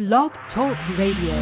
Blog 0.00 0.32
Talk 0.54 0.72
Radio. 0.96 1.36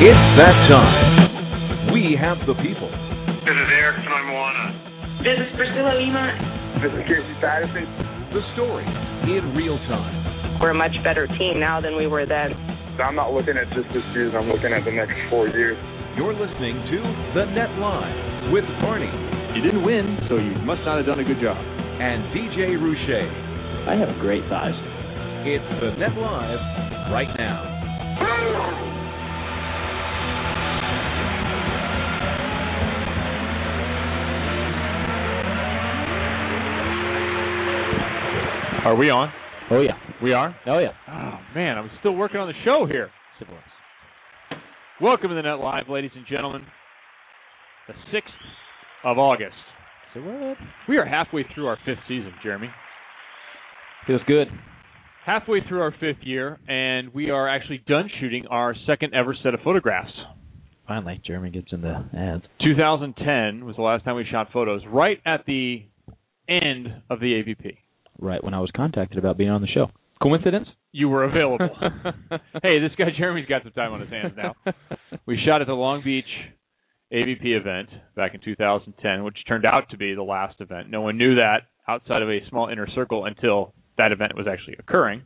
It's 0.00 0.24
that 0.40 0.56
time. 0.72 1.92
We 1.92 2.16
have 2.16 2.38
the 2.46 2.54
people. 2.64 2.88
This 3.44 3.52
is 3.52 3.68
Eric 3.76 4.08
from 4.08 4.24
Moana. 4.24 5.20
This 5.20 5.36
is 5.36 5.52
Priscilla 5.54 6.00
Lima. 6.00 6.80
This 6.80 6.92
is 6.96 7.04
Casey 7.04 7.36
Patterson. 7.42 7.84
The 8.32 8.40
story 8.54 8.88
in 9.36 9.54
real 9.54 9.76
time. 9.84 10.56
We're 10.62 10.70
a 10.70 10.74
much 10.74 10.96
better 11.04 11.26
team 11.26 11.60
now 11.60 11.82
than 11.82 11.94
we 11.98 12.06
were 12.06 12.24
then. 12.24 12.54
I'm 13.04 13.16
not 13.16 13.34
looking 13.34 13.58
at 13.58 13.68
just 13.76 13.92
this 13.92 14.04
season. 14.16 14.32
I'm 14.34 14.48
looking 14.48 14.72
at 14.72 14.86
the 14.86 14.92
next 14.92 15.12
four 15.28 15.48
years. 15.48 15.76
You're 16.20 16.36
listening 16.36 16.76
to 16.92 16.98
The 17.32 17.44
Net 17.56 17.72
Live 17.80 18.52
with 18.52 18.64
Barney 18.84 19.08
You 19.56 19.64
didn't 19.64 19.82
win, 19.82 20.18
so 20.28 20.36
you 20.36 20.52
must 20.68 20.82
not 20.84 20.98
have 20.98 21.06
done 21.06 21.18
a 21.18 21.24
good 21.24 21.40
job. 21.40 21.56
and 21.56 22.28
DJ 22.36 22.76
Rouche. 22.76 23.24
I 23.88 23.96
have 23.96 24.20
great 24.20 24.44
thighs. 24.52 24.76
It's 25.48 25.64
The 25.80 25.96
Net 25.96 26.12
Live 26.20 26.60
right 27.10 27.32
now. 27.38 29.00
Are 38.84 38.94
we 38.96 39.08
on? 39.10 39.32
Oh 39.70 39.80
yeah. 39.80 39.92
We 40.22 40.32
are? 40.32 40.54
Oh 40.66 40.78
yeah. 40.78 40.92
Oh, 41.08 41.38
man, 41.54 41.78
I'm 41.78 41.90
still 42.00 42.14
working 42.14 42.40
on 42.40 42.48
the 42.48 42.54
show 42.64 42.86
here. 42.86 43.10
Civil 43.38 43.54
rights. 43.54 43.69
Welcome 45.02 45.30
to 45.30 45.34
the 45.34 45.40
Net 45.40 45.58
Live, 45.58 45.88
ladies 45.88 46.10
and 46.14 46.26
gentlemen. 46.26 46.60
The 47.88 47.94
6th 48.14 48.22
of 49.02 49.16
August. 49.16 49.54
So 50.12 50.20
what? 50.20 50.58
We 50.90 50.98
are 50.98 51.06
halfway 51.06 51.42
through 51.54 51.68
our 51.68 51.78
fifth 51.86 52.00
season, 52.06 52.34
Jeremy. 52.42 52.68
Feels 54.06 54.20
good. 54.26 54.48
Halfway 55.24 55.62
through 55.66 55.80
our 55.80 55.92
fifth 55.92 56.22
year, 56.22 56.60
and 56.68 57.14
we 57.14 57.30
are 57.30 57.48
actually 57.48 57.82
done 57.86 58.10
shooting 58.20 58.46
our 58.48 58.74
second 58.86 59.14
ever 59.14 59.34
set 59.42 59.54
of 59.54 59.60
photographs. 59.60 60.12
Finally, 60.86 61.22
Jeremy 61.24 61.48
gets 61.48 61.72
in 61.72 61.80
the 61.80 62.04
ads. 62.14 62.42
2010 62.62 63.64
was 63.64 63.76
the 63.76 63.82
last 63.82 64.04
time 64.04 64.16
we 64.16 64.26
shot 64.30 64.48
photos, 64.52 64.82
right 64.86 65.16
at 65.24 65.46
the 65.46 65.82
end 66.46 66.88
of 67.08 67.20
the 67.20 67.42
AVP. 67.42 67.78
Right 68.18 68.44
when 68.44 68.52
I 68.52 68.60
was 68.60 68.70
contacted 68.76 69.16
about 69.16 69.38
being 69.38 69.48
on 69.48 69.62
the 69.62 69.68
show. 69.68 69.86
Coincidence? 70.22 70.68
You 70.92 71.08
were 71.08 71.24
available. 71.24 71.68
hey, 72.62 72.80
this 72.80 72.92
guy 72.98 73.06
Jeremy's 73.16 73.46
got 73.46 73.62
some 73.62 73.72
time 73.72 73.92
on 73.92 74.00
his 74.00 74.10
hands 74.10 74.34
now. 74.36 74.54
We 75.26 75.38
shot 75.46 75.60
at 75.60 75.66
the 75.66 75.72
Long 75.72 76.02
Beach 76.04 76.24
AVP 77.12 77.44
event 77.44 77.88
back 78.16 78.34
in 78.34 78.40
2010, 78.40 79.24
which 79.24 79.36
turned 79.48 79.64
out 79.64 79.90
to 79.90 79.96
be 79.96 80.14
the 80.14 80.22
last 80.22 80.60
event. 80.60 80.90
No 80.90 81.00
one 81.00 81.16
knew 81.16 81.36
that 81.36 81.62
outside 81.88 82.22
of 82.22 82.28
a 82.28 82.38
small 82.48 82.68
inner 82.68 82.88
circle 82.94 83.24
until 83.24 83.74
that 83.98 84.12
event 84.12 84.32
was 84.36 84.46
actually 84.50 84.76
occurring. 84.78 85.22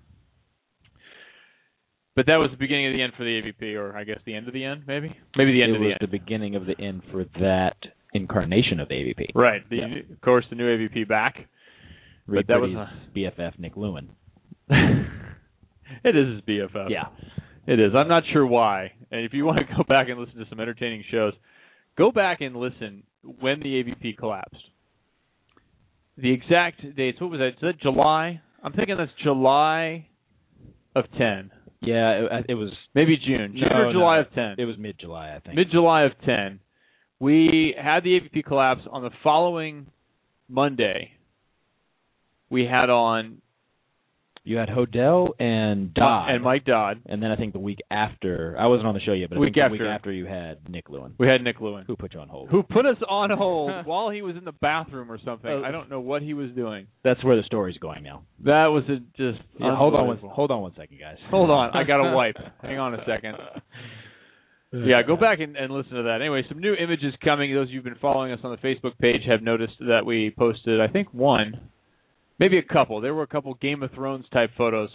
But 2.16 2.26
that 2.26 2.36
was 2.36 2.50
the 2.52 2.56
beginning 2.56 2.86
of 2.86 2.92
the 2.92 3.02
end 3.02 3.12
for 3.16 3.24
the 3.24 3.42
AVP, 3.42 3.74
or 3.74 3.96
I 3.96 4.04
guess 4.04 4.18
the 4.24 4.34
end 4.34 4.46
of 4.46 4.54
the 4.54 4.64
end, 4.64 4.84
maybe? 4.86 5.14
Maybe 5.36 5.52
the 5.52 5.62
end 5.62 5.72
it 5.72 5.76
of 5.76 5.80
the 5.80 5.88
was 5.88 5.96
the 6.00 6.06
beginning 6.06 6.54
of 6.54 6.64
the 6.64 6.78
end 6.80 7.02
for 7.10 7.24
that 7.40 7.76
incarnation 8.12 8.78
of 8.78 8.88
AVP. 8.88 9.30
right. 9.34 9.68
The, 9.68 9.76
Yeah. 9.76 10.12
Of 10.12 10.20
course, 10.20 10.44
the 10.48 10.56
new 10.56 10.64
AVP 10.64 11.08
back. 11.08 11.48
Reed 12.26 12.46
But 12.46 12.54
that 12.54 12.60
was 12.60 12.70
Purdy's 12.70 13.34
BFF 13.36 13.58
Nick 13.58 13.76
Lewin. 13.76 14.10
it 16.04 16.16
is 16.16 16.34
his 16.34 16.40
BFF. 16.42 16.90
Yeah. 16.90 17.04
It 17.66 17.80
is. 17.80 17.92
I'm 17.94 18.08
not 18.08 18.24
sure 18.32 18.46
why. 18.46 18.92
And 19.10 19.24
if 19.24 19.32
you 19.32 19.44
want 19.44 19.58
to 19.58 19.64
go 19.76 19.82
back 19.88 20.08
and 20.08 20.18
listen 20.20 20.36
to 20.38 20.44
some 20.48 20.60
entertaining 20.60 21.04
shows, 21.10 21.32
go 21.96 22.10
back 22.12 22.40
and 22.40 22.56
listen 22.56 23.04
when 23.22 23.60
the 23.60 23.82
AVP 23.82 24.18
collapsed. 24.18 24.62
The 26.16 26.32
exact 26.32 26.82
dates. 26.96 27.20
What 27.20 27.30
was 27.30 27.40
that? 27.40 27.48
Is 27.48 27.54
that 27.62 27.80
July? 27.80 28.40
I'm 28.62 28.72
thinking 28.72 28.96
that's 28.96 29.10
July 29.22 30.06
of 30.94 31.04
10. 31.18 31.50
Yeah, 31.80 32.26
it, 32.30 32.46
it 32.50 32.54
was 32.54 32.70
Maybe 32.94 33.16
June. 33.16 33.52
June 33.58 33.68
No, 33.70 33.88
or 33.88 33.92
July 33.92 34.16
no. 34.16 34.22
of 34.22 34.32
10. 34.32 34.54
it 34.58 34.64
was 34.64 34.76
mid 34.78 34.98
July, 34.98 35.34
I 35.34 35.40
think. 35.40 35.56
Mid 35.56 35.70
July 35.70 36.04
of 36.04 36.12
10. 36.24 36.60
We 37.20 37.74
had 37.80 38.04
the 38.04 38.18
AVP 38.20 38.44
collapse 38.44 38.82
on 38.90 39.02
the 39.02 39.10
following 39.22 39.86
Monday. 40.48 41.12
We 42.50 42.64
had 42.64 42.90
on 42.90 43.38
you 44.46 44.58
had 44.58 44.68
Hodel 44.68 45.30
and 45.40 45.94
Dodd. 45.94 46.28
and 46.30 46.44
Mike 46.44 46.66
Dodd. 46.66 47.00
And 47.06 47.22
then 47.22 47.30
I 47.30 47.36
think 47.36 47.54
the 47.54 47.58
week 47.58 47.78
after 47.90 48.54
I 48.58 48.66
wasn't 48.66 48.86
on 48.88 48.94
the 48.94 49.00
show 49.00 49.12
yet, 49.14 49.30
but 49.30 49.38
Week 49.38 49.54
the 49.54 49.62
week 49.70 49.80
after. 49.80 49.88
after 49.90 50.12
you 50.12 50.26
had 50.26 50.68
Nick 50.68 50.90
Lewin. 50.90 51.14
We 51.18 51.26
had 51.26 51.42
Nick 51.42 51.60
Lewin. 51.62 51.84
Who 51.86 51.96
put 51.96 52.12
you 52.12 52.20
on 52.20 52.28
hold? 52.28 52.50
who 52.50 52.62
put 52.62 52.84
us 52.84 52.98
on 53.08 53.30
hold 53.36 53.86
while 53.86 54.10
he 54.10 54.20
was 54.22 54.36
in 54.36 54.44
the 54.44 54.52
bathroom 54.52 55.10
or 55.10 55.18
something. 55.24 55.50
Oh. 55.50 55.62
I 55.64 55.70
don't 55.70 55.88
know 55.88 56.00
what 56.00 56.20
he 56.22 56.34
was 56.34 56.50
doing. 56.50 56.86
That's 57.02 57.24
where 57.24 57.36
the 57.36 57.42
story's 57.44 57.78
going 57.78 58.02
now. 58.02 58.24
That 58.44 58.66
was 58.66 58.84
a, 58.90 58.98
just 59.16 59.42
Yeah, 59.58 59.76
hold 59.76 59.94
on 59.94 60.06
one 60.06 60.18
hold 60.18 60.50
on 60.50 60.60
one 60.60 60.72
second, 60.76 60.98
guys. 61.00 61.16
Hold 61.30 61.48
on, 61.50 61.70
I 61.74 61.84
got 61.84 62.02
to 62.02 62.12
wipe. 62.14 62.36
Hang 62.62 62.78
on 62.78 62.94
a 62.94 62.98
second. 63.06 63.36
Yeah, 64.72 65.02
go 65.06 65.16
back 65.16 65.38
and, 65.38 65.56
and 65.56 65.72
listen 65.72 65.92
to 65.94 66.02
that. 66.02 66.18
Anyway, 66.20 66.42
some 66.48 66.58
new 66.58 66.74
images 66.74 67.14
coming. 67.22 67.54
Those 67.54 67.68
of 67.68 67.70
you 67.70 67.76
who've 67.76 67.84
been 67.84 67.94
following 68.00 68.32
us 68.32 68.40
on 68.42 68.50
the 68.50 68.56
Facebook 68.56 68.98
page 68.98 69.20
have 69.28 69.40
noticed 69.40 69.74
that 69.78 70.00
we 70.04 70.34
posted, 70.36 70.80
I 70.80 70.88
think, 70.88 71.14
one, 71.14 71.60
maybe 72.38 72.58
a 72.58 72.62
couple. 72.62 73.00
There 73.00 73.14
were 73.14 73.22
a 73.22 73.26
couple 73.28 73.54
Game 73.54 73.82
of 73.82 73.90
Thrones 73.92 74.26
type 74.32 74.50
photos. 74.56 74.90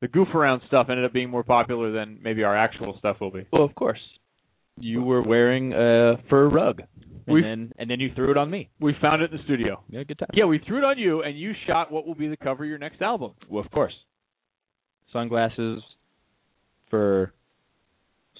The 0.00 0.08
goof 0.08 0.28
around 0.34 0.62
stuff 0.66 0.88
ended 0.90 1.04
up 1.04 1.12
being 1.12 1.30
more 1.30 1.42
popular 1.44 1.90
than 1.92 2.18
maybe 2.22 2.44
our 2.44 2.56
actual 2.56 2.96
stuff 2.98 3.16
will 3.20 3.30
be. 3.30 3.46
Well, 3.52 3.64
of 3.64 3.74
course. 3.74 4.00
You 4.78 5.02
were 5.02 5.22
wearing 5.22 5.72
a 5.72 6.16
fur 6.28 6.48
rug. 6.48 6.82
And 7.26 7.34
We- 7.34 7.42
then 7.42 7.72
and 7.78 7.90
then 7.90 7.98
you 7.98 8.10
threw 8.14 8.30
it 8.30 8.36
on 8.36 8.50
me. 8.50 8.68
We 8.78 8.92
found 9.00 9.22
it 9.22 9.30
in 9.32 9.38
the 9.38 9.42
studio. 9.44 9.82
Yeah, 9.88 10.02
good 10.04 10.18
time. 10.18 10.28
Yeah, 10.34 10.44
we 10.44 10.58
threw 10.58 10.78
it 10.78 10.84
on 10.84 10.98
you, 10.98 11.22
and 11.22 11.36
you 11.36 11.54
shot 11.66 11.90
what 11.90 12.06
will 12.06 12.14
be 12.14 12.28
the 12.28 12.36
cover 12.36 12.62
of 12.64 12.68
your 12.68 12.78
next 12.78 13.00
album. 13.02 13.32
Well, 13.48 13.64
of 13.64 13.70
course. 13.70 13.94
Sunglasses, 15.12 15.82
fur, 16.90 17.32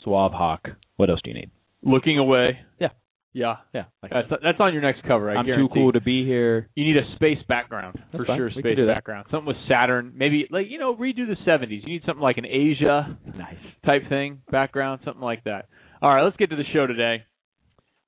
suave 0.04 0.32
hawk. 0.32 0.68
What 0.96 1.10
else 1.10 1.20
do 1.24 1.30
you 1.30 1.34
need? 1.36 1.50
Looking 1.82 2.18
away. 2.18 2.60
Yeah. 2.78 2.90
Yeah. 3.36 3.56
Yeah. 3.74 3.84
Like, 4.02 4.12
That's 4.12 4.28
that's 4.42 4.60
on 4.60 4.72
your 4.72 4.80
next 4.80 5.02
cover. 5.02 5.30
I 5.30 5.34
I'm 5.34 5.44
too 5.44 5.68
cool 5.74 5.92
to 5.92 6.00
be 6.00 6.24
here. 6.24 6.70
You 6.74 6.86
need 6.86 6.96
a 6.96 7.14
space 7.16 7.36
background 7.46 7.98
That's 8.10 8.16
for 8.16 8.24
fine. 8.24 8.38
sure. 8.38 8.50
We 8.56 8.62
Space 8.62 8.78
background. 8.86 9.26
Something 9.30 9.48
with 9.48 9.58
Saturn. 9.68 10.14
Maybe 10.16 10.48
like 10.50 10.68
you 10.70 10.78
know 10.78 10.96
redo 10.96 11.26
the 11.26 11.36
'70s. 11.46 11.82
You 11.82 11.86
need 11.86 12.02
something 12.06 12.22
like 12.22 12.38
an 12.38 12.46
Asia 12.46 13.18
Nice. 13.36 13.56
type 13.84 14.08
thing 14.08 14.40
background, 14.50 15.02
something 15.04 15.22
like 15.22 15.44
that. 15.44 15.68
All 16.00 16.14
right, 16.14 16.22
let's 16.22 16.38
get 16.38 16.48
to 16.48 16.56
the 16.56 16.64
show 16.72 16.86
today. 16.86 17.24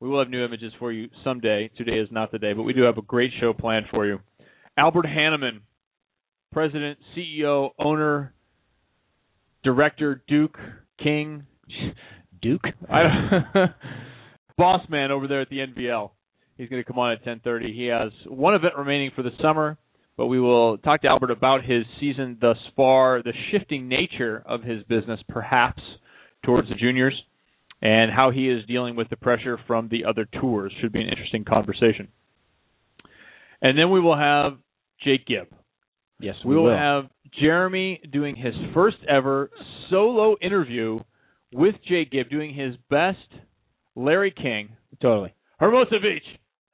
We 0.00 0.08
will 0.08 0.20
have 0.20 0.30
new 0.30 0.42
images 0.42 0.72
for 0.78 0.92
you 0.92 1.10
someday. 1.24 1.70
Today 1.76 1.98
is 1.98 2.08
not 2.10 2.32
the 2.32 2.38
day, 2.38 2.54
but 2.54 2.62
we 2.62 2.72
do 2.72 2.84
have 2.84 2.96
a 2.96 3.02
great 3.02 3.32
show 3.38 3.52
planned 3.52 3.86
for 3.90 4.06
you. 4.06 4.20
Albert 4.78 5.04
Hannemann, 5.04 5.60
president, 6.52 6.98
CEO, 7.14 7.70
owner, 7.78 8.32
director, 9.62 10.22
Duke, 10.26 10.56
King, 11.02 11.44
Duke. 12.40 12.62
I 12.90 13.02
don't, 13.02 13.70
boss 14.58 14.82
man 14.90 15.10
over 15.10 15.26
there 15.26 15.40
at 15.40 15.48
the 15.48 15.58
NVL. 15.58 16.10
He's 16.58 16.68
going 16.68 16.82
to 16.82 16.86
come 16.86 16.98
on 16.98 17.12
at 17.12 17.24
10:30. 17.24 17.72
He 17.74 17.86
has 17.86 18.10
one 18.26 18.54
event 18.54 18.74
remaining 18.76 19.12
for 19.14 19.22
the 19.22 19.30
summer, 19.40 19.78
but 20.16 20.26
we 20.26 20.40
will 20.40 20.76
talk 20.78 21.00
to 21.02 21.08
Albert 21.08 21.30
about 21.30 21.64
his 21.64 21.84
season 22.00 22.36
thus 22.40 22.58
far, 22.76 23.22
the 23.22 23.32
shifting 23.50 23.88
nature 23.88 24.42
of 24.44 24.62
his 24.62 24.82
business, 24.82 25.20
perhaps 25.28 25.82
towards 26.44 26.68
the 26.68 26.74
juniors, 26.74 27.14
and 27.80 28.10
how 28.10 28.30
he 28.30 28.50
is 28.50 28.66
dealing 28.66 28.96
with 28.96 29.08
the 29.08 29.16
pressure 29.16 29.58
from 29.66 29.88
the 29.88 30.04
other 30.04 30.26
tours. 30.40 30.72
Should 30.80 30.92
be 30.92 31.00
an 31.00 31.08
interesting 31.08 31.44
conversation. 31.44 32.08
And 33.62 33.78
then 33.78 33.90
we 33.90 34.00
will 34.00 34.16
have 34.16 34.58
Jake 35.04 35.26
Gibb. 35.26 35.48
Yes, 36.20 36.34
We 36.44 36.56
will 36.56 36.76
have 36.76 37.04
Jeremy 37.40 38.00
doing 38.12 38.34
his 38.34 38.54
first 38.74 38.96
ever 39.08 39.50
solo 39.88 40.36
interview 40.42 40.98
with 41.52 41.76
Jake 41.88 42.10
Gibb, 42.10 42.28
doing 42.28 42.52
his 42.52 42.74
best 42.90 43.18
Larry 43.98 44.30
King. 44.30 44.70
totally. 45.02 45.34
Hermosa 45.58 45.98
Beach, 46.00 46.22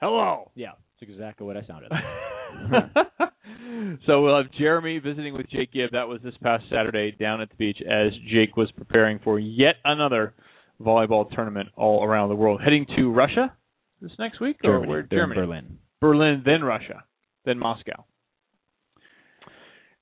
hello. 0.00 0.50
Yeah, 0.54 0.72
that's 1.00 1.10
exactly 1.10 1.46
what 1.46 1.56
I 1.56 1.64
sounded. 1.66 1.90
so 4.06 4.22
we'll 4.22 4.36
have 4.36 4.52
Jeremy 4.58 4.98
visiting 4.98 5.32
with 5.32 5.48
Jake 5.48 5.72
Gibb. 5.72 5.92
That 5.92 6.06
was 6.06 6.20
this 6.22 6.34
past 6.42 6.64
Saturday 6.70 7.12
down 7.12 7.40
at 7.40 7.48
the 7.48 7.56
beach 7.56 7.78
as 7.80 8.12
Jake 8.30 8.58
was 8.58 8.70
preparing 8.72 9.20
for 9.24 9.38
yet 9.38 9.76
another 9.86 10.34
volleyball 10.80 11.30
tournament 11.34 11.70
all 11.76 12.04
around 12.04 12.28
the 12.28 12.34
world. 12.34 12.60
Heading 12.62 12.84
to 12.96 13.10
Russia 13.10 13.54
this 14.02 14.12
next 14.18 14.38
week? 14.40 14.58
or 14.62 14.86
where? 14.86 15.02
Germany. 15.02 15.40
Berlin. 15.40 15.78
Berlin, 16.02 16.42
then 16.44 16.62
Russia, 16.62 17.04
then 17.46 17.58
Moscow. 17.58 18.04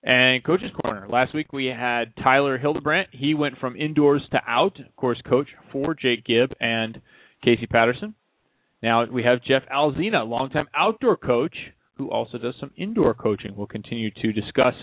And 0.05 0.43
Coach's 0.43 0.73
Corner. 0.83 1.07
Last 1.09 1.33
week 1.33 1.53
we 1.53 1.67
had 1.67 2.17
Tyler 2.17 2.59
Hildebrandt. 2.59 3.11
He 3.13 3.35
went 3.35 3.59
from 3.59 3.77
indoors 3.77 4.23
to 4.33 4.41
out, 4.47 4.79
of 4.81 4.97
course, 4.97 5.21
coach 5.29 5.47
for 5.71 5.95
Jake 5.95 6.25
Gibb 6.25 6.53
and 6.61 7.01
Casey 7.45 7.67
Patterson. 7.67 8.15
Now 8.83 9.05
we 9.07 9.23
have 9.23 9.45
Jeff 9.45 9.63
Alzina, 9.73 10.27
longtime 10.27 10.67
outdoor 10.77 11.17
coach, 11.17 11.55
who 11.95 12.11
also 12.11 12.37
does 12.37 12.55
some 12.59 12.73
indoor 12.77 13.15
coaching. 13.15 13.55
We'll 13.57 13.69
continue 13.69 14.11
to 14.11 14.33
discuss 14.33 14.75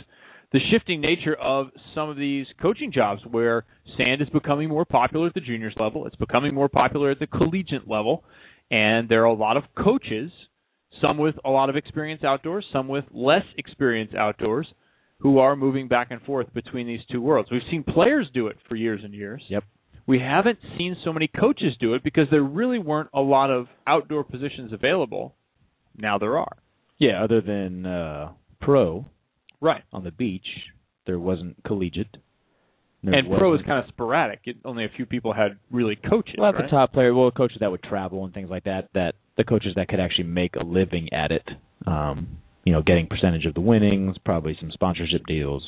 the 0.54 0.60
shifting 0.71 1.01
nature 1.01 1.36
of 1.36 1.68
some 1.94 2.10
of 2.10 2.16
these 2.16 2.48
coaching 2.62 2.92
jobs 2.92 3.21
where 3.30 3.66
sand 3.98 4.21
is 4.21 4.30
becoming 4.30 4.69
more 4.69 4.86
popular 4.86 5.27
at 5.27 5.33
the 5.33 5.42
juniors 5.42 5.75
level, 5.77 6.07
it's 6.07 6.16
becoming 6.16 6.56
more 6.56 6.69
popular 6.69 7.12
at 7.12 7.19
the 7.19 7.27
collegiate 7.27 7.88
level, 7.88 8.24
and 8.71 9.10
there 9.10 9.21
are 9.21 9.25
a 9.25 9.33
lot 9.33 9.57
of 9.57 9.63
coaches, 9.77 10.31
some 11.01 11.18
with 11.18 11.36
a 11.45 11.50
lot 11.50 11.69
of 11.69 11.75
experience 11.75 12.24
outdoors, 12.24 12.66
some 12.74 12.88
with 12.88 13.06
less 13.12 13.44
experience 13.57 14.12
outdoors, 14.18 14.68
who 15.19 15.39
are 15.39 15.56
moving 15.56 15.88
back 15.88 16.07
and 16.12 16.21
forth 16.21 16.54
between 16.54 16.88
these 16.88 17.01
two 17.12 17.21
worlds. 17.21 17.50
We've 17.51 17.62
seen 17.69 17.83
players 17.83 18.27
do 18.33 18.48
it 18.48 18.57
for 18.68 18.75
years 18.75 19.01
and 19.04 19.13
years. 19.13 19.44
Yep. 19.50 19.63
We 20.07 20.19
haven't 20.19 20.60
seen 20.77 20.95
so 21.04 21.13
many 21.13 21.27
coaches 21.27 21.74
do 21.80 21.94
it 21.94 22.04
because 22.04 22.27
there 22.31 22.42
really 22.42 22.80
weren't 22.80 23.10
a 23.13 23.19
lot 23.21 23.51
of 23.51 23.68
outdoor 23.86 24.24
positions 24.24 24.74
available. 24.74 25.36
Now 25.98 26.18
there 26.18 26.38
are. 26.38 26.57
Yeah, 26.98 27.24
other 27.24 27.42
than 27.42 27.86
uh, 27.86 28.31
pro 28.62 29.06
Right. 29.62 29.83
on 29.94 30.04
the 30.06 30.12
beach, 30.12 30.48
there 31.06 31.19
wasn't 31.19 31.63
collegiate. 31.66 32.16
There 33.04 33.13
and 33.13 33.27
pro 33.27 33.54
is 33.54 33.57
wasn't- 33.60 33.68
kind 33.68 33.80
of 33.83 33.88
sporadic. 33.89 34.39
It, 34.45 34.57
only 34.66 34.83
a 34.86 34.89
few 34.95 35.06
people 35.06 35.33
had 35.33 35.57
really 35.69 35.95
coaches. 35.95 36.36
well, 36.38 36.54
right? 36.54 36.63
the 36.63 36.69
top 36.69 36.92
player, 36.94 37.13
well, 37.13 37.30
coaches 37.31 37.57
that 37.60 37.69
would 37.71 37.83
travel 37.83 38.25
and 38.25 38.33
things 38.33 38.50
like 38.50 38.63
that. 38.63 38.89
That 38.94 39.16
the 39.38 39.44
coaches 39.44 39.74
that 39.75 39.88
could 39.89 40.00
actually 40.00 40.25
make 40.25 40.56
a 40.56 40.63
living 40.63 41.12
at 41.13 41.31
it. 41.31 41.48
Um, 41.86 42.39
you 42.69 42.75
know, 42.75 42.83
getting 42.83 43.07
percentage 43.07 43.48
of 43.48 43.56
the 43.56 43.62
winnings, 43.62 44.16
probably 44.24 44.56
some 44.60 44.69
sponsorship 44.71 45.25
deals. 45.25 45.68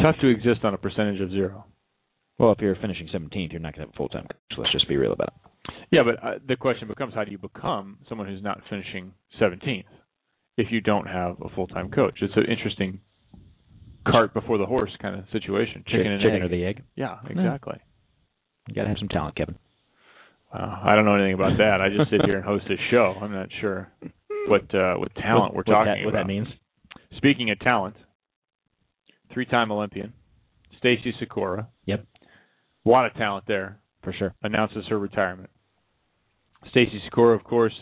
Tough 0.00 0.14
to 0.20 0.28
exist 0.28 0.60
on 0.62 0.72
a 0.72 0.78
percentage 0.78 1.20
of 1.20 1.28
zero. 1.32 1.64
Well, 2.38 2.52
if 2.52 2.60
you're 2.60 2.76
finishing 2.76 3.08
17th, 3.12 3.50
you're 3.50 3.60
not 3.60 3.74
going 3.74 3.84
to 3.84 3.90
have 3.90 3.94
a 3.94 3.96
full 3.96 4.08
time 4.08 4.22
coach. 4.22 4.58
Let's 4.58 4.70
just 4.70 4.88
be 4.88 4.96
real 4.96 5.12
about 5.12 5.34
it. 5.34 5.72
Yeah, 5.90 6.02
but 6.04 6.24
uh, 6.24 6.38
the 6.46 6.54
question 6.54 6.86
becomes 6.86 7.14
how 7.14 7.24
do 7.24 7.32
you 7.32 7.38
become 7.38 7.98
someone 8.08 8.28
who's 8.28 8.44
not 8.44 8.60
finishing 8.70 9.12
17th 9.42 9.86
if 10.56 10.68
you 10.70 10.80
don't 10.80 11.08
have 11.08 11.34
a 11.44 11.48
full 11.56 11.66
time 11.66 11.90
coach? 11.90 12.18
It's 12.22 12.36
an 12.36 12.44
interesting 12.48 13.00
cart 14.06 14.32
before 14.32 14.56
the 14.56 14.66
horse 14.66 14.96
kind 15.02 15.18
of 15.18 15.24
situation. 15.32 15.82
Chicken 15.88 16.12
and 16.12 16.22
chicken 16.22 16.36
egg. 16.36 16.42
or 16.42 16.48
the 16.48 16.64
egg. 16.64 16.84
yeah, 16.94 17.16
exactly. 17.28 17.78
You 18.68 18.74
got 18.76 18.82
to 18.82 18.88
have 18.90 18.98
some 19.00 19.08
talent, 19.08 19.34
Kevin. 19.34 19.56
Wow, 20.54 20.80
I 20.86 20.94
don't 20.94 21.06
know 21.06 21.16
anything 21.16 21.34
about 21.34 21.58
that. 21.58 21.80
I 21.80 21.88
just 21.88 22.08
sit 22.08 22.20
here 22.24 22.36
and 22.36 22.44
host 22.44 22.66
this 22.68 22.78
show. 22.88 23.16
I'm 23.20 23.32
not 23.32 23.48
sure 23.60 23.90
what 24.50 24.74
uh, 24.74 24.94
what 24.94 25.14
talent 25.14 25.54
what, 25.54 25.66
we're 25.66 25.74
talking 25.74 25.92
that, 25.92 26.04
What 26.04 26.14
that 26.14 26.26
means? 26.26 26.48
Speaking 27.16 27.50
of 27.50 27.58
talent, 27.60 27.96
three-time 29.32 29.70
Olympian 29.72 30.12
Stacy 30.78 31.14
Sikora. 31.18 31.68
Yep. 31.86 32.06
A 32.86 32.88
lot 32.88 33.06
of 33.06 33.14
talent 33.14 33.44
there. 33.46 33.80
For 34.02 34.12
sure. 34.12 34.34
Announces 34.42 34.84
her 34.88 34.98
retirement. 34.98 35.50
Stacy 36.70 37.00
Sikora, 37.04 37.36
of 37.36 37.44
course, 37.44 37.74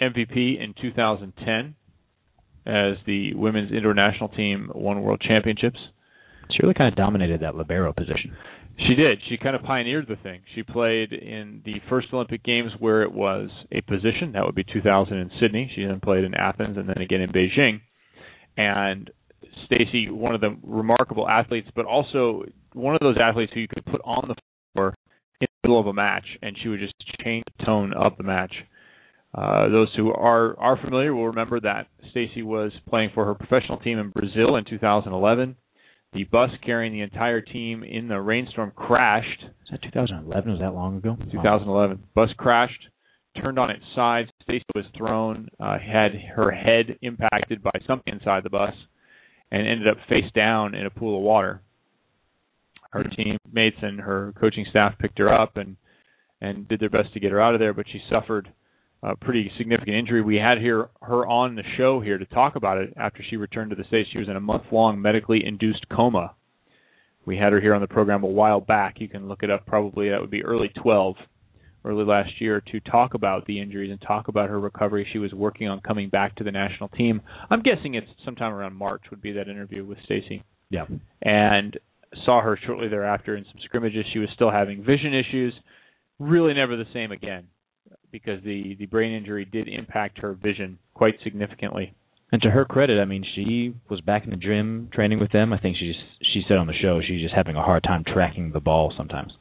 MVP 0.00 0.60
in 0.60 0.74
2010 0.80 1.74
as 2.66 2.96
the 3.06 3.34
women's 3.34 3.72
indoor 3.72 3.94
national 3.94 4.30
team 4.30 4.70
won 4.74 5.02
world 5.02 5.22
championships. 5.26 5.78
She 6.50 6.58
really 6.62 6.74
kind 6.74 6.88
of 6.88 6.96
dominated 6.96 7.40
that 7.40 7.54
libero 7.54 7.92
position. 7.92 8.36
She 8.86 8.94
did. 8.94 9.18
She 9.28 9.36
kind 9.36 9.54
of 9.54 9.62
pioneered 9.62 10.08
the 10.08 10.16
thing. 10.16 10.40
She 10.54 10.62
played 10.62 11.12
in 11.12 11.60
the 11.64 11.74
first 11.88 12.08
Olympic 12.12 12.42
Games 12.42 12.72
where 12.78 13.02
it 13.02 13.12
was 13.12 13.50
a 13.72 13.82
position. 13.82 14.32
That 14.32 14.44
would 14.44 14.54
be 14.54 14.64
2000 14.64 15.16
in 15.16 15.30
Sydney. 15.40 15.70
She 15.74 15.84
then 15.84 16.00
played 16.00 16.24
in 16.24 16.34
Athens 16.34 16.76
and 16.78 16.88
then 16.88 16.98
again 16.98 17.20
in 17.20 17.30
Beijing. 17.30 17.80
And 18.56 19.10
Stacy, 19.66 20.10
one 20.10 20.34
of 20.34 20.40
the 20.40 20.56
remarkable 20.62 21.28
athletes, 21.28 21.68
but 21.74 21.84
also 21.84 22.44
one 22.72 22.94
of 22.94 23.00
those 23.00 23.16
athletes 23.20 23.52
who 23.54 23.60
you 23.60 23.68
could 23.68 23.84
put 23.84 24.00
on 24.04 24.28
the 24.28 24.34
floor 24.74 24.94
in 25.40 25.46
the 25.62 25.68
middle 25.68 25.80
of 25.80 25.86
a 25.86 25.92
match, 25.92 26.24
and 26.42 26.56
she 26.62 26.68
would 26.68 26.80
just 26.80 26.94
change 27.22 27.44
the 27.58 27.64
tone 27.64 27.92
of 27.92 28.16
the 28.16 28.22
match. 28.22 28.52
Uh, 29.32 29.68
those 29.68 29.88
who 29.96 30.12
are 30.12 30.58
are 30.58 30.76
familiar 30.82 31.14
will 31.14 31.28
remember 31.28 31.60
that 31.60 31.86
Stacy 32.10 32.42
was 32.42 32.72
playing 32.88 33.10
for 33.14 33.24
her 33.24 33.34
professional 33.34 33.78
team 33.78 33.98
in 33.98 34.10
Brazil 34.10 34.56
in 34.56 34.64
2011. 34.64 35.56
The 36.12 36.24
bus 36.24 36.50
carrying 36.64 36.92
the 36.92 37.02
entire 37.02 37.40
team 37.40 37.84
in 37.84 38.08
the 38.08 38.20
rainstorm 38.20 38.72
crashed. 38.74 39.44
Is 39.44 39.70
that 39.70 39.82
2011? 39.82 40.50
Was 40.50 40.60
that 40.60 40.74
long 40.74 40.96
ago? 40.96 41.16
2011. 41.30 42.02
Bus 42.14 42.30
crashed, 42.36 42.88
turned 43.40 43.60
on 43.60 43.70
its 43.70 43.84
side. 43.94 44.26
Stacy 44.42 44.64
was 44.74 44.86
thrown, 44.96 45.48
uh, 45.60 45.78
had 45.78 46.12
her 46.34 46.50
head 46.50 46.98
impacted 47.02 47.62
by 47.62 47.70
something 47.86 48.12
inside 48.12 48.42
the 48.42 48.50
bus, 48.50 48.74
and 49.52 49.66
ended 49.66 49.86
up 49.86 49.98
face 50.08 50.30
down 50.34 50.74
in 50.74 50.84
a 50.84 50.90
pool 50.90 51.16
of 51.16 51.22
water. 51.22 51.62
Her 52.90 53.04
teammates 53.04 53.76
and 53.80 54.00
her 54.00 54.34
coaching 54.40 54.66
staff 54.68 54.98
picked 54.98 55.18
her 55.18 55.32
up 55.32 55.56
and 55.56 55.76
and 56.40 56.66
did 56.66 56.80
their 56.80 56.90
best 56.90 57.12
to 57.12 57.20
get 57.20 57.32
her 57.32 57.40
out 57.40 57.54
of 57.54 57.60
there, 57.60 57.74
but 57.74 57.86
she 57.86 58.00
suffered 58.10 58.50
a 59.02 59.16
pretty 59.16 59.50
significant 59.56 59.96
injury. 59.96 60.22
We 60.22 60.36
had 60.36 60.58
here 60.58 60.90
her 61.02 61.26
on 61.26 61.54
the 61.54 61.62
show 61.76 62.00
here 62.00 62.18
to 62.18 62.26
talk 62.26 62.56
about 62.56 62.78
it 62.78 62.92
after 62.96 63.22
she 63.28 63.36
returned 63.36 63.70
to 63.70 63.76
the 63.76 63.84
states. 63.84 64.10
She 64.12 64.18
was 64.18 64.28
in 64.28 64.36
a 64.36 64.40
month-long 64.40 65.00
medically 65.00 65.44
induced 65.44 65.88
coma. 65.88 66.34
We 67.24 67.36
had 67.36 67.52
her 67.52 67.60
here 67.60 67.74
on 67.74 67.80
the 67.80 67.88
program 67.88 68.22
a 68.24 68.28
while 68.28 68.60
back. 68.60 69.00
You 69.00 69.08
can 69.08 69.28
look 69.28 69.42
it 69.42 69.50
up. 69.50 69.66
Probably 69.66 70.10
that 70.10 70.20
would 70.20 70.30
be 70.30 70.44
early 70.44 70.68
12, 70.82 71.16
early 71.84 72.04
last 72.04 72.40
year, 72.40 72.60
to 72.72 72.80
talk 72.80 73.14
about 73.14 73.46
the 73.46 73.60
injuries 73.60 73.90
and 73.90 74.00
talk 74.00 74.28
about 74.28 74.50
her 74.50 74.60
recovery. 74.60 75.06
She 75.12 75.18
was 75.18 75.32
working 75.32 75.68
on 75.68 75.80
coming 75.80 76.08
back 76.10 76.34
to 76.36 76.44
the 76.44 76.52
national 76.52 76.88
team. 76.90 77.22
I'm 77.50 77.62
guessing 77.62 77.94
it's 77.94 78.06
sometime 78.24 78.52
around 78.52 78.74
March 78.74 79.02
would 79.10 79.22
be 79.22 79.32
that 79.32 79.48
interview 79.48 79.84
with 79.84 79.98
Stacy 80.04 80.42
Yeah. 80.70 80.86
and 81.22 81.78
saw 82.24 82.40
her 82.42 82.58
shortly 82.66 82.88
thereafter 82.88 83.36
in 83.36 83.44
some 83.44 83.60
scrimmages. 83.64 84.04
She 84.12 84.18
was 84.18 84.28
still 84.34 84.50
having 84.50 84.82
vision 84.82 85.14
issues, 85.14 85.54
really 86.18 86.52
never 86.52 86.76
the 86.76 86.86
same 86.92 87.12
again 87.12 87.46
because 88.12 88.42
the 88.44 88.76
the 88.78 88.86
brain 88.86 89.12
injury 89.12 89.44
did 89.44 89.68
impact 89.68 90.18
her 90.18 90.34
vision 90.34 90.78
quite 90.94 91.14
significantly. 91.24 91.94
And 92.32 92.40
to 92.42 92.50
her 92.50 92.64
credit, 92.64 93.00
I 93.00 93.06
mean, 93.06 93.24
she 93.34 93.74
was 93.88 94.00
back 94.02 94.22
in 94.24 94.30
the 94.30 94.36
gym 94.36 94.88
training 94.92 95.18
with 95.18 95.32
them. 95.32 95.52
I 95.52 95.58
think 95.58 95.76
she 95.78 95.88
just 95.88 96.32
she 96.32 96.42
said 96.46 96.58
on 96.58 96.66
the 96.68 96.74
show 96.80 97.00
she's 97.00 97.20
just 97.22 97.34
having 97.34 97.56
a 97.56 97.62
hard 97.62 97.82
time 97.82 98.04
tracking 98.06 98.52
the 98.52 98.60
ball 98.60 98.92
sometimes. 98.96 99.32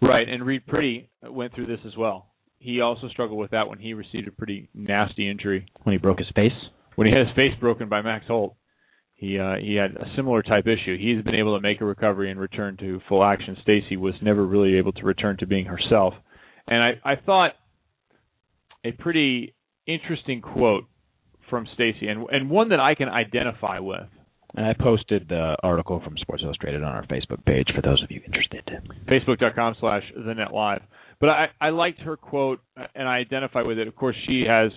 Right, 0.00 0.28
and 0.28 0.44
Reid 0.44 0.66
Priddy 0.66 1.06
went 1.22 1.54
through 1.54 1.66
this 1.66 1.78
as 1.86 1.96
well. 1.96 2.26
He 2.58 2.80
also 2.80 3.08
struggled 3.08 3.38
with 3.38 3.52
that 3.52 3.68
when 3.68 3.78
he 3.78 3.94
received 3.94 4.26
a 4.26 4.32
pretty 4.32 4.68
nasty 4.74 5.28
injury 5.30 5.66
When 5.84 5.92
he 5.94 5.98
broke 5.98 6.18
his 6.18 6.28
face. 6.34 6.52
when 6.96 7.06
he 7.06 7.12
had 7.12 7.26
his 7.26 7.36
face 7.36 7.52
broken 7.60 7.88
by 7.88 8.02
Max 8.02 8.26
Holt. 8.26 8.56
He 9.14 9.38
uh, 9.38 9.54
he 9.60 9.76
had 9.76 9.92
a 9.92 10.06
similar 10.16 10.42
type 10.42 10.66
issue. 10.66 10.98
He's 10.98 11.22
been 11.24 11.36
able 11.36 11.56
to 11.56 11.62
make 11.62 11.80
a 11.80 11.84
recovery 11.84 12.30
and 12.32 12.40
return 12.40 12.76
to 12.78 13.00
full 13.08 13.22
action. 13.22 13.56
Stacy 13.62 13.96
was 13.96 14.14
never 14.20 14.44
really 14.44 14.76
able 14.78 14.92
to 14.94 15.04
return 15.04 15.36
to 15.38 15.46
being 15.46 15.66
herself. 15.66 16.14
And 16.66 16.82
I 16.82 17.12
I 17.12 17.14
thought 17.16 17.52
a 18.84 18.92
pretty 18.92 19.54
interesting 19.86 20.40
quote 20.40 20.84
from 21.50 21.66
Stacy 21.74 22.08
and 22.08 22.26
and 22.30 22.50
one 22.50 22.70
that 22.70 22.80
I 22.80 22.94
can 22.94 23.08
identify 23.08 23.78
with. 23.78 24.08
And 24.54 24.66
I 24.66 24.74
posted 24.74 25.28
the 25.28 25.56
article 25.62 26.00
from 26.04 26.18
Sports 26.18 26.42
Illustrated 26.44 26.82
on 26.82 26.92
our 26.92 27.06
Facebook 27.06 27.42
page 27.46 27.68
for 27.74 27.80
those 27.80 28.02
of 28.02 28.10
you 28.10 28.20
interested. 28.26 28.68
Facebook.com 29.08 29.76
slash 29.80 30.02
the 30.14 30.34
net 30.34 30.52
live. 30.52 30.82
But 31.20 31.30
I, 31.30 31.46
I 31.58 31.70
liked 31.70 32.00
her 32.00 32.18
quote 32.18 32.60
and 32.94 33.08
I 33.08 33.16
identify 33.16 33.62
with 33.62 33.78
it. 33.78 33.88
Of 33.88 33.96
course, 33.96 34.16
she 34.26 34.44
has 34.46 34.70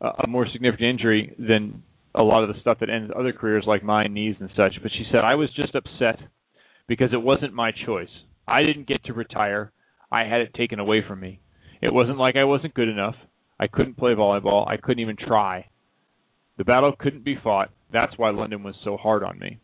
a, 0.00 0.24
a 0.24 0.26
more 0.26 0.46
significant 0.52 0.88
injury 0.88 1.36
than 1.38 1.84
a 2.14 2.22
lot 2.22 2.42
of 2.42 2.52
the 2.52 2.60
stuff 2.60 2.78
that 2.80 2.90
ends 2.90 3.12
other 3.16 3.32
careers 3.32 3.64
like 3.66 3.84
mine, 3.84 4.12
knees 4.12 4.36
and 4.40 4.50
such. 4.56 4.74
But 4.82 4.90
she 4.92 5.04
said, 5.12 5.20
I 5.20 5.36
was 5.36 5.50
just 5.54 5.76
upset 5.76 6.18
because 6.88 7.12
it 7.12 7.22
wasn't 7.22 7.54
my 7.54 7.70
choice. 7.86 8.08
I 8.46 8.62
didn't 8.62 8.88
get 8.88 9.04
to 9.04 9.12
retire. 9.12 9.70
I 10.10 10.24
had 10.24 10.40
it 10.40 10.54
taken 10.54 10.80
away 10.80 11.02
from 11.06 11.20
me. 11.20 11.40
It 11.80 11.92
wasn't 11.92 12.18
like 12.18 12.36
I 12.36 12.44
wasn't 12.44 12.74
good 12.74 12.88
enough. 12.88 13.14
I 13.62 13.66
couldn't 13.68 13.96
play 13.96 14.12
volleyball. 14.12 14.66
I 14.68 14.76
couldn't 14.76 15.00
even 15.00 15.16
try. 15.16 15.66
The 16.58 16.64
battle 16.64 16.92
couldn't 16.98 17.24
be 17.24 17.36
fought. 17.42 17.70
That's 17.92 18.12
why 18.16 18.30
London 18.30 18.62
was 18.62 18.74
so 18.84 18.96
hard 18.96 19.22
on 19.22 19.38
me. 19.38 19.58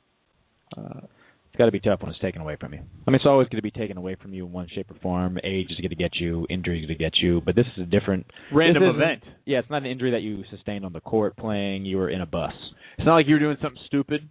Uh, 0.77 1.01
It's 1.49 1.57
got 1.59 1.67
to 1.67 1.73
be 1.73 1.81
tough 1.81 2.01
when 2.03 2.11
it's 2.11 2.21
taken 2.21 2.41
away 2.41 2.57
from 2.61 2.73
you. 2.75 2.81
I 3.07 3.11
mean, 3.11 3.17
it's 3.17 3.27
always 3.27 3.49
going 3.49 3.59
to 3.59 3.63
be 3.63 3.71
taken 3.71 3.97
away 3.97 4.15
from 4.23 4.33
you 4.33 4.47
in 4.47 4.53
one 4.53 4.69
shape 4.75 4.91
or 4.91 4.95
form. 5.03 5.39
Age 5.43 5.67
is 5.71 5.77
going 5.79 5.91
to 5.91 5.97
get 5.97 6.15
you, 6.17 6.47
injury 6.49 6.79
is 6.81 6.87
going 6.87 6.97
to 6.99 7.05
get 7.05 7.17
you, 7.17 7.41
but 7.45 7.57
this 7.57 7.67
is 7.77 7.83
a 7.83 7.87
different 7.87 8.27
random 8.53 8.85
event. 8.85 9.23
Yeah, 9.45 9.59
it's 9.59 9.71
not 9.71 9.79
an 9.83 9.87
injury 9.87 10.13
that 10.13 10.23
you 10.23 10.45
sustained 10.51 10.85
on 10.85 10.93
the 10.93 11.01
court 11.01 11.37
playing. 11.37 11.85
You 11.85 11.97
were 11.97 12.11
in 12.11 12.21
a 12.21 12.27
bus. 12.27 12.53
It's 12.99 13.07
not 13.07 13.17
like 13.17 13.27
you 13.27 13.35
were 13.35 13.41
doing 13.41 13.57
something 13.61 13.81
stupid 13.87 14.29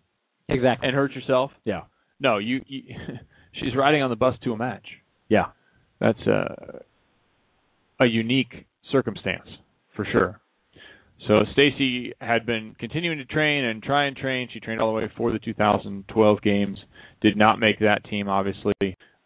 Exactly. 0.47 0.87
and 0.87 0.95
hurt 0.95 1.11
yourself. 1.13 1.51
Yeah. 1.65 1.81
No, 2.19 2.37
you, 2.37 2.61
you 2.67 2.83
she's 3.59 3.75
riding 3.75 4.01
on 4.03 4.09
the 4.09 4.15
bus 4.15 4.35
to 4.45 4.53
a 4.53 4.57
match. 4.57 4.85
Yeah. 5.27 5.47
That's 5.99 6.21
a 6.27 6.83
a 7.99 8.05
unique 8.05 8.65
circumstance 8.91 9.47
for 9.95 10.05
sure. 10.11 10.39
So 11.27 11.43
Stacy 11.53 12.13
had 12.21 12.45
been 12.45 12.75
continuing 12.79 13.17
to 13.17 13.25
train 13.25 13.65
and 13.65 13.81
try 13.81 14.05
and 14.05 14.15
train. 14.15 14.47
She 14.53 14.59
trained 14.59 14.79
all 14.79 14.93
the 14.93 14.97
way 15.01 15.11
for 15.17 15.31
the 15.31 15.39
2012 15.39 16.41
games. 16.41 16.77
Did 17.21 17.35
not 17.35 17.59
make 17.59 17.79
that 17.79 18.03
team, 18.09 18.29
obviously. 18.29 18.73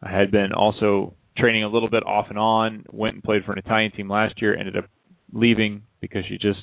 Had 0.02 0.32
been 0.32 0.54
also 0.54 1.14
training 1.38 1.64
a 1.64 1.68
little 1.68 1.90
bit 1.90 2.04
off 2.06 2.28
and 2.30 2.40
on. 2.40 2.86
Went 2.92 3.16
and 3.16 3.24
played 3.24 3.44
for 3.44 3.52
an 3.52 3.60
Italian 3.60 3.92
team 3.92 4.10
last 4.10 4.42
year. 4.42 4.56
Ended 4.58 4.78
up 4.78 4.86
leaving 5.34 5.84
because 6.00 6.24
she 6.28 6.38
just 6.38 6.60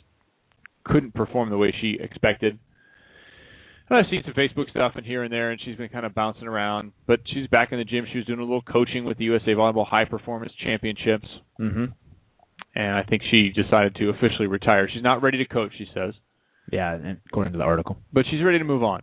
couldn't 0.85 1.15
perform 1.15 1.51
the 1.51 1.59
way 1.59 1.75
she 1.79 1.99
expected. 2.01 2.59
And 3.91 3.99
I've 3.99 4.11
seen 4.11 4.23
some 4.25 4.35
Facebook 4.35 4.69
stuff 4.71 4.93
and 4.97 5.07
here 5.07 5.23
and 5.23 5.33
there, 5.33 5.51
and 5.51 5.61
she's 5.65 5.77
been 5.77 5.89
kind 5.89 6.05
of 6.05 6.15
bouncing 6.15 6.47
around. 6.47 6.93
But 7.07 7.21
she's 7.27 7.47
back 7.49 7.73
in 7.73 7.79
the 7.79 7.85
gym. 7.85 8.07
She 8.11 8.19
was 8.19 8.27
doing 8.27 8.39
a 8.39 8.43
little 8.43 8.63
coaching 8.63 9.05
with 9.05 9.19
the 9.19 9.25
USA 9.25 9.53
Volleyball 9.53 9.87
High 9.87 10.05
Performance 10.05 10.53
Championships, 10.63 11.27
Mm-hmm. 11.61 11.85
And 12.75 12.95
I 12.97 13.03
think 13.03 13.23
she 13.31 13.51
decided 13.51 13.95
to 13.97 14.11
officially 14.11 14.47
retire. 14.47 14.89
She's 14.93 15.03
not 15.03 15.23
ready 15.23 15.39
to 15.39 15.47
coach, 15.47 15.73
she 15.79 15.87
says, 15.95 16.15
Yeah, 16.73 16.99
according 17.27 17.53
to 17.53 17.59
the 17.59 17.65
article. 17.65 17.97
but 18.13 18.25
she's 18.31 18.43
ready 18.43 18.59
to 18.59 18.65
move 18.65 18.83
on. 18.83 19.03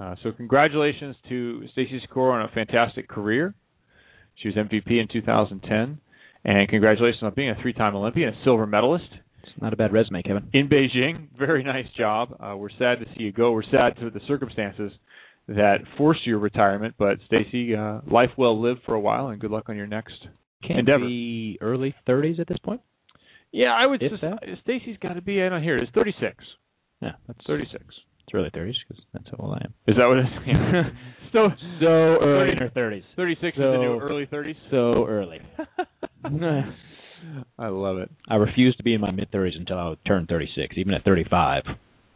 Uh, 0.00 0.14
so 0.22 0.32
congratulations 0.32 1.14
to 1.28 1.66
Stacy 1.72 2.00
Sikora 2.00 2.34
on 2.42 2.42
a 2.42 2.48
fantastic 2.54 3.08
career. 3.08 3.54
She 4.36 4.48
was 4.48 4.56
MVP 4.56 4.90
in 4.90 5.06
2010, 5.12 5.98
and 6.44 6.68
congratulations 6.68 7.22
on 7.22 7.34
being 7.34 7.50
a 7.50 7.54
three-time 7.60 7.94
Olympian, 7.94 8.30
a 8.30 8.44
silver 8.44 8.66
medalist 8.66 9.04
It's 9.44 9.52
not 9.60 9.74
a 9.74 9.76
bad 9.76 9.92
resume, 9.92 10.22
Kevin. 10.22 10.48
in 10.54 10.68
Beijing. 10.68 11.28
Very 11.38 11.62
nice 11.62 11.86
job. 11.96 12.34
Uh, 12.40 12.56
we're 12.56 12.70
sad 12.70 13.00
to 13.00 13.04
see 13.14 13.24
you 13.24 13.32
go. 13.32 13.52
We're 13.52 13.62
sad 13.64 13.96
to 14.00 14.08
the 14.10 14.20
circumstances 14.26 14.90
that 15.48 15.78
forced 15.98 16.26
your 16.26 16.38
retirement, 16.38 16.94
but 16.98 17.18
Stacy, 17.26 17.74
uh, 17.76 18.00
life 18.10 18.30
well 18.38 18.60
lived 18.60 18.80
for 18.86 18.94
a 18.94 19.00
while, 19.00 19.28
and 19.28 19.38
good 19.40 19.50
luck 19.50 19.68
on 19.68 19.76
your 19.76 19.86
next. 19.86 20.14
Can 20.64 20.78
Endeavor. 20.78 21.04
be 21.04 21.58
early 21.60 21.94
30s 22.08 22.40
at 22.40 22.46
this 22.46 22.58
point. 22.64 22.80
Yeah, 23.52 23.72
I 23.74 23.86
would. 23.86 24.02
If 24.02 24.10
Just, 24.12 24.22
that? 24.22 24.38
Stacy's 24.62 24.96
got 25.02 25.14
to 25.14 25.20
be. 25.22 25.42
I 25.42 25.48
don't 25.48 25.62
hear. 25.62 25.78
It's 25.78 25.92
36. 25.92 26.34
Yeah, 27.00 27.12
that's 27.26 27.38
36. 27.46 27.74
It's 27.84 28.34
really 28.34 28.50
30s 28.50 28.74
because 28.88 29.02
that's 29.12 29.26
how 29.30 29.44
old 29.44 29.54
I 29.54 29.64
am. 29.66 29.74
Is 29.86 29.96
that 29.96 30.06
what 30.06 30.18
it 30.18 30.26
is? 30.26 30.32
Yeah. 30.46 30.82
so 31.32 31.48
So 31.80 31.86
early 31.86 32.50
Thirty- 32.50 32.52
in 32.52 32.58
her 32.58 32.70
30s. 32.70 33.02
36 33.16 33.56
is 33.56 33.60
the 33.60 33.76
new 33.78 33.98
early 34.00 34.26
30s. 34.26 34.54
So 34.70 35.06
early. 35.06 35.38
I 37.58 37.68
love 37.68 37.98
it. 37.98 38.10
I 38.28 38.36
refuse 38.36 38.74
to 38.76 38.82
be 38.82 38.94
in 38.94 39.00
my 39.00 39.10
mid 39.10 39.30
30s 39.30 39.56
until 39.56 39.78
I 39.78 39.94
turn 40.06 40.26
36. 40.26 40.74
Even 40.76 40.94
at 40.94 41.04
35, 41.04 41.62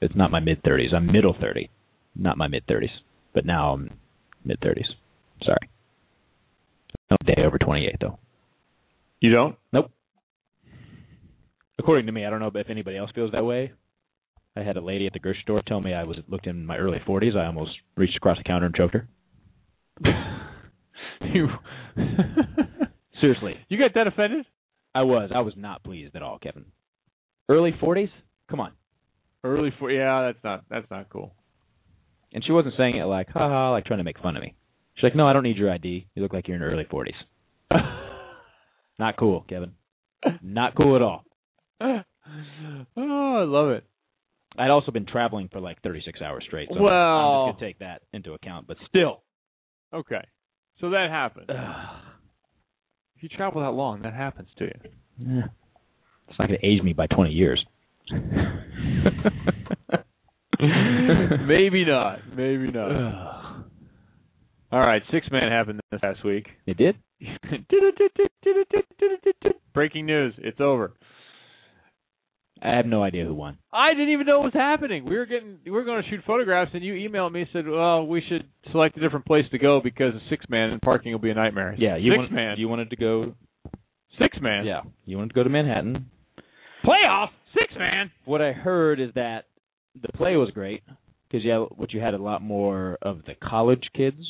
it's 0.00 0.14
not 0.16 0.30
my 0.30 0.40
mid 0.40 0.62
30s. 0.62 0.94
I'm 0.94 1.06
middle 1.06 1.34
30, 1.40 1.70
not 2.14 2.36
my 2.38 2.48
mid 2.48 2.66
30s. 2.66 2.90
But 3.34 3.44
now 3.46 3.72
I'm 3.72 3.90
mid 4.44 4.60
30s. 4.60 4.86
Sorry. 5.44 5.68
No 7.10 7.16
day 7.24 7.42
over 7.44 7.58
28 7.58 7.96
though. 8.00 8.18
You 9.20 9.32
don't? 9.32 9.56
Nope. 9.72 9.90
According 11.78 12.06
to 12.06 12.12
me, 12.12 12.24
I 12.24 12.30
don't 12.30 12.40
know 12.40 12.50
if 12.54 12.70
anybody 12.70 12.96
else 12.96 13.10
feels 13.14 13.32
that 13.32 13.44
way. 13.44 13.72
I 14.56 14.62
had 14.62 14.76
a 14.76 14.80
lady 14.80 15.06
at 15.06 15.12
the 15.12 15.18
grocery 15.18 15.42
store 15.42 15.62
tell 15.66 15.80
me 15.80 15.92
I 15.92 16.04
was 16.04 16.16
looked 16.28 16.46
in 16.46 16.64
my 16.64 16.78
early 16.78 16.98
40s. 17.06 17.36
I 17.36 17.46
almost 17.46 17.72
reached 17.96 18.16
across 18.16 18.38
the 18.38 18.44
counter 18.44 18.66
and 18.66 18.74
choked 18.74 18.94
her. 18.94 19.08
you 21.34 21.48
Seriously, 23.20 23.54
you 23.68 23.78
got 23.78 23.94
that 23.94 24.06
offended? 24.06 24.46
I 24.94 25.02
was. 25.02 25.30
I 25.34 25.40
was 25.40 25.54
not 25.56 25.82
pleased 25.84 26.16
at 26.16 26.22
all, 26.22 26.38
Kevin. 26.38 26.66
Early 27.48 27.72
40s? 27.72 28.10
Come 28.50 28.60
on. 28.60 28.72
Early 29.44 29.70
40s? 29.80 29.96
yeah, 29.96 30.22
that's 30.26 30.44
not 30.44 30.64
that's 30.70 30.90
not 30.90 31.10
cool. 31.10 31.34
And 32.32 32.44
she 32.44 32.52
wasn't 32.52 32.74
saying 32.76 32.96
it 32.96 33.04
like, 33.04 33.28
haha, 33.28 33.72
like 33.72 33.84
trying 33.84 33.98
to 33.98 34.04
make 34.04 34.18
fun 34.18 34.36
of 34.36 34.42
me. 34.42 34.54
She's 34.94 35.04
like, 35.04 35.16
no, 35.16 35.26
I 35.26 35.32
don't 35.32 35.42
need 35.42 35.56
your 35.56 35.70
ID. 35.70 36.06
You 36.14 36.22
look 36.22 36.32
like 36.32 36.48
you're 36.48 36.56
in 36.56 36.62
your 36.62 36.70
early 36.70 36.84
40s. 36.84 37.70
Not 38.98 39.16
cool, 39.16 39.44
Kevin. 39.48 39.72
Not 40.42 40.74
cool 40.74 40.96
at 40.96 41.02
all. 41.02 41.24
oh, 41.80 42.02
I 42.96 43.44
love 43.44 43.70
it. 43.70 43.84
I'd 44.58 44.70
also 44.70 44.90
been 44.90 45.06
traveling 45.06 45.48
for 45.52 45.60
like 45.60 45.80
36 45.82 46.20
hours 46.22 46.44
straight. 46.46 46.68
So 46.72 46.80
Well- 46.82 46.92
I'm 46.94 47.50
just 47.52 47.60
to 47.60 47.66
take 47.66 47.78
that 47.80 48.02
into 48.12 48.32
account. 48.32 48.66
But 48.66 48.78
still. 48.88 49.22
Okay. 49.92 50.24
So 50.80 50.90
that 50.90 51.08
happened. 51.10 51.46
If 51.50 53.22
you 53.22 53.28
travel 53.30 53.62
that 53.62 53.70
long, 53.70 54.02
that 54.02 54.12
happens 54.14 54.48
to 54.58 54.64
you. 54.64 54.80
Yeah. 55.18 55.42
It's 56.28 56.38
not 56.38 56.48
going 56.48 56.58
to 56.60 56.66
age 56.66 56.82
me 56.82 56.92
by 56.92 57.06
20 57.06 57.30
years. 57.30 57.64
Maybe 60.60 61.84
not. 61.84 62.18
Maybe 62.34 62.70
not. 62.70 63.64
All 64.72 64.80
right, 64.80 65.02
six 65.12 65.28
man 65.30 65.50
happened 65.52 65.80
this 65.90 66.00
past 66.00 66.24
week. 66.24 66.48
It 66.66 66.76
did? 66.76 66.96
Breaking 69.74 70.06
news. 70.06 70.34
It's 70.38 70.60
over. 70.60 70.92
I 72.66 72.76
have 72.76 72.86
no 72.86 73.02
idea 73.02 73.24
who 73.24 73.34
won. 73.34 73.58
I 73.72 73.90
didn't 73.94 74.10
even 74.12 74.26
know 74.26 74.40
it 74.40 74.44
was 74.44 74.52
happening. 74.54 75.04
We 75.04 75.16
were 75.16 75.26
getting 75.26 75.58
we 75.64 75.70
were 75.70 75.84
going 75.84 76.02
to 76.02 76.08
shoot 76.10 76.20
photographs 76.26 76.72
and 76.74 76.82
you 76.82 76.94
emailed 76.94 77.32
me 77.32 77.42
and 77.42 77.48
said, 77.52 77.68
"Well, 77.68 78.06
we 78.06 78.22
should 78.28 78.44
select 78.72 78.96
a 78.96 79.00
different 79.00 79.26
place 79.26 79.44
to 79.52 79.58
go 79.58 79.80
because 79.82 80.14
a 80.14 80.20
six 80.30 80.44
man 80.48 80.70
and 80.70 80.82
parking 80.82 81.12
will 81.12 81.20
be 81.20 81.30
a 81.30 81.34
nightmare." 81.34 81.74
Yeah, 81.78 81.96
you 81.96 82.12
six 82.12 82.18
want- 82.18 82.32
man. 82.32 82.58
You 82.58 82.68
wanted 82.68 82.90
to 82.90 82.96
go. 82.96 83.34
six 84.18 84.38
man. 84.40 84.64
Yeah, 84.66 84.80
you 85.04 85.16
wanted 85.16 85.28
to 85.28 85.34
go 85.34 85.42
to 85.44 85.50
Manhattan. 85.50 86.10
Playoff 86.84 87.28
six 87.58 87.72
man. 87.78 88.10
What 88.24 88.42
I 88.42 88.52
heard 88.52 89.00
is 89.00 89.10
that 89.14 89.44
the 90.00 90.08
play 90.12 90.36
was 90.36 90.50
great 90.50 90.82
because 91.28 91.44
yeah, 91.44 91.58
what 91.58 91.92
you 91.92 92.00
had 92.00 92.14
a 92.14 92.18
lot 92.18 92.42
more 92.42 92.98
of 93.02 93.24
the 93.26 93.34
college 93.42 93.84
kids. 93.94 94.20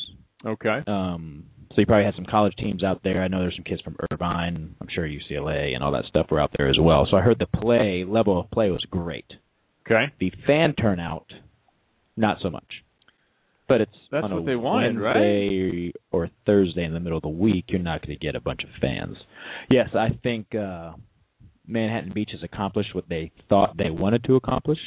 Okay. 0.45 0.81
Um, 0.87 1.45
so 1.77 1.81
you 1.81 1.85
probably 1.85 2.05
had 2.05 2.15
some 2.15 2.25
college 2.25 2.55
teams 2.55 2.83
out 2.83 3.01
there. 3.03 3.21
I 3.21 3.27
know 3.27 3.39
there's 3.39 3.55
some 3.55 3.63
kids 3.63 3.83
from 3.83 3.95
Irvine. 4.11 4.73
I'm 4.81 4.87
sure 4.95 5.07
UCLA 5.07 5.75
and 5.75 5.83
all 5.83 5.91
that 5.91 6.05
stuff 6.09 6.25
were 6.31 6.41
out 6.41 6.49
there 6.57 6.67
as 6.67 6.77
well. 6.81 7.07
So 7.07 7.17
I 7.17 7.21
heard 7.21 7.37
the 7.37 7.45
play 7.45 8.03
level 8.03 8.39
of 8.39 8.49
play 8.49 8.71
was 8.71 8.83
great. 8.89 9.27
Okay. 9.85 10.05
The 10.19 10.31
fan 10.47 10.73
turnout, 10.73 11.27
not 12.15 12.37
so 12.41 12.49
much. 12.49 12.65
But 13.67 13.81
it's 13.81 13.91
That's 14.11 14.23
on 14.23 14.31
a 14.31 14.35
what 14.37 14.47
they 14.47 14.55
wanted, 14.55 14.99
right? 14.99 15.93
Or 16.11 16.31
Thursday 16.47 16.83
in 16.83 16.95
the 16.95 16.99
middle 16.99 17.19
of 17.19 17.21
the 17.21 17.29
week. 17.29 17.65
You're 17.67 17.79
not 17.79 18.01
going 18.01 18.17
to 18.17 18.25
get 18.25 18.35
a 18.35 18.41
bunch 18.41 18.63
of 18.63 18.69
fans. 18.81 19.15
Yes, 19.69 19.89
I 19.93 20.17
think 20.23 20.55
uh, 20.55 20.93
Manhattan 21.67 22.11
Beach 22.11 22.29
has 22.31 22.41
accomplished 22.41 22.95
what 22.95 23.07
they 23.07 23.31
thought 23.49 23.77
they 23.77 23.91
wanted 23.91 24.23
to 24.23 24.35
accomplish. 24.35 24.79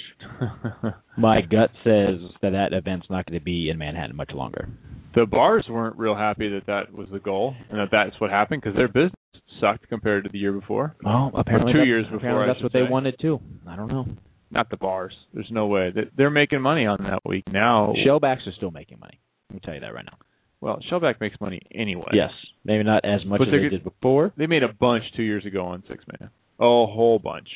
My 1.16 1.40
gut 1.40 1.70
says 1.84 2.18
that 2.42 2.50
that 2.50 2.72
event's 2.72 3.06
not 3.08 3.26
going 3.26 3.38
to 3.38 3.44
be 3.44 3.70
in 3.70 3.78
Manhattan 3.78 4.16
much 4.16 4.32
longer. 4.34 4.68
The 5.14 5.26
bars 5.26 5.66
weren't 5.68 5.96
real 5.96 6.14
happy 6.14 6.48
that 6.50 6.66
that 6.66 6.92
was 6.92 7.08
the 7.12 7.18
goal 7.18 7.54
and 7.70 7.78
that 7.78 7.88
that's 7.90 8.20
what 8.20 8.30
happened 8.30 8.62
because 8.62 8.76
their 8.76 8.88
business 8.88 9.12
sucked 9.60 9.88
compared 9.88 10.24
to 10.24 10.30
the 10.30 10.38
year 10.38 10.52
before. 10.52 10.94
Well, 11.04 11.30
apparently 11.34 11.72
two 11.72 11.78
that's- 11.78 11.86
years 11.88 12.04
before, 12.04 12.18
apparently 12.18 12.46
that's 12.54 12.62
what 12.62 12.72
they 12.72 12.82
wanted 12.82 13.16
too. 13.20 13.40
I 13.68 13.76
don't 13.76 13.88
know. 13.88 14.06
Not 14.52 14.68
the 14.70 14.76
bars. 14.76 15.14
There's 15.32 15.50
no 15.50 15.66
way 15.66 15.92
they're 16.16 16.30
making 16.30 16.60
money 16.60 16.84
on 16.86 16.98
that 17.04 17.20
week 17.24 17.44
now. 17.52 17.92
Shellbacks 18.06 18.46
are 18.48 18.52
still 18.56 18.70
making 18.72 18.98
money. 18.98 19.20
Let 19.48 19.54
me 19.54 19.60
tell 19.64 19.74
you 19.74 19.80
that 19.80 19.94
right 19.94 20.04
now. 20.04 20.18
well, 20.60 20.78
Shellback 20.90 21.20
makes 21.20 21.40
money 21.40 21.60
anyway. 21.74 22.08
Yes, 22.12 22.30
maybe 22.64 22.82
not 22.84 23.04
as 23.04 23.24
much 23.24 23.38
But 23.38 23.48
as 23.48 23.52
they 23.52 23.68
did 23.68 23.84
before. 23.84 24.32
They 24.36 24.46
made 24.46 24.62
a 24.62 24.72
bunch 24.72 25.04
two 25.16 25.22
years 25.22 25.44
ago 25.46 25.64
on 25.66 25.82
six 25.88 26.04
man. 26.20 26.30
A 26.58 26.62
whole 26.64 27.18
bunch. 27.18 27.48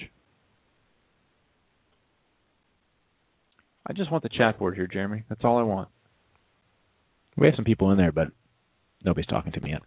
I 3.87 3.93
just 3.93 4.11
want 4.11 4.23
the 4.23 4.31
chat 4.31 4.59
board 4.59 4.75
here, 4.77 4.87
Jeremy. 4.87 5.25
That's 5.29 5.43
all 5.45 5.59
I 5.59 5.63
want. 5.63 5.89
We 7.37 7.47
have 7.47 7.57
some 7.57 7.65
people 7.65 7.91
in 7.91 7.99
there, 7.99 8.13
but 8.13 8.29
nobody's 9.05 9.27
talking 9.27 9.53
to 9.53 9.61
me 9.61 9.71
yet. 9.71 9.83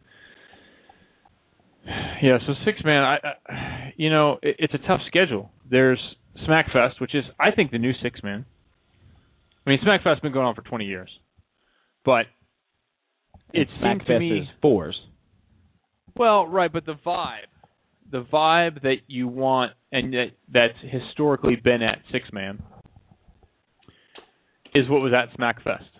Yeah, 2.21 2.39
so 2.45 2.53
six 2.65 2.83
man, 2.83 3.03
I, 3.03 3.17
I 3.47 3.93
you 3.95 4.09
know, 4.09 4.39
it, 4.41 4.57
it's 4.59 4.73
a 4.73 4.87
tough 4.87 5.01
schedule. 5.07 5.51
There's 5.69 5.99
Smackfest, 6.47 6.99
which 6.99 7.15
is 7.15 7.23
I 7.39 7.51
think 7.51 7.71
the 7.71 7.77
new 7.77 7.93
six 8.01 8.21
man. 8.23 8.45
I 9.65 9.69
mean, 9.69 9.79
Smackfest's 9.85 10.21
been 10.21 10.33
going 10.33 10.45
on 10.45 10.55
for 10.55 10.61
20 10.61 10.85
years, 10.85 11.09
but 12.05 12.25
it 13.53 13.67
seems 13.81 14.01
to 14.05 14.13
Smackfest 14.13 14.19
me 14.19 14.39
is 14.39 14.47
fours. 14.61 14.97
well, 16.15 16.45
right, 16.45 16.71
but 16.71 16.85
the 16.85 16.95
vibe, 17.05 17.47
the 18.11 18.23
vibe 18.23 18.81
that 18.83 18.97
you 19.07 19.27
want 19.27 19.73
and 19.91 20.13
that 20.13 20.27
that's 20.51 20.77
historically 20.81 21.55
been 21.55 21.81
at 21.81 21.99
six 22.11 22.25
man 22.33 22.61
is 24.75 24.89
what 24.89 25.01
was 25.01 25.13
at 25.13 25.37
Smackfest. 25.37 25.96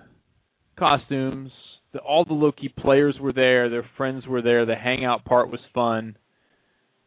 Costumes, 0.78 1.52
the, 1.94 2.00
all 2.00 2.26
the 2.26 2.34
low 2.34 2.52
key 2.52 2.70
players 2.70 3.16
were 3.20 3.34
there, 3.34 3.70
their 3.70 3.90
friends 3.98 4.26
were 4.28 4.42
there, 4.42 4.66
the 4.66 4.76
hangout 4.76 5.26
part 5.26 5.50
was 5.52 5.60
fun. 5.74 6.18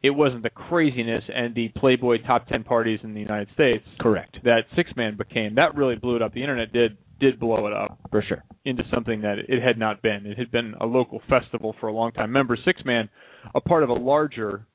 It 0.03 0.11
wasn't 0.11 0.43
the 0.43 0.51
craziness 0.51 1.25
and 1.35 1.55
the 1.55 1.69
Playboy 1.77 2.23
top 2.27 2.49
ten 2.49 2.65
parties 2.65 3.01
in 3.03 3.13
the 3.13 3.21
United 3.21 3.49
States 3.53 3.85
Correct. 4.01 4.39
that 4.45 4.63
six 4.75 4.91
man 4.97 5.17
became. 5.17 5.57
That 5.57 5.75
really 5.75 5.97
blew 5.97 6.17
it 6.17 6.23
up. 6.23 6.33
The 6.33 6.41
internet 6.41 6.73
did 6.73 6.97
did 7.21 7.39
blow 7.39 7.67
it 7.67 7.73
up 7.75 7.99
For 8.11 8.23
sure. 8.27 8.43
into 8.65 8.83
something 8.93 9.21
that 9.21 9.41
it 9.47 9.63
had 9.63 9.77
not 9.77 10.01
been. 10.01 10.25
It 10.25 10.39
had 10.39 10.51
been 10.51 10.75
a 10.81 10.87
local 10.87 11.21
festival 11.29 11.75
for 11.79 11.89
a 11.89 11.93
long 11.93 12.13
time. 12.13 12.31
Remember, 12.31 12.57
Six 12.65 12.83
Man, 12.87 13.11
a 13.55 13.61
part 13.61 13.83
of 13.83 13.91
a 13.91 13.95
larger 13.95 14.67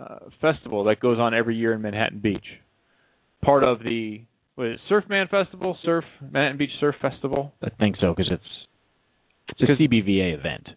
uh, 0.00 0.30
festival 0.40 0.84
that 0.84 1.00
goes 1.00 1.18
on 1.18 1.34
every 1.34 1.56
year 1.56 1.72
in 1.72 1.82
Manhattan 1.82 2.20
Beach. 2.20 2.46
Part 3.44 3.64
of 3.64 3.80
the 3.80 4.20
it, 4.62 4.80
Surfman 4.90 5.28
Festival, 5.28 5.76
Surf 5.84 6.04
Manhattan 6.20 6.58
Beach 6.58 6.70
Surf 6.80 6.94
Festival. 7.00 7.52
I 7.62 7.70
think 7.78 7.96
so 8.00 8.14
because 8.14 8.30
it's 8.32 9.58
it's 9.58 9.70
a 9.70 9.82
CBVA 9.82 10.38
event. 10.38 10.68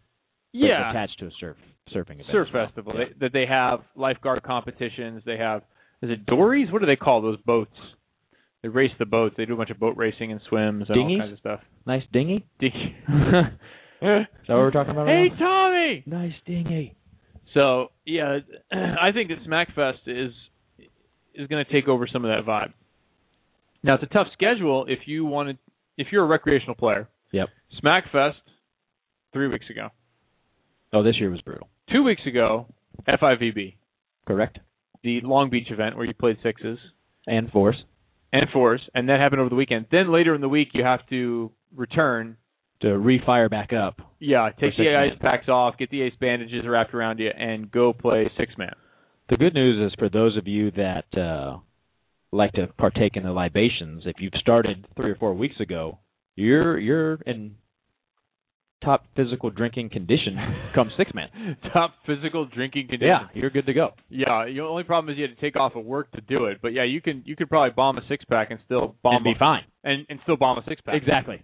Yeah, 0.52 0.90
attached 0.90 1.20
to 1.20 1.28
a 1.28 1.32
surf 1.40 1.58
surfing 1.94 2.14
event. 2.14 2.28
Surf 2.32 2.48
well. 2.54 2.66
Festival. 2.66 2.94
Yeah. 2.96 3.06
They, 3.06 3.26
that 3.26 3.34
they 3.34 3.46
have 3.48 3.82
lifeguard 3.96 4.44
competitions. 4.44 5.24
They 5.26 5.38
have 5.38 5.62
is 6.02 6.10
it 6.10 6.26
dories? 6.26 6.72
What 6.72 6.80
do 6.80 6.86
they 6.86 6.96
call 6.96 7.22
those 7.22 7.38
boats? 7.46 7.76
They 8.62 8.70
race 8.70 8.92
the 8.98 9.06
boats. 9.06 9.36
They 9.38 9.46
do 9.46 9.54
a 9.54 9.58
bunch 9.58 9.70
of 9.70 9.80
boat 9.80 9.96
racing 9.98 10.32
and 10.32 10.42
swims 10.50 10.86
and 10.90 10.98
Dinghies? 10.98 11.16
all 11.16 11.20
kinds 11.20 11.34
of 11.34 11.40
stuff. 11.40 11.60
Nice 11.86 12.04
dinghy. 12.12 12.46
Dinghy. 12.60 12.96
Is 13.08 14.02
that 14.02 14.28
what 14.48 14.58
we're 14.58 14.72
talking 14.72 14.92
about? 14.92 15.08
hey 15.08 15.30
right 15.30 15.40
Tommy. 15.40 16.04
nice 16.06 16.34
dinghy. 16.46 16.96
So 17.54 17.88
yeah, 18.06 18.40
I 18.72 19.12
think 19.14 19.30
that 19.30 19.40
Smackfest 19.48 20.08
is 20.08 20.34
is 21.34 21.48
going 21.48 21.64
to 21.64 21.72
take 21.72 21.88
over 21.88 22.08
some 22.12 22.26
of 22.26 22.30
that 22.32 22.50
vibe. 22.50 22.74
Now 23.86 23.94
it's 23.96 24.04
a 24.04 24.08
tough 24.08 24.28
schedule 24.34 24.86
if 24.88 25.00
you 25.06 25.26
wanted 25.26 25.58
if 25.98 26.08
you're 26.12 26.24
a 26.24 26.28
recreational 26.28 26.76
player. 26.76 27.08
Yep. 27.32 27.50
Smackfest 27.84 28.34
three 29.32 29.48
weeks 29.48 29.70
ago. 29.70 29.90
Oh, 30.92 31.04
this 31.04 31.16
year 31.20 31.30
was 31.30 31.42
brutal. 31.42 31.70
Two 31.92 32.04
weeks 32.04 32.22
ago, 32.26 32.66
FIVB, 33.08 33.76
Correct. 34.28 34.60
the 35.04 35.22
Long 35.22 35.50
Beach 35.50 35.68
event 35.70 35.96
where 35.98 36.06
you 36.06 36.14
played 36.14 36.38
sixes 36.42 36.80
And 37.28 37.52
fours. 37.52 37.76
and 38.34 38.48
fours, 38.52 38.82
and 38.96 39.08
that 39.10 39.20
happened 39.20 39.42
over 39.42 39.50
the 39.50 39.56
weekend. 39.56 39.86
Then 39.92 40.12
later 40.12 40.34
in 40.34 40.42
the 40.42 40.50
week, 40.50 40.70
you 40.74 40.84
have 40.84 41.06
to 41.10 41.52
return, 41.76 42.38
To 42.82 42.88
refire 42.88 43.50
back 43.50 43.72
up. 43.74 44.02
yeah, 44.20 44.50
take 44.60 44.76
the 44.78 44.96
ice 44.96 45.18
packs 45.22 45.48
off, 45.50 45.78
get 45.78 45.90
the 45.92 46.02
ace 46.02 46.14
bandages 46.20 46.66
wrapped 46.68 46.94
around 46.94 47.20
you, 47.20 47.30
and 47.30 47.70
go 47.72 47.94
play 47.94 48.30
six 48.38 48.58
man. 48.58 48.74
The 49.30 49.38
good 49.38 49.54
news 49.54 49.92
is 49.92 49.96
for 50.00 50.10
those 50.10 50.38
of 50.38 50.48
you 50.48 50.72
that 50.72 51.06
uh, 51.18 51.58
like 52.32 52.52
to 52.54 52.68
partake 52.78 53.16
in 53.16 53.24
the 53.24 53.32
libations, 53.32 54.04
if 54.06 54.16
you've 54.20 54.34
started 54.40 54.86
three 54.96 55.12
or 55.12 55.16
four 55.16 55.34
weeks 55.34 55.60
ago, 55.60 56.00
you're 56.36 56.78
you're 56.80 57.16
in 57.26 57.56
top 58.84 59.06
physical 59.16 59.50
drinking 59.50 59.90
condition 59.90 60.38
come 60.76 60.92
six 60.98 61.12
man. 61.14 61.58
Top 61.74 61.96
physical 62.06 62.46
drinking 62.46 62.88
condition. 62.88 63.08
Yeah, 63.08 63.28
you're 63.34 63.50
good 63.50 63.66
to 63.66 63.74
go. 63.74 63.92
Yeah, 64.10 64.46
the 64.46 64.62
only 64.62 64.84
problem 64.84 65.12
is 65.12 65.18
you 65.18 65.28
had 65.28 65.36
to 65.36 65.42
take 65.42 65.56
off 65.56 65.76
of 65.76 65.86
work 65.86 66.12
to 66.12 66.22
do 66.22 66.46
it. 66.46 66.60
But 66.62 66.74
yeah, 66.74 66.84
you 66.84 67.02
can 67.02 67.24
you 67.26 67.36
could 67.36 67.50
probably 67.50 67.72
bomb 67.76 67.98
a 67.98 68.02
six 68.08 68.24
pack 68.26 68.52
and 68.52 68.60
still 68.66 68.96
bomb 69.04 69.16
and 69.16 69.24
be 69.24 69.32
a, 69.36 69.40
fine. 69.40 69.64
and 69.84 70.06
and 70.10 70.20
still 70.24 70.38
bomb 70.38 70.58
a 70.58 70.64
six 70.68 70.82
pack. 70.82 70.96
Exactly. 70.96 71.44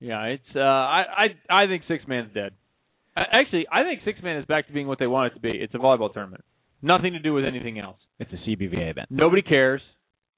Yeah, 0.00 0.22
it's 0.24 0.42
uh 0.54 0.60
I 0.60 1.04
I 1.48 1.64
I 1.64 1.66
think 1.66 1.84
six 1.88 2.04
man's 2.06 2.34
dead. 2.34 2.52
Actually, 3.16 3.66
I 3.70 3.84
think 3.84 4.00
six 4.04 4.22
man 4.22 4.38
is 4.38 4.46
back 4.46 4.66
to 4.66 4.72
being 4.72 4.86
what 4.86 4.98
they 4.98 5.06
want 5.06 5.32
it 5.32 5.34
to 5.36 5.40
be. 5.40 5.50
It's 5.50 5.74
a 5.74 5.78
volleyball 5.78 6.12
tournament. 6.12 6.44
Nothing 6.82 7.12
to 7.12 7.20
do 7.20 7.32
with 7.32 7.44
anything 7.44 7.78
else. 7.78 7.96
It's 8.18 8.30
a 8.32 8.36
CBVA 8.50 8.90
event. 8.90 9.08
Nobody 9.10 9.42
cares. 9.42 9.80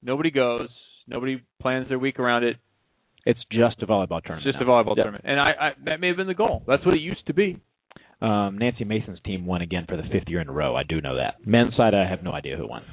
Nobody 0.03 0.29
goes. 0.31 0.69
Nobody 1.07 1.41
plans 1.61 1.89
their 1.89 1.99
week 1.99 2.19
around 2.19 2.43
it. 2.43 2.57
It's 3.25 3.39
just 3.51 3.81
a 3.81 3.87
volleyball 3.87 4.19
It's 4.19 4.27
tournament. 4.27 4.43
just 4.53 4.61
a 4.61 4.65
volleyball 4.65 4.95
Yep. 4.95 5.03
tournament. 5.05 5.23
And 5.27 5.39
I, 5.39 5.49
I 5.59 5.71
that 5.85 5.99
may 5.99 6.07
have 6.07 6.17
been 6.17 6.27
the 6.27 6.35
goal. 6.35 6.63
That's 6.67 6.85
what 6.85 6.93
it 6.95 7.01
used 7.01 7.25
to 7.27 7.33
be. 7.33 7.57
Um, 8.21 8.57
Nancy 8.59 8.83
Mason's 8.85 9.19
team 9.25 9.45
won 9.45 9.61
again 9.61 9.85
for 9.89 9.97
the 9.97 10.03
fifth 10.03 10.27
year 10.27 10.39
in 10.41 10.47
a 10.47 10.51
row. 10.51 10.75
I 10.75 10.83
do 10.83 11.01
know 11.01 11.15
that. 11.17 11.35
Men's 11.45 11.75
side, 11.75 11.93
I 11.93 12.07
have 12.07 12.23
no 12.23 12.31
idea 12.31 12.55
who 12.57 12.67
won. 12.67 12.83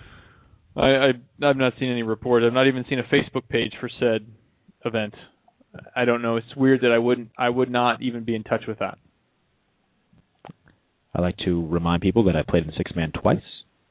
I, 0.75 0.80
I 0.80 1.09
I've 1.44 1.56
not 1.56 1.75
seen 1.78 1.90
any 1.90 2.02
report. 2.02 2.42
I've 2.42 2.52
not 2.54 2.66
even 2.66 2.85
seen 2.88 2.99
a 2.99 3.02
Facebook 3.04 3.49
page 3.49 3.73
for 3.78 3.90
said 4.00 4.26
event. 4.85 5.14
I 5.94 6.04
don't 6.06 6.23
know. 6.23 6.37
It's 6.37 6.56
weird 6.56 6.80
that 6.80 6.92
I 6.92 6.99
wouldn't 6.99 7.28
I 7.38 7.49
would 7.50 7.71
not 7.71 8.00
even 8.02 8.25
be 8.25 8.35
in 8.35 8.42
touch 8.42 8.64
with 8.66 8.78
that. 8.78 8.99
I 11.14 11.21
like 11.21 11.37
to 11.45 11.66
remind 11.69 12.02
people 12.02 12.25
that 12.25 12.37
I 12.37 12.42
played 12.42 12.64
in 12.64 12.73
six 12.76 12.92
man 12.97 13.12
twice, 13.12 13.42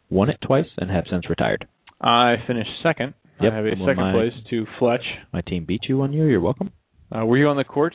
won 0.10 0.30
it 0.30 0.38
twice, 0.46 0.66
and 0.78 0.90
have 0.90 1.06
since 1.10 1.30
retired. 1.30 1.68
I 2.02 2.36
finished 2.48 2.70
second. 2.82 3.14
Yep, 3.42 3.54
I 3.54 3.56
have 3.56 3.66
a 3.66 3.70
second 3.86 3.96
my- 3.98 4.12
place 4.12 4.34
to 4.50 4.66
Fletch. 4.80 5.04
My 5.34 5.42
team 5.42 5.66
beat 5.66 5.82
you 5.88 5.98
one 5.98 6.14
year. 6.14 6.30
You're 6.30 6.42
welcome. 6.42 6.72
Uh, 7.16 7.26
were 7.26 7.38
you 7.38 7.48
on 7.48 7.58
the 7.58 7.64
court? 7.64 7.94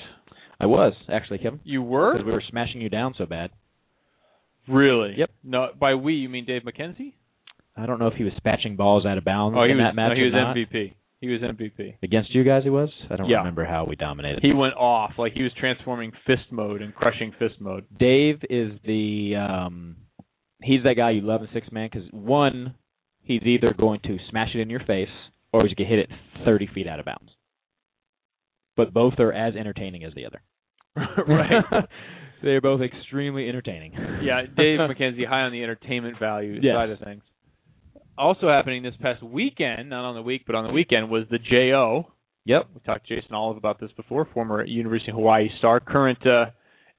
I 0.61 0.67
was 0.67 0.93
actually, 1.13 1.39
Kevin, 1.39 1.61
You 1.65 1.83
were? 1.83 2.13
because 2.13 2.27
we 2.27 2.33
were 2.33 2.43
smashing 2.49 2.81
you 2.81 2.89
down 2.89 3.15
so 3.19 3.27
bad. 3.27 3.51
Really? 4.69 5.15
Yep. 5.17 5.31
No, 5.45 5.69
by 5.79 5.95
we 5.95 6.15
you 6.15 6.29
mean 6.29 6.45
Dave 6.45 6.63
McKenzie? 6.63 7.13
I 7.77 7.87
don't 7.87 7.99
know 7.99 8.07
if 8.09 8.15
he 8.15 8.25
was 8.25 8.33
spatching 8.45 8.77
balls 8.77 9.05
out 9.07 9.19
of 9.19 9.25
bounds 9.25 9.57
Oh, 9.59 9.63
in 9.65 9.77
was. 9.77 9.85
that 9.87 9.95
match 9.95 10.11
no, 10.11 10.15
he 10.17 10.23
was. 10.25 10.33
MVP. 10.33 10.95
He 11.21 11.29
was 11.29 11.41
MVP. 11.41 11.97
Against 12.03 12.35
you 12.35 12.45
guys, 12.45 12.63
he 12.65 12.71
was. 12.71 12.91
I 13.11 13.17
don't 13.17 13.29
Yeah. 13.29 13.39
remember 13.39 13.65
how 13.65 13.85
we 13.85 13.97
dominated. 13.97 14.41
He 14.43 14.53
went 14.53 14.75
off 14.75 15.13
like 15.19 15.33
he 15.33 15.43
was 15.43 15.53
transforming 15.55 16.13
fist 16.27 16.51
mode 16.53 16.83
and 16.83 16.95
crushing 16.95 17.33
fist 17.39 17.61
mode. 17.61 17.85
Dave 17.99 18.41
is 18.51 18.73
the 18.85 19.35
um 19.37 19.97
he's 20.63 20.83
that 20.85 20.95
guy 20.95 21.11
you 21.11 21.23
love 21.23 21.43
in 21.43 21.49
six 21.55 21.71
man 21.73 21.89
because 21.93 22.09
one, 22.13 22.75
he's 23.23 23.43
either 23.45 23.73
going 23.73 24.01
to 24.05 24.19
smash 24.29 24.55
it 24.55 24.61
in 24.61 24.69
your 24.71 24.81
face 24.87 25.09
or 25.53 25.63
he's 25.67 25.75
going 25.75 25.89
to 25.89 25.97
hit 25.97 26.11
it 26.11 26.11
thirty 26.45 26.67
feet 26.67 26.87
out 26.87 26.99
of 27.01 27.07
bounds. 27.07 27.33
But 28.77 28.93
both 28.93 29.19
are 29.19 29.33
as 29.33 29.57
entertaining 29.57 30.05
as 30.05 30.13
the 30.15 30.27
other. 30.27 30.43
right. 31.27 31.65
They're 32.43 32.61
both 32.61 32.83
extremely 32.83 33.49
entertaining. 33.49 33.93
Yeah, 34.23 34.43
Dave 34.43 34.79
McKenzie 34.81 35.27
high 35.27 35.41
on 35.43 35.53
the 35.53 35.63
entertainment 35.63 36.19
value 36.19 36.61
Yes. 36.63 36.75
side 36.75 36.91
of 36.91 36.99
things. 37.01 37.23
Also 38.19 38.49
happening 38.49 38.83
this 38.83 38.95
past 39.01 39.23
weekend, 39.23 39.91
not 39.91 40.05
on 40.09 40.15
the 40.15 40.23
week, 40.23 40.43
but 40.47 40.55
on 40.55 40.67
the 40.67 40.73
weekend 40.73 41.11
was 41.11 41.25
the 41.31 41.39
JO. 41.39 42.11
Yep. 42.47 42.69
We 42.75 42.81
talked 42.81 43.07
to 43.09 43.17
Jason 43.17 43.35
Olive 43.35 43.57
about 43.57 43.81
this 43.81 43.91
before, 43.97 44.27
former 44.33 44.65
University 44.65 45.11
of 45.11 45.17
Hawaii 45.17 45.49
star, 45.59 45.81
current 45.81 46.25
uh, 46.27 46.47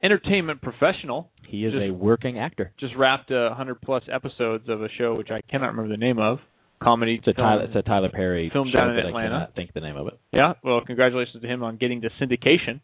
entertainment 0.03 0.61
professional. 0.61 1.31
He 1.47 1.65
is 1.65 1.73
Just- 1.73 1.83
a 1.85 1.91
working 1.91 2.37
actor. 2.37 2.73
Just 2.79 2.95
wrapped 2.97 3.31
uh, 3.31 3.47
100 3.49 3.81
plus 3.81 4.03
episodes 4.11 4.65
of 4.69 4.81
a 4.83 4.89
show 4.97 5.15
which 5.15 5.29
I 5.31 5.41
cannot 5.49 5.67
remember 5.67 5.89
the 5.89 5.97
name 5.97 6.19
of. 6.19 6.39
Comedy. 6.83 7.15
It's 7.15 7.27
a 7.27 7.33
film. 7.33 7.47
Tyler, 7.47 7.63
it's 7.63 7.75
a 7.75 7.81
Tyler 7.81 8.09
Perry 8.13 8.51
Film 8.53 8.69
show 8.71 8.77
down 8.77 8.91
in 8.91 8.97
Atlanta. 8.99 9.17
I 9.17 9.23
cannot 9.23 9.55
think 9.55 9.73
the 9.73 9.79
name 9.79 9.97
of 9.97 10.07
it. 10.07 10.19
Yeah, 10.31 10.53
well, 10.63 10.81
congratulations 10.85 11.41
to 11.41 11.47
him 11.47 11.63
on 11.63 11.77
getting 11.77 12.01
to 12.01 12.09
syndication. 12.21 12.81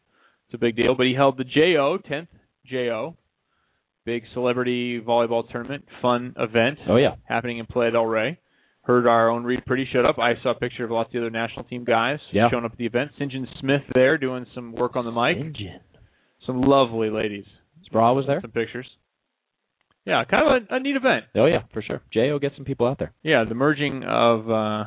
It's 0.47 0.53
a 0.55 0.57
big 0.57 0.75
deal. 0.75 0.95
But 0.95 1.05
he 1.05 1.13
held 1.13 1.37
the 1.37 1.43
JO, 1.43 1.99
10th 2.09 2.27
JO, 2.65 3.15
big 4.05 4.23
celebrity 4.33 4.99
volleyball 5.01 5.49
tournament, 5.49 5.85
fun 6.01 6.33
event 6.37 6.79
Oh 6.89 6.97
yeah. 6.97 7.15
happening 7.23 7.57
in 7.59 7.65
Playa 7.65 7.91
del 7.91 8.05
Rey. 8.05 8.39
Heard 8.81 9.07
our 9.07 9.29
own 9.29 9.43
Reid 9.45 9.61
Priddy 9.65 9.85
showed 9.91 10.05
up. 10.05 10.19
I 10.19 10.33
saw 10.43 10.51
a 10.51 10.55
picture 10.55 10.83
of 10.83 10.91
lots 10.91 11.07
of 11.07 11.13
the 11.13 11.19
other 11.19 11.29
national 11.29 11.63
team 11.65 11.85
guys 11.85 12.19
Yeah. 12.31 12.49
showing 12.49 12.65
up 12.65 12.73
at 12.73 12.77
the 12.77 12.85
event. 12.85 13.11
Sinjin 13.19 13.45
Smith 13.61 13.81
there 13.93 14.17
doing 14.17 14.45
some 14.53 14.73
work 14.73 14.95
on 14.97 15.05
the 15.05 15.11
mic. 15.11 15.37
Engine. 15.37 15.79
Some 16.45 16.61
lovely 16.61 17.09
ladies. 17.09 17.45
Sprawl 17.85 18.15
was 18.15 18.25
there. 18.27 18.41
Some 18.41 18.51
pictures. 18.51 18.87
Yeah, 20.05 20.25
kind 20.25 20.43
of 20.45 20.63
a, 20.69 20.75
a 20.75 20.79
neat 20.81 20.97
event. 20.97 21.25
Oh 21.35 21.45
yeah, 21.45 21.61
for 21.71 21.81
sure. 21.81 22.01
Jo 22.13 22.37
get 22.39 22.51
some 22.57 22.65
people 22.65 22.85
out 22.87 22.99
there. 22.99 23.13
Yeah, 23.23 23.45
the 23.47 23.55
merging 23.55 24.03
of 24.03 24.49
uh, 24.49 24.83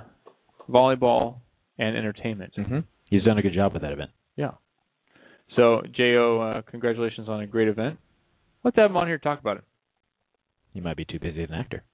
volleyball 0.68 1.36
and 1.78 1.96
entertainment. 1.96 2.52
Mm-hmm. 2.58 2.80
He's 3.04 3.22
done 3.22 3.38
a 3.38 3.42
good 3.42 3.54
job 3.54 3.72
with 3.72 3.80
that 3.82 3.92
event. 3.92 4.10
Yeah. 4.36 4.50
So, 5.54 5.80
Jo, 5.96 6.40
uh, 6.40 6.62
congratulations 6.70 7.28
on 7.28 7.40
a 7.40 7.46
great 7.46 7.68
event. 7.68 7.98
Let's 8.66 8.76
have 8.78 8.90
him 8.90 8.96
on 8.96 9.06
here 9.06 9.16
to 9.16 9.22
talk 9.22 9.38
about 9.38 9.58
it. 9.58 9.64
He 10.74 10.80
might 10.80 10.96
be 10.96 11.04
too 11.04 11.20
busy 11.20 11.44
as 11.44 11.50
an 11.50 11.54
actor. 11.54 11.84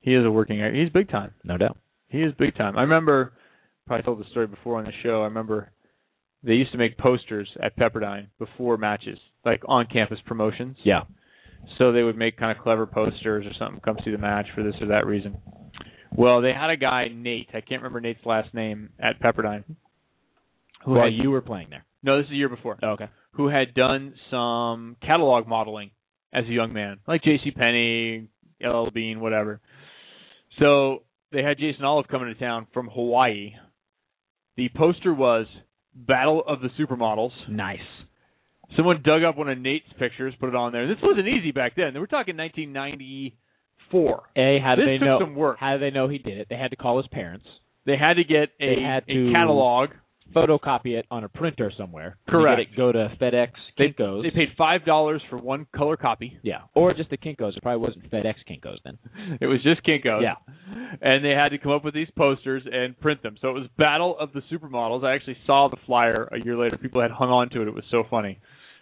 He 0.00 0.14
is 0.14 0.24
a 0.24 0.30
working 0.30 0.62
actor. 0.62 0.74
He's 0.74 0.88
big 0.88 1.10
time. 1.10 1.34
No 1.44 1.58
doubt. 1.58 1.76
He 2.08 2.22
is 2.22 2.32
big 2.38 2.56
time. 2.56 2.78
I 2.78 2.80
remember, 2.80 3.34
probably 3.86 4.04
told 4.04 4.18
the 4.18 4.30
story 4.30 4.46
before 4.46 4.78
on 4.78 4.86
the 4.86 4.92
show. 5.02 5.20
I 5.20 5.24
remember 5.24 5.70
they 6.42 6.54
used 6.54 6.72
to 6.72 6.78
make 6.78 6.96
posters 6.96 7.46
at 7.62 7.76
Pepperdine 7.76 8.28
before 8.38 8.78
matches, 8.78 9.18
like 9.44 9.60
on 9.68 9.86
campus 9.92 10.18
promotions. 10.24 10.78
Yeah. 10.82 11.02
So 11.76 11.92
they 11.92 12.02
would 12.02 12.16
make 12.16 12.38
kind 12.38 12.56
of 12.56 12.64
clever 12.64 12.86
posters 12.86 13.44
or 13.44 13.52
something, 13.58 13.82
come 13.84 13.98
see 14.02 14.10
the 14.10 14.16
match 14.16 14.46
for 14.54 14.62
this 14.62 14.76
or 14.80 14.86
that 14.86 15.04
reason. 15.04 15.36
Well, 16.16 16.40
they 16.40 16.54
had 16.54 16.70
a 16.70 16.76
guy, 16.78 17.08
Nate, 17.12 17.50
I 17.52 17.60
can't 17.60 17.82
remember 17.82 18.00
Nate's 18.00 18.24
last 18.24 18.54
name, 18.54 18.88
at 18.98 19.20
Pepperdine. 19.20 19.64
Who 20.86 20.92
While 20.92 21.04
had, 21.04 21.22
you 21.22 21.30
were 21.30 21.42
playing 21.42 21.68
there. 21.68 21.84
no, 22.02 22.16
this 22.16 22.28
is 22.28 22.32
a 22.32 22.36
year 22.36 22.48
before. 22.48 22.78
Oh, 22.82 22.92
okay. 22.92 23.10
Who 23.32 23.48
had 23.48 23.74
done 23.74 24.14
some 24.30 24.96
catalog 25.02 25.46
modeling 25.46 25.90
as 26.32 26.44
a 26.44 26.52
young 26.52 26.72
man, 26.72 26.98
like 27.06 27.22
J.C. 27.22 27.50
Penney, 27.52 28.28
LL 28.62 28.90
Bean, 28.92 29.20
whatever. 29.20 29.60
So 30.58 31.02
they 31.32 31.42
had 31.42 31.58
Jason 31.58 31.84
Olive 31.84 32.08
coming 32.08 32.32
to 32.32 32.38
town 32.38 32.66
from 32.72 32.88
Hawaii. 32.88 33.52
The 34.56 34.68
poster 34.76 35.14
was 35.14 35.46
Battle 35.94 36.42
of 36.46 36.60
the 36.60 36.68
Supermodels. 36.78 37.30
Nice. 37.48 37.78
Someone 38.76 39.02
dug 39.02 39.22
up 39.22 39.36
one 39.38 39.48
of 39.48 39.58
Nate's 39.58 39.86
pictures, 39.98 40.34
put 40.38 40.50
it 40.50 40.54
on 40.54 40.72
there. 40.72 40.86
This 40.86 40.98
wasn't 41.02 41.26
easy 41.28 41.52
back 41.52 41.74
then. 41.76 41.94
They 41.94 42.00
were 42.00 42.06
talking 42.06 42.36
1994. 42.36 44.22
A, 44.36 44.58
how 44.62 44.74
did 44.74 44.82
This 44.86 44.86
they 44.92 44.98
took 44.98 45.06
know? 45.06 45.18
some 45.20 45.34
work. 45.34 45.56
How 45.58 45.72
did 45.72 45.82
they 45.82 45.90
know 45.90 46.08
he 46.08 46.18
did 46.18 46.38
it? 46.38 46.48
They 46.50 46.56
had 46.56 46.70
to 46.70 46.76
call 46.76 46.98
his 46.98 47.06
parents, 47.08 47.46
They 47.86 47.96
had 47.96 48.14
to 48.14 48.24
get 48.24 48.50
a, 48.60 48.74
They 48.76 48.82
had 48.82 49.04
a 49.08 49.32
catalog. 49.32 49.90
Photocopy 50.34 50.98
it 50.98 51.06
on 51.10 51.24
a 51.24 51.28
printer 51.28 51.72
somewhere. 51.76 52.16
Correct. 52.28 52.60
It, 52.60 52.76
go 52.76 52.92
to 52.92 53.10
FedEx, 53.20 53.48
They, 53.78 53.88
Kinkos. 53.88 54.22
they 54.22 54.30
paid 54.30 54.48
five 54.56 54.84
dollars 54.84 55.22
for 55.30 55.38
one 55.38 55.66
color 55.74 55.96
copy. 55.96 56.38
yeah, 56.42 56.60
or 56.74 56.92
just 56.94 57.10
the 57.10 57.16
Kinkos. 57.16 57.56
It 57.56 57.62
probably 57.62 57.80
wasn't 57.86 58.10
FedEx 58.10 58.34
Kinkos 58.50 58.76
then. 58.84 58.98
It 59.40 59.46
was 59.46 59.62
just 59.62 59.84
Kinko's. 59.84 60.22
Yeah. 60.22 60.34
And 61.00 61.24
they 61.24 61.30
had 61.30 61.50
to 61.50 61.58
come 61.58 61.72
up 61.72 61.84
with 61.84 61.94
these 61.94 62.08
posters 62.16 62.62
and 62.70 62.98
print 63.00 63.22
them. 63.22 63.36
So 63.40 63.48
it 63.50 63.54
was 63.54 63.68
Battle 63.78 64.16
of 64.18 64.32
the 64.32 64.42
Supermodels. 64.52 65.04
I 65.04 65.14
actually 65.14 65.36
saw 65.46 65.68
the 65.68 65.76
flyer 65.86 66.28
a 66.32 66.38
year 66.44 66.56
later. 66.56 66.76
People 66.76 67.00
had 67.00 67.10
hung 67.10 67.30
on 67.30 67.48
to 67.50 67.62
it. 67.62 67.68
It 67.68 67.74
was 67.74 67.84
so 67.90 68.04
funny. 68.10 68.38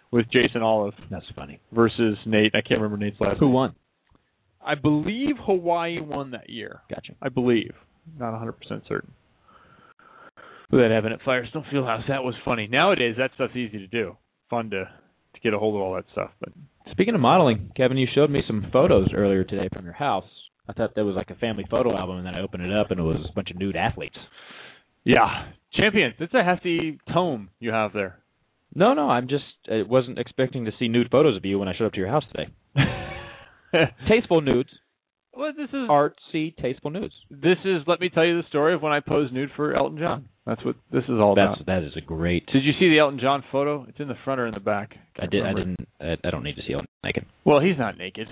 With 0.09 0.25
Jason 0.31 0.61
Olive 0.61 0.93
That's 1.11 1.25
funny. 1.35 1.59
versus 1.73 2.17
Nate. 2.25 2.53
I 2.55 2.61
can't 2.61 2.79
remember 2.79 2.95
Nate's 3.03 3.19
last 3.19 3.39
Who 3.39 3.49
won? 3.49 3.75
I 4.65 4.75
believe 4.75 5.35
Hawaii 5.45 5.99
won 5.99 6.31
that 6.31 6.49
year. 6.49 6.79
Gotcha. 6.89 7.13
I 7.21 7.27
believe. 7.29 7.71
Not 8.17 8.33
100% 8.33 8.53
certain. 8.87 9.11
That 10.71 10.91
Evan 10.91 11.13
at 11.13 11.21
Firestone 11.23 11.65
Fieldhouse, 11.71 12.07
that 12.09 12.23
was 12.23 12.35
funny. 12.43 12.67
Nowadays, 12.67 13.15
that 13.17 13.31
stuff's 13.35 13.55
easy 13.55 13.77
to 13.79 13.87
do. 13.87 14.17
Fun 14.49 14.69
to 14.71 14.83
to 15.33 15.39
get 15.41 15.53
a 15.53 15.59
hold 15.59 15.75
of 15.75 15.81
all 15.81 15.95
that 15.95 16.05
stuff. 16.11 16.31
But 16.39 16.49
Speaking 16.91 17.13
of 17.15 17.21
modeling, 17.21 17.71
Kevin, 17.77 17.97
you 17.97 18.07
showed 18.13 18.29
me 18.29 18.41
some 18.47 18.67
photos 18.73 19.09
earlier 19.13 19.43
today 19.43 19.69
from 19.73 19.85
your 19.85 19.93
house. 19.93 20.25
I 20.67 20.73
thought 20.73 20.95
that 20.95 21.05
was 21.05 21.15
like 21.15 21.29
a 21.29 21.35
family 21.35 21.65
photo 21.69 21.95
album, 21.97 22.17
and 22.17 22.25
then 22.25 22.35
I 22.35 22.41
opened 22.41 22.63
it 22.63 22.73
up, 22.75 22.91
and 22.91 22.99
it 22.99 23.03
was 23.03 23.25
a 23.29 23.33
bunch 23.33 23.51
of 23.51 23.57
nude 23.57 23.75
athletes. 23.75 24.17
yeah, 25.03 25.51
champions. 25.73 26.15
It's 26.19 26.33
a 26.33 26.43
hefty 26.43 26.99
tome 27.13 27.49
you 27.59 27.71
have 27.71 27.93
there. 27.93 28.19
No, 28.75 28.93
no, 28.93 29.09
I'm 29.09 29.27
just 29.29 29.45
I 29.71 29.83
wasn't 29.83 30.19
expecting 30.19 30.65
to 30.65 30.71
see 30.77 30.87
nude 30.89 31.09
photos 31.11 31.37
of 31.37 31.45
you 31.45 31.59
when 31.59 31.67
I 31.69 31.75
showed 31.77 31.85
up 31.87 31.93
to 31.93 31.99
your 31.99 32.09
house 32.09 32.25
today. 32.35 32.51
Tasteful 34.09 34.41
nudes, 34.41 34.69
well, 35.33 35.51
this 35.55 35.69
is 35.69 35.87
artsy, 35.87 36.55
tasteful 36.57 36.89
nudes. 36.91 37.13
this 37.29 37.57
is. 37.63 37.83
Let 37.85 37.99
me 37.99 38.09
tell 38.09 38.25
you 38.25 38.41
the 38.41 38.47
story 38.49 38.73
of 38.73 38.81
when 38.81 38.91
I 38.91 39.01
posed 39.01 39.31
nude 39.33 39.51
for 39.55 39.75
Elton 39.75 39.99
John. 39.99 40.29
That's 40.47 40.63
what 40.63 40.75
this 40.91 41.03
is 41.03 41.19
all 41.19 41.35
That's 41.35 41.59
about. 41.61 41.65
that 41.81 41.83
is 41.85 41.91
a 41.97 42.01
great. 42.01 42.45
Did 42.47 42.63
you 42.63 42.71
see 42.79 42.89
the 42.89 42.99
Elton 42.99 43.19
John 43.19 43.43
photo? 43.51 43.85
It's 43.89 43.99
in 43.99 44.07
the 44.07 44.15
front 44.23 44.39
or 44.39 44.47
in 44.47 44.53
the 44.53 44.59
back? 44.61 44.95
I 45.17 45.19
Can't 45.19 45.31
did. 45.31 45.43
I 45.43 45.49
remember. 45.49 45.75
didn't. 45.99 46.21
I, 46.23 46.27
I 46.27 46.31
don't 46.31 46.43
need 46.43 46.55
to 46.55 46.61
see 46.65 46.73
it 46.73 46.85
naked. 47.03 47.25
Well, 47.43 47.59
he's 47.59 47.77
not 47.77 47.97
naked. 47.97 48.27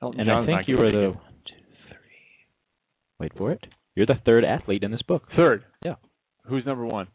Elton 0.00 0.20
And 0.20 0.28
John's 0.28 0.48
I 0.48 0.58
think 0.58 0.68
you 0.68 0.76
were 0.78 0.92
the 0.92 1.08
one, 1.10 1.18
two, 1.44 1.54
three. 1.88 3.18
Wait 3.18 3.32
for 3.36 3.50
it. 3.50 3.64
You're 3.96 4.06
the 4.06 4.20
third 4.24 4.44
athlete 4.44 4.84
in 4.84 4.92
this 4.92 5.02
book. 5.02 5.24
third. 5.36 5.64
Yeah. 5.84 5.94
Who's 6.48 6.64
number 6.64 6.86
one? 6.86 7.08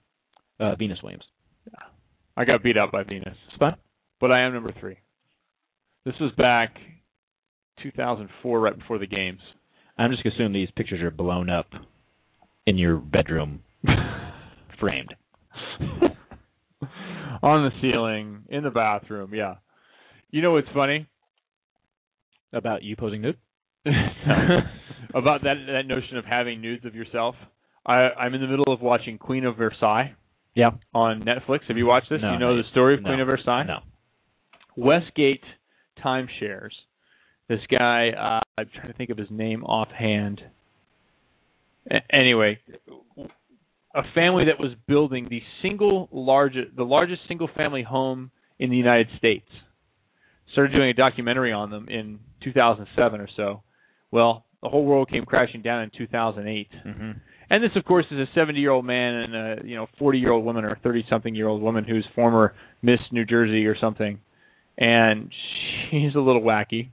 Uh, 0.60 0.76
Venus 0.76 1.00
Williams. 1.02 1.24
Yeah. 1.68 1.86
I 2.36 2.44
got 2.46 2.62
beat 2.64 2.78
out 2.78 2.92
by 2.92 3.04
Venus, 3.04 3.36
It's 3.50 3.58
fun. 3.58 3.76
but 4.20 4.32
I 4.32 4.42
am 4.42 4.54
number 4.54 4.74
three. 4.80 4.98
This 6.06 6.16
was 6.20 6.32
back 6.38 6.76
2004, 7.84 8.60
right 8.60 8.78
before 8.78 8.98
the 9.00 9.08
games. 9.08 9.40
I'm 9.98 10.12
just 10.12 10.26
assuming 10.26 10.54
these 10.54 10.70
pictures 10.76 11.02
are 11.02 11.12
blown 11.12 11.50
up 11.50 11.68
in 12.66 12.78
your 12.78 12.98
bedroom, 12.98 13.62
framed. 14.82 15.15
On 17.44 17.63
the 17.63 17.72
ceiling, 17.82 18.44
in 18.50 18.63
the 18.63 18.70
bathroom, 18.70 19.34
yeah. 19.34 19.56
You 20.30 20.41
know 20.41 20.52
what's 20.52 20.67
funny? 20.74 21.08
About 22.54 22.84
you 22.84 22.96
posing 22.98 23.22
nude? 23.22 23.38
about 25.15 25.44
that 25.44 25.56
that 25.67 25.84
notion 25.88 26.17
of 26.17 26.26
having 26.26 26.62
nudes 26.62 26.86
of 26.86 26.94
yourself. 26.94 27.36
I, 27.86 28.10
I'm 28.10 28.34
in 28.36 28.41
the 28.41 28.48
middle 28.48 28.72
of 28.72 28.82
watching 28.82 29.17
Queen 29.17 29.44
of 29.46 29.58
Versailles 29.58 30.13
Yeah. 30.54 30.72
on 30.94 31.24
Netflix. 31.24 31.62
Have 31.67 31.78
you 31.78 31.88
watched 31.88 32.10
this? 32.12 32.20
No, 32.22 32.34
you 32.34 32.39
know 32.39 32.56
no. 32.56 32.62
the 32.62 32.70
story 32.72 32.94
of 32.94 33.02
No. 33.02 33.10
Queen 33.10 33.20
of 33.22 33.28
Versailles? 33.28 33.63
No. 33.63 33.80
Westgate 34.76 35.44
timeshares. 36.04 36.72
This 37.48 37.60
guy, 37.72 38.10
uh, 38.12 38.39
I'm 38.58 38.70
trying 38.76 38.91
to 38.91 38.94
think 38.98 39.10
of 39.10 39.17
his 39.17 39.30
name 39.32 39.63
offhand. 39.63 40.41
A- 41.89 42.15
anyway, 42.15 42.60
a 43.93 44.01
family 44.15 44.45
that 44.45 44.60
was 44.60 44.71
building 44.88 45.27
the 45.30 45.41
single 45.62 46.08
largest, 46.12 46.75
the 46.75 46.84
largest 46.84 47.21
single 47.27 47.49
family 47.56 47.84
home 47.84 48.32
in 48.60 48.69
the 48.69 48.77
United 48.77 49.08
States. 49.17 49.47
Started 50.54 50.73
doing 50.73 50.89
a 50.89 50.93
documentary 50.93 51.51
on 51.54 51.69
them 51.71 51.88
in 51.89 52.19
2007 52.43 53.21
or 53.21 53.27
so. 53.38 53.63
Well, 54.12 54.45
the 54.62 54.69
whole 54.69 54.84
world 54.86 55.10
came 55.10 55.25
crashing 55.25 55.62
down 55.62 55.84
in 55.84 55.91
2008. 55.97 56.67
Mm-hmm. 56.86 57.12
And 57.49 57.63
this, 57.63 57.71
of 57.75 57.84
course, 57.86 58.06
is 58.12 58.17
a 58.19 58.39
70-year-old 58.39 58.86
man 58.86 59.13
and 59.15 59.36
a 59.36 59.56
you 59.67 59.75
know 59.75 59.88
40-year-old 59.99 60.43
woman 60.45 60.63
or 60.65 60.77
30-something-year-old 60.86 61.62
woman 61.62 61.84
who's 61.86 62.06
former 62.15 62.54
Miss 62.82 62.99
New 63.12 63.25
Jersey 63.25 63.65
or 63.65 63.75
something, 63.80 64.19
and 64.77 65.32
she's 65.89 66.15
a 66.15 66.19
little 66.19 66.41
wacky, 66.41 66.89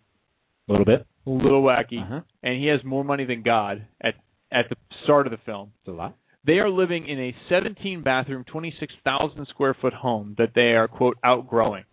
A 0.69 0.73
little 0.73 0.85
bit. 0.85 1.07
a 1.27 1.31
little 1.31 1.63
wacky, 1.63 2.03
Uh-huh. 2.03 2.21
and 2.43 2.61
he 2.61 2.67
has 2.69 2.81
more 2.85 3.05
money 3.05 3.25
than 3.25 3.43
God 3.43 3.85
at 4.01 4.15
at 4.51 4.69
the 4.71 4.77
start 5.05 5.27
of 5.27 5.31
the 5.31 5.39
film. 5.45 5.71
It's 5.81 5.89
a 5.89 5.93
lot. 5.93 6.17
They 6.47 6.55
are 6.61 6.71
living 6.71 7.07
in 7.07 7.19
a 7.19 7.35
17-bathroom, 7.51 8.45
26,000 8.45 9.47
square 9.49 9.75
foot 9.81 9.93
home 9.93 10.35
that 10.39 10.51
they 10.55 10.73
are 10.75 10.89
quote 10.89 11.19
outgrowing. 11.25 11.85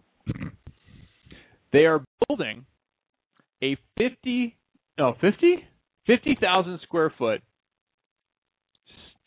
they 1.74 1.86
are 1.86 2.04
building 2.28 2.66
a 3.64 3.78
50 3.98 4.56
no 4.98 5.14
50 5.20 5.66
50,000 6.08 6.80
square 6.84 7.14
foot 7.18 7.42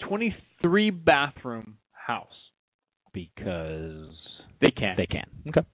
23 0.08 0.90
bathroom 0.90 1.76
house. 1.92 2.26
Because 3.12 4.14
They 4.60 4.70
can. 4.70 4.94
they 4.96 5.06
can. 5.06 5.24
Okay. 5.48 5.66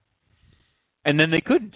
and 1.05 1.19
then 1.19 1.29
they 1.31 1.41
couldn't. 1.41 1.75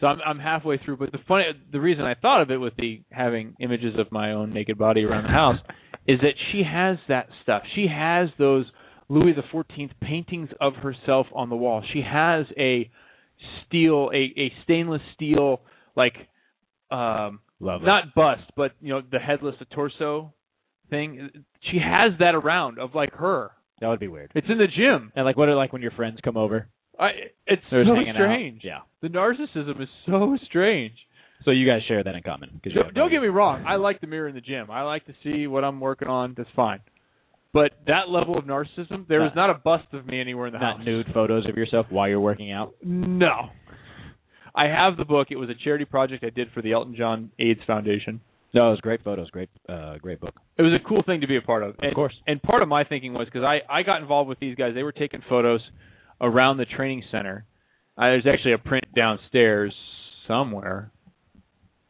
So 0.00 0.06
I'm 0.06 0.18
I'm 0.24 0.38
halfway 0.38 0.78
through, 0.78 0.96
but 0.96 1.12
the 1.12 1.18
funny 1.28 1.44
the 1.70 1.80
reason 1.80 2.04
I 2.04 2.14
thought 2.14 2.40
of 2.40 2.50
it 2.50 2.56
with 2.56 2.74
the 2.76 3.02
having 3.10 3.54
images 3.60 3.94
of 3.98 4.10
my 4.10 4.32
own 4.32 4.52
naked 4.52 4.78
body 4.78 5.04
around 5.04 5.24
the 5.24 5.30
house 5.30 5.58
is 6.06 6.18
that 6.20 6.34
she 6.50 6.62
has 6.62 6.96
that 7.08 7.28
stuff. 7.42 7.62
She 7.74 7.86
has 7.86 8.28
those 8.38 8.64
Louis 9.08 9.32
the 9.32 9.42
Fourteenth 9.52 9.92
paintings 10.00 10.48
of 10.60 10.74
herself 10.76 11.26
on 11.34 11.50
the 11.50 11.56
wall. 11.56 11.82
She 11.92 12.00
has 12.02 12.46
a 12.58 12.90
steel 13.66 14.10
a, 14.14 14.32
a 14.40 14.52
stainless 14.64 15.02
steel 15.14 15.60
like 15.96 16.14
um 16.90 17.40
Love 17.60 17.82
it. 17.82 17.86
not 17.86 18.14
bust, 18.14 18.42
but 18.56 18.72
you 18.80 18.88
know 18.88 19.02
the 19.12 19.18
headless 19.18 19.54
the 19.58 19.66
torso 19.66 20.32
thing. 20.88 21.28
She 21.70 21.78
has 21.78 22.12
that 22.20 22.34
around 22.34 22.78
of 22.78 22.94
like 22.94 23.12
her. 23.12 23.50
that 23.80 23.88
would 23.88 24.00
be 24.00 24.08
weird. 24.08 24.32
It's 24.34 24.46
in 24.48 24.56
the 24.56 24.66
gym. 24.66 25.12
And 25.14 25.26
like, 25.26 25.36
what 25.36 25.48
are 25.50 25.54
like 25.54 25.72
when 25.74 25.82
your 25.82 25.90
friends 25.90 26.18
come 26.24 26.38
over? 26.38 26.68
I, 27.00 27.08
it's 27.46 27.62
They're 27.70 27.84
so 27.84 27.94
strange. 28.14 28.58
out. 28.58 28.64
Yeah. 28.64 28.78
The 29.02 29.08
narcissism 29.08 29.80
is 29.80 29.88
so 30.06 30.36
strange. 30.46 30.92
So 31.44 31.50
you 31.52 31.66
guys 31.66 31.80
share 31.88 32.04
that 32.04 32.14
in 32.14 32.22
common. 32.22 32.60
'cause 32.62 32.74
Don't, 32.74 32.92
don't 32.94 33.10
get 33.10 33.22
me 33.22 33.28
wrong. 33.28 33.64
I 33.66 33.76
like 33.76 34.00
the 34.02 34.06
mirror 34.06 34.28
in 34.28 34.34
the 34.34 34.42
gym. 34.42 34.70
I 34.70 34.82
like 34.82 35.06
to 35.06 35.14
see 35.24 35.46
what 35.46 35.64
I'm 35.64 35.80
working 35.80 36.08
on. 36.08 36.34
That's 36.36 36.50
fine. 36.54 36.80
But 37.54 37.72
that 37.86 38.10
level 38.10 38.36
of 38.38 38.44
narcissism, 38.44 39.08
there 39.08 39.24
is 39.24 39.32
Not- 39.34 39.48
not 39.48 39.50
a 39.50 39.54
bust 39.54 39.86
of 39.94 40.06
me 40.06 40.20
anywhere 40.20 40.46
in 40.48 40.52
the 40.52 40.58
Not 40.58 40.76
house. 40.78 40.86
nude 40.86 41.06
photos 41.14 41.48
of 41.48 41.56
yourself 41.56 41.86
while 41.90 42.08
you're 42.08 42.20
working 42.20 42.52
out. 42.52 42.74
No. 42.84 43.48
I 44.54 44.66
have 44.66 44.96
the 44.96 45.04
book. 45.04 45.28
It 45.30 45.36
was 45.36 45.48
a 45.48 45.54
charity 45.54 45.84
project 45.86 46.22
I 46.24 46.30
did 46.30 46.50
for 46.52 46.60
the 46.60 46.72
Elton 46.72 46.94
John 46.96 47.30
AIDS 47.38 47.60
Foundation. 47.66 48.20
No, 48.52 48.68
it 48.68 48.70
was 48.72 48.80
great 48.80 49.02
photos. 49.02 49.30
Great, 49.30 49.48
uh, 49.68 49.96
great 49.98 50.20
book. 50.20 50.34
It 50.58 50.62
was 50.62 50.72
a 50.74 50.88
cool 50.88 51.02
thing 51.04 51.20
to 51.20 51.28
be 51.28 51.36
a 51.36 51.40
part 51.40 51.62
of. 51.62 51.76
And, 51.80 51.94
course. 51.94 52.14
And 52.26 52.42
part 52.42 52.62
of 52.62 52.68
my 52.68 52.82
thinking 52.84 53.14
was 53.14 53.26
because 53.26 53.44
I 53.44 53.60
I 53.68 53.82
got 53.84 54.02
involved 54.02 54.28
with 54.28 54.40
these 54.40 54.56
guys. 54.56 54.74
They 54.74 54.82
were 54.82 54.90
taking 54.92 55.22
photos 55.28 55.60
around 56.20 56.58
the 56.58 56.66
training 56.66 57.02
center. 57.10 57.44
Uh, 57.96 58.02
there's 58.02 58.26
actually 58.26 58.52
a 58.52 58.58
print 58.58 58.84
downstairs 58.94 59.74
somewhere. 60.26 60.92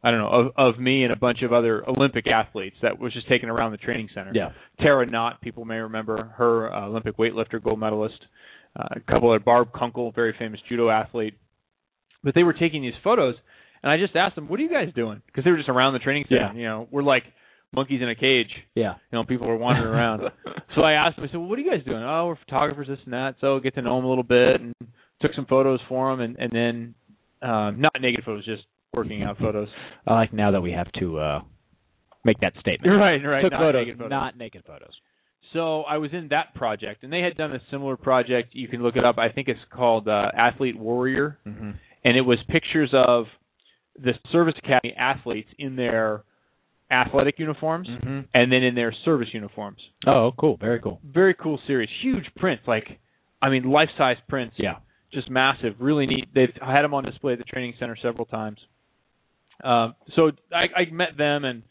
I 0.03 0.09
don't 0.09 0.19
know 0.19 0.51
of 0.57 0.75
of 0.75 0.79
me 0.79 1.03
and 1.03 1.13
a 1.13 1.15
bunch 1.15 1.43
of 1.43 1.53
other 1.53 1.87
Olympic 1.87 2.25
athletes 2.27 2.75
that 2.81 2.99
was 2.99 3.13
just 3.13 3.29
taken 3.29 3.49
around 3.49 3.71
the 3.71 3.77
training 3.77 4.09
center. 4.15 4.31
Yeah. 4.33 4.49
Tara 4.79 5.05
Nott, 5.05 5.41
people 5.41 5.63
may 5.63 5.75
remember 5.75 6.33
her, 6.37 6.73
uh, 6.73 6.87
Olympic 6.87 7.17
weightlifter, 7.17 7.61
gold 7.63 7.79
medalist. 7.79 8.19
Uh, 8.75 8.87
a 8.95 8.99
couple 9.11 9.33
of 9.33 9.45
Barb 9.45 9.69
Kunkel, 9.77 10.11
very 10.11 10.33
famous 10.39 10.59
judo 10.67 10.89
athlete. 10.89 11.35
But 12.23 12.35
they 12.35 12.43
were 12.43 12.53
taking 12.53 12.81
these 12.81 12.93
photos, 13.03 13.35
and 13.83 13.91
I 13.91 13.97
just 13.97 14.15
asked 14.15 14.35
them, 14.35 14.47
"What 14.47 14.59
are 14.59 14.63
you 14.63 14.69
guys 14.69 14.93
doing?" 14.95 15.21
Because 15.25 15.43
they 15.43 15.51
were 15.51 15.57
just 15.57 15.69
around 15.69 15.93
the 15.93 15.99
training 15.99 16.25
center. 16.29 16.41
Yeah. 16.41 16.53
You 16.53 16.63
know, 16.63 16.87
we're 16.89 17.03
like 17.03 17.23
monkeys 17.73 18.01
in 18.01 18.09
a 18.09 18.15
cage. 18.15 18.49
Yeah. 18.75 18.93
You 19.11 19.17
know, 19.19 19.23
people 19.25 19.47
were 19.47 19.57
wandering 19.57 19.87
around. 19.93 20.21
So 20.73 20.83
I 20.83 20.93
asked 20.93 21.17
them, 21.17 21.25
I 21.25 21.27
said, 21.27 21.37
well, 21.37 21.47
"What 21.49 21.59
are 21.59 21.61
you 21.63 21.69
guys 21.69 21.83
doing?" 21.85 22.01
Oh, 22.01 22.27
we're 22.27 22.37
photographers, 22.45 22.87
this 22.87 22.97
and 23.03 23.11
that. 23.13 23.35
So 23.41 23.59
get 23.59 23.75
to 23.75 23.81
know 23.81 23.97
them 23.97 24.05
a 24.05 24.07
little 24.07 24.23
bit, 24.23 24.61
and 24.61 24.73
took 25.21 25.33
some 25.35 25.45
photos 25.45 25.81
for 25.89 26.09
them, 26.15 26.21
and 26.21 26.37
and 26.39 26.49
then 26.53 26.95
um, 27.49 27.81
not 27.81 27.91
naked 27.99 28.23
photos, 28.23 28.45
just 28.45 28.63
working 28.93 29.21
out 29.21 29.37
photos. 29.37 29.67
I 30.07 30.13
like 30.13 30.31
now 30.31 30.51
that 30.51 30.61
we 30.61 30.71
have 30.71 30.89
to 30.93 31.19
uh 31.19 31.39
make 32.23 32.39
that 32.39 32.53
statement. 32.61 32.97
Right, 32.97 33.17
right. 33.21 33.41
Took 33.41 33.51
not 33.51 33.59
photos, 33.59 33.81
naked 33.85 33.97
photos. 33.97 34.09
not 34.09 34.37
naked 34.37 34.63
photos. 34.65 34.93
So 35.51 35.81
I 35.81 35.97
was 35.97 36.11
in 36.13 36.29
that 36.29 36.55
project, 36.55 37.03
and 37.03 37.11
they 37.11 37.19
had 37.19 37.35
done 37.35 37.51
a 37.53 37.59
similar 37.69 37.97
project. 37.97 38.51
You 38.53 38.69
can 38.69 38.81
look 38.81 38.95
it 38.95 39.03
up. 39.03 39.17
I 39.17 39.27
think 39.27 39.49
it's 39.49 39.59
called 39.73 40.07
uh, 40.07 40.31
Athlete 40.37 40.77
Warrior, 40.79 41.37
Mm-hmm. 41.45 41.71
and 42.05 42.17
it 42.17 42.21
was 42.21 42.37
pictures 42.47 42.91
of 42.93 43.25
the 44.01 44.13
service 44.31 44.55
academy 44.63 44.93
athletes 44.97 45.49
in 45.59 45.75
their 45.75 46.23
athletic 46.91 47.39
uniforms, 47.39 47.87
Mm-hmm. 47.87 48.19
and 48.33 48.51
then 48.51 48.63
in 48.63 48.75
their 48.75 48.93
service 49.05 49.29
uniforms. 49.33 49.79
Oh, 50.05 50.31
cool. 50.37 50.57
Very 50.57 50.79
cool. 50.79 50.99
Very 51.03 51.33
cool 51.33 51.59
series, 51.67 51.89
huge 52.01 52.25
prints, 52.35 52.63
like 52.67 52.99
I 53.41 53.49
mean, 53.49 53.63
life-size 53.63 54.17
prints. 54.29 54.55
Yeah. 54.59 54.75
just 55.13 55.29
massive, 55.29 55.73
really 55.79 56.05
neat. 56.05 56.25
They've 56.35 56.53
had 56.61 56.83
them 56.83 56.93
on 56.93 57.03
display 57.03 57.33
at 57.33 57.39
the 57.39 57.43
training 57.45 57.73
center 57.79 57.97
several 58.01 58.25
times. 58.25 58.59
Um, 59.63 59.95
so 60.15 60.31
I, 60.53 60.81
I 60.81 60.91
met 60.91 61.17
them 61.17 61.43
and 61.45 61.63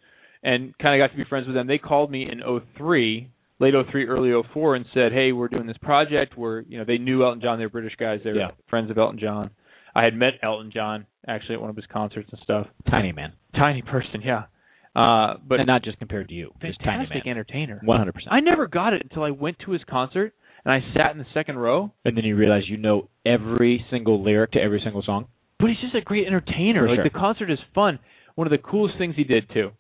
and 0.43 0.77
kind 0.79 1.01
of 1.01 1.07
got 1.07 1.13
to 1.13 1.17
be 1.23 1.29
friends 1.29 1.47
with 1.47 1.55
them. 1.55 1.67
They 1.67 1.79
called 1.79 2.11
me 2.11 2.23
in 2.31 2.41
'03, 2.79 3.31
late 3.59 3.75
'03, 3.91 4.07
early 4.07 4.33
'04, 4.55 4.77
and 4.77 4.87
said, 4.95 5.13
"Hey, 5.13 5.33
we're 5.33 5.49
doing 5.49 5.67
this 5.67 5.77
project. 5.83 6.37
We're 6.37 6.61
you 6.63 6.79
know 6.79 6.85
they 6.85 6.99
knew 6.99 7.25
Elton 7.25 7.41
John. 7.43 7.59
They're 7.59 7.69
British 7.69 7.97
guys. 7.99 8.21
They're 8.25 8.37
Yeah. 8.37 8.51
friends 8.69 8.91
of 8.91 8.99
Elton 8.99 9.19
John. 9.19 9.51
I 9.95 10.05
had 10.05 10.15
met 10.15 10.35
Elton 10.43 10.71
John 10.73 11.07
actually 11.27 11.57
at 11.57 11.61
one 11.61 11.69
of 11.71 11.77
his 11.77 11.85
concerts 11.93 12.29
and 12.31 12.41
stuff. 12.43 12.67
Tiny 12.89 13.11
man. 13.13 13.33
Tiny 13.57 13.83
person, 13.83 14.23
yeah. 14.25 14.45
Uh, 14.95 15.35
but 15.47 15.61
and 15.61 15.67
not 15.67 15.85
just 15.85 15.99
compared 15.99 16.29
to 16.29 16.35
you. 16.35 16.51
Fantastic 16.61 17.27
entertainer. 17.27 17.81
One 17.85 17.99
hundred 17.99 18.15
percent. 18.15 18.33
I 18.33 18.41
never 18.41 18.67
got 18.67 18.93
it 18.93 19.03
until 19.03 19.23
I 19.23 19.31
went 19.31 19.59
to 19.61 19.71
his 19.71 19.83
concert 19.89 20.35
and 20.65 20.73
I 20.75 20.81
sat 20.95 21.13
in 21.13 21.19
the 21.19 21.27
second 21.33 21.59
row. 21.59 21.93
And 22.05 22.17
then 22.17 22.25
you 22.25 22.37
realize 22.37 22.65
you 22.67 22.77
know 22.77 23.09
every 23.25 23.85
single 23.91 24.23
lyric 24.23 24.53
to 24.53 24.61
every 24.61 24.81
single 24.83 25.03
song. 25.03 25.27
But 25.59 25.69
he's 25.69 25.81
just 25.81 25.95
a 25.95 26.01
great 26.01 26.27
entertainer. 26.27 26.83
For 26.83 26.89
like 26.89 26.97
sure. 26.97 27.05
the 27.05 27.11
concert 27.11 27.51
is 27.51 27.59
fun. 27.75 27.99
One 28.35 28.47
of 28.47 28.51
the 28.51 28.59
coolest 28.59 28.99
things 28.99 29.15
he 29.17 29.25
did 29.25 29.49
too. 29.53 29.71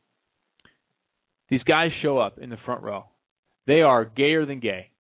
These 1.49 1.63
guys 1.65 1.91
show 2.03 2.19
up 2.19 2.39
in 2.39 2.51
the 2.51 2.59
front 2.65 2.83
row. 2.83 3.07
They 3.67 3.81
are 3.83 4.05
gayer 4.05 4.47
than 4.47 4.61
gay. 4.61 4.91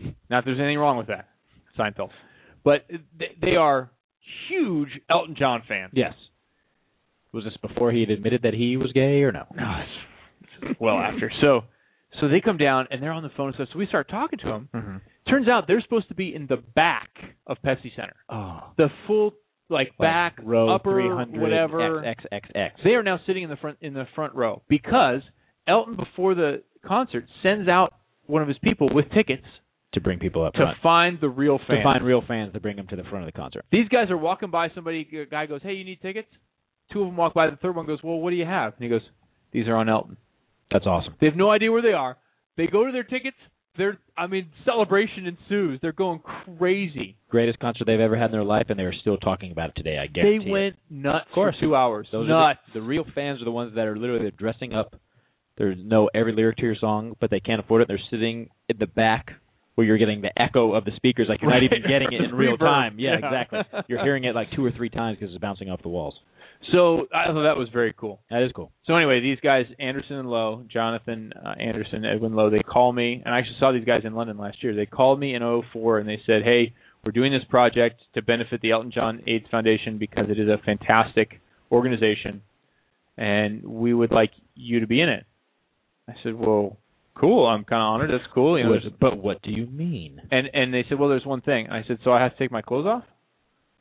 Not 0.00 0.14
that 0.30 0.42
there's 0.46 0.58
anything 0.58 0.78
wrong 0.78 0.96
with 0.96 1.08
that, 1.08 1.28
Seinfeld. 1.78 2.10
But 2.64 2.86
they 3.40 3.56
are 3.56 3.90
huge 4.48 4.88
Elton 5.10 5.36
John 5.38 5.62
fans. 5.68 5.92
Yes. 5.94 6.14
Was 7.32 7.44
this 7.44 7.56
before 7.60 7.92
he 7.92 8.00
had 8.00 8.10
admitted 8.10 8.42
that 8.42 8.54
he 8.54 8.76
was 8.76 8.90
gay 8.92 9.22
or 9.22 9.32
no? 9.32 9.44
No, 9.54 9.82
it's 10.62 10.80
well 10.80 10.96
after. 10.98 11.30
So, 11.40 11.62
so 12.20 12.28
they 12.28 12.40
come 12.40 12.56
down 12.56 12.88
and 12.90 13.02
they're 13.02 13.12
on 13.12 13.22
the 13.22 13.28
phone 13.36 13.48
and 13.48 13.54
stuff. 13.54 13.68
So 13.72 13.78
we 13.78 13.86
start 13.86 14.08
talking 14.08 14.38
to 14.40 14.46
them. 14.46 14.68
Mm-hmm. 14.74 14.96
Turns 15.30 15.46
out 15.46 15.64
they're 15.68 15.82
supposed 15.82 16.08
to 16.08 16.14
be 16.14 16.34
in 16.34 16.46
the 16.46 16.56
back 16.56 17.10
of 17.46 17.58
Pepsi 17.64 17.94
Center, 17.94 18.16
Oh. 18.30 18.60
the 18.78 18.88
full 19.06 19.32
like 19.68 19.90
back, 19.98 20.38
row 20.42 20.74
upper, 20.74 20.92
300 20.92 21.38
whatever. 21.40 22.02
X 22.04 22.24
X 22.32 22.48
X. 22.54 22.80
They 22.82 22.92
are 22.94 23.02
now 23.02 23.20
sitting 23.26 23.42
in 23.42 23.50
the 23.50 23.56
front 23.56 23.76
in 23.82 23.92
the 23.92 24.06
front 24.14 24.34
row 24.34 24.62
because 24.70 25.20
Elton 25.68 25.96
before 25.96 26.34
the 26.34 26.62
concert 26.86 27.26
sends 27.42 27.68
out 27.68 27.92
one 28.24 28.40
of 28.40 28.48
his 28.48 28.56
people 28.64 28.88
with 28.90 29.04
tickets 29.14 29.44
to 29.92 30.00
bring 30.00 30.18
people 30.18 30.42
up 30.44 30.54
to 30.54 30.60
front. 30.60 30.78
find 30.82 31.18
the 31.20 31.28
real 31.28 31.58
fans. 31.58 31.80
to 31.80 31.82
find 31.82 32.02
real 32.04 32.22
fans 32.26 32.54
to 32.54 32.60
bring 32.60 32.76
them 32.76 32.86
to 32.86 32.96
the 32.96 33.02
front 33.04 33.26
of 33.28 33.32
the 33.32 33.38
concert. 33.38 33.66
These 33.70 33.88
guys 33.88 34.10
are 34.10 34.16
walking 34.16 34.50
by 34.50 34.70
somebody. 34.74 35.06
A 35.20 35.26
guy 35.26 35.44
goes, 35.44 35.60
"Hey, 35.62 35.74
you 35.74 35.84
need 35.84 36.00
tickets?" 36.00 36.28
Two 36.92 37.02
of 37.02 37.06
them 37.08 37.16
walk 37.16 37.34
by. 37.34 37.50
The 37.50 37.56
third 37.56 37.76
one 37.76 37.86
goes, 37.86 37.98
"Well, 38.02 38.18
what 38.18 38.30
do 38.30 38.36
you 38.36 38.46
have?" 38.46 38.72
And 38.74 38.82
he 38.82 38.88
goes, 38.88 39.02
"These 39.52 39.68
are 39.68 39.76
on 39.76 39.88
Elton." 39.88 40.16
That's 40.70 40.86
awesome. 40.86 41.14
They 41.20 41.26
have 41.26 41.36
no 41.36 41.50
idea 41.50 41.70
where 41.72 41.82
they 41.82 41.92
are. 41.92 42.16
They 42.56 42.66
go 42.66 42.84
to 42.84 42.92
their 42.92 43.04
tickets, 43.04 43.36
they're 43.76 43.96
I 44.16 44.26
mean 44.26 44.46
celebration 44.64 45.26
ensues. 45.26 45.78
They're 45.80 45.92
going 45.92 46.20
crazy. 46.58 47.16
Greatest 47.30 47.58
concert 47.60 47.84
they've 47.86 48.00
ever 48.00 48.16
had 48.16 48.26
in 48.26 48.32
their 48.32 48.44
life, 48.44 48.66
and 48.68 48.78
they 48.78 48.82
are 48.84 48.92
still 49.00 49.16
talking 49.16 49.52
about 49.52 49.70
it 49.70 49.76
today. 49.76 49.98
I 49.98 50.06
guess. 50.06 50.24
They 50.24 50.38
guarantee. 50.38 50.48
it. 50.48 50.52
went 50.52 50.76
nuts 50.90 51.26
Of 51.28 51.34
course. 51.34 51.54
for 51.56 51.60
two 51.60 51.76
hours. 51.76 52.08
Those 52.10 52.28
nuts. 52.28 52.58
the, 52.74 52.80
the 52.80 52.86
real 52.86 53.04
fans 53.14 53.40
are 53.40 53.44
the 53.44 53.50
ones 53.52 53.74
that 53.76 53.86
are 53.86 53.96
literally 53.96 54.30
dressing 54.32 54.74
up. 54.74 54.96
There's 55.56 55.78
no 55.80 56.08
every 56.14 56.32
lyric 56.32 56.56
to 56.58 56.62
your 56.62 56.76
song, 56.76 57.16
but 57.20 57.30
they 57.30 57.40
can't 57.40 57.60
afford 57.60 57.82
it. 57.82 57.88
They're 57.88 58.00
sitting 58.10 58.48
in 58.68 58.78
the 58.78 58.86
back 58.86 59.32
where 59.74 59.86
you're 59.86 59.98
getting 59.98 60.20
the 60.22 60.30
echo 60.40 60.72
of 60.72 60.84
the 60.84 60.90
speakers, 60.96 61.26
like 61.28 61.40
you're 61.40 61.50
Right. 61.50 61.62
not 61.62 61.72
even 61.78 61.88
getting 61.88 62.12
it 62.12 62.22
in 62.22 62.34
real 62.34 62.56
time. 62.56 62.96
Yeah, 62.98 63.16
Yeah. 63.20 63.26
exactly. 63.26 63.82
You're 63.88 64.02
hearing 64.02 64.24
it 64.24 64.34
like 64.34 64.50
two 64.56 64.64
or 64.64 64.72
three 64.72 64.88
times 64.88 65.18
because 65.18 65.32
it's 65.32 65.40
bouncing 65.40 65.70
off 65.70 65.82
the 65.82 65.88
walls. 65.88 66.14
So 66.72 67.06
I 67.14 67.26
thought 67.26 67.42
that 67.44 67.56
was 67.56 67.68
very 67.72 67.94
cool. 67.96 68.20
That 68.30 68.42
is 68.42 68.52
cool. 68.54 68.70
So 68.86 68.94
anyway, 68.96 69.20
these 69.20 69.38
guys, 69.40 69.64
Anderson 69.78 70.16
and 70.16 70.28
Low, 70.30 70.64
Jonathan 70.70 71.32
uh, 71.44 71.50
Anderson, 71.58 72.04
Edwin 72.04 72.34
Low, 72.34 72.50
they 72.50 72.60
call 72.60 72.92
me, 72.92 73.22
and 73.24 73.34
I 73.34 73.38
actually 73.38 73.56
saw 73.58 73.72
these 73.72 73.84
guys 73.84 74.02
in 74.04 74.14
London 74.14 74.36
last 74.36 74.62
year. 74.62 74.74
They 74.74 74.84
called 74.86 75.18
me 75.20 75.34
in 75.34 75.42
'04 75.72 75.98
and 76.00 76.08
they 76.08 76.20
said, 76.26 76.42
"Hey, 76.42 76.74
we're 77.04 77.12
doing 77.12 77.32
this 77.32 77.44
project 77.48 78.02
to 78.14 78.22
benefit 78.22 78.60
the 78.60 78.72
Elton 78.72 78.90
John 78.90 79.22
AIDS 79.26 79.46
Foundation 79.50 79.98
because 79.98 80.26
it 80.28 80.38
is 80.38 80.48
a 80.48 80.58
fantastic 80.64 81.40
organization, 81.72 82.42
and 83.16 83.64
we 83.64 83.94
would 83.94 84.10
like 84.10 84.32
you 84.54 84.80
to 84.80 84.86
be 84.86 85.00
in 85.00 85.08
it." 85.08 85.24
I 86.08 86.14
said, 86.22 86.34
"Well, 86.34 86.76
cool. 87.14 87.46
I'm 87.46 87.64
kind 87.64 87.80
of 87.80 87.86
honored. 87.86 88.10
That's 88.10 88.30
cool." 88.34 88.58
You 88.58 88.64
know, 88.64 88.70
What- 88.72 88.98
but 88.98 89.16
what 89.18 89.42
do 89.42 89.50
you 89.52 89.66
mean? 89.66 90.20
and 90.30 90.50
and 90.52 90.74
they 90.74 90.84
said, 90.88 90.98
"Well, 90.98 91.08
there's 91.08 91.24
one 91.26 91.40
thing." 91.40 91.70
I 91.70 91.82
said, 91.84 91.98
"So 92.04 92.12
I 92.12 92.20
have 92.22 92.32
to 92.32 92.38
take 92.38 92.50
my 92.50 92.62
clothes 92.62 92.86
off?" 92.86 93.04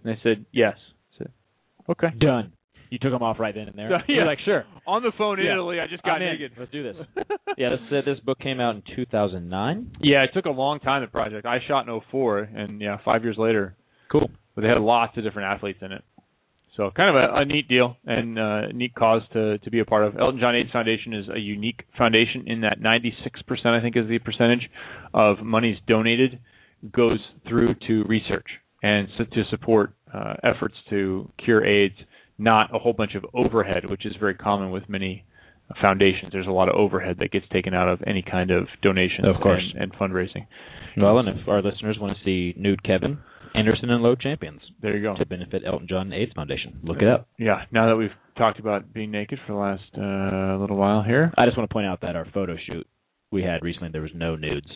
And 0.04 0.14
they 0.16 0.20
said, 0.22 0.46
"Yes." 0.52 0.78
I 1.16 1.18
said, 1.18 1.32
"Okay." 1.90 2.10
Done. 2.20 2.54
You 2.90 3.00
took 3.00 3.12
them 3.12 3.22
off 3.24 3.40
right 3.40 3.54
then 3.54 3.68
and 3.68 3.78
there. 3.78 3.90
Yeah. 4.08 4.16
You're 4.16 4.26
like, 4.26 4.40
sure. 4.46 4.64
On 4.86 5.02
the 5.04 5.12
phone 5.18 5.40
in 5.40 5.46
Yeah. 5.46 5.54
Italy, 5.54 5.80
I 5.80 5.88
just 5.88 6.04
got 6.04 6.14
I'm 6.16 6.22
in. 6.22 6.34
naked. 6.34 6.52
Let's 6.58 6.72
do 6.72 6.84
this. 6.84 6.96
yeah, 7.58 7.70
this 7.72 7.80
uh, 7.92 8.02
this 8.06 8.20
book 8.22 8.40
came 8.40 8.60
out 8.60 8.76
in 8.76 8.84
2009. 8.96 9.98
Yeah, 10.02 10.24
it 10.24 10.30
took 10.34 10.46
a 10.46 10.50
long 10.50 10.80
time. 10.80 11.02
The 11.02 11.08
project 11.08 11.46
I 11.46 11.58
shot 11.68 11.88
in 11.88 12.00
'04, 12.12 12.40
and 12.40 12.82
yeah, 12.82 12.98
five 13.04 13.24
years 13.24 13.38
later, 13.38 13.76
Cool. 14.12 14.30
but 14.56 14.62
they 14.62 14.68
had 14.68 14.80
lots 14.80 15.18
of 15.18 15.24
different 15.24 15.52
athletes 15.54 15.80
in 15.82 15.92
it. 15.92 16.04
So 16.76 16.92
kind 16.96 17.10
of 17.10 17.16
a, 17.16 17.38
a 17.42 17.46
neat 17.46 17.68
deal 17.68 17.98
and 18.06 18.38
uh, 18.38 18.68
neat 18.68 18.94
cause 18.94 19.24
to 19.34 19.58
to 19.58 19.72
be 19.72 19.80
a 19.80 19.86
part 19.86 20.06
of. 20.06 20.16
Elton 20.18 20.40
John 20.40 20.56
AIDS 20.56 20.70
Foundation 20.72 21.14
is 21.14 21.26
a 21.34 21.40
unique 21.40 21.82
foundation 21.98 22.44
in 22.48 22.62
that 22.62 22.80
96% 22.80 23.66
I 23.66 23.82
think 23.82 23.98
is 23.98 24.08
the 24.08 24.20
percentage 24.20 24.70
of 25.14 25.40
monies 25.44 25.78
donated 25.88 26.40
goes 26.96 27.20
through 27.50 27.74
to 27.88 28.04
research 28.04 28.46
and 28.84 29.08
so 29.18 29.24
to 29.24 29.44
support 29.50 29.94
uh, 30.14 30.36
efforts 30.44 30.76
to 30.92 31.28
cure 31.44 31.66
AIDS, 31.66 31.96
not 32.38 32.74
a 32.76 32.80
whole 32.80 32.94
bunch 32.94 33.16
of 33.16 33.26
overhead, 33.34 33.90
which 33.90 34.06
is 34.06 34.14
very 34.20 34.36
common 34.36 34.72
with 34.72 34.88
many 34.90 35.26
foundations. 35.82 36.32
There's 36.32 36.48
a 36.48 36.52
lot 36.52 36.70
of 36.70 36.76
overhead 36.76 37.18
that 37.20 37.32
gets 37.32 37.46
taken 37.52 37.74
out 37.74 37.90
of 37.90 38.00
any 38.08 38.22
kind 38.22 38.52
of 38.52 38.68
donation 38.82 39.26
Of 39.26 39.42
course. 39.42 39.64
and, 39.74 39.84
and 39.84 39.94
fundraising. 39.94 40.48
Well, 40.96 41.20
and 41.20 41.28
if 41.30 41.48
our 41.48 41.62
listeners 41.62 41.98
want 42.00 42.18
to 42.18 42.24
see 42.24 42.58
nude 42.60 42.84
Kevin, 42.84 43.18
Anderson 43.54 43.90
and 43.90 44.02
Low 44.04 44.16
champions 44.16 44.62
There 44.82 44.96
you 44.96 45.02
go. 45.04 45.16
to 45.18 45.26
benefit 45.26 45.64
Elton 45.66 45.88
John 45.90 46.14
AIDS 46.14 46.32
Foundation, 46.36 46.80
look 46.84 47.02
it 47.02 47.08
up. 47.08 47.28
Yeah. 47.38 47.64
Now 47.72 47.88
that 47.88 47.96
we've 47.96 48.10
talked 48.38 48.60
about 48.60 48.94
being 48.94 49.12
naked 49.12 49.40
for 49.46 49.54
the 49.54 49.60
last 49.60 49.84
uh, 49.98 50.58
little 50.60 50.78
while 50.78 51.04
here, 51.04 51.34
I 51.38 51.46
just 51.46 51.58
want 51.58 51.70
to 51.70 51.74
point 51.74 51.88
out 51.88 52.02
that 52.02 52.16
our 52.16 52.26
photo 52.34 52.56
shoot 52.66 52.88
we 53.32 53.44
had 53.44 53.62
recently, 53.62 53.90
there 53.92 54.02
was 54.02 54.12
no 54.16 54.36
nudes. 54.36 54.68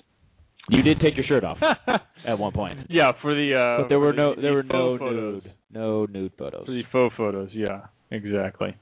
You 0.69 0.82
did 0.84 1.00
take 1.00 1.15
your 1.17 1.26
shirt 1.26 1.43
off 1.43 1.58
at 2.28 2.38
one 2.39 2.54
point, 2.54 2.80
yeah, 2.89 3.12
for 3.21 3.34
the 3.34 3.56
uh, 3.56 3.82
but 3.84 3.89
there 3.89 4.00
were 4.00 4.13
no 4.13 4.36
the- 4.36 4.41
there 4.41 4.52
the 4.52 4.56
were 4.56 4.63
no 4.63 4.97
photos. 4.97 5.43
nude 5.43 5.54
no 5.71 6.06
nude 6.06 6.32
photos. 6.38 6.65
for 6.65 6.71
the 6.71 6.84
faux 6.91 7.15
photos. 7.17 7.50
Yeah, 7.54 7.82
exactly. 8.12 8.76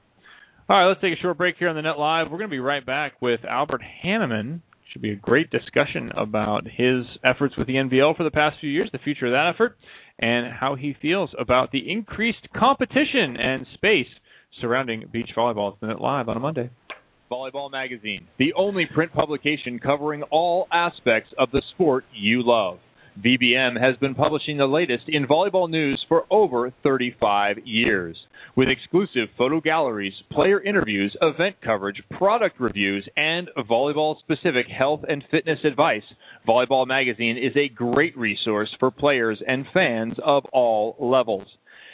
All 0.68 0.76
right, 0.78 0.86
let's 0.88 1.00
take 1.00 1.18
a 1.18 1.20
short 1.20 1.36
break 1.38 1.56
here 1.58 1.68
on 1.68 1.74
the 1.74 1.82
Net 1.82 1.98
Live. 1.98 2.26
We're 2.30 2.38
going 2.38 2.48
to 2.50 2.54
be 2.54 2.60
right 2.60 2.84
back 2.84 3.20
with 3.20 3.40
Albert 3.44 3.82
Hannemann. 4.04 4.60
Should 4.92 5.02
be 5.02 5.10
a 5.12 5.16
great 5.16 5.50
discussion 5.50 6.10
about 6.16 6.64
his 6.64 7.04
efforts 7.24 7.56
with 7.56 7.66
the 7.66 7.74
NVL 7.74 8.16
for 8.16 8.22
the 8.24 8.30
past 8.30 8.56
few 8.60 8.70
years, 8.70 8.88
the 8.92 8.98
future 8.98 9.26
of 9.26 9.32
that 9.32 9.52
effort, 9.54 9.76
and 10.18 10.52
how 10.52 10.74
he 10.76 10.94
feels 11.00 11.30
about 11.40 11.70
the 11.72 11.90
increased 11.90 12.46
competition 12.56 13.36
and 13.36 13.66
space 13.74 14.06
surrounding 14.60 15.04
beach 15.12 15.30
volleyball. 15.36 15.72
It's 15.72 15.80
the 15.80 15.86
Net 15.88 16.00
Live 16.00 16.28
on 16.28 16.36
a 16.36 16.40
Monday. 16.40 16.70
Volleyball 17.30 17.70
Magazine, 17.70 18.26
the 18.40 18.52
only 18.54 18.86
print 18.92 19.12
publication 19.12 19.78
covering 19.78 20.24
all 20.32 20.66
aspects 20.72 21.30
of 21.38 21.52
the 21.52 21.62
sport 21.72 22.04
you 22.12 22.42
love. 22.44 22.78
VBM 23.24 23.80
has 23.80 23.96
been 23.98 24.16
publishing 24.16 24.56
the 24.56 24.66
latest 24.66 25.04
in 25.06 25.28
volleyball 25.28 25.70
news 25.70 26.04
for 26.08 26.24
over 26.28 26.72
35 26.82 27.58
years. 27.64 28.16
With 28.56 28.68
exclusive 28.68 29.28
photo 29.38 29.60
galleries, 29.60 30.12
player 30.32 30.60
interviews, 30.60 31.16
event 31.22 31.56
coverage, 31.62 32.02
product 32.10 32.58
reviews, 32.58 33.08
and 33.16 33.48
volleyball 33.70 34.16
specific 34.18 34.66
health 34.66 35.02
and 35.08 35.22
fitness 35.30 35.60
advice, 35.64 36.02
Volleyball 36.48 36.86
Magazine 36.86 37.36
is 37.36 37.56
a 37.56 37.72
great 37.72 38.18
resource 38.18 38.74
for 38.80 38.90
players 38.90 39.40
and 39.46 39.66
fans 39.72 40.14
of 40.24 40.44
all 40.52 40.96
levels. 40.98 41.46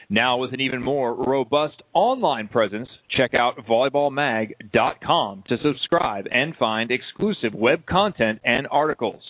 Now, 0.08 0.38
with 0.38 0.54
an 0.54 0.60
even 0.60 0.82
more 0.82 1.14
robust 1.14 1.82
online 1.92 2.46
presence, 2.46 2.88
check 3.16 3.34
out 3.34 3.56
volleyballmag.com 3.68 5.44
to 5.48 5.56
subscribe 5.64 6.26
and 6.30 6.54
find 6.56 6.92
exclusive 6.92 7.54
web 7.54 7.84
content 7.86 8.40
and 8.44 8.68
articles. 8.70 9.22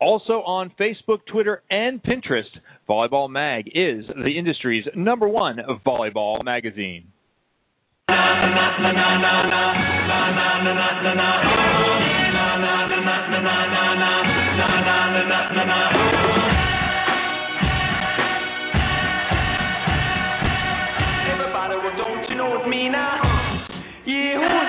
Also 0.00 0.42
on 0.44 0.72
Facebook, 0.78 1.18
Twitter, 1.30 1.62
and 1.70 2.02
Pinterest, 2.02 2.50
Volleyball 2.88 3.30
Mag 3.30 3.66
is 3.68 4.04
the 4.08 4.36
industry's 4.36 4.86
number 4.96 5.28
one 5.28 5.58
volleyball 5.86 6.44
magazine. 6.44 7.12
Now? 22.90 23.20
Uh, 23.20 23.58
yeah, 24.06 24.34
who 24.36 24.67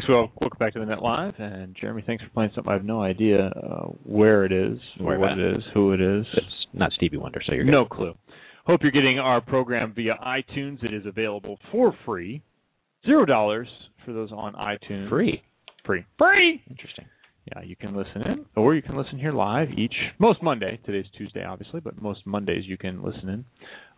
Thanks, 0.00 0.08
Will. 0.08 0.32
Welcome 0.40 0.56
back 0.58 0.72
to 0.72 0.78
the 0.78 0.86
Net 0.86 1.02
Live. 1.02 1.34
And 1.36 1.76
Jeremy, 1.78 2.02
thanks 2.06 2.24
for 2.24 2.30
playing 2.30 2.52
something 2.54 2.70
I 2.70 2.74
have 2.74 2.86
no 2.86 3.02
idea 3.02 3.48
uh, 3.48 3.88
where 4.02 4.46
it 4.46 4.52
is, 4.52 4.78
or 4.98 5.18
what 5.18 5.32
it 5.32 5.56
is, 5.56 5.62
who 5.74 5.92
it 5.92 6.00
is. 6.00 6.24
It's 6.32 6.46
not 6.72 6.90
Stevie 6.92 7.18
Wonder, 7.18 7.42
so 7.44 7.52
you're 7.52 7.66
good. 7.66 7.70
No 7.70 7.84
clue. 7.84 8.14
Hope 8.64 8.80
you're 8.82 8.92
getting 8.92 9.18
our 9.18 9.42
program 9.42 9.92
via 9.94 10.14
iTunes. 10.26 10.82
It 10.82 10.94
is 10.94 11.04
available 11.04 11.58
for 11.70 11.94
free. 12.06 12.40
Zero 13.04 13.26
dollars 13.26 13.68
for 14.06 14.14
those 14.14 14.32
on 14.32 14.54
iTunes. 14.54 15.10
Free. 15.10 15.42
Free. 15.84 16.06
Free. 16.16 16.62
Interesting. 16.70 17.04
Yeah, 17.54 17.62
you 17.62 17.76
can 17.76 17.94
listen 17.94 18.22
in, 18.22 18.46
or 18.56 18.74
you 18.74 18.80
can 18.80 18.96
listen 18.96 19.18
here 19.18 19.32
live 19.32 19.68
each 19.76 19.94
most 20.18 20.42
Monday. 20.42 20.80
Today's 20.86 21.10
Tuesday, 21.18 21.44
obviously, 21.44 21.80
but 21.80 22.00
most 22.00 22.26
Mondays 22.26 22.64
you 22.64 22.78
can 22.78 23.02
listen 23.02 23.28
in. 23.28 23.44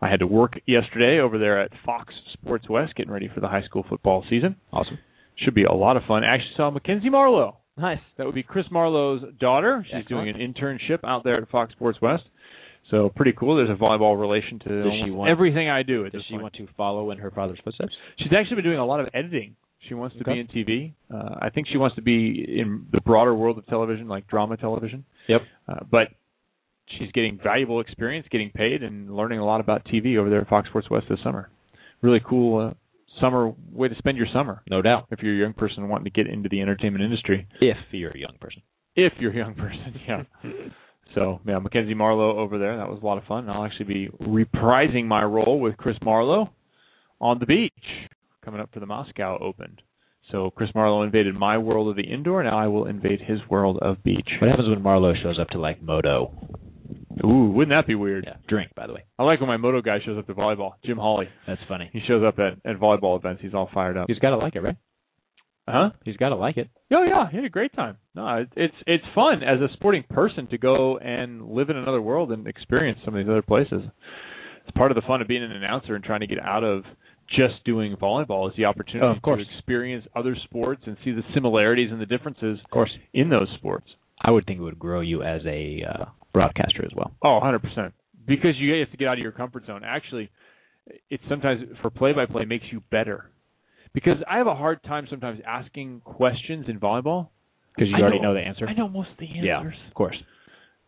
I 0.01 0.09
had 0.09 0.19
to 0.19 0.27
work 0.27 0.55
yesterday 0.67 1.21
over 1.21 1.38
there 1.38 1.61
at 1.61 1.71
Fox 1.87 2.12
Sports 2.33 2.69
West, 2.69 2.97
getting 2.97 3.12
ready 3.12 3.31
for 3.33 3.38
the 3.38 3.49
high 3.49 3.62
school 3.62 3.85
football 3.88 4.25
season. 4.29 4.57
Awesome. 4.73 4.99
Should 5.45 5.55
be 5.55 5.65
a 5.65 5.73
lot 5.73 5.97
of 5.97 6.03
fun. 6.07 6.25
I 6.25 6.35
actually 6.35 6.53
saw 6.57 6.71
Mackenzie 6.71 7.11
Marlowe. 7.11 7.57
Nice. 7.77 7.99
That 8.19 8.27
would 8.27 8.35
be 8.35 8.43
Chris 8.43 8.67
Marlowe's 8.71 9.23
daughter. 9.41 9.83
She's 9.87 9.95
Excellent. 10.03 10.37
doing 10.37 10.43
an 10.43 10.55
internship 10.55 11.01
out 11.05 11.25
there 11.25 11.37
at 11.41 11.49
Fox 11.51 11.73
Sports 11.73 11.99
West. 12.03 12.25
So 12.91 13.09
pretty 13.15 13.33
cool. 13.33 13.57
There's 13.57 13.71
a 13.71 13.75
volleyball 13.81 14.21
relation 14.21 14.59
to 14.61 14.83
Does 14.83 14.93
she 15.05 15.11
want- 15.11 15.31
everything 15.31 15.71
I 15.71 15.83
do. 15.83 16.05
At 16.05 16.13
Does 16.13 16.23
she 16.27 16.35
point. 16.35 16.43
want 16.43 16.55
to 16.57 16.67
follow 16.77 17.11
in 17.13 17.19
her 17.19 17.31
father's 17.31 17.59
footsteps? 17.65 17.95
She's 18.19 18.33
actually 18.33 18.57
been 18.57 18.65
doing 18.65 18.79
a 18.79 18.85
lot 18.85 19.01
of 19.01 19.09
editing. 19.15 19.57
She 19.89 19.95
wants 19.95 20.15
to 20.17 20.23
Okay. 20.23 20.35
be 20.35 20.41
in 20.41 20.47
TV. 20.49 20.93
Uh, 21.13 21.37
I 21.41 21.49
think 21.49 21.67
she 21.69 21.77
wants 21.79 21.97
to 21.97 22.03
be 22.03 22.59
in 22.61 22.87
the 22.93 23.01
broader 23.01 23.35
world 23.35 23.57
of 23.59 23.67
television, 23.67 24.07
like 24.09 24.27
drama 24.29 24.57
television. 24.57 25.05
Yep. 25.29 25.43
Uh, 25.69 25.81
but 25.91 26.09
she's 26.99 27.11
getting 27.13 27.39
valuable 27.43 27.81
experience, 27.81 28.27
getting 28.31 28.51
paid, 28.51 28.83
and 28.83 29.17
learning 29.17 29.39
a 29.39 29.45
lot 29.45 29.61
about 29.61 29.85
TV 29.87 30.19
over 30.19 30.29
there 30.29 30.41
at 30.43 30.49
Fox 30.49 30.69
Sports 30.69 30.91
West 30.91 31.07
this 31.09 31.21
summer. 31.25 31.49
Really 32.03 32.21
cool 32.21 32.59
uh, 32.61 32.75
summer 33.20 33.53
way 33.70 33.88
to 33.88 33.94
spend 33.96 34.16
your 34.16 34.27
summer 34.33 34.62
No 34.70 34.83
doubt. 34.83 35.07
if 35.11 35.20
you're 35.22 35.35
a 35.35 35.38
young 35.38 35.53
person 35.55 35.88
wanting 35.88 36.05
to 36.05 36.11
get 36.11 36.27
into 36.33 36.48
the 36.48 36.61
entertainment 36.61 37.05
industry. 37.05 37.46
If 37.61 37.77
you're 37.90 38.11
a 38.11 38.18
young 38.18 38.37
person. 38.40 38.62
If 38.96 39.12
you're 39.18 39.33
a 39.33 39.37
young 39.37 39.55
person, 39.55 39.94
yeah. 40.09 40.22
So 41.14 41.40
yeah, 41.46 41.59
Mackenzie 41.59 41.94
Marlowe 41.94 42.38
over 42.38 42.59
there. 42.59 42.77
That 42.79 42.88
was 42.88 43.01
a 43.03 43.07
lot 43.07 43.18
of 43.18 43.25
fun. 43.25 43.48
I'll 43.48 43.64
actually 43.64 43.87
be 43.87 44.09
reprising 44.20 45.07
my 45.07 45.22
role 45.22 45.61
with 45.61 45.77
Chris 45.77 45.96
Marlowe 46.05 46.51
on 47.20 47.38
the 47.38 47.46
beach 47.46 47.72
coming 48.44 48.61
up 48.61 48.70
for 48.72 48.81
the 48.81 48.87
Moscow 48.87 49.38
Open. 49.40 49.79
So 50.31 50.51
Chris 50.51 50.70
Marlowe 50.75 51.03
invaded 51.03 51.35
my 51.35 51.59
world 51.59 51.88
of 51.88 51.96
the 51.96 52.11
indoor. 52.11 52.42
Now 52.42 52.59
I 52.59 52.66
will 52.68 52.87
invade 52.87 53.20
his 53.20 53.38
world 53.51 53.79
of 53.83 54.03
beach. 54.03 54.29
What 54.40 54.48
happens 54.51 54.68
when 54.68 54.83
Marlowe 54.83 55.14
shows 55.22 55.38
up 55.38 55.48
to 55.51 55.59
like 55.59 55.83
moto? 55.83 56.33
Ooh, 57.25 57.51
wouldn't 57.51 57.77
that 57.77 57.87
be 57.87 57.94
weird? 57.94 58.25
Yeah. 58.27 58.37
Drink, 58.48 58.72
by 58.75 58.87
the 58.87 58.94
way. 58.94 59.05
I 59.18 59.25
like 59.25 59.40
when 59.40 59.48
my 59.48 59.57
moto 59.57 59.81
guy 59.83 59.98
shows 60.05 60.18
up 60.18 60.27
to 60.27 60.35
volleyball. 60.35 60.72
Jim 60.85 60.96
Hawley. 60.98 61.29
That's 61.46 61.61
funny. 61.68 61.90
He 61.92 62.01
shows 62.07 62.22
up 62.27 62.38
at, 62.38 62.55
at 62.68 62.81
volleyball 62.81 63.18
events. 63.18 63.42
He's 63.42 63.55
all 63.55 63.68
fired 63.72 63.96
up. 63.96 64.07
He's 64.09 64.18
got 64.18 64.31
to 64.31 64.37
like 64.37 64.55
it, 64.57 64.61
right? 64.61 64.77
Huh? 65.68 65.90
He's 66.05 66.16
got 66.16 66.31
to 66.31 66.37
like 66.37 66.57
it. 66.57 66.68
Oh 66.92 67.05
yeah, 67.05 67.31
he 67.31 67.37
had 67.37 67.46
a 67.46 67.51
great 67.51 67.72
time. 67.75 67.96
No, 68.16 68.27
it, 68.38 68.48
it's 68.57 68.75
it's 68.87 69.05
fun 69.14 69.42
as 69.44 69.61
a 69.61 69.72
sporting 69.75 70.03
person 70.11 70.48
to 70.48 70.59
go 70.59 70.98
and 70.98 71.46
live 71.51 71.70
in 71.70 71.77
another 71.77 72.03
world 72.03 72.33
and 72.33 72.48
experience 72.48 72.98
some 73.05 73.14
of 73.14 73.25
these 73.25 73.31
other 73.31 73.42
places. 73.42 73.83
It's 74.66 74.77
part 74.77 74.90
of 74.90 74.96
the 74.96 75.03
fun 75.07 75.22
of 75.22 75.29
being 75.29 75.42
an 75.44 75.53
announcer 75.53 75.94
and 75.94 76.03
trying 76.05 76.20
to 76.20 76.27
get 76.27 76.40
out 76.40 76.64
of 76.64 76.83
just 77.29 77.64
doing 77.64 77.94
volleyball 77.96 78.51
is 78.51 78.57
the 78.57 78.64
opportunity 78.64 79.07
Oh, 79.07 79.11
of 79.16 79.22
course. 79.22 79.40
to 79.44 79.57
experience 79.57 80.05
other 80.16 80.37
sports 80.44 80.83
and 80.87 80.96
see 81.05 81.12
the 81.12 81.22
similarities 81.33 81.90
and 81.92 82.01
the 82.01 82.07
differences 82.07 82.59
Of 82.64 82.70
course. 82.70 82.90
in 83.14 83.29
those 83.31 83.48
sports. 83.57 83.87
I 84.20 84.31
would 84.33 84.44
think 84.46 84.59
it 84.59 84.62
would 84.62 84.79
grow 84.81 85.01
you 85.01 85.22
as 85.22 85.42
a 85.46 85.83
uh, 85.88 86.05
broadcaster 86.33 86.85
as 86.85 86.92
well. 86.95 87.12
Oh, 87.23 87.40
100%. 87.42 87.92
Because 88.27 88.53
you 88.59 88.73
have 88.81 88.90
to 88.90 88.97
get 88.97 89.09
out 89.09 89.14
of 89.14 89.18
your 89.23 89.33
comfort 89.33 89.66
zone. 89.66 89.83
Actually, 89.85 90.31
it 91.11 91.21
sometimes 91.29 91.62
for 91.81 91.90
play-by-play 91.90 92.45
makes 92.45 92.64
you 92.71 92.83
better. 92.90 93.31
Because 93.95 94.16
I 94.29 94.38
have 94.38 94.47
a 94.47 94.55
hard 94.55 94.83
time 94.85 95.07
sometimes 95.11 95.40
asking 95.47 96.01
questions 96.05 96.66
in 96.68 96.81
volleyball 96.81 97.29
Because 97.75 97.88
you 97.90 97.97
I 97.97 98.01
already 98.01 98.18
know- 98.18 98.29
know 98.29 98.35
the 98.35 98.40
answer. 98.40 98.66
I 98.68 98.75
know 98.75 98.88
most 98.88 99.11
of 99.11 99.18
the 99.18 99.27
answers. 99.27 99.45
Yeah, 99.45 99.88
of 99.88 99.95
course. 99.95 100.16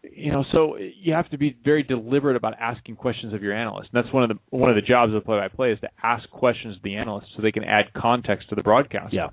you 0.02 0.30
know, 0.33 0.44
so 0.52 0.76
you 0.76 1.12
have 1.14 1.28
to 1.30 1.38
be 1.38 1.57
very 1.64 1.83
deliberate 1.83 2.37
about 2.37 2.54
asking 2.61 2.94
questions 2.96 3.33
of 3.33 3.42
your 3.42 3.54
analyst. 3.54 3.88
And 3.92 4.02
that's 4.04 4.12
one 4.14 4.22
of 4.22 4.28
the 4.30 4.38
one 4.57 4.68
of 4.70 4.76
the 4.76 4.83
jobs 4.83 5.11
of 5.12 5.14
the 5.14 5.24
play-by-play 5.24 5.72
is 5.72 5.80
to 5.80 5.88
ask 6.02 6.28
questions 6.30 6.76
to 6.76 6.80
the 6.85 6.96
analyst 6.96 7.28
so 7.35 7.42
they 7.42 7.52
can 7.52 7.64
add 7.64 7.92
context 7.94 8.48
to 8.50 8.54
the 8.54 8.62
broadcast. 8.62 9.12
Yeah. 9.14 9.28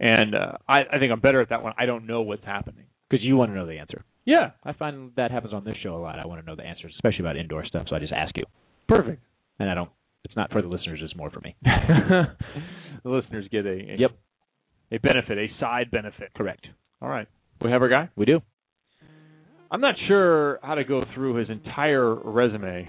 And 0.00 0.34
uh, 0.34 0.52
I, 0.68 0.80
I 0.92 0.98
think 0.98 1.12
I'm 1.12 1.20
better 1.20 1.40
at 1.40 1.48
that 1.50 1.62
one. 1.62 1.72
I 1.78 1.86
don't 1.86 2.06
know 2.06 2.22
what's 2.22 2.44
happening. 2.44 2.84
Because 3.08 3.24
you 3.24 3.36
want 3.36 3.50
to 3.50 3.54
know 3.54 3.66
the 3.66 3.78
answer. 3.78 4.04
Yeah, 4.26 4.50
I 4.64 4.72
find 4.74 5.12
that 5.16 5.30
happens 5.30 5.54
on 5.54 5.64
this 5.64 5.76
show 5.82 5.94
a 5.96 6.02
lot. 6.02 6.18
I 6.18 6.26
want 6.26 6.40
to 6.42 6.46
know 6.46 6.56
the 6.56 6.64
answers, 6.64 6.92
especially 6.96 7.20
about 7.20 7.36
indoor 7.36 7.64
stuff. 7.64 7.86
So 7.88 7.96
I 7.96 8.00
just 8.00 8.12
ask 8.12 8.36
you, 8.36 8.44
perfect. 8.88 9.22
and 9.58 9.70
I 9.70 9.74
don't. 9.74 9.90
It's 10.24 10.34
not 10.36 10.50
for 10.50 10.60
the 10.60 10.68
listeners. 10.68 10.98
It's 11.02 11.14
more 11.16 11.30
for 11.30 11.40
me. 11.40 11.54
the 11.62 13.08
listeners 13.08 13.46
get 13.52 13.64
a, 13.64 13.70
a 13.70 13.96
Yep. 13.98 14.10
a 14.92 14.98
benefit, 14.98 15.38
a 15.38 15.46
side 15.60 15.90
benefit. 15.92 16.34
Correct. 16.36 16.66
All 17.00 17.08
right, 17.08 17.28
we 17.62 17.70
have 17.70 17.80
our 17.82 17.88
guy. 17.88 18.08
We 18.16 18.24
do. 18.26 18.40
I'm 19.70 19.80
not 19.80 19.94
sure 20.08 20.58
how 20.62 20.74
to 20.74 20.84
go 20.84 21.04
through 21.14 21.36
his 21.36 21.48
entire 21.50 22.14
resume 22.14 22.88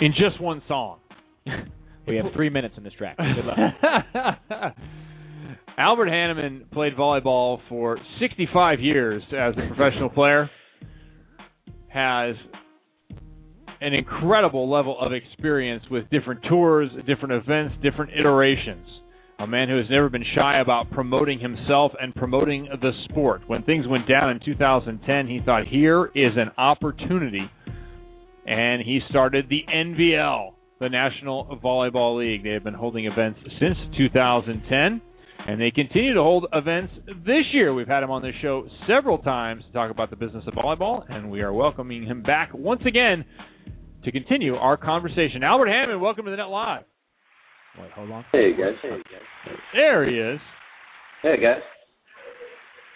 in 0.00 0.12
just 0.12 0.40
one 0.40 0.62
song. 0.68 0.98
We 2.08 2.14
have 2.18 2.26
three 2.36 2.50
minutes 2.50 2.74
in 2.78 2.84
this 2.84 2.92
track. 2.92 3.16
Good 3.16 3.44
luck. 3.44 3.58
Albert 5.78 6.06
Hannemann 6.06 6.70
played 6.70 6.96
volleyball 6.96 7.60
for 7.68 7.98
65 8.18 8.80
years 8.80 9.22
as 9.32 9.54
a 9.58 9.74
professional 9.74 10.08
player. 10.08 10.48
Has 11.88 12.34
an 13.82 13.92
incredible 13.92 14.70
level 14.70 14.98
of 14.98 15.12
experience 15.12 15.84
with 15.90 16.08
different 16.08 16.42
tours, 16.48 16.88
different 17.06 17.32
events, 17.32 17.74
different 17.82 18.12
iterations. 18.18 18.86
A 19.38 19.46
man 19.46 19.68
who 19.68 19.76
has 19.76 19.84
never 19.90 20.08
been 20.08 20.24
shy 20.34 20.60
about 20.60 20.90
promoting 20.92 21.38
himself 21.38 21.92
and 22.00 22.14
promoting 22.14 22.68
the 22.80 22.92
sport. 23.10 23.42
When 23.46 23.62
things 23.64 23.86
went 23.86 24.08
down 24.08 24.30
in 24.30 24.40
2010, 24.42 25.26
he 25.26 25.40
thought, 25.44 25.66
here 25.66 26.06
is 26.14 26.32
an 26.36 26.52
opportunity. 26.56 27.50
And 28.46 28.80
he 28.80 29.00
started 29.10 29.50
the 29.50 29.62
NVL, 29.70 30.52
the 30.80 30.88
National 30.88 31.60
Volleyball 31.62 32.18
League. 32.18 32.44
They 32.44 32.50
have 32.50 32.64
been 32.64 32.72
holding 32.72 33.04
events 33.04 33.40
since 33.60 33.76
2010, 33.98 35.02
and 35.46 35.60
they 35.60 35.70
continue 35.70 36.14
to 36.14 36.22
hold 36.22 36.46
events 36.52 36.92
this 37.24 37.44
year. 37.52 37.74
We've 37.74 37.86
had 37.88 38.02
him 38.02 38.10
on 38.10 38.22
this 38.22 38.34
show 38.42 38.66
several 38.88 39.18
times 39.18 39.64
to 39.66 39.72
talk 39.72 39.90
about 39.90 40.10
the 40.10 40.16
business 40.16 40.44
of 40.46 40.54
volleyball, 40.54 41.02
and 41.08 41.30
we 41.30 41.40
are 41.42 41.52
welcoming 41.52 42.04
him 42.04 42.22
back 42.22 42.50
once 42.52 42.82
again 42.86 43.24
to 44.04 44.12
continue 44.12 44.54
our 44.56 44.76
conversation. 44.76 45.42
Albert 45.42 45.66
Hannemann, 45.68 46.00
welcome 46.00 46.24
to 46.24 46.30
the 46.30 46.36
Net 46.36 46.48
Live. 46.48 46.82
Wait, 47.78 47.90
hold 47.92 48.10
on. 48.10 48.24
Hey 48.32 48.52
guys. 48.52 48.74
Hey 48.82 48.88
guys. 48.90 49.56
There 49.74 50.08
he 50.08 50.16
is. 50.16 50.40
Hey 51.22 51.36
guys. 51.40 51.60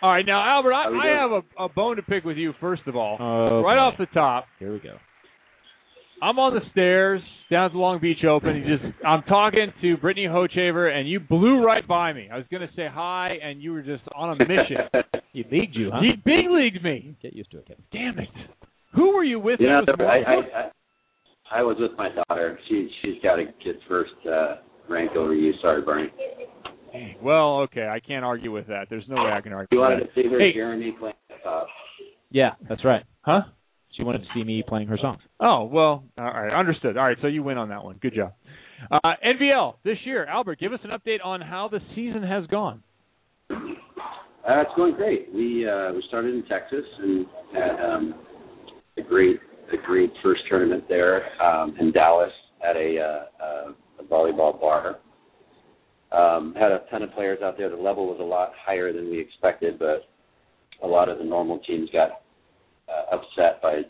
All 0.02 0.10
right, 0.10 0.24
now 0.24 0.42
Albert, 0.42 0.72
I, 0.72 0.84
I 0.88 1.20
have 1.20 1.30
a, 1.30 1.64
a 1.64 1.68
bone 1.68 1.96
to 1.96 2.02
pick 2.02 2.24
with 2.24 2.38
you. 2.38 2.54
First 2.58 2.82
of 2.86 2.96
all, 2.96 3.18
Oh, 3.20 3.60
right 3.62 3.76
off 3.76 3.94
the 3.98 4.06
top, 4.06 4.46
Here 4.58 4.72
we 4.72 4.78
go. 4.78 4.96
I'm 6.22 6.38
on 6.38 6.54
the 6.54 6.60
stairs 6.72 7.20
down 7.50 7.66
at 7.66 7.72
the 7.72 7.78
Long 7.78 8.00
Beach 8.00 8.24
Open. 8.28 8.56
You 8.56 8.76
just, 8.78 8.94
I'm 9.06 9.22
talking 9.22 9.72
to 9.80 9.96
Brittany 9.96 10.26
Hochevar, 10.26 10.94
and 10.94 11.08
you 11.08 11.18
blew 11.20 11.64
right 11.64 11.86
by 11.86 12.12
me. 12.12 12.28
I 12.32 12.36
was 12.36 12.44
going 12.50 12.60
to 12.66 12.72
say 12.76 12.86
hi, 12.92 13.36
and 13.42 13.60
you 13.62 13.72
were 13.72 13.82
just 13.82 14.02
on 14.14 14.30
a 14.32 14.36
mission. 14.38 14.76
He 15.32 15.44
leagued 15.48 15.76
you, 15.76 15.92
huh? 15.94 16.00
He 16.00 16.10
big 16.24 16.50
leagued 16.50 16.82
me. 16.82 17.14
Get 17.22 17.34
used 17.34 17.52
to 17.52 17.58
it, 17.58 17.68
Kevin. 17.68 17.84
Damn 17.92 18.18
it! 18.18 18.28
Who 18.96 19.14
were 19.14 19.22
you 19.22 19.38
with? 19.38 19.60
you 19.60 19.68
know, 19.68 19.82
I, 20.00 20.02
I 20.02 20.34
I 20.34 20.70
I 21.60 21.62
was 21.62 21.76
with 21.78 21.92
my 21.96 22.08
daughter. 22.08 22.58
She 22.68 22.90
she's 23.00 23.22
got 23.22 23.36
to 23.36 23.44
get 23.64 23.76
first 23.88 24.10
uh, 24.26 24.56
rank 24.88 25.12
over 25.12 25.32
you. 25.32 25.52
Sorry, 25.62 25.82
Barney. 25.82 26.08
well, 27.22 27.60
okay, 27.60 27.86
I 27.86 28.00
can't 28.00 28.24
argue 28.24 28.50
with 28.50 28.66
that. 28.66 28.86
There's 28.90 29.04
no 29.08 29.22
way 29.22 29.30
I 29.30 29.40
can 29.40 29.52
argue. 29.52 29.68
You 29.78 29.78
with 29.82 29.90
wanted 29.90 30.00
that. 30.08 30.14
to 30.16 30.20
see 30.20 30.28
her 30.28 30.36
Hey. 30.40 30.52
Jeremy 30.52 30.96
playing 30.98 31.14
top. 31.44 31.68
Yeah, 32.32 32.50
that's 32.68 32.84
right. 32.84 33.04
Huh? 33.22 33.42
She 33.96 34.04
wanted 34.04 34.20
to 34.20 34.28
see 34.34 34.44
me 34.44 34.62
playing 34.66 34.88
her 34.88 34.98
songs. 34.98 35.20
Oh 35.40 35.64
well, 35.64 36.04
all 36.16 36.24
right, 36.24 36.52
understood. 36.52 36.96
All 36.96 37.04
right, 37.04 37.16
so 37.20 37.26
you 37.26 37.42
win 37.42 37.58
on 37.58 37.70
that 37.70 37.84
one. 37.84 37.98
Good 38.00 38.14
job. 38.14 38.32
Uh, 38.90 39.12
NVL 39.24 39.74
this 39.84 39.98
year, 40.04 40.24
Albert, 40.24 40.58
give 40.58 40.72
us 40.72 40.80
an 40.84 40.90
update 40.90 41.24
on 41.24 41.40
how 41.40 41.68
the 41.68 41.80
season 41.94 42.22
has 42.22 42.46
gone. 42.46 42.82
Uh, 43.50 44.62
it's 44.62 44.70
going 44.76 44.94
great. 44.94 45.28
We 45.34 45.68
uh, 45.68 45.92
we 45.92 46.02
started 46.08 46.34
in 46.34 46.44
Texas 46.46 46.84
and 46.98 47.26
had 47.52 47.84
um, 47.84 48.14
a 48.96 49.02
great 49.02 49.38
a 49.72 49.86
great 49.86 50.12
first 50.22 50.42
tournament 50.48 50.84
there 50.88 51.22
um, 51.42 51.76
in 51.78 51.92
Dallas 51.92 52.32
at 52.68 52.76
a, 52.76 52.98
uh, 52.98 53.44
uh, 53.44 53.72
a 54.00 54.04
volleyball 54.04 54.60
bar. 54.60 54.96
Um, 56.12 56.54
had 56.58 56.72
a 56.72 56.80
ton 56.90 57.02
of 57.02 57.12
players 57.12 57.38
out 57.42 57.56
there. 57.56 57.70
The 57.70 57.76
level 57.76 58.06
was 58.06 58.18
a 58.20 58.24
lot 58.24 58.50
higher 58.66 58.92
than 58.92 59.10
we 59.10 59.20
expected, 59.20 59.78
but 59.78 60.08
a 60.82 60.86
lot 60.86 61.08
of 61.08 61.18
the 61.18 61.24
normal 61.24 61.60
teams 61.60 61.88
got 61.92 62.22
uh, 62.90 63.16
upset 63.16 63.62
by 63.62 63.82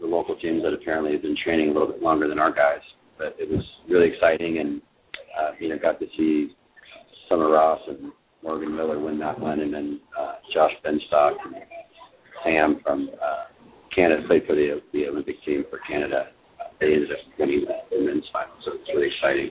the 0.00 0.06
local 0.06 0.36
teams 0.36 0.62
that 0.62 0.72
apparently 0.72 1.12
have 1.12 1.22
been 1.22 1.36
training 1.44 1.70
a 1.70 1.72
little 1.72 1.88
bit 1.88 2.02
longer 2.02 2.28
than 2.28 2.38
our 2.38 2.52
guys. 2.52 2.80
But 3.18 3.36
it 3.38 3.48
was 3.48 3.64
really 3.88 4.08
exciting, 4.12 4.58
and 4.58 4.82
uh, 5.38 5.50
you 5.60 5.68
know, 5.68 5.78
got 5.78 6.00
to 6.00 6.06
see 6.16 6.54
Summer 7.28 7.50
Ross 7.50 7.80
and 7.88 8.12
Morgan 8.42 8.74
Miller 8.74 8.98
win 8.98 9.18
that 9.20 9.38
one, 9.38 9.60
and 9.60 9.72
then 9.72 10.00
uh, 10.18 10.34
Josh 10.52 10.72
Binstock 10.84 11.34
and 11.44 11.54
Sam 12.44 12.80
from 12.82 13.10
uh, 13.22 13.44
Canada 13.94 14.22
played 14.26 14.42
for 14.46 14.56
the 14.56 14.80
the 14.92 15.06
Olympic 15.06 15.36
team 15.44 15.64
for 15.70 15.78
Canada. 15.88 16.28
They 16.80 16.86
ended 16.86 17.12
up 17.12 17.18
winning 17.38 17.64
the 17.64 17.98
men's 18.00 18.24
final, 18.32 18.54
so 18.64 18.72
it's 18.74 18.90
really 18.92 19.06
exciting. 19.06 19.50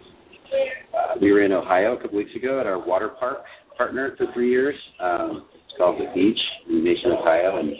Uh, 0.94 1.16
we 1.22 1.32
were 1.32 1.44
in 1.44 1.54
Ohio 1.54 1.96
a 1.96 2.02
couple 2.02 2.18
weeks 2.18 2.36
ago 2.36 2.60
at 2.60 2.68
our 2.68 2.86
water 2.86 3.08
park 3.08 3.38
partner 3.78 4.14
for 4.18 4.28
three 4.34 4.50
years. 4.50 4.76
Um, 5.00 5.46
it's 5.54 5.78
called 5.78 6.02
the 6.02 6.12
Beach 6.14 6.40
in 6.68 6.84
Mason, 6.84 7.12
Ohio, 7.12 7.60
and 7.60 7.72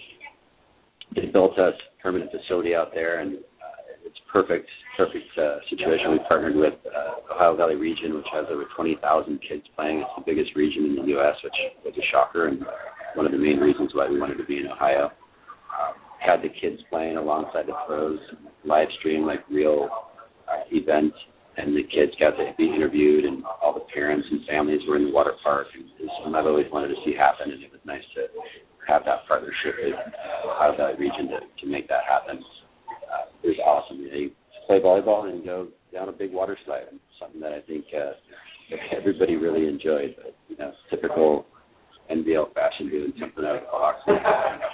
they 1.16 1.26
built 1.28 1.58
a 1.58 1.72
permanent 2.02 2.32
facility 2.32 2.76
out 2.76 2.92
there, 2.94 3.20
and 3.20 3.36
uh, 3.36 4.06
it's 4.06 4.18
perfect, 4.32 4.68
perfect 4.98 5.26
uh, 5.38 5.58
situation. 5.70 6.12
We 6.12 6.20
partnered 6.28 6.56
with 6.56 6.74
uh, 6.86 7.34
Ohio 7.36 7.56
Valley 7.56 7.76
Region, 7.76 8.16
which 8.16 8.28
has 8.34 8.46
over 8.50 8.66
20,000 8.76 9.40
kids 9.48 9.64
playing. 9.76 10.00
It's 10.00 10.10
the 10.18 10.24
biggest 10.26 10.56
region 10.56 10.86
in 10.86 10.96
the 10.96 11.12
U.S., 11.20 11.36
which 11.44 11.54
was 11.86 11.94
a 11.98 12.06
shocker, 12.12 12.48
and 12.48 12.64
one 13.16 13.26
of 13.26 13.32
the 13.32 13.38
main 13.38 13.58
reasons 13.58 13.92
why 13.94 14.10
we 14.10 14.20
wanted 14.20 14.38
to 14.38 14.46
be 14.46 14.58
in 14.58 14.68
Ohio. 14.68 15.12
Um, 15.72 15.96
had 16.20 16.42
the 16.42 16.50
kids 16.50 16.82
playing 16.90 17.18
alongside 17.18 17.66
the 17.68 17.74
pros, 17.88 18.20
live 18.64 18.88
stream 19.00 19.26
like 19.26 19.40
real 19.50 19.90
uh, 20.48 20.64
event, 20.72 21.14
and 21.58 21.76
the 21.76 21.84
kids 21.84 22.14
got 22.20 22.32
to 22.32 22.54
be 22.58 22.68
interviewed, 22.68 23.26
and 23.26 23.44
all 23.62 23.74
the 23.74 23.86
parents 23.94 24.28
and 24.32 24.46
families 24.48 24.80
were 24.88 24.98
in 24.98 25.06
the 25.06 25.12
water 25.12 25.34
park. 25.44 25.68
And 25.74 25.86
it's 26.00 26.12
something 26.18 26.36
I've 26.36 26.46
always 26.46 26.68
wanted 26.72 26.90
to 26.90 27.00
see 27.04 27.14
happen, 27.18 27.52
and 27.52 27.64
it 27.64 27.72
was 27.72 27.82
nice 27.86 28.04
to 28.16 28.28
have 28.92 29.06
that 29.06 29.24
partnership 29.28 29.76
with 29.80 29.96
Ohio 30.46 30.76
Valley 30.76 30.96
Region 31.00 31.28
to, 31.32 31.40
to 31.64 31.66
make 31.72 31.88
that 31.88 32.04
happen. 32.04 32.44
Uh, 33.08 33.32
it 33.44 33.48
was 33.48 33.60
awesome. 33.66 34.00
You 34.04 34.32
play 34.68 34.80
volleyball 34.80 35.32
and 35.32 35.44
go 35.46 35.68
down 35.94 36.10
a 36.10 36.12
big 36.12 36.34
water 36.34 36.58
slide, 36.66 36.84
something 37.20 37.40
that 37.42 37.54
I 37.54 37.62
think 37.62 37.86
uh, 37.96 38.12
everybody 38.96 39.36
really 39.36 39.68
enjoyed. 39.68 40.16
But 40.18 40.36
you 40.50 40.58
know, 40.58 40.72
typical 40.90 41.46
NVL 42.12 42.54
fashion, 42.54 42.90
doing 42.90 43.14
something 43.20 43.44
out 43.46 43.56
of 43.56 43.62
the 43.62 43.68
box, 43.72 44.00
and 44.08 44.20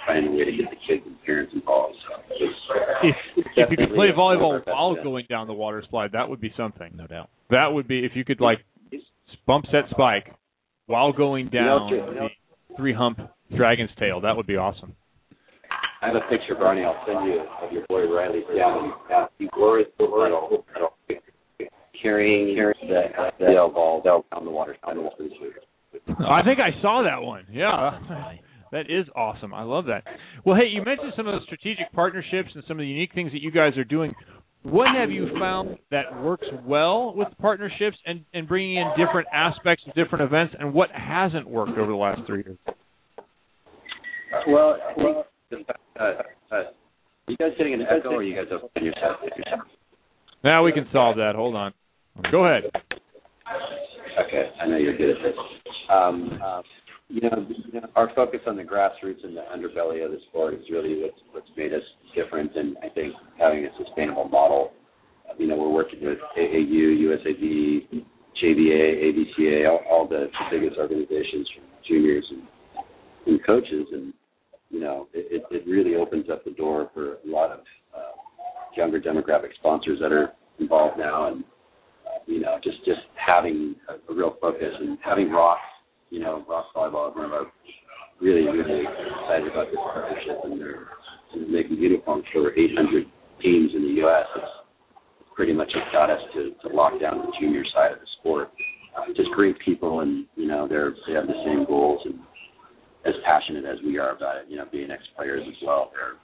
finding 0.06 0.32
a 0.32 0.36
way 0.36 0.44
to 0.44 0.52
get 0.52 0.66
the 0.70 0.76
kids 0.86 1.02
and 1.06 1.14
parents 1.24 1.52
involved. 1.54 1.94
So 2.08 2.44
If 3.02 3.16
if 3.56 3.70
you 3.70 3.76
could 3.76 3.94
play 3.94 4.08
of 4.10 4.16
volleyball 4.16 4.64
while 4.66 4.90
events. 4.92 5.04
going 5.04 5.26
down 5.30 5.46
the 5.46 5.54
water 5.54 5.84
slide, 5.90 6.10
that 6.12 6.28
would 6.28 6.40
be 6.40 6.52
something. 6.56 6.90
No 6.96 7.06
doubt. 7.06 7.30
That 7.50 7.68
would 7.68 7.86
be 7.86 8.04
if 8.04 8.12
you 8.14 8.24
could 8.24 8.40
like 8.40 8.58
bump 9.46 9.66
set 9.70 9.88
spike 9.90 10.34
while 10.86 11.12
going 11.12 11.48
down 11.48 11.88
You 11.88 11.96
know, 11.98 12.08
you 12.10 12.14
know- 12.14 12.28
three 12.76 12.92
hump 12.94 13.18
dragon's 13.56 13.90
tail. 13.98 14.20
That 14.20 14.36
would 14.36 14.46
be 14.46 14.56
awesome. 14.56 14.94
I 16.00 16.06
have 16.08 16.16
a 16.16 16.20
picture, 16.30 16.54
Barney. 16.54 16.84
I'll 16.84 17.02
send 17.06 17.26
you 17.26 17.40
of 17.62 17.72
your 17.72 17.84
boy 17.88 18.06
Riley 18.12 18.42
down. 18.56 18.92
down 19.08 19.28
he 19.38 19.48
wore 19.56 19.78
his 19.78 19.88
medal, 19.98 20.64
medal 20.72 20.94
carrying 22.00 22.54
the 22.54 23.00
uh, 23.18 23.30
the 23.38 23.70
ball 23.74 24.00
down 24.02 24.44
the 24.44 24.50
water. 24.50 24.76
Down 24.86 24.96
the 24.96 25.02
water. 25.02 25.24
I 26.20 26.42
think 26.44 26.60
I 26.60 26.80
saw 26.80 27.02
that 27.02 27.24
one. 27.24 27.46
Yeah. 27.50 27.98
That 28.70 28.90
is 28.90 29.06
awesome. 29.16 29.54
I 29.54 29.62
love 29.62 29.86
that. 29.86 30.04
Well, 30.44 30.54
hey, 30.54 30.66
you 30.68 30.84
mentioned 30.84 31.14
some 31.16 31.26
of 31.26 31.40
the 31.40 31.44
strategic 31.46 31.90
partnerships 31.94 32.50
and 32.54 32.62
some 32.68 32.76
of 32.76 32.82
the 32.82 32.86
unique 32.86 33.14
things 33.14 33.32
that 33.32 33.40
you 33.40 33.50
guys 33.50 33.76
are 33.78 33.84
doing. 33.84 34.14
What 34.62 34.88
have 34.94 35.10
you 35.10 35.30
found 35.40 35.78
that 35.90 36.22
works 36.22 36.46
well 36.66 37.14
with 37.16 37.28
partnerships 37.40 37.96
and, 38.04 38.24
and 38.34 38.46
bringing 38.46 38.76
in 38.76 38.88
different 38.98 39.28
aspects 39.32 39.84
of 39.86 39.94
different 39.94 40.24
events, 40.24 40.54
and 40.58 40.74
what 40.74 40.90
hasn't 40.92 41.48
worked 41.48 41.78
over 41.78 41.90
the 41.90 41.96
last 41.96 42.20
three 42.26 42.44
years? 42.44 42.58
Well, 44.46 44.76
I 44.88 44.94
think 44.94 45.16
the 45.50 45.56
fact 45.66 45.80
that 45.96 46.56
uh, 46.56 46.62
you 47.28 47.36
guys 47.36 47.50
getting 47.58 47.74
an 47.74 47.82
echo, 47.82 48.10
or 48.10 48.22
you 48.22 48.34
guys 48.34 48.46
up 48.52 48.70
on 48.76 48.84
yourself? 48.84 49.16
yourself? 49.24 49.60
Now 50.44 50.64
we 50.64 50.72
can 50.72 50.86
solve 50.92 51.16
that. 51.16 51.32
Hold 51.34 51.56
on. 51.56 51.72
Go 52.30 52.46
ahead. 52.46 52.64
Okay, 54.26 54.50
I 54.60 54.66
know 54.66 54.76
you're 54.76 54.96
good 54.96 55.10
at 55.10 55.22
this. 55.22 55.34
Um, 55.90 56.40
uh, 56.44 56.62
you 57.08 57.22
know, 57.22 57.46
our 57.96 58.10
focus 58.14 58.40
on 58.46 58.56
the 58.56 58.62
grassroots 58.62 59.24
and 59.24 59.36
the 59.36 59.44
underbelly 59.54 60.04
of 60.04 60.10
the 60.10 60.18
sport 60.28 60.54
is 60.54 60.60
really 60.70 61.02
what's 61.02 61.18
what's 61.32 61.48
made 61.56 61.72
us 61.72 61.82
different, 62.14 62.54
and 62.56 62.76
I 62.82 62.88
think 62.88 63.14
having 63.38 63.64
a 63.64 63.68
sustainable 63.84 64.28
model. 64.28 64.72
Uh, 65.28 65.34
you 65.38 65.46
know, 65.46 65.56
we're 65.56 65.68
working 65.70 66.00
with 66.02 66.18
AAU, 66.36 67.00
USAV, 67.00 68.04
JVA, 68.42 69.04
AVCA, 69.04 69.70
all, 69.70 69.80
all 69.90 70.08
the, 70.08 70.26
the 70.50 70.58
biggest 70.58 70.78
organizations 70.78 71.48
from 71.54 71.64
juniors 71.88 72.24
and, 72.30 72.42
and 73.26 73.46
coaches, 73.46 73.86
and 73.92 74.12
you 74.70 74.80
know, 74.80 75.08
it, 75.14 75.42
it 75.50 75.66
really 75.66 75.94
opens 75.96 76.26
up 76.30 76.44
the 76.44 76.50
door 76.52 76.90
for 76.94 77.14
a 77.14 77.26
lot 77.26 77.50
of 77.50 77.60
uh, 77.96 78.12
younger 78.76 79.00
demographic 79.00 79.54
sponsors 79.58 79.98
that 80.00 80.12
are 80.12 80.32
involved 80.58 80.98
now, 80.98 81.28
and 81.28 81.44
uh, 82.06 82.18
you 82.26 82.40
know, 82.40 82.58
just 82.62 82.78
just 82.84 83.00
having 83.14 83.74
a, 83.88 84.12
a 84.12 84.14
real 84.14 84.36
focus 84.40 84.72
and 84.80 84.98
having 85.04 85.30
Rock, 85.30 85.58
you 86.10 86.20
know, 86.20 86.44
Rock 86.48 86.66
Volleyball 86.74 87.10
is 87.10 87.16
one 87.16 87.24
of 87.26 87.32
our 87.32 87.46
really 88.20 88.42
really 88.42 88.84
excited 88.84 89.50
about 89.50 89.66
this 89.70 89.80
partnership, 89.80 90.38
and 90.44 90.60
they're 90.60 90.88
and 91.34 91.50
making 91.50 91.76
uniforms 91.76 92.24
for 92.32 92.52
800 92.52 93.04
teams 93.42 93.70
in 93.74 93.82
the 93.82 93.94
U.S. 94.02 94.26
It's 94.36 94.46
pretty 95.34 95.52
much 95.52 95.70
has 95.74 95.84
got 95.92 96.10
us 96.10 96.20
to, 96.34 96.68
to 96.68 96.74
lock 96.74 96.98
down 97.00 97.18
the 97.18 97.32
junior 97.40 97.64
side 97.74 97.92
of 97.92 98.00
the 98.00 98.06
sport. 98.20 98.50
Uh, 98.96 99.12
just 99.14 99.30
great 99.32 99.56
people, 99.64 100.00
and 100.00 100.26
you 100.36 100.46
know, 100.46 100.66
they're 100.66 100.94
they 101.06 101.14
have 101.14 101.26
the 101.26 101.42
same 101.44 101.64
goals 101.66 102.00
and 102.04 102.14
as 103.06 103.14
passionate 103.24 103.64
as 103.64 103.78
we 103.84 103.98
are 103.98 104.16
about 104.16 104.36
it. 104.36 104.46
You 104.48 104.56
know, 104.56 104.66
being 104.70 104.90
ex 104.90 105.02
players 105.16 105.42
as 105.46 105.54
well, 105.64 105.90
they're 105.94 106.18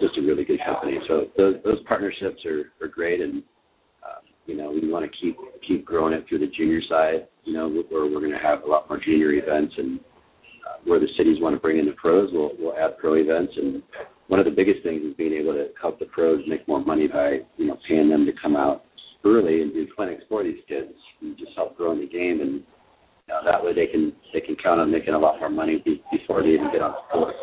just 0.00 0.18
a 0.18 0.22
really 0.22 0.44
good 0.44 0.60
company. 0.64 0.98
So 1.08 1.26
those 1.36 1.56
those 1.64 1.82
partnerships 1.86 2.44
are 2.46 2.72
are 2.82 2.88
great, 2.88 3.20
and 3.20 3.42
uh, 4.02 4.20
you 4.46 4.56
know 4.56 4.70
we 4.70 4.90
want 4.90 5.10
to 5.10 5.18
keep 5.18 5.36
keep 5.66 5.84
growing 5.84 6.14
it 6.14 6.24
through 6.28 6.40
the 6.40 6.52
junior 6.56 6.80
side. 6.88 7.28
You 7.44 7.54
know, 7.54 7.68
where 7.68 8.04
we're 8.04 8.20
going 8.20 8.32
to 8.32 8.38
have 8.38 8.62
a 8.62 8.66
lot 8.66 8.88
more 8.88 9.00
junior 9.02 9.32
events, 9.32 9.74
and 9.76 10.00
uh, 10.68 10.76
where 10.84 11.00
the 11.00 11.08
cities 11.16 11.38
want 11.40 11.54
to 11.56 11.60
bring 11.60 11.78
in 11.78 11.86
the 11.86 11.92
pros, 11.92 12.30
we'll 12.32 12.52
we'll 12.58 12.76
add 12.76 12.98
pro 12.98 13.14
events. 13.14 13.52
And 13.56 13.82
one 14.28 14.40
of 14.40 14.46
the 14.46 14.52
biggest 14.52 14.82
things 14.82 15.02
is 15.02 15.14
being 15.14 15.32
able 15.32 15.54
to 15.54 15.68
help 15.80 15.98
the 15.98 16.06
pros 16.06 16.42
make 16.46 16.66
more 16.68 16.84
money 16.84 17.08
by 17.08 17.38
you 17.56 17.66
know 17.66 17.78
paying 17.88 18.08
them 18.08 18.26
to 18.26 18.32
come 18.40 18.56
out 18.56 18.84
early 19.24 19.62
and 19.62 19.72
do 19.72 19.86
clinics 19.96 20.22
for 20.28 20.44
these 20.44 20.60
kids 20.68 20.92
and 21.22 21.36
just 21.36 21.50
help 21.56 21.76
growing 21.76 22.00
the 22.00 22.06
game 22.06 22.40
and 22.40 22.62
you 23.28 23.34
know, 23.34 23.40
that 23.44 23.62
way 23.62 23.74
they 23.74 23.86
can 23.86 24.12
they 24.32 24.40
can 24.40 24.56
count 24.56 24.80
on 24.80 24.90
making 24.90 25.12
a 25.12 25.18
lot 25.18 25.38
more 25.38 25.50
money 25.50 25.82
be, 25.84 26.02
before 26.10 26.42
they 26.42 26.48
even 26.48 26.72
get 26.72 26.80
on 26.80 26.92
the 26.92 27.04
court. 27.12 27.34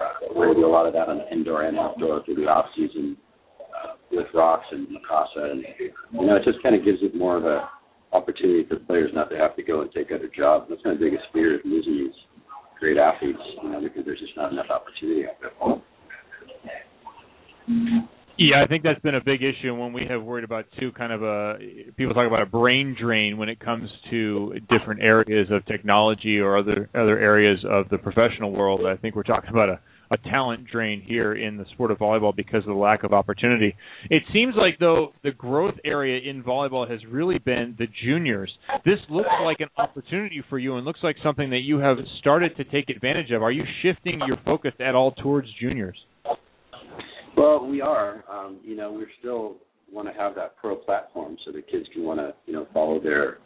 Uh, 0.00 0.42
to 0.48 0.54
do 0.54 0.66
a 0.66 0.68
lot 0.68 0.86
of 0.86 0.92
that 0.94 1.08
on 1.08 1.20
indoor 1.30 1.62
and 1.62 1.78
outdoor 1.78 2.24
through 2.24 2.36
the 2.36 2.48
off 2.48 2.66
season 2.74 3.16
uh, 3.60 3.92
with 4.10 4.26
Rox 4.34 4.60
and 4.72 4.88
Mikasa, 4.88 5.52
and 5.52 5.64
you 5.78 6.26
know 6.26 6.36
it 6.36 6.44
just 6.44 6.62
kind 6.62 6.74
of 6.74 6.84
gives 6.84 6.98
it 7.02 7.14
more 7.14 7.36
of 7.36 7.44
a 7.44 7.68
opportunity 8.12 8.64
for 8.68 8.76
players 8.76 9.10
not 9.14 9.28
to 9.28 9.36
have 9.36 9.54
to 9.56 9.62
go 9.62 9.82
and 9.82 9.92
take 9.92 10.10
other 10.12 10.30
jobs. 10.34 10.66
That's 10.70 10.80
my 10.84 10.94
biggest 10.94 11.24
fear 11.32 11.54
is 11.56 11.60
losing 11.64 11.94
these 11.94 12.14
great 12.80 12.96
athletes, 12.96 13.38
you 13.62 13.68
know, 13.68 13.80
because 13.80 14.04
there's 14.04 14.20
just 14.20 14.36
not 14.36 14.52
enough 14.52 14.70
opportunity 14.70 15.26
out 15.26 15.36
there. 15.40 15.50
them. 17.66 18.08
Yeah, 18.36 18.64
I 18.64 18.66
think 18.66 18.82
that's 18.82 19.00
been 19.00 19.14
a 19.14 19.22
big 19.22 19.42
issue 19.42 19.74
when 19.74 19.92
we 19.92 20.06
have 20.08 20.22
worried 20.22 20.42
about 20.44 20.64
too 20.80 20.90
kind 20.92 21.12
of 21.12 21.22
a 21.22 21.54
people 21.96 22.14
talk 22.14 22.26
about 22.26 22.42
a 22.42 22.46
brain 22.46 22.96
drain 23.00 23.38
when 23.38 23.48
it 23.48 23.60
comes 23.60 23.88
to 24.10 24.54
different 24.68 25.02
areas 25.02 25.48
of 25.52 25.64
technology 25.66 26.38
or 26.38 26.58
other 26.58 26.90
other 26.94 27.18
areas 27.18 27.64
of 27.68 27.88
the 27.90 27.98
professional 27.98 28.50
world. 28.50 28.80
I 28.86 28.96
think 28.96 29.14
we're 29.14 29.22
talking 29.22 29.50
about 29.50 29.68
a 29.68 29.80
a 30.10 30.16
talent 30.28 30.66
drain 30.70 31.00
here 31.00 31.34
in 31.34 31.56
the 31.56 31.64
sport 31.72 31.90
of 31.90 31.98
volleyball 31.98 32.34
because 32.34 32.60
of 32.60 32.66
the 32.66 32.74
lack 32.74 33.04
of 33.04 33.12
opportunity. 33.12 33.74
It 34.10 34.22
seems 34.32 34.54
like 34.56 34.78
though 34.78 35.12
the 35.22 35.30
growth 35.32 35.74
area 35.84 36.20
in 36.28 36.42
volleyball 36.42 36.88
has 36.90 37.00
really 37.10 37.38
been 37.38 37.74
the 37.78 37.86
juniors. 38.04 38.52
This 38.84 38.98
looks 39.08 39.30
like 39.42 39.60
an 39.60 39.68
opportunity 39.76 40.42
for 40.48 40.58
you 40.58 40.76
and 40.76 40.84
looks 40.84 41.00
like 41.02 41.16
something 41.22 41.50
that 41.50 41.62
you 41.62 41.78
have 41.78 41.98
started 42.18 42.56
to 42.56 42.64
take 42.64 42.90
advantage 42.90 43.30
of. 43.30 43.42
Are 43.42 43.52
you 43.52 43.64
shifting 43.82 44.20
your 44.26 44.38
focus 44.44 44.72
at 44.80 44.94
all 44.94 45.12
towards 45.12 45.48
juniors? 45.60 45.96
Well, 47.36 47.66
we 47.66 47.80
are. 47.80 48.24
Um, 48.30 48.60
you 48.62 48.76
know, 48.76 48.92
we 48.92 49.04
still 49.18 49.56
want 49.90 50.08
to 50.08 50.14
have 50.14 50.34
that 50.36 50.56
pro 50.56 50.76
platform 50.76 51.36
so 51.44 51.52
the 51.52 51.62
kids 51.62 51.86
can 51.92 52.04
want 52.04 52.20
to, 52.20 52.34
you 52.46 52.52
know, 52.52 52.66
follow 52.72 53.00
their, 53.00 53.38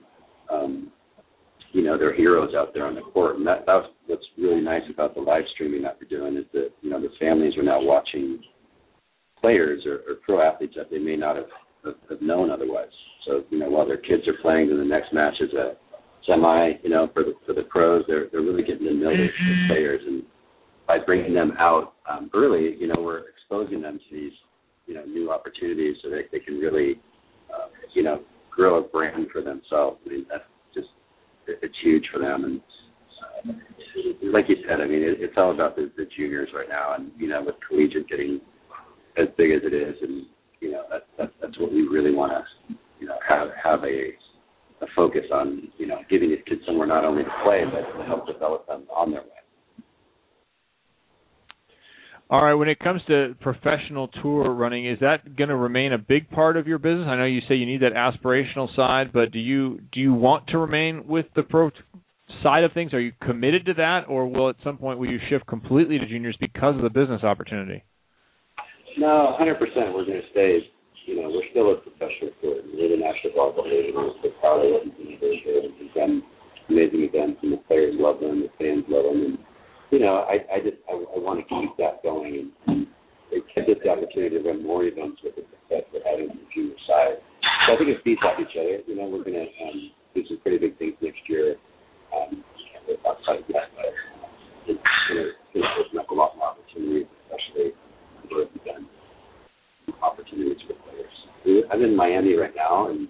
um, 0.50 0.90
you 1.72 1.82
know, 1.82 1.98
their 1.98 2.14
heroes 2.14 2.54
out 2.54 2.72
there 2.74 2.86
on 2.86 2.94
the 2.94 3.00
court. 3.00 3.36
And 3.36 3.46
that 3.46 3.64
that's 3.66 3.86
what's 4.06 4.24
really 4.36 4.60
nice 4.60 4.82
about 4.92 5.14
the 5.14 5.20
live 5.20 5.44
streaming 5.54 5.82
that 5.82 5.98
we're 6.00 6.08
doing 6.18 6.36
is 6.36 6.44
that 6.52 6.70
you 6.80 6.90
know 6.90 7.00
the 7.00 7.10
families 7.20 7.56
are 7.56 7.62
now 7.62 7.82
watching 7.82 8.40
players 9.40 9.84
or, 9.86 10.00
or 10.08 10.16
pro 10.24 10.40
athletes 10.40 10.74
that 10.76 10.90
they 10.90 10.98
may 10.98 11.16
not 11.16 11.36
have, 11.36 11.46
have 11.84 11.94
have 12.08 12.22
known 12.22 12.50
otherwise. 12.50 12.88
So 13.26 13.44
you 13.50 13.58
know, 13.58 13.68
while 13.68 13.86
their 13.86 13.98
kids 13.98 14.26
are 14.26 14.40
playing, 14.42 14.68
then 14.68 14.78
the 14.78 14.84
next 14.84 15.12
match 15.12 15.34
is 15.40 15.52
a 15.52 15.76
semi. 16.26 16.72
You 16.82 16.90
know, 16.90 17.08
for 17.12 17.22
the 17.22 17.34
for 17.46 17.52
the 17.52 17.62
pros, 17.62 18.04
they're 18.06 18.28
they're 18.32 18.42
really 18.42 18.62
getting 18.62 18.86
to 18.86 18.94
know 18.94 19.10
the, 19.10 19.26
the 19.26 19.66
players 19.68 20.00
and 20.06 20.22
by 20.88 20.98
bringing 20.98 21.34
them 21.34 21.52
out 21.58 21.92
um, 22.10 22.30
early, 22.34 22.74
you 22.80 22.88
know, 22.88 22.96
we're 22.98 23.24
exposing 23.48 23.82
them 23.82 23.98
to 23.98 24.14
these, 24.14 24.32
you 24.86 24.94
know, 24.94 25.04
new 25.04 25.30
opportunities 25.30 25.96
so 26.02 26.10
that 26.10 26.22
they 26.32 26.38
can 26.38 26.58
really, 26.58 27.00
uh, 27.52 27.68
you 27.94 28.02
know, 28.02 28.22
grow 28.50 28.78
a 28.78 28.88
brand 28.88 29.26
for 29.32 29.42
themselves. 29.42 29.98
I 30.06 30.08
mean, 30.10 30.26
that's 30.28 30.44
just 30.74 30.88
it's 31.46 31.74
huge 31.82 32.04
for 32.12 32.18
them. 32.18 32.44
And 32.44 32.60
uh, 33.50 33.52
like 34.32 34.46
you 34.48 34.56
said, 34.68 34.80
I 34.80 34.86
mean, 34.86 35.02
it, 35.02 35.18
it's 35.20 35.34
all 35.36 35.52
about 35.52 35.76
the, 35.76 35.90
the 35.96 36.06
juniors 36.16 36.48
right 36.54 36.68
now, 36.68 36.94
and 36.94 37.10
you 37.18 37.28
know, 37.28 37.42
with 37.44 37.54
collegiate 37.66 38.08
getting 38.08 38.40
as 39.16 39.28
big 39.36 39.52
as 39.52 39.62
it 39.64 39.74
is, 39.74 39.96
and 40.02 40.26
you 40.60 40.72
know, 40.72 40.82
that, 40.90 41.06
that 41.18 41.32
that's 41.40 41.58
what 41.58 41.72
we 41.72 41.82
really 41.82 42.14
want 42.14 42.32
to, 42.32 42.74
you 43.00 43.06
know, 43.06 43.16
have 43.26 43.48
have 43.62 43.84
a 43.84 44.10
a 44.80 44.86
focus 44.94 45.24
on, 45.32 45.72
you 45.76 45.88
know, 45.88 45.98
giving 46.08 46.30
these 46.30 46.38
kids 46.46 46.60
somewhere 46.64 46.86
not 46.86 47.04
only 47.04 47.24
to 47.24 47.30
play, 47.42 47.64
but 47.64 47.98
to 47.98 48.06
help 48.06 48.28
develop 48.28 48.64
them 48.68 48.84
on 48.94 49.10
their 49.10 49.22
way. 49.22 49.42
All 52.30 52.44
right, 52.44 52.52
when 52.52 52.68
it 52.68 52.78
comes 52.78 53.00
to 53.08 53.34
professional 53.40 54.08
tour 54.20 54.52
running, 54.52 54.86
is 54.86 54.98
that 55.00 55.34
going 55.34 55.48
to 55.48 55.56
remain 55.56 55.94
a 55.94 55.98
big 55.98 56.28
part 56.30 56.58
of 56.58 56.66
your 56.66 56.76
business? 56.76 57.06
I 57.08 57.16
know 57.16 57.24
you 57.24 57.40
say 57.48 57.54
you 57.54 57.64
need 57.64 57.80
that 57.80 57.94
aspirational 57.94 58.68
side, 58.76 59.14
but 59.14 59.32
do 59.32 59.38
you 59.38 59.80
do 59.92 60.00
you 60.00 60.12
want 60.12 60.46
to 60.48 60.58
remain 60.58 61.06
with 61.06 61.24
the 61.34 61.42
pro 61.42 61.70
side 62.42 62.64
of 62.64 62.72
things? 62.74 62.92
Are 62.92 63.00
you 63.00 63.12
committed 63.22 63.64
to 63.64 63.74
that, 63.74 64.04
or 64.08 64.28
will 64.28 64.50
at 64.50 64.56
some 64.62 64.76
point 64.76 64.98
will 64.98 65.08
you 65.08 65.18
shift 65.30 65.46
completely 65.46 65.98
to 65.98 66.06
juniors 66.06 66.36
because 66.38 66.76
of 66.76 66.82
the 66.82 66.90
business 66.90 67.24
opportunity? 67.24 67.82
No, 68.98 69.34
100%. 69.40 69.56
We're 69.94 70.04
going 70.04 70.20
to 70.20 70.28
stay. 70.30 70.58
You 71.06 71.22
know, 71.22 71.30
we're 71.32 71.48
still 71.50 71.72
a 71.72 71.76
professional 71.76 72.28
tour. 72.42 72.60
The 72.60 72.96
National 73.00 73.32
Volleyball 73.32 73.64
League. 73.64 73.94
Proud 74.40 74.66
of 74.66 74.70
what 74.70 74.84
we've 74.84 75.18
been 75.18 75.18
doing. 75.18 75.72
We've 75.80 75.94
done 75.94 76.22
amazing 76.68 77.08
events, 77.08 77.40
and 77.42 77.54
the 77.54 77.56
players 77.64 77.94
love 77.96 78.20
them, 78.20 78.44
the 78.44 78.52
fans 78.60 78.84
love 78.88 79.04
them, 79.08 79.24
and 79.24 79.38
you 79.90 79.98
know, 79.98 80.26
I, 80.28 80.44
I 80.52 80.58
just 80.60 80.76
I, 80.88 80.94
I 80.94 81.18
want 81.18 81.40
to 81.40 81.46
keep 81.48 81.76
that 81.78 82.02
going, 82.02 82.34
and, 82.36 82.50
and 82.66 82.86
us 83.34 83.80
the 83.84 83.90
opportunity 83.90 84.38
to 84.38 84.44
run 84.44 84.64
more 84.64 84.84
events 84.84 85.20
with 85.22 85.36
the 85.36 85.44
success 85.48 85.84
we're 85.92 86.04
having 86.04 86.30
on 86.30 86.36
the 86.36 86.48
junior 86.54 86.78
side. 86.88 87.20
So 87.66 87.74
I 87.74 87.76
think 87.76 87.90
it 87.90 88.00
feeds 88.04 88.20
off 88.24 88.40
each 88.40 88.56
other. 88.56 88.80
You 88.86 88.96
know, 88.96 89.08
we're 89.08 89.24
going 89.24 89.36
to 89.36 89.48
um, 89.64 89.90
do 90.14 90.24
some 90.28 90.40
pretty 90.40 90.58
big 90.58 90.78
things 90.78 90.94
next 91.00 91.20
year. 91.28 91.56
Um, 92.14 92.44
outside 93.04 93.44
of 93.44 93.48
that, 93.52 93.68
but 93.76 93.92
it's 94.64 94.80
going 95.52 95.60
to 95.60 95.70
open 95.76 95.98
up 96.00 96.08
a 96.08 96.14
lot 96.14 96.32
more 96.36 96.56
opportunities, 96.56 97.04
especially 97.28 97.76
for 98.32 98.48
events 98.48 98.88
opportunities 100.02 100.58
for 100.66 100.74
players. 100.84 101.66
I'm 101.72 101.82
in 101.82 101.96
Miami 101.96 102.34
right 102.34 102.54
now, 102.54 102.88
and 102.88 103.08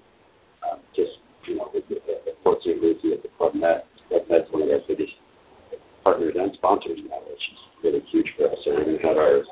um, 0.67 0.79
just 0.95 1.11
you 1.47 1.57
know, 1.57 1.71
with 1.73 1.85
the, 1.89 1.97
the 2.07 2.33
St. 2.65 2.83
Lucie 2.83 3.13
at 3.15 3.23
the 3.23 3.29
Club 3.37 3.55
Med. 3.55 3.83
Med's 4.11 4.51
one 4.51 4.63
of 4.63 4.69
our 4.69 4.81
biggest 4.89 5.13
partners 6.09 6.33
and 6.41 6.53
sponsors 6.57 6.97
now, 7.05 7.21
which 7.29 7.45
is 7.53 7.61
really 7.85 8.01
huge 8.09 8.33
for 8.33 8.49
us. 8.49 8.57
So 8.65 8.73
we're 8.73 8.97
have 9.05 9.21
our 9.21 9.45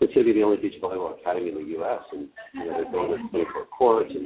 it's 0.00 0.12
going 0.12 0.24
to 0.26 0.32
be 0.32 0.40
the 0.40 0.44
only 0.44 0.56
beach 0.56 0.80
volleyball 0.80 1.20
academy 1.20 1.52
in 1.52 1.54
the 1.54 1.68
U.S. 1.80 2.00
and 2.12 2.28
you 2.56 2.64
know 2.64 2.80
they're 2.80 2.92
building 2.92 3.28
24 3.28 3.68
courts, 3.76 4.08
and 4.08 4.24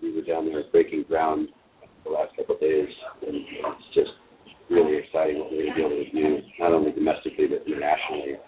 we 0.00 0.14
were 0.14 0.22
down 0.22 0.46
there 0.46 0.62
breaking 0.70 1.04
ground 1.10 1.48
the 2.04 2.10
last 2.10 2.34
couple 2.38 2.54
of 2.54 2.60
days, 2.60 2.86
and 3.26 3.34
it's 3.34 3.90
just 3.94 4.14
really 4.70 5.02
exciting 5.02 5.42
what 5.42 5.50
we're 5.50 5.74
going 5.74 5.74
to 5.74 5.74
be 5.74 5.82
able 5.82 5.98
to 6.06 6.10
do, 6.14 6.30
not 6.62 6.72
only 6.72 6.92
domestically 6.94 7.50
but 7.50 7.66
internationally 7.66 8.38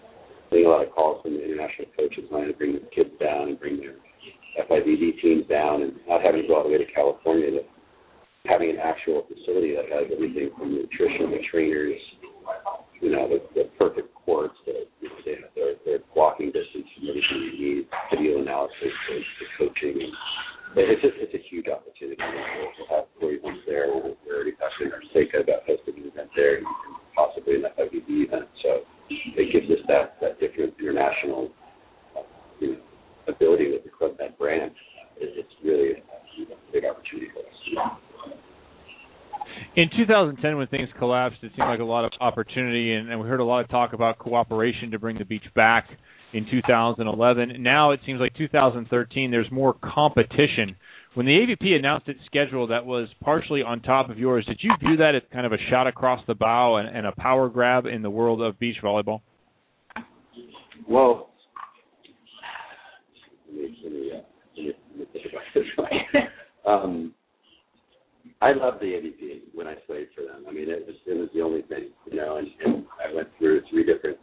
getting 0.49 0.65
a 0.65 0.69
lot 0.69 0.87
of 0.87 0.91
calls 0.95 1.21
from 1.23 1.35
the 1.35 1.43
international 1.43 1.91
coaches 1.95 2.23
wanting 2.31 2.51
to 2.51 2.57
bring 2.57 2.73
the 2.73 2.83
kids 2.95 3.11
down 3.19 3.51
and 3.51 3.59
bring 3.59 3.77
their 3.83 3.99
FIVB 4.63 5.19
teams 5.21 5.43
down 5.47 5.83
and 5.83 5.93
not 6.07 6.23
having 6.23 6.43
to 6.43 6.47
go 6.47 6.55
all 6.55 6.63
the 6.63 6.71
way 6.71 6.79
to 6.79 6.87
California 6.95 7.51
to 7.51 7.63
having 8.45 8.69
an 8.71 8.79
actual 8.81 9.25
facility 9.29 9.75
that 9.75 9.85
has 9.91 10.09
everything 10.11 10.49
from 10.57 10.73
nutrition 10.73 11.29
to 11.29 11.39
trainers, 11.51 11.99
you 13.01 13.11
know, 13.11 13.29
the, 13.29 13.39
the 13.53 13.69
perfect 13.77 14.13
courts, 14.13 14.55
the, 14.65 14.85
you 15.01 15.09
know, 15.09 15.15
they 15.25 15.37
their, 15.55 15.73
their 15.85 15.99
walking 16.15 16.47
distance 16.47 16.87
and 16.97 17.09
everything 17.09 17.37
you 17.37 17.53
need, 17.57 17.87
video 18.09 18.41
analysis, 18.41 18.93
the, 19.09 19.17
the 19.17 19.47
coaching. 19.57 20.11
It's 20.73 21.03
a, 21.03 21.11
it's 21.19 21.35
a 21.35 21.43
huge 21.51 21.67
opportunity. 21.67 22.15
We'll 22.17 22.87
have 22.89 23.05
four 23.19 23.31
events 23.33 23.61
there. 23.67 23.91
We're, 23.91 24.15
already 24.31 24.55
talking 24.55 24.89
to 24.89 25.03
Seika 25.11 25.43
about 25.43 25.67
hosting 25.67 26.01
an 26.01 26.09
event 26.09 26.29
there 26.35 26.57
and 26.57 26.65
possibly 27.13 27.55
an 27.55 27.67
FIVB 27.77 28.31
event. 28.31 28.47
So 28.63 28.87
it 29.09 29.51
gives 29.51 29.69
us 29.69 29.83
that, 29.87 30.15
that 30.21 30.39
different 30.39 30.73
international 30.79 31.51
you 32.59 32.73
know, 32.73 32.79
ability 33.27 33.69
with 33.71 33.83
the 33.83 33.91
Club 33.91 34.15
Med 34.17 34.37
brand. 34.37 34.71
It's 35.19 35.53
really 35.63 35.91
a 35.91 36.71
big 36.71 36.85
opportunity 36.85 37.29
for 37.35 37.43
us. 37.45 38.01
In 39.75 39.89
2010, 39.95 40.57
when 40.57 40.67
things 40.67 40.89
collapsed, 40.99 41.39
it 41.43 41.51
seemed 41.55 41.67
like 41.67 41.79
a 41.79 41.83
lot 41.83 42.05
of 42.05 42.11
opportunity, 42.19 42.93
and, 42.93 43.09
and 43.09 43.19
we 43.19 43.27
heard 43.27 43.39
a 43.39 43.43
lot 43.43 43.63
of 43.63 43.69
talk 43.69 43.93
about 43.93 44.19
cooperation 44.19 44.91
to 44.91 44.99
bring 44.99 45.17
the 45.17 45.25
beach 45.25 45.45
back 45.55 45.87
in 46.33 46.45
2011. 46.49 47.61
Now 47.61 47.91
it 47.91 47.99
seems 48.05 48.19
like 48.19 48.35
2013, 48.35 49.31
there's 49.31 49.51
more 49.51 49.75
competition. 49.83 50.75
When 51.13 51.25
the 51.25 51.33
AVP 51.33 51.73
announced 51.77 52.07
its 52.07 52.19
schedule 52.25 52.67
that 52.67 52.85
was 52.85 53.09
partially 53.21 53.61
on 53.61 53.81
top 53.81 54.09
of 54.09 54.17
yours, 54.17 54.45
did 54.45 54.59
you 54.61 54.71
view 54.79 54.97
that 54.97 55.13
as 55.15 55.21
kind 55.33 55.45
of 55.45 55.51
a 55.51 55.57
shot 55.69 55.87
across 55.87 56.21
the 56.25 56.35
bow 56.35 56.77
and, 56.77 56.87
and 56.87 57.05
a 57.05 57.11
power 57.13 57.49
grab 57.49 57.85
in 57.85 58.01
the 58.01 58.09
world 58.09 58.41
of 58.41 58.57
beach 58.59 58.77
volleyball? 58.81 59.21
Well, 60.87 61.29
let 63.47 63.61
me, 63.61 63.77
let 63.83 63.91
me, 63.91 64.11
uh, 64.13 64.21
let 64.57 64.65
me, 64.65 64.73
let 64.89 64.99
me 64.99 65.05
think 65.11 65.25
about 65.31 65.43
this. 65.53 66.23
um, 66.65 67.13
I 68.41 68.53
love 68.53 68.79
the 68.79 68.87
AVP 68.87 69.53
when 69.53 69.67
I 69.67 69.75
played 69.85 70.07
for 70.15 70.21
them. 70.25 70.45
I 70.49 70.51
mean, 70.51 70.67
it 70.67 70.85
was 70.87 70.95
it 71.05 71.13
was 71.13 71.29
the 71.33 71.41
only 71.41 71.61
thing, 71.63 71.89
you 72.09 72.17
know. 72.17 72.37
And, 72.37 72.47
and 72.65 72.85
I 72.97 73.13
went 73.13 73.29
through 73.37 73.61
three 73.69 73.85
different 73.85 74.17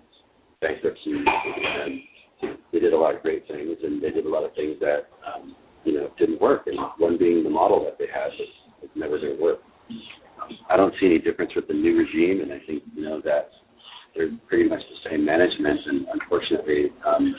bankruptcies, 0.60 1.22
and 1.22 2.58
they 2.72 2.80
did 2.80 2.92
a 2.92 2.98
lot 2.98 3.14
of 3.14 3.22
great 3.22 3.46
things, 3.46 3.78
and 3.82 4.02
they 4.02 4.10
did 4.10 4.26
a 4.26 4.28
lot 4.28 4.42
of 4.42 4.52
things 4.54 4.76
that 4.80 5.06
um, 5.22 5.54
you 5.84 5.94
know 5.94 6.10
didn't 6.18 6.40
work. 6.40 6.66
And 6.66 6.76
one 6.98 7.16
being 7.16 7.44
the 7.44 7.50
model 7.50 7.84
that 7.84 7.96
they 7.96 8.10
had 8.12 8.34
was, 8.34 8.50
was 8.82 8.90
never 8.96 9.18
going 9.18 9.36
to 9.36 9.42
work. 9.42 9.60
I 10.68 10.76
don't 10.76 10.94
see 11.00 11.06
any 11.06 11.18
difference 11.20 11.52
with 11.54 11.68
the 11.68 11.74
new 11.74 11.96
regime, 11.96 12.42
and 12.42 12.52
I 12.52 12.58
think 12.66 12.82
you 12.94 13.04
know 13.04 13.20
that 13.24 13.50
they're 14.16 14.30
pretty 14.48 14.68
much 14.68 14.80
the 14.80 15.10
same 15.10 15.24
management, 15.24 15.78
and 15.86 16.06
unfortunately, 16.12 16.90
um, 17.06 17.34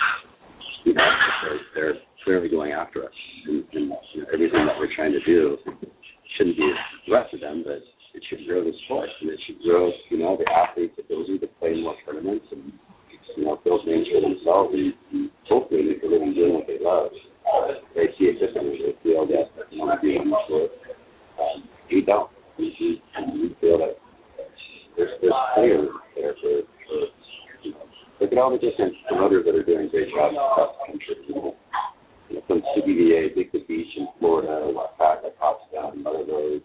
you 0.86 0.94
know, 0.94 1.04
they're, 1.44 1.60
they're 1.76 1.94
clearly 2.24 2.48
going 2.48 2.72
after 2.72 3.04
us, 3.04 3.12
and, 3.48 3.66
and 3.74 3.92
you 4.16 4.22
know, 4.22 4.28
everything 4.34 4.66
that 4.66 4.78
we're 4.80 4.94
trying 4.96 5.12
to 5.12 5.20
do 5.26 5.58
shouldn't 6.38 6.58
be 6.58 6.72
threat 7.08 7.30
to 7.32 7.38
them, 7.38 7.64
but 7.66 7.82
it 8.14 8.24
should 8.30 8.46
grow 8.46 8.64
the 8.64 8.74
sport, 8.86 9.10
and 9.22 9.30
it 9.30 9.40
should 9.46 9.62
grow, 9.62 9.92
you 10.10 10.18
know, 10.18 10.38
the 10.38 10.50
athletes' 10.52 10.98
ability 11.00 11.40
to 11.40 11.48
play 11.60 11.80
more 11.82 11.96
tournaments 12.06 12.46
and 12.52 12.74
you 13.38 13.46
know 13.46 13.60
build 13.64 13.86
names 13.86 14.08
for 14.12 14.22
themselves, 14.22 14.74
and, 14.74 14.94
and 15.14 15.30
hopefully 15.48 15.84
make 15.84 16.04
a 16.04 16.08
living 16.08 16.34
doing 16.34 16.54
what 16.54 16.68
they 16.68 16.78
love. 16.82 17.12
Uh, 17.46 17.80
they 17.96 18.08
see 18.18 18.26
it 18.26 18.40
differently. 18.40 18.78
They 18.82 18.96
feel 19.04 19.26
that 19.28 19.50
you 19.72 19.80
want 19.80 19.96
to 19.96 20.06
be 20.06 20.16
in 20.18 20.30
the 20.30 20.38
sport. 20.46 20.72
Um, 21.40 21.64
we 21.90 22.02
don't. 22.02 22.30
We, 22.58 22.76
we, 22.80 23.02
we 23.40 23.56
feel 23.62 23.80
that 23.80 23.96
there's 24.98 25.12
there's 25.22 25.34
players 25.56 25.90
there 26.16 26.36
for, 26.42 26.68
for 26.90 27.00
you 27.64 27.72
know, 27.72 27.88
look 28.20 28.32
at 28.32 28.38
all 28.38 28.52
the 28.52 28.60
different 28.60 28.94
promoters 29.08 29.46
that 29.46 29.56
are 29.56 29.64
doing 29.64 29.88
a 29.88 29.90
great 29.90 30.10
jobs 30.12 30.36
across 30.36 30.76
the 30.76 30.92
country. 30.92 31.16
You 31.28 31.36
know, 31.36 31.56
know, 32.36 32.44
from 32.48 32.62
CBVA, 32.76 33.36
Big 33.36 33.52
Beach 33.52 33.88
in 33.98 34.08
Florida, 34.20 34.72
Wapaka, 34.74 35.32
Pottstown, 35.42 36.04
Mother 36.04 36.26
Road. 36.28 36.62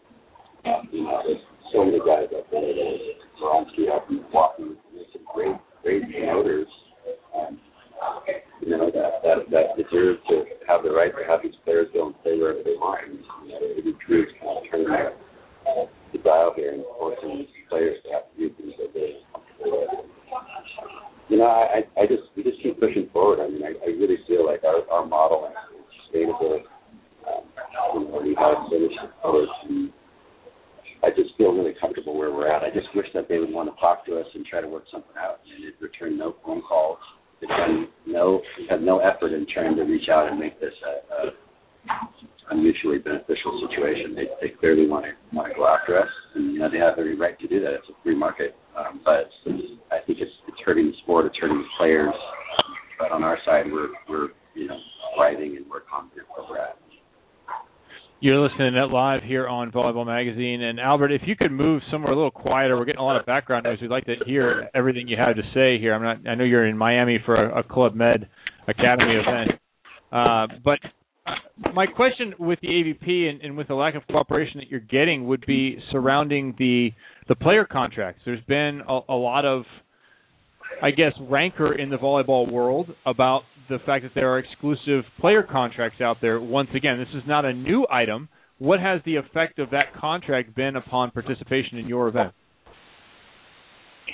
Um, 0.65 0.89
you 0.93 1.05
know, 1.05 1.21
there's 1.27 1.41
so 1.73 1.85
many 1.85 1.99
guys 1.99 2.29
out 2.37 2.47
there 2.51 2.61
that 2.61 2.79
are 2.79 2.99
Bronski 3.41 3.95
up 3.95 4.09
in 4.09 4.17
Milwaukee. 4.17 4.77
There's 4.95 5.07
some 5.13 5.23
great, 5.33 5.57
great 5.83 6.03
promoters. 6.11 6.69
Um, 7.37 7.59
you 8.61 8.71
know, 8.71 8.91
that, 8.91 9.21
that 9.23 9.39
that 9.51 9.77
deserve 9.77 10.17
to 10.29 10.45
have 10.67 10.83
the 10.83 10.91
right 10.91 11.13
to 11.13 11.25
have 11.29 11.41
these 11.43 11.57
players 11.65 11.89
go 11.93 12.07
and 12.07 12.23
play 12.23 12.39
wherever 12.39 12.63
they 12.63 12.77
want. 12.81 13.05
And, 13.05 13.19
you 13.45 13.53
know, 13.53 13.61
Eddie 13.77 13.97
Cruz 14.07 14.29
kind 14.41 14.59
of 14.59 14.65
turning 14.71 14.89
that 14.89 15.17
uh, 15.69 15.85
the 16.13 16.19
dial 16.19 16.53
here 16.57 16.73
and 16.73 16.85
forcing 16.99 17.39
these 17.39 17.67
players 17.69 17.97
to 18.05 18.13
have 18.13 18.25
to 18.31 18.35
do 18.39 18.55
things 18.57 18.73
that 18.79 18.95
with. 18.95 19.15
You 21.29 21.39
know, 21.39 21.49
I, 21.49 21.85
I 21.99 22.07
just 22.07 22.23
we 22.37 22.43
just 22.43 22.63
keep 22.63 22.79
pushing 22.79 23.09
forward. 23.13 23.41
I 23.41 23.49
mean, 23.49 23.65
I, 23.65 23.73
I 23.85 23.91
really 23.97 24.19
feel 24.29 24.47
like 24.47 24.63
our 24.65 24.85
our 24.91 25.07
model 25.07 25.49
is 25.49 25.57
sustainable. 26.05 26.61
Um, 27.27 27.45
you 27.95 28.09
know, 28.09 28.21
we 28.23 28.37
have 28.37 28.69
finished 28.69 29.01
the 29.01 29.09
course, 29.23 29.49
and 29.69 29.91
I 31.03 31.09
just 31.17 31.37
feel 31.37 31.53
really 31.53 31.75
comfortable 31.81 32.17
where 32.17 32.31
we're 32.31 32.51
at. 32.51 32.63
I 32.63 32.71
just 32.71 32.89
wish 32.95 33.07
that 33.15 33.29
they 33.29 33.39
would 33.39 33.53
want 33.53 33.73
to 33.73 33.81
talk 33.81 34.05
to 34.07 34.21
us 34.21 34.27
and 34.45 34.51
try 34.51 34.61
to 34.61 34.69
work 34.69 34.85
something 34.93 35.17
out. 35.19 35.41
And 35.49 35.65
they'd 35.65 35.81
return 35.81 36.19
no 36.19 36.37
phone 36.45 36.63
calls. 36.63 36.99
They've 37.41 37.49
done 37.49 37.89
no 38.07 38.43
have 38.71 38.81
no 38.81 38.99
effort 39.01 39.33
in 39.33 39.47
trying 39.53 39.77
to 39.77 39.83
reach 39.83 40.09
out 40.13 40.29
and 40.29 40.39
make 40.39 40.61
this 40.61 40.73
a, 40.85 42.53
a 42.53 42.57
mutually 42.57 42.99
beneficial 42.99 43.67
situation. 43.69 44.15
They 44.15 44.29
they 44.41 44.55
clearly 44.55 44.87
want 44.87 45.07
to 45.07 45.13
want 45.37 45.49
to 45.49 45.55
go 45.55 45.67
after 45.67 45.99
us, 45.99 46.09
and 46.35 46.53
you 46.53 46.59
know 46.59 46.71
they 46.71 46.79
have 46.79 46.99
every 46.99 47.17
right 47.17 47.39
to 47.41 47.49
do 47.49 47.61
that. 47.61 47.75
It's 47.75 47.89
a 47.89 48.03
free 48.03 48.17
market, 48.17 48.55
um, 48.77 49.01
but 49.05 49.31
I 49.91 50.05
think 50.07 50.21
it's 50.21 50.33
it's 50.49 50.61
hurting 50.65 50.87
the 50.87 50.97
sport. 51.03 51.27
It's 51.27 51.37
hurting 51.41 51.59
the 51.59 51.69
players. 51.79 52.15
But 52.99 53.11
on 53.11 53.25
our 53.25 53.39
side, 53.45 53.67
we're 53.73 53.89
we're 54.09 54.29
you 54.55 54.69
know 54.69 54.79
thriving 55.17 55.57
and 55.57 55.67
we're 55.69 55.81
confident 55.81 56.29
where 56.37 56.47
we're 56.49 56.59
at. 56.59 56.79
You're 58.21 58.41
listening 58.41 58.54
to 58.65 58.71
Net 58.71 58.91
Live 58.91 59.23
here 59.23 59.47
on 59.47 59.71
Volleyball 59.71 60.07
Magazine. 60.07 60.63
And 60.63 60.81
Albert, 60.81 61.13
if 61.13 61.23
you 61.27 61.37
could 61.37 61.53
move 61.53 61.83
somewhere 61.91 62.13
a 62.13 62.17
little 62.17 62.31
quieter, 62.31 62.77
we're 62.77 62.87
getting 62.87 63.01
a 63.01 63.05
lot 63.05 63.19
of 63.19 63.27
background 63.27 63.65
noise. 63.65 63.79
We'd 63.81 63.91
like 63.91 64.07
to 64.07 64.15
hear 64.25 64.71
everything 64.75 65.07
you 65.07 65.17
have 65.17 65.37
to 65.37 65.43
say 65.53 65.79
here. 65.79 65.95
I'm 65.95 66.03
not. 66.03 66.29
I 66.29 66.35
know 66.35 66.45
you're 66.45 66.67
in 66.67 66.79
Miami 66.79 67.19
for 67.27 67.35
a, 67.35 67.61
a 67.61 67.63
Club 67.63 67.95
Med 67.95 68.29
Academy 68.67 69.15
event, 69.15 69.61
uh, 70.11 70.47
but 70.65 70.79
my 71.75 71.87
question 71.87 72.35
with 72.39 72.59
the 72.61 72.69
AVP 72.69 73.29
and, 73.29 73.43
and 73.43 73.57
with 73.57 73.69
the 73.69 73.75
lack 73.75 73.95
of 73.95 74.07
cooperation 74.07 74.59
that 74.61 74.71
you're 74.71 74.81
getting 74.81 75.27
would 75.27 75.45
be 75.47 75.79
surrounding 75.93 76.55
the 76.59 76.91
the 77.29 77.35
player 77.35 77.67
contracts. 77.71 78.23
There's 78.25 78.45
been 78.47 78.81
a, 78.89 79.01
a 79.11 79.15
lot 79.15 79.45
of, 79.45 79.65
I 80.83 80.91
guess, 80.91 81.13
rancor 81.21 81.75
in 81.75 81.91
the 81.91 81.97
volleyball 81.97 82.51
world 82.51 82.95
about 83.05 83.43
the 83.69 83.79
fact 83.85 84.05
that 84.05 84.13
there 84.15 84.31
are 84.33 84.39
exclusive 84.39 85.05
player 85.21 85.43
contracts 85.43 86.01
out 86.01 86.19
there. 86.21 86.41
Once 86.41 86.71
again, 86.75 86.99
this 86.99 87.15
is 87.15 87.27
not 87.27 87.45
a 87.45 87.53
new 87.53 87.87
item. 87.91 88.29
What 88.59 88.81
has 88.81 89.01
the 89.05 89.17
effect 89.17 89.59
of 89.59 89.71
that 89.71 89.95
contract 89.99 90.55
been 90.55 90.77
upon 90.77 91.11
participation 91.11 91.79
in 91.79 91.87
your 91.87 92.09
event? 92.09 92.33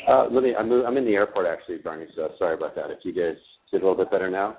Uh, 0.08 0.26
let 0.30 0.42
me. 0.42 0.54
I'm, 0.58 0.70
I'm 0.72 0.96
in 0.96 1.04
the 1.04 1.12
airport 1.12 1.46
actually, 1.46 1.78
Barney. 1.78 2.06
So 2.16 2.30
sorry 2.38 2.54
about 2.54 2.74
that. 2.74 2.90
If 2.90 3.00
you 3.04 3.12
guys 3.12 3.36
is 3.72 3.74
it 3.74 3.84
a 3.84 3.88
little 3.88 3.96
bit 3.96 4.10
better 4.10 4.30
now? 4.30 4.56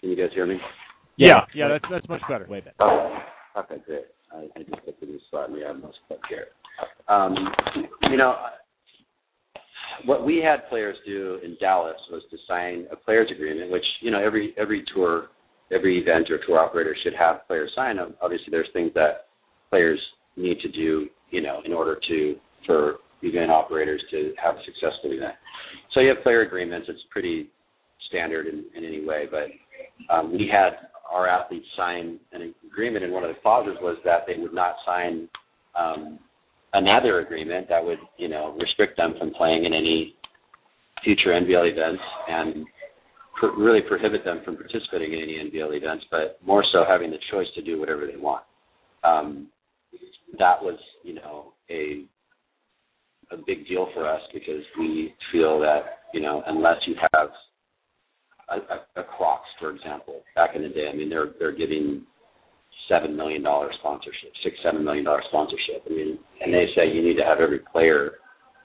Can 0.00 0.10
you 0.10 0.16
guys 0.16 0.30
hear 0.34 0.46
me? 0.46 0.58
Yeah, 1.16 1.40
yeah, 1.54 1.66
that's 1.68 1.84
that's 1.90 2.08
much 2.08 2.22
better. 2.28 2.46
Way 2.48 2.60
better. 2.60 2.76
Oh, 2.78 3.18
okay, 3.58 3.82
great. 3.84 4.04
I, 4.32 4.46
I 4.56 4.62
just 4.62 4.84
put 4.84 5.00
the 5.00 5.06
new 5.06 5.18
slot 5.30 5.48
in 5.48 5.56
the 5.56 5.66
Admirals 5.66 5.96
Club 6.06 6.20
here. 6.28 6.46
Um, 7.08 7.34
you 8.02 8.16
know, 8.16 8.36
what 10.04 10.24
we 10.24 10.36
had 10.38 10.68
players 10.68 10.96
do 11.04 11.40
in 11.42 11.56
Dallas 11.60 11.96
was 12.12 12.22
to 12.30 12.36
sign 12.46 12.86
a 12.92 12.96
players 12.96 13.28
agreement, 13.34 13.72
which 13.72 13.84
you 14.00 14.12
know 14.12 14.22
every 14.24 14.54
every 14.56 14.84
tour, 14.94 15.28
every 15.72 15.98
event 15.98 16.30
or 16.30 16.38
tour 16.46 16.58
operator 16.58 16.96
should 17.02 17.14
have 17.14 17.46
players 17.46 17.70
sign. 17.74 17.98
Um, 17.98 18.14
Obviously, 18.22 18.48
there's 18.50 18.68
things 18.72 18.92
that 18.94 19.26
players 19.70 20.00
need 20.36 20.58
to 20.60 20.68
do, 20.68 21.08
you 21.30 21.40
know, 21.42 21.60
in 21.64 21.72
order 21.72 21.98
to 22.08 22.36
for 22.66 22.96
event 23.22 23.50
operators 23.50 24.02
to 24.10 24.32
have 24.42 24.54
a 24.56 24.64
successful 24.64 25.12
event. 25.12 25.34
So 25.92 26.00
you 26.00 26.08
have 26.08 26.22
player 26.22 26.42
agreements. 26.42 26.86
It's 26.88 27.00
pretty 27.10 27.50
standard 28.08 28.46
in, 28.46 28.64
in 28.76 28.84
any 28.84 29.04
way, 29.04 29.24
but 29.30 29.48
um, 30.12 30.32
we 30.32 30.48
had 30.50 30.70
our 31.10 31.28
athletes 31.28 31.66
sign 31.76 32.18
an 32.32 32.54
agreement, 32.66 33.04
and 33.04 33.12
one 33.12 33.24
of 33.24 33.34
the 33.34 33.40
clauses 33.40 33.76
was 33.80 33.96
that 34.04 34.24
they 34.26 34.40
would 34.40 34.54
not 34.54 34.76
sign 34.86 35.28
um, 35.78 36.18
another 36.72 37.20
agreement 37.20 37.68
that 37.68 37.84
would, 37.84 37.98
you 38.16 38.28
know, 38.28 38.54
restrict 38.58 38.96
them 38.96 39.14
from 39.18 39.32
playing 39.32 39.64
in 39.64 39.72
any 39.72 40.14
future 41.04 41.30
NVL 41.30 41.72
events 41.72 42.02
and 42.28 42.66
pr- 43.38 43.56
really 43.58 43.80
prohibit 43.80 44.24
them 44.24 44.40
from 44.44 44.56
participating 44.56 45.12
in 45.12 45.20
any 45.20 45.50
NVL 45.50 45.76
events, 45.76 46.04
but 46.10 46.38
more 46.44 46.64
so 46.72 46.84
having 46.88 47.10
the 47.10 47.18
choice 47.30 47.46
to 47.54 47.62
do 47.62 47.78
whatever 47.78 48.06
they 48.06 48.16
want. 48.16 48.44
Um, 49.04 49.48
that 50.38 50.62
was, 50.62 50.78
you 51.02 51.14
know, 51.14 51.52
a 51.70 52.04
a 53.30 53.36
big 53.46 53.66
deal 53.66 53.88
for 53.92 54.08
us 54.08 54.22
because 54.32 54.62
we 54.78 55.12
feel 55.30 55.60
that, 55.60 56.00
you 56.14 56.20
know, 56.20 56.42
unless 56.46 56.76
you 56.86 56.94
have 57.12 57.28
a, 58.48 58.54
a, 58.54 59.02
a 59.02 59.04
Crocs, 59.04 59.48
for 59.60 59.70
example, 59.70 60.22
back 60.34 60.56
in 60.56 60.62
the 60.62 60.68
day, 60.70 60.88
I 60.90 60.96
mean, 60.96 61.10
they're 61.10 61.32
they're 61.38 61.56
giving 61.56 62.02
seven 62.88 63.16
million 63.16 63.42
dollar 63.42 63.70
sponsorship, 63.80 64.32
six 64.42 64.56
seven 64.64 64.84
million 64.84 65.04
dollar 65.04 65.22
sponsorship. 65.28 65.84
I 65.86 65.90
mean, 65.90 66.18
and 66.40 66.52
they 66.52 66.66
say 66.74 66.90
you 66.92 67.02
need 67.02 67.16
to 67.16 67.24
have 67.24 67.38
every 67.40 67.60
player, 67.70 68.12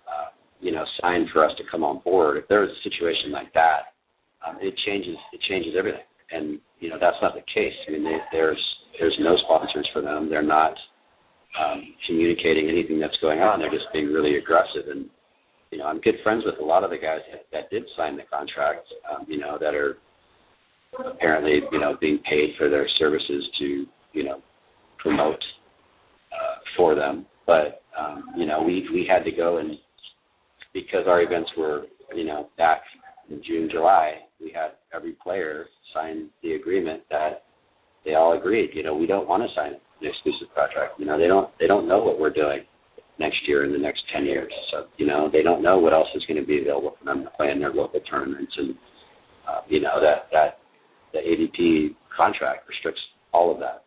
uh, 0.07 0.30
you 0.61 0.71
know, 0.71 0.84
sign 1.01 1.28
for 1.34 1.45
us 1.45 1.51
to 1.57 1.63
come 1.69 1.84
on 1.84 1.99
board. 2.03 2.38
If 2.38 2.47
there's 2.47 2.71
a 2.71 2.89
situation 2.89 3.32
like 3.32 3.53
that, 3.53 3.93
um, 4.48 4.58
it 4.62 4.74
changes 4.86 5.16
it 5.32 5.41
changes 5.50 5.74
everything. 5.78 6.02
And 6.32 6.60
you 6.80 6.89
know, 6.89 6.98
that's 7.00 7.18
not 7.22 7.34
the 7.34 7.46
case. 7.54 7.74
I 7.88 7.91
mean, 7.91 8.04
they, 8.04 8.18
there's 8.32 8.62
there's 9.00 9.18
no 9.20 9.36
sponsors 9.46 9.88
for 9.94 10.02
them. 10.02 10.30
They're 10.30 10.41
not 10.41 10.74
um, 11.60 11.84
communicating 12.08 12.70
anything 12.70 13.00
that's 13.00 13.18
going 13.22 13.39
on. 13.39 13.60
They're 13.60 13.70
just 13.70 13.91
being 13.94 14.08
really 14.08 14.38
aggressive. 14.38 14.89
And 14.89 15.06
you 15.72 15.80
know, 15.80 15.86
I'm 15.86 16.02
good 16.02 16.16
friends 16.24 16.44
with 16.46 16.60
a 16.60 16.64
lot 16.64 16.84
of 16.84 16.91
the 16.91 16.98
guys 16.98 17.20
that, 17.32 17.46
that 17.52 17.70
did 17.70 17.84
sign 17.98 18.18
the 18.18 18.24
contract. 18.32 18.86
Um, 19.10 19.26
you 19.28 19.39
know, 19.39 19.58
that 19.60 19.74
are 19.74 19.98
apparently 21.06 21.62
you 21.72 21.80
know 21.80 21.96
being 22.00 22.20
paid 22.30 22.56
for 22.58 22.70
their 22.70 22.88
services 23.00 23.44
to 23.60 23.86
you 24.14 24.24
know 24.24 24.41
promote 25.00 25.41
uh, 26.32 26.58
for 26.78 26.96
them. 26.96 27.26
But 27.46 27.82
um, 28.00 28.24
you 28.38 28.46
know, 28.46 28.64
we 28.64 28.88
we 28.94 29.08
had 29.10 29.24
to 29.26 29.32
go 29.32 29.58
and 29.58 29.78
because 30.74 31.06
our 31.08 31.22
events 31.22 31.50
were 31.58 31.84
you 32.16 32.26
know 32.26 32.50
back 32.58 32.82
in 33.34 33.42
June, 33.46 33.70
July, 33.72 34.14
we 34.40 34.52
had 34.54 34.72
every 34.94 35.14
player 35.14 35.66
sign 35.94 36.30
the 36.42 36.54
agreement 36.54 37.04
that 37.10 37.44
they 38.06 38.16
all 38.16 38.38
agreed. 38.38 38.72
You 38.74 38.84
know, 38.84 38.96
we 38.96 39.08
don't 39.08 39.28
want 39.28 39.44
to 39.44 39.50
sign 39.56 39.74
an 39.74 39.80
exclusive 40.02 40.54
contract. 40.56 41.00
You 41.00 41.06
know, 41.06 41.18
they 41.18 41.28
don't 41.28 41.50
they 41.60 41.68
don't 41.68 41.88
know 41.88 42.04
what 42.04 42.20
we're 42.20 42.34
doing 42.34 42.62
next 43.20 43.38
year 43.48 43.64
and 43.64 43.74
the 43.74 43.80
next 43.80 44.02
ten 44.14 44.26
years. 44.26 44.52
So 44.72 44.86
you 44.98 45.06
know, 45.06 45.30
they 45.32 45.42
don't 45.42 45.64
know 45.64 45.80
what 45.80 45.94
else 45.94 46.08
is 46.16 46.24
going 46.28 46.40
to 46.40 46.46
be 46.46 46.62
available 46.62 46.96
for 47.00 47.06
them 47.06 47.24
to 47.24 47.30
play 47.32 47.52
in 47.52 47.60
their 47.60 47.74
local 47.74 48.00
tournaments, 48.02 48.54
and 48.58 48.76
uh, 49.48 49.62
you 49.68 49.82
know 49.82 50.00
that 50.02 50.30
that 50.32 50.60
the 51.14 51.20
AVP 51.20 51.96
contract 52.16 52.68
restricts 52.68 53.02
all 53.34 53.52
of 53.52 53.60
that. 53.60 53.84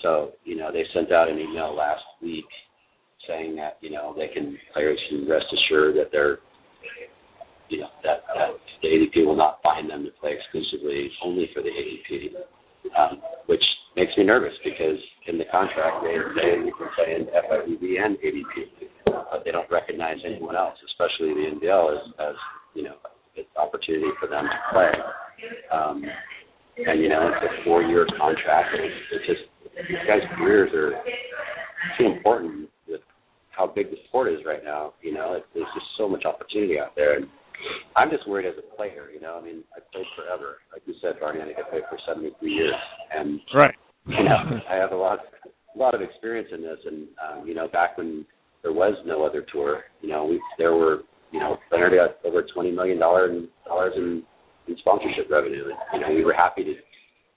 So 0.00 0.32
you 0.44 0.56
know, 0.56 0.72
they 0.72 0.84
sent 0.94 1.12
out 1.12 1.28
an 1.28 1.38
email 1.38 1.74
last 1.74 2.02
week 2.20 2.46
saying 3.28 3.54
that 3.56 3.78
you 3.80 3.90
know 3.90 4.14
they 4.16 4.28
can 4.32 4.56
players 4.72 4.98
can 5.08 5.28
rest 5.28 5.46
assured 5.52 5.94
that 5.96 6.10
they're 6.10 6.38
you 7.72 7.80
know 7.80 7.90
that, 8.04 8.22
that 8.36 8.50
the 8.82 8.88
AVP 8.88 9.26
will 9.26 9.36
not 9.36 9.62
bind 9.62 9.88
them 9.88 10.04
to 10.04 10.10
play 10.20 10.36
exclusively 10.36 11.10
only 11.24 11.48
for 11.54 11.62
the 11.62 11.72
AVP, 11.72 12.36
um, 12.98 13.22
which 13.46 13.62
makes 13.96 14.12
me 14.16 14.24
nervous 14.24 14.52
because 14.64 15.00
in 15.26 15.38
the 15.38 15.44
contract 15.50 16.04
they 16.04 16.16
say 16.36 16.60
you 16.60 16.72
can 16.76 16.88
play 16.94 17.16
in 17.16 17.26
FIVB 17.26 17.84
and 18.04 18.16
AVP, 18.20 18.86
but 19.06 19.42
they 19.44 19.50
don't 19.50 19.70
recognize 19.70 20.18
anyone 20.24 20.56
else, 20.56 20.76
especially 20.92 21.34
the 21.34 21.56
NVL 21.56 21.96
as, 21.96 22.02
as 22.20 22.36
you 22.74 22.84
know 22.84 22.96
an 23.36 23.44
opportunity 23.56 24.12
for 24.20 24.28
them 24.28 24.44
to 24.44 24.58
play. 24.72 24.92
Um, 25.72 26.04
and 26.76 27.00
you 27.02 27.08
know 27.08 27.28
it's 27.28 27.44
a 27.44 27.64
four-year 27.64 28.06
contract. 28.18 28.74
And 28.74 28.84
it's 28.84 29.26
just 29.26 29.40
these 29.88 30.04
guys' 30.06 30.20
careers 30.36 30.72
are 30.74 30.92
too 31.98 32.12
important 32.12 32.68
with 32.88 33.00
how 33.50 33.66
big 33.66 33.90
the 33.90 33.96
sport 34.08 34.32
is 34.32 34.40
right 34.46 34.64
now. 34.64 34.94
You 35.02 35.14
know, 35.14 35.34
it, 35.34 35.44
there's 35.54 35.66
just 35.74 35.86
so 35.98 36.08
much 36.08 36.24
opportunity 36.24 36.78
out 36.78 36.94
there, 36.96 37.16
and 37.16 37.26
I'm 37.96 38.10
just 38.10 38.28
worried 38.28 38.46
as 38.46 38.54
a 38.58 38.76
player. 38.76 39.08
You 39.12 39.20
know, 39.20 39.38
I 39.40 39.44
mean, 39.44 39.62
I 39.76 39.80
played 39.92 40.06
forever, 40.16 40.58
like 40.72 40.82
you 40.86 40.94
said, 41.02 41.20
Barney. 41.20 41.40
I 41.40 41.46
think 41.46 41.58
I 41.58 41.68
played 41.70 41.82
for 41.90 41.98
73 42.06 42.50
years, 42.50 42.74
and 43.14 43.40
Right. 43.54 43.74
you 44.06 44.24
know, 44.24 44.60
I 44.68 44.74
have 44.76 44.92
a 44.92 44.96
lot, 44.96 45.20
a 45.74 45.78
lot 45.78 45.94
of 45.94 46.00
experience 46.02 46.48
in 46.52 46.62
this. 46.62 46.78
And 46.86 47.08
um, 47.22 47.46
you 47.46 47.54
know, 47.54 47.68
back 47.68 47.98
when 47.98 48.24
there 48.62 48.72
was 48.72 48.94
no 49.06 49.24
other 49.24 49.44
tour, 49.52 49.84
you 50.00 50.08
know, 50.08 50.24
we 50.24 50.40
there 50.58 50.74
were, 50.74 51.02
you 51.30 51.40
know, 51.40 51.58
Leonard 51.70 51.92
got 51.94 52.28
over 52.28 52.42
20 52.42 52.70
million 52.72 52.98
dollars 52.98 53.44
dollars 53.66 53.92
in, 53.96 54.22
in 54.68 54.76
sponsorship 54.78 55.30
revenue, 55.30 55.64
and 55.66 55.76
you 55.94 56.00
know, 56.00 56.14
we 56.14 56.24
were 56.24 56.34
happy 56.34 56.64
to 56.64 56.74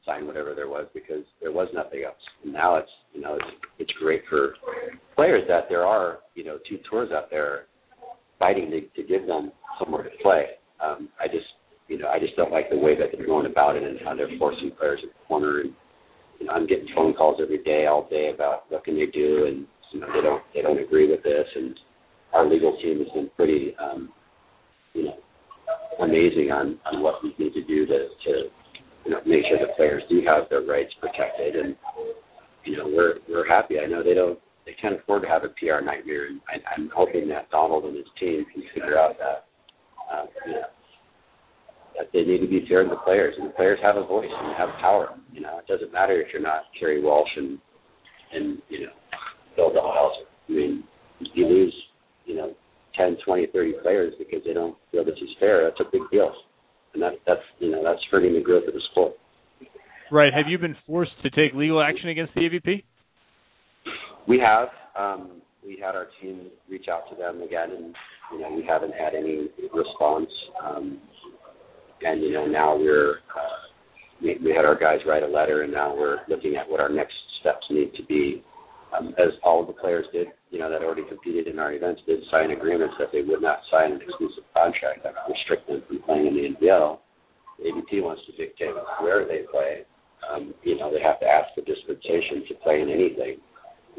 sign 0.06 0.28
whatever 0.28 0.54
there 0.54 0.70
was 0.70 0.86
because 0.94 1.24
there 1.42 1.52
was 1.52 1.68
nothing 1.74 2.04
else. 2.06 2.22
And 2.44 2.54
now 2.54 2.76
it's, 2.78 2.90
you 3.14 3.22
know, 3.22 3.36
it's 3.36 3.52
it's 3.80 3.92
great 4.00 4.22
for 4.30 4.54
players 5.16 5.44
that 5.48 5.66
there 5.70 5.84
are, 5.86 6.20
you 6.36 6.44
know, 6.44 6.58
two 6.70 6.78
tours 6.90 7.10
out 7.12 7.30
there 7.32 7.66
fighting 8.40 8.72
to, 8.72 8.82
to 8.82 9.08
give 9.08 9.28
them 9.28 9.52
somewhere 9.80 10.04
to 10.04 10.10
play. 10.22 10.46
Um, 10.84 11.10
I 11.20 11.28
just, 11.28 11.48
you 11.88 11.98
know, 11.98 12.08
I 12.10 12.20
just 12.20 12.36
don't 12.36 12.52
like 12.52 12.70
the 12.70 12.78
way 12.78 12.98
that 12.98 13.10
they're 13.16 13.26
going 13.26 13.46
about 13.46 13.76
it 13.76 13.84
and 13.84 14.00
how 14.04 14.16
they're 14.16 14.30
forcing 14.38 14.72
players 14.78 15.00
in 15.04 15.10
the 15.10 15.28
corner. 15.28 15.62
And 15.62 15.74
you 16.40 16.48
know, 16.48 16.54
I'm 16.54 16.68
getting 16.68 16.88
phone 16.96 17.14
calls 17.14 17.40
every 17.42 17.64
day, 17.64 17.86
all 17.86 18.08
day 18.10 18.32
about 18.34 18.64
what 18.70 18.84
can 18.84 18.96
they 18.96 19.06
do, 19.06 19.46
and 19.48 19.66
you 19.94 20.00
know, 20.00 20.08
they 20.14 20.22
don't 20.22 20.44
they 20.54 20.62
don't 20.62 20.80
agree 20.80 21.10
with 21.10 21.24
this. 21.24 21.48
And 21.56 21.80
our 22.34 22.48
legal 22.48 22.78
team 22.82 23.00
has 23.00 23.08
been 23.14 23.30
pretty, 23.36 23.74
um, 23.80 24.10
you 24.94 25.06
know, 25.06 25.16
amazing 26.02 26.52
on 26.52 26.78
on 26.92 27.02
what 27.02 27.24
we 27.24 27.34
need 27.40 27.54
to 27.54 27.64
do 27.64 27.86
to 27.86 28.10
to 28.26 28.32
you 29.06 29.12
know 29.12 29.20
make 29.26 29.44
sure 29.48 29.58
the 29.60 29.74
players 29.78 30.04
do 30.10 30.22
have 30.28 30.50
their 30.50 30.62
rights 30.62 30.94
protected. 31.00 31.56
And 31.56 31.76
you 32.66 32.78
know, 32.78 32.88
we're 32.88 33.16
we're 33.30 33.48
happy. 33.48 33.80
I 33.80 33.86
know 33.86 34.04
they 34.04 34.14
don't 34.14 34.40
they 34.66 34.74
can't 34.82 35.00
afford 35.00 35.22
to 35.22 35.28
have 35.28 35.44
a 35.44 35.50
PR 35.50 35.84
nightmare, 35.84 36.28
and 36.28 36.42
I, 36.50 36.58
I'm 36.74 36.90
hoping 36.96 37.30
that 37.30 37.50
Donald 37.52 37.86
and 37.86 37.96
his 37.96 38.06
team 38.20 38.46
can 38.52 38.64
figure 38.74 38.98
out 38.98 39.16
that 39.20 39.46
um, 40.12 40.28
you 40.46 40.54
know 40.54 40.70
that 41.98 42.10
they 42.12 42.24
need 42.24 42.42
to 42.42 42.48
be 42.48 42.66
fair 42.68 42.84
to 42.84 42.90
the 42.90 42.96
players, 42.98 43.36
and 43.38 43.48
the 43.48 43.54
players 43.54 43.80
have 43.82 43.96
a 43.96 44.06
voice 44.06 44.30
and 44.30 44.56
have 44.58 44.70
power. 44.82 45.16
You 45.32 45.42
know, 45.42 45.60
it 45.60 45.68
doesn't 45.68 45.94
matter 45.94 46.20
if 46.20 46.28
you're 46.34 46.42
not 46.42 46.64
Kerri 46.82 47.02
Walsh 47.02 47.30
and 47.38 47.60
and 48.34 48.62
you 48.70 48.82
know 48.82 48.94
Phil 49.56 49.72
Dalhausser. 49.72 50.26
I 50.50 50.52
mean, 50.52 50.84
you 51.34 51.46
lose 51.46 51.76
you 52.26 52.36
know 52.36 52.54
10, 52.98 53.18
20, 53.26 53.48
30 53.54 53.74
players 53.84 54.14
because 54.18 54.40
they 54.46 54.54
don't 54.54 54.76
feel 54.92 55.06
this 55.06 55.16
is 55.22 55.30
fair. 55.40 55.64
That's 55.64 55.80
a 55.80 55.92
big 55.92 56.02
deal, 56.12 56.34
and 56.94 57.04
that 57.04 57.14
that's 57.28 57.46
you 57.60 57.72
know 57.72 57.84
that's 57.84 58.02
hurting 58.10 58.34
the 58.34 58.42
growth 58.42 58.68
of 58.68 58.74
the 58.74 58.82
sport. 58.92 59.14
Right. 60.12 60.34
Have 60.34 60.46
you 60.48 60.58
been 60.58 60.76
forced 60.86 61.14
to 61.24 61.30
take 61.30 61.56
legal 61.56 61.82
action 61.82 62.10
against 62.10 62.34
the 62.36 62.42
AVP? 62.42 62.84
We 64.28 64.40
have. 64.40 64.70
Um, 64.98 65.42
we 65.66 65.80
had 65.84 65.96
our 65.96 66.08
team 66.22 66.48
reach 66.70 66.86
out 66.92 67.10
to 67.10 67.16
them 67.16 67.42
again, 67.42 67.72
and 67.72 67.96
you 68.32 68.40
know 68.42 68.52
we 68.56 68.66
haven't 68.66 68.94
had 68.94 69.16
any 69.16 69.48
response. 69.74 70.30
Um, 70.64 71.00
and 72.02 72.22
you 72.22 72.34
know 72.34 72.46
now 72.46 72.78
we're 72.78 73.18
uh, 73.36 73.66
we, 74.22 74.38
we 74.44 74.52
had 74.56 74.66
our 74.66 74.78
guys 74.78 75.00
write 75.08 75.24
a 75.24 75.28
letter, 75.28 75.64
and 75.64 75.74
now 75.74 75.96
we're 75.96 76.20
looking 76.30 76.56
at 76.56 76.70
what 76.70 76.80
our 76.80 76.90
next 76.90 77.16
steps 77.42 77.66
need 77.70 77.94
to 77.96 78.04
be. 78.06 78.44
Um, 78.96 79.14
as 79.18 79.34
all 79.44 79.60
of 79.60 79.68
the 79.68 79.74
players 79.74 80.06
did, 80.14 80.28
you 80.52 80.60
know, 80.60 80.70
that 80.70 80.82
already 80.82 81.04
competed 81.10 81.48
in 81.48 81.60
our 81.60 81.74
events, 81.74 82.02
did 82.06 82.22
sign 82.32 82.52
agreements 82.52 82.96
that 82.98 83.10
they 83.12 83.24
would 83.24 83.42
not 83.42 83.60
sign 83.70 83.92
an 83.92 84.00
exclusive 84.02 84.46
contract 84.54 85.04
that 85.04 85.14
would 85.28 85.34
restrict 85.34 85.68
them 85.68 85.84
from 85.88 86.00
playing 86.04 86.28
in 86.28 86.36
the 86.36 86.56
NVL. 86.56 87.00
The 87.60 87.72
AVP 87.72 88.04
wants 88.04 88.22
to 88.28 88.32
dictate 88.38 88.72
where 89.02 89.28
they 89.28 89.44
play. 89.52 89.84
Um, 90.24 90.54
you 90.64 90.78
know, 90.78 90.94
they 90.94 91.02
have 91.02 91.20
to 91.20 91.26
ask 91.26 91.54
for 91.56 91.62
dispensation 91.62 92.48
to 92.48 92.54
play 92.64 92.80
in 92.80 92.90
anything. 92.90 93.44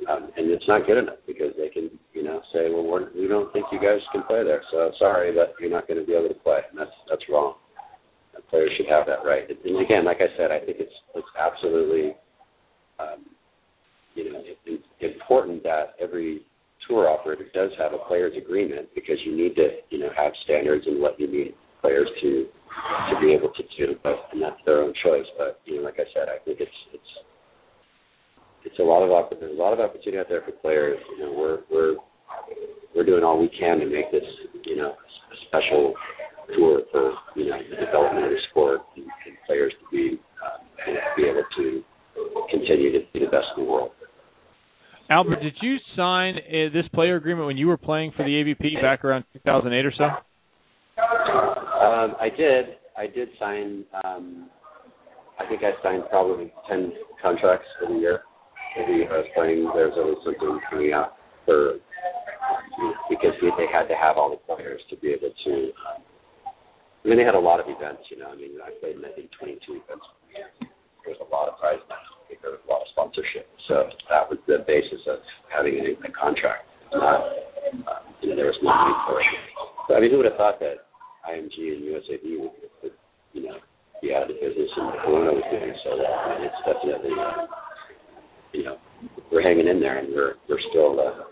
Um, 0.09 0.31
and 0.37 0.51
it's 0.51 0.69
not 0.69 0.87
good 0.87 0.99
enough 0.99 1.19
because 1.27 1.53
they 1.57 1.69
can, 1.69 1.91
you 2.13 2.23
know, 2.23 2.41
say, 2.53 2.71
well, 2.71 2.85
we're, 2.85 3.09
we 3.17 3.27
don't 3.27 3.53
think 3.53 3.67
you 3.73 3.81
guys 3.81 4.01
can 4.13 4.23
play 4.25 4.45
there, 4.45 4.63
so 4.71 4.93
sorry, 4.99 5.33
but 5.33 5.55
you're 5.59 5.71
not 5.71 5.89
going 5.89 5.99
to 5.99 6.07
be 6.07 6.13
able 6.13 6.29
to 6.29 6.41
play, 6.45 6.61
and 6.71 6.79
that's 6.79 6.93
that's 7.09 7.25
wrong. 7.29 7.55
And 8.35 8.47
players 8.49 8.71
should 8.77 8.87
have 8.87 9.07
that 9.07 9.25
right. 9.25 9.49
And 9.49 9.81
again, 9.81 10.05
like 10.05 10.19
I 10.21 10.29
said, 10.37 10.53
I 10.53 10.61
think 10.61 10.79
it's 10.81 10.93
it's 11.15 11.33
absolutely, 11.39 12.15
um, 13.01 13.25
you 14.15 14.33
know, 14.33 14.41
it, 14.45 14.59
it's 15.01 15.21
important 15.21 15.63
that 15.65 15.97
every 16.01 16.45
tour 16.87 17.09
operator 17.09 17.47
does 17.55 17.71
have 17.79 17.93
a 17.93 17.99
players 18.07 18.35
agreement 18.37 18.89
because 18.95 19.17
you 19.25 19.37
need 19.37 19.57
to, 19.57 19.81
you 19.91 19.99
know, 19.99 20.11
have 20.17 20.33
standards 20.45 20.85
and 20.87 21.01
what 21.01 21.19
you 21.19 21.27
need 21.27 21.55
players 21.81 22.09
to 22.21 22.47
to 23.11 23.21
be 23.21 23.33
able 23.33 23.51
to 23.57 23.63
do, 23.79 23.97
but 24.03 24.29
and 24.33 24.43
that's 24.43 24.61
their 24.67 24.83
own 24.83 24.93
choice. 25.03 25.27
But 25.39 25.61
you 25.65 25.77
know, 25.77 25.83
like 25.83 25.99
I 25.99 26.07
said, 26.13 26.29
I 26.29 26.39
think 26.45 26.61
it's 26.61 26.79
it's 26.93 27.13
it's 28.67 28.79
a 28.79 28.83
lot 28.83 29.03
of 29.03 29.11
opp- 29.11 29.39
there's 29.39 29.57
a 29.57 29.63
lot 29.63 29.73
of 29.73 29.81
opportunity 29.81 30.19
out 30.19 30.27
there 30.29 30.43
for 30.43 30.53
players. 30.53 30.99
You 31.17 31.25
know, 31.25 31.33
we're 31.33 31.61
we're 31.71 31.97
we're 32.95 33.07
doing 33.07 33.23
all 33.23 33.39
we 33.39 33.49
can 33.49 33.79
to 33.79 33.87
make 33.87 34.11
this 34.11 34.25
you 34.65 34.77
know 34.77 34.91
a 34.91 35.37
special 35.47 35.95
tour 36.55 36.83
for 36.91 37.15
you 37.37 37.47
know 37.47 37.59
the 37.71 37.87
development 37.87 38.27
of 38.27 38.33
the 38.33 38.39
sport 38.51 38.81
and, 38.97 39.05
and 39.05 39.37
players 39.47 39.73
to 39.81 39.97
be 39.97 40.19
um, 40.45 40.67
you 40.87 40.95
know, 40.95 41.01
be 41.17 41.23
able 41.25 41.45
to 41.57 41.83
continue 42.51 42.93
to 42.93 43.01
be 43.13 43.21
the 43.21 43.31
best 43.31 43.47
in 43.57 43.65
the 43.65 43.71
world. 43.71 43.91
Albert, 45.09 45.41
did 45.41 45.55
you 45.63 45.77
sign 45.97 46.35
uh, 46.37 46.73
this 46.73 46.85
player 46.93 47.15
agreement 47.15 47.47
when 47.47 47.57
you 47.57 47.69
were 47.69 47.77
playing 47.77 48.13
for 48.17 48.25
the 48.25 48.31
AVP 48.31 48.83
back 48.83 49.05
around 49.05 49.25
2008 49.35 49.87
or 49.87 49.93
so? 49.97 50.05
Um, 50.05 52.17
I 52.21 52.29
did. 52.37 52.65
I 52.97 53.07
did 53.07 53.29
sign. 53.39 53.85
Um, 54.05 54.51
I 55.39 55.47
think 55.47 55.63
I 55.63 55.81
signed 55.83 56.05
probably 56.11 56.53
ten 56.69 56.93
contracts 57.23 57.67
for 57.79 57.93
the 57.93 58.01
year. 58.01 58.23
I 58.77 59.25
was 59.25 59.31
playing, 59.33 59.65
there 59.73 59.89
always 59.97 60.21
something 60.21 60.61
coming 60.69 60.93
out 60.93 61.17
for 61.49 61.81
because 63.09 63.33
they 63.41 63.69
had 63.73 63.89
to 63.89 63.97
have 63.97 64.21
all 64.21 64.29
the 64.29 64.43
players 64.45 64.81
to 64.91 64.97
be 64.97 65.17
able 65.17 65.33
to. 65.33 65.55
Um, 65.89 66.01
I 66.45 67.09
mean, 67.09 67.19
they 67.19 67.25
had 67.25 67.39
a 67.39 67.41
lot 67.41 67.61
of 67.61 67.67
events. 67.71 68.05
You 68.11 68.21
know, 68.21 68.29
I 68.29 68.37
mean, 68.37 68.59
I 68.61 68.75
played 68.81 69.01
in 69.01 69.05
I 69.05 69.15
think 69.17 69.31
22 69.41 69.81
events. 69.81 70.05
There 71.07 71.15
was 71.15 71.23
a 71.23 71.31
lot 71.33 71.49
of 71.49 71.57
prize 71.57 71.81
money. 71.89 72.37
There 72.43 72.53
was 72.53 72.61
a 72.67 72.69
lot 72.69 72.83
of 72.83 72.89
sponsorship. 72.93 73.47
So 73.71 73.89
that 74.11 74.29
was 74.29 74.43
the 74.45 74.67
basis 74.67 75.01
of 75.09 75.23
having 75.49 75.79
a, 75.81 75.97
a 76.03 76.11
contract. 76.13 76.67
Not, 76.93 77.23
uh, 77.87 78.03
you 78.21 78.35
know, 78.35 78.37
there 78.37 78.51
was 78.51 78.59
no 78.61 78.75
need 78.75 78.99
for 79.07 79.23
it. 79.23 79.31
So, 79.89 79.91
I 79.95 80.03
mean, 80.03 80.11
who 80.11 80.19
would 80.19 80.29
have 80.29 80.37
thought 80.37 80.59
that 80.61 80.91
IMG 81.25 81.57
and 81.79 81.81
USAB 81.87 82.27
would, 82.43 82.55
would 82.83 82.97
you 83.33 83.47
know, 83.47 83.57
be 84.03 84.13
out 84.13 84.27
of 84.27 84.35
the 84.35 84.39
business 84.43 84.69
and 84.77 84.99
Corona 85.01 85.33
was 85.33 85.47
doing 85.49 85.75
so 85.87 85.97
well. 85.97 86.11
I 86.11 86.37
mean, 86.37 86.51
it's 86.51 86.63
definitely, 86.67 87.15
uh, 87.15 87.66
you 88.53 88.65
know, 88.65 88.77
we're 89.31 89.43
hanging 89.43 89.69
in 89.69 89.81
there 89.81 89.99
and 89.99 90.09
we're 90.15 90.35
we're 90.49 90.63
still 90.71 91.01
uh, 91.01 91.25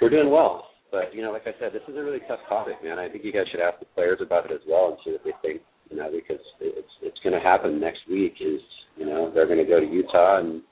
we're 0.00 0.10
doing 0.10 0.30
well. 0.30 0.68
But 0.90 1.14
you 1.14 1.22
know, 1.22 1.32
like 1.32 1.46
I 1.46 1.58
said, 1.58 1.72
this 1.72 1.82
is 1.88 1.96
a 1.96 2.02
really 2.02 2.20
tough 2.28 2.40
topic, 2.48 2.74
man. 2.84 2.98
I 2.98 3.08
think 3.08 3.24
you 3.24 3.32
guys 3.32 3.46
should 3.50 3.60
ask 3.60 3.78
the 3.78 3.86
players 3.94 4.18
about 4.20 4.50
it 4.50 4.52
as 4.52 4.60
well 4.68 4.88
and 4.92 4.98
see 5.04 5.12
what 5.12 5.24
they 5.24 5.32
think. 5.40 5.62
You 5.90 5.96
know, 5.96 6.10
because 6.12 6.42
it's 6.60 6.94
it's 7.02 7.18
going 7.24 7.34
to 7.34 7.40
happen 7.40 7.80
next 7.80 8.00
week. 8.08 8.34
Is 8.40 8.60
you 8.96 9.06
know 9.06 9.30
they're 9.32 9.46
going 9.46 9.62
to 9.62 9.68
go 9.68 9.80
to 9.80 9.86
Utah 9.86 10.40
and 10.40 10.62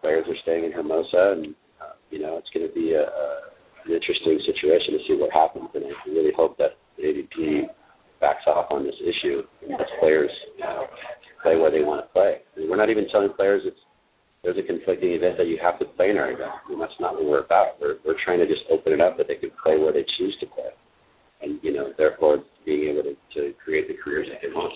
players 0.00 0.24
are 0.28 0.42
staying 0.42 0.64
in 0.64 0.72
Hermosa, 0.72 1.38
and 1.38 1.54
uh, 1.80 1.94
you 2.10 2.18
know 2.18 2.38
it's 2.38 2.50
going 2.54 2.66
to 2.66 2.74
be 2.74 2.94
a, 2.94 3.02
a 3.02 3.50
an 3.86 3.92
interesting 3.92 4.38
situation 4.44 4.94
to 4.94 5.00
see 5.08 5.16
what 5.16 5.32
happens. 5.32 5.70
And 5.74 5.84
I 5.84 5.92
really 6.08 6.32
hope 6.36 6.58
that 6.58 6.76
AVP 7.00 7.66
backs 8.20 8.44
off 8.46 8.66
on 8.70 8.84
this 8.84 8.96
issue 9.00 9.42
and 9.62 9.70
lets 9.72 9.90
players 9.98 10.30
you 10.56 10.64
know, 10.64 10.86
play 11.42 11.56
where 11.56 11.70
they 11.70 11.80
want 11.80 12.04
to 12.04 12.12
play. 12.12 12.44
I 12.44 12.60
mean, 12.60 12.68
we're 12.68 12.76
not 12.76 12.90
even 12.90 13.08
telling 13.08 13.32
players 13.32 13.62
it's 13.64 13.80
there's 14.42 14.56
a 14.56 14.62
conflicting 14.62 15.12
event 15.12 15.36
that 15.36 15.46
you 15.46 15.58
have 15.60 15.78
to 15.78 15.84
play 15.96 16.10
in 16.10 16.16
our 16.16 16.32
event. 16.32 16.50
Mean, 16.68 16.78
that's 16.78 16.96
not 17.00 17.14
what 17.14 17.24
we're 17.24 17.44
about. 17.44 17.80
We're 17.80 17.96
we're 18.04 18.18
trying 18.24 18.38
to 18.38 18.46
just 18.46 18.62
open 18.70 18.92
it 18.92 19.00
up 19.00 19.16
that 19.18 19.28
they 19.28 19.36
can 19.36 19.50
play 19.62 19.76
where 19.76 19.92
they 19.92 20.04
choose 20.18 20.36
to 20.40 20.46
play, 20.46 20.72
and 21.42 21.60
you 21.62 21.72
know, 21.72 21.92
therefore 21.98 22.44
being 22.64 22.88
able 22.88 23.02
to, 23.02 23.14
to 23.34 23.52
create 23.62 23.88
the 23.88 23.94
careers 24.02 24.28
that 24.32 24.40
they 24.42 24.52
want. 24.52 24.72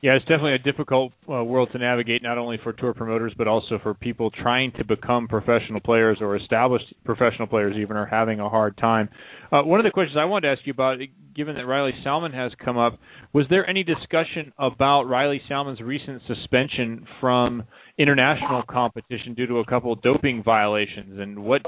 Yeah, 0.00 0.12
it's 0.12 0.24
definitely 0.26 0.54
a 0.54 0.58
difficult 0.58 1.12
uh, 1.28 1.42
world 1.42 1.70
to 1.72 1.78
navigate, 1.78 2.22
not 2.22 2.38
only 2.38 2.56
for 2.62 2.72
tour 2.72 2.94
promoters 2.94 3.32
but 3.36 3.48
also 3.48 3.80
for 3.82 3.94
people 3.94 4.30
trying 4.30 4.70
to 4.78 4.84
become 4.84 5.26
professional 5.26 5.80
players 5.80 6.18
or 6.20 6.36
established 6.36 6.94
professional 7.04 7.48
players. 7.48 7.76
Even 7.76 7.96
are 7.96 8.06
having 8.06 8.38
a 8.38 8.48
hard 8.48 8.76
time. 8.76 9.08
Uh, 9.50 9.62
one 9.62 9.80
of 9.80 9.84
the 9.84 9.90
questions 9.90 10.16
I 10.16 10.24
wanted 10.26 10.46
to 10.46 10.52
ask 10.52 10.66
you 10.66 10.72
about, 10.72 10.98
given 11.34 11.56
that 11.56 11.66
Riley 11.66 11.94
Salmon 12.04 12.32
has 12.32 12.52
come 12.64 12.78
up, 12.78 13.00
was 13.32 13.46
there 13.50 13.68
any 13.68 13.82
discussion 13.82 14.52
about 14.56 15.02
Riley 15.04 15.40
Salmon's 15.48 15.80
recent 15.80 16.22
suspension 16.28 17.04
from 17.20 17.64
international 17.98 18.62
competition 18.70 19.34
due 19.34 19.46
to 19.48 19.58
a 19.58 19.66
couple 19.66 19.96
doping 19.96 20.44
violations, 20.44 21.18
and 21.18 21.42
what, 21.42 21.62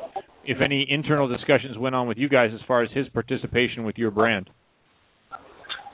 if 0.44 0.58
any, 0.64 0.86
internal 0.88 1.26
discussions 1.26 1.76
went 1.76 1.96
on 1.96 2.06
with 2.06 2.16
you 2.16 2.28
guys 2.28 2.50
as 2.54 2.60
far 2.68 2.84
as 2.84 2.90
his 2.92 3.08
participation 3.08 3.82
with 3.82 3.98
your 3.98 4.12
brand? 4.12 4.48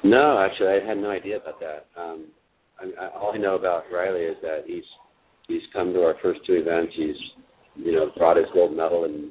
No, 0.05 0.38
actually, 0.38 0.68
I 0.68 0.86
had 0.86 0.99
no 0.99 1.11
idea 1.11 1.36
about 1.38 1.61
that. 1.61 1.86
Um, 1.97 2.26
I, 2.80 3.05
I, 3.05 3.09
all 3.18 3.32
I 3.34 3.38
know 3.38 3.55
about 3.57 3.84
Riley 3.92 4.22
is 4.22 4.36
that 4.42 4.64
he's 4.66 4.84
he's 5.49 5.62
come 5.72 5.92
to 5.92 6.03
our 6.03 6.14
first 6.22 6.40
two 6.47 6.55
events. 6.55 6.92
He's 6.97 7.16
you 7.76 7.92
know 7.92 8.11
brought 8.16 8.36
his 8.36 8.47
gold 8.53 8.76
medal 8.76 9.05
in 9.05 9.30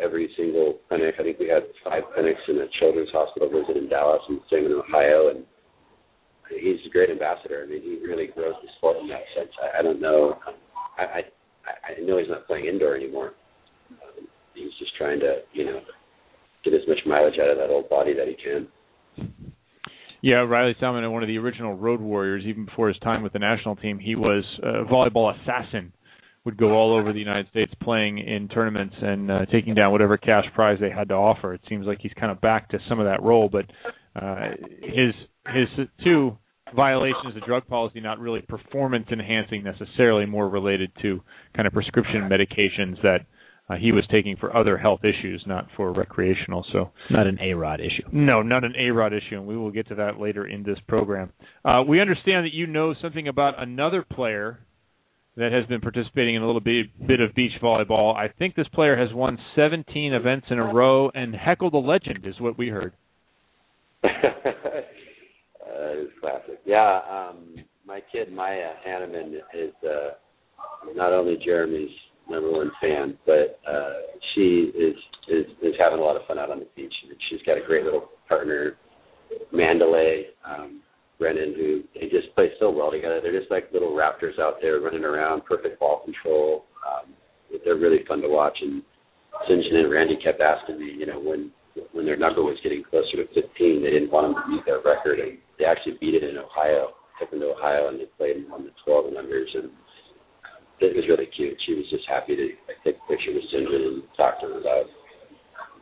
every 0.00 0.30
single 0.36 0.78
clinic. 0.88 1.16
I 1.18 1.22
think 1.22 1.38
we 1.38 1.48
had 1.48 1.64
five 1.84 2.02
clinics 2.14 2.40
in 2.48 2.58
a 2.58 2.66
children's 2.80 3.10
hospital 3.12 3.50
visit 3.50 3.76
in 3.76 3.88
Dallas 3.88 4.22
and 4.28 4.40
same 4.50 4.64
in 4.66 4.72
Ohio, 4.72 5.28
and 5.28 5.44
he's 6.48 6.80
a 6.86 6.90
great 6.90 7.10
ambassador. 7.10 7.62
I 7.64 7.70
mean, 7.70 7.82
he 7.82 8.00
really 8.06 8.28
grows 8.34 8.54
the 8.62 8.68
sport 8.78 8.96
in 8.98 9.08
that 9.08 9.22
sense. 9.36 9.50
I, 9.62 9.80
I 9.80 9.82
don't 9.82 10.00
know. 10.00 10.36
I, 10.98 11.02
I 11.02 11.22
I 11.66 12.00
know 12.00 12.18
he's 12.18 12.28
not 12.28 12.46
playing 12.46 12.66
indoor 12.66 12.96
anymore. 12.96 13.34
Um, 13.90 14.26
he's 14.54 14.72
just 14.78 14.96
trying 14.96 15.20
to 15.20 15.42
you 15.52 15.66
know 15.66 15.80
get 16.64 16.74
as 16.74 16.86
much 16.88 16.98
mileage 17.06 17.38
out 17.40 17.50
of 17.50 17.58
that 17.58 17.70
old 17.70 17.88
body 17.88 18.14
that 18.14 18.28
he 18.28 18.34
can. 18.34 18.68
Yeah, 20.22 20.36
Riley 20.36 20.76
Salmon, 20.78 21.10
one 21.10 21.24
of 21.24 21.28
the 21.28 21.38
original 21.38 21.74
Road 21.74 22.00
Warriors, 22.00 22.44
even 22.46 22.64
before 22.64 22.86
his 22.86 22.98
time 22.98 23.24
with 23.24 23.32
the 23.32 23.40
national 23.40 23.74
team, 23.74 23.98
he 23.98 24.14
was 24.14 24.44
a 24.62 24.84
volleyball 24.84 25.34
assassin. 25.40 25.92
Would 26.44 26.56
go 26.56 26.72
all 26.72 26.98
over 26.98 27.12
the 27.12 27.20
United 27.20 27.48
States 27.50 27.72
playing 27.80 28.18
in 28.18 28.48
tournaments 28.48 28.96
and 29.00 29.30
uh, 29.30 29.46
taking 29.46 29.74
down 29.74 29.92
whatever 29.92 30.16
cash 30.16 30.44
prize 30.56 30.76
they 30.80 30.90
had 30.90 31.08
to 31.10 31.14
offer. 31.14 31.54
It 31.54 31.60
seems 31.68 31.86
like 31.86 31.98
he's 32.00 32.12
kind 32.18 32.32
of 32.32 32.40
back 32.40 32.68
to 32.70 32.78
some 32.88 32.98
of 32.98 33.06
that 33.06 33.22
role, 33.22 33.48
but 33.48 33.66
uh, 34.20 34.48
his 34.80 35.14
his 35.54 35.86
two 36.02 36.36
violations 36.74 37.36
of 37.36 37.44
drug 37.44 37.64
policy 37.68 38.00
not 38.00 38.18
really 38.18 38.40
performance 38.42 39.06
enhancing 39.12 39.62
necessarily, 39.62 40.26
more 40.26 40.48
related 40.48 40.90
to 41.02 41.20
kind 41.54 41.66
of 41.66 41.72
prescription 41.72 42.28
medications 42.28 43.00
that 43.02 43.20
uh, 43.68 43.76
he 43.76 43.92
was 43.92 44.04
taking 44.10 44.36
for 44.36 44.54
other 44.56 44.76
health 44.76 45.00
issues, 45.04 45.42
not 45.46 45.66
for 45.76 45.92
recreational. 45.92 46.64
So 46.72 46.90
Not 47.10 47.26
an 47.26 47.38
A 47.40 47.54
Rod 47.54 47.80
issue. 47.80 48.02
no, 48.12 48.42
not 48.42 48.64
an 48.64 48.74
A-Rod 48.76 49.12
issue, 49.12 49.36
and 49.36 49.46
we 49.46 49.56
will 49.56 49.70
get 49.70 49.88
to 49.88 49.94
that 49.96 50.18
later 50.20 50.46
in 50.46 50.62
this 50.62 50.78
program. 50.88 51.32
Uh, 51.64 51.82
we 51.86 52.00
understand 52.00 52.44
that 52.44 52.52
you 52.52 52.66
know 52.66 52.94
something 53.00 53.28
about 53.28 53.60
another 53.62 54.02
player 54.02 54.60
that 55.36 55.52
has 55.52 55.64
been 55.66 55.80
participating 55.80 56.34
in 56.34 56.42
a 56.42 56.46
little 56.46 56.60
bit, 56.60 56.86
bit 57.06 57.20
of 57.20 57.34
beach 57.34 57.52
volleyball. 57.62 58.14
I 58.14 58.28
think 58.28 58.54
this 58.54 58.68
player 58.68 58.96
has 58.96 59.14
won 59.14 59.38
17 59.56 60.12
events 60.12 60.46
in 60.50 60.58
a 60.58 60.74
row 60.74 61.10
and 61.14 61.34
heckle 61.34 61.70
the 61.70 61.78
legend, 61.78 62.26
is 62.26 62.38
what 62.38 62.58
we 62.58 62.68
heard. 62.68 62.92
uh, 64.04 64.08
it's 65.64 66.12
classic. 66.20 66.60
Yeah, 66.66 67.00
um, 67.10 67.54
my 67.86 68.00
kid 68.12 68.32
Maya 68.32 68.72
Hannemann 68.86 69.34
is 69.54 69.72
uh, 69.88 70.10
not 70.94 71.12
only 71.12 71.38
Jeremy's 71.42 71.90
number 72.28 72.50
one 72.50 72.70
fan, 72.80 73.18
but 73.26 73.60
uh, 73.68 74.00
she 74.34 74.72
is, 74.74 74.96
is 75.28 75.46
is 75.62 75.74
having 75.78 75.98
a 75.98 76.02
lot 76.02 76.16
of 76.16 76.26
fun 76.26 76.38
out 76.38 76.50
on 76.50 76.60
the 76.60 76.68
beach. 76.76 76.92
She's 77.30 77.42
got 77.46 77.58
a 77.58 77.66
great 77.66 77.84
little 77.84 78.08
partner, 78.28 78.76
Mandalay 79.52 80.26
um, 80.48 80.80
Brennan, 81.18 81.54
who 81.56 81.82
they 81.94 82.08
just 82.08 82.34
play 82.34 82.50
so 82.58 82.70
well 82.70 82.90
together. 82.90 83.20
They're 83.22 83.38
just 83.38 83.50
like 83.50 83.70
little 83.72 83.92
raptors 83.92 84.38
out 84.40 84.56
there 84.60 84.80
running 84.80 85.04
around, 85.04 85.44
perfect 85.44 85.78
ball 85.78 86.02
control. 86.04 86.64
Um, 86.82 87.14
they're 87.64 87.76
really 87.76 88.04
fun 88.08 88.20
to 88.22 88.28
watch. 88.28 88.58
And 88.60 88.82
Sinjin 89.48 89.74
and 89.74 89.90
Randy 89.90 90.18
kept 90.22 90.40
asking 90.40 90.80
me, 90.80 90.92
you 90.98 91.06
know, 91.06 91.20
when 91.20 91.52
when 91.92 92.04
their 92.04 92.18
number 92.18 92.42
was 92.42 92.58
getting 92.62 92.82
closer 92.84 93.16
to 93.16 93.26
15, 93.32 93.82
they 93.82 93.90
didn't 93.90 94.12
want 94.12 94.28
them 94.28 94.36
to 94.36 94.50
beat 94.50 94.66
their 94.66 94.82
record, 94.84 95.20
and 95.20 95.38
they 95.58 95.64
actually 95.64 95.96
beat 96.00 96.14
it 96.14 96.24
in 96.24 96.36
Ohio. 96.36 96.92
Took 97.18 97.30
them 97.30 97.40
to 97.40 97.56
Ohio, 97.56 97.88
and 97.88 98.00
they 98.00 98.08
played 98.18 98.36
and 98.36 98.50
won 98.50 98.64
the 98.64 98.76
12 98.84 99.12
numbers, 99.12 99.48
and 99.54 99.70
it 100.82 100.96
was 100.96 101.06
really 101.08 101.30
cute. 101.30 101.54
She 101.66 101.74
was 101.74 101.86
just 101.90 102.04
happy 102.08 102.36
to 102.36 102.46
like, 102.66 102.80
take 102.82 102.96
a 102.98 103.04
picture 103.06 103.32
with 103.32 103.46
Sinjin 103.54 103.82
and 103.86 104.02
talk 104.16 104.40
to 104.40 104.46
her 104.50 104.58
about 104.58 104.86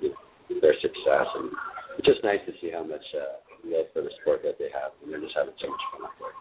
you 0.01 0.13
know, 0.13 0.61
their 0.61 0.77
success, 0.81 1.29
and 1.41 1.51
it's 1.99 2.07
just 2.07 2.25
nice 2.25 2.41
to 2.47 2.53
see 2.61 2.71
how 2.73 2.85
much 2.85 3.05
uh, 3.17 3.41
love 3.65 3.87
for 3.93 4.03
the 4.03 4.13
sport 4.21 4.41
that 4.45 4.59
they 4.59 4.69
have, 4.73 4.93
and 5.03 5.13
they're 5.13 5.21
just 5.21 5.37
having 5.37 5.55
so 5.61 5.69
much 5.69 5.85
fun 5.93 6.07
out 6.07 6.17
there. 6.21 6.37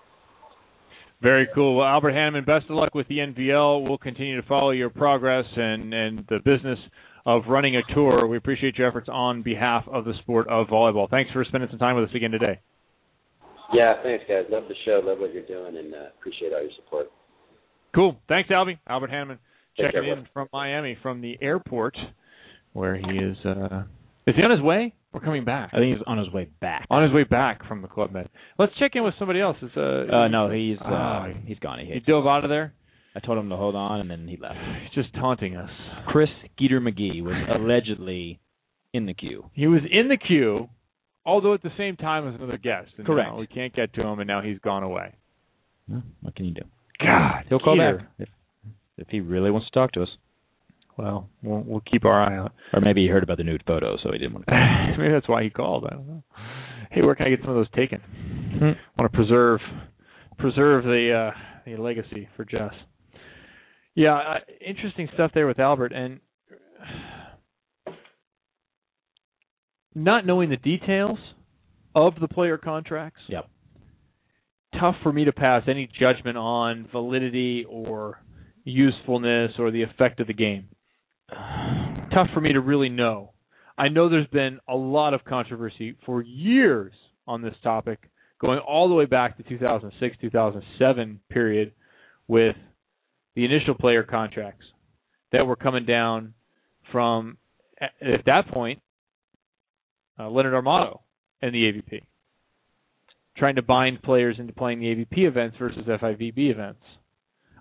Very 1.22 1.48
cool. 1.54 1.76
Well, 1.76 1.88
Albert 1.88 2.14
Hannemann, 2.14 2.46
best 2.46 2.66
of 2.70 2.78
luck 2.78 2.96
with 2.96 3.08
the 3.10 3.18
NVL. 3.18 3.84
We'll 3.88 3.98
continue 3.98 4.40
to 4.40 4.48
follow 4.48 4.72
your 4.72 4.90
progress 4.90 5.46
and, 5.56 5.94
and 5.94 6.26
the 6.30 6.40
business 6.46 6.80
of 7.26 7.44
running 7.50 7.76
a 7.76 7.82
tour. 7.94 8.26
We 8.28 8.38
appreciate 8.38 8.78
your 8.78 8.88
efforts 8.88 9.10
on 9.12 9.42
behalf 9.42 9.84
of 9.92 10.06
the 10.06 10.14
sport 10.22 10.48
of 10.48 10.68
volleyball. 10.68 11.10
Thanks 11.10 11.32
for 11.32 11.44
spending 11.44 11.70
some 11.70 11.80
time 11.80 11.98
with 11.98 12.10
us 12.10 12.16
again 12.16 12.32
today. 12.32 12.60
Yeah, 13.74 14.02
thanks, 14.02 14.24
guys. 14.28 14.46
Love 14.50 14.64
the 14.70 14.76
show. 14.86 15.02
Love 15.04 15.20
what 15.20 15.34
you're 15.34 15.46
doing, 15.46 15.78
and 15.78 15.94
uh, 15.94 16.08
appreciate 16.18 16.54
all 16.54 16.62
your 16.62 16.72
support. 16.78 17.12
Cool. 17.96 18.18
Thanks, 18.28 18.50
Albie. 18.50 18.78
Albert 18.88 19.12
Hannemann 19.12 19.38
checking 19.78 19.92
care, 20.04 20.18
in 20.18 20.28
from 20.34 20.48
Miami, 20.54 20.98
from 21.02 21.22
the 21.22 21.38
airport, 21.42 21.96
where 22.74 22.96
he 22.96 23.18
is. 23.18 23.38
Uh, 23.46 23.84
is 24.28 24.36
he 24.36 24.44
on 24.44 24.52
his 24.52 24.62
way 24.62 24.94
or 25.14 25.20
coming 25.22 25.44
back? 25.46 25.72
I 25.74 25.78
think 25.78 25.98
he's 25.98 26.04
on 26.06 26.18
his 26.20 26.30
way 26.32 26.48
back. 26.62 26.86
On 26.92 27.02
his 27.04 27.12
way 27.12 27.24
back 27.24 27.68
from 27.68 27.82
the 27.82 27.88
Club 27.88 28.12
Med. 28.12 28.30
Let's 28.60 28.74
check 28.80 28.92
in 28.96 29.04
with 29.04 29.14
somebody 29.18 29.42
else. 29.42 29.58
Is, 29.62 29.72
uh, 29.76 29.82
Uh, 30.12 30.28
no, 30.28 30.50
he's 30.52 30.78
uh, 30.80 30.86
Ah. 30.86 31.28
he's 31.46 31.58
gone. 31.60 31.80
He, 31.80 31.94
he 31.94 32.00
dove 32.00 32.28
out 32.28 32.44
of 32.44 32.50
there. 32.50 32.74
I 33.16 33.20
told 33.22 33.40
him 33.40 33.50
to 33.50 33.56
hold 33.56 33.76
on, 33.76 34.02
and 34.02 34.10
then 34.12 34.28
he 34.28 34.38
left. 34.38 34.56
He's 34.84 34.92
just 35.04 35.14
taunting 35.16 35.56
us. 35.56 35.70
Chris 36.08 36.30
Geeter 36.62 36.80
McGee 36.80 37.24
was 37.24 37.36
allegedly 37.56 38.40
in 38.94 39.08
the 39.08 39.14
queue. 39.16 39.50
He 39.54 39.66
was 39.68 39.82
in 39.90 40.10
the 40.10 40.18
queue, 40.18 40.70
although 41.26 41.54
at 41.56 41.64
the 41.64 41.72
same 41.78 41.96
time 41.96 42.28
as 42.28 42.36
another 42.36 42.58
guest. 42.60 42.92
And 42.98 43.08
Correct. 43.08 43.30
now 43.30 43.40
we 43.40 43.48
can't 43.48 43.74
get 43.74 43.94
to 43.96 44.02
him, 44.06 44.20
and 44.20 44.28
now 44.28 44.42
he's 44.42 44.60
gone 44.60 44.84
away. 44.84 45.16
Well, 45.88 46.04
what 46.22 46.36
can 46.36 46.46
you 46.46 46.54
do? 46.54 46.62
God, 47.00 47.44
He'll 47.50 47.60
call 47.60 47.78
back 47.78 48.06
if 48.20 48.30
if 48.98 49.08
he 49.10 49.22
really 49.22 49.52
wants 49.52 49.68
to 49.68 49.74
talk 49.74 49.94
to 49.94 50.04
us. 50.04 50.10
Well, 50.98 51.30
we'll 51.42 51.64
we'll 51.66 51.84
keep 51.90 52.04
our 52.06 52.22
eye 52.22 52.38
out. 52.38 52.52
Or 52.74 52.82
maybe 52.82 53.02
he 53.04 53.08
heard 53.08 53.24
about 53.24 53.38
the 53.38 53.44
nude 53.44 53.64
photo, 53.66 53.98
so 54.04 54.12
he 54.12 54.18
didn't 54.18 54.34
want 54.34 54.48
to. 54.48 54.96
Maybe 54.98 55.14
that's 55.14 55.30
why 55.30 55.44
he 55.44 55.50
called. 55.50 55.86
I 55.86 55.96
don't 55.96 56.08
know. 56.08 56.24
Hey, 56.92 57.02
where 57.02 57.16
can 57.16 57.28
I 57.28 57.30
get 57.30 57.40
some 57.42 57.52
of 57.52 57.56
those 57.56 57.72
taken? 57.74 58.02
Hmm. 58.02 58.72
want 58.98 59.10
to 59.12 59.16
preserve 59.16 59.62
preserve 60.38 60.84
the 60.84 61.32
uh, 61.32 61.40
the 61.66 61.82
legacy 61.82 62.28
for 62.36 62.44
Jess. 62.44 62.74
Yeah, 63.96 64.16
uh, 64.16 64.36
interesting 64.66 65.08
stuff 65.14 65.32
there 65.34 65.48
with 65.48 65.60
Albert, 65.60 65.94
and 65.94 66.20
not 69.96 70.26
knowing 70.26 70.50
the 70.50 70.58
details 70.58 71.18
of 71.96 72.14
the 72.20 72.28
player 72.28 72.58
contracts. 72.58 73.22
Yep. 73.28 73.48
Tough 74.78 74.96
for 75.04 75.12
me 75.12 75.26
to 75.26 75.32
pass 75.32 75.64
any 75.68 75.90
judgment 76.00 76.38
on 76.38 76.88
validity 76.92 77.66
or 77.68 78.22
usefulness 78.64 79.52
or 79.58 79.72
the 79.72 79.84
effect 79.84 80.20
of 80.20 80.28
the 80.28 80.34
game. 80.34 80.70
Tough 81.30 82.28
for 82.34 82.42
me 82.42 82.54
to 82.54 82.60
really 82.60 82.90
know. 82.90 83.34
I 83.78 83.88
know 83.88 84.10
there's 84.10 84.28
been 84.28 84.60
a 84.68 84.76
lot 84.76 85.14
of 85.14 85.24
controversy 85.24 85.96
for 86.06 86.22
years 86.22 86.94
on 87.28 87.42
this 87.42 87.56
topic, 87.64 88.10
going 88.42 88.60
all 88.60 88.90
the 88.90 88.96
way 88.96 89.06
back 89.06 89.38
to 89.38 89.44
2006, 89.44 90.18
2007 90.22 91.20
period 91.30 91.72
with 92.28 92.56
the 93.36 93.46
initial 93.46 93.76
player 93.76 94.04
contracts 94.04 94.66
that 95.32 95.46
were 95.46 95.56
coming 95.56 95.86
down 95.86 96.34
from 96.92 97.38
at 97.80 97.92
at 98.02 98.26
that 98.26 98.48
point 98.52 98.82
uh, 100.20 100.30
Leonard 100.30 100.54
Armato 100.54 101.00
and 101.42 101.54
the 101.54 101.60
AVP, 101.60 102.02
trying 103.40 103.56
to 103.56 103.62
bind 103.62 104.02
players 104.04 104.36
into 104.38 104.54
playing 104.54 104.80
the 104.80 104.88
AVP 104.88 105.28
events 105.28 105.58
versus 105.58 105.82
FIVB 105.88 106.52
events. 106.52 106.82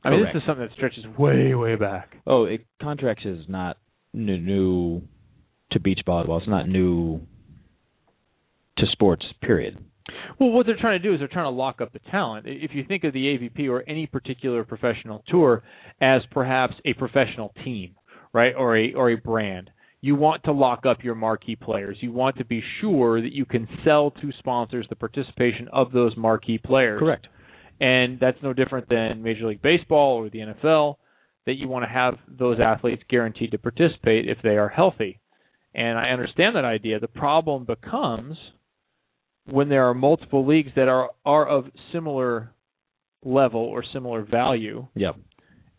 I 0.05 0.11
mean, 0.11 0.21
Correct. 0.21 0.35
this 0.35 0.43
is 0.43 0.47
something 0.47 0.67
that 0.67 0.75
stretches 0.75 1.05
way, 1.19 1.55
way 1.55 1.77
back. 1.77 2.17
Oh, 2.27 2.45
it, 2.45 2.67
contracts 2.81 3.25
is 3.25 3.45
not 3.49 3.79
new, 4.13 4.39
new 4.39 5.03
to 5.73 5.81
beach 5.81 6.01
volleyball. 6.07 6.39
It's 6.39 6.49
not 6.49 6.69
new 6.69 7.21
to 8.79 8.87
sports. 8.93 9.25
Period. 9.43 9.79
Well, 10.39 10.51
what 10.51 10.67
they're 10.67 10.79
trying 10.81 11.01
to 11.01 11.07
do 11.07 11.15
is 11.15 11.21
they're 11.21 11.29
trying 11.29 11.47
to 11.47 11.57
lock 11.57 11.81
up 11.81 11.93
the 11.93 12.01
talent. 12.11 12.47
If 12.47 12.71
you 12.75 12.85
think 12.87 13.05
of 13.05 13.13
the 13.13 13.25
AVP 13.25 13.69
or 13.69 13.83
any 13.89 14.07
particular 14.07 14.65
professional 14.65 15.23
tour 15.29 15.63
as 16.01 16.23
perhaps 16.31 16.75
a 16.85 16.95
professional 16.95 17.53
team, 17.65 17.95
right, 18.33 18.55
or 18.57 18.77
a 18.77 18.95
or 18.95 19.11
a 19.11 19.17
brand, 19.17 19.71
you 20.01 20.15
want 20.15 20.45
to 20.45 20.53
lock 20.53 20.87
up 20.87 21.03
your 21.03 21.15
marquee 21.15 21.57
players. 21.57 21.99
You 22.01 22.13
want 22.13 22.37
to 22.39 22.45
be 22.45 22.63
sure 22.81 23.21
that 23.21 23.33
you 23.33 23.45
can 23.45 23.67
sell 23.85 24.13
to 24.13 24.31
sponsors 24.39 24.87
the 24.89 24.97
participation 24.97 25.69
of 25.73 25.91
those 25.93 26.17
marquee 26.17 26.59
players. 26.59 27.01
Correct. 27.01 27.27
And 27.81 28.19
that's 28.21 28.39
no 28.43 28.53
different 28.53 28.89
than 28.89 29.23
Major 29.23 29.47
League 29.47 29.63
Baseball 29.63 30.17
or 30.17 30.31
the 30.31 30.39
NFL, 30.39 30.97
that 31.47 31.55
you 31.55 31.69
want 31.69 31.85
to 31.85 31.89
have 31.89 32.15
those 32.29 32.59
athletes 32.61 33.03
guaranteed 33.09 33.53
to 33.53 33.59
participate 33.59 34.29
if 34.29 34.39
they 34.43 34.57
are 34.57 34.69
healthy. 34.69 35.21
And 35.75 35.99
I 35.99 36.11
understand 36.11 36.57
that 36.57 36.65
idea. 36.65 37.01
The 37.01 37.09
problem 37.09 37.65
becomes 37.65 38.37
when 39.47 39.69
there 39.69 39.89
are 39.89 39.95
multiple 39.95 40.47
leagues 40.47 40.71
that 40.77 40.89
are 40.89 41.11
are 41.25 41.47
of 41.47 41.67
similar 41.93 42.53
level 43.25 43.61
or 43.61 43.85
similar 43.93 44.23
value, 44.23 44.87
Yep. 44.95 45.17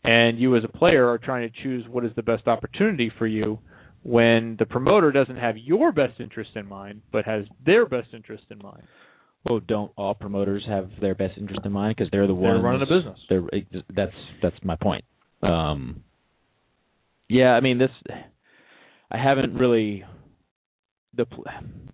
and 0.03 0.39
you 0.39 0.55
as 0.55 0.63
a 0.63 0.77
player 0.77 1.07
are 1.07 1.17
trying 1.17 1.49
to 1.49 1.63
choose 1.63 1.85
what 1.87 2.05
is 2.05 2.11
the 2.15 2.23
best 2.23 2.47
opportunity 2.47 3.11
for 3.17 3.27
you 3.27 3.59
when 4.03 4.55
the 4.57 4.65
promoter 4.65 5.11
doesn't 5.11 5.37
have 5.37 5.57
your 5.57 5.91
best 5.91 6.19
interest 6.19 6.51
in 6.55 6.67
mind 6.67 7.01
but 7.11 7.25
has 7.25 7.45
their 7.65 7.85
best 7.85 8.09
interest 8.13 8.43
in 8.49 8.59
mind. 8.59 8.83
Well, 9.45 9.61
don't 9.65 9.91
all 9.95 10.13
promoters 10.13 10.65
have 10.67 10.89
their 10.99 11.15
best 11.15 11.37
interest 11.37 11.61
in 11.63 11.71
mind 11.71 11.95
because 11.97 12.11
they're 12.11 12.27
the 12.27 12.33
They're 12.33 12.53
ones 12.53 12.63
running 12.63 12.81
a 12.81 12.85
business. 12.85 13.19
They're 13.29 13.43
that's 13.95 14.15
that's 14.41 14.55
my 14.63 14.75
point. 14.75 15.05
Um, 15.41 16.03
yeah, 17.29 17.51
I 17.51 17.61
mean 17.61 17.77
this. 17.77 17.91
I 19.09 19.17
haven't 19.17 19.55
really. 19.55 20.03
The 21.15 21.25
pl- 21.25 21.45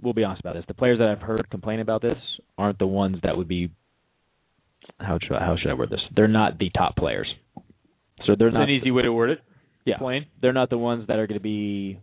we'll 0.02 0.14
be 0.14 0.24
honest 0.24 0.42
about 0.42 0.56
this. 0.56 0.66
The 0.68 0.74
players 0.74 1.00
that 1.00 1.08
I've 1.08 1.22
heard 1.22 1.50
complain 1.50 1.80
about 1.80 2.02
this 2.02 2.18
aren't 2.58 2.80
the 2.80 2.88
ones 2.88 3.18
that 3.24 3.38
would 3.38 3.48
be. 3.48 3.70
How 5.00 5.20
should 5.22 5.36
I, 5.36 5.40
how 5.40 5.56
should 5.58 5.70
I 5.70 5.76
word 5.76 5.90
this? 5.90 6.02
They're 6.16 6.28
not 6.28 6.58
the 6.58 6.70
top 6.70 6.96
players. 6.96 7.28
So 8.26 8.36
they're 8.38 8.52
not 8.52 8.64
an 8.64 8.70
easy 8.70 8.92
way 8.92 9.04
to 9.04 9.12
word 9.12 9.30
it. 9.32 9.40
Yeah. 9.86 9.98
Plain. 9.98 10.26
they're 10.42 10.54
not 10.54 10.70
the 10.70 10.78
ones 10.78 11.08
that 11.08 11.20
are 11.20 11.28
going 11.28 11.40
to 11.40 11.44
be 11.44 12.00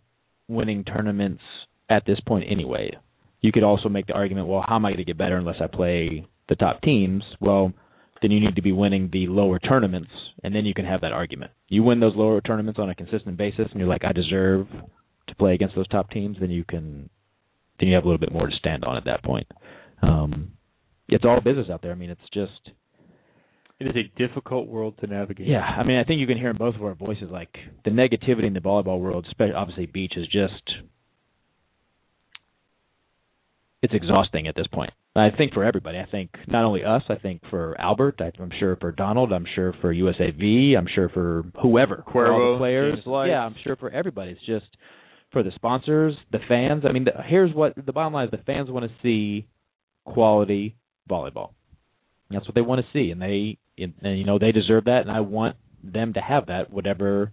winning 0.48 0.84
tournaments 0.84 1.42
at 1.90 2.04
this 2.06 2.20
point 2.26 2.44
anyway. 2.50 2.96
You 3.40 3.50
could 3.50 3.64
also 3.64 3.88
make 3.88 4.06
the 4.06 4.12
argument, 4.12 4.46
well, 4.46 4.64
how 4.66 4.76
am 4.76 4.84
I 4.84 4.90
going 4.90 4.98
to 4.98 5.04
get 5.04 5.18
better 5.18 5.36
unless 5.36 5.56
I 5.60 5.66
play 5.66 6.26
the 6.48 6.54
top 6.54 6.80
teams? 6.82 7.24
Well, 7.40 7.72
then 8.20 8.30
you 8.30 8.38
need 8.38 8.54
to 8.54 8.62
be 8.62 8.70
winning 8.70 9.10
the 9.12 9.26
lower 9.26 9.58
tournaments, 9.58 10.10
and 10.44 10.54
then 10.54 10.64
you 10.64 10.74
can 10.74 10.84
have 10.84 11.00
that 11.00 11.12
argument. 11.12 11.50
You 11.68 11.82
win 11.82 11.98
those 11.98 12.14
lower 12.14 12.40
tournaments 12.40 12.78
on 12.78 12.88
a 12.88 12.94
consistent 12.94 13.36
basis, 13.36 13.66
and 13.70 13.80
you're 13.80 13.88
like, 13.88 14.04
I 14.04 14.12
deserve 14.12 14.68
to 15.26 15.34
play 15.34 15.54
against 15.54 15.74
those 15.74 15.88
top 15.88 16.10
teams. 16.10 16.36
Then 16.40 16.50
you 16.50 16.64
can, 16.64 17.10
then 17.80 17.88
you 17.88 17.96
have 17.96 18.04
a 18.04 18.06
little 18.06 18.20
bit 18.20 18.32
more 18.32 18.46
to 18.46 18.56
stand 18.56 18.84
on 18.84 18.96
at 18.96 19.06
that 19.06 19.24
point. 19.24 19.48
Um, 20.02 20.52
it's 21.08 21.24
all 21.24 21.40
business 21.40 21.66
out 21.70 21.82
there. 21.82 21.90
I 21.90 21.96
mean, 21.96 22.10
it's 22.10 22.20
just 22.32 22.70
It 23.86 23.96
is 23.96 24.04
a 24.04 24.18
difficult 24.18 24.68
world 24.68 24.94
to 25.00 25.06
navigate. 25.06 25.46
yeah, 25.46 25.60
I 25.60 25.82
mean, 25.84 25.98
I 25.98 26.04
think 26.04 26.20
you 26.20 26.26
can 26.26 26.38
hear 26.38 26.50
in 26.50 26.56
both 26.56 26.74
of 26.74 26.82
our 26.82 26.94
voices 26.94 27.30
like 27.30 27.56
the 27.84 27.90
negativity 27.90 28.46
in 28.46 28.54
the 28.54 28.60
volleyball 28.60 29.00
world, 29.00 29.26
especially 29.28 29.54
obviously 29.54 29.86
beach, 29.86 30.12
is 30.16 30.26
just 30.26 30.62
it's 33.82 33.94
exhausting 33.94 34.46
at 34.46 34.54
this 34.54 34.66
point. 34.72 34.90
I 35.14 35.28
think 35.36 35.52
for 35.52 35.64
everybody. 35.64 35.98
I 35.98 36.06
think 36.10 36.30
not 36.46 36.64
only 36.64 36.84
us. 36.84 37.02
I 37.10 37.16
think 37.16 37.42
for 37.50 37.78
Albert. 37.80 38.20
I- 38.20 38.32
I'm 38.40 38.52
sure 38.58 38.76
for 38.76 38.92
Donald. 38.92 39.32
I'm 39.32 39.44
sure 39.54 39.74
for 39.80 39.92
USAV. 39.92 40.76
I'm 40.78 40.86
sure 40.94 41.08
for 41.10 41.44
whoever. 41.60 42.02
for 42.10 42.32
all 42.32 42.38
Cuervo, 42.38 42.54
the 42.54 42.58
players. 42.58 42.98
Yeah, 43.28 43.44
I'm 43.44 43.56
sure 43.62 43.76
for 43.76 43.90
everybody. 43.90 44.30
It's 44.30 44.46
just 44.46 44.66
for 45.32 45.42
the 45.42 45.50
sponsors, 45.54 46.14
the 46.30 46.38
fans. 46.48 46.84
I 46.88 46.92
mean, 46.92 47.04
the, 47.04 47.12
here's 47.26 47.54
what 47.54 47.74
the 47.76 47.92
bottom 47.92 48.12
line 48.14 48.26
is: 48.26 48.30
the 48.30 48.38
fans 48.38 48.70
want 48.70 48.86
to 48.88 48.92
see 49.02 49.46
quality 50.04 50.76
volleyball. 51.10 51.50
That's 52.30 52.46
what 52.46 52.54
they 52.54 52.60
want 52.62 52.80
to 52.80 52.86
see, 52.92 53.10
and 53.10 53.20
they 53.20 53.58
and, 53.78 53.94
you 54.02 54.24
know 54.24 54.38
they 54.38 54.52
deserve 54.52 54.84
that, 54.84 55.02
and 55.02 55.10
I 55.10 55.20
want 55.20 55.56
them 55.82 56.12
to 56.14 56.20
have 56.20 56.46
that, 56.46 56.70
whatever 56.70 57.32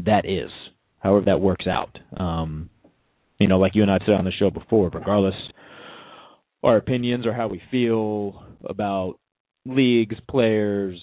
that 0.00 0.24
is, 0.24 0.50
however 0.98 1.26
that 1.26 1.40
works 1.40 1.66
out. 1.66 1.98
Um, 2.16 2.70
you 3.38 3.48
know, 3.48 3.58
like 3.58 3.74
you 3.74 3.82
and 3.82 3.90
I 3.90 3.98
said 3.98 4.14
on 4.14 4.24
the 4.24 4.32
show 4.32 4.50
before, 4.50 4.88
regardless 4.88 5.34
our 6.62 6.76
opinions 6.76 7.26
or 7.26 7.32
how 7.32 7.48
we 7.48 7.62
feel 7.70 8.44
about 8.64 9.18
leagues, 9.64 10.16
players, 10.28 11.00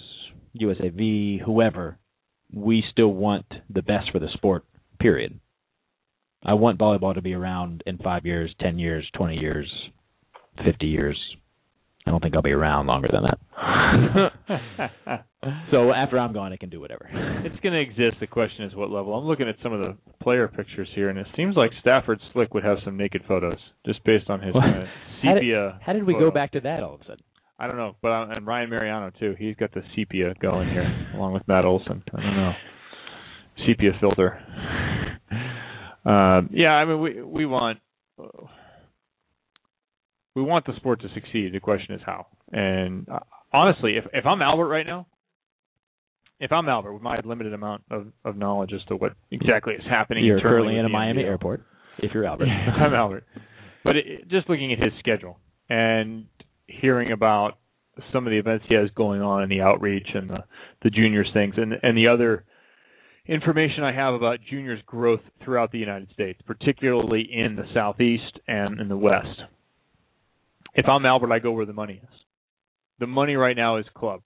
USAV, 0.59 1.41
whoever, 1.41 1.97
we 2.53 2.83
still 2.91 3.13
want 3.13 3.45
the 3.69 3.81
best 3.81 4.11
for 4.11 4.19
the 4.19 4.29
sport. 4.33 4.63
Period. 4.99 5.39
I 6.43 6.53
want 6.55 6.79
volleyball 6.79 7.13
to 7.15 7.21
be 7.21 7.33
around 7.33 7.83
in 7.85 7.97
five 7.97 8.25
years, 8.25 8.53
ten 8.59 8.77
years, 8.77 9.07
twenty 9.15 9.37
years, 9.37 9.71
fifty 10.65 10.87
years. 10.87 11.17
I 12.05 12.11
don't 12.11 12.21
think 12.21 12.35
I'll 12.35 12.41
be 12.41 12.51
around 12.51 12.87
longer 12.87 13.07
than 13.11 13.23
that. 13.23 13.39
so 15.71 15.91
after 15.93 16.19
I'm 16.19 16.33
gone, 16.33 16.51
I 16.51 16.57
can 16.57 16.69
do 16.69 16.79
whatever. 16.81 17.09
It's 17.45 17.59
going 17.61 17.73
to 17.73 17.79
exist. 17.79 18.17
The 18.19 18.27
question 18.27 18.65
is 18.65 18.75
what 18.75 18.89
level. 18.89 19.13
I'm 19.15 19.25
looking 19.25 19.47
at 19.47 19.55
some 19.63 19.71
of 19.73 19.79
the 19.79 19.97
player 20.21 20.47
pictures 20.49 20.89
here, 20.95 21.09
and 21.09 21.17
it 21.17 21.27
seems 21.37 21.55
like 21.55 21.71
Stafford 21.79 22.19
Slick 22.33 22.53
would 22.53 22.63
have 22.65 22.77
some 22.83 22.97
naked 22.97 23.21
photos, 23.27 23.57
just 23.85 24.03
based 24.03 24.29
on 24.29 24.41
his 24.41 24.53
Well, 24.53 24.63
uh, 24.63 24.85
how 25.23 25.33
did- 25.35 25.41
sepia. 25.41 25.79
How 25.85 25.93
did 25.93 26.03
we 26.03 26.13
photo. 26.13 26.29
go 26.29 26.33
back 26.33 26.51
to 26.53 26.59
that 26.61 26.83
all 26.83 26.95
of 26.95 27.01
a 27.01 27.05
sudden? 27.05 27.23
I 27.59 27.67
don't 27.67 27.77
know, 27.77 27.95
but 28.01 28.09
uh, 28.11 28.27
and 28.31 28.45
Ryan 28.45 28.69
Mariano 28.69 29.11
too. 29.19 29.35
He's 29.39 29.55
got 29.55 29.71
the 29.73 29.83
sepia 29.95 30.33
going 30.41 30.67
here, 30.69 31.07
along 31.15 31.33
with 31.33 31.47
Matt 31.47 31.63
Olson. 31.65 32.03
I 32.13 32.21
don't 32.21 32.35
know, 32.35 32.51
sepia 33.65 33.91
filter. 34.01 34.39
Um, 36.03 36.49
yeah, 36.53 36.71
I 36.71 36.83
mean 36.85 36.99
we 36.99 37.21
we 37.21 37.45
want 37.45 37.79
we 40.35 40.41
want 40.41 40.65
the 40.65 40.75
sport 40.77 41.01
to 41.01 41.07
succeed. 41.13 41.53
The 41.53 41.59
question 41.59 41.95
is 41.95 42.01
how. 42.05 42.27
And 42.51 43.07
uh, 43.09 43.19
honestly, 43.51 43.97
if 43.97 44.05
if 44.13 44.25
I'm 44.25 44.41
Albert 44.41 44.67
right 44.67 44.85
now, 44.85 45.07
if 46.39 46.51
I'm 46.51 46.67
Albert 46.67 46.93
with 46.93 47.01
my 47.01 47.19
limited 47.23 47.53
amount 47.53 47.83
of, 47.91 48.07
of 48.25 48.35
knowledge 48.35 48.71
as 48.73 48.83
to 48.87 48.95
what 48.95 49.13
exactly 49.31 49.73
is 49.73 49.83
happening, 49.89 50.25
You're 50.25 50.41
currently 50.41 50.77
in 50.77 50.85
a 50.85 50.89
Miami 50.89 51.23
airport. 51.23 51.63
If 51.99 52.11
you're 52.13 52.25
Albert, 52.25 52.45
I'm 52.47 52.93
Albert. 52.93 53.25
But 53.83 53.97
it, 53.97 54.29
just 54.29 54.49
looking 54.49 54.73
at 54.73 54.79
his 54.79 54.91
schedule 54.99 55.39
and 55.69 56.25
hearing 56.67 57.11
about 57.11 57.59
some 58.11 58.25
of 58.25 58.31
the 58.31 58.37
events 58.37 58.65
he 58.67 58.75
has 58.75 58.89
going 58.95 59.21
on 59.21 59.43
in 59.43 59.49
the 59.49 59.61
outreach 59.61 60.07
and 60.15 60.29
the, 60.29 60.43
the 60.81 60.89
juniors 60.89 61.29
things 61.33 61.53
and 61.57 61.73
and 61.83 61.97
the 61.97 62.07
other 62.07 62.45
information 63.27 63.83
I 63.83 63.93
have 63.93 64.13
about 64.13 64.39
juniors 64.49 64.81
growth 64.85 65.21
throughout 65.43 65.71
the 65.71 65.77
United 65.77 66.09
States, 66.11 66.41
particularly 66.45 67.27
in 67.31 67.55
the 67.55 67.63
southeast 67.73 68.39
and 68.47 68.81
in 68.81 68.89
the 68.89 68.97
west. 68.97 69.43
If 70.75 70.87
I'm 70.87 71.05
Albert, 71.05 71.31
I 71.31 71.39
go 71.39 71.51
where 71.51 71.65
the 71.65 71.73
money 71.73 72.01
is. 72.03 72.09
The 72.99 73.07
money 73.07 73.35
right 73.35 73.55
now 73.55 73.77
is 73.77 73.85
club. 73.95 74.21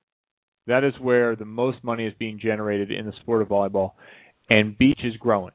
That 0.67 0.83
is 0.83 0.93
where 0.99 1.35
the 1.35 1.45
most 1.45 1.83
money 1.83 2.05
is 2.05 2.13
being 2.19 2.39
generated 2.39 2.91
in 2.91 3.05
the 3.05 3.13
sport 3.21 3.41
of 3.41 3.47
volleyball, 3.47 3.93
and 4.49 4.77
beach 4.77 4.99
is 5.03 5.15
growing. 5.17 5.53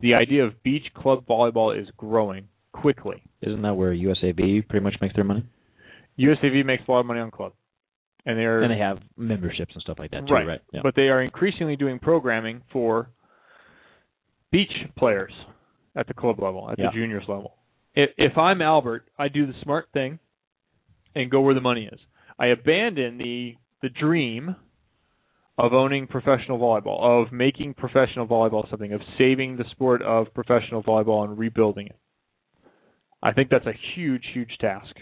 The 0.00 0.14
idea 0.14 0.44
of 0.44 0.62
beach 0.62 0.86
club 0.94 1.26
volleyball 1.26 1.78
is 1.78 1.88
growing 1.96 2.48
quickly. 2.72 3.22
isn't 3.42 3.62
that 3.62 3.74
where 3.74 3.92
USAV 3.94 4.68
pretty 4.68 4.82
much 4.84 4.94
makes 5.00 5.14
their 5.14 5.24
money? 5.24 5.44
USAV 6.18 6.64
makes 6.64 6.82
a 6.86 6.90
lot 6.90 7.00
of 7.00 7.06
money 7.06 7.20
on 7.20 7.30
club. 7.30 7.52
and 8.26 8.38
they're 8.38 8.62
And 8.62 8.70
they 8.72 8.78
have 8.78 8.98
memberships 9.16 9.72
and 9.74 9.82
stuff 9.82 9.98
like 9.98 10.10
that 10.12 10.26
too, 10.26 10.32
right, 10.34 10.46
right? 10.46 10.60
Yeah. 10.72 10.80
but 10.82 10.94
they 10.94 11.08
are 11.08 11.22
increasingly 11.22 11.76
doing 11.76 11.98
programming 11.98 12.62
for 12.72 13.08
beach 14.52 14.72
players 14.98 15.32
at 15.96 16.06
the 16.06 16.14
club 16.14 16.40
level, 16.40 16.68
at 16.70 16.78
Yeah. 16.78 16.86
the 16.86 16.92
juniors 16.92 17.24
level. 17.28 17.56
If, 17.94 18.10
if 18.16 18.38
I'm 18.38 18.62
Albert, 18.62 19.04
I 19.18 19.28
do 19.28 19.46
the 19.46 19.54
smart 19.62 19.88
thing 19.92 20.18
and 21.14 21.30
go 21.30 21.40
where 21.40 21.54
the 21.54 21.60
money 21.60 21.88
is. 21.90 21.98
I 22.38 22.46
abandon 22.46 23.18
the 23.18 23.54
the 23.82 23.88
dream 23.88 24.56
of 25.58 25.72
owning 25.72 26.06
professional 26.06 26.58
volleyball, 26.58 27.02
of 27.02 27.32
making 27.32 27.74
professional 27.74 28.26
volleyball 28.26 28.68
something, 28.70 28.92
of 28.92 29.00
saving 29.18 29.56
the 29.56 29.64
sport 29.70 30.02
of 30.02 30.32
professional 30.34 30.82
volleyball 30.82 31.24
and 31.24 31.38
rebuilding 31.38 31.86
it. 31.86 31.96
I 33.22 33.32
think 33.32 33.50
that's 33.50 33.66
a 33.66 33.74
huge, 33.94 34.24
huge 34.32 34.56
task. 34.60 34.94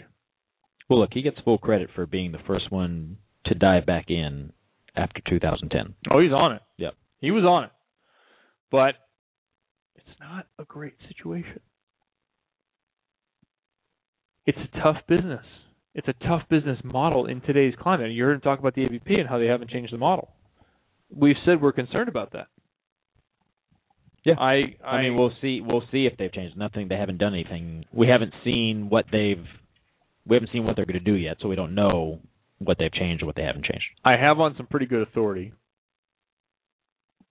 well, 0.89 0.99
look, 0.99 1.11
he 1.13 1.21
gets 1.21 1.37
full 1.45 1.57
credit 1.57 1.89
for 1.95 2.05
being 2.05 2.31
the 2.31 2.39
first 2.45 2.71
one 2.71 3.17
to 3.45 3.55
dive 3.55 3.85
back 3.85 4.05
in 4.09 4.51
after 4.95 5.21
2010. 5.29 5.95
Oh, 6.11 6.19
he's 6.19 6.31
on 6.31 6.53
it. 6.53 6.61
Yep. 6.77 6.93
He 7.19 7.31
was 7.31 7.43
on 7.43 7.65
it. 7.65 7.71
But 8.71 8.95
it's 9.95 10.19
not 10.19 10.47
a 10.57 10.65
great 10.65 10.95
situation. 11.07 11.59
It's 14.45 14.57
a 14.57 14.81
tough 14.81 14.97
business. 15.07 15.45
It's 15.93 16.07
a 16.07 16.13
tough 16.25 16.43
business 16.49 16.79
model 16.83 17.25
in 17.25 17.41
today's 17.41 17.73
climate. 17.79 18.11
You 18.11 18.23
heard 18.23 18.35
him 18.35 18.41
talk 18.41 18.59
about 18.59 18.75
the 18.75 18.81
AVP 18.81 19.19
and 19.19 19.27
how 19.27 19.37
they 19.37 19.47
haven't 19.47 19.69
changed 19.69 19.93
the 19.93 19.97
model. 19.97 20.29
We've 21.15 21.35
said 21.45 21.61
we're 21.61 21.71
concerned 21.71 22.09
about 22.09 22.33
that. 22.33 22.47
Yeah. 24.23 24.35
I 24.39 24.75
I, 24.83 24.87
I 24.87 25.01
mean, 25.03 25.17
we'll 25.17 25.31
see. 25.41 25.61
We'll 25.61 25.83
see 25.91 26.05
if 26.05 26.17
they've 26.17 26.31
changed. 26.31 26.57
Nothing. 26.57 26.87
They 26.87 26.95
haven't 26.95 27.17
done 27.17 27.33
anything. 27.33 27.85
We 27.93 28.07
haven't 28.07 28.33
seen 28.43 28.89
what 28.89 29.05
they've. 29.11 29.43
We 30.27 30.35
haven't 30.35 30.51
seen 30.51 30.65
what 30.65 30.75
they're 30.75 30.85
going 30.85 30.99
to 31.03 31.11
do 31.11 31.15
yet, 31.15 31.37
so 31.41 31.47
we 31.47 31.55
don't 31.55 31.73
know 31.73 32.19
what 32.59 32.77
they've 32.77 32.91
changed 32.91 33.23
or 33.23 33.25
what 33.25 33.35
they 33.35 33.43
haven't 33.43 33.65
changed. 33.65 33.85
I 34.03 34.17
have 34.17 34.39
on 34.39 34.55
some 34.57 34.67
pretty 34.67 34.85
good 34.85 35.01
authority 35.01 35.53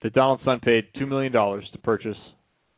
that 0.01 0.13
Donald 0.13 0.41
Sun 0.43 0.59
paid 0.61 0.85
two 0.97 1.05
million 1.05 1.31
dollars 1.31 1.65
to 1.71 1.77
purchase 1.77 2.17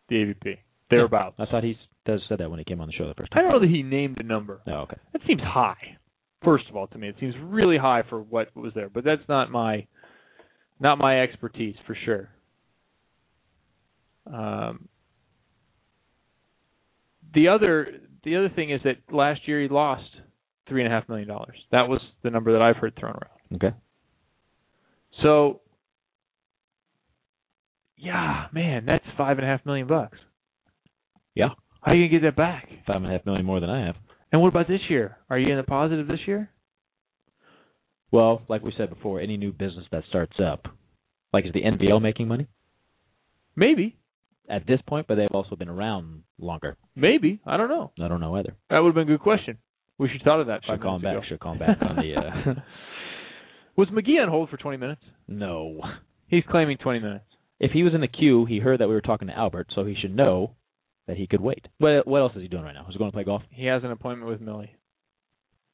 the 0.10 0.16
AVP. 0.16 0.58
Thereabouts. 0.92 1.36
I 1.39 1.46
thought 1.46 1.64
he 1.64 1.78
said 2.06 2.20
that 2.39 2.50
when 2.50 2.60
he 2.60 2.66
came 2.66 2.82
on 2.82 2.88
the 2.88 2.94
show 2.94 3.08
the 3.08 3.14
first 3.14 3.32
time. 3.32 3.39
I 3.39 3.42
don't 3.44 3.52
know 3.54 3.60
that 3.68 3.74
he 3.74 3.84
named 3.84 4.18
a 4.20 4.24
number. 4.24 4.62
Oh, 4.68 4.82
okay. 4.82 4.98
That 5.14 5.22
seems 5.28 5.42
high. 5.42 5.98
First 6.44 6.66
of 6.70 6.76
all, 6.76 6.88
to 6.88 6.98
me, 6.98 7.08
it 7.10 7.16
seems 7.20 7.36
really 7.42 7.78
high 7.78 8.04
for 8.10 8.22
what 8.22 8.56
was 8.56 8.74
there. 8.74 8.89
But 8.89 9.04
that's 9.04 9.22
not 9.30 9.52
my 9.52 9.88
not 10.80 10.98
my 10.98 11.22
expertise 11.22 11.76
for 11.86 11.96
sure. 12.06 12.30
Um, 14.26 14.88
the 17.34 17.48
other 17.50 17.88
the 18.24 18.36
other 18.38 18.50
thing 18.50 18.72
is 18.72 18.82
that 18.84 18.98
last 19.14 19.48
year 19.48 19.62
he 19.62 19.68
lost 19.68 20.10
three 20.68 20.84
and 20.84 20.92
a 20.92 20.96
half 20.96 21.08
million 21.08 21.28
dollars. 21.28 21.58
That 21.72 21.88
was 21.88 22.02
the 22.24 22.30
number 22.30 22.54
that 22.54 22.62
I've 22.62 22.78
heard 22.78 22.96
thrown 23.00 23.14
around. 23.14 23.56
Okay. 23.56 23.76
So, 25.24 25.62
yeah, 27.98 28.46
man, 28.54 28.86
that's 28.86 29.06
five 29.18 29.38
and 29.38 29.46
a 29.46 29.50
half 29.50 29.66
million 29.66 29.88
bucks. 29.88 30.18
Yeah. 31.36 31.50
How 31.82 31.92
are 31.92 31.96
you 31.96 32.08
gonna 32.08 32.22
get 32.22 32.28
that 32.28 32.36
back? 32.36 32.68
Five 32.86 32.98
and 32.98 33.08
a 33.08 33.10
half 33.10 33.26
million 33.26 33.46
more 33.46 33.60
than 33.60 33.70
I 33.70 33.86
have. 33.86 33.96
And 34.32 34.42
what 34.42 34.50
about 34.50 34.68
this 34.68 34.82
year? 34.90 35.18
Are 35.30 35.38
you 35.38 35.50
in 35.52 35.58
the 35.58 35.64
positive 35.64 36.08
this 36.08 36.20
year? 36.28 36.50
Well, 38.12 38.42
like 38.50 38.62
we 38.62 38.74
said 38.78 38.90
before, 38.90 39.20
any 39.22 39.38
new 39.38 39.52
business 39.52 39.86
that 39.92 40.04
starts 40.10 40.36
up, 40.44 40.66
like 41.34 41.46
is 41.46 41.54
the 41.54 41.62
NVL 41.64 42.02
making 42.02 42.28
money 42.28 42.48
Maybe. 43.56 43.96
at 44.50 44.68
this 44.68 44.80
point? 44.88 45.08
But 45.08 45.16
they've 45.16 45.30
also 45.34 45.56
been 45.56 45.70
around 45.70 46.24
longer. 46.38 46.78
Maybe. 46.96 47.40
I 47.46 47.58
don't 47.58 47.70
know. 47.70 47.92
I 48.02 48.08
don't 48.10 48.20
know 48.20 48.36
either. 48.36 48.56
That 48.70 48.80
would 48.80 48.90
have 48.90 48.96
been 48.96 49.08
a 49.14 49.18
good 49.18 49.22
question. 49.24 49.58
We 49.98 50.08
should 50.10 50.22
have 50.22 50.26
thought 50.26 50.42
of 50.42 50.48
that. 50.48 50.62
Should 50.66 50.82
call 50.82 50.96
him 50.98 51.02
back. 51.04 51.14
ago. 51.18 51.26
Should 51.30 51.40
call 51.40 51.54
him 51.54 51.60
back 51.60 51.78
on 51.82 51.96
the. 51.96 52.16
Uh, 52.16 52.54
Was 53.78 53.88
McGee 53.90 54.22
on 54.22 54.30
hold 54.30 54.50
for 54.50 54.58
20 54.58 54.78
minutes? 54.78 55.02
no. 55.28 55.80
He's 56.28 56.44
claiming 56.50 56.78
20 56.78 57.00
minutes. 57.00 57.26
If 57.60 57.72
he 57.72 57.84
was 57.84 57.94
in 57.94 58.00
the 58.00 58.08
queue, 58.08 58.46
he 58.46 58.60
heard 58.60 58.80
that 58.80 58.88
we 58.88 58.94
were 58.94 59.02
talking 59.02 59.28
to 59.28 59.38
Albert, 59.38 59.68
so 59.76 59.84
he 59.84 59.96
should 60.02 60.16
know 60.16 60.56
that 61.08 61.18
he 61.18 61.28
could 61.28 61.41
wait. 61.41 61.68
What 61.78 62.08
What 62.08 62.20
else 62.20 62.34
is 62.36 62.41
he 62.41 62.47
doing 62.47 62.64
right 62.64 62.74
now? 62.74 62.86
Is 62.88 62.93
he 62.93 62.97
going 62.97 63.12
to 63.12 63.16
play 63.16 63.24
golf? 63.24 63.41
He 63.49 63.66
has 63.66 63.84
an 63.84 63.91
appointment 63.91 64.30
with 64.30 64.41
Millie. 64.41 64.76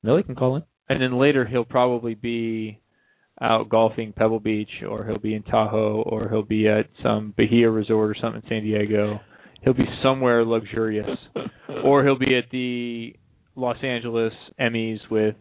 Millie 0.03 0.23
can 0.23 0.35
call 0.35 0.57
in. 0.57 0.63
And 0.89 1.01
then 1.01 1.19
later 1.19 1.45
he'll 1.45 1.65
probably 1.65 2.15
be 2.15 2.79
out 3.41 3.69
golfing 3.69 4.13
Pebble 4.13 4.39
Beach 4.39 4.69
or 4.87 5.05
he'll 5.05 5.19
be 5.19 5.35
in 5.35 5.43
Tahoe 5.43 6.03
or 6.05 6.29
he'll 6.29 6.43
be 6.43 6.67
at 6.67 6.87
some 7.03 7.33
Bahia 7.37 7.69
resort 7.69 8.09
or 8.09 8.15
something 8.19 8.41
in 8.43 8.49
San 8.49 8.63
Diego. 8.63 9.19
He'll 9.61 9.73
be 9.73 9.87
somewhere 10.01 10.45
luxurious. 10.45 11.09
or 11.83 12.03
he'll 12.03 12.17
be 12.17 12.37
at 12.37 12.49
the 12.51 13.15
Los 13.55 13.77
Angeles 13.83 14.33
Emmys 14.59 14.99
with 15.11 15.35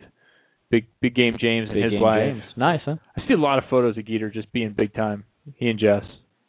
Big 0.70 0.86
Big 1.00 1.14
Game 1.14 1.36
James 1.40 1.68
and 1.70 1.82
his 1.82 1.92
game 1.92 2.00
wife. 2.00 2.32
James. 2.32 2.42
Nice, 2.56 2.80
huh? 2.84 2.96
I 3.16 3.26
see 3.26 3.34
a 3.34 3.38
lot 3.38 3.58
of 3.58 3.64
photos 3.70 3.96
of 3.96 4.04
Geeter 4.04 4.32
just 4.32 4.50
being 4.52 4.74
big 4.76 4.94
time. 4.94 5.24
He 5.54 5.68
and 5.68 5.78
Jess. 5.78 6.02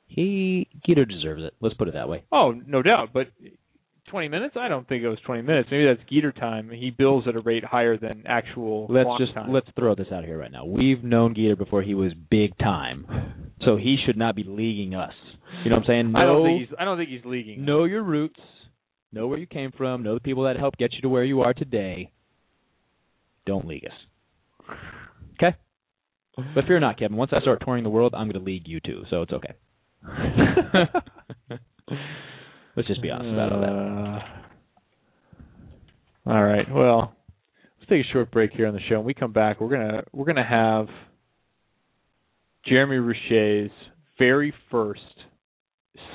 He 0.07 0.67
Geeter 0.87 1.07
deserves 1.07 1.43
it. 1.43 1.53
Let's 1.59 1.75
put 1.75 1.87
it 1.87 1.93
that 1.93 2.09
way. 2.09 2.23
Oh, 2.31 2.53
no 2.65 2.81
doubt. 2.81 3.09
But 3.13 3.27
20 4.09 4.29
minutes? 4.29 4.55
I 4.57 4.67
don't 4.67 4.87
think 4.87 5.03
it 5.03 5.09
was 5.09 5.19
20 5.25 5.41
minutes. 5.41 5.69
Maybe 5.69 5.85
that's 5.85 6.09
Geeter 6.09 6.33
time. 6.37 6.69
He 6.69 6.89
bills 6.89 7.25
at 7.27 7.35
a 7.35 7.41
rate 7.41 7.63
higher 7.63 7.97
than 7.97 8.23
actual 8.25 8.87
Let's 8.89 9.09
just 9.19 9.33
time. 9.33 9.51
let's 9.51 9.67
throw 9.77 9.95
this 9.95 10.07
out 10.11 10.23
here 10.23 10.37
right 10.37 10.51
now. 10.51 10.65
We've 10.65 11.03
known 11.03 11.35
Geeter 11.35 11.57
before 11.57 11.81
he 11.81 11.93
was 11.93 12.13
big 12.29 12.57
time, 12.57 13.53
so 13.63 13.75
he 13.75 13.97
should 14.05 14.17
not 14.17 14.35
be 14.35 14.43
leaguing 14.43 14.95
us. 14.95 15.13
You 15.63 15.69
know 15.69 15.77
what 15.77 15.83
I'm 15.83 15.87
saying? 15.87 16.13
I 16.15 16.23
don't 16.23 16.45
think 16.45 16.61
he's. 16.61 16.77
I 16.79 16.85
don't 16.85 16.97
think 16.97 17.09
he's 17.09 17.25
leaguing. 17.25 17.65
know 17.65 17.83
your 17.83 18.03
roots, 18.03 18.39
know 19.11 19.27
where 19.27 19.37
you 19.37 19.47
came 19.47 19.71
from, 19.71 20.03
know 20.03 20.13
the 20.13 20.19
people 20.19 20.43
that 20.43 20.57
helped 20.57 20.77
get 20.77 20.93
you 20.93 21.01
to 21.01 21.09
where 21.09 21.23
you 21.23 21.41
are 21.41 21.53
today. 21.53 22.11
Don't 23.45 23.67
league 23.67 23.85
us. 23.85 24.75
Okay? 25.35 25.55
But 26.53 26.65
fear 26.65 26.79
not, 26.79 26.99
Kevin. 26.99 27.17
Once 27.17 27.31
I 27.33 27.39
start 27.41 27.61
touring 27.65 27.83
the 27.83 27.89
world, 27.89 28.13
I'm 28.13 28.27
going 28.29 28.39
to 28.39 28.45
league 28.45 28.67
you 28.67 28.79
too, 28.79 29.03
so 29.09 29.21
it's 29.21 29.31
okay. 29.31 29.53
Let's 32.75 32.87
just 32.87 33.01
be 33.01 33.09
honest 33.09 33.33
about 33.33 33.51
all 33.53 33.61
that. 33.61 33.67
Uh, 36.29 36.31
all 36.31 36.43
right. 36.43 36.65
Well, 36.71 37.13
let's 37.79 37.89
take 37.89 38.05
a 38.05 38.09
short 38.13 38.29
break 38.31 38.51
here 38.51 38.67
on 38.67 38.73
the 38.73 38.79
show. 38.87 38.97
When 38.97 39.05
we 39.05 39.13
come 39.13 39.31
back, 39.33 39.59
we're 39.59 39.69
gonna 39.69 40.03
we're 40.13 40.25
gonna 40.25 40.45
have 40.47 40.87
Jeremy 42.65 42.97
Richet's 42.97 43.73
very 44.19 44.53
first 44.69 45.01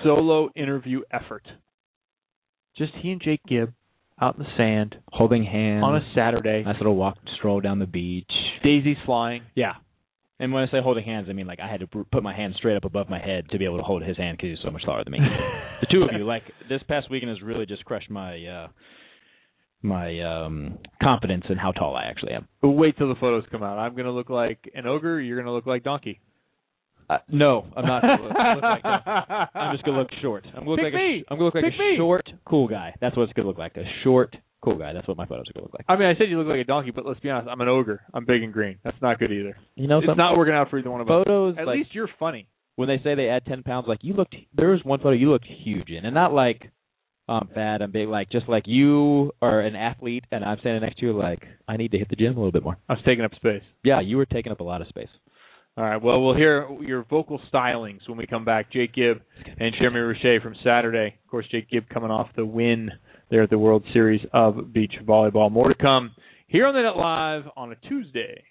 solo 0.05 0.51
interview 0.55 1.01
effort. 1.11 1.47
Just 2.77 2.93
he 3.03 3.11
and 3.11 3.21
Jake 3.21 3.41
Gibb 3.49 3.73
out 4.21 4.37
in 4.37 4.45
the 4.45 4.49
sand 4.57 4.95
Holding 5.09 5.45
hands 5.45 5.83
on 5.85 5.97
a 5.97 6.01
Saturday. 6.15 6.63
nice 6.65 6.77
little 6.79 6.95
walk, 6.97 7.17
stroll 7.39 7.61
down 7.61 7.79
the 7.81 7.87
beach. 7.87 8.31
Daisies 8.63 8.97
flying. 9.05 9.43
Yeah. 9.57 9.73
And 10.43 10.53
when 10.53 10.65
I 10.65 10.71
say 10.73 10.79
holding 10.83 11.05
hands, 11.05 11.29
I 11.31 11.35
mean 11.35 11.47
like 11.47 11.61
I 11.61 11.69
had 11.71 11.79
to 11.81 11.87
put 11.87 12.21
my 12.23 12.35
hand 12.35 12.55
straight 12.59 12.77
up 12.77 12.85
above 12.85 13.09
my 13.09 13.21
head 13.21 13.49
to 13.51 13.59
be 13.59 13.65
able 13.65 13.77
to 13.77 13.85
hold 13.85 14.03
his 14.03 14.17
hand 14.17 14.37
because 14.37 14.51
he's 14.51 14.65
so 14.65 14.73
much 14.73 14.85
taller 14.85 15.05
than 15.05 15.13
me. 15.13 15.21
the 15.81 15.87
two 15.89 16.03
of 16.03 16.11
you, 16.19 16.25
like 16.27 16.43
this 16.69 16.83
past 16.89 17.09
weekend, 17.13 17.31
has 17.31 17.41
really 17.41 17.65
just 17.65 17.85
crushed 17.85 18.11
my 18.11 18.45
uh 18.45 18.69
my 19.83 20.21
um 20.21 20.79
confidence 21.01 21.45
in 21.49 21.57
how 21.59 21.71
tall 21.71 21.95
I 21.95 22.07
actually 22.07 22.33
am. 22.33 22.49
Wait 22.61 22.99
till 22.99 23.09
the 23.09 23.15
photos 23.21 23.45
come 23.53 23.63
out. 23.63 23.79
I'm 23.79 23.95
gonna 23.95 24.11
look 24.11 24.31
like 24.31 24.69
an 24.75 24.85
ogre. 24.87 25.21
You're 25.21 25.39
gonna 25.39 25.55
look 25.55 25.67
like 25.67 25.85
Donkey. 25.85 26.21
Uh, 27.09 27.19
no, 27.29 27.67
I'm 27.77 27.87
not. 27.87 28.03
Gonna 28.03 28.23
look, 28.23 28.33
look 28.33 28.63
like 28.63 28.83
that. 28.83 29.49
I'm 29.55 29.75
just 29.77 29.85
gonna 29.85 29.99
look 29.99 30.11
short. 30.23 30.45
I'm 30.49 30.61
gonna 30.65 30.71
look 30.71 30.79
Pick 30.81 30.85
like 30.87 30.95
me. 30.95 31.25
a, 31.29 31.33
I'm 31.33 31.39
gonna 31.39 31.45
look 31.45 31.55
like 31.55 31.65
Pick 31.65 31.75
a 31.75 31.79
me. 31.79 31.95
short, 31.99 32.29
cool 32.47 32.67
guy. 32.67 32.97
That's 33.01 33.17
what 33.17 33.25
it's 33.25 33.33
gonna 33.35 33.47
look 33.47 33.59
like. 33.59 33.77
A 33.77 33.85
short, 34.03 34.35
cool 34.63 34.77
guy. 34.79 34.93
That's 34.93 35.07
what 35.09 35.17
my 35.17 35.27
photos 35.27 35.47
are 35.49 35.53
gonna 35.55 35.65
look 35.67 35.75
like. 35.75 35.85
I 35.89 35.97
mean, 35.97 36.09
I 36.09 36.15
said 36.17 36.29
you 36.31 36.39
look 36.39 36.49
like 36.49 36.61
a 36.61 36.65
donkey, 36.65 36.91
but 36.91 37.05
let's 37.07 37.21
be 37.21 37.31
honest. 37.31 37.49
I'm 37.51 37.61
an 37.61 37.69
ogre. 37.69 38.01
I'm 38.15 38.25
big 38.25 38.43
and 38.43 38.53
green. 38.53 38.79
That's 38.85 38.97
not 39.03 39.19
good 39.19 39.33
either. 39.33 39.57
You 39.75 39.89
know, 39.89 39.99
It's 39.99 40.17
not 40.17 40.37
working 40.37 40.55
out 40.55 40.71
for 40.71 40.79
either 40.79 40.91
one 40.91 41.01
of 41.01 41.09
us. 41.09 41.25
photos. 41.25 41.57
At 41.59 41.67
like, 41.67 41.79
least 41.79 41.95
you're 41.95 42.09
funny. 42.19 42.47
when 42.77 42.89
they 42.89 42.99
say 43.05 43.15
they 43.15 43.29
add 43.29 43.45
ten 43.47 43.63
pounds, 43.63 43.87
like 43.89 43.99
you 44.03 44.15
looked. 44.15 44.35
There 44.55 44.71
was 44.71 44.81
one 44.85 44.99
photo 45.01 45.13
you 45.13 45.31
looked 45.31 45.47
huge 45.47 45.91
in, 45.91 46.05
and 46.05 46.15
not 46.15 46.33
like 46.33 46.71
I'm 47.29 47.49
fat, 47.55 47.83
I'm 47.83 47.93
big. 47.93 48.09
Like 48.09 48.31
just 48.31 48.49
like 48.49 48.65
you 48.67 49.33
are 49.43 49.61
an 49.61 49.77
athlete, 49.77 50.25
and 50.33 50.45
I'm 50.45 50.59
standing 50.61 50.83
next 50.83 50.99
to 50.99 51.07
you, 51.07 51.13
like 51.19 51.43
I 51.69 51.77
need 51.77 51.93
to 51.93 51.99
hit 51.99 52.09
the 52.09 52.17
gym 52.17 52.33
a 52.33 52.37
little 52.37 52.53
bit 52.53 52.63
more. 52.65 52.79
I 52.89 52.95
was 52.95 53.03
taking 53.05 53.25
up 53.25 53.35
space. 53.35 53.63
Yeah, 53.85 54.01
you 54.01 54.17
were 54.17 54.27
taking 54.27 54.53
up 54.53 54.61
a 54.61 54.65
lot 54.65 54.81
of 54.81 54.89
space. 54.89 55.09
All 55.75 55.85
right. 55.85 56.03
Well, 56.03 56.23
we'll 56.23 56.35
hear 56.37 56.69
your 56.83 57.05
vocal 57.09 57.41
stylings 57.51 58.07
when 58.07 58.19
we 58.19 58.27
come 58.27 58.45
back. 58.45 58.71
Jake 58.71 58.93
Gibb 58.93 59.23
and 59.59 59.75
Jeremy 59.79 60.01
Richet 60.01 60.43
from 60.43 60.55
Saturday. 60.63 61.15
Of 61.25 61.31
course, 61.31 61.47
Jake 61.51 61.71
Gibb 61.71 61.89
coming 61.89 62.11
off 62.11 62.29
the 62.37 62.45
win 62.45 62.91
there 63.33 63.43
at 63.43 63.51
the 63.51 63.59
World 63.59 63.83
Series 63.95 64.21
of 64.35 64.75
Beach 64.75 64.93
Volleyball. 65.07 65.51
More 65.51 65.69
to 65.69 65.75
come 65.75 66.15
here 66.49 66.67
on 66.67 66.75
the 66.75 66.83
Net 66.83 66.99
Live 66.99 67.45
on 67.57 67.73
a 67.73 67.89
Tuesday. 67.89 68.45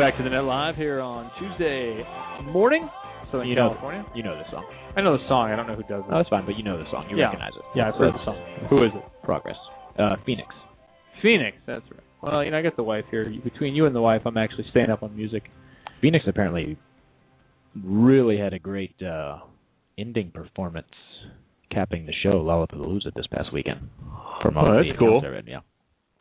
Back 0.00 0.16
to 0.16 0.22
the 0.24 0.30
Net 0.30 0.44
Live 0.44 0.76
here 0.76 1.00
on 1.00 1.30
Tuesday 1.38 2.02
morning, 2.44 2.88
Southern 3.30 3.46
You 3.48 3.54
know, 3.54 3.68
California. 3.70 4.04
you 4.14 4.22
know 4.22 4.34
the 4.36 4.50
song. 4.50 4.64
I 4.96 5.02
know 5.02 5.16
the 5.16 5.28
song. 5.28 5.50
I 5.52 5.56
don't 5.56 5.66
know 5.66 5.74
who 5.76 5.82
does 5.84 6.02
it. 6.08 6.10
That's 6.10 6.28
fine, 6.28 6.46
but 6.46 6.56
you 6.56 6.64
know 6.64 6.78
the 6.82 6.88
song. 6.90 7.06
You 7.10 7.16
Yeah. 7.18 7.24
recognize 7.26 7.52
it. 7.54 7.62
yeah, 7.74 7.88
I've 7.88 7.94
heard 7.96 8.14
the 8.14 8.24
song. 8.24 8.36
Who 8.70 8.82
is 8.84 8.92
it? 8.94 9.02
Progress. 9.22 9.56
Uh, 9.98 10.16
Phoenix. 10.24 10.48
Phoenix. 11.22 11.56
That's 11.66 11.84
right. 11.90 12.00
Well, 12.22 12.44
you 12.44 12.50
know, 12.50 12.58
I 12.58 12.62
got 12.62 12.76
the 12.76 12.82
wife 12.82 13.04
here. 13.10 13.28
Between 13.44 13.74
you 13.74 13.86
and 13.86 13.94
the 13.94 14.00
wife, 14.00 14.22
I'm 14.24 14.36
actually 14.38 14.64
staying 14.70 14.90
up 14.90 15.02
on 15.02 15.14
music. 15.14 15.44
Phoenix 16.00 16.24
apparently 16.26 16.76
really 17.84 18.38
had 18.38 18.52
a 18.54 18.58
great 18.58 18.94
uh, 19.02 19.38
ending 19.98 20.30
performance 20.30 20.88
capping 21.70 22.06
the 22.06 22.12
show 22.22 22.42
Lollapalooza 22.42 23.12
this 23.14 23.26
past 23.28 23.52
weekend. 23.52 23.80
From 24.42 24.56
all 24.56 24.66
Oh, 24.66 24.78
the 24.78 24.84
that's 24.84 24.98
cool. 24.98 25.18
accounts 25.18 25.26
I 25.26 25.28
read, 25.30 25.44
yeah. 25.46 25.60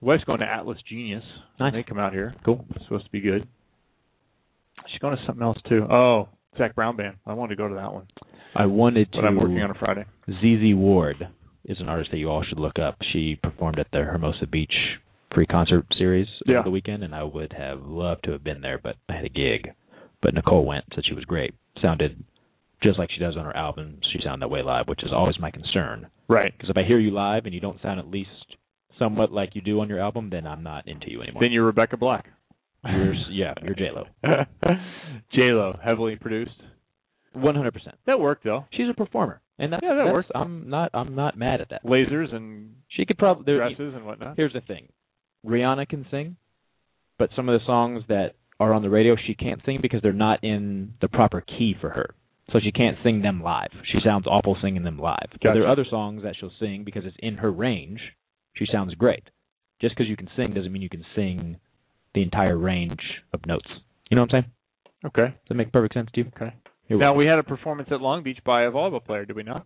Wife's 0.02 0.24
going 0.26 0.40
to 0.40 0.46
Atlas 0.46 0.78
Genius. 0.88 1.24
Nice. 1.60 1.74
They 1.74 1.84
come 1.84 1.98
out 2.00 2.14
here. 2.14 2.34
Cool. 2.46 2.66
It's 2.76 2.84
supposed 2.84 3.06
to 3.06 3.12
be 3.12 3.20
good. 3.22 3.48
She's 4.92 5.00
going 5.00 5.16
to 5.16 5.24
something 5.26 5.44
else 5.44 5.58
too. 5.68 5.86
Oh, 5.90 6.30
Zac 6.58 6.76
Brown 6.76 6.96
Band. 6.96 7.16
I 7.26 7.34
wanted 7.34 7.56
to 7.56 7.62
go 7.62 7.68
to 7.68 7.76
that 7.76 7.94
one, 7.94 8.08
I 8.56 8.66
wanted 8.66 9.12
to 9.14 9.20
but 9.20 9.26
I'm 9.26 9.36
working 9.36 9.62
on 9.62 9.72
a 9.72 9.76
Friday. 9.76 10.06
ZZ 10.28 10.76
Ward 10.76 11.28
is 11.66 11.78
an 11.80 11.88
artist 11.90 12.12
that 12.12 12.18
you 12.18 12.30
all 12.30 12.44
should 12.44 12.60
look 12.60 12.80
up. 12.80 12.98
She 13.14 13.38
performed 13.42 13.80
at 13.80 13.88
the 13.92 14.00
Hermosa 14.00 14.48
Beach 14.48 14.74
free 15.34 15.46
concert 15.46 15.86
series 15.98 16.28
Yeah. 16.46 16.56
over 16.58 16.64
the 16.66 16.72
weekend, 16.72 17.04
and 17.04 17.14
I 17.14 17.24
would 17.24 17.54
have 17.54 17.86
loved 17.86 18.24
to 18.24 18.32
have 18.32 18.44
been 18.44 18.62
there, 18.62 18.80
but 18.80 18.96
I 19.08 19.14
had 19.14 19.26
a 19.26 19.30
gig. 19.30 19.72
But 20.22 20.34
Nicole 20.34 20.66
went, 20.66 20.86
said 20.96 21.06
she 21.06 21.14
was 21.14 21.24
great. 21.26 21.54
Sounded 21.82 22.24
just 22.82 22.98
like 22.98 23.12
she 23.12 23.20
does 23.20 23.38
on 23.38 23.45
her 23.45 23.56
album. 23.56 23.99
She 24.11 24.20
sounded 24.24 24.41
that 24.41 24.49
way 24.52 24.61
live, 24.64 24.88
which 24.88 25.03
is 25.03 25.11
always 25.14 25.40
my 25.40 25.52
concern. 25.52 26.07
Right. 26.28 26.52
Because 26.52 26.70
if 26.70 26.78
I 26.78 26.84
hear 26.84 26.99
you 26.99 27.11
live 27.11 27.45
and 27.45 27.53
you 27.53 27.60
don't 27.60 27.82
sound 27.82 27.99
at 27.99 28.07
least 28.10 28.30
somewhat 28.98 29.32
like 29.32 29.53
you 29.56 29.61
do 29.61 29.80
on 29.82 29.90
your 29.90 29.99
album, 29.99 30.30
then 30.30 30.48
I'm 30.48 30.64
not 30.64 30.88
into 30.88 31.11
you 31.11 31.22
anymore. 31.22 31.41
Then 31.41 31.52
you're 31.52 31.66
Rebecca 31.66 31.98
Black. 31.98 32.26
You're 32.85 33.14
yeah, 33.31 33.53
you're 33.61 33.76
J 33.76 33.89
Lo. 33.93 34.06
J 35.34 35.41
Lo, 35.51 35.77
heavily 35.84 36.15
produced. 36.15 36.51
One 37.34 37.56
hundred 37.56 37.73
percent. 37.73 37.95
That 38.06 38.19
worked 38.19 38.43
though. 38.43 38.65
She's 38.72 38.89
a 38.89 38.93
performer, 38.93 39.41
and 39.57 39.73
that, 39.73 39.81
Yeah, 39.84 39.95
that 39.95 40.14
works. 40.14 40.30
I'm 40.34 40.69
not 40.69 40.91
I'm 40.93 41.15
not 41.15 41.38
mad 41.38 41.61
at 41.61 41.69
that. 41.69 41.84
Lasers 41.85 42.34
and 42.34 42.76
She 42.89 43.06
could 43.06 43.18
probably 43.18 43.53
dresses 43.56 43.93
and 43.95 44.06
whatnot. 44.06 44.35
Here's 44.38 44.53
the 44.53 44.61
thing. 44.61 44.89
Rihanna 45.45 45.88
can 45.88 46.06
sing, 46.11 46.38
but 47.18 47.30
some 47.35 47.47
of 47.47 47.60
the 47.60 47.65
songs 47.65 48.03
that 48.10 48.34
are 48.60 48.73
on 48.73 48.81
the 48.81 48.89
radio 48.89 49.15
she 49.15 49.35
can't 49.35 49.61
sing 49.65 49.80
because 49.81 50.01
they're 50.01 50.11
not 50.11 50.43
in 50.43 50.93
the 51.01 51.07
proper 51.07 51.41
key 51.41 51.76
for 51.80 51.89
her. 51.91 52.15
So 52.51 52.60
she 52.60 52.72
can't 52.72 52.97
sing 53.03 53.22
them 53.22 53.43
live. 53.43 53.69
She 53.91 53.99
sounds 54.03 54.26
awful 54.26 54.57
singing 54.61 54.84
them 54.84 54.97
live. 54.97 55.27
But 55.31 55.53
there 55.53 55.64
are 55.64 55.72
other 55.72 55.85
songs 55.88 56.23
that 56.23 56.34
she'll 56.39 56.51
sing 56.60 56.84
because 56.84 57.03
it's 57.06 57.15
in 57.19 57.38
her 57.38 57.51
range. 57.51 57.99
She 58.56 58.65
sounds 58.72 58.95
great. 58.95 59.23
Just 59.80 59.95
because 59.95 60.10
you 60.10 60.18
can 60.18 60.30
sing 60.35 60.53
doesn't 60.53 60.72
mean 60.72 60.81
you 60.81 60.89
can 60.89 61.06
sing 61.15 61.57
the 62.20 62.24
entire 62.24 62.58
range 62.58 63.00
of 63.34 63.46
notes. 63.46 63.68
You 64.10 64.16
know 64.16 64.24
what 64.24 64.34
I'm 64.34 64.41
saying? 64.44 64.52
Okay. 65.06 65.28
Does 65.34 65.48
that 65.50 65.56
make 65.56 65.72
perfect 65.72 65.94
sense 65.94 66.10
to 66.14 66.22
you? 66.22 66.32
Okay. 66.36 66.54
Here 66.88 66.98
Now 66.98 67.14
go. 67.14 67.18
we 67.18 67.26
had 67.26 67.40
a 67.40 67.44
performance 67.44 67.90
at 67.91 68.02
Long 68.02 68.24
Beach 68.24 68.40
by 68.46 68.64
a 68.64 68.72
volleyball 68.72 69.04
player, 69.06 69.26
did 69.26 69.36
we 69.36 69.44
not? 69.44 69.66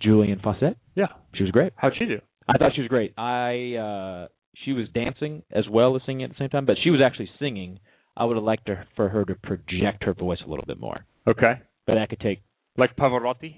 Julian 0.00 0.40
Fawcett. 0.42 0.76
Yeah. 0.94 1.06
She 1.34 1.42
was 1.42 1.52
great. 1.52 1.72
How'd 1.76 1.92
she 1.98 2.06
do? 2.06 2.20
I 2.48 2.58
thought 2.58 2.72
she 2.74 2.80
was 2.82 2.88
great. 2.88 3.14
I 3.16 3.74
uh 3.76 4.28
she 4.64 4.72
was 4.72 4.86
dancing 4.92 5.42
as 5.52 5.64
well 5.70 5.96
as 5.96 6.02
singing 6.04 6.24
at 6.24 6.30
the 6.30 6.36
same 6.38 6.48
time, 6.50 6.66
but 6.66 6.76
she 6.82 6.90
was 6.90 7.00
actually 7.04 7.30
singing. 7.38 7.78
I 8.16 8.24
would 8.24 8.36
have 8.36 8.44
liked 8.44 8.68
her 8.68 8.86
for 8.96 9.08
her 9.08 9.24
to 9.24 9.34
project 9.36 10.04
her 10.04 10.12
voice 10.14 10.38
a 10.44 10.50
little 10.50 10.64
bit 10.66 10.78
more. 10.80 11.06
Okay. 11.26 11.54
But 11.86 11.94
that 11.94 12.08
could 12.10 12.20
take 12.20 12.42
Like 12.76 12.96
Pavarotti? 12.96 13.56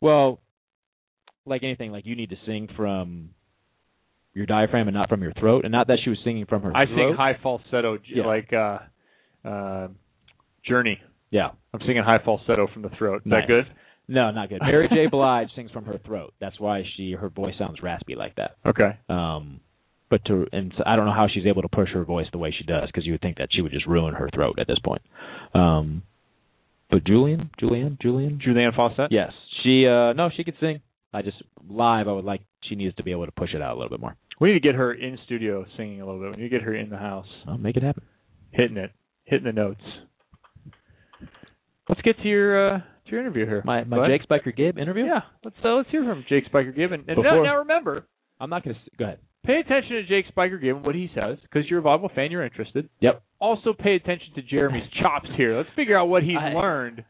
well, 0.00 0.40
like 1.46 1.62
anything, 1.64 1.90
like 1.92 2.06
you 2.06 2.14
need 2.14 2.30
to 2.30 2.36
sing 2.46 2.68
from 2.76 3.30
your 4.38 4.46
diaphragm 4.46 4.88
and 4.88 4.94
not 4.96 5.08
from 5.10 5.20
your 5.22 5.32
throat, 5.38 5.64
and 5.64 5.72
not 5.72 5.88
that 5.88 5.98
she 6.02 6.08
was 6.10 6.18
singing 6.24 6.46
from 6.46 6.62
her 6.62 6.74
I 6.74 6.86
throat. 6.86 6.96
sing 6.96 7.14
high 7.16 7.36
falsetto 7.42 7.98
Yeah. 8.06 8.24
like 8.26 8.52
uh 8.52 8.78
uh 9.46 9.88
Journey. 10.64 10.98
Yeah. 11.30 11.50
I'm 11.74 11.80
singing 11.80 12.02
high 12.02 12.18
falsetto 12.24 12.68
from 12.72 12.82
the 12.82 12.90
throat. 12.90 13.22
Is 13.24 13.30
Nice. 13.30 13.42
that 13.42 13.48
good? 13.48 13.64
No, 14.08 14.30
not 14.30 14.48
good. 14.48 14.60
Mary 14.62 14.88
J. 14.92 15.06
Blige 15.08 15.48
sings 15.54 15.70
from 15.70 15.84
her 15.84 15.98
throat. 16.06 16.32
That's 16.40 16.58
why 16.58 16.82
she 16.96 17.12
her 17.12 17.28
voice 17.28 17.54
sounds 17.58 17.82
raspy 17.82 18.14
like 18.14 18.36
that. 18.36 18.56
Okay. 18.66 18.96
Um, 19.10 19.60
but 20.10 20.24
to 20.26 20.46
and 20.52 20.72
so 20.76 20.82
I 20.86 20.96
don't 20.96 21.04
know 21.04 21.12
how 21.12 21.26
she's 21.32 21.44
able 21.46 21.62
to 21.62 21.68
push 21.68 21.90
her 21.92 22.04
voice 22.04 22.26
the 22.32 22.38
way 22.38 22.54
she 22.56 22.64
does 22.64 22.86
because 22.86 23.04
you 23.04 23.12
would 23.12 23.20
think 23.20 23.36
that 23.38 23.48
she 23.52 23.60
would 23.60 23.72
just 23.72 23.86
ruin 23.86 24.14
her 24.14 24.30
throat 24.34 24.58
at 24.58 24.66
this 24.66 24.78
point. 24.82 25.02
Um, 25.54 26.02
but 26.90 27.04
Julian, 27.04 27.50
Julian, 27.60 27.98
Julian, 28.00 28.40
Julian 28.42 28.72
Fawcett? 28.74 29.12
yes, 29.12 29.32
she 29.62 29.86
uh 29.86 30.14
no, 30.14 30.30
she 30.34 30.44
could 30.44 30.56
sing. 30.60 30.80
I 31.12 31.20
just 31.22 31.36
live. 31.68 32.08
I 32.08 32.12
would 32.12 32.24
like 32.24 32.40
she 32.62 32.74
needs 32.74 32.94
to 32.96 33.02
be 33.02 33.10
able 33.12 33.26
to 33.26 33.32
push 33.32 33.52
it 33.54 33.60
out 33.60 33.72
a 33.76 33.78
little 33.78 33.90
bit 33.90 34.00
more. 34.00 34.16
We 34.40 34.48
need 34.48 34.54
to 34.54 34.60
get 34.60 34.74
her 34.76 34.92
in 34.92 35.18
studio 35.24 35.64
singing 35.76 36.00
a 36.00 36.06
little 36.06 36.20
bit. 36.20 36.36
We 36.36 36.42
need 36.44 36.48
to 36.50 36.58
get 36.58 36.62
her 36.66 36.74
in 36.74 36.90
the 36.90 36.96
house, 36.98 37.26
I'll 37.46 37.58
make 37.58 37.76
it 37.76 37.82
happen. 37.82 38.04
hitting 38.52 38.76
it, 38.76 38.92
hitting 39.24 39.44
the 39.46 39.52
notes. 39.52 39.80
Let's 41.88 42.00
get 42.02 42.18
to 42.18 42.28
your 42.28 42.74
uh 42.76 42.78
to 42.78 43.10
your 43.10 43.20
interview 43.20 43.46
here. 43.46 43.62
My 43.64 43.84
my. 43.84 44.06
Jake 44.08 44.22
Spiker 44.22 44.52
Gibb 44.52 44.78
interview. 44.78 45.06
Yeah, 45.06 45.20
let's 45.44 45.56
uh, 45.64 45.74
let's 45.76 45.88
hear 45.90 46.04
from 46.04 46.24
Jake 46.28 46.44
Spiker 46.46 46.72
Gibb. 46.72 46.92
And, 46.92 47.08
and 47.08 47.16
now, 47.18 47.22
Before- 47.30 47.44
now 47.44 47.56
remember, 47.58 48.06
I'm 48.40 48.50
not 48.50 48.62
gonna 48.64 48.76
go 48.98 49.04
ahead. 49.06 49.18
pay 49.46 49.58
attention 49.60 49.92
to 49.96 50.06
Jake 50.06 50.26
Spiker 50.28 50.58
Gibb 50.58 50.76
and 50.76 50.84
what 50.84 50.94
he 50.94 51.10
says 51.14 51.38
because 51.42 51.68
you're 51.70 51.80
a 51.80 51.82
volleyball 51.82 52.14
fan. 52.14 52.30
You're 52.30 52.44
interested. 52.44 52.88
Yep. 53.00 53.22
Also, 53.40 53.72
pay 53.72 53.94
attention 53.94 54.34
to 54.34 54.42
Jeremy's 54.42 54.88
chops 55.00 55.28
here. 55.36 55.56
Let's 55.56 55.70
figure 55.74 55.96
out 55.98 56.06
what 56.08 56.22
he's 56.22 56.36
I- 56.38 56.52
learned 56.52 57.04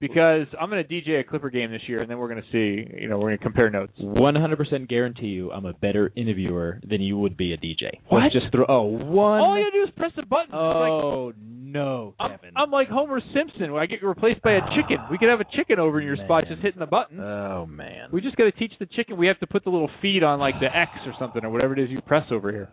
because 0.00 0.46
I'm 0.60 0.68
going 0.70 0.84
to 0.86 0.92
DJ 0.92 1.20
a 1.20 1.24
Clipper 1.24 1.50
game 1.50 1.70
this 1.70 1.82
year, 1.86 2.02
and 2.02 2.10
then 2.10 2.18
we're 2.18 2.28
going 2.28 2.42
to 2.42 2.48
see. 2.52 3.00
You 3.00 3.08
know, 3.08 3.16
we're 3.16 3.28
going 3.28 3.38
to 3.38 3.42
compare 3.44 3.70
notes. 3.70 3.92
100% 4.00 4.88
guarantee 4.88 5.28
you, 5.28 5.50
I'm 5.50 5.64
a 5.64 5.72
better 5.72 6.12
interviewer 6.16 6.80
than 6.88 7.00
you 7.00 7.16
would 7.18 7.36
be 7.36 7.52
a 7.52 7.56
DJ. 7.56 7.90
What? 8.08 8.22
Let's 8.22 8.34
just 8.34 8.52
throw. 8.52 8.66
Oh, 8.68 8.82
one. 8.82 9.40
All 9.40 9.58
you 9.58 9.70
do 9.72 9.82
is 9.84 9.90
press 9.96 10.12
the 10.16 10.26
button. 10.26 10.46
It's 10.46 10.52
like, 10.52 10.90
oh 10.90 11.32
no, 11.38 12.14
I'm, 12.20 12.32
Kevin. 12.32 12.50
I'm 12.56 12.70
like 12.70 12.88
Homer 12.88 13.20
Simpson 13.34 13.72
when 13.72 13.82
I 13.82 13.86
get 13.86 14.02
replaced 14.02 14.42
by 14.42 14.52
a 14.52 14.60
ah, 14.60 14.76
chicken. 14.76 14.98
We 15.10 15.18
could 15.18 15.28
have 15.28 15.40
a 15.40 15.56
chicken 15.56 15.78
over 15.78 16.00
in 16.00 16.06
your 16.06 16.16
spot 16.16 16.44
just 16.48 16.60
hitting 16.62 16.80
the 16.80 16.86
button. 16.86 17.20
oh 17.20 17.66
man. 17.66 18.08
we 18.12 18.20
just 18.20 18.36
got 18.36 18.44
to 18.44 18.52
teach 18.52 18.72
the 18.78 18.86
chicken. 18.86 19.16
We 19.16 19.26
have 19.28 19.40
to 19.40 19.46
put 19.46 19.64
the 19.64 19.70
little 19.70 19.90
feed 20.02 20.22
on 20.22 20.38
like 20.38 20.54
the 20.60 20.66
X 20.66 20.90
or 21.06 21.14
something 21.18 21.44
or 21.44 21.50
whatever 21.50 21.72
it 21.72 21.78
is 21.78 21.90
you 21.90 22.00
press 22.00 22.26
over 22.30 22.50
here. 22.50 22.68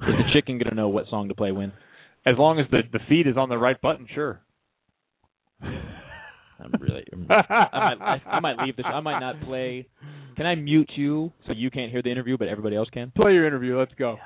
Is 0.00 0.14
the 0.18 0.32
chicken 0.32 0.58
gonna 0.58 0.74
know 0.74 0.88
what 0.88 1.06
song 1.08 1.28
to 1.28 1.34
play 1.34 1.52
when? 1.52 1.72
As 2.26 2.34
long 2.36 2.58
as 2.58 2.66
the 2.70 2.82
the 2.92 2.98
feed 3.08 3.26
is 3.26 3.36
on 3.36 3.48
the 3.48 3.56
right 3.56 3.80
button, 3.80 4.06
sure. 4.12 4.40
I'm 6.64 6.72
really. 6.80 7.04
I 7.30 7.94
might, 7.94 8.00
I, 8.00 8.30
I 8.36 8.40
might 8.40 8.56
leave 8.64 8.76
this. 8.76 8.86
I 8.88 9.00
might 9.00 9.20
not 9.20 9.40
play. 9.42 9.86
Can 10.36 10.46
I 10.46 10.54
mute 10.54 10.90
you 10.96 11.32
so 11.46 11.52
you 11.54 11.70
can't 11.70 11.92
hear 11.92 12.02
the 12.02 12.10
interview, 12.10 12.36
but 12.38 12.48
everybody 12.48 12.74
else 12.76 12.88
can? 12.92 13.12
Play 13.14 13.32
your 13.34 13.46
interview. 13.46 13.78
Let's 13.78 13.92
go. 13.98 14.16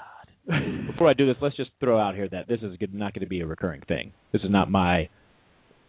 Before 0.87 1.11
I 1.11 1.13
do 1.15 1.27
this, 1.27 1.37
let's 1.43 1.57
just 1.57 1.71
throw 1.81 1.99
out 2.01 2.15
here 2.15 2.29
that 2.31 2.49
this 2.49 2.61
is 2.63 2.73
not 2.93 3.13
going 3.13 3.21
to 3.21 3.27
be 3.29 3.41
a 3.41 3.47
recurring 3.47 3.83
thing. 3.87 4.13
This 4.33 4.43
is 4.43 4.51
not 4.51 4.71
my. 4.71 5.09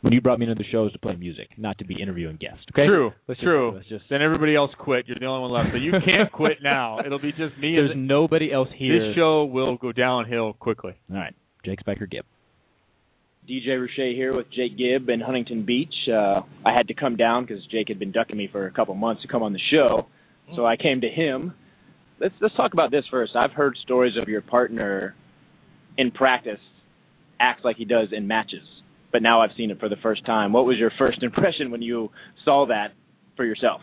When 0.02 0.14
you 0.14 0.22
brought 0.22 0.40
me 0.40 0.46
into 0.50 0.62
the 0.62 0.70
shows 0.70 0.92
to 0.94 1.00
play 1.00 1.16
music, 1.16 1.50
not 1.58 1.78
to 1.80 1.86
be 1.86 2.02
interviewing 2.02 2.38
guests. 2.40 2.64
Okay. 2.74 2.88
True. 2.88 3.12
Let's 3.28 3.40
just- 3.40 3.44
True. 3.46 3.72
let's 3.76 3.88
just- 3.90 4.06
Then 4.10 4.22
everybody 4.22 4.56
else 4.56 4.72
quit. 4.80 5.08
You're 5.08 5.18
the 5.20 5.26
only 5.26 5.50
one 5.50 5.52
left. 5.52 5.70
So 5.74 5.78
you 5.78 5.92
can't 5.92 6.32
quit 6.34 6.60
now. 6.64 7.00
It'll 7.06 7.20
be 7.20 7.32
just 7.32 7.58
me. 7.60 7.76
There's 7.76 7.92
nobody 7.96 8.52
else 8.52 8.70
here. 8.78 9.08
this 9.10 9.16
show 9.16 9.44
will 9.46 9.76
go 9.78 9.92
downhill 9.92 10.54
quickly. 10.54 10.94
All 11.12 11.18
right. 11.18 11.34
Jake 11.66 11.82
Spiker 11.82 12.06
Gibb. 12.06 12.24
DJ 13.50 13.80
Roche 13.80 14.16
here 14.16 14.36
with 14.36 14.46
Jake 14.52 14.78
Gibb 14.78 15.10
in 15.10 15.20
Huntington 15.20 15.66
Beach. 15.66 15.94
Uh, 16.08 16.42
I 16.64 16.72
had 16.72 16.88
to 16.90 16.94
come 16.94 17.16
down 17.16 17.46
because 17.46 17.66
Jake 17.72 17.88
had 17.88 17.98
been 17.98 18.12
ducking 18.12 18.38
me 18.38 18.48
for 18.52 18.68
a 18.68 18.72
couple 18.72 18.94
months 18.94 19.24
to 19.24 19.28
come 19.28 19.42
on 19.42 19.54
the 19.54 19.60
show, 19.72 20.06
so 20.56 20.68
I 20.68 20.78
came 20.78 21.02
to 21.02 21.10
him. 21.10 21.56
Let's 22.20 22.36
let's 22.42 22.56
talk 22.56 22.74
about 22.74 22.92
this 22.92 23.06
first. 23.10 23.36
I've 23.36 23.52
heard 23.52 23.76
stories 23.84 24.14
of 24.22 24.28
your 24.30 24.42
partner 24.42 25.16
in 25.98 26.12
practice 26.12 26.60
acts 27.40 27.62
like 27.64 27.78
he 27.78 27.86
does 27.86 28.10
in 28.12 28.28
matches, 28.28 28.62
but 29.12 29.24
now 29.24 29.42
I've 29.42 29.52
seen 29.58 29.72
it 29.72 29.80
for 29.80 29.90
the 29.90 29.98
first 30.04 30.28
time. 30.28 30.54
What 30.54 30.68
was 30.68 30.78
your 30.78 30.92
first 31.00 31.24
impression 31.24 31.72
when 31.72 31.82
you 31.82 32.12
saw 32.46 32.68
that 32.68 32.90
for 33.36 33.46
yourself? 33.46 33.82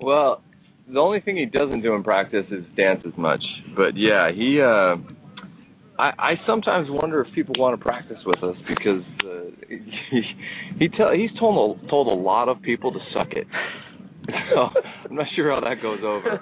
Well, 0.00 0.44
the 0.86 1.00
only 1.00 1.20
thing 1.20 1.36
he 1.36 1.46
doesn't 1.46 1.82
do 1.82 1.94
in 1.94 2.04
practice 2.04 2.46
is 2.52 2.64
dance 2.76 3.02
as 3.04 3.18
much. 3.18 3.42
But 3.74 3.96
yeah, 3.96 4.30
he. 4.30 4.60
uh 4.60 5.14
I, 6.00 6.12
I 6.18 6.34
sometimes 6.46 6.88
wonder 6.90 7.20
if 7.20 7.34
people 7.34 7.54
want 7.58 7.78
to 7.78 7.82
practice 7.82 8.16
with 8.24 8.42
us 8.42 8.56
because 8.66 9.02
uh, 9.22 9.50
he, 9.68 10.22
he 10.78 10.88
tell 10.88 11.12
he's 11.12 11.30
told 11.38 11.78
a, 11.78 11.88
told 11.88 12.06
a 12.06 12.22
lot 12.22 12.48
of 12.48 12.62
people 12.62 12.92
to 12.92 12.98
suck 13.14 13.32
it. 13.32 13.46
So 14.54 14.68
I'm 15.08 15.16
not 15.16 15.26
sure 15.34 15.50
how 15.52 15.60
that 15.60 15.82
goes 15.82 16.00
over. 16.04 16.40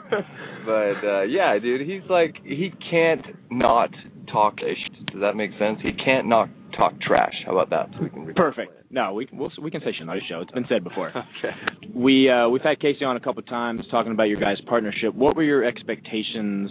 But 0.67 1.09
uh 1.09 1.23
yeah, 1.23 1.59
dude, 1.59 1.89
he's 1.89 2.03
like 2.11 2.35
he 2.45 2.71
can't 2.91 3.25
not 3.51 3.91
talk 4.31 4.57
ish. 4.61 5.07
Does 5.11 5.23
that 5.23 5.37
make 5.37 5.53
sense? 5.59 5.79
He 5.83 5.93
can't 5.93 6.27
not 6.27 6.51
talk 6.77 7.01
trash. 7.01 7.33
How 7.47 7.53
about 7.57 7.71
that? 7.71 7.89
So 7.97 8.03
we 8.03 8.11
can 8.11 8.35
Perfect. 8.35 8.73
No, 8.91 9.15
we 9.15 9.29
we'll, 9.33 9.51
we 9.63 9.71
can 9.71 9.81
say 9.81 9.93
shit 9.99 10.07
on 10.07 10.17
the 10.17 10.21
show. 10.29 10.41
It's 10.41 10.51
been 10.51 10.67
said 10.69 10.85
before. 10.85 11.13
Okay. 11.39 11.55
We 11.95 12.29
uh, 12.29 12.49
we've 12.49 12.63
had 12.63 12.81
Casey 12.81 13.05
on 13.05 13.17
a 13.17 13.21
couple 13.21 13.43
times 13.43 13.81
talking 13.91 14.13
about 14.13 14.25
your 14.25 14.41
guys' 14.41 14.59
partnership. 14.67 15.15
What 15.15 15.37
were 15.37 15.45
your 15.45 15.65
expectations 15.65 16.71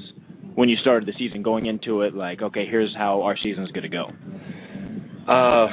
when 0.58 0.70
you 0.70 0.76
started 0.78 1.08
the 1.08 1.14
season, 1.20 1.44
going 1.44 1.68
into 1.68 2.02
it? 2.02 2.16
Like, 2.16 2.42
okay, 2.42 2.66
here's 2.68 2.92
how 2.98 3.22
our 3.22 3.38
season's 3.38 3.70
going 3.70 3.84
to 3.84 3.96
go. 3.96 4.06
Uh, 5.32 5.68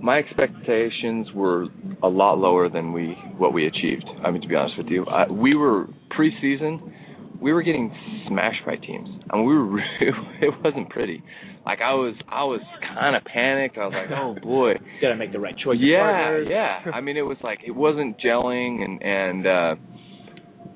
my 0.00 0.18
expectations 0.18 1.26
were 1.34 1.66
a 2.00 2.06
lot 2.06 2.38
lower 2.38 2.68
than 2.68 2.92
we 2.92 3.16
what 3.36 3.52
we 3.52 3.66
achieved. 3.66 4.04
I 4.24 4.30
mean, 4.30 4.40
to 4.40 4.46
be 4.46 4.54
honest 4.54 4.78
with 4.78 4.86
you, 4.86 5.04
I, 5.06 5.28
we 5.28 5.56
were 5.56 5.88
preseason. 6.16 6.92
we 7.42 7.52
were 7.52 7.64
getting 7.64 7.92
smashed 8.28 8.64
by 8.64 8.76
teams. 8.76 9.08
I 9.30 9.36
mean, 9.36 9.46
we 9.46 9.58
were 9.58 9.78
it 10.00 10.54
wasn't 10.62 10.90
pretty. 10.90 11.24
Like 11.66 11.80
I 11.80 11.94
was 11.94 12.14
I 12.28 12.44
was 12.44 12.60
kind 12.94 13.16
of 13.16 13.24
panicked. 13.24 13.78
I 13.78 13.86
was 13.86 13.94
like, 13.94 14.16
oh 14.16 14.36
boy. 14.42 14.74
Got 15.02 15.08
to 15.08 15.16
make 15.16 15.32
the 15.32 15.40
right 15.40 15.56
choice. 15.58 15.78
Yeah, 15.80 16.38
yeah. 16.48 16.92
I 16.94 17.00
mean, 17.00 17.16
it 17.16 17.22
was 17.22 17.38
like 17.42 17.58
it 17.66 17.72
wasn't 17.72 18.16
gelling, 18.24 18.84
and 18.84 19.02
and 19.02 19.46
uh, 19.46 19.74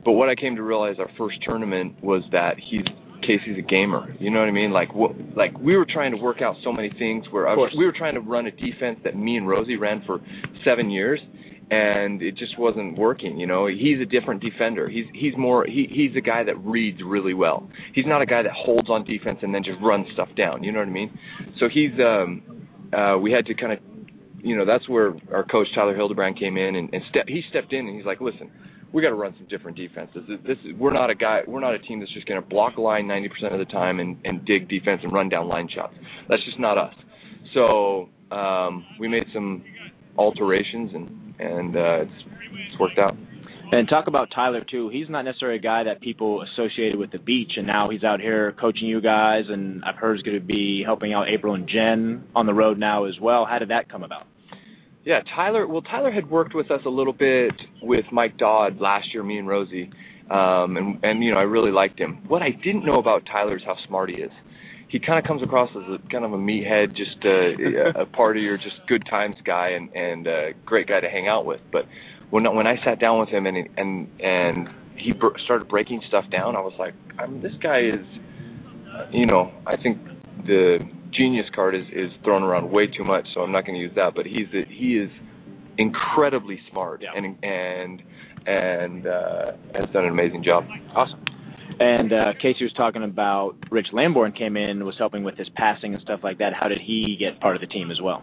but 0.05 0.13
what 0.13 0.29
I 0.29 0.35
came 0.35 0.57
to 0.57 0.63
realize 0.65 0.97
our 0.99 1.11
first 1.17 1.37
tournament 1.47 2.03
was 2.03 2.25
that 2.33 2.57
he's 2.59 2.83
Casey's 3.27 3.59
a 3.59 3.63
gamer. 3.63 4.15
You 4.19 4.31
know 4.31 4.41
what 4.41 4.49
I 4.49 4.53
mean? 4.53 4.71
Like 4.71 4.95
what? 4.95 5.13
Like 5.37 5.59
we 5.59 5.77
were 5.77 5.87
trying 5.91 6.13
to 6.13 6.19
work 6.19 6.43
out 6.43 6.57
so 6.63 6.73
many 6.73 6.91
things 6.99 7.25
where 7.31 7.49
I 7.49 7.55
was, 7.55 7.73
we 7.77 7.85
were 7.85 7.95
trying 7.97 8.15
to 8.15 8.21
run 8.21 8.47
a 8.47 8.51
defense 8.51 8.99
that 9.05 9.17
me 9.17 9.37
and 9.37 9.49
Rosie 9.49 9.77
ran 9.77 10.03
for 10.07 10.21
seven 10.65 10.91
years, 10.91 11.21
and 11.71 12.23
it 12.23 12.37
just 12.37 12.59
wasn't 12.59 12.99
working. 12.99 13.39
You 13.39 13.47
know, 13.47 13.67
he's 13.67 14.01
a 14.01 14.05
different 14.05 14.43
defender. 14.43 14.89
He's 14.89 15.07
he's 15.15 15.33
more 15.37 15.65
he 15.67 15.89
he's 15.91 16.17
a 16.17 16.21
guy 16.21 16.45
that 16.45 16.57
reads 16.65 17.01
really 17.05 17.35
well. 17.35 17.69
He's 17.95 18.07
not 18.07 18.23
a 18.23 18.27
guy 18.27 18.43
that 18.43 18.53
holds 18.53 18.91
on 18.91 19.05
defense 19.05 19.39
and 19.43 19.55
then 19.55 19.65
just 19.65 19.81
runs 19.83 20.07
stuff 20.13 20.29
down. 20.37 20.63
You 20.63 20.73
know 20.73 20.81
what 20.81 20.89
I 20.89 20.93
mean? 20.93 21.19
So 21.59 21.67
he's 21.73 21.93
um 22.01 22.43
uh 22.93 23.19
we 23.19 23.33
had 23.33 23.47
to 23.47 23.55
kind 23.55 23.73
of 23.73 23.79
you 24.43 24.57
know 24.57 24.67
that's 24.67 24.89
where 24.89 25.15
our 25.33 25.45
coach 25.45 25.69
Tyler 25.75 25.97
Hildebrand 25.97 26.39
came 26.39 26.57
in 26.57 26.77
and, 26.77 26.91
and 26.93 27.03
step 27.11 27.25
he 27.29 27.43
stepped 27.51 27.73
in 27.73 27.87
and 27.89 27.97
he's 27.97 28.07
like, 28.07 28.21
listen, 28.21 28.51
we 28.95 29.03
got 29.03 29.09
to 29.09 29.17
run 29.17 29.35
some 29.37 29.49
different 29.49 29.77
defenses. 29.77 30.23
This, 30.47 30.57
we're 30.79 30.93
not 30.93 31.11
a 31.11 31.17
guy 31.17 31.41
we're 31.47 31.61
not 31.61 31.75
a 31.75 31.81
team 31.81 31.99
that's 31.99 32.15
just 32.15 32.27
going 32.27 32.41
to 32.41 32.49
block 32.49 32.79
line 32.79 33.07
90% 33.07 33.53
of 33.53 33.59
the 33.59 33.65
time 33.67 33.99
and 33.99 34.17
and 34.25 34.47
dig 34.47 34.69
defense 34.69 35.01
and 35.03 35.13
run 35.13 35.29
down 35.29 35.49
line 35.49 35.69
shots. 35.75 35.95
That's 36.29 36.45
just 36.45 36.61
not 36.61 36.79
us. 36.79 36.95
So 37.53 38.09
um 38.31 38.87
we 39.01 39.09
made 39.09 39.25
some 39.35 39.65
alterations 40.17 40.93
and 40.95 41.35
and 41.41 41.77
uh 41.77 42.03
it's 42.03 42.13
it's 42.71 42.81
worked 42.81 42.99
out. 42.99 43.17
And 43.73 43.89
talk 43.89 44.07
about 44.07 44.29
Tyler 44.33 44.65
too. 44.71 44.89
He's 44.91 45.09
not 45.09 45.23
necessarily 45.23 45.59
a 45.59 45.63
guy 45.63 45.83
that 45.85 46.01
people 46.01 46.43
associated 46.43 46.97
with 46.97 47.11
the 47.11 47.19
beach, 47.19 47.53
and 47.57 47.67
now 47.67 47.91
he's 47.91 48.05
out 48.05 48.21
here 48.21 48.55
coaching 48.61 48.87
you 48.87 49.01
guys. 49.01 49.45
And 49.49 49.83
I've 49.85 49.97
heard 49.97 50.17
he's 50.17 50.23
going 50.23 50.39
to 50.39 50.45
be 50.45 50.83
helping 50.85 51.13
out 51.13 51.27
April 51.29 51.55
and 51.55 51.69
Jen 51.69 52.25
on 52.37 52.47
the 52.47 52.55
road 52.55 52.79
now 52.79 53.07
as 53.07 53.15
well. 53.21 53.47
How 53.47 53.59
did 53.59 53.71
that 53.71 53.91
come 53.91 54.05
about? 54.05 54.27
Yeah, 55.05 55.21
Tyler. 55.37 55.67
Well, 55.67 55.83
Tyler 55.83 56.11
had 56.11 56.31
worked 56.31 56.55
with 56.55 56.71
us 56.71 56.81
a 56.87 56.89
little 56.89 57.13
bit 57.13 57.53
with 57.83 58.07
Mike 58.11 58.39
Dodd 58.39 58.81
last 58.81 59.13
year, 59.13 59.23
me 59.23 59.39
and 59.39 59.47
Rosie, 59.47 59.91
um, 60.31 60.77
and 60.77 61.05
and 61.05 61.23
you 61.23 61.33
know 61.33 61.39
I 61.39 61.43
really 61.43 61.71
liked 61.71 61.99
him. 61.99 62.23
What 62.27 62.43
I 62.43 62.51
didn't 62.51 62.87
know 62.87 62.99
about 62.99 63.25
Tyler 63.31 63.57
is 63.57 63.63
how 63.67 63.77
smart 63.87 64.09
he 64.09 64.17
is. 64.17 64.31
He 64.89 64.99
kind 65.01 65.19
of 65.19 65.25
comes 65.27 65.43
across 65.43 65.71
as 65.77 65.83
a 65.83 66.09
kind 66.11 66.25
of 66.25 66.33
a 66.33 66.39
meathead, 66.39 66.97
just 66.97 67.23
a, 67.25 68.03
a 68.03 68.07
party 68.07 68.47
or 68.47 68.57
just 68.57 68.77
good 68.89 69.03
times 69.11 69.37
guy, 69.45 69.71
and 69.71 69.93
and 69.95 70.27
a 70.27 70.51
great 70.65 70.89
guy 70.89 71.01
to 71.01 71.09
hang 71.11 71.29
out 71.29 71.45
with. 71.45 71.61
But 71.71 71.85
when 72.31 72.45
when 72.55 72.67
I 72.67 72.77
sat 72.83 72.99
down 72.99 73.21
with 73.21 73.29
him 73.29 73.45
and 73.47 73.69
and 73.77 74.09
and 74.21 74.69
he 74.97 75.13
br- 75.13 75.37
started 75.45 75.69
breaking 75.69 76.01
stuff 76.09 76.25
down, 76.31 76.57
I 76.57 76.61
was 76.61 76.75
like, 76.79 76.95
I 77.19 77.27
mean, 77.27 77.43
this 77.43 77.53
guy 77.63 77.81
is, 77.81 78.07
you 79.13 79.27
know, 79.27 79.53
I 79.67 79.77
think 79.77 79.99
the 80.47 80.79
genius 81.17 81.47
card 81.55 81.75
is 81.75 81.85
is 81.93 82.11
thrown 82.25 82.43
around 82.43 82.71
way 82.71 82.87
too 82.87 83.05
much, 83.05 83.27
so 83.35 83.41
I'm 83.41 83.53
not 83.53 83.65
going 83.67 83.75
to 83.77 83.81
use 83.81 83.93
that. 83.97 84.13
But 84.15 84.27
he's 84.27 84.49
a, 84.55 84.65
he 84.69 84.97
is 84.99 85.11
incredibly 85.79 86.59
smart 86.71 87.03
Yeah. 87.03 87.11
and 87.17 87.37
and 87.43 88.03
and 88.47 89.07
uh, 89.07 89.53
has 89.75 89.89
done 89.93 90.05
an 90.05 90.11
amazing 90.11 90.45
job. 90.45 90.65
Awesome. 90.95 91.25
And 91.81 92.13
uh, 92.13 92.33
Casey 92.41 92.63
was 92.63 92.73
talking 92.77 93.03
about 93.03 93.57
Rich 93.71 93.89
Lambourne 93.93 94.33
came 94.33 94.57
in, 94.57 94.85
was 94.85 94.95
helping 94.99 95.25
with 95.25 95.37
his 95.37 95.49
passing 95.57 95.93
and 95.95 96.03
stuff 96.03 96.21
like 96.23 96.39
that. 96.39 96.53
How 96.53 96.69
did 96.69 96.79
he 96.85 97.17
get 97.19 97.41
part 97.41 97.57
of 97.57 97.61
the 97.61 97.67
team 97.67 97.91
as 97.91 98.01
well? 98.03 98.23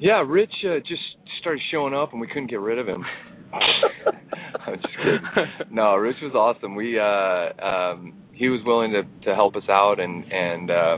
Yeah, 0.00 0.24
Rich 0.26 0.52
uh, 0.64 0.78
just 0.78 1.02
started 1.40 1.60
showing 1.70 1.92
up, 1.92 2.12
and 2.12 2.20
we 2.20 2.28
couldn't 2.28 2.46
get 2.48 2.60
rid 2.60 2.78
of 2.78 2.86
him. 2.86 3.04
I'm 3.52 4.74
just 4.76 4.96
kidding. 4.96 5.20
No, 5.74 5.96
Rich 5.96 6.16
was 6.22 6.34
awesome. 6.34 6.74
We 6.76 6.98
uh, 6.98 7.66
um, 7.66 8.14
he 8.32 8.48
was 8.48 8.60
willing 8.64 8.92
to 8.92 9.02
to 9.26 9.34
help 9.34 9.56
us 9.56 9.68
out, 9.68 9.98
and 10.00 10.24
and 10.32 10.70
uh, 10.70 10.96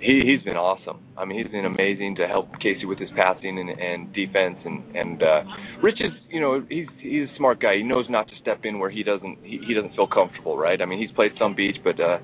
he 0.00 0.22
he's 0.24 0.42
been 0.44 0.56
awesome. 0.56 0.98
I 1.16 1.24
mean, 1.24 1.38
he's 1.42 1.50
been 1.50 1.64
amazing 1.64 2.16
to 2.16 2.26
help 2.26 2.48
Casey 2.60 2.84
with 2.86 2.98
his 2.98 3.10
passing 3.16 3.58
and, 3.58 3.70
and 3.70 4.12
defense, 4.12 4.56
and 4.64 4.94
and 4.96 5.22
uh, 5.22 5.42
Rich 5.82 6.00
is 6.00 6.12
you 6.30 6.40
know 6.40 6.62
he's 6.68 6.86
he's 7.00 7.28
a 7.28 7.36
smart 7.36 7.60
guy. 7.60 7.76
He 7.76 7.82
knows 7.82 8.06
not 8.08 8.28
to 8.28 8.34
step 8.40 8.60
in 8.64 8.78
where 8.78 8.90
he 8.90 9.02
doesn't 9.02 9.38
he, 9.42 9.60
he 9.66 9.74
doesn't 9.74 9.94
feel 9.94 10.06
comfortable, 10.06 10.56
right? 10.58 10.80
I 10.80 10.84
mean, 10.84 11.00
he's 11.00 11.14
played 11.14 11.32
some 11.38 11.54
beach, 11.54 11.76
but 11.82 11.98
uh, 12.00 12.18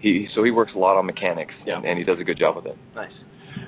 he 0.00 0.28
so 0.34 0.44
he 0.44 0.50
works 0.50 0.72
a 0.74 0.78
lot 0.78 0.96
on 0.96 1.06
mechanics, 1.06 1.54
Yeah. 1.66 1.76
and, 1.76 1.84
and 1.84 1.98
he 1.98 2.04
does 2.04 2.18
a 2.20 2.24
good 2.24 2.38
job 2.38 2.56
with 2.56 2.66
it. 2.66 2.76
Nice. 2.94 3.12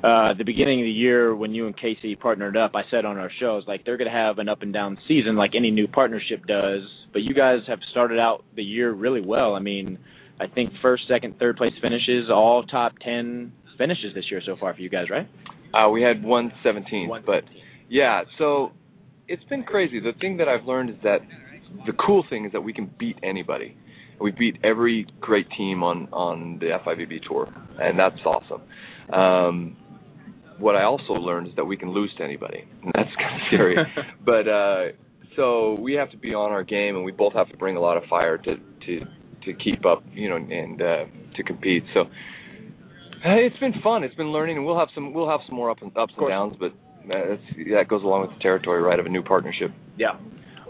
Uh, 0.04 0.30
at 0.30 0.38
the 0.38 0.44
beginning 0.44 0.80
of 0.80 0.84
the 0.84 0.90
year, 0.90 1.34
when 1.34 1.54
you 1.54 1.66
and 1.66 1.76
Casey 1.76 2.14
partnered 2.14 2.56
up, 2.56 2.72
I 2.74 2.82
said 2.90 3.04
on 3.04 3.16
our 3.18 3.30
shows 3.40 3.64
like 3.66 3.84
they're 3.84 3.96
going 3.96 4.10
to 4.10 4.16
have 4.16 4.38
an 4.38 4.48
up 4.48 4.62
and 4.62 4.72
down 4.72 4.98
season 5.08 5.34
like 5.34 5.52
any 5.56 5.70
new 5.70 5.88
partnership 5.88 6.46
does. 6.46 6.82
But 7.12 7.22
you 7.22 7.34
guys 7.34 7.60
have 7.66 7.80
started 7.90 8.18
out 8.20 8.44
the 8.54 8.62
year 8.62 8.92
really 8.92 9.22
well. 9.22 9.54
I 9.54 9.60
mean, 9.60 9.98
I 10.40 10.46
think 10.46 10.72
first, 10.82 11.04
second, 11.08 11.38
third 11.38 11.56
place 11.56 11.72
finishes, 11.82 12.30
all 12.30 12.62
top 12.62 12.92
ten 13.04 13.52
finishes 13.76 14.14
this 14.14 14.24
year 14.30 14.42
so 14.44 14.56
far 14.58 14.74
for 14.74 14.80
you 14.80 14.88
guys, 14.88 15.06
right? 15.10 15.28
Uh, 15.72 15.90
we 15.90 16.02
had 16.02 16.22
117, 16.22 17.10
but 17.26 17.44
yeah, 17.88 18.22
so 18.38 18.72
it's 19.26 19.44
been 19.44 19.62
crazy. 19.62 20.00
The 20.00 20.12
thing 20.20 20.38
that 20.38 20.48
I've 20.48 20.64
learned 20.64 20.90
is 20.90 20.96
that 21.02 21.18
the 21.86 21.92
cool 21.92 22.24
thing 22.28 22.46
is 22.46 22.52
that 22.52 22.62
we 22.62 22.72
can 22.72 22.90
beat 22.98 23.18
anybody. 23.22 23.76
We 24.20 24.32
beat 24.32 24.56
every 24.64 25.06
great 25.20 25.46
team 25.56 25.82
on 25.82 26.08
on 26.12 26.58
the 26.58 26.66
FIVB 26.84 27.28
tour, 27.28 27.48
and 27.78 27.98
that's 27.98 28.18
awesome. 28.24 28.62
Um, 29.12 29.76
what 30.58 30.74
I 30.74 30.84
also 30.84 31.12
learned 31.12 31.48
is 31.48 31.54
that 31.56 31.64
we 31.64 31.76
can 31.76 31.90
lose 31.90 32.12
to 32.18 32.24
anybody, 32.24 32.64
and 32.82 32.92
that's 32.94 33.10
kind 33.18 33.34
of 33.34 33.40
scary. 33.48 33.76
but 34.24 34.48
uh, 34.48 34.84
so 35.36 35.74
we 35.74 35.94
have 35.94 36.10
to 36.10 36.16
be 36.16 36.34
on 36.34 36.50
our 36.50 36.64
game, 36.64 36.96
and 36.96 37.04
we 37.04 37.12
both 37.12 37.34
have 37.34 37.48
to 37.50 37.56
bring 37.56 37.76
a 37.76 37.80
lot 37.80 37.96
of 37.96 38.04
fire 38.10 38.38
to 38.38 38.56
to 38.56 39.00
to 39.44 39.52
keep 39.54 39.84
up, 39.86 40.02
you 40.12 40.28
know, 40.28 40.36
and 40.36 40.80
uh, 40.80 41.04
to 41.36 41.42
compete. 41.42 41.84
So 41.94 42.04
it's 43.24 43.58
been 43.58 43.74
fun. 43.82 44.04
It's 44.04 44.14
been 44.14 44.32
learning, 44.32 44.56
and 44.56 44.66
we'll 44.66 44.78
have 44.78 44.88
some 44.94 45.12
we'll 45.12 45.28
have 45.28 45.40
some 45.46 45.56
more 45.56 45.70
ups 45.70 45.82
and, 45.82 45.96
ups 45.96 46.12
and 46.16 46.28
downs, 46.28 46.56
but 46.58 46.72
uh, 47.12 47.30
that's, 47.30 47.42
that 47.72 47.88
goes 47.88 48.02
along 48.02 48.22
with 48.22 48.30
the 48.36 48.42
territory, 48.42 48.82
right, 48.82 48.98
of 48.98 49.06
a 49.06 49.08
new 49.08 49.22
partnership. 49.22 49.70
Yeah. 49.96 50.18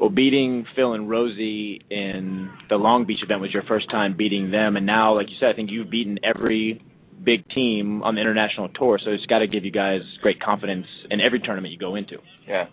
Well, 0.01 0.11
beating 0.11 0.65
Phil 0.77 0.93
and 0.93 1.11
Rosie 1.11 1.83
in 1.91 2.51
the 2.69 2.77
Long 2.77 3.05
Beach 3.05 3.19
event 3.23 3.41
was 3.41 3.53
your 3.53 3.65
first 3.65 3.91
time 3.91 4.17
beating 4.17 4.53
them, 4.53 4.77
and 4.77 4.87
now, 4.87 5.17
like 5.17 5.29
you 5.29 5.35
said, 5.41 5.49
I 5.49 5.55
think 5.55 5.71
you've 5.73 5.91
beaten 5.91 6.19
every 6.23 6.81
big 7.25 7.49
team 7.51 8.03
on 8.05 8.15
the 8.15 8.21
international 8.21 8.69
tour. 8.69 9.01
So 9.05 9.11
it's 9.11 9.27
got 9.27 9.41
to 9.41 9.49
give 9.49 9.65
you 9.65 9.73
guys 9.73 10.01
great 10.23 10.41
confidence 10.41 10.87
in 11.11 11.21
every 11.21 11.41
tournament 11.41 11.73
you 11.73 11.79
go 11.79 11.97
into. 11.97 12.19
Yeah. 12.47 12.67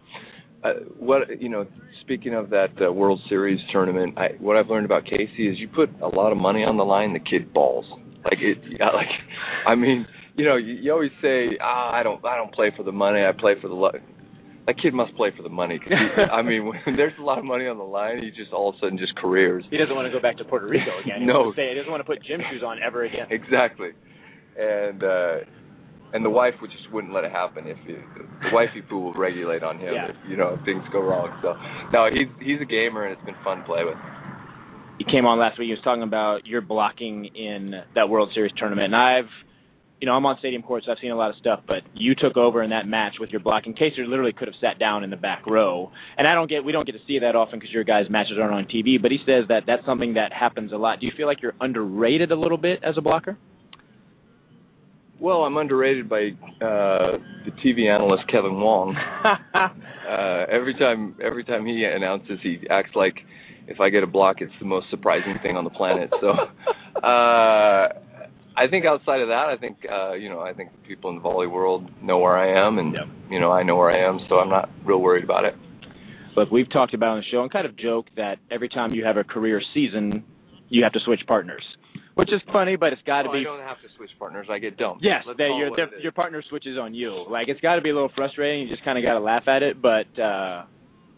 Uh, 0.66 0.74
what 0.98 1.40
you 1.40 1.48
know, 1.50 1.68
speaking 2.02 2.34
of 2.34 2.50
that 2.50 2.70
uh, 2.84 2.92
World 2.92 3.20
Series 3.30 3.60
tournament, 3.72 4.18
I, 4.18 4.30
what 4.40 4.58
I've 4.58 4.68
learned 4.68 4.86
about 4.86 5.06
Casey 5.06 5.48
is 5.48 5.60
you 5.60 5.68
put 5.68 5.90
a 6.02 6.08
lot 6.08 6.32
of 6.32 6.38
money 6.40 6.64
on 6.64 6.76
the 6.78 6.84
line, 6.86 7.14
the 7.14 7.20
kid 7.20 7.54
balls. 7.54 7.86
Like 8.24 8.40
it, 8.40 8.58
yeah, 8.80 8.90
like 8.90 9.08
I 9.68 9.76
mean, 9.76 10.08
you 10.36 10.46
know, 10.46 10.56
you, 10.56 10.74
you 10.74 10.92
always 10.92 11.12
say, 11.22 11.58
ah, 11.62 11.92
I 11.94 12.02
don't, 12.02 12.26
I 12.26 12.36
don't 12.38 12.52
play 12.52 12.72
for 12.76 12.82
the 12.82 12.92
money, 12.92 13.24
I 13.24 13.32
play 13.40 13.54
for 13.62 13.68
the 13.68 13.76
luck. 13.76 13.96
That 14.66 14.82
kid 14.82 14.96
must 14.96 15.16
play 15.16 15.30
for 15.38 15.44
the 15.44 15.50
money. 15.50 15.78
'cause 15.78 15.90
he, 15.90 16.22
I 16.24 16.42
mean, 16.42 16.66
when 16.86 16.96
there's 16.98 17.14
a 17.20 17.22
lot 17.22 17.38
of 17.38 17.46
money 17.46 17.68
on 17.68 17.78
the 17.78 17.84
line, 17.84 18.24
he 18.24 18.32
just 18.32 18.52
all 18.52 18.70
of 18.70 18.76
a 18.76 18.80
sudden 18.80 18.98
just 18.98 19.16
careers. 19.18 19.64
He 19.70 19.78
doesn't 19.78 19.94
want 19.96 20.08
to 20.08 20.12
go 20.12 20.20
back 20.20 20.38
to 20.38 20.44
Puerto 20.46 20.66
Rico 20.66 20.98
again. 21.04 21.20
He 21.22 21.26
No. 21.28 21.42
wants 21.42 21.58
to 21.58 21.62
stay. 21.62 21.70
He 21.70 21.76
doesn't 21.76 21.92
want 21.92 22.02
to 22.02 22.10
put 22.10 22.24
gym 22.26 22.42
shoes 22.50 22.64
on 22.66 22.80
ever 22.82 23.04
again. 23.06 23.28
Exactly. 23.30 23.90
And 24.58 25.04
uh 25.04 25.36
and 26.16 26.24
the 26.24 26.30
wife 26.30 26.54
would 26.62 26.72
just 26.72 26.90
wouldn't 26.94 27.14
let 27.14 27.26
it 27.26 27.32
happen 27.32 27.68
if 27.68 27.78
you, 27.86 28.00
the 28.16 28.50
wifey 28.54 28.82
poo 28.90 29.00
will 29.00 29.14
regulate 29.14 29.64
on 29.64 29.78
him 29.78 29.94
Yeah. 29.94 30.08
if 30.10 30.16
you 30.30 30.38
know 30.38 30.56
if 30.58 30.64
things 30.66 30.82
go 30.92 31.02
wrong. 31.02 31.28
So 31.44 31.54
no, 31.92 32.08
he's 32.10 32.32
he's 32.40 32.62
a 32.62 32.66
gamer 32.66 33.04
and 33.06 33.12
it's 33.16 33.26
been 33.26 33.36
fun 33.44 33.58
to 33.60 33.64
play 33.66 33.84
with. 33.84 33.98
He 34.98 35.04
came 35.04 35.26
on 35.26 35.38
last 35.38 35.60
week. 35.60 35.68
He 35.68 35.74
was 35.74 35.84
talking 35.84 36.04
about 36.04 36.48
your 36.48 36.62
blocking 36.62 37.26
in 37.36 37.74
that 37.96 38.08
World 38.08 38.32
Series 38.34 38.54
tournament, 38.58 38.94
and 38.94 38.96
I've, 38.96 39.28
you 40.00 40.06
know, 40.08 40.14
I'm 40.14 40.26
on 40.26 40.38
stadium 40.40 40.62
court, 40.64 40.84
so 40.86 40.94
I've 40.94 41.00
seen 41.02 41.12
a 41.12 41.18
lot 41.18 41.32
of 41.32 41.36
stuff. 41.36 41.60
But 41.68 41.84
you 41.94 42.16
took 42.16 42.38
over 42.38 42.64
in 42.64 42.70
that 42.70 42.88
match 42.88 43.16
with 43.20 43.30
your 43.30 43.42
blocking. 43.42 43.74
Kaser 43.74 44.08
literally 44.08 44.32
could 44.32 44.48
have 44.48 44.56
sat 44.62 44.80
down 44.80 45.04
in 45.04 45.10
the 45.10 45.18
back 45.18 45.46
row, 45.48 45.92
and 46.18 46.26
I 46.26 46.34
don't 46.34 46.50
get, 46.50 46.64
we 46.64 46.72
don't 46.72 46.86
get 46.86 46.94
to 46.94 47.04
see 47.06 47.20
that 47.20 47.36
often 47.36 47.60
because 47.60 47.74
your 47.74 47.84
guys' 47.84 48.06
matches 48.10 48.38
aren't 48.40 48.54
on 48.54 48.66
TV. 48.74 48.96
But 49.02 49.12
he 49.12 49.18
says 49.26 49.44
that 49.50 49.64
that's 49.68 49.86
something 49.86 50.14
that 50.14 50.32
happens 50.32 50.72
a 50.72 50.78
lot. 50.78 51.02
Do 51.02 51.08
you 51.08 51.12
feel 51.18 51.28
like 51.28 51.42
you're 51.42 51.56
underrated 51.60 52.32
a 52.32 52.36
little 52.40 52.58
bit 52.58 52.80
as 52.82 52.96
a 52.98 53.02
blocker? 53.02 53.38
Well, 55.20 55.44
I'm 55.44 55.58
underrated 55.58 56.10
by 56.10 56.30
uh 56.62 57.18
the 57.46 57.52
TV 57.64 57.90
analyst 57.90 58.24
Kevin 58.32 58.60
Wong. 58.60 58.96
uh 59.56 60.46
every 60.52 60.74
time 60.76 61.16
every 61.24 61.44
time 61.44 61.66
he 61.66 61.84
announces 61.86 62.40
he 62.44 62.60
acts 62.70 62.92
like 62.96 63.16
if 63.68 63.80
I 63.80 63.90
get 63.90 64.04
a 64.04 64.08
block 64.08 64.38
it's 64.40 64.52
the 64.60 64.66
most 64.66 64.88
surprising 64.90 65.36
thing 65.42 65.56
on 65.58 65.64
the 65.64 65.70
planet. 65.70 66.10
So 66.22 66.30
uh 67.04 67.88
I 68.58 68.68
think 68.70 68.86
outside 68.86 69.22
of 69.22 69.30
that 69.30 69.48
I 69.48 69.58
think 69.60 69.78
uh 69.92 70.14
you 70.14 70.30
know 70.30 70.42
I 70.42 70.54
think 70.54 70.70
people 70.88 71.10
in 71.10 71.16
the 71.18 71.22
volley 71.22 71.48
world 71.48 71.90
know 72.04 72.18
where 72.20 72.38
I 72.38 72.68
am 72.68 72.78
and 72.78 72.94
Yep. 72.94 73.06
you 73.32 73.40
know 73.40 73.52
I 73.52 73.64
know 73.64 73.76
where 73.78 73.92
I 73.92 74.08
am 74.08 74.20
so 74.30 74.36
I'm 74.36 74.50
not 74.50 74.70
real 74.86 75.02
worried 75.02 75.24
about 75.24 75.46
it. 75.46 75.56
Look, 76.36 76.52
we've 76.52 76.70
talked 76.70 76.94
about 76.94 77.12
on 77.12 77.18
the 77.20 77.24
show 77.32 77.42
and 77.44 77.52
kind 77.52 77.66
of 77.66 77.78
joke 77.78 78.08
that 78.18 78.40
every 78.52 78.68
time 78.68 78.94
you 78.94 79.06
have 79.06 79.16
a 79.16 79.24
career 79.24 79.62
season, 79.74 80.26
you 80.68 80.84
have 80.84 80.92
to 80.92 81.00
switch 81.06 81.22
partners, 81.28 81.64
which 82.16 82.30
is 82.34 82.42
funny, 82.52 82.76
but 82.76 82.92
it's 82.94 83.02
got 83.06 83.24
to 83.24 83.30
Oh, 83.30 83.34
be 83.34 83.40
I 83.40 83.44
don't 83.44 83.60
have 83.60 83.78
to 83.82 83.88
switch 83.98 84.10
partners. 84.18 84.48
I 84.50 84.60
get 84.60 84.78
dumped. 84.78 85.04
Yes, 85.04 85.24
that 85.28 85.38
your 85.40 85.70
what 85.70 85.80
it 85.80 85.90
their- 85.92 85.98
is. 86.00 86.04
your 86.04 86.12
partner 86.12 86.42
switches 86.50 86.78
on 86.78 86.94
you. 86.94 87.26
Like 87.30 87.48
it's 87.50 87.62
got 87.62 87.76
to 87.76 87.82
be 87.82 87.90
a 87.92 87.94
little 87.94 88.12
frustrating. 88.16 88.64
You 88.68 88.70
just 88.70 88.84
kind 88.84 88.98
of 88.98 89.04
got 89.04 89.14
to 89.14 89.20
laugh 89.20 89.48
at 89.48 89.62
it. 89.64 89.82
But 89.82 90.08
uh 90.20 90.66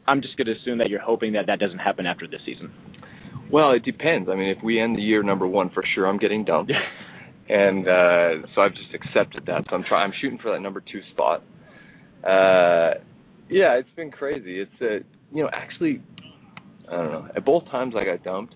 I'm 0.10 0.22
just 0.22 0.38
going 0.38 0.48
to 0.48 0.54
assume 0.54 0.78
that 0.78 0.90
you're 0.90 1.02
hoping 1.02 1.34
that 1.34 1.48
that 1.48 1.60
doesn't 1.60 1.80
happen 1.80 2.06
after 2.06 2.28
this 2.28 2.40
season. 2.46 2.72
Well, 3.52 3.72
it 3.74 3.84
depends. 3.84 4.30
I 4.30 4.36
mean, 4.36 4.50
if 4.56 4.64
we 4.64 4.80
end 4.80 4.98
the 4.98 5.02
year 5.02 5.22
number 5.22 5.46
one, 5.46 5.70
for 5.70 5.84
sure, 5.94 6.08
I'm 6.08 6.18
getting 6.18 6.46
dumped, 6.46 6.72
and 7.50 7.86
uh, 7.88 8.48
so 8.56 8.62
I've 8.62 8.72
just 8.74 8.94
accepted 8.94 9.46
that. 9.48 9.66
So 9.70 9.76
I'm 9.76 9.84
trying. 9.84 10.10
I'm 10.10 10.14
shooting 10.22 10.40
for 10.42 10.52
that 10.54 10.62
number 10.62 10.80
two 10.82 11.02
spot. 11.12 11.44
Uh, 12.24 13.00
yeah, 13.50 13.76
it's 13.78 13.90
been 13.96 14.12
crazy. 14.12 14.60
It's 14.62 14.72
uh, 14.82 15.06
you 15.34 15.44
know, 15.44 15.50
actually, 15.54 16.02
I 16.90 16.96
don't 16.96 17.12
know. 17.12 17.28
At 17.36 17.46
both 17.46 17.66
times 17.66 17.94
I 17.98 18.04
got 18.06 18.24
dumped, 18.24 18.56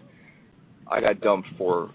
I 0.89 0.99
got 1.01 1.21
dumped 1.21 1.47
for 1.57 1.91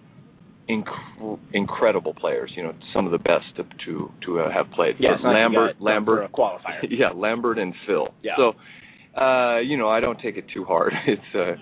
inc- 0.69 1.39
incredible 1.53 2.15
players. 2.15 2.53
You 2.57 2.65
know, 2.65 2.75
some 2.95 3.07
of 3.07 3.13
the 3.13 3.19
best 3.19 3.45
to 3.57 3.65
to, 3.85 4.11
to 4.27 4.41
uh, 4.41 4.51
have 4.53 4.71
played. 4.73 4.97
Yeah, 4.99 5.11
For 5.11 5.15
it's 5.15 5.25
not 5.25 5.29
like 5.31 5.37
you 5.53 5.59
Lambert, 5.59 5.81
Lambert, 5.81 6.33
qualifier. 6.33 6.83
yeah, 6.91 7.11
Lambert 7.15 7.59
and 7.59 7.75
Phil. 7.87 8.09
Yeah. 8.23 8.33
So, 8.37 9.21
uh, 9.21 9.61
you 9.61 9.77
know, 9.77 9.89
I 9.89 10.01
don't 10.01 10.19
take 10.21 10.37
it 10.37 10.45
too 10.53 10.65
hard. 10.65 10.93
It's 11.07 11.35
uh, 11.35 11.55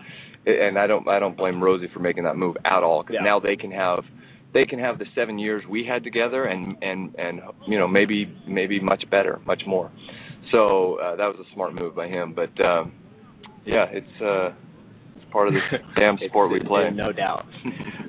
and 0.47 0.78
I 0.78 0.86
don't 0.86 1.09
I 1.09 1.18
don't 1.18 1.36
blame 1.36 1.62
Rosie 1.62 1.89
for 1.93 2.01
making 2.01 2.24
that 2.24 2.36
move 2.36 2.56
at 2.64 2.82
all 2.82 3.02
because 3.02 3.14
Yeah. 3.14 3.24
now 3.24 3.40
they 3.40 3.56
can 3.56 3.70
have 3.70 4.05
they 4.52 4.64
can 4.66 4.78
have 4.78 4.98
the 4.98 5.06
seven 5.14 5.39
years 5.39 5.62
we 5.68 5.85
had 5.86 6.05
together 6.05 6.44
and 6.44 6.76
and 6.82 7.14
and 7.16 7.40
you 7.66 7.78
know 7.78 7.89
maybe 7.89 8.32
maybe 8.47 8.78
much 8.81 9.05
better, 9.10 9.40
much 9.47 9.62
more. 9.66 9.90
So 10.52 10.98
uh, 11.01 11.16
that 11.16 11.26
was 11.26 11.36
a 11.40 11.55
smart 11.55 11.74
move 11.74 11.97
by 11.97 12.09
him. 12.09 12.35
But 12.35 12.52
um, 12.64 12.93
yeah, 13.64 13.86
it's 13.90 14.22
uh, 14.22 14.48
it's 14.48 14.56
part 15.35 15.48
of 15.48 15.55
this 15.55 15.81
damn 15.98 16.16
sport 16.28 16.51
we 16.51 16.61
play. 16.61 16.89
No 16.94 17.12
doubt. 17.12 17.44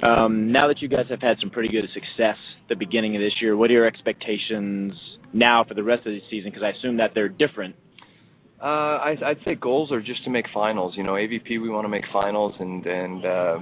Um, 0.03 0.51
now 0.51 0.67
that 0.67 0.81
you 0.81 0.87
guys 0.87 1.07
have 1.09 1.21
had 1.21 1.37
some 1.41 1.49
pretty 1.49 1.69
good 1.69 1.89
success 1.93 2.37
at 2.61 2.69
the 2.69 2.75
beginning 2.75 3.15
of 3.15 3.21
this 3.21 3.33
year, 3.41 3.57
what 3.57 3.69
are 3.71 3.73
your 3.73 3.87
expectations 3.87 4.93
now 5.33 5.65
for 5.67 5.73
the 5.73 5.83
rest 5.83 6.05
of 6.05 6.13
the 6.13 6.21
season? 6.29 6.51
Because 6.51 6.63
I 6.63 6.77
assume 6.77 6.97
that 6.97 7.11
they're 7.15 7.27
different. 7.27 7.75
Uh, 8.61 9.01
I, 9.01 9.15
I'd 9.25 9.39
say 9.43 9.55
goals 9.55 9.91
are 9.91 9.99
just 10.01 10.23
to 10.23 10.29
make 10.29 10.45
finals. 10.53 10.93
You 10.95 11.03
know, 11.03 11.13
AVP 11.13 11.49
we 11.61 11.69
want 11.69 11.85
to 11.85 11.89
make 11.89 12.05
finals, 12.13 12.53
and 12.59 12.85
and 12.85 13.25
uh, 13.25 13.59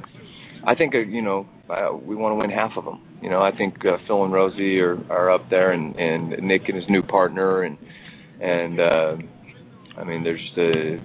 I 0.68 0.76
think 0.76 0.94
uh, 0.94 1.00
you 1.00 1.22
know 1.22 1.48
uh, 1.70 1.96
we 1.96 2.16
want 2.16 2.34
to 2.34 2.36
win 2.36 2.52
half 2.52 2.72
of 2.78 2.86
them. 2.86 3.02
You 3.22 3.30
know, 3.30 3.42
I 3.42 3.52
think 3.58 3.78
uh, 3.86 3.98
Phil 4.06 4.24
and 4.24 4.32
Rosie 4.32 4.80
are 4.80 4.98
are 5.10 5.32
up 5.32 5.50
there, 5.50 5.72
and 5.72 5.96
and 5.96 6.30
Nick 6.48 6.64
and 6.68 6.76
his 6.76 6.86
new 6.90 7.02
partner, 7.02 7.64
and 7.64 7.78
and 8.40 8.80
uh, 8.80 9.16
I 9.98 10.04
mean 10.04 10.24
there's 10.24 10.52
the 10.56 11.00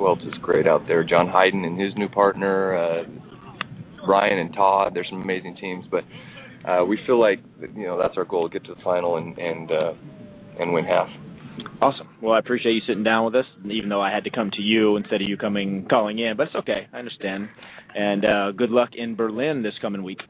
who 0.00 0.08
else 0.08 0.20
is 0.22 0.34
great 0.40 0.66
out 0.66 0.82
there? 0.88 1.04
John 1.04 1.28
Hyden 1.28 1.64
and 1.64 1.78
his 1.78 1.92
new 1.96 2.08
partner, 2.08 2.74
uh, 2.74 3.02
Ryan 4.08 4.38
and 4.38 4.54
Todd. 4.54 4.92
There's 4.94 5.08
some 5.10 5.20
amazing 5.20 5.56
teams, 5.60 5.84
but 5.90 6.04
uh, 6.68 6.84
we 6.84 6.98
feel 7.06 7.20
like 7.20 7.40
you 7.76 7.86
know 7.86 7.98
that's 7.98 8.14
our 8.16 8.24
goal: 8.24 8.48
to 8.48 8.52
get 8.52 8.66
to 8.66 8.74
the 8.74 8.80
final 8.82 9.18
and 9.18 9.36
and 9.36 9.70
uh, 9.70 9.92
and 10.58 10.72
win 10.72 10.84
half. 10.84 11.08
Awesome. 11.82 12.08
Well, 12.22 12.32
I 12.32 12.38
appreciate 12.38 12.72
you 12.72 12.80
sitting 12.86 13.04
down 13.04 13.26
with 13.26 13.34
us, 13.34 13.44
even 13.70 13.90
though 13.90 14.00
I 14.00 14.10
had 14.10 14.24
to 14.24 14.30
come 14.30 14.50
to 14.52 14.62
you 14.62 14.96
instead 14.96 15.20
of 15.20 15.28
you 15.28 15.36
coming 15.36 15.86
calling 15.88 16.18
in. 16.18 16.34
But 16.36 16.46
it's 16.48 16.56
okay. 16.56 16.88
I 16.92 16.98
understand. 16.98 17.48
And 17.94 18.24
uh, 18.24 18.52
good 18.52 18.70
luck 18.70 18.90
in 18.96 19.16
Berlin 19.16 19.62
this 19.62 19.74
coming 19.82 20.02
week. 20.02 20.20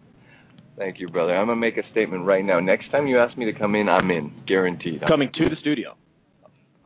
Thank 0.77 0.99
you, 0.99 1.09
brother. 1.09 1.37
I'm 1.37 1.47
gonna 1.47 1.61
make 1.61 1.77
a 1.77 1.83
statement 1.93 2.25
right 2.25 2.45
now. 2.45 2.59
Next 2.59 2.91
time 2.91 3.07
you 3.07 3.21
ask 3.21 3.39
me 3.39 3.45
to 3.53 3.57
come 3.57 3.77
in, 3.77 3.89
I'm 3.89 4.11
in, 4.11 4.33
guaranteed. 4.49 5.03
Coming 5.07 5.31
to 5.35 5.49
the 5.49 5.57
studio. 5.61 5.97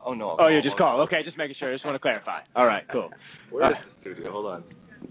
Oh 0.05 0.13
no. 0.13 0.35
Oh, 0.39 0.47
you 0.47 0.61
just 0.61 0.77
call. 0.77 1.01
Okay, 1.01 1.21
just 1.25 1.37
making 1.37 1.55
sure. 1.59 1.71
I 1.71 1.75
just 1.75 1.85
want 1.85 1.95
to 1.95 1.99
clarify. 1.99 2.41
All 2.55 2.65
right, 2.65 2.83
cool. 2.91 3.09
Where 3.51 3.71
is 3.71 3.75
the 4.03 4.11
uh, 4.11 4.13
studio? 4.13 4.31
Hold 4.31 4.45
on. 4.45 4.63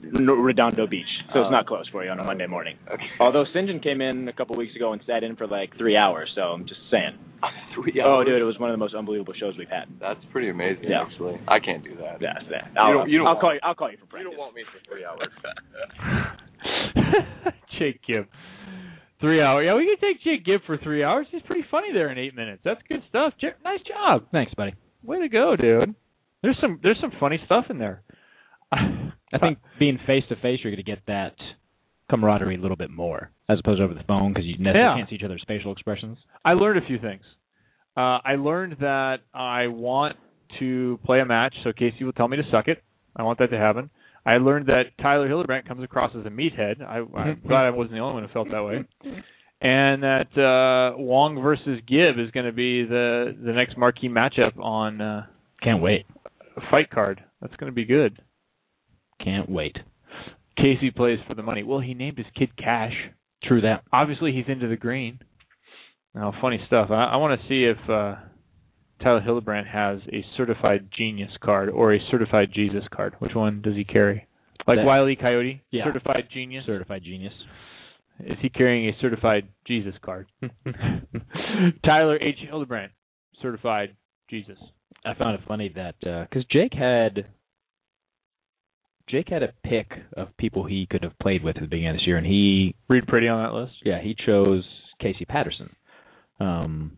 Redondo 0.03 0.87
Beach, 0.89 1.07
so 1.33 1.41
it's 1.41 1.47
Oh. 1.47 1.51
not 1.51 1.67
close 1.67 1.89
for 1.93 2.05
you 2.05 2.11
on 2.11 2.19
a 2.19 2.23
uh, 2.23 2.27
Monday 2.27 2.47
morning. 2.47 2.77
Okay. 2.93 3.03
Although. 3.21 3.45
John 3.55 3.81
came 3.81 4.01
in 4.01 4.27
a 4.29 4.33
couple 4.33 4.57
weeks 4.57 4.75
ago 4.75 4.93
and 4.93 5.01
sat 5.07 5.23
in 5.23 5.37
for 5.37 5.47
like 5.47 5.77
three 5.79 5.97
hours, 5.97 6.31
so 6.35 6.43
I'm 6.43 6.67
just 6.67 6.81
saying. 6.91 7.17
Three 7.75 8.01
Oh, 8.03 8.07
hours. 8.19 8.25
Oh, 8.27 8.31
dude, 8.31 8.41
it 8.41 8.45
was 8.45 8.59
one 8.59 8.71
of 8.71 8.75
the 8.75 8.79
most 8.79 8.95
unbelievable 8.95 9.35
shows 9.39 9.55
we've 9.59 9.69
had. 9.69 9.85
That's 10.01 10.19
pretty 10.33 10.49
amazing, 10.49 10.85
Yeah. 10.89 11.03
actually. 11.03 11.39
I 11.47 11.61
can't 11.61 11.85
do 11.85 11.95
that. 11.97 12.21
Yeah, 12.21 12.35
it's 12.41 12.49
that. 12.51 12.71
I'll, 12.81 12.93
don't- 12.95 13.09
you 13.11 13.19
don't 13.19 13.27
I'll 13.27 13.35
want- 13.35 13.41
call 13.43 13.55
you. 13.55 13.61
I'll 13.63 13.75
call 13.75 13.91
you 13.91 13.99
for 13.99 14.07
practice. 14.07 14.31
You 14.33 14.37
don't 14.37 14.39
want 14.39 14.55
me 14.55 14.63
for 14.65 14.81
three 14.89 15.05
hours. 15.09 15.29
Jake 17.79 18.01
Gibb. 18.07 18.27
Three 19.21 19.41
hours. 19.43 19.65
Yeah, 19.67 19.77
we 19.77 19.87
can 19.87 19.97
take 20.01 20.23
Jake 20.23 20.45
Gibb 20.45 20.63
for 20.67 20.77
three 20.79 21.05
hours. 21.05 21.27
He's 21.31 21.43
pretty 21.43 21.65
funny 21.71 21.93
there 21.93 22.11
in 22.11 22.19
eight 22.19 22.35
minutes. 22.35 22.63
That's 22.65 22.81
good 22.89 23.03
stuff. 23.09 23.35
Nice 23.65 23.81
job. 23.87 24.25
Thanks, 24.33 24.53
buddy. 24.55 24.75
Way 25.05 25.21
to 25.21 25.29
go, 25.29 25.57
dude. 25.57 25.95
There's 26.43 26.57
some 26.61 26.81
there's 26.83 26.99
some 27.01 27.13
funny 27.21 27.39
stuff 27.47 27.67
in 27.71 27.79
there. 27.79 28.03
I 28.73 29.39
think 29.41 29.59
being 29.79 29.99
face 30.07 30.25
to 30.29 30.37
face, 30.37 30.61
you're 30.63 30.73
going 30.73 30.77
to 30.85 30.91
get 30.91 31.01
that 31.07 31.35
camaraderie 32.11 32.57
a 32.57 32.61
little 32.61 32.77
bit 32.77 32.91
more, 32.91 33.31
as 33.49 33.59
opposed 33.59 33.79
to 33.79 33.85
over 33.85 33.95
the 33.95 34.03
phone 34.07 34.33
because 34.33 34.45
you 34.47 34.55
necessarily 34.59 34.81
Yeah. 34.81 34.97
can't 34.97 35.09
see 35.11 35.17
each 35.17 35.23
other's 35.23 35.45
facial 35.47 35.73
expressions. 35.73 36.19
I 36.45 36.53
learned 36.55 36.83
a 36.83 36.87
few 36.87 36.99
things. 36.99 37.23
Uh, 37.97 38.19
I 38.25 38.35
learned 38.37 38.77
that 38.81 39.19
I 39.33 39.69
want 39.69 40.17
to 40.59 40.99
play 41.05 41.21
a 41.21 41.25
match, 41.25 41.55
so 41.65 41.73
Casey 41.73 42.05
will 42.05 42.13
tell 42.13 42.29
me 42.29 42.37
to 42.37 42.43
suck 42.51 42.69
it. 42.69 42.83
I 43.17 43.23
want 43.23 43.39
that 43.39 43.51
to 43.51 43.59
happen. 43.59 43.91
I 44.27 44.39
learned 44.39 44.67
that 44.67 44.85
Tyler 45.01 45.29
Hildebrand 45.29 45.67
comes 45.69 45.83
across 45.85 46.11
as 46.19 46.27
a 46.27 46.31
meathead. 46.31 46.81
I, 46.83 46.99
I'm 47.19 47.41
glad 47.47 47.67
I 47.67 47.71
wasn't 47.71 47.93
the 47.93 47.99
only 48.01 48.15
one 48.15 48.23
who 48.25 48.33
felt 48.33 48.51
that 48.51 48.65
way. 48.65 48.85
And 49.61 50.03
that 50.03 50.29
uh, 50.37 50.99
Wong 50.99 51.41
versus 51.43 51.81
Gibb 51.87 52.19
is 52.19 52.31
going 52.33 52.47
to 52.47 52.53
be 52.53 52.85
the 52.85 53.35
the 53.45 53.53
next 53.53 53.79
marquee 53.79 54.09
matchup 54.09 54.59
on 54.59 55.01
uh, 55.01 55.27
Can't 55.63 55.81
wait. 55.81 56.07
Fight 56.71 56.91
Card. 56.91 57.23
That's 57.41 57.55
going 57.57 57.71
to 57.73 57.75
be 57.75 57.85
good. 57.85 58.21
Can't 59.23 59.49
wait. 59.49 59.77
Casey 60.57 60.91
plays 60.91 61.19
for 61.27 61.35
the 61.35 61.43
money. 61.43 61.63
Well, 61.63 61.81
he 61.81 61.95
named 61.95 62.19
his 62.19 62.27
kid 62.37 62.57
Cash. 62.57 62.93
True 63.43 63.61
that. 63.63 63.83
Obviously, 63.93 64.33
he's 64.33 64.45
into 64.49 64.69
the 64.69 64.77
green. 64.77 65.19
Now, 66.15 66.33
funny 66.41 66.61
stuff. 66.67 66.91
I, 66.91 67.05
I 67.07 67.17
want 67.17 67.41
to 67.41 67.49
see 67.49 67.65
if 67.65 67.91
uh, 67.91 68.17
Tyler 69.03 69.21
Hildebrand 69.21 69.67
has 69.67 69.99
a 70.13 70.25
certified 70.37 70.89
genius 70.97 71.31
card 71.43 71.69
or 71.71 71.93
a 71.95 71.99
certified 72.11 72.51
Jesus 72.55 72.85
card. 72.95 73.15
Which 73.19 73.35
one 73.35 73.63
does 73.63 73.75
he 73.75 73.85
carry? 73.85 74.27
Like 74.67 74.79
That- 74.79 74.87
Wiley 74.87 75.17
Coyote, 75.17 75.63
Yeah. 75.71 75.85
certified 75.85 76.29
genius. 76.33 76.65
Certified 76.67 77.03
genius. 77.05 77.33
Is 78.21 78.39
he 78.41 78.49
carrying 78.49 78.89
a 78.89 78.93
certified 79.01 79.49
Jesus 79.67 79.95
card? 80.05 80.27
Tyler 81.85 82.17
H. 82.21 82.37
Hildebrand, 82.49 82.93
certified 83.43 83.97
Jesus. 84.31 84.59
I 85.05 85.15
found 85.15 85.35
it 85.35 85.41
funny 85.47 85.73
that 85.75 85.97
because 86.01 86.45
Jake 86.51 86.73
had 86.73 87.27
Jake 89.09 89.29
had 89.29 89.43
a 89.43 89.53
pick 89.65 89.91
of 90.17 90.35
people 90.39 90.65
he 90.65 90.87
could 90.91 91.03
have 91.03 91.19
played 91.19 91.43
with 91.45 91.57
at 91.57 91.63
the 91.63 91.69
beginning 91.69 91.91
of 91.91 91.97
this 91.97 92.07
year, 92.07 92.17
and 92.17 92.27
he 92.27 92.75
Read 92.89 93.07
pretty 93.07 93.29
on 93.29 93.43
that 93.43 93.53
list. 93.59 93.75
yeah 93.85 94.01
he 94.01 94.15
chose 94.27 94.65
Casey 95.01 95.25
Patterson. 95.27 95.75
Um, 96.41 96.97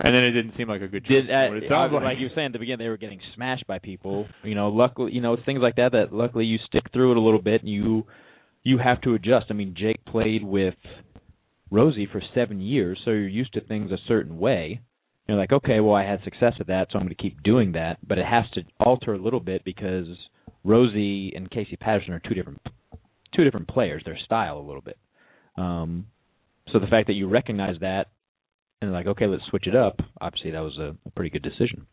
And 0.00 0.14
then 0.14 0.24
it 0.24 0.32
didn't 0.32 0.54
seem 0.56 0.68
like 0.68 0.82
a 0.82 0.88
good 0.88 1.04
choice. 1.04 1.26
did 1.26 1.30
uh, 1.30 1.54
it 1.54 1.64
sounds 1.68 1.92
like, 1.92 2.02
like. 2.02 2.18
you 2.18 2.24
were 2.26 2.32
saying 2.34 2.46
at 2.46 2.52
the 2.52 2.58
beginning 2.58 2.84
they 2.84 2.88
were 2.88 2.96
getting 2.96 3.20
smashed 3.36 3.66
by 3.68 3.78
people. 3.78 4.26
You 4.42 4.54
know, 4.56 4.68
luckily 4.68 5.12
you 5.12 5.20
know 5.20 5.36
things 5.46 5.60
like 5.62 5.76
that 5.76 5.92
that 5.92 6.12
luckily 6.12 6.46
you 6.46 6.58
stick 6.66 6.84
through 6.92 7.12
it 7.12 7.16
a 7.18 7.20
little 7.20 7.40
bit 7.42 7.60
and 7.62 7.70
you 7.70 8.04
you 8.64 8.78
have 8.78 9.00
to 9.02 9.14
adjust. 9.14 9.46
I 9.50 9.52
mean, 9.52 9.74
Jake 9.76 10.04
played 10.06 10.42
with 10.42 10.74
Rosie 11.70 12.08
for 12.10 12.22
seven 12.34 12.60
years, 12.60 12.98
so 13.04 13.10
you're 13.10 13.28
used 13.28 13.52
to 13.54 13.60
things 13.60 13.92
a 13.92 13.98
certain 14.08 14.38
way. 14.38 14.80
You're 15.28 15.38
like, 15.38 15.52
okay, 15.52 15.80
well, 15.80 15.94
I 15.94 16.04
had 16.04 16.22
success 16.24 16.54
at 16.60 16.66
that, 16.66 16.88
so 16.90 16.98
I'm 16.98 17.04
going 17.04 17.14
to 17.14 17.22
keep 17.22 17.42
doing 17.42 17.72
that. 17.72 17.98
But 18.06 18.18
it 18.18 18.26
has 18.26 18.44
to 18.54 18.62
alter 18.80 19.14
a 19.14 19.18
little 19.18 19.40
bit 19.40 19.64
because 19.64 20.06
Rosie 20.64 21.32
and 21.34 21.50
Casey 21.50 21.76
Patterson 21.76 22.12
are 22.12 22.20
two 22.20 22.34
different 22.34 22.60
two 23.34 23.44
different 23.44 23.68
players. 23.68 24.02
Their 24.04 24.18
style 24.24 24.58
a 24.58 24.66
little 24.66 24.82
bit. 24.82 24.98
Um, 25.56 26.06
so 26.72 26.78
the 26.78 26.86
fact 26.86 27.06
that 27.08 27.14
you 27.14 27.28
recognize 27.28 27.76
that 27.80 28.06
and 28.80 28.92
like, 28.92 29.06
okay, 29.06 29.26
let's 29.26 29.42
switch 29.48 29.66
it 29.66 29.76
up. 29.76 29.98
Obviously, 30.20 30.50
that 30.52 30.60
was 30.60 30.76
a, 30.78 30.94
a 31.06 31.10
pretty 31.10 31.30
good 31.30 31.42
decision. 31.42 31.86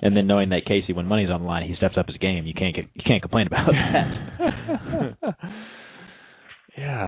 And 0.00 0.14
then 0.16 0.26
knowing 0.26 0.50
that 0.50 0.66
Casey, 0.66 0.92
when 0.92 1.06
money's 1.06 1.30
on 1.30 1.40
the 1.42 1.46
line, 1.46 1.66
he 1.68 1.74
steps 1.76 1.96
up 1.96 2.06
his 2.06 2.18
game. 2.18 2.46
You 2.46 2.52
can't 2.54 2.74
get 2.74 2.84
you 2.94 3.02
can't 3.06 3.22
complain 3.22 3.46
about 3.46 3.70
that. 3.72 5.36
yeah. 6.76 7.06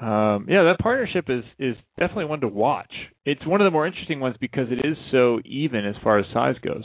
Um, 0.00 0.46
yeah, 0.48 0.64
that 0.64 0.78
partnership 0.80 1.26
is 1.28 1.44
is 1.58 1.76
definitely 1.98 2.24
one 2.26 2.40
to 2.40 2.48
watch. 2.48 2.90
It's 3.24 3.46
one 3.46 3.60
of 3.60 3.64
the 3.64 3.70
more 3.70 3.86
interesting 3.86 4.18
ones 4.20 4.36
because 4.40 4.66
it 4.70 4.84
is 4.84 4.96
so 5.12 5.40
even 5.44 5.86
as 5.86 5.94
far 6.02 6.18
as 6.18 6.26
size 6.34 6.56
goes. 6.62 6.84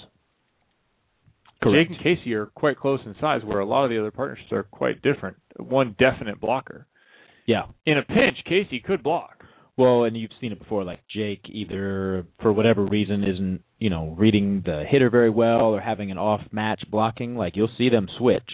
Correct. 1.61 1.89
Jake 1.89 1.97
and 1.97 2.03
Casey 2.17 2.33
are 2.35 2.45
quite 2.45 2.77
close 2.77 2.99
in 3.05 3.15
size, 3.19 3.41
where 3.43 3.59
a 3.59 3.65
lot 3.65 3.83
of 3.83 3.89
the 3.89 3.99
other 3.99 4.11
partnerships 4.11 4.51
are 4.51 4.63
quite 4.63 5.01
different. 5.01 5.37
One 5.57 5.95
definite 5.99 6.39
blocker. 6.39 6.85
yeah. 7.47 7.63
In 7.85 7.97
a 7.97 8.03
pinch, 8.03 8.37
Casey 8.45 8.79
could 8.79 9.03
block. 9.03 9.38
Well, 9.79 10.03
and 10.03 10.17
you've 10.17 10.31
seen 10.41 10.51
it 10.51 10.59
before. 10.59 10.83
Like 10.83 10.99
Jake, 11.07 11.43
either 11.47 12.25
for 12.41 12.51
whatever 12.51 12.83
reason, 12.85 13.23
isn't 13.23 13.61
you 13.79 13.89
know 13.89 14.13
reading 14.19 14.61
the 14.65 14.83
hitter 14.85 15.09
very 15.09 15.29
well, 15.29 15.73
or 15.73 15.79
having 15.79 16.11
an 16.11 16.17
off 16.17 16.41
match 16.51 16.83
blocking. 16.91 17.37
Like 17.37 17.55
you'll 17.55 17.71
see 17.77 17.87
them 17.87 18.09
switch. 18.17 18.51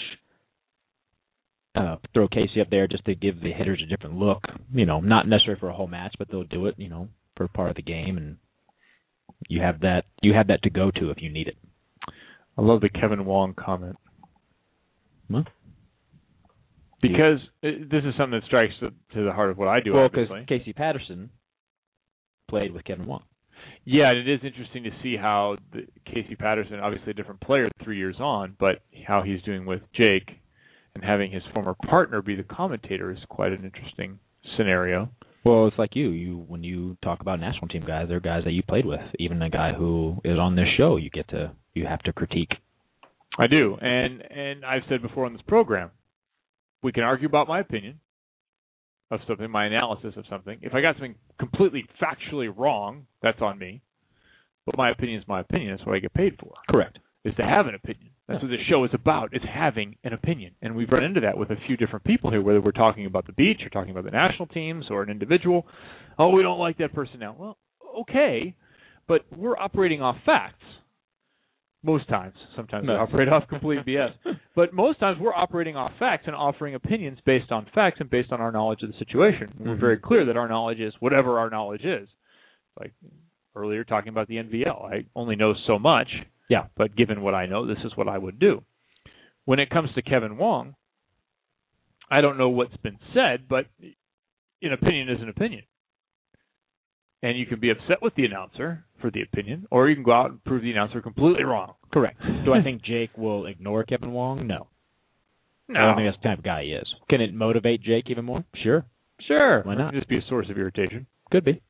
Uh, 1.73 1.95
throw 2.14 2.27
Casey 2.27 2.61
up 2.61 2.69
there 2.69 2.88
just 2.88 3.06
to 3.06 3.15
give 3.15 3.41
the 3.41 3.52
hitters 3.52 3.81
a 3.84 3.89
different 3.89 4.18
look. 4.18 4.43
You 4.72 4.85
know, 4.85 4.99
not 5.02 5.27
necessarily 5.27 5.60
for 5.60 5.69
a 5.69 5.73
whole 5.73 5.88
match, 5.88 6.14
but 6.19 6.27
they'll 6.30 6.43
do 6.43 6.68
it. 6.68 6.76
You 6.77 6.89
know, 6.89 7.07
for 7.35 7.47
part 7.47 7.72
of 7.72 7.76
the 7.76 7.81
game, 7.81 8.18
and 8.18 8.38
you 9.49 9.61
have 9.61 9.80
that 9.80 10.03
you 10.22 10.35
have 10.35 10.49
that 10.49 10.61
to 10.61 10.69
go 10.69 10.91
to 10.91 11.10
if 11.10 11.23
you 11.23 11.31
need 11.31 11.47
it. 11.47 11.57
I 12.56 12.61
love 12.61 12.81
the 12.81 12.89
Kevin 12.89 13.26
Wong 13.26 13.56
comment 13.56 13.95
Well, 15.27 15.45
because 17.02 17.40
it, 17.62 17.90
this 17.90 18.04
is 18.04 18.14
something 18.18 18.40
that 18.40 18.46
strikes 18.48 18.74
to, 18.80 18.90
to 19.14 19.26
the 19.26 19.32
heart 19.32 19.52
of 19.52 19.58
what 19.58 19.68
I 19.68 19.80
do. 19.80 19.94
well, 19.94 20.10
because. 20.10 20.30
Casey 20.48 20.74
Patterson 20.74 21.30
played 22.50 22.74
with 22.74 22.86
Kevin 22.86 23.06
Wong. 23.06 23.24
Yeah, 23.84 24.10
and 24.10 24.28
it 24.28 24.32
is 24.32 24.40
interesting 24.44 24.84
to 24.84 24.92
see 25.04 25.16
how 25.16 25.58
the, 25.72 25.82
Casey 26.06 26.36
Patterson, 26.36 26.80
obviously 26.80 27.12
a 27.12 27.14
different 27.14 27.42
player 27.42 27.70
three 27.84 27.98
years 27.98 28.16
on, 28.20 28.56
but 28.60 28.82
how 29.08 29.22
he's 29.22 29.42
doing 29.44 29.66
with 29.66 29.82
Jake, 29.94 30.30
and 30.96 31.04
having 31.04 31.32
his 31.32 31.44
former 31.54 31.76
partner 31.88 32.22
be 32.22 32.36
the 32.36 32.44
commentator 32.44 33.12
is 33.12 33.20
quite 33.30 33.52
an 33.52 33.64
interesting 33.64 34.20
scenario. 34.58 35.10
Well, 35.44 35.68
it's 35.68 35.78
like 35.78 35.96
you. 35.96 36.10
You 36.10 36.44
when 36.48 36.64
you 36.64 36.98
talk 37.04 37.22
about 37.22 37.40
national 37.40 37.68
team 37.68 37.84
guys, 37.86 38.08
they're 38.10 38.20
guys 38.20 38.44
that 38.46 38.54
you 38.54 38.64
played 38.64 38.86
with. 38.86 39.02
Even 39.20 39.42
a 39.44 39.50
guy 39.50 39.74
who 39.74 40.18
is 40.24 40.40
on 40.40 40.56
this 40.56 40.68
show, 40.76 40.98
you 40.98 41.12
get 41.12 41.28
to 41.30 41.52
you 41.76 41.86
have 41.86 42.02
to 42.04 42.14
critique. 42.14 42.54
I 43.38 43.46
do, 43.46 43.78
and 43.80 44.24
and 44.32 44.66
I've 44.66 44.82
said 44.90 45.04
before 45.04 45.26
on 45.26 45.34
this 45.34 45.44
program, 45.48 45.92
we 46.86 46.91
can 46.91 47.03
argue 47.03 47.28
about 47.28 47.48
my 47.48 47.60
opinion 47.60 47.99
of 49.10 49.20
something, 49.28 49.49
my 49.49 49.66
analysis 49.66 50.14
of 50.18 50.24
something. 50.30 50.60
If 50.62 50.74
I 50.76 50.82
got 50.82 50.95
something 50.95 51.16
completely 51.40 51.86
factually 52.02 52.56
wrong, 52.56 53.07
that's 53.24 53.41
on 53.41 53.57
me. 53.57 53.82
But 54.68 54.78
my 54.78 54.91
opinion 54.91 55.20
is 55.20 55.28
my 55.28 55.41
opinion. 55.41 55.76
That's 55.76 55.86
what 55.86 55.95
I 55.95 55.99
get 55.99 56.14
paid 56.14 56.38
for. 56.40 56.53
Correct. 56.70 56.99
Is 57.24 57.34
to 57.36 57.44
have 57.44 57.66
an 57.66 57.74
opinion. 57.74 58.12
That's 58.28 58.41
what 58.41 58.49
this 58.49 58.60
show 58.70 58.84
is 58.84 58.91
about. 58.94 59.30
It's 59.32 59.45
having 59.52 59.95
an 60.03 60.14
opinion, 60.14 60.53
and 60.62 60.76
we've 60.76 60.90
run 60.91 61.03
into 61.03 61.22
that 61.22 61.38
with 61.38 61.49
a 61.49 61.56
few 61.68 61.76
different 61.76 62.06
people 62.06 62.32
here. 62.32 62.41
Whether 62.41 62.62
we're 62.62 62.72
talking 62.72 63.06
about 63.06 63.26
the 63.26 63.34
beach, 63.34 63.62
or 63.64 63.70
talking 63.70 63.91
about 63.91 64.03
the 64.03 64.12
national 64.12 64.48
teams, 64.48 64.86
or 64.90 65.03
an 65.03 65.10
individual. 65.10 65.66
Oh, 66.18 66.30
we 66.30 66.44
don't 66.44 66.60
like 66.60 66.78
that 66.80 66.94
person 66.94 67.20
now. 67.20 67.36
Well, 67.38 67.57
okay, 68.02 68.56
but 69.07 69.26
we're 69.36 69.57
operating 69.57 70.02
off 70.02 70.18
facts. 70.26 70.64
Most 71.86 72.07
times, 72.10 72.34
sometimes 72.56 72.88
we 72.88 72.94
No. 72.94 72.99
operate 72.99 73.30
off 73.30 73.48
complete 73.48 73.86
BS. 73.86 74.12
But 74.56 74.74
most 74.74 74.99
times 74.99 75.20
we're 75.20 75.34
operating 75.36 75.76
off 75.76 75.91
facts 75.99 76.24
and 76.28 76.36
offering 76.36 76.76
opinions 76.76 77.20
based 77.26 77.52
on 77.52 77.66
facts 77.76 77.99
and 77.99 78.10
based 78.10 78.32
on 78.32 78.40
our 78.41 78.52
knowledge 78.52 78.82
of 78.84 78.91
the 78.91 78.98
situation. 78.98 79.53
We're 79.60 79.76
Mhm. 79.76 79.80
very 79.80 79.98
clear 79.98 80.24
that 80.26 80.38
our 80.38 80.48
knowledge 80.48 80.80
is 80.80 80.94
whatever 81.02 81.38
our 81.40 81.49
knowledge 81.49 81.84
is. 81.86 82.07
Like 82.80 82.94
earlier 83.53 83.84
talking 83.84 84.10
about 84.10 84.28
the 84.28 84.38
NVL, 84.38 84.86
I 84.91 85.06
only 85.16 85.36
know 85.36 85.53
so 85.53 85.78
much. 85.78 86.10
Yeah. 86.49 86.68
But 86.76 86.95
given 86.95 87.22
what 87.22 87.36
I 87.36 87.45
know, 87.48 87.66
this 87.66 87.84
is 87.84 87.95
what 87.98 88.07
I 88.07 88.18
would 88.18 88.40
do. 88.40 88.64
When 89.44 89.60
it 89.60 89.70
comes 89.70 89.91
to 89.94 90.02
Kevin 90.02 90.38
Wong, 90.38 90.76
I 92.10 92.22
don't 92.22 92.38
know 92.38 92.49
what's 92.49 92.76
been 92.78 92.98
said, 93.14 93.48
but 93.48 93.68
an 94.62 94.74
opinion 94.74 95.10
is 95.10 95.22
an 95.22 95.30
opinion. 95.30 95.64
And 97.26 97.39
you 97.39 97.47
can 97.47 97.60
be 97.60 97.72
upset 97.72 98.02
with 98.02 98.14
the 98.15 98.26
announcer 98.26 98.85
for 99.02 99.10
the 99.10 99.23
opinion, 99.23 99.68
or 99.72 99.89
you 99.89 99.95
can 99.95 100.03
go 100.03 100.11
out 100.11 100.30
and 100.30 100.43
prove 100.43 100.61
the 100.61 100.72
announcer 100.72 101.02
completely 101.02 101.43
wrong. 101.43 101.73
Correct. 101.91 102.22
Do 102.45 102.53
I 102.53 102.61
think 102.64 102.84
Jake 102.84 103.18
will 103.18 103.47
ignore 103.47 103.84
Kevin 103.84 104.11
Wong? 104.11 104.45
No. 104.45 104.68
No. 105.68 105.80
I 105.80 105.85
don't 105.85 105.95
think 105.95 106.07
that's 106.07 106.22
the 106.22 106.30
type 106.30 106.38
of 106.38 106.43
guy 106.43 106.64
he 106.65 106.69
is. 106.73 106.88
Can 107.10 107.22
it 107.22 107.34
motivate 107.34 107.81
Jake 107.81 108.11
even 108.11 108.26
more? 108.26 108.45
Sure. 108.64 108.85
Sure. 109.27 109.64
Why 109.64 109.76
not? 109.76 109.93
Just 109.93 110.07
be 110.07 110.18
a 110.18 110.26
source 110.30 110.47
of 110.52 110.57
irritation. 110.57 111.07
Could 111.31 111.43
be. 111.43 111.61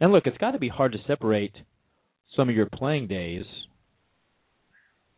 And 0.00 0.12
look, 0.12 0.26
it's 0.26 0.38
got 0.38 0.52
to 0.52 0.58
be 0.58 0.68
hard 0.68 0.92
to 0.92 0.98
separate 1.06 1.52
some 2.34 2.48
of 2.48 2.54
your 2.54 2.66
playing 2.66 3.08
days 3.08 3.44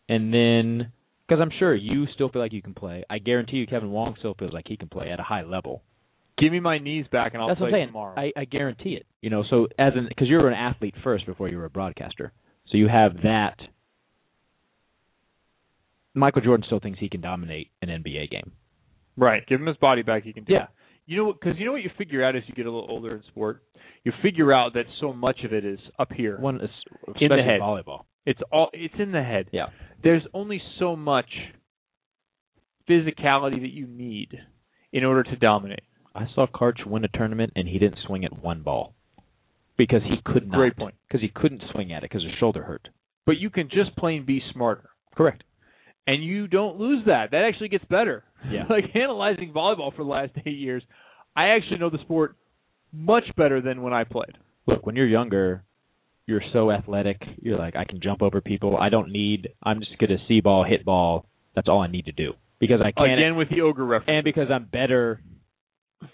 and 0.08 0.32
then 0.32 0.92
because 1.26 1.42
I'm 1.42 1.52
sure 1.58 1.74
you 1.74 2.06
still 2.14 2.30
feel 2.30 2.40
like 2.40 2.54
you 2.54 2.62
can 2.62 2.74
play. 2.74 3.04
I 3.10 3.18
guarantee 3.18 3.58
you 3.58 3.66
Kevin 3.66 3.90
Wong 3.90 4.16
still 4.18 4.34
feels 4.38 4.52
like 4.52 4.66
he 4.66 4.76
can 4.76 4.88
play 4.88 5.10
at 5.10 5.20
a 5.20 5.24
high 5.24 5.42
level. 5.42 5.82
Give 6.38 6.52
me 6.52 6.60
my 6.60 6.78
knees 6.78 7.06
back 7.10 7.34
and 7.34 7.42
I'll 7.42 7.48
That's 7.48 7.58
play 7.58 7.66
what 7.70 7.74
I'm 7.74 7.78
saying. 7.80 7.88
tomorrow. 7.88 8.14
I, 8.16 8.32
I 8.40 8.44
guarantee 8.44 8.94
it. 8.94 9.06
You 9.22 9.30
know, 9.30 9.42
so 9.48 9.66
as 9.78 9.92
an 9.96 10.06
because 10.08 10.28
you're 10.28 10.46
an 10.48 10.54
athlete 10.54 10.94
first 11.02 11.26
before 11.26 11.48
you 11.48 11.56
were 11.58 11.64
a 11.64 11.70
broadcaster, 11.70 12.32
so 12.70 12.76
you 12.76 12.88
have 12.88 13.22
that. 13.24 13.56
Michael 16.14 16.42
Jordan 16.42 16.64
still 16.66 16.80
thinks 16.80 16.98
he 16.98 17.08
can 17.08 17.20
dominate 17.20 17.68
an 17.82 17.88
NBA 17.88 18.30
game. 18.30 18.52
right. 19.16 19.44
Give 19.46 19.60
him 19.60 19.66
his 19.66 19.76
body 19.76 20.02
back. 20.02 20.22
He 20.24 20.32
can 20.32 20.44
do 20.44 20.52
Yeah. 20.52 20.64
it. 20.64 20.68
You 21.06 21.16
know, 21.16 21.32
because 21.32 21.58
you 21.58 21.64
know 21.64 21.72
what 21.72 21.82
you 21.82 21.90
figure 21.96 22.22
out 22.22 22.36
as 22.36 22.42
you 22.46 22.54
get 22.54 22.66
a 22.66 22.70
little 22.70 22.86
older 22.90 23.16
in 23.16 23.22
sport. 23.24 23.62
You 24.04 24.12
figure 24.22 24.52
out 24.52 24.74
that 24.74 24.84
so 25.00 25.12
much 25.12 25.42
of 25.42 25.52
it 25.54 25.64
is 25.64 25.78
up 25.98 26.12
here. 26.12 26.38
One 26.38 26.60
is 26.60 26.70
In 27.20 27.28
the 27.30 27.42
head. 27.42 27.60
volleyball. 27.60 28.04
It's 28.26 28.40
all. 28.52 28.68
It's 28.74 28.94
in 28.98 29.10
the 29.12 29.22
head. 29.22 29.48
Yeah. 29.52 29.68
There's 30.02 30.22
only 30.34 30.60
so 30.78 30.94
much 30.96 31.30
physicality 32.88 33.60
that 33.60 33.72
you 33.72 33.86
need 33.86 34.38
in 34.92 35.04
order 35.04 35.22
to 35.22 35.36
dominate. 35.36 35.82
I 36.18 36.26
saw 36.34 36.46
Karch 36.46 36.84
win 36.86 37.04
a 37.04 37.08
tournament 37.08 37.52
and 37.56 37.68
he 37.68 37.78
didn't 37.78 37.98
swing 38.06 38.24
at 38.24 38.42
one 38.42 38.62
ball 38.62 38.94
because 39.76 40.02
he 40.02 40.16
could 40.24 40.48
not. 40.48 40.56
Great 40.56 40.76
point. 40.76 40.96
Because 41.06 41.20
he 41.20 41.28
couldn't 41.34 41.62
swing 41.72 41.92
at 41.92 41.98
it 42.04 42.10
because 42.10 42.24
his 42.24 42.32
shoulder 42.40 42.62
hurt. 42.64 42.88
But 43.24 43.38
you 43.38 43.50
can 43.50 43.68
just 43.68 43.96
plain 43.96 44.24
be 44.26 44.42
smarter. 44.52 44.90
Correct. 45.16 45.42
and 46.06 46.22
you 46.24 46.46
don't 46.46 46.78
lose 46.78 47.04
that. 47.06 47.32
That 47.32 47.44
actually 47.48 47.68
gets 47.68 47.84
better. 47.84 48.24
Yeah. 48.50 48.64
like 48.70 48.84
analyzing 48.94 49.52
volleyball 49.54 49.94
for 49.94 50.04
the 50.04 50.10
last 50.10 50.32
eight 50.46 50.58
years, 50.58 50.82
I 51.36 51.48
actually 51.50 51.78
know 51.78 51.90
the 51.90 51.98
sport 52.02 52.36
much 52.92 53.24
better 53.36 53.60
than 53.60 53.82
when 53.82 53.92
I 53.92 54.04
played. 54.04 54.36
Look, 54.66 54.86
when 54.86 54.96
you're 54.96 55.06
younger, 55.06 55.62
you're 56.26 56.42
so 56.52 56.70
athletic. 56.70 57.22
You're 57.42 57.58
like, 57.58 57.76
I 57.76 57.84
can 57.84 58.00
jump 58.02 58.22
over 58.22 58.40
people. 58.40 58.76
I 58.76 58.88
don't 58.88 59.10
need. 59.10 59.48
I'm 59.62 59.80
just 59.80 59.98
gonna 59.98 60.18
see 60.26 60.40
ball, 60.40 60.64
hit 60.64 60.84
ball. 60.84 61.26
That's 61.54 61.68
all 61.68 61.80
I 61.80 61.86
need 61.88 62.06
to 62.06 62.12
do 62.12 62.32
because 62.60 62.80
I 62.80 62.92
can't. 62.92 63.12
Again 63.18 63.36
with 63.36 63.50
the 63.50 63.62
ogre 63.62 63.84
reference. 63.84 64.08
and 64.08 64.24
because 64.24 64.48
I'm 64.52 64.64
better, 64.64 65.20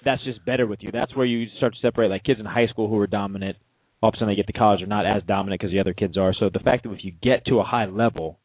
that's 0.05 0.23
just 0.24 0.44
better 0.44 0.66
with 0.66 0.81
you. 0.82 0.90
That's 0.93 1.15
where 1.15 1.27
you 1.27 1.47
start 1.56 1.74
to 1.74 1.78
separate 1.81 2.09
like 2.11 2.24
kids 2.24 2.40
in 2.40 2.47
high 2.47 2.66
school 2.66 2.89
who 2.89 2.98
are 2.98 3.06
dominant. 3.06 3.56
All 4.02 4.09
of 4.11 4.15
a 4.15 4.19
sudden 4.19 4.28
they 4.28 4.36
get 4.36 4.47
to 4.47 4.52
college, 4.52 4.81
they're 4.81 4.86
not 4.86 5.06
as 5.06 5.23
dominant 5.27 5.61
because 5.61 5.73
the 5.73 5.81
other 5.81 5.94
kids 5.94 6.19
are. 6.19 6.35
So 6.39 6.51
the 6.52 6.59
fact 6.59 6.85
that 6.85 6.93
if 6.93 7.05
you 7.05 7.12
get 7.23 7.47
to 7.47 7.61
a 7.61 7.65
high 7.65 7.86
level, 7.86 8.39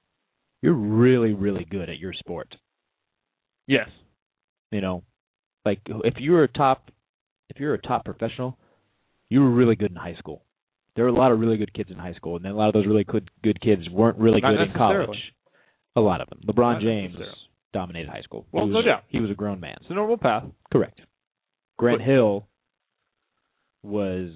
you're 0.61 0.73
really, 0.73 1.33
really 1.33 1.65
good 1.69 1.89
at 1.89 1.97
your 1.99 2.13
sport. 2.13 2.55
yes. 3.67 3.87
You 4.71 4.81
know, 4.81 5.01
like 5.65 5.79
if 5.87 6.15
you 6.19 6.33
were 6.33 6.43
a 6.43 6.47
top, 6.47 6.91
if 7.49 7.59
you're 7.59 7.73
a 7.73 7.81
top 7.81 8.05
professional, 8.05 8.55
you 9.29 9.41
were 9.41 9.49
really 9.49 9.75
good 9.75 9.89
in 9.89 9.97
high 9.97 10.15
school. 10.19 10.43
There 10.95 11.05
were 11.05 11.09
a 11.09 11.13
lot 11.13 11.31
of 11.31 11.39
really 11.39 11.57
good 11.57 11.73
kids 11.73 11.89
in 11.89 11.97
high 11.97 12.13
school, 12.13 12.35
and 12.35 12.45
then 12.45 12.51
a 12.51 12.55
lot 12.55 12.67
of 12.67 12.73
those 12.73 12.85
really 12.85 13.03
good 13.03 13.31
good 13.43 13.59
kids 13.61 13.89
weren't 13.89 14.17
really 14.19 14.41
Not 14.41 14.51
good 14.57 14.67
in 14.69 14.73
college. 14.73 15.17
A 15.95 16.01
lot 16.01 16.21
of 16.21 16.29
them. 16.29 16.39
LeBron 16.45 16.73
Not 16.73 16.81
James 16.81 17.15
dominated 17.73 18.09
high 18.09 18.21
school. 18.21 18.45
Well, 18.51 18.65
he 18.65 18.71
no 18.71 18.77
was, 18.77 18.85
doubt. 18.85 19.03
he 19.07 19.19
was 19.19 19.31
a 19.31 19.33
grown 19.33 19.59
man. 19.59 19.77
It's 19.81 19.89
a 19.89 19.93
normal 19.95 20.17
path. 20.17 20.43
Correct. 20.71 21.01
Grant 21.79 22.01
Hill 22.01 22.45
was 23.83 24.29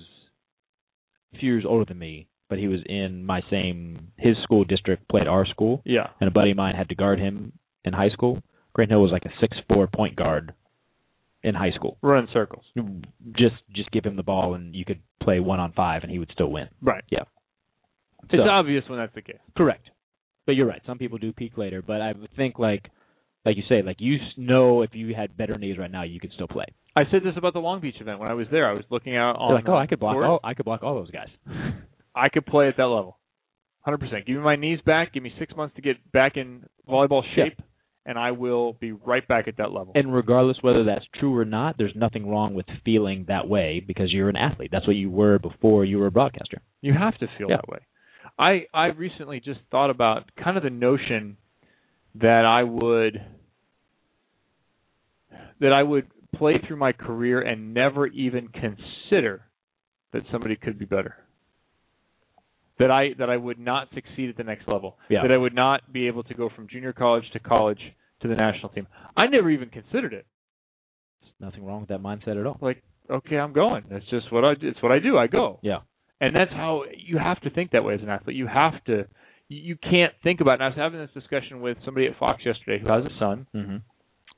a 1.36 1.38
few 1.40 1.52
years 1.54 1.66
older 1.68 1.86
than 1.86 2.00
me, 2.00 2.28
but 2.50 2.58
he 2.58 2.68
was 2.68 2.80
in 2.86 3.26
my 3.26 3.42
same 3.50 4.08
his 4.18 4.36
school 4.44 4.64
district 4.64 5.08
played 5.10 5.28
our 5.28 5.46
school, 5.46 5.82
Yeah. 5.86 6.08
and 6.22 6.28
a 6.28 6.32
buddy 6.32 6.52
of 6.52 6.58
mine 6.58 6.76
had 6.76 6.90
to 6.90 6.96
guard 6.96 7.20
him 7.20 7.52
in 7.84 7.94
high 7.94 8.10
school. 8.10 8.42
Grant 8.74 8.92
Hill 8.92 9.02
was 9.02 9.12
like 9.12 9.26
a 9.26 9.32
six 9.42 9.58
four 9.68 9.88
point 9.88 10.16
guard 10.16 10.54
in 11.44 11.54
high 11.56 11.72
school. 11.72 11.98
Run 12.02 12.24
in 12.24 12.30
circles. 12.32 12.64
Just 13.34 13.56
just 13.74 13.92
give 13.92 14.06
him 14.06 14.16
the 14.16 14.24
ball 14.24 14.54
and 14.54 14.74
you 14.74 14.86
could 14.86 15.02
play 15.22 15.40
one 15.42 15.60
on 15.60 15.74
five 15.74 16.04
and 16.04 16.12
he 16.12 16.20
would 16.20 16.32
still 16.32 16.48
win. 16.52 16.70
Right. 16.82 17.04
Yeah. 17.10 17.24
It's 18.24 18.32
So- 18.42 18.50
obvious 18.50 18.88
when 18.88 19.00
that's 19.00 19.14
the 19.14 19.22
case. 19.22 19.40
Correct. 19.58 19.90
But 20.46 20.56
you're 20.56 20.66
right. 20.68 20.82
Some 20.86 20.98
people 20.98 21.18
do 21.18 21.34
peak 21.34 21.58
later, 21.58 21.82
but 21.82 22.02
I 22.02 22.14
would 22.14 22.32
think 22.36 22.58
like 22.60 22.90
like 23.46 23.58
you 23.58 23.64
say, 23.68 23.82
like 23.82 23.98
you 24.00 24.18
know 24.38 24.82
if 24.82 24.92
you 24.94 25.14
had 25.16 25.36
better 25.38 25.58
knees 25.58 25.78
right 25.78 25.92
now, 25.92 26.04
you 26.04 26.20
could 26.20 26.32
still 26.34 26.48
play. 26.48 26.66
I 26.96 27.04
said 27.12 27.22
this 27.24 27.34
about 27.38 27.54
the 27.54 27.60
Long 27.60 27.82
Beach 27.82 27.96
event 28.00 28.20
when 28.20 28.30
I 28.30 28.34
was 28.36 28.48
there. 28.52 28.70
I 28.70 28.74
was 28.74 28.84
looking 28.90 29.16
out 29.18 29.36
on 29.38 29.50
You're 29.50 29.58
like, 29.60 29.68
oh, 29.70 29.76
I 29.76 29.88
could 29.88 30.00
block 30.00 30.14
court. 30.16 30.26
all 30.26 30.40
I 30.44 30.54
could 30.54 30.66
block 30.66 30.84
all 30.84 30.96
those 30.96 31.12
guys. 31.12 31.28
I 32.16 32.30
could 32.30 32.46
play 32.46 32.68
at 32.68 32.78
that 32.78 32.84
level. 32.86 33.18
100%. 33.88 34.26
Give 34.26 34.38
me 34.38 34.42
my 34.42 34.56
knees 34.56 34.80
back. 34.86 35.14
Give 35.14 35.24
me 35.24 35.34
six 35.40 35.54
months 35.56 35.76
to 35.76 35.82
get 35.82 36.12
back 36.12 36.38
in 36.38 36.64
volleyball 36.88 37.24
Yeah. 37.36 37.46
shape, 37.46 37.60
and 38.06 38.18
I 38.18 38.32
will 38.32 38.74
be 38.74 38.92
right 38.94 39.28
back 39.28 39.48
at 39.48 39.58
that 39.58 39.72
level. 39.74 39.92
And 39.96 40.14
regardless 40.14 40.58
whether 40.62 40.84
that's 40.86 41.06
true 41.20 41.36
or 41.36 41.44
not, 41.44 41.78
there's 41.78 41.96
nothing 41.96 42.30
wrong 42.30 42.54
with 42.54 42.66
feeling 42.86 43.26
that 43.28 43.48
way 43.50 43.84
because 43.86 44.14
you're 44.14 44.30
an 44.30 44.38
athlete. 44.38 44.70
That's 44.72 44.88
what 44.88 44.96
you 44.96 45.10
were 45.10 45.38
before 45.40 45.84
you 45.84 45.98
were 46.00 46.08
a 46.08 46.12
broadcaster. 46.12 46.62
You 46.82 46.94
have 46.94 47.18
to 47.18 47.28
feel 47.38 47.50
Yeah. 47.50 47.58
that 47.58 47.68
way. 47.68 47.80
I 48.40 48.68
I 48.74 48.86
recently 48.88 49.40
just 49.42 49.60
thought 49.70 49.90
about 49.90 50.30
kind 50.42 50.56
of 50.58 50.64
the 50.64 50.70
notion 50.70 51.38
that 52.16 52.46
I 52.46 52.64
would 52.64 53.22
that 55.60 55.74
I 55.74 55.82
would 55.82 56.08
play 56.36 56.56
through 56.68 56.78
my 56.78 56.92
career 56.92 57.42
and 57.42 57.74
never 57.74 58.08
even 58.08 58.50
consider 58.50 59.44
that 60.12 60.24
somebody 60.32 60.56
could 60.56 60.78
be 60.78 60.86
better. 60.86 61.16
That 62.80 62.92
I 62.92 63.10
that 63.20 63.30
I 63.30 63.38
would 63.38 63.60
not 63.60 63.88
succeed 63.94 64.30
at 64.30 64.38
the 64.38 64.44
next 64.44 64.68
level. 64.68 64.98
Yeah. 65.10 65.22
That 65.24 65.32
I 65.32 65.38
would 65.38 65.56
not 65.56 65.92
be 65.92 66.08
able 66.08 66.24
to 66.24 66.34
go 66.34 66.50
from 66.56 66.68
junior 66.68 66.94
college 66.94 67.24
to 67.34 67.40
college 67.40 67.80
to 68.22 68.28
the 68.28 68.36
national 68.36 68.70
team. 68.70 68.88
I 69.16 69.28
never 69.28 69.50
even 69.50 69.70
considered 69.70 70.14
it. 70.14 70.26
Nothing 71.40 71.66
wrong 71.66 71.82
with 71.82 71.90
that 71.90 72.02
mindset 72.02 72.40
at 72.40 72.46
all. 72.46 72.58
Like, 72.62 72.82
okay, 73.10 73.38
I'm 73.38 73.54
going. 73.54 73.84
That's 73.90 74.06
just 74.10 74.32
what 74.32 74.44
I 74.44 74.54
it's 74.60 74.82
what 74.82 74.92
I 74.92 75.00
do. 75.00 75.18
I 75.18 75.28
go. 75.28 75.60
Yeah. 75.62 75.80
And 76.20 76.36
that's 76.36 76.52
how 76.52 76.84
you 76.96 77.18
have 77.18 77.42
to 77.42 77.50
think 77.50 77.72
that 77.72 77.84
way 77.84 77.96
as 77.96 78.02
an 78.02 78.10
athlete. 78.10 78.36
You 78.36 78.48
have 78.48 78.84
to. 78.86 79.06
You 79.54 79.78
can't 79.78 80.14
think 80.24 80.42
about. 80.42 80.56
And 80.56 80.64
I 80.64 80.68
was 80.68 80.78
having 80.78 81.00
this 81.00 81.10
discussion 81.14 81.62
with 81.62 81.78
somebody 81.86 82.08
at 82.08 82.18
Fox 82.18 82.44
yesterday 82.46 82.82
who 82.82 82.92
has 82.92 83.06
a 83.06 83.20
son 83.20 83.48
Mm-hmm. 83.56 83.78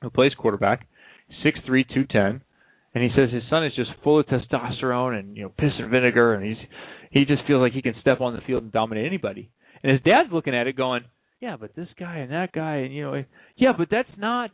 who 0.02 0.10
plays 0.10 0.32
quarterback, 0.38 0.86
six 1.42 1.58
three, 1.66 1.84
two 1.84 2.04
ten, 2.04 2.42
and 2.94 3.02
he 3.04 3.10
says 3.16 3.30
his 3.32 3.42
son 3.50 3.64
is 3.64 3.72
just 3.74 3.90
full 4.04 4.20
of 4.20 4.26
testosterone 4.26 5.18
and 5.18 5.36
you 5.36 5.42
know 5.44 5.48
piss 5.58 5.72
and 5.78 5.90
vinegar, 5.90 6.34
and 6.34 6.44
he's 6.46 6.66
he 7.10 7.24
just 7.24 7.42
feels 7.46 7.60
like 7.60 7.72
he 7.72 7.82
can 7.82 7.94
step 8.00 8.20
on 8.20 8.34
the 8.34 8.40
field 8.42 8.62
and 8.62 8.72
dominate 8.72 9.06
anybody. 9.06 9.50
And 9.82 9.92
his 9.92 10.00
dad's 10.02 10.32
looking 10.32 10.54
at 10.54 10.66
it, 10.66 10.76
going, 10.76 11.04
"Yeah, 11.40 11.56
but 11.56 11.74
this 11.76 11.88
guy 11.98 12.16
and 12.18 12.32
that 12.32 12.52
guy, 12.52 12.76
and 12.76 12.94
you 12.94 13.02
know, 13.04 13.24
yeah, 13.56 13.72
but 13.76 13.88
that's 13.90 14.08
not 14.18 14.50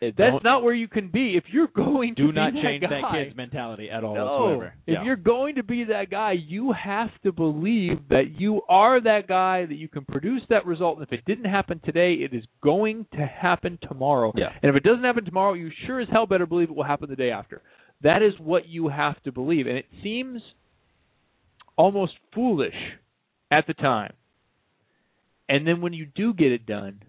It- 0.00 0.16
That's 0.16 0.42
don't- 0.42 0.64
where 0.64 0.74
you 0.74 0.88
can 0.88 1.08
be. 1.08 1.36
If 1.36 1.44
you're 1.52 1.68
going 1.74 2.14
to 2.16 2.26
do 2.26 2.32
not 2.32 2.52
that 2.54 2.62
change 2.62 2.82
that 2.82 3.02
kid's 3.12 3.36
mentality 3.36 3.88
at 3.90 4.04
all 4.04 4.14
no. 4.14 4.24
whatsoever. 4.24 4.74
If 4.86 4.94
Yeah. 4.94 5.04
you're 5.04 5.16
going 5.16 5.54
to 5.54 5.62
be 5.62 5.84
that 5.84 6.10
guy, 6.10 6.32
you 6.32 6.72
have 6.72 7.10
to 7.22 7.32
believe 7.32 8.08
that 8.08 8.38
you 8.38 8.62
are 8.68 9.00
that 9.00 9.26
guy, 9.26 9.64
that 9.66 9.76
you 9.76 9.88
can 9.88 10.04
produce 10.04 10.42
that 10.48 10.66
result. 10.66 10.98
And 10.98 11.06
if 11.06 11.12
it 11.12 11.24
didn't 11.24 11.46
happen 11.46 11.80
today, 11.84 12.14
it 12.14 12.34
is 12.34 12.44
going 12.62 13.06
to 13.12 13.24
happen 13.26 13.78
tomorrow. 13.82 14.32
Yeah. 14.36 14.52
And 14.62 14.70
if 14.70 14.76
it 14.76 14.82
doesn't 14.82 15.04
happen 15.04 15.24
tomorrow, 15.24 15.54
you 15.54 15.70
sure 15.86 16.00
as 16.00 16.08
hell 16.10 16.26
better 16.26 16.46
believe 16.46 16.68
it 16.70 16.74
will 16.76 16.84
happen 16.84 17.08
the 17.08 17.16
day 17.16 17.30
after. 17.30 17.62
That 18.02 18.22
is 18.22 18.32
what 18.38 18.66
you 18.68 18.88
have 18.88 19.22
to 19.22 19.32
believe. 19.32 19.66
And 19.66 19.76
it 19.78 19.86
seems 20.02 20.42
almost 21.76 22.12
foolish 22.34 22.74
at 23.50 23.66
the 23.66 23.74
time. 23.74 24.12
And 25.48 25.66
then 25.66 25.80
when 25.80 25.92
you 25.92 26.06
do 26.06 26.32
get 26.32 26.52
it 26.52 26.66
done, 26.66 27.02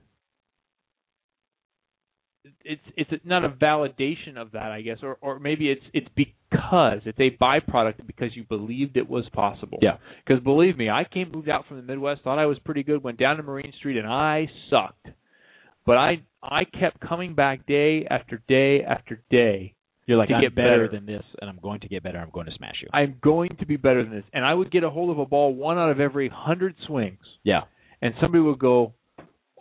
it's 2.64 2.82
it's 2.98 3.12
not 3.24 3.46
a 3.46 3.50
validation 3.50 4.38
of 4.38 4.52
that, 4.52 4.72
I 4.72 4.82
guess, 4.82 4.98
or 5.04 5.18
or 5.22 5.40
maybe 5.40 5.70
it's 5.70 5.84
it's 5.94 6.08
because 6.16 7.02
it's 7.06 7.20
a 7.20 7.38
byproduct 7.42 8.06
because 8.08 8.36
you 8.36 8.44
believed 8.44 8.98
it 8.98 9.10
was 9.10 9.26
possible. 9.34 9.80
Yeah. 9.82 9.98
Because 10.26 10.44
believe 10.44 10.78
me, 10.78 10.90
I 10.90 11.04
came 11.12 11.32
moved 11.32 11.50
out 11.50 11.68
from 11.68 11.78
the 11.78 11.84
Midwest, 11.84 12.22
thought 12.24 12.40
I 12.40 12.46
was 12.46 12.58
pretty 12.60 12.84
good, 12.84 13.04
went 13.04 13.20
down 13.20 13.38
to 13.38 13.44
Marine 13.44 13.74
Street, 13.80 13.98
and 13.98 14.08
I 14.08 14.48
sucked. 14.70 15.08
But 15.86 15.98
I 15.98 16.22
I 16.42 16.64
kept 16.66 17.00
coming 17.00 17.36
back 17.36 17.66
day 17.68 18.06
after 18.10 18.42
day 18.48 18.84
after 18.84 19.22
day. 19.30 19.76
You're 20.08 20.18
like 20.18 20.32
I'm 20.32 20.42
get 20.42 20.56
better, 20.56 20.88
better. 20.88 20.90
than 20.92 21.06
this, 21.06 21.24
and 21.40 21.50
I'm 21.50 21.60
going 21.62 21.82
to 21.82 21.88
get 21.88 22.02
better. 22.04 22.18
I'm 22.18 22.32
going 22.32 22.48
to 22.48 22.56
smash 22.58 22.76
you. 22.82 22.88
I'm 22.92 23.18
going 23.22 23.56
to 23.60 23.66
be 23.66 23.78
better 23.78 24.04
than 24.04 24.14
this, 24.14 24.26
and 24.34 24.44
I 24.44 24.54
would 24.54 24.72
get 24.72 24.84
a 24.84 24.90
hold 24.90 25.12
of 25.12 25.20
a 25.20 25.26
ball 25.26 25.54
one 25.54 25.78
out 25.78 25.92
of 25.92 26.00
every 26.00 26.28
hundred 26.28 26.76
swings, 26.88 27.20
yeah, 27.44 27.62
and 28.02 28.14
somebody 28.20 28.42
would 28.42 28.60
go, 28.60 28.94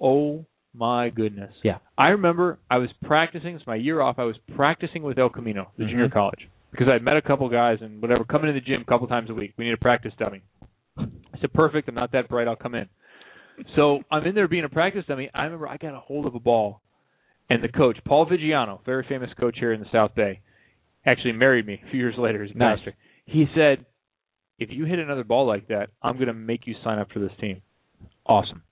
"Oh 0.01 0.47
my 0.75 1.11
goodness." 1.11 1.55
yeah, 1.63 1.79
I 1.99 2.09
remember 2.09 2.59
I 2.71 2.79
was 2.79 2.91
practicing. 3.05 3.57
It's 3.57 3.67
my 3.67 3.77
year 3.77 4.01
off. 4.01 4.19
I 4.19 4.25
was 4.25 4.37
practicing 4.55 5.03
with 5.03 5.19
El 5.19 5.29
Camino, 5.31 5.71
the 5.77 5.85
junior 5.87 6.09
Mhm. 6.09 6.13
college, 6.13 6.49
because 6.71 6.89
I 6.89 6.99
met 6.99 7.17
a 7.17 7.23
couple 7.23 7.49
guys 7.49 7.83
and 7.83 8.01
whatever, 8.01 8.25
coming 8.25 8.47
to 8.49 8.53
the 8.53 8.61
gym 8.61 8.83
a 8.83 8.85
couple 8.85 9.07
times 9.07 9.31
a 9.31 9.35
week. 9.35 9.53
We 9.57 9.65
need 9.65 9.75
a 9.75 9.79
practice 9.79 10.15
dummy. 10.17 10.43
I 10.99 11.39
said, 11.41 11.53
"Perfect. 11.53 11.89
I'm 11.89 11.95
not 11.95 12.13
that 12.13 12.29
bright. 12.29 12.49
I'll 12.49 12.57
come 12.57 12.75
in." 12.75 12.89
So 13.75 14.03
I'm 14.11 14.25
in 14.27 14.35
there 14.35 14.49
being 14.49 14.65
a 14.65 14.69
practice 14.69 15.05
dummy. 15.07 15.29
I 15.35 15.45
remember 15.45 15.69
I 15.69 15.77
got 15.77 15.95
a 15.95 16.01
hold 16.01 16.27
of 16.27 16.35
a 16.35 16.41
ball, 16.41 16.81
and 17.51 17.63
the 17.63 17.69
coach, 17.69 18.03
Paul 18.05 18.27
Vigiano, 18.27 18.83
very 18.85 19.03
famous 19.05 19.33
coach 19.35 19.59
here 19.59 19.73
in 19.73 19.81
the 19.81 19.89
South 19.91 20.15
Bay, 20.15 20.41
actually 21.05 21.33
married 21.33 21.67
me 21.67 21.81
a 21.85 21.91
few 21.91 21.99
years 22.01 22.17
later 22.17 22.43
as 22.43 22.51
a 22.51 22.57
Nice. 22.57 22.79
pastor. 22.79 22.95
He 23.27 23.47
said, 23.55 23.85
"If 24.59 24.73
you 24.73 24.85
hit 24.85 24.99
another 24.99 25.25
ball 25.25 25.47
like 25.47 25.67
that, 25.69 25.91
I'm 26.03 26.17
going 26.17 26.29
to 26.29 26.35
make 26.35 26.67
you 26.67 26.75
sign 26.83 26.99
up 26.99 27.11
for 27.13 27.19
this 27.19 27.35
team." 27.37 27.63
awesome. 28.27 28.63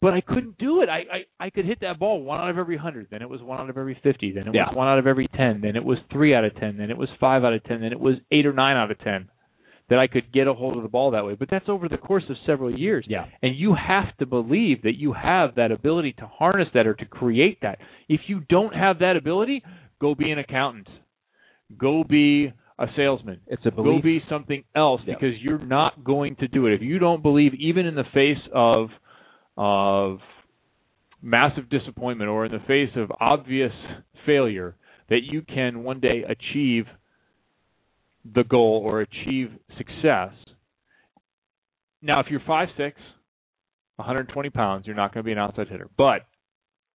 But 0.00 0.12
I 0.12 0.20
couldn't 0.20 0.58
do 0.58 0.82
it. 0.82 0.88
I, 0.88 0.98
I 1.40 1.46
I 1.46 1.50
could 1.50 1.64
hit 1.64 1.80
that 1.80 1.98
ball 1.98 2.22
one 2.22 2.40
out 2.40 2.50
of 2.50 2.58
every 2.58 2.76
hundred, 2.76 3.08
then 3.10 3.22
it 3.22 3.28
was 3.28 3.42
one 3.42 3.60
out 3.60 3.70
of 3.70 3.78
every 3.78 3.98
fifty, 4.02 4.32
then 4.32 4.48
it 4.48 4.54
Yeah. 4.54 4.66
was 4.68 4.76
one 4.76 4.88
out 4.88 4.98
of 4.98 5.06
every 5.06 5.28
ten, 5.28 5.60
then 5.60 5.76
it 5.76 5.84
was 5.84 5.98
three 6.12 6.34
out 6.34 6.44
of 6.44 6.54
ten, 6.56 6.76
then 6.76 6.90
it 6.90 6.98
was 6.98 7.08
five 7.20 7.44
out 7.44 7.52
of 7.54 7.64
ten, 7.64 7.80
then 7.80 7.92
it 7.92 8.00
was 8.00 8.16
eight 8.30 8.46
or 8.46 8.52
nine 8.52 8.76
out 8.76 8.90
of 8.90 8.98
ten. 9.00 9.28
That 9.88 10.00
I 10.00 10.08
could 10.08 10.32
get 10.32 10.48
a 10.48 10.52
hold 10.52 10.76
of 10.76 10.82
the 10.82 10.88
ball 10.88 11.12
that 11.12 11.24
way. 11.24 11.34
But 11.38 11.48
that's 11.48 11.68
over 11.68 11.88
the 11.88 11.96
course 11.96 12.24
of 12.28 12.34
several 12.44 12.76
years. 12.76 13.04
Yeah. 13.08 13.26
And 13.40 13.54
you 13.54 13.72
have 13.76 14.16
to 14.16 14.26
believe 14.26 14.82
that 14.82 14.96
you 14.96 15.12
have 15.12 15.54
that 15.54 15.70
ability 15.70 16.14
to 16.14 16.26
harness 16.26 16.66
that 16.74 16.88
or 16.88 16.94
to 16.94 17.04
create 17.04 17.58
that. 17.62 17.78
If 18.08 18.22
you 18.26 18.40
don't 18.48 18.74
have 18.74 18.98
that 18.98 19.14
ability, 19.16 19.62
go 20.00 20.16
be 20.16 20.32
an 20.32 20.40
accountant. 20.40 20.88
Go 21.78 22.02
be 22.02 22.52
a 22.80 22.86
salesman. 22.96 23.40
It's 23.46 23.64
a 23.64 23.70
belief. 23.70 24.02
Go 24.02 24.04
be 24.04 24.22
something 24.28 24.64
else 24.74 25.02
Yeah. 25.06 25.14
because 25.14 25.40
you're 25.40 25.64
not 25.64 26.02
going 26.02 26.34
to 26.40 26.48
do 26.48 26.66
it. 26.66 26.72
If 26.74 26.82
you 26.82 26.98
don't 26.98 27.22
believe, 27.22 27.54
even 27.54 27.86
in 27.86 27.94
the 27.94 28.04
face 28.12 28.42
of 28.52 28.88
of 29.56 30.18
massive 31.22 31.68
disappointment 31.68 32.30
or 32.30 32.44
in 32.46 32.52
the 32.52 32.58
face 32.66 32.90
of 32.96 33.10
obvious 33.20 33.72
failure, 34.24 34.76
that 35.08 35.20
you 35.22 35.42
can 35.42 35.82
one 35.82 36.00
day 36.00 36.24
achieve 36.28 36.84
the 38.34 38.44
goal 38.44 38.82
or 38.84 39.00
achieve 39.00 39.50
success. 39.76 40.32
Now, 42.02 42.20
if 42.20 42.26
you're 42.30 42.42
five 42.46 42.68
six, 42.76 42.96
120 43.96 44.50
pounds, 44.50 44.86
you're 44.86 44.96
not 44.96 45.12
going 45.12 45.22
to 45.22 45.26
be 45.26 45.32
an 45.32 45.38
outside 45.38 45.68
hitter. 45.68 45.88
But 45.96 46.26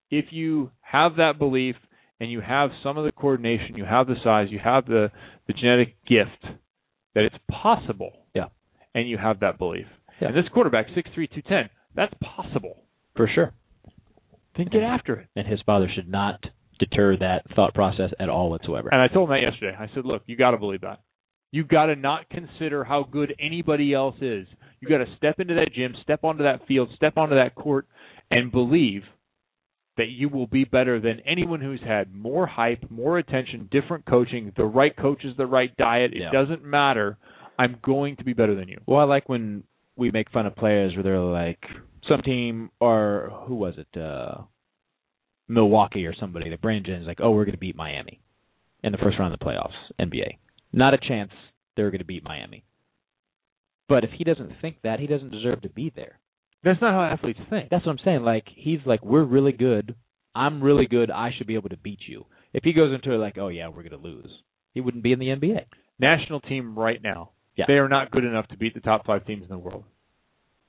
if 0.10 0.26
you 0.32 0.72
have 0.82 1.18
that 1.18 1.38
belief 1.38 1.76
and 2.20 2.32
you 2.32 2.42
have 2.42 2.72
some 2.84 2.98
of 2.98 3.06
the 3.06 3.12
coordination, 3.12 3.76
you 3.76 3.86
have 3.86 4.08
the 4.08 4.16
size, 4.24 4.48
you 4.50 4.60
have 4.64 4.86
the 4.86 5.12
the 5.48 5.54
genetic 5.54 5.96
gift 6.06 6.58
that 7.16 7.24
it's 7.24 7.36
possible. 7.50 8.12
Yeah. 8.34 8.48
And 8.94 9.08
you 9.08 9.18
have 9.18 9.42
that 9.42 9.58
belief. 9.58 9.86
Yeah. 10.20 10.30
And 10.30 10.38
this 10.38 10.46
quarterback, 10.54 10.88
six 10.96 11.10
three 11.14 11.28
two 11.28 11.42
ten, 11.42 11.70
that's 11.98 12.14
possible. 12.24 12.84
for 13.18 13.28
sure. 13.34 13.52
Then 14.56 14.68
get 14.72 14.84
after 14.84 15.16
it. 15.16 15.28
And 15.36 15.46
his 15.48 15.60
father 15.66 15.90
should 15.94 16.08
not 16.08 16.40
deter 16.80 17.18
that 17.18 17.44
thought 17.56 17.74
process 17.74 18.12
at 18.20 18.30
all 18.30 18.50
whatsoever. 18.52 18.90
And 18.92 19.02
I 19.02 19.08
told 19.08 19.30
him 19.30 19.36
that 19.36 19.42
yesterday. 19.42 19.76
I 19.78 19.88
said, 19.94 20.06
look, 20.06 20.22
you 20.28 20.36
got 20.38 20.52
to 20.52 20.58
believe 20.58 20.82
that. 20.82 21.02
You 21.52 21.64
got 21.64 21.88
to 21.88 21.96
not 21.96 22.30
consider 22.30 22.84
how 22.84 23.04
good 23.04 23.34
anybody 23.40 23.94
else 23.94 24.16
is. 24.22 24.48
You 24.80 24.88
got 24.88 25.00
to 25.00 25.16
step 25.18 25.40
into 25.40 25.56
that 25.56 25.74
gym, 25.74 25.96
step 26.04 26.24
onto 26.24 26.44
that 26.44 26.68
field, 26.68 26.90
step 26.96 27.18
onto 27.18 27.36
that 27.36 27.56
court, 27.56 27.88
and 28.30 28.52
believe 28.52 29.02
that 29.98 30.10
you 30.10 30.30
will 30.30 30.46
be 30.46 30.64
better 30.66 31.00
than 31.00 31.22
anyone 31.26 31.60
who's 31.62 31.82
had 31.84 32.14
more 32.14 32.46
hype, 32.46 32.86
more 32.92 33.18
attention, 33.18 33.68
different 33.72 34.06
coaching, 34.06 34.52
the 34.56 34.66
right 34.66 34.96
coaches, 34.96 35.34
the 35.38 35.48
right 35.48 35.76
diet. 35.78 36.14
It 36.14 36.22
Yeah. 36.22 36.32
doesn't 36.32 36.64
matter. 36.64 37.18
I'm 37.58 37.78
going 37.82 38.18
to 38.18 38.24
be 38.24 38.34
better 38.34 38.54
than 38.54 38.68
you. 38.68 38.80
Well, 38.86 39.00
I 39.00 39.06
like 39.06 39.28
when 39.28 39.64
we 39.98 40.12
make 40.12 40.32
fun 40.32 40.46
of 40.46 40.56
players 40.56 40.94
where 40.94 41.04
they're 41.04 41.20
like 41.20 41.60
some 42.08 42.22
team 42.22 42.70
or 42.80 43.32
who 43.48 43.56
was 43.56 43.76
it, 43.78 44.00
uh 44.00 44.44
Milwaukee 45.48 46.06
or 46.06 46.14
somebody. 46.20 46.50
The 46.50 46.58
Brandon 46.58 47.02
is 47.02 47.08
like, 47.08 47.20
oh, 47.22 47.32
we're 47.32 47.46
going 47.46 47.54
to 47.54 47.60
beat 47.60 47.76
Miami 47.76 48.22
in 48.84 48.92
the 48.92 48.98
first 48.98 49.18
round 49.18 49.34
of 49.34 49.40
the 49.40 49.46
playoffs, 49.46 49.72
NBA. 50.00 50.38
Not 50.74 50.94
a 50.94 50.98
chance 50.98 51.32
they're 51.76 51.90
going 51.92 52.00
to 52.00 52.06
beat 52.06 52.24
Miami. 52.24 52.66
But 53.88 54.04
if 54.04 54.10
he 54.18 54.24
doesn't 54.24 54.54
think 54.62 54.78
that, 54.84 55.00
he 55.00 55.08
doesn't 55.08 55.32
deserve 55.32 55.62
to 55.62 55.70
be 55.70 55.92
there. 55.96 56.20
That's 56.64 56.82
not 56.82 56.94
how 56.94 57.04
athletes 57.04 57.40
think. 57.50 57.70
That's 57.70 57.86
what 57.86 57.94
I'm 57.94 58.04
saying. 58.04 58.24
Like 58.24 58.46
he's 58.54 58.80
like, 58.86 59.04
we're 59.04 59.24
really 59.24 59.54
good. 59.54 59.96
I'm 60.36 60.62
really 60.62 60.86
good. 60.86 61.10
I 61.10 61.32
should 61.36 61.48
be 61.48 61.56
able 61.56 61.70
to 61.70 61.78
beat 61.78 62.00
you. 62.08 62.26
If 62.54 62.64
he 62.64 62.74
goes 62.74 62.94
into 62.94 63.14
it 63.14 63.20
like, 63.20 63.38
oh 63.38 63.48
yeah, 63.48 63.68
we're 63.70 63.84
going 63.84 63.92
to 63.92 63.98
lose, 63.98 64.30
he 64.74 64.82
wouldn't 64.82 65.04
be 65.04 65.14
in 65.14 65.20
the 65.20 65.28
NBA. 65.28 65.66
National 66.00 66.42
team 66.42 66.78
right 66.78 67.02
now, 67.02 67.32
Yeah. 67.58 67.66
they 67.68 67.74
are 67.74 67.90
not 67.90 68.12
good 68.12 68.24
enough 68.24 68.48
to 68.50 68.58
beat 68.58 68.74
the 68.74 68.80
top 68.82 69.06
five 69.06 69.26
teams 69.26 69.44
in 69.44 69.50
the 69.50 69.58
world. 69.58 69.84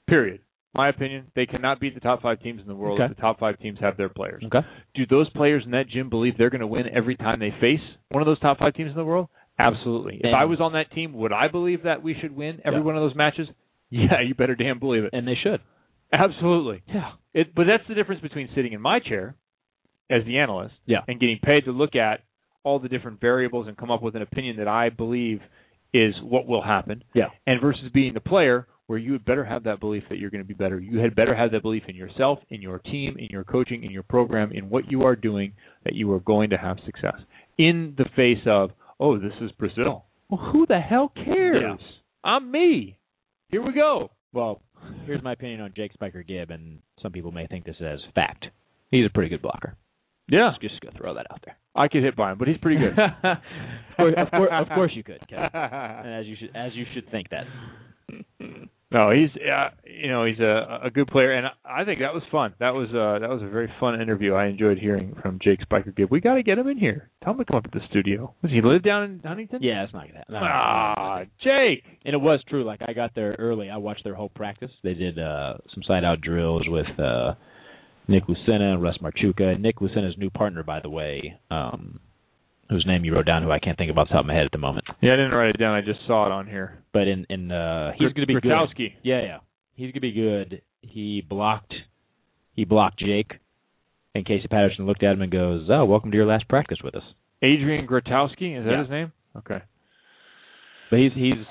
Period. 0.09 0.41
My 0.75 0.89
opinion, 0.89 1.27
they 1.35 1.47
cannot 1.47 1.81
beat 1.81 1.95
the 1.95 2.01
top 2.01 2.23
five 2.23 2.41
teams 2.41 2.61
in 2.61 2.67
the 2.69 2.75
world 2.75 3.01
Okay. 3.01 3.11
if 3.11 3.17
the 3.17 3.21
top 3.23 3.39
five 3.41 3.59
teams 3.59 3.79
have 3.81 3.97
their 3.97 4.09
players. 4.09 4.43
Okay. 4.47 4.67
Do 4.95 5.07
those 5.07 5.29
players 5.31 5.63
in 5.65 5.73
that 5.73 5.89
gym 5.89 6.09
believe 6.11 6.35
they're 6.39 6.51
going 6.51 6.61
to 6.61 6.67
win 6.67 6.85
every 6.95 7.17
time 7.17 7.41
they 7.41 7.53
face 7.61 7.81
one 8.11 8.23
of 8.23 8.27
those 8.27 8.39
top 8.41 8.59
five 8.59 8.75
teams 8.75 8.91
in 8.91 8.97
the 8.97 9.05
world? 9.05 9.29
Absolutely. 9.59 10.21
If 10.23 10.35
I 10.35 10.45
was 10.45 10.61
on 10.61 10.73
that 10.75 10.93
team, 10.93 11.15
would 11.15 11.33
I 11.33 11.49
believe 11.49 11.83
that 11.83 12.03
we 12.03 12.15
should 12.21 12.35
win 12.35 12.61
every 12.65 12.79
Yeah. 12.81 12.85
one 12.85 12.97
of 12.97 13.03
those 13.03 13.17
matches? 13.17 13.49
Yeah, 13.91 14.21
you 14.21 14.35
better 14.35 14.55
damn 14.55 14.79
believe 14.79 15.05
it. 15.05 15.11
And 15.15 15.27
they 15.27 15.35
should. 15.43 15.61
Absolutely. 16.13 16.83
Yeah. 16.87 17.13
It, 17.33 17.55
but 17.55 17.65
that's 17.67 17.83
the 17.89 17.95
difference 17.95 18.21
between 18.21 18.51
sitting 18.55 18.73
in 18.75 18.83
my 18.83 18.99
chair 19.01 19.35
as 20.11 20.25
the 20.27 20.39
analyst 20.39 20.75
Yeah. 20.85 20.99
and 21.09 21.19
getting 21.19 21.39
paid 21.43 21.65
to 21.65 21.71
look 21.73 21.97
at 21.97 22.21
all 22.65 22.79
the 22.79 22.89
different 22.91 23.19
variables 23.19 23.67
and 23.67 23.79
come 23.79 23.91
up 23.91 24.03
with 24.03 24.15
an 24.15 24.21
opinion 24.21 24.57
that 24.59 24.69
I 24.69 24.91
believe 24.91 25.41
is 25.93 26.15
what 26.23 26.47
will 26.47 26.63
happen. 26.63 27.03
Yeah. 27.15 27.29
And 27.47 27.61
versus 27.61 27.91
being 27.93 28.15
the 28.15 28.21
player 28.21 28.67
where 28.87 28.99
you 28.99 29.13
had 29.13 29.25
better 29.25 29.45
have 29.45 29.65
that 29.65 29.81
belief 29.81 30.03
that 30.09 30.19
you're 30.19 30.31
going 30.31 30.43
to 30.43 30.49
be 30.49 30.55
better. 30.55 30.81
You 30.81 30.99
had 30.99 31.15
better 31.15 31.35
have 31.35 31.51
that 31.53 31.63
belief 31.63 31.83
in 31.89 31.95
yourself, 31.95 32.39
in 32.49 32.63
your 32.63 32.79
team, 32.79 33.17
in 33.19 33.27
your 33.31 33.45
coaching, 33.45 33.85
in 33.85 33.91
your 33.91 34.03
program, 34.03 34.51
in 34.53 34.71
what 34.71 34.91
you 34.91 35.03
are 35.03 35.15
doing 35.15 35.53
that 35.85 35.95
you 35.95 36.11
are 36.13 36.21
going 36.21 36.51
to 36.51 36.57
have 36.57 36.79
success. 36.87 37.17
In 37.59 37.95
the 37.99 38.07
face 38.17 38.43
of, 38.47 38.71
oh, 38.99 39.19
this 39.19 39.33
is 39.43 39.51
Brazil. 39.53 40.07
Well, 40.31 40.51
who 40.53 40.67
the 40.67 40.81
hell 40.81 41.13
cares? 41.15 41.63
Yeah. 41.63 41.87
I'm 42.25 42.51
me. 42.51 42.99
Here 43.51 43.63
we 43.63 43.73
go. 43.73 44.11
Well, 44.33 44.63
here's 45.05 45.23
my 45.23 45.33
opinion 45.33 45.61
on 45.61 45.73
Jake 45.77 45.93
Spiker 45.93 46.23
Gibb, 46.23 46.51
and 46.51 46.79
some 47.03 47.13
people 47.13 47.31
may 47.31 47.47
think 47.47 47.65
this 47.65 47.77
as 47.81 47.99
fact. 48.15 48.47
He's 48.91 49.07
a 49.07 49.13
pretty 49.13 49.29
good 49.29 49.43
blocker. 49.43 49.77
Yeah. 50.29 50.51
Just, 50.61 50.73
just 50.73 50.81
gonna 50.83 50.97
throw 50.99 51.15
that 51.15 51.27
out 51.31 51.41
there. 51.45 51.57
I 51.75 51.89
could 51.89 52.03
hit 52.03 52.17
by 52.17 52.33
him, 52.33 52.39
but 52.39 52.49
he's 52.49 52.59
pretty 52.59 52.79
good. 52.81 52.99
of, 53.25 53.39
course, 53.97 54.15
of, 54.17 54.31
course, 54.31 54.51
of 54.53 54.69
course 54.69 54.93
you 54.95 55.05
could, 55.05 55.21
Kevin. 55.29 55.49
And 55.55 56.15
as 56.15 56.27
you 56.27 56.37
should, 56.39 56.51
as 56.55 56.73
you 56.75 56.85
should 56.95 57.11
think 57.11 57.29
that. 57.31 57.45
No, 58.91 59.11
he's 59.11 59.29
uh, 59.43 59.69
you 59.85 60.09
know 60.09 60.25
he's 60.25 60.39
a 60.39 60.81
a 60.85 60.91
good 60.91 61.09
player, 61.09 61.33
and 61.33 61.47
I 61.63 61.85
think 61.85 62.01
that 62.01 62.15
was 62.15 62.23
fun. 62.33 62.55
That 62.59 62.71
was 62.73 62.89
uh 62.89 63.19
that 63.21 63.29
was 63.29 63.43
a 63.43 63.49
very 63.49 63.71
fun 63.79 64.01
interview. 64.01 64.33
I 64.33 64.47
enjoyed 64.47 64.79
hearing 64.79 65.15
from 65.21 65.39
Jake 65.43 65.61
Spiker 65.61 65.91
Gibb. 65.91 66.11
We 66.11 66.21
got 66.21 66.37
to 66.37 66.43
get 66.43 66.57
him 66.59 66.69
in 66.69 66.79
here. 66.79 67.11
Tell 67.23 67.35
him 67.35 67.39
to 67.41 67.45
come 67.45 67.57
up 67.59 67.65
to 67.65 67.79
the 67.79 67.85
studio. 67.91 68.35
Does 68.43 68.51
he 68.51 68.63
live 68.63 68.83
down 68.83 69.05
in 69.05 69.21
Huntington? 69.23 69.63
Yeah, 69.63 69.85
it's 69.85 69.93
not 69.93 70.07
gonna 70.07 70.19
happen. 70.21 70.35
No, 70.35 70.41
Ah, 70.43 71.25
Jake. 71.45 71.85
And 72.07 72.15
it 72.15 72.19
was 72.19 72.41
true. 72.49 72.65
Like 72.65 72.81
I 72.89 72.95
got 72.95 73.15
there 73.15 73.37
early. 73.39 73.69
I 73.69 73.77
watched 73.77 74.05
their 74.05 74.15
whole 74.15 74.31
practice. 74.31 74.71
They 74.83 74.95
did 74.95 75.19
uh 75.19 75.59
some 75.75 75.83
side 75.87 76.05
out 76.05 76.23
drills 76.23 76.63
with 76.67 76.89
uh 76.99 77.35
Nick 78.09 78.25
Lucena 78.27 78.73
and 78.75 78.83
Russ 78.83 78.99
Marchewka. 79.03 79.59
Nick 79.61 79.77
Lucena's 79.77 80.17
new 80.19 80.31
partner, 80.31 80.63
by 80.63 80.81
the 80.81 80.91
way, 80.91 81.39
um 81.51 82.01
whose 82.71 82.85
name 82.87 83.03
you 83.05 83.15
wrote 83.15 83.25
down, 83.25 83.43
who 83.43 83.51
I 83.51 83.59
can't 83.59 83.79
think 83.79 83.91
of 83.91 83.97
off 83.97 84.09
the 84.09 84.13
top 84.13 84.21
of 84.21 84.27
my 84.27 84.35
head 84.35 84.45
at 84.45 84.53
the 84.53 84.59
moment. 84.59 84.85
Yeah, 85.01 85.15
I 85.15 85.17
didn't 85.17 85.33
write 85.33 85.49
it 85.51 85.59
down. 85.59 85.75
I 85.75 85.81
just 85.81 86.01
saw 86.07 86.27
it 86.27 86.33
on 86.33 86.47
here. 86.47 86.83
But 86.93 87.09
in 87.09 87.27
in 87.31 87.51
uh 87.53 87.93
he's 87.99 88.13
gonna 88.13 88.27
be 88.27 88.35
good. 88.41 88.53
Yeah, 89.03 89.23
yeah. 89.23 89.39
He's 89.75 89.93
gonna 89.93 90.01
be 90.01 90.13
good. 90.13 90.63
He 90.83 91.23
blocked 91.29 91.75
he 92.55 92.65
blocked 92.65 92.99
Jake 92.99 93.33
And 94.15 94.27
Casey 94.27 94.49
Patterson 94.49 94.87
looked 94.87 95.03
at 95.03 95.13
him 95.13 95.23
and 95.23 95.31
goes, 95.31 95.69
"Oh, 95.71 95.85
welcome 95.85 96.11
to 96.11 96.17
your 96.17 96.27
last 96.27 96.49
practice 96.49 96.79
with 96.83 96.95
us." 96.95 97.05
Adrian 97.43 97.87
Grotowski, 97.87 98.59
is 98.59 98.65
that 98.65 98.73
Yeah. 98.73 98.81
his 98.81 98.91
name? 98.91 99.13
Okay. 99.37 99.61
But 100.91 100.99
he's 100.99 101.13
he's 101.15 101.45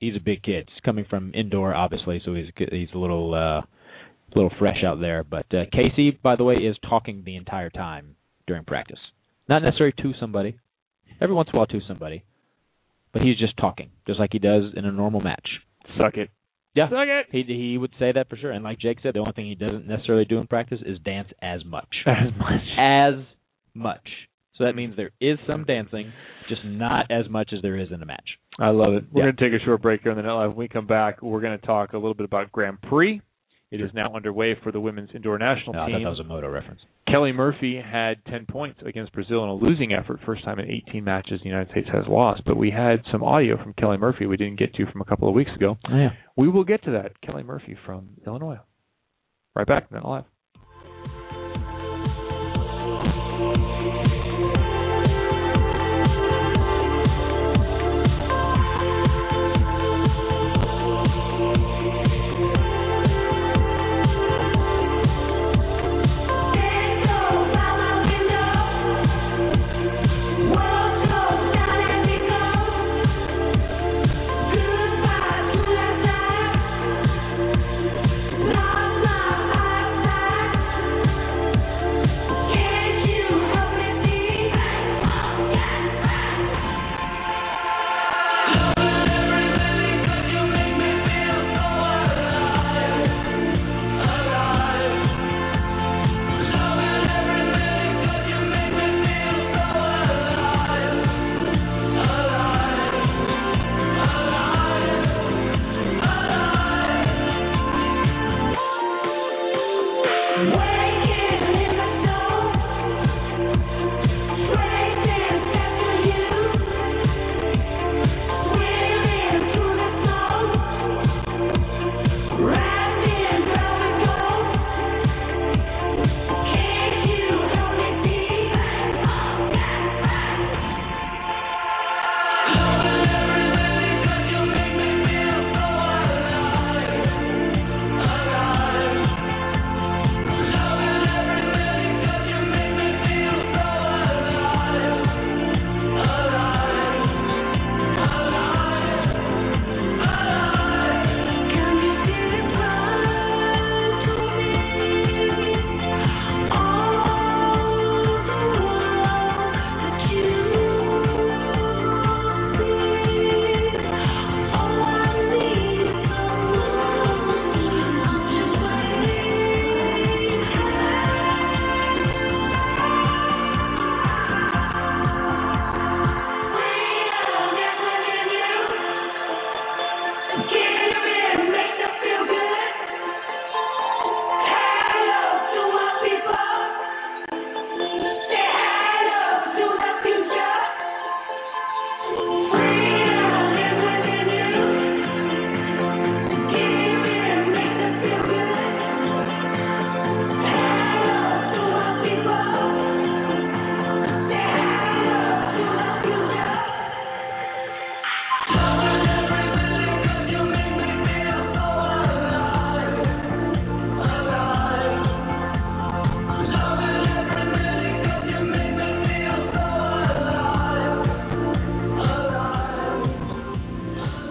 he's 0.00 0.16
a 0.16 0.20
big 0.20 0.42
kid. 0.42 0.68
He's 0.72 0.80
coming 0.80 1.04
from 1.08 1.30
indoor, 1.34 1.74
obviously, 1.74 2.20
so 2.24 2.34
he's 2.34 2.50
he's 2.70 2.88
a 2.94 2.98
little 2.98 3.32
uh, 3.34 3.62
a 4.34 4.38
little 4.38 4.52
fresh 4.58 4.82
out 4.84 5.00
there. 5.00 5.24
But 5.24 5.46
uh, 5.52 5.64
Casey, 5.72 6.10
by 6.10 6.36
the 6.36 6.44
way, 6.44 6.54
is 6.56 6.76
talking 6.88 7.22
the 7.24 7.36
entire 7.36 7.70
time 7.70 8.16
during 8.46 8.64
practice. 8.64 8.98
Not 9.48 9.62
necessarily 9.62 9.94
to 10.02 10.12
somebody. 10.20 10.58
Every 11.20 11.34
once 11.34 11.48
in 11.52 11.56
a 11.56 11.58
while 11.58 11.66
to 11.66 11.80
somebody. 11.86 12.24
But 13.12 13.22
he's 13.22 13.38
just 13.38 13.56
talking, 13.56 13.90
just 14.06 14.20
like 14.20 14.30
he 14.32 14.38
does 14.38 14.72
in 14.76 14.84
a 14.84 14.92
normal 14.92 15.20
match. 15.20 15.48
Suck 15.98 16.16
it. 16.16 16.30
Yeah. 16.74 16.88
Suck 16.88 17.08
it. 17.08 17.26
He 17.32 17.42
he 17.52 17.76
would 17.78 17.90
say 17.98 18.12
that 18.12 18.28
for 18.28 18.36
sure. 18.36 18.52
And 18.52 18.62
like 18.62 18.78
Jake 18.78 18.98
said, 19.02 19.14
the 19.14 19.18
only 19.18 19.32
thing 19.32 19.46
he 19.46 19.56
doesn't 19.56 19.88
necessarily 19.88 20.24
do 20.24 20.38
in 20.38 20.46
practice 20.46 20.78
is 20.86 20.98
dance 21.04 21.28
as 21.42 21.64
much. 21.64 21.88
As 22.06 22.32
much. 22.38 22.62
As 22.78 23.14
much. 23.74 24.06
So 24.56 24.64
that 24.64 24.76
means 24.76 24.94
there 24.96 25.10
is 25.20 25.38
some 25.46 25.64
dancing, 25.64 26.12
just 26.48 26.60
not 26.64 27.10
as 27.10 27.28
much 27.30 27.50
as 27.54 27.62
there 27.62 27.78
is 27.78 27.88
in 27.92 28.02
a 28.02 28.04
match. 28.06 28.28
I 28.58 28.68
love 28.68 28.92
it. 28.92 29.04
We're 29.10 29.22
Yeah. 29.24 29.32
going 29.32 29.36
to 29.36 29.50
take 29.50 29.60
a 29.60 29.64
short 29.64 29.80
break 29.80 30.02
here 30.02 30.10
on 30.12 30.18
the 30.18 30.22
Net 30.22 30.32
Live. 30.32 30.50
When 30.50 30.56
we 30.58 30.68
come 30.68 30.86
back, 30.86 31.22
we're 31.22 31.40
going 31.40 31.58
to 31.58 31.66
talk 31.66 31.94
a 31.94 31.96
little 31.96 32.12
bit 32.14 32.26
about 32.26 32.52
Grand 32.52 32.80
Prix. 32.82 33.22
It 33.70 33.80
is 33.80 33.90
now 33.94 34.12
underway 34.14 34.56
for 34.64 34.72
the 34.72 34.80
women's 34.80 35.10
indoor 35.14 35.38
national 35.38 35.74
No, 35.74 35.82
I 35.82 35.92
thought 35.92 36.02
that 36.02 36.10
was 36.10 36.18
a 36.18 36.24
moto 36.24 36.48
reference. 36.48 36.80
Kelly 37.06 37.30
Murphy 37.30 37.80
had 37.80 38.16
10 38.26 38.46
points 38.46 38.80
against 38.84 39.12
Brazil 39.12 39.44
in 39.44 39.48
a 39.48 39.54
losing 39.54 39.92
effort, 39.92 40.18
first 40.26 40.44
time 40.44 40.58
in 40.58 40.68
18 40.68 41.04
matches 41.04 41.40
the 41.42 41.48
United 41.48 41.70
States 41.70 41.88
has 41.92 42.04
lost. 42.08 42.42
But 42.44 42.56
we 42.56 42.70
had 42.72 43.02
some 43.12 43.22
audio 43.22 43.62
from 43.62 43.72
Kelly 43.74 43.96
Murphy 43.96 44.26
we 44.26 44.36
didn't 44.36 44.58
get 44.58 44.74
to 44.74 44.86
from 44.90 45.00
a 45.00 45.04
couple 45.04 45.28
of 45.28 45.34
weeks 45.34 45.52
ago. 45.54 45.76
Oh, 45.88 45.96
yeah. 45.96 46.10
We 46.36 46.48
will 46.48 46.64
get 46.64 46.82
to 46.84 46.90
that. 46.92 47.20
Kelly 47.20 47.44
Murphy 47.44 47.76
from 47.86 48.08
Illinois. 48.26 48.58
Right 49.54 49.66
back, 49.66 49.90
Net 49.92 50.04
Live. 50.04 50.24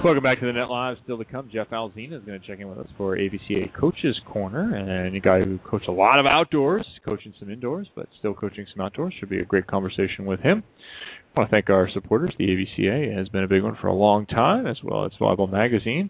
Welcome 0.10 0.23
back 0.23 0.40
to 0.40 0.48
the 0.48 0.53
Net 0.53 0.72
Live. 0.72 0.98
Still 1.03 1.19
to 1.19 1.23
come, 1.23 1.52
Jeff 1.53 1.69
Alzina 1.69 2.18
is 2.18 2.23
going 2.26 2.41
to 2.41 2.48
check 2.48 2.60
in 2.60 2.68
with 2.68 2.80
us 2.80 2.88
for 2.98 3.15
AVCA 3.15 3.72
Coaches 3.80 4.19
Corner, 4.27 4.76
and 4.76 5.15
a 5.15 5.19
guy 5.19 5.40
who 5.40 5.60
coached 5.60 5.88
a 5.88 5.91
lot 5.91 6.19
of 6.19 6.26
outdoors, 6.26 6.84
coaching 7.06 7.31
some 7.40 7.52
indoors, 7.52 7.88
but 7.95 8.07
still 8.18 8.34
coaching 8.34 8.65
some 8.76 8.84
outdoors. 8.84 9.14
Should 9.19 9.30
be 9.30 9.38
a 9.38 9.45
great 9.45 9.68
conversation 9.68 10.26
with 10.26 10.40
him. 10.40 10.64
I 11.36 11.40
want 11.40 11.52
to 11.52 11.56
thank 11.56 11.69
our 11.69 11.88
supporters. 11.94 12.34
The 12.40 12.45
AVCA 12.45 13.15
has 13.15 13.30
been 13.30 13.44
a 13.44 13.48
big 13.48 13.61
one 13.61 13.77
for 13.80 13.86
a 13.86 13.94
long 13.94 14.26
time, 14.26 14.65
as 14.65 14.77
well 14.84 15.06
as 15.06 15.11
Volleyball 15.22 15.52
Magazine. 15.52 16.10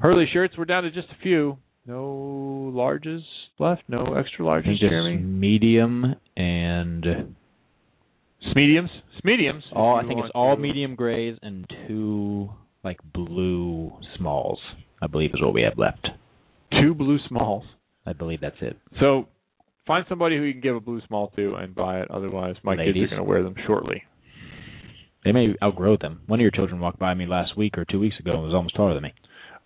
Hurley 0.00 0.26
shirts, 0.30 0.56
we're 0.58 0.66
down 0.66 0.82
to 0.82 0.90
just 0.90 1.08
a 1.08 1.22
few. 1.22 1.56
No 1.86 2.70
larges 2.74 3.22
left, 3.58 3.84
no 3.88 4.16
extra 4.18 4.44
larges, 4.44 4.72
just 4.72 4.82
Jeremy. 4.82 5.16
medium 5.16 6.14
and 6.36 7.34
Mediums, 8.54 8.90
mediums. 9.24 9.64
all. 9.74 9.96
I 9.96 10.06
think 10.06 10.20
it's 10.20 10.32
all 10.34 10.58
medium 10.58 10.94
grays 10.94 11.38
and 11.40 11.66
two 11.88 12.50
like 12.84 12.98
blue 13.12 13.92
smalls. 14.16 14.58
I 15.02 15.06
believe 15.06 15.30
is 15.34 15.40
what 15.40 15.54
we 15.54 15.62
have 15.62 15.78
left. 15.78 16.08
Two 16.80 16.94
blue 16.94 17.18
smalls. 17.28 17.64
I 18.06 18.12
believe 18.12 18.40
that's 18.40 18.56
it. 18.60 18.76
So 18.98 19.28
find 19.86 20.04
somebody 20.08 20.36
who 20.36 20.42
you 20.42 20.52
can 20.52 20.62
give 20.62 20.76
a 20.76 20.80
blue 20.80 21.00
small 21.06 21.28
to 21.36 21.54
and 21.54 21.74
buy 21.74 22.00
it. 22.00 22.10
Otherwise, 22.10 22.56
my 22.62 22.76
kids 22.76 22.96
are 22.96 23.06
going 23.08 23.16
to 23.18 23.24
wear 23.24 23.42
them 23.42 23.54
shortly. 23.66 24.02
They 25.24 25.32
may 25.32 25.54
outgrow 25.62 25.96
them. 26.00 26.20
One 26.26 26.40
of 26.40 26.42
your 26.42 26.50
children 26.50 26.80
walked 26.80 26.98
by 26.98 27.12
me 27.14 27.26
last 27.26 27.56
week 27.56 27.76
or 27.76 27.84
two 27.84 28.00
weeks 28.00 28.18
ago 28.18 28.32
and 28.32 28.42
was 28.42 28.54
almost 28.54 28.74
taller 28.76 28.94
than 28.94 29.02
me. 29.02 29.14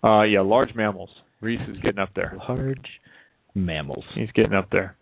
Uh, 0.03 0.23
yeah, 0.23 0.41
large 0.41 0.75
mammals. 0.75 1.09
Reese 1.41 1.61
is 1.69 1.77
getting 1.81 1.99
up 1.99 2.09
there. 2.15 2.37
Large 2.49 2.87
mammals. 3.53 4.03
He's 4.15 4.31
getting 4.31 4.53
up 4.53 4.69
there. 4.71 4.97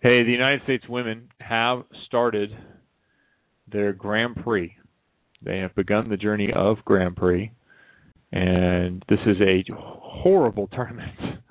Hey, 0.00 0.24
the 0.24 0.32
United 0.32 0.62
States 0.64 0.84
women 0.88 1.28
have 1.40 1.84
started 2.06 2.50
their 3.70 3.92
Grand 3.92 4.36
Prix. 4.36 4.74
They 5.42 5.58
have 5.58 5.74
begun 5.74 6.08
the 6.08 6.16
journey 6.16 6.50
of 6.54 6.78
Grand 6.84 7.16
Prix, 7.16 7.52
and 8.32 9.04
this 9.08 9.20
is 9.26 9.36
a 9.40 9.64
horrible 9.72 10.68
tournament. 10.68 11.16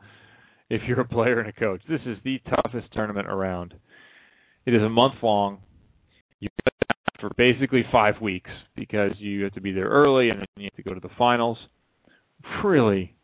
If 0.69 0.81
you're 0.85 0.99
a 0.99 1.07
player 1.07 1.39
and 1.39 1.47
a 1.47 1.53
coach, 1.53 1.80
this 1.88 2.01
is 2.05 2.18
the 2.26 2.41
toughest 2.49 2.91
tournament 2.91 3.27
around. 3.30 3.73
It 4.65 4.73
is 4.73 4.81
a 4.81 4.89
month 4.89 5.14
long. 5.23 5.59
You 6.41 6.49
for 7.22 7.31
basically 7.38 7.85
five 7.89 8.15
weeks 8.22 8.49
because 8.76 9.11
you 9.18 9.45
have 9.45 9.53
to 9.53 9.61
be 9.61 9.72
there 9.72 9.88
early 9.88 10.30
and 10.30 10.39
then 10.39 10.47
you 10.57 10.65
have 10.65 10.76
to 10.76 10.84
go 10.84 10.93
to 10.93 10.99
the 10.99 11.14
finals. 11.18 11.57
Really, 12.65 13.15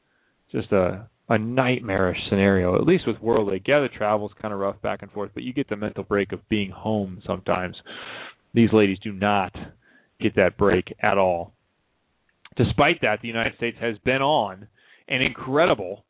just 0.53 0.71
a 0.71 1.09
a 1.29 1.37
nightmarish 1.37 2.17
scenario. 2.29 2.75
At 2.75 2.85
least 2.85 3.07
with 3.07 3.19
World 3.19 3.51
League, 3.51 3.63
yeah, 3.67 3.79
the 3.79 3.89
travel's 3.89 4.31
kind 4.41 4.53
of 4.53 4.59
rough 4.59 4.81
back 4.81 5.01
and 5.01 5.11
forth, 5.11 5.31
but 5.33 5.43
you 5.43 5.53
get 5.53 5.69
the 5.69 5.75
mental 5.75 6.03
break 6.03 6.31
of 6.31 6.47
being 6.49 6.69
home 6.69 7.21
sometimes. 7.25 7.75
These 8.53 8.69
ladies 8.73 8.99
do 9.03 9.11
not 9.13 9.53
get 10.23 10.35
that 10.35 10.57
break 10.57 10.95
at 11.01 11.17
all. 11.17 11.53
Despite 12.55 13.01
that, 13.01 13.19
the 13.21 13.27
United 13.27 13.55
States 13.57 13.77
has 13.79 13.97
been 13.99 14.21
on 14.21 14.67
an 15.07 15.21
incredible 15.21 16.05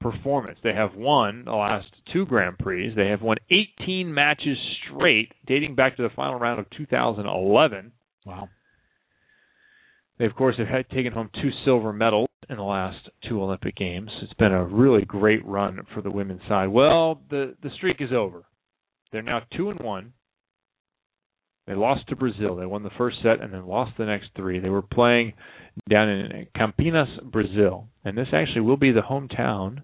performance. 0.00 0.58
They 0.62 0.74
have 0.74 0.94
won 0.94 1.44
the 1.44 1.52
last 1.52 1.86
two 2.12 2.26
Grand 2.26 2.58
Prix. 2.58 2.92
They 2.94 3.08
have 3.08 3.22
won 3.22 3.36
18 3.80 4.12
matches 4.12 4.58
straight, 4.84 5.32
dating 5.46 5.74
back 5.74 5.96
to 5.96 6.02
the 6.02 6.10
final 6.14 6.38
round 6.38 6.60
of 6.60 6.66
2011. 6.76 7.92
Wow. 8.26 8.48
They, 10.18 10.26
of 10.26 10.34
course, 10.34 10.56
have 10.58 10.68
had, 10.68 10.88
taken 10.90 11.12
home 11.12 11.30
two 11.40 11.50
silver 11.64 11.92
medals 11.92 12.28
in 12.48 12.56
the 12.56 12.62
last 12.62 13.08
two 13.28 13.42
Olympic 13.42 13.76
Games. 13.76 14.10
It's 14.22 14.34
been 14.34 14.52
a 14.52 14.64
really 14.64 15.04
great 15.04 15.44
run 15.46 15.80
for 15.94 16.02
the 16.02 16.10
women's 16.10 16.42
side. 16.48 16.68
Well, 16.68 17.20
the 17.30 17.56
the 17.62 17.70
streak 17.76 17.96
is 18.00 18.10
over. 18.12 18.44
They're 19.10 19.22
now 19.22 19.42
two 19.56 19.70
and 19.70 19.80
one. 19.80 20.12
They 21.72 21.78
lost 21.78 22.06
to 22.08 22.16
Brazil. 22.16 22.54
They 22.56 22.66
won 22.66 22.82
the 22.82 22.90
first 22.98 23.16
set 23.22 23.40
and 23.40 23.50
then 23.54 23.66
lost 23.66 23.92
the 23.96 24.04
next 24.04 24.26
three. 24.36 24.58
They 24.58 24.68
were 24.68 24.82
playing 24.82 25.32
down 25.88 26.10
in 26.10 26.46
Campinas, 26.54 27.06
Brazil, 27.24 27.88
and 28.04 28.16
this 28.16 28.28
actually 28.30 28.60
will 28.60 28.76
be 28.76 28.92
the 28.92 29.00
hometown 29.00 29.80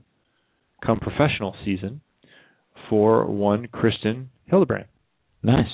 come 0.85 1.01
professional 1.01 1.55
season 1.65 2.03
for 2.91 3.25
one 3.25 3.69
Kristin 3.69 4.27
Hildebrand. 4.51 4.85
Nice. 5.43 5.65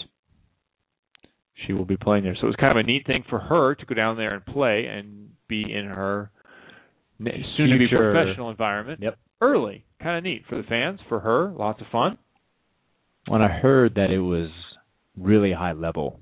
She 1.66 1.72
will 1.72 1.84
be 1.84 1.96
playing 1.96 2.22
there. 2.22 2.36
So 2.40 2.44
it 2.44 2.50
was 2.50 2.56
kind 2.60 2.78
of 2.78 2.84
a 2.84 2.86
neat 2.86 3.06
thing 3.08 3.24
for 3.28 3.40
her 3.40 3.74
to 3.74 3.86
go 3.86 3.94
down 3.96 4.16
there 4.16 4.34
and 4.34 4.46
play 4.46 4.86
and 4.86 5.30
be 5.48 5.62
in 5.62 5.86
her 5.86 6.30
soon 7.18 7.70
to 7.70 7.78
be 7.78 7.88
Future- 7.88 8.12
professional 8.12 8.50
environment 8.50 9.00
Yep. 9.02 9.18
early. 9.40 9.84
Kind 10.00 10.18
of 10.18 10.22
neat 10.22 10.44
for 10.48 10.54
the 10.56 10.62
fans, 10.62 11.00
for 11.08 11.18
her, 11.20 11.48
lots 11.50 11.80
of 11.80 11.88
fun. 11.88 12.18
When 13.26 13.42
I 13.42 13.48
heard 13.48 13.94
that 13.96 14.10
it 14.12 14.20
was 14.20 14.50
really 15.18 15.52
high 15.52 15.72
level 15.72 16.20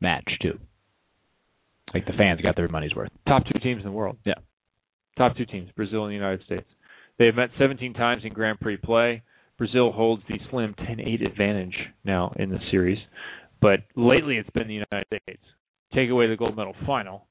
match 0.00 0.28
too. 0.40 0.58
Like 1.92 2.06
the 2.06 2.12
fans 2.16 2.40
got 2.40 2.56
their 2.56 2.68
money's 2.68 2.94
worth. 2.94 3.10
Top 3.28 3.44
two 3.44 3.58
teams 3.60 3.80
in 3.80 3.86
the 3.86 3.92
world. 3.92 4.16
Yeah. 4.24 4.34
Top 5.16 5.36
two 5.36 5.46
teams, 5.46 5.70
Brazil 5.76 6.04
and 6.04 6.10
the 6.10 6.16
United 6.16 6.44
States. 6.44 6.66
They 7.18 7.26
have 7.26 7.36
met 7.36 7.50
17 7.58 7.94
times 7.94 8.22
in 8.24 8.32
Grand 8.32 8.58
Prix 8.58 8.78
play. 8.78 9.22
Brazil 9.56 9.92
holds 9.92 10.22
the 10.28 10.38
slim 10.50 10.74
10-8 10.74 11.24
advantage 11.24 11.76
now 12.04 12.32
in 12.36 12.50
the 12.50 12.58
series, 12.72 12.98
but 13.60 13.80
lately 13.94 14.36
it's 14.36 14.50
been 14.50 14.66
the 14.66 14.74
United 14.74 15.06
States. 15.06 15.42
Take 15.94 16.10
away 16.10 16.28
the 16.28 16.36
gold 16.36 16.56
medal 16.56 16.74
final, 16.84 17.28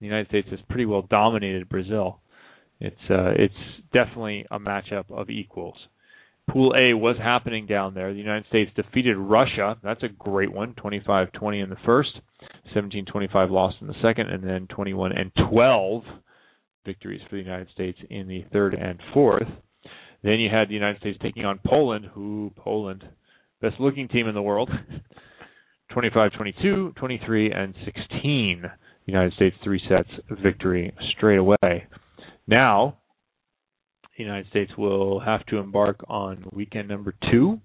the 0.00 0.06
United 0.06 0.28
States 0.28 0.48
has 0.50 0.58
pretty 0.68 0.86
well 0.86 1.02
dominated 1.08 1.68
Brazil. 1.68 2.20
It's 2.80 2.96
uh, 3.10 3.32
it's 3.36 3.54
definitely 3.92 4.46
a 4.50 4.58
matchup 4.58 5.10
of 5.10 5.28
equals. 5.28 5.76
Pool 6.52 6.74
A 6.76 6.94
was 6.94 7.16
happening 7.18 7.66
down 7.66 7.94
there. 7.94 8.12
The 8.12 8.18
United 8.18 8.46
States 8.48 8.70
defeated 8.74 9.16
Russia. 9.16 9.76
That's 9.82 10.02
a 10.02 10.08
great 10.08 10.52
one. 10.52 10.74
25-20 10.74 11.62
in 11.62 11.70
the 11.70 11.76
first, 11.84 12.10
17-25 12.74 13.50
lost 13.50 13.76
in 13.80 13.86
the 13.86 13.94
second, 14.02 14.30
and 14.30 14.42
then 14.42 14.66
21 14.68 15.12
and 15.12 15.30
12 15.50 16.02
victories 16.84 17.20
for 17.28 17.36
the 17.36 17.42
United 17.42 17.68
States 17.72 17.98
in 18.08 18.26
the 18.26 18.44
third 18.52 18.74
and 18.74 18.98
fourth. 19.14 19.46
Then 20.22 20.34
you 20.34 20.50
had 20.50 20.68
the 20.68 20.74
United 20.74 21.00
States 21.00 21.18
taking 21.22 21.44
on 21.44 21.60
Poland, 21.64 22.06
who 22.12 22.52
Poland, 22.56 23.04
best 23.60 23.76
looking 23.78 24.08
team 24.08 24.26
in 24.26 24.34
the 24.34 24.42
world. 24.42 24.70
25 25.92 26.32
22, 26.32 26.92
23, 26.96 27.52
and 27.52 27.74
16. 27.84 28.62
United 29.06 29.32
States 29.34 29.56
three 29.64 29.80
sets 29.88 30.08
victory 30.42 30.92
straight 31.16 31.38
away. 31.38 31.86
Now, 32.46 32.98
the 34.20 34.26
United 34.26 34.50
States 34.50 34.70
will 34.76 35.18
have 35.20 35.46
to 35.46 35.56
embark 35.56 36.04
on 36.06 36.44
weekend 36.52 36.88
number 36.88 37.14
two. 37.30 37.58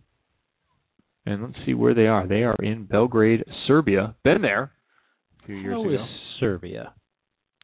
And 1.26 1.44
let's 1.44 1.58
see 1.66 1.74
where 1.74 1.94
they 1.94 2.08
are. 2.08 2.26
They 2.28 2.44
are 2.44 2.56
in 2.62 2.86
Belgrade, 2.86 3.44
Serbia. 3.68 4.16
Been 4.24 4.42
there 4.42 4.72
a 5.44 5.46
few 5.46 5.56
years 5.56 5.74
How 5.74 5.82
ago. 5.82 5.94
is 5.96 6.10
Serbia? 6.40 6.94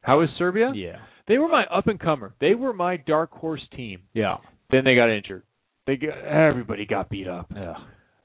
How 0.02 0.20
is 0.20 0.28
Serbia? 0.36 0.72
Yeah. 0.74 0.98
They 1.26 1.38
were 1.38 1.48
my 1.48 1.64
up 1.64 1.86
and 1.86 1.98
comer. 1.98 2.34
They 2.40 2.54
were 2.54 2.74
my 2.74 2.98
dark 2.98 3.30
horse 3.30 3.62
team. 3.74 4.02
Yeah. 4.12 4.38
Then 4.70 4.84
they 4.84 4.94
got 4.94 5.08
injured. 5.08 5.44
They 5.86 5.96
got, 5.96 6.18
everybody 6.18 6.84
got 6.84 7.08
beat 7.08 7.28
up. 7.28 7.50
Yeah. 7.54 7.74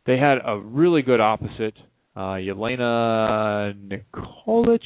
They 0.05 0.17
had 0.17 0.39
a 0.45 0.59
really 0.59 1.01
good 1.01 1.21
opposite, 1.21 1.77
uh, 2.15 2.35
Yelena 2.39 3.73
Nikolic. 3.73 4.79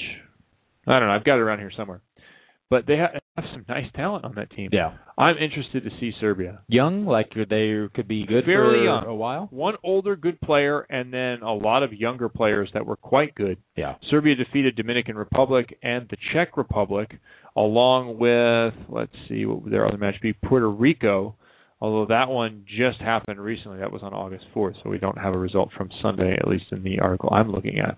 I 0.86 1.00
don't 1.00 1.08
know. 1.08 1.14
I've 1.14 1.24
got 1.24 1.36
it 1.36 1.42
around 1.42 1.60
here 1.60 1.72
somewhere. 1.76 2.02
But 2.72 2.88
they 2.88 2.96
have 2.96 3.12
some 3.54 3.66
nice 3.68 3.92
talent 3.94 4.24
on 4.24 4.36
that 4.36 4.50
team. 4.52 4.70
Yeah. 4.72 4.94
I'm 5.18 5.36
interested 5.38 5.84
to 5.84 5.90
see 6.00 6.14
Serbia. 6.22 6.62
Young, 6.70 7.06
like 7.06 7.32
they 7.36 7.86
could 7.94 8.08
be 8.08 8.26
good 8.26 8.46
Fairly 8.46 8.80
for 8.80 8.84
young. 8.86 9.06
a 9.08 9.14
while. 9.14 9.50
One 9.52 9.76
older 9.84 10.16
good 10.16 10.40
player, 10.40 10.80
and 10.90 11.14
then 11.14 11.42
a 11.42 11.54
lot 11.54 11.84
of 11.84 11.92
younger 11.92 12.30
players 12.30 12.70
that 12.74 12.86
were 12.86 12.96
quite 12.96 13.36
good. 13.36 13.58
Yeah. 13.76 13.96
Serbia 14.10 14.36
defeated 14.36 14.78
Dominican 14.78 15.18
Republic 15.18 15.78
and 15.84 16.08
the 16.10 16.16
Czech 16.32 16.56
Republic, 16.56 17.12
along 17.58 18.18
with 18.18 18.74
let's 18.88 19.12
see 19.28 19.46
what 19.46 19.70
their 19.70 19.86
other 19.86 19.98
match 19.98 20.16
be 20.22 20.32
Puerto 20.32 20.70
Rico. 20.72 21.36
Although 21.82 22.06
that 22.14 22.30
one 22.30 22.64
just 22.68 23.02
happened 23.02 23.42
recently, 23.42 23.80
that 23.80 23.92
was 23.92 24.02
on 24.02 24.14
August 24.14 24.46
4th, 24.56 24.76
so 24.82 24.90
we 24.90 24.98
don't 24.98 25.18
have 25.18 25.34
a 25.34 25.38
result 25.38 25.72
from 25.76 25.90
Sunday, 26.02 26.38
at 26.40 26.48
least 26.48 26.66
in 26.72 26.84
the 26.84 27.00
article 27.00 27.30
I'm 27.34 27.52
looking 27.52 27.80
at. 27.80 27.98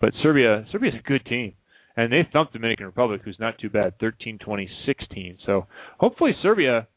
But 0.00 0.12
Serbia, 0.22 0.64
Serbia's 0.70 0.94
a 0.98 1.02
good 1.08 1.24
team, 1.24 1.54
and 1.96 2.12
they 2.12 2.26
thumped 2.32 2.52
Dominican 2.52 2.86
Republic, 2.86 3.20
who's 3.24 3.36
not 3.38 3.58
too 3.58 3.68
bad, 3.68 3.98
13-20, 3.98 4.66
16. 4.86 5.38
So 5.46 5.66
hopefully 5.98 6.32
Serbia 6.42 6.88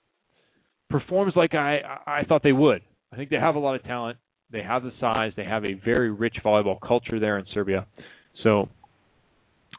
performs 0.89 1.34
like 1.35 1.53
I 1.53 1.80
I 2.05 2.23
thought 2.27 2.43
they 2.43 2.51
would. 2.51 2.81
I 3.11 3.15
think 3.15 3.30
they 3.30 3.38
have 3.38 3.55
a 3.55 3.59
lot 3.59 3.76
of 3.76 3.84
talent. 3.84 4.17
They 4.51 4.61
have 4.61 4.84
the 4.84 4.91
size. 4.99 5.31
They 5.35 5.43
have 5.45 5.65
a 5.65 5.73
very 5.73 6.11
rich 6.11 6.35
volleyball 6.43 6.80
culture 6.85 7.19
there 7.19 7.38
in 7.38 7.45
Serbia. 7.53 7.88
So 8.43 8.69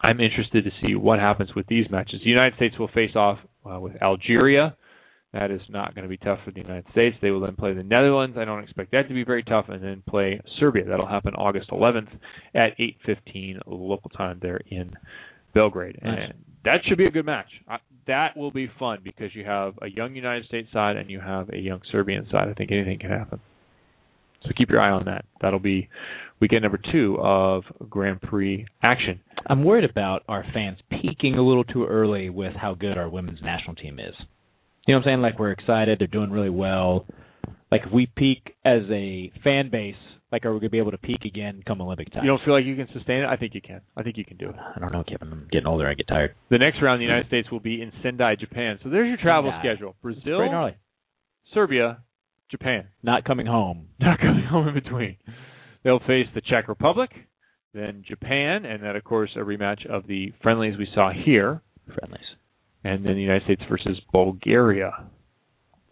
I'm 0.02 0.20
interested 0.20 0.64
to 0.64 0.70
see 0.82 0.94
what 0.94 1.18
happens 1.18 1.54
with 1.54 1.66
these 1.66 1.86
matches. 1.90 2.20
The 2.22 2.30
United 2.30 2.56
States 2.56 2.78
will 2.78 2.88
face 2.88 3.14
off 3.14 3.38
uh, 3.64 3.80
with 3.80 4.00
Algeria. 4.02 4.76
That 5.38 5.50
is 5.50 5.60
not 5.68 5.94
going 5.94 6.04
to 6.04 6.08
be 6.08 6.16
tough 6.16 6.38
for 6.46 6.50
the 6.50 6.60
United 6.60 6.86
States. 6.92 7.14
They 7.20 7.30
will 7.30 7.40
then 7.40 7.56
play 7.56 7.74
the 7.74 7.82
Netherlands. 7.82 8.38
I 8.40 8.46
don't 8.46 8.62
expect 8.62 8.92
that 8.92 9.06
to 9.08 9.14
be 9.14 9.22
very 9.22 9.42
tough, 9.42 9.66
and 9.68 9.84
then 9.84 10.02
play 10.08 10.40
Serbia. 10.58 10.84
That'll 10.86 11.06
happen 11.06 11.34
August 11.34 11.68
11th 11.70 12.08
at 12.54 12.70
8:15 12.78 13.60
local 13.66 14.08
time 14.10 14.38
there 14.40 14.60
in 14.68 14.94
Belgrade, 15.52 15.98
Nice. 16.02 16.30
and 16.30 16.34
that 16.64 16.78
should 16.86 16.96
be 16.96 17.04
a 17.04 17.10
good 17.10 17.26
match. 17.26 17.48
I, 17.68 17.76
that 18.06 18.34
will 18.34 18.50
be 18.50 18.70
fun 18.78 19.00
because 19.04 19.34
you 19.34 19.44
have 19.44 19.74
a 19.82 19.88
young 19.88 20.14
United 20.14 20.46
States 20.46 20.68
side 20.72 20.96
and 20.96 21.10
you 21.10 21.20
have 21.20 21.50
a 21.50 21.58
young 21.58 21.82
Serbian 21.92 22.26
side. 22.30 22.48
I 22.48 22.54
think 22.54 22.72
anything 22.72 22.98
can 22.98 23.10
happen. 23.10 23.40
So 24.44 24.50
keep 24.56 24.70
your 24.70 24.80
eye 24.80 24.90
on 24.90 25.04
that. 25.04 25.26
That'll 25.42 25.58
be 25.58 25.88
weekend 26.40 26.62
number 26.62 26.80
two 26.92 27.18
of 27.20 27.64
Grand 27.90 28.22
Prix 28.22 28.64
action. 28.82 29.20
I'm 29.46 29.64
worried 29.64 29.88
about 29.88 30.22
our 30.28 30.44
fans 30.54 30.78
peaking 30.90 31.34
a 31.34 31.42
little 31.42 31.64
too 31.64 31.84
early 31.84 32.30
with 32.30 32.54
how 32.54 32.74
good 32.74 32.96
our 32.96 33.08
women's 33.10 33.42
national 33.42 33.74
team 33.76 33.98
is. 33.98 34.14
You 34.86 34.94
know 34.94 34.98
what 34.98 35.06
I'm 35.06 35.08
saying? 35.08 35.22
Like 35.22 35.38
we're 35.38 35.52
excited, 35.52 35.98
they're 35.98 36.06
doing 36.06 36.30
really 36.30 36.50
well. 36.50 37.06
Like 37.70 37.82
if 37.86 37.92
we 37.92 38.06
peak 38.06 38.54
as 38.64 38.82
a 38.90 39.32
fan 39.42 39.70
base, 39.70 39.96
like 40.30 40.44
are 40.44 40.52
we 40.52 40.60
gonna 40.60 40.70
be 40.70 40.78
able 40.78 40.92
to 40.92 40.98
peak 40.98 41.24
again 41.24 41.62
come 41.66 41.80
Olympic 41.80 42.12
time? 42.12 42.24
You 42.24 42.30
don't 42.30 42.40
feel 42.44 42.54
like 42.54 42.64
you 42.64 42.76
can 42.76 42.88
sustain 42.92 43.22
it? 43.22 43.26
I 43.26 43.36
think 43.36 43.54
you 43.54 43.60
can. 43.60 43.80
I 43.96 44.02
think 44.02 44.16
you 44.16 44.24
can 44.24 44.36
do 44.36 44.48
it. 44.48 44.54
I 44.56 44.78
don't 44.78 44.92
know, 44.92 45.02
Kevin. 45.02 45.32
I'm 45.32 45.48
getting 45.50 45.66
older. 45.66 45.88
I 45.88 45.94
get 45.94 46.06
tired. 46.06 46.34
The 46.50 46.58
next 46.58 46.80
round, 46.82 47.00
the 47.00 47.04
United 47.04 47.26
States 47.26 47.50
will 47.50 47.60
be 47.60 47.82
in 47.82 47.92
Sendai, 48.02 48.36
Japan. 48.36 48.78
So 48.82 48.90
there's 48.90 49.08
your 49.08 49.18
travel 49.18 49.50
Sendai. 49.50 49.74
schedule: 49.74 49.96
Brazil, 50.02 50.38
Bright 50.38 50.46
and 50.46 50.54
early. 50.54 50.76
Serbia, 51.52 51.98
Japan. 52.50 52.86
Not 53.02 53.24
coming 53.24 53.46
home. 53.46 53.88
Not 54.00 54.20
coming 54.20 54.44
home 54.44 54.68
in 54.68 54.74
between. 54.74 55.16
They'll 55.82 56.00
face 56.00 56.26
the 56.34 56.40
Czech 56.40 56.68
Republic, 56.68 57.10
then 57.74 58.04
Japan, 58.06 58.64
and 58.64 58.82
then 58.82 58.94
of 58.96 59.04
course 59.04 59.30
a 59.36 59.40
rematch 59.40 59.84
of 59.86 60.06
the 60.06 60.32
friendlies 60.42 60.76
we 60.78 60.88
saw 60.94 61.10
here, 61.12 61.62
Friendlies. 61.86 62.24
And 62.86 63.04
then 63.04 63.14
the 63.14 63.20
United 63.20 63.44
States 63.44 63.62
versus 63.68 64.00
Bulgaria. 64.12 64.92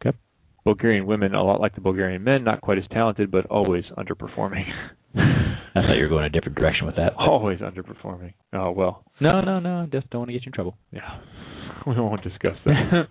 Okay. 0.00 0.16
Bulgarian 0.64 1.06
women, 1.06 1.34
a 1.34 1.42
lot 1.42 1.60
like 1.60 1.74
the 1.74 1.80
Bulgarian 1.80 2.22
men, 2.24 2.44
not 2.44 2.60
quite 2.60 2.78
as 2.78 2.84
talented, 2.90 3.30
but 3.30 3.46
always 3.46 3.84
underperforming. 3.98 4.64
I 5.16 5.80
thought 5.80 5.94
you 5.96 6.02
were 6.04 6.08
going 6.08 6.24
a 6.24 6.30
different 6.30 6.56
direction 6.58 6.86
with 6.86 6.96
that. 6.96 7.14
always 7.18 7.58
underperforming. 7.60 8.34
Oh 8.52 8.70
well, 8.70 9.04
No, 9.20 9.40
no, 9.40 9.58
no. 9.60 9.86
Just 9.90 10.08
don't 10.10 10.20
want 10.20 10.28
to 10.30 10.32
get 10.34 10.42
you 10.44 10.50
in 10.50 10.52
trouble. 10.52 10.76
yeah. 10.92 11.20
We 11.86 11.94
won't 12.00 12.22
discuss 12.22 12.56
that. 12.64 13.08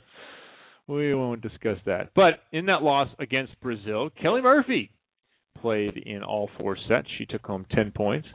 we 0.88 1.14
won't 1.14 1.42
discuss 1.42 1.78
that. 1.86 2.10
But 2.16 2.40
in 2.52 2.66
that 2.68 2.82
loss 2.82 3.08
against 3.20 3.60
Brazil, 3.62 4.10
Kelly 4.20 4.42
Murphy 4.42 4.90
played 5.62 5.96
in 5.98 6.24
all 6.24 6.50
four 6.60 6.76
sets. 6.88 7.08
She 7.18 7.26
took 7.28 7.46
home 7.46 7.66
10 7.72 7.92
points. 7.92 8.28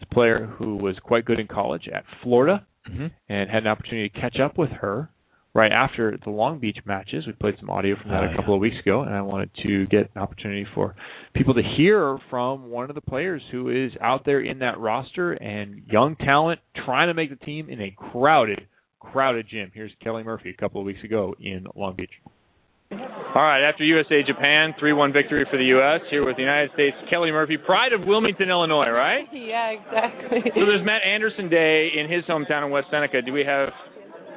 It's 0.00 0.10
a 0.10 0.14
player 0.14 0.46
who 0.58 0.76
was 0.76 0.96
quite 1.02 1.24
good 1.24 1.40
in 1.40 1.46
college 1.46 1.88
at 1.92 2.04
Florida 2.22 2.66
mm-hmm. 2.88 3.06
and 3.28 3.50
had 3.50 3.64
an 3.64 3.68
opportunity 3.68 4.08
to 4.08 4.20
catch 4.20 4.38
up 4.38 4.56
with 4.56 4.70
her 4.70 5.10
right 5.54 5.72
after 5.72 6.16
the 6.22 6.30
Long 6.30 6.60
Beach 6.60 6.78
matches. 6.84 7.26
We 7.26 7.32
played 7.32 7.54
some 7.58 7.68
audio 7.68 7.96
from 8.00 8.12
that 8.12 8.22
Oh, 8.22 8.32
a 8.32 8.36
couple 8.36 8.54
of 8.54 8.60
weeks 8.60 8.76
ago, 8.80 9.02
and 9.02 9.12
I 9.14 9.22
wanted 9.22 9.50
to 9.64 9.86
get 9.86 10.10
an 10.14 10.22
opportunity 10.22 10.64
for 10.72 10.94
people 11.34 11.54
to 11.54 11.62
hear 11.76 12.16
from 12.30 12.70
one 12.70 12.90
of 12.90 12.94
the 12.94 13.00
players 13.00 13.42
who 13.50 13.70
is 13.70 13.90
out 14.00 14.24
there 14.24 14.40
in 14.40 14.60
that 14.60 14.78
roster 14.78 15.32
and 15.32 15.82
young 15.90 16.14
talent 16.16 16.60
trying 16.84 17.08
to 17.08 17.14
make 17.14 17.30
the 17.30 17.44
team 17.44 17.68
in 17.68 17.80
a 17.80 17.90
crowded, 17.90 18.60
crowded 19.00 19.46
gym. 19.50 19.72
Here's 19.74 19.90
Kelly 20.02 20.22
Murphy 20.22 20.50
a 20.50 20.60
couple 20.60 20.80
of 20.80 20.86
weeks 20.86 21.02
ago 21.02 21.34
in 21.40 21.66
Long 21.74 21.96
Beach. 21.96 22.12
All 22.90 23.44
right, 23.44 23.68
after 23.68 23.84
USA 23.84 24.22
Japan, 24.26 24.72
3-1 24.80 25.12
victory 25.12 25.44
for 25.50 25.58
the 25.58 25.64
U.S. 25.76 26.00
Here 26.10 26.24
with 26.24 26.36
the 26.36 26.42
United 26.42 26.70
States, 26.72 26.96
Kelly 27.10 27.30
Murphy, 27.30 27.58
pride 27.58 27.92
of 27.92 28.06
Wilmington, 28.06 28.48
Illinois, 28.48 28.88
right? 28.88 29.28
Yeah, 29.32 29.76
exactly. 29.76 30.40
So 30.54 30.64
there's 30.64 30.84
Matt 30.84 31.02
Anderson 31.04 31.50
Day 31.50 31.90
in 31.94 32.10
his 32.10 32.24
hometown 32.24 32.64
in 32.64 32.70
West 32.70 32.86
Seneca. 32.90 33.20
Do 33.20 33.32
we 33.32 33.44
have 33.44 33.68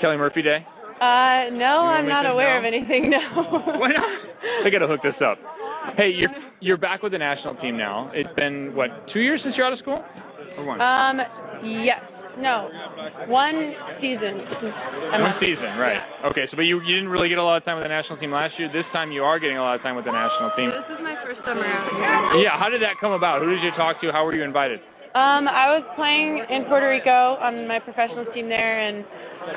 Kelly 0.01 0.17
Murphy 0.17 0.41
Day? 0.41 0.59
Uh, 0.99 1.49
no, 1.55 1.87
I'm 1.87 2.07
not 2.07 2.29
aware 2.29 2.59
of 2.59 2.65
anything. 2.65 3.09
No. 3.09 3.19
Why 3.79 3.89
not? 3.89 4.67
I 4.67 4.69
got 4.69 4.79
to 4.79 4.87
hook 4.87 4.99
this 5.01 5.15
up. 5.23 5.37
Hey, 5.97 6.11
you're 6.13 6.29
you're 6.59 6.77
back 6.77 7.01
with 7.01 7.11
the 7.13 7.17
national 7.17 7.55
team 7.55 7.75
now. 7.77 8.11
It's 8.13 8.29
been 8.35 8.75
what 8.75 8.89
two 9.11 9.19
years 9.19 9.41
since 9.43 9.55
you're 9.57 9.65
out 9.65 9.73
of 9.73 9.79
school, 9.79 10.03
or 10.57 10.65
one? 10.65 10.79
Um, 10.79 11.17
yes. 11.83 11.99
No. 12.39 12.71
One 13.27 13.75
season. 13.99 14.39
One 14.39 15.35
season, 15.43 15.75
right? 15.75 15.99
Okay, 16.31 16.47
so 16.47 16.55
but 16.55 16.63
you 16.63 16.79
you 16.79 16.95
didn't 16.95 17.11
really 17.11 17.27
get 17.27 17.37
a 17.37 17.43
lot 17.43 17.57
of 17.57 17.65
time 17.65 17.75
with 17.77 17.85
the 17.85 17.93
national 17.93 18.17
team 18.19 18.31
last 18.31 18.55
year. 18.55 18.71
This 18.71 18.87
time 18.95 19.11
you 19.11 19.23
are 19.23 19.39
getting 19.39 19.57
a 19.57 19.63
lot 19.63 19.75
of 19.75 19.81
time 19.83 19.95
with 19.95 20.05
the 20.05 20.15
national 20.15 20.51
team. 20.55 20.71
This 20.71 20.95
is 20.95 21.03
my 21.03 21.15
first 21.23 21.43
summer 21.43 21.67
out 21.67 21.91
here. 21.91 22.47
Yeah, 22.47 22.55
how 22.55 22.71
did 22.71 22.81
that 22.81 23.01
come 23.03 23.11
about? 23.11 23.43
Who 23.43 23.49
did 23.51 23.59
you 23.59 23.71
talk 23.75 23.99
to? 24.01 24.11
How 24.11 24.23
were 24.23 24.35
you 24.35 24.43
invited? 24.43 24.79
Um, 25.11 25.43
I 25.43 25.75
was 25.75 25.83
playing 25.99 26.39
in 26.47 26.71
Puerto 26.71 26.87
Rico 26.87 27.35
on 27.43 27.67
my 27.67 27.83
professional 27.83 28.23
team 28.31 28.47
there, 28.47 28.79
and 28.79 29.03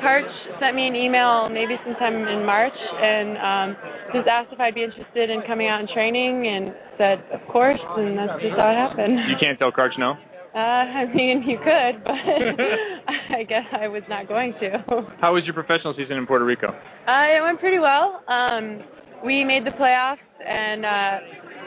Karch 0.03 0.27
sent 0.59 0.75
me 0.75 0.83
an 0.83 0.99
email 0.99 1.47
maybe 1.47 1.79
sometime 1.87 2.27
in 2.27 2.43
March, 2.43 2.75
and 2.75 3.39
um, 3.39 3.67
just 4.11 4.27
asked 4.27 4.51
if 4.51 4.59
I'd 4.59 4.75
be 4.75 4.83
interested 4.83 5.31
in 5.31 5.47
coming 5.47 5.71
out 5.71 5.79
and 5.79 5.87
training, 5.95 6.43
and 6.43 6.75
said 6.99 7.23
of 7.31 7.39
course, 7.47 7.79
and 7.79 8.19
that's 8.19 8.35
just 8.43 8.59
how 8.59 8.67
it 8.67 8.75
happened. 8.75 9.15
You 9.31 9.39
can't 9.39 9.55
tell 9.55 9.71
Karch 9.71 9.95
no. 9.95 10.19
Uh, 10.55 10.59
I 11.03 11.13
mean, 11.13 11.43
you 11.45 11.57
could, 11.57 12.03
but 12.03 12.15
I 13.35 13.43
guess 13.43 13.67
I 13.73 13.87
was 13.87 14.03
not 14.09 14.27
going 14.27 14.53
to. 14.61 14.79
How 15.21 15.33
was 15.33 15.43
your 15.43 15.53
professional 15.53 15.93
season 15.97 16.17
in 16.17 16.25
Puerto 16.25 16.45
Rico? 16.45 16.67
Uh, 16.67 17.37
it 17.37 17.43
went 17.43 17.59
pretty 17.59 17.79
well. 17.79 18.23
Um, 18.27 18.79
we 19.25 19.43
made 19.43 19.65
the 19.65 19.75
playoffs, 19.75 20.23
and 20.47 20.85
uh, 20.85 21.17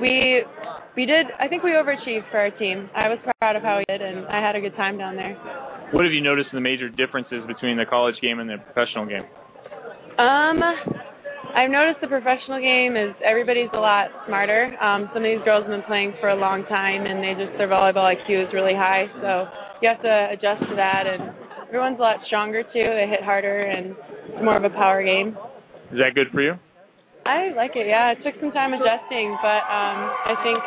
we 0.01 0.43
we 0.97 1.05
did. 1.05 1.27
I 1.39 1.49
think 1.49 1.63
we 1.63 1.71
overachieved 1.71 2.31
for 2.31 2.39
our 2.39 2.51
team. 2.51 2.89
I 2.97 3.09
was 3.09 3.19
proud 3.41 3.57
of 3.57 3.63
how 3.63 3.79
we 3.79 3.85
did, 3.89 4.01
and 4.01 4.27
I 4.27 4.41
had 4.41 4.57
a 4.57 4.61
good 4.61 4.77
time 4.77 4.97
down 4.97 5.17
there. 5.17 5.35
What 5.93 6.05
have 6.05 6.13
you 6.13 6.21
noticed 6.21 6.49
in 6.53 6.57
the 6.57 6.63
major 6.65 6.89
differences 6.89 7.45
between 7.47 7.77
the 7.77 7.85
college 7.89 8.17
game 8.21 8.41
and 8.41 8.49
the 8.49 8.57
professional 8.59 9.07
game? 9.07 9.25
Um, 10.19 10.61
I've 11.55 11.71
noticed 11.71 12.01
the 12.01 12.09
professional 12.09 12.61
game 12.61 12.97
is 12.97 13.17
everybody's 13.25 13.73
a 13.73 13.81
lot 13.81 14.09
smarter. 14.27 14.77
Um, 14.81 15.09
some 15.13 15.25
of 15.25 15.29
these 15.29 15.43
girls 15.45 15.65
have 15.65 15.73
been 15.73 15.87
playing 15.89 16.15
for 16.21 16.29
a 16.29 16.37
long 16.37 16.65
time, 16.69 17.07
and 17.07 17.25
they 17.25 17.33
just 17.35 17.57
their 17.57 17.69
volleyball 17.69 18.05
IQ 18.05 18.49
is 18.49 18.51
really 18.53 18.77
high. 18.77 19.09
So 19.21 19.49
you 19.81 19.89
have 19.89 20.03
to 20.03 20.15
adjust 20.33 20.69
to 20.69 20.77
that, 20.77 21.09
and 21.09 21.33
everyone's 21.69 21.99
a 21.99 22.03
lot 22.03 22.21
stronger 22.27 22.63
too. 22.63 22.87
They 22.95 23.09
hit 23.09 23.25
harder, 23.25 23.65
and 23.65 23.97
it's 24.29 24.45
more 24.45 24.57
of 24.57 24.65
a 24.65 24.71
power 24.71 25.03
game. 25.03 25.37
Is 25.91 25.99
that 25.99 26.15
good 26.15 26.29
for 26.33 26.43
you? 26.43 26.55
I 27.25 27.53
like 27.57 27.77
it. 27.77 27.89
Yeah, 27.89 28.13
it 28.13 28.21
took 28.25 28.37
some 28.41 28.53
time 28.53 28.73
adjusting, 28.73 29.37
but 29.41 29.63
um, 29.69 29.99
I 30.29 30.35
think 30.45 30.61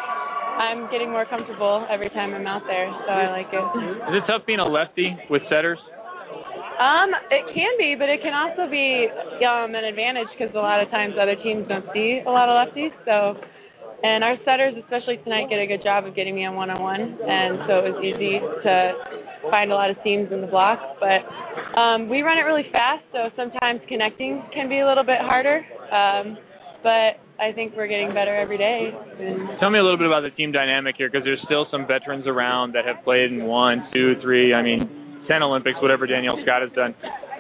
I'm 0.62 0.92
getting 0.92 1.10
more 1.10 1.26
comfortable 1.26 1.86
every 1.90 2.10
time 2.10 2.34
I'm 2.34 2.46
out 2.46 2.64
there, 2.68 2.90
so 3.06 3.12
I 3.12 3.32
like 3.32 3.50
it. 3.50 3.66
Is 4.12 4.22
it 4.22 4.24
tough 4.28 4.46
being 4.46 4.60
a 4.60 4.68
lefty 4.68 5.18
with 5.30 5.42
setters? 5.50 5.80
Um, 6.62 7.10
it 7.30 7.46
can 7.54 7.74
be, 7.78 7.96
but 7.98 8.10
it 8.10 8.22
can 8.22 8.34
also 8.34 8.70
be 8.70 9.08
um, 9.46 9.76
an 9.76 9.86
advantage 9.86 10.30
because 10.38 10.54
a 10.56 10.62
lot 10.62 10.82
of 10.82 10.90
times 10.90 11.14
other 11.20 11.36
teams 11.36 11.68
don't 11.68 11.86
see 11.94 12.22
a 12.26 12.30
lot 12.30 12.50
of 12.50 12.56
lefties. 12.58 12.94
So, 13.06 13.38
and 14.04 14.24
our 14.24 14.36
setters, 14.46 14.74
especially 14.82 15.18
tonight, 15.24 15.50
get 15.50 15.62
a 15.62 15.68
good 15.68 15.84
job 15.84 16.06
of 16.06 16.16
getting 16.16 16.34
me 16.34 16.46
on 16.46 16.56
one-on-one, 16.56 17.22
and 17.22 17.60
so 17.70 17.86
it 17.86 17.94
was 17.94 18.00
easy 18.02 18.42
to 18.42 19.50
find 19.50 19.72
a 19.72 19.76
lot 19.76 19.90
of 19.90 19.98
seams 20.04 20.32
in 20.32 20.42
the 20.42 20.48
block. 20.48 20.80
But 20.98 21.22
um, 21.78 22.10
we 22.10 22.22
run 22.22 22.38
it 22.38 22.50
really 22.50 22.66
fast, 22.72 23.06
so 23.12 23.30
sometimes 23.36 23.82
connecting 23.88 24.42
can 24.54 24.70
be 24.70 24.80
a 24.80 24.88
little 24.88 25.06
bit 25.06 25.22
harder. 25.22 25.62
Um, 25.94 26.38
but 26.82 27.22
I 27.38 27.54
think 27.54 27.74
we're 27.78 27.88
getting 27.88 28.10
better 28.10 28.36
every 28.36 28.58
day. 28.58 28.90
And 28.90 29.60
Tell 29.60 29.70
me 29.70 29.78
a 29.78 29.84
little 29.84 29.98
bit 29.98 30.08
about 30.08 30.22
the 30.22 30.32
team 30.32 30.52
dynamic 30.52 30.96
here, 30.98 31.10
because 31.10 31.24
there's 31.24 31.42
still 31.46 31.68
some 31.70 31.86
veterans 31.86 32.26
around 32.26 32.74
that 32.74 32.86
have 32.86 33.04
played 33.04 33.32
in 33.32 33.46
one, 33.46 33.86
two, 33.94 34.16
three. 34.22 34.54
I 34.54 34.64
mean, 34.64 35.01
ten 35.28 35.44
Olympics, 35.44 35.78
whatever 35.82 36.08
Danielle 36.08 36.40
Scott 36.44 36.62
has 36.62 36.72
done. 36.74 36.96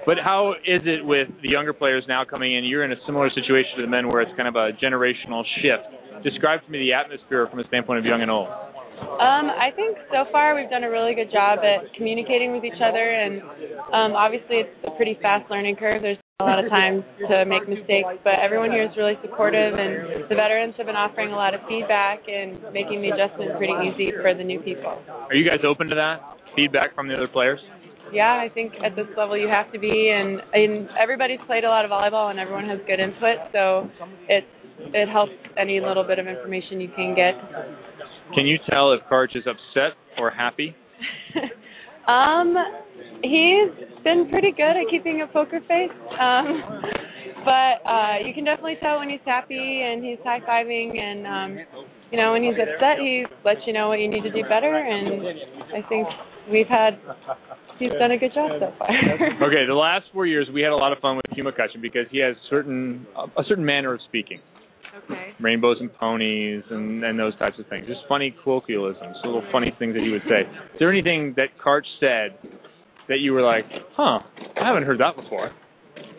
But 0.05 0.17
how 0.17 0.53
is 0.65 0.81
it 0.85 1.05
with 1.05 1.29
the 1.41 1.49
younger 1.49 1.73
players 1.73 2.03
now 2.07 2.25
coming 2.25 2.55
in? 2.55 2.63
You're 2.65 2.83
in 2.83 2.91
a 2.91 3.01
similar 3.05 3.29
situation 3.29 3.77
to 3.77 3.81
the 3.83 3.91
men, 3.91 4.07
where 4.07 4.21
it's 4.21 4.33
kind 4.35 4.47
of 4.47 4.55
a 4.55 4.73
generational 4.81 5.43
shift. 5.61 5.85
Describe 6.23 6.65
to 6.65 6.71
me 6.71 6.79
the 6.79 6.93
atmosphere 6.93 7.47
from 7.49 7.59
a 7.59 7.67
standpoint 7.67 7.99
of 7.99 8.05
young 8.05 8.21
and 8.21 8.31
old. 8.31 8.49
Um, 9.01 9.49
I 9.49 9.73
think 9.75 9.97
so 10.13 10.29
far 10.31 10.53
we've 10.53 10.69
done 10.69 10.83
a 10.83 10.89
really 10.89 11.15
good 11.15 11.31
job 11.31 11.59
at 11.65 11.89
communicating 11.97 12.53
with 12.53 12.63
each 12.63 12.81
other, 12.81 13.01
and 13.01 13.41
um, 13.93 14.13
obviously 14.13 14.61
it's 14.61 14.77
a 14.85 14.93
pretty 14.95 15.17
fast 15.21 15.49
learning 15.49 15.75
curve. 15.75 16.01
There's 16.01 16.21
a 16.39 16.43
lot 16.43 16.63
of 16.63 16.69
times 16.69 17.03
to 17.29 17.45
make 17.45 17.65
mistakes, 17.69 18.17
but 18.23 18.37
everyone 18.41 18.69
here 18.69 18.85
is 18.85 18.93
really 18.97 19.17
supportive, 19.21 19.73
and 19.73 20.29
the 20.29 20.35
veterans 20.37 20.73
have 20.77 20.85
been 20.85 20.97
offering 20.97 21.33
a 21.33 21.35
lot 21.35 21.53
of 21.53 21.61
feedback 21.69 22.25
and 22.29 22.61
making 22.73 23.01
the 23.01 23.09
adjustment 23.09 23.57
pretty 23.57 23.73
easy 23.89 24.13
for 24.21 24.33
the 24.33 24.43
new 24.43 24.61
people. 24.61 25.01
Are 25.09 25.33
you 25.33 25.49
guys 25.49 25.61
open 25.65 25.89
to 25.89 25.95
that 25.97 26.21
feedback 26.55 26.95
from 26.95 27.07
the 27.07 27.15
other 27.15 27.27
players? 27.27 27.59
Yeah, 28.13 28.33
I 28.33 28.49
think 28.53 28.73
at 28.83 28.95
this 28.95 29.07
level 29.15 29.37
you 29.37 29.47
have 29.47 29.71
to 29.71 29.79
be, 29.79 30.11
and, 30.13 30.41
and 30.53 30.89
everybody's 31.01 31.39
played 31.47 31.63
a 31.63 31.69
lot 31.69 31.85
of 31.85 31.91
volleyball, 31.91 32.29
and 32.29 32.39
everyone 32.39 32.67
has 32.67 32.79
good 32.85 32.99
input, 32.99 33.37
so 33.53 33.89
it's 34.27 34.47
it 34.93 35.07
helps 35.07 35.31
any 35.57 35.79
little 35.79 36.03
bit 36.03 36.17
of 36.17 36.27
information 36.27 36.81
you 36.81 36.89
can 36.95 37.15
get. 37.15 37.35
Can 38.33 38.47
you 38.47 38.57
tell 38.69 38.93
if 38.93 39.01
Karch 39.11 39.35
is 39.35 39.43
upset 39.45 39.95
or 40.17 40.31
happy? 40.31 40.75
Um, 42.07 42.55
he's 43.21 43.69
been 44.03 44.27
pretty 44.29 44.51
good 44.51 44.75
at 44.75 44.89
keeping 44.89 45.21
a 45.21 45.27
poker 45.31 45.59
face. 45.67 45.95
Um, 46.19 46.81
but 47.45 47.87
uh, 47.87 48.15
you 48.25 48.33
can 48.33 48.43
definitely 48.43 48.77
tell 48.81 48.99
when 48.99 49.09
he's 49.09 49.19
happy 49.25 49.81
and 49.85 50.03
he's 50.03 50.17
high 50.23 50.39
fiving, 50.41 50.97
and 50.97 51.27
um, 51.27 51.65
you 52.11 52.17
know 52.17 52.33
when 52.33 52.43
he's 52.43 52.59
upset, 52.59 52.99
he 52.99 53.25
lets 53.43 53.61
you 53.65 53.73
know 53.73 53.89
what 53.89 53.99
you 53.99 54.09
need 54.09 54.23
to 54.23 54.31
do 54.31 54.43
better. 54.43 54.75
And 54.75 55.23
I 55.73 55.87
think 55.87 56.07
we've 56.51 56.67
had 56.67 56.99
he's 57.79 57.91
done 57.99 58.11
a 58.11 58.17
good 58.17 58.33
job 58.33 58.51
so 58.59 58.73
far. 58.77 58.89
okay, 59.47 59.65
the 59.67 59.73
last 59.73 60.05
four 60.13 60.25
years 60.25 60.47
we 60.53 60.61
had 60.61 60.71
a 60.71 60.75
lot 60.75 60.91
of 60.91 60.99
fun 60.99 61.15
with 61.15 61.25
Hugh 61.31 61.43
McCutcheon 61.43 61.81
because 61.81 62.05
he 62.11 62.19
has 62.19 62.35
certain 62.49 63.05
a 63.15 63.43
certain 63.47 63.65
manner 63.65 63.93
of 63.93 63.99
speaking. 64.07 64.39
okay. 65.03 65.33
Rainbows 65.39 65.77
and 65.79 65.93
ponies 65.93 66.63
and, 66.69 67.03
and 67.03 67.17
those 67.17 67.37
types 67.39 67.55
of 67.59 67.67
things. 67.67 67.87
Just 67.87 68.01
funny 68.07 68.35
colloquialisms, 68.43 69.15
little 69.23 69.43
funny 69.51 69.73
things 69.79 69.95
that 69.95 70.03
he 70.03 70.09
would 70.09 70.23
say. 70.23 70.41
Is 70.41 70.79
there 70.79 70.91
anything 70.91 71.33
that 71.37 71.47
Karch 71.63 71.87
said 71.99 72.37
that 73.07 73.19
you 73.19 73.33
were 73.33 73.41
like, 73.41 73.65
huh, 73.95 74.19
I 74.59 74.67
haven't 74.67 74.83
heard 74.83 74.99
that 74.99 75.15
before? 75.15 75.51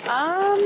Um, 0.08 0.64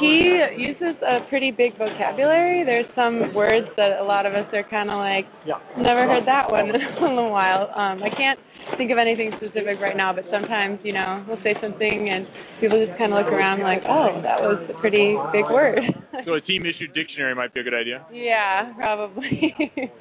he 0.00 0.40
uses 0.56 0.96
a 1.02 1.28
pretty 1.28 1.50
big 1.50 1.76
vocabulary. 1.78 2.64
There's 2.64 2.86
some 2.94 3.34
words 3.34 3.66
that 3.76 3.98
a 4.00 4.04
lot 4.04 4.26
of 4.26 4.34
us 4.34 4.46
are 4.52 4.64
kind 4.68 4.90
of 4.90 4.98
like, 4.98 5.26
yeah. 5.46 5.58
never 5.76 6.06
heard 6.06 6.26
that 6.26 6.50
one 6.50 6.68
in 6.70 7.18
a 7.18 7.28
while. 7.28 7.70
Um, 7.74 8.02
I 8.02 8.10
can't 8.16 8.38
think 8.76 8.90
of 8.90 8.98
anything 8.98 9.32
specific 9.36 9.80
right 9.80 9.96
now, 9.96 10.12
but 10.12 10.24
sometimes, 10.30 10.78
you 10.82 10.92
know, 10.92 11.24
we'll 11.26 11.40
say 11.42 11.54
something 11.62 12.08
and 12.10 12.26
people 12.60 12.76
just 12.84 12.98
kind 12.98 13.12
of 13.12 13.18
look 13.24 13.32
around 13.32 13.62
like, 13.62 13.80
oh, 13.88 14.20
that 14.22 14.40
was 14.40 14.60
a 14.68 14.78
pretty 14.80 15.16
big 15.32 15.44
word. 15.50 15.80
So 16.24 16.34
a 16.34 16.40
team 16.40 16.62
issued 16.66 16.92
dictionary 16.94 17.34
might 17.34 17.54
be 17.54 17.60
a 17.60 17.62
good 17.62 17.74
idea. 17.74 18.04
yeah, 18.12 18.72
probably. 18.74 19.54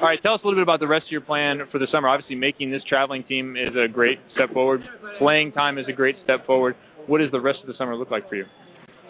All 0.00 0.08
right, 0.08 0.18
tell 0.20 0.34
us 0.34 0.40
a 0.42 0.46
little 0.46 0.58
bit 0.58 0.64
about 0.64 0.80
the 0.80 0.88
rest 0.88 1.04
of 1.06 1.12
your 1.12 1.20
plan 1.20 1.60
for 1.70 1.78
the 1.78 1.86
summer. 1.92 2.08
Obviously, 2.08 2.34
making 2.34 2.72
this 2.72 2.82
traveling 2.88 3.22
team 3.24 3.54
is 3.56 3.72
a 3.76 3.86
great 3.90 4.18
step 4.34 4.52
forward. 4.52 4.82
Playing 5.18 5.52
time 5.52 5.78
is 5.78 5.86
a 5.88 5.92
great 5.92 6.16
step 6.24 6.44
forward. 6.44 6.74
What 7.06 7.18
does 7.18 7.30
the 7.30 7.40
rest 7.40 7.58
of 7.62 7.68
the 7.68 7.74
summer 7.78 7.94
look 7.94 8.10
like 8.10 8.28
for 8.28 8.34
you? 8.34 8.44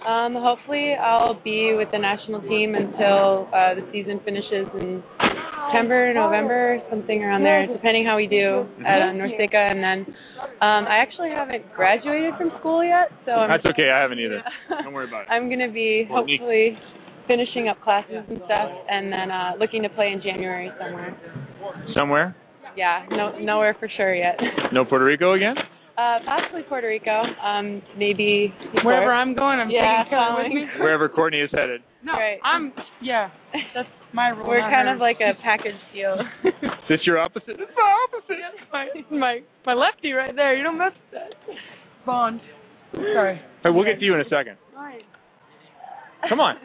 Um, 0.04 0.34
hopefully, 0.36 0.94
I'll 1.00 1.40
be 1.42 1.74
with 1.76 1.88
the 1.90 1.98
national 1.98 2.42
team 2.42 2.74
until 2.74 3.48
uh, 3.48 3.74
the 3.74 3.88
season 3.92 4.20
finishes 4.24 4.68
in 4.74 5.02
September, 5.64 6.12
November, 6.12 6.78
something 6.90 7.22
around 7.22 7.42
there, 7.42 7.66
depending 7.66 8.04
how 8.04 8.16
we 8.16 8.26
do 8.26 8.66
at 8.84 9.00
uh, 9.00 9.16
NORCECA. 9.16 9.56
And 9.56 9.82
then 9.82 10.14
um, 10.60 10.84
I 10.84 11.00
actually 11.00 11.30
haven't 11.30 11.72
graduated 11.74 12.34
from 12.36 12.50
school 12.60 12.84
yet, 12.84 13.08
so 13.24 13.32
I'm 13.32 13.48
That's 13.48 13.64
okay. 13.72 13.88
I 13.88 14.00
haven't 14.02 14.20
either. 14.20 14.42
Don't 14.84 14.92
worry 14.92 15.08
about 15.08 15.22
it. 15.22 15.28
I'm 15.30 15.48
gonna 15.48 15.72
be 15.72 16.06
hopefully 16.10 16.76
finishing 17.26 17.68
up 17.68 17.80
classes 17.80 18.24
and 18.28 18.38
stuff, 18.44 18.70
and 18.90 19.10
then 19.10 19.30
uh, 19.30 19.52
looking 19.58 19.82
to 19.82 19.88
play 19.88 20.12
in 20.12 20.20
January 20.22 20.70
somewhere. 20.78 21.16
Somewhere? 21.96 22.36
Yeah, 22.76 23.06
no, 23.10 23.38
nowhere 23.38 23.76
for 23.78 23.88
sure 23.96 24.14
yet. 24.14 24.36
No 24.72 24.84
Puerto 24.84 25.04
Rico 25.04 25.32
again? 25.32 25.54
Uh, 25.96 26.18
possibly 26.26 26.62
Puerto 26.68 26.88
Rico. 26.88 27.22
Um, 27.42 27.80
maybe 27.96 28.52
Wherever 28.84 29.12
I'm 29.12 29.34
going, 29.34 29.60
I'm 29.60 29.70
yeah, 29.70 30.02
taking 30.02 30.18
Kelly 30.18 30.42
with 30.42 30.52
me. 30.52 30.64
Wherever 30.80 31.08
Courtney 31.08 31.38
is 31.40 31.50
headed. 31.52 31.82
No, 32.02 32.12
Right. 32.14 32.38
I'm. 32.42 32.72
Yeah, 33.00 33.30
that's 33.74 33.88
my 34.12 34.28
rule. 34.28 34.48
We're 34.48 34.60
kind 34.60 34.88
hers. 34.88 34.96
of 34.96 35.00
like 35.00 35.18
a 35.20 35.40
package 35.42 35.78
deal. 35.94 36.16
Is 36.44 36.52
this 36.88 36.98
your 37.06 37.18
opposite? 37.18 37.56
It's 37.60 37.72
my 37.76 37.94
opposite. 38.10 38.36
my 38.72 38.86
my 39.16 39.38
my 39.64 39.74
lefty 39.74 40.12
right 40.12 40.34
there. 40.34 40.56
You 40.56 40.64
don't 40.64 40.78
mess 40.78 40.92
with 41.12 41.20
that. 41.22 41.54
Bond. 42.04 42.40
Sorry. 42.92 43.40
Hey, 43.62 43.70
we'll 43.70 43.84
get 43.84 43.98
to 44.00 44.04
you 44.04 44.14
in 44.14 44.20
a 44.20 44.24
second. 44.28 44.56
Come 46.28 46.40
on. 46.40 46.56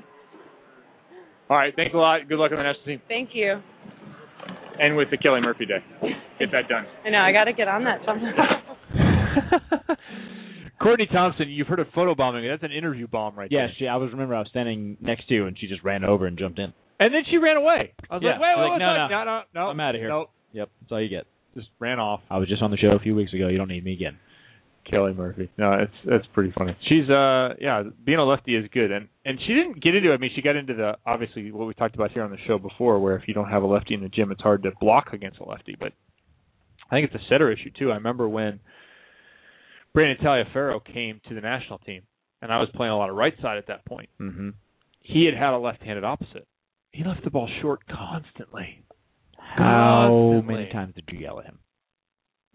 All 1.50 1.58
right. 1.58 1.74
Thanks 1.76 1.94
a 1.94 1.98
lot. 1.98 2.28
Good 2.28 2.38
luck 2.40 2.52
on 2.52 2.58
the 2.58 2.64
national 2.64 2.86
team 2.86 3.02
Thank 3.08 3.30
you. 3.34 3.62
and 4.80 4.96
with 4.96 5.10
the 5.12 5.18
Kelly 5.18 5.42
Murphy 5.42 5.66
Day. 5.66 5.80
Get 6.40 6.52
that 6.52 6.68
done. 6.70 6.86
I 7.06 7.10
know 7.10 7.20
I 7.20 7.32
got 7.32 7.46
to 7.46 7.54
get 7.54 7.68
on 7.68 7.84
that 7.86 8.00
somehow. 8.06 8.32
Courtney 10.82 11.08
Thompson, 11.12 11.50
you've 11.50 11.68
heard 11.68 11.80
of 11.80 11.88
photobombing. 11.88 12.50
That's 12.50 12.64
an 12.64 12.76
interview 12.76 13.08
bomb 13.08 13.36
right 13.36 13.52
Yeah, 13.52 13.68
there. 13.68 13.74
she. 13.78 13.88
I 13.88 13.98
was 13.98 14.12
remember 14.12 14.36
I 14.36 14.40
was 14.40 14.48
standing 14.50 14.98
next 15.02 15.28
to 15.28 15.34
you, 15.34 15.46
and 15.46 15.58
she 15.60 15.68
just 15.68 15.84
ran 15.84 16.04
over 16.06 16.26
and 16.26 16.38
jumped 16.38 16.58
in. 16.60 16.74
And 17.02 17.14
then 17.14 17.24
she 17.30 17.38
ran 17.38 17.58
away. 17.58 17.94
I 18.10 18.16
was 18.16 18.24
Yeah, 18.24 18.32
like, 18.32 18.40
wait, 18.42 18.48
wait, 18.56 18.62
like, 18.64 18.72
wait, 18.74 18.78
no, 18.80 18.88
wait, 18.88 18.98
no. 18.98 19.08
no, 19.10 19.24
no, 19.26 19.42
no. 19.56 19.62
I'm 19.70 19.80
out 19.80 19.96
of 19.96 20.02
here. 20.02 20.10
Nope. 20.10 20.32
Yep, 20.54 20.70
that's 20.82 20.92
all 20.92 21.02
you 21.02 21.10
get. 21.10 21.26
Just 21.56 21.68
ran 21.80 22.00
off. 22.00 22.22
I 22.30 22.38
was 22.38 22.48
just 22.48 22.62
on 22.62 22.72
the 22.72 22.78
show 22.78 22.90
a 22.92 23.00
few 23.00 23.14
weeks 23.16 23.34
ago. 23.34 23.48
You 23.50 23.58
don't 23.58 23.68
need 23.68 23.84
me 23.84 23.94
again. 23.94 24.18
Kelly 24.90 25.14
Murphy. 25.14 25.52
No, 25.58 25.74
it's 25.74 25.94
that's 26.04 26.26
pretty 26.34 26.52
funny. 26.58 26.76
She's 26.88 27.08
uh 27.10 27.54
yeah, 27.62 27.84
being 28.06 28.18
a 28.18 28.24
lefty 28.24 28.56
is 28.56 28.66
good 28.74 28.92
and 28.92 29.08
and 29.24 29.38
she 29.46 29.54
didn't 29.54 29.84
get 29.84 29.94
into 29.94 30.12
it. 30.12 30.16
I 30.16 30.18
mean, 30.18 30.32
she 30.34 30.42
got 30.42 30.56
into 30.56 30.74
the 30.74 30.94
obviously 31.06 31.52
what 31.52 31.68
we 31.68 31.74
talked 31.76 31.94
about 31.94 32.12
here 32.12 32.24
on 32.24 32.32
the 32.32 32.38
show 32.48 32.58
before 32.58 33.00
where 33.00 33.16
if 33.16 33.28
you 33.28 33.34
don't 33.36 33.50
have 33.50 33.62
a 33.62 33.68
lefty 33.68 33.94
in 33.94 34.02
the 34.02 34.10
gym 34.10 34.32
it's 34.32 34.42
hard 34.42 34.64
to 34.64 34.72
block 34.82 35.10
against 35.14 35.38
a 35.40 35.44
lefty, 35.44 35.76
but 35.80 35.92
I 36.90 36.96
think 36.96 37.12
it's 37.12 37.24
a 37.24 37.28
setter 37.30 37.52
issue 37.52 37.70
too. 37.78 37.92
I 37.92 37.96
remember 37.96 38.28
when 38.28 38.60
Brandon 39.94 40.18
Taliaferro 40.24 40.80
came 40.86 41.20
to 41.28 41.36
the 41.36 41.42
national 41.42 41.80
team 41.80 42.04
and 42.42 42.52
I 42.52 42.58
was 42.60 42.70
playing 42.76 42.92
a 42.92 42.98
lot 42.98 43.10
of 43.10 43.16
right 43.16 43.34
side 43.42 43.58
at 43.58 43.68
that 43.68 43.86
point. 43.86 44.10
Mm-hmm. 44.20 44.50
He 45.02 45.26
had 45.26 45.34
had 45.34 45.54
a 45.54 45.58
left-handed 45.58 46.04
opposite. 46.04 46.48
He 46.92 47.04
left 47.04 47.24
the 47.24 47.30
ball 47.32 47.50
short 47.62 47.82
constantly. 47.88 48.84
How 49.38 50.08
Constantly. 50.10 50.54
many 50.56 50.72
times 50.72 50.96
did 50.96 51.06
you 51.12 51.20
yell 51.20 51.40
at 51.40 51.46
him? 51.46 51.60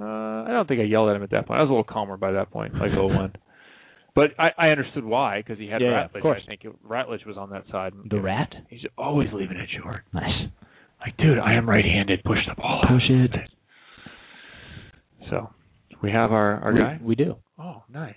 Uh, 0.00 0.04
I 0.44 0.48
don't 0.50 0.66
think 0.68 0.80
I 0.80 0.84
yelled 0.84 1.08
at 1.10 1.16
him 1.16 1.22
at 1.22 1.30
that 1.30 1.46
point. 1.46 1.58
I 1.58 1.62
was 1.62 1.68
a 1.70 1.72
little 1.72 1.84
calmer 1.84 2.16
by 2.16 2.32
that 2.32 2.50
point, 2.50 2.74
like 2.74 2.90
01. 2.94 3.34
But 4.16 4.30
I, 4.38 4.50
I 4.56 4.68
understood 4.68 5.04
why 5.04 5.38
because 5.42 5.58
he 5.58 5.66
had 5.66 5.80
Yeah, 5.82 5.90
yeah, 5.90 6.04
of 6.04 6.22
course. 6.22 6.40
I 6.44 6.46
think 6.46 6.60
it, 6.64 6.72
Ratledge 6.88 7.26
was 7.26 7.36
on 7.36 7.50
that 7.50 7.64
side. 7.72 7.94
The 8.08 8.20
rat? 8.20 8.48
He's 8.70 8.82
always 8.96 9.26
leaving 9.32 9.56
it 9.56 9.68
short. 9.82 10.02
Nice. 10.12 10.50
Like, 11.00 11.16
dude, 11.16 11.40
I 11.40 11.54
am 11.54 11.68
right-handed. 11.68 12.22
Push 12.22 12.38
the 12.48 12.54
ball. 12.54 12.82
out. 12.84 12.90
Push 12.92 13.10
it. 13.10 13.30
So 15.30 15.50
we 16.04 16.10
have 16.12 16.32
our 16.32 16.60
our 16.60 16.72
we, 16.72 16.78
guy. 16.78 16.98
We 17.02 17.14
do. 17.14 17.36
Oh, 17.58 17.82
nice. 17.90 18.14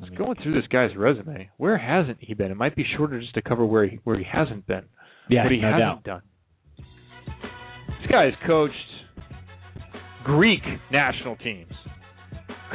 Mean, 0.00 0.14
Going 0.14 0.36
through 0.42 0.54
this 0.54 0.66
guy's 0.72 0.96
resume, 0.96 1.50
where 1.58 1.76
hasn't 1.76 2.18
he 2.20 2.32
been? 2.32 2.50
It 2.50 2.56
might 2.56 2.74
be 2.74 2.84
shorter 2.96 3.20
just 3.20 3.34
to 3.34 3.42
cover 3.42 3.66
where 3.66 3.86
he 3.86 3.98
where 4.04 4.16
he 4.16 4.24
hasn't 4.24 4.66
been. 4.66 4.84
yeah, 5.28 5.42
what 5.42 5.52
he 5.52 5.60
no 5.60 5.66
hasn't 5.70 6.04
doubt. 6.04 6.04
done. 6.04 6.22
This 8.00 8.10
guy 8.10 8.24
has 8.24 8.34
coached 8.46 8.74
Greek 10.24 10.62
national 10.90 11.36
teams. 11.36 11.72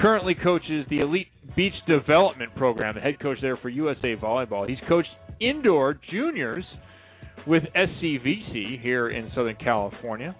Currently 0.02 0.36
coaches 0.44 0.86
the 0.90 1.00
Elite 1.00 1.28
Beach 1.56 1.74
Development 1.88 2.54
Program, 2.56 2.94
the 2.96 3.02
head 3.02 3.20
coach 3.20 3.38
there 3.42 3.58
for 3.58 3.70
USA 3.70 4.16
Volleyball. 4.16 4.70
He's 4.70 4.78
coached 4.88 5.10
indoor 5.42 6.00
juniors 6.12 6.64
with 7.48 7.64
SCVC 7.76 8.82
here 8.82 9.10
in 9.10 9.32
Southern 9.34 9.56
California. 9.56 10.36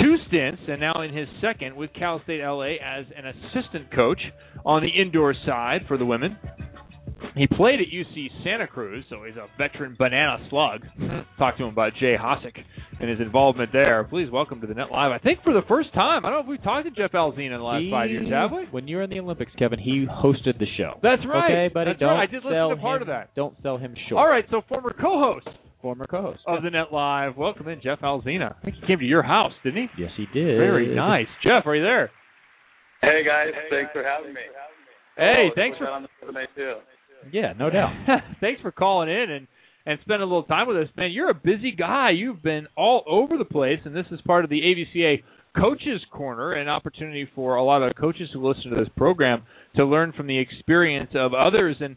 Two 0.00 0.16
stints, 0.28 0.62
and 0.68 0.80
now 0.80 1.02
in 1.02 1.12
his 1.14 1.26
second 1.40 1.74
with 1.76 1.92
Cal 1.92 2.20
State 2.24 2.40
LA 2.42 2.76
as 2.82 3.04
an 3.16 3.26
assistant 3.26 3.92
coach 3.94 4.20
on 4.64 4.82
the 4.82 4.88
indoor 4.88 5.34
side 5.46 5.82
for 5.88 5.96
the 5.98 6.04
women. 6.06 6.36
He 7.34 7.48
played 7.48 7.80
at 7.80 7.86
UC 7.92 8.28
Santa 8.44 8.68
Cruz, 8.68 9.04
so 9.10 9.24
he's 9.24 9.36
a 9.36 9.46
veteran 9.58 9.96
banana 9.98 10.38
slug. 10.50 10.84
Talk 11.36 11.56
to 11.56 11.64
him 11.64 11.70
about 11.70 11.92
Jay 11.98 12.14
Hosick 12.20 12.56
and 13.00 13.10
his 13.10 13.20
involvement 13.20 13.72
there. 13.72 14.04
Please 14.04 14.30
welcome 14.30 14.60
to 14.60 14.68
the 14.68 14.74
Net 14.74 14.90
Live. 14.92 15.10
I 15.10 15.18
think 15.18 15.42
for 15.42 15.52
the 15.52 15.62
first 15.68 15.92
time. 15.94 16.24
I 16.24 16.30
don't 16.30 16.38
know 16.38 16.42
if 16.44 16.48
we've 16.48 16.62
talked 16.62 16.84
to 16.86 16.92
Jeff 16.92 17.12
Alzina 17.12 17.46
in 17.46 17.58
the 17.58 17.58
last 17.58 17.82
He- 17.82 17.90
five 17.90 18.10
years, 18.10 18.28
have 18.30 18.52
we? 18.52 18.64
When 18.70 18.86
you 18.86 18.96
were 18.98 19.02
in 19.02 19.10
the 19.10 19.18
Olympics, 19.18 19.52
Kevin, 19.58 19.80
he 19.80 20.06
hosted 20.06 20.58
the 20.60 20.66
show. 20.76 20.98
That's 21.02 21.24
right. 21.26 21.50
Okay, 21.50 21.74
buddy. 21.74 21.90
That's 21.90 22.00
don't 22.00 22.10
right. 22.10 22.22
I 22.22 22.26
did 22.26 22.44
listen 22.44 22.68
to 22.68 22.76
part 22.76 23.02
him, 23.02 23.08
of 23.08 23.08
that. 23.08 23.34
Don't 23.34 23.54
sell 23.62 23.78
him 23.78 23.94
short. 24.08 24.20
All 24.20 24.28
right, 24.30 24.44
so 24.50 24.62
former 24.68 24.94
co-host 25.00 25.48
Former 25.82 26.06
co-host. 26.08 26.40
of 26.46 26.62
the 26.64 26.70
Net 26.70 26.92
Live, 26.92 27.36
welcome 27.36 27.68
in 27.68 27.80
Jeff 27.80 28.00
Alzina. 28.00 28.56
I 28.60 28.64
think 28.64 28.76
he 28.80 28.86
came 28.86 28.98
to 28.98 29.04
your 29.04 29.22
house, 29.22 29.52
didn't 29.62 29.88
he? 29.94 30.02
Yes, 30.02 30.10
he 30.16 30.26
did. 30.34 30.58
Very 30.58 30.92
nice. 30.94 31.28
Jeff, 31.44 31.66
are 31.66 31.76
you 31.76 31.82
there? 31.84 32.10
Hey 33.00 33.22
guys, 33.24 33.54
thanks 33.70 33.90
for 33.92 34.02
having 34.02 34.34
me. 34.34 34.40
Hey, 35.16 35.48
Oh, 35.50 35.54
thanks 35.54 35.78
for 35.78 35.84
that 35.84 35.92
on 35.92 36.02
the 36.02 36.08
resume 36.20 36.46
too. 36.56 36.74
Yeah, 37.32 37.52
no 37.58 37.68
doubt. 37.68 37.90
Thanks 38.40 38.60
for 38.60 38.70
calling 38.70 39.08
in 39.08 39.30
and 39.30 39.46
and 39.86 39.98
spending 40.02 40.22
a 40.22 40.26
little 40.26 40.44
time 40.44 40.68
with 40.68 40.76
us, 40.76 40.88
man. 40.96 41.10
You're 41.10 41.30
a 41.30 41.34
busy 41.34 41.72
guy. 41.72 42.10
You've 42.10 42.42
been 42.42 42.68
all 42.76 43.02
over 43.08 43.36
the 43.36 43.44
place, 43.44 43.80
and 43.84 43.94
this 43.94 44.06
is 44.12 44.20
part 44.24 44.44
of 44.44 44.50
the 44.50 44.60
AVCA 44.60 45.22
Coaches 45.60 46.00
Corner, 46.12 46.52
an 46.52 46.68
opportunity 46.68 47.28
for 47.34 47.56
a 47.56 47.64
lot 47.64 47.82
of 47.82 47.96
coaches 47.96 48.28
who 48.32 48.46
listen 48.46 48.70
to 48.70 48.76
this 48.76 48.88
program 48.96 49.42
to 49.74 49.84
learn 49.84 50.12
from 50.12 50.28
the 50.28 50.38
experience 50.38 51.10
of 51.16 51.32
others. 51.34 51.76
And 51.80 51.96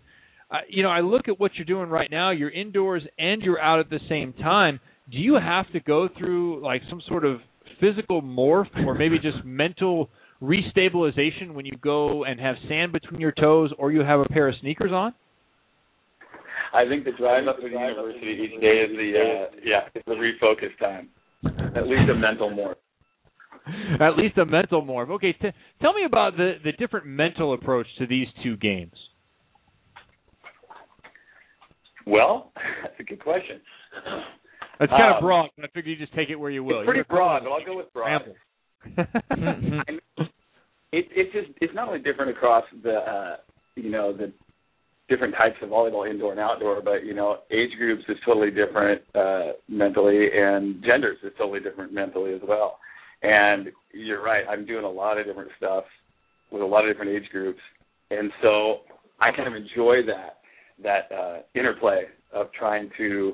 uh, 0.52 0.58
you 0.68 0.84
know, 0.84 0.90
I 0.90 1.02
look 1.02 1.28
at 1.28 1.40
what 1.40 1.52
you're 1.56 1.66
doing 1.66 1.90
right 1.90 2.12
now. 2.12 2.32
You're 2.32 2.52
indoors 2.52 3.04
and 3.18 3.42
you're 3.42 3.60
out 3.60 3.80
at 3.80 3.90
the 3.90 4.00
same 4.10 4.34
time. 4.34 4.80
Do 5.10 5.18
you 5.18 5.36
have 5.36 5.72
to 5.74 5.80
go 5.80 6.10
through 6.18 6.64
like 6.64 6.82
some 6.90 7.02
sort 7.08 7.26
of 7.26 7.40
physical 7.80 8.22
morph, 8.22 8.68
or 8.86 8.94
maybe 8.96 9.18
just 9.18 9.38
mental? 9.46 10.10
restabilization 10.42 11.54
when 11.54 11.66
you 11.66 11.74
go 11.82 12.24
and 12.24 12.40
have 12.40 12.56
sand 12.68 12.92
between 12.92 13.22
your 13.22 13.32
toes 13.32 13.72
or 13.78 13.92
you 13.92 14.02
have 14.02 14.20
a 14.20 14.26
pair 14.26 14.48
of 14.48 14.56
sneakers 14.62 14.92
on? 14.92 15.14
I 16.74 16.88
think 16.88 17.04
the 17.06 17.12
drive 17.12 17.48
up 17.48 17.58
to 17.58 17.64
the 17.64 17.70
university 17.70 18.44
each 18.44 18.62
day 18.62 18.86
is 18.88 18.96
the 18.96 19.14
uh, 19.18 19.56
yeah, 19.64 19.82
it's 19.94 20.06
the 20.06 20.14
refocus 20.14 20.78
time. 20.80 21.10
At 21.76 21.88
least 21.88 22.10
a 22.10 22.16
mental 22.16 22.50
morph 22.50 22.76
At 24.02 24.18
least 24.18 24.38
a 24.38 24.46
mental 24.46 24.82
morph. 24.82 25.10
Okay, 25.12 25.34
t- 25.34 25.50
tell 25.82 25.94
me 25.94 26.06
about 26.06 26.38
the 26.38 26.54
the 26.64 26.72
different 26.72 27.06
mental 27.06 27.54
approach 27.54 27.88
to 28.00 28.08
these 28.08 28.28
two 28.44 28.58
games. 28.58 28.94
Well, 32.08 32.52
that's 32.84 32.96
a 33.00 33.04
good 33.04 33.24
question. 33.24 33.62
That's 34.80 34.92
kind 34.92 35.12
of 35.12 35.18
Um, 35.18 35.24
broad, 35.24 35.50
but 35.56 35.66
I 35.66 35.68
figured 35.68 35.88
you 35.88 36.04
just 36.06 36.14
take 36.16 36.30
it 36.30 36.36
where 36.36 36.50
you 36.52 36.64
will. 36.64 36.80
It's 36.82 36.86
pretty 36.86 36.98
You're 37.00 37.06
broad, 37.06 37.44
but 37.44 37.52
I'll 37.52 37.66
go 37.66 37.78
with 37.78 37.92
broad. 37.94 38.08
Ramble. 38.08 39.82
it 40.92 41.06
it's 41.12 41.32
just 41.34 41.48
it's 41.62 41.74
not 41.76 41.88
only 41.88 42.00
different 42.00 42.32
across 42.32 42.64
the 42.84 42.96
uh 42.96 43.36
you 43.76 43.90
know 43.90 44.12
the 44.16 44.32
different 45.08 45.34
types 45.36 45.56
of 45.62 45.70
volleyball 45.70 46.10
indoor 46.10 46.32
and 46.32 46.40
outdoor 46.40 46.82
but 46.82 47.06
you 47.06 47.14
know 47.14 47.38
age 47.52 47.70
groups 47.78 48.04
is 48.10 48.18
totally 48.26 48.50
different 48.50 49.02
uh 49.16 49.52
mentally 49.70 50.28
and 50.36 50.84
genders 50.84 51.18
is 51.24 51.32
totally 51.38 51.60
different 51.60 51.94
mentally 51.94 52.34
as 52.34 52.42
well 52.48 52.80
and 53.22 53.68
you're 53.94 54.24
right 54.24 54.46
i'm 54.50 54.66
doing 54.66 54.84
a 54.84 54.90
lot 54.90 55.20
of 55.20 55.26
different 55.28 55.52
stuff 55.58 55.84
with 56.52 56.62
a 56.62 56.66
lot 56.66 56.84
of 56.88 56.92
different 56.92 57.12
age 57.12 57.30
groups 57.32 57.60
and 58.10 58.32
so 58.42 58.78
i 59.20 59.30
kind 59.32 59.48
of 59.48 59.54
enjoy 59.56 59.98
that 60.06 60.40
that 60.84 61.12
uh 61.12 61.40
interplay 61.56 62.04
of 62.34 62.48
trying 62.58 62.90
to 62.98 63.34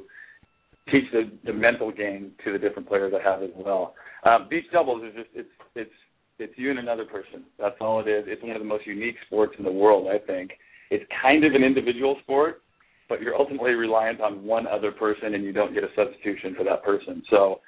teach 0.91 1.05
the 1.11 1.31
the 1.45 1.53
mental 1.53 1.91
game 1.91 2.31
to 2.43 2.51
the 2.51 2.59
different 2.59 2.87
players 2.87 3.13
i 3.15 3.29
have 3.29 3.43
as 3.43 3.49
well 3.55 3.93
um, 4.23 4.47
beach 4.49 4.65
doubles 4.71 5.03
is 5.03 5.13
just 5.15 5.29
it's 5.33 5.49
it's 5.75 5.91
it's 6.39 6.53
you 6.55 6.69
and 6.69 6.79
another 6.79 7.05
person. 7.05 7.43
That's 7.59 7.75
all 7.81 7.99
it 7.99 8.07
is. 8.07 8.25
It's 8.27 8.41
one 8.43 8.51
of 8.51 8.61
the 8.61 8.67
most 8.67 8.85
unique 8.85 9.15
sports 9.25 9.53
in 9.57 9.65
the 9.65 9.71
world, 9.71 10.07
I 10.07 10.23
think. 10.25 10.51
It's 10.91 11.03
kind 11.21 11.43
of 11.43 11.53
an 11.53 11.63
individual 11.63 12.17
sport, 12.23 12.61
but 13.09 13.21
you're 13.21 13.35
ultimately 13.35 13.71
reliant 13.71 14.21
on 14.21 14.43
one 14.43 14.67
other 14.67 14.91
person, 14.91 15.33
and 15.33 15.43
you 15.43 15.51
don't 15.51 15.73
get 15.73 15.83
a 15.83 15.89
substitution 15.95 16.53
for 16.55 16.63
that 16.63 16.83
person. 16.83 17.23
So 17.29 17.59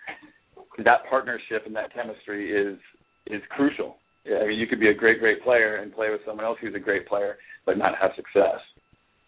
that 0.83 0.99
partnership 1.09 1.63
and 1.65 1.75
that 1.75 1.93
chemistry 1.93 2.51
is 2.51 2.77
is 3.27 3.41
crucial. 3.49 3.97
I 4.25 4.47
mean, 4.47 4.59
you 4.59 4.67
could 4.67 4.79
be 4.79 4.89
a 4.89 4.93
great, 4.93 5.19
great 5.19 5.43
player 5.43 5.77
and 5.77 5.93
play 5.93 6.09
with 6.09 6.21
someone 6.25 6.45
else 6.45 6.57
who's 6.61 6.75
a 6.75 6.79
great 6.79 7.07
player, 7.07 7.37
but 7.65 7.77
not 7.77 7.93
have 7.99 8.11
success 8.15 8.59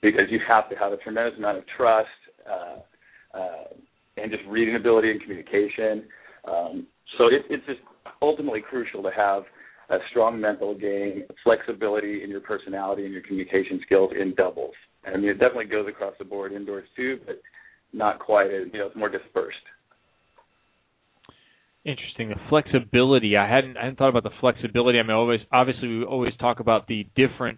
because 0.02 0.26
you 0.30 0.40
have 0.48 0.70
to 0.70 0.76
have 0.76 0.92
a 0.92 0.98
tremendous 0.98 1.38
amount 1.38 1.58
of 1.58 1.64
trust 1.78 2.08
uh, 2.50 3.38
uh, 3.38 3.74
and 4.18 4.32
just 4.32 4.44
reading 4.48 4.76
ability 4.76 5.12
and 5.12 5.22
communication. 5.22 6.04
Um, 6.46 6.88
so 7.18 7.26
it, 7.28 7.44
it's 7.50 7.66
just 7.66 7.80
ultimately 8.22 8.62
crucial 8.62 9.04
to 9.04 9.12
have 9.16 9.44
a 9.90 9.98
strong 10.10 10.40
mental 10.40 10.74
game, 10.74 11.24
flexibility 11.44 12.24
in 12.24 12.30
your 12.30 12.40
personality 12.40 13.04
and 13.04 13.14
your 13.14 13.22
communication 13.24 13.80
skills 13.86 14.12
in 14.20 14.34
doubles. 14.36 14.74
I 15.06 15.18
mean, 15.18 15.30
it 15.30 15.34
definitely 15.40 15.66
goes 15.66 15.88
across 15.88 16.14
the 16.20 16.26
board 16.26 16.54
indoors 16.54 16.88
too, 16.96 17.20
but 17.26 17.42
not 17.94 18.20
quite 18.20 18.48
as 18.48 18.68
you 18.72 18.80
know, 18.80 18.88
it's 18.88 18.96
more 18.96 19.10
dispersed. 19.10 19.58
Interesting. 21.84 22.30
The 22.30 22.36
flexibility. 22.48 23.36
I 23.36 23.50
hadn't 23.50 23.76
I 23.76 23.82
hadn't 23.86 23.98
thought 23.98 24.10
about 24.10 24.24
the 24.24 24.30
flexibility. 24.40 25.00
I 25.00 25.04
mean, 25.04 25.12
always 25.12 25.40
obviously 25.52 25.88
we 25.88 26.04
always 26.04 26.34
talk 26.40 26.60
about 26.60 26.88
the 26.88 27.08
different 27.16 27.58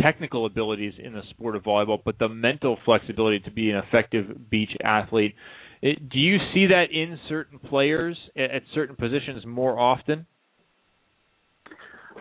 technical 0.00 0.46
abilities 0.46 0.94
in 1.02 1.12
the 1.12 1.22
sport 1.30 1.56
of 1.56 1.62
volleyball, 1.62 1.98
but 2.04 2.18
the 2.18 2.28
mental 2.28 2.78
flexibility 2.84 3.40
to 3.40 3.50
be 3.50 3.70
an 3.70 3.76
effective 3.76 4.50
beach 4.50 4.70
athlete. 4.82 5.34
It, 5.82 6.08
do 6.08 6.18
you 6.18 6.38
see 6.54 6.66
that 6.66 6.86
in 6.92 7.18
certain 7.28 7.58
players 7.58 8.16
at, 8.36 8.50
at 8.50 8.62
certain 8.74 8.96
positions 8.96 9.44
more 9.44 9.78
often? 9.78 10.26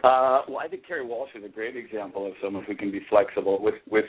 Uh, 0.03 0.41
well, 0.47 0.57
I 0.57 0.67
think 0.67 0.83
Kerri 0.87 1.05
Walsh 1.05 1.29
is 1.35 1.43
a 1.43 1.49
great 1.49 1.75
example 1.75 2.25
of 2.25 2.33
someone 2.43 2.63
who 2.63 2.75
can 2.75 2.91
be 2.91 3.01
flexible. 3.09 3.61
With 3.61 3.75
with 3.89 4.05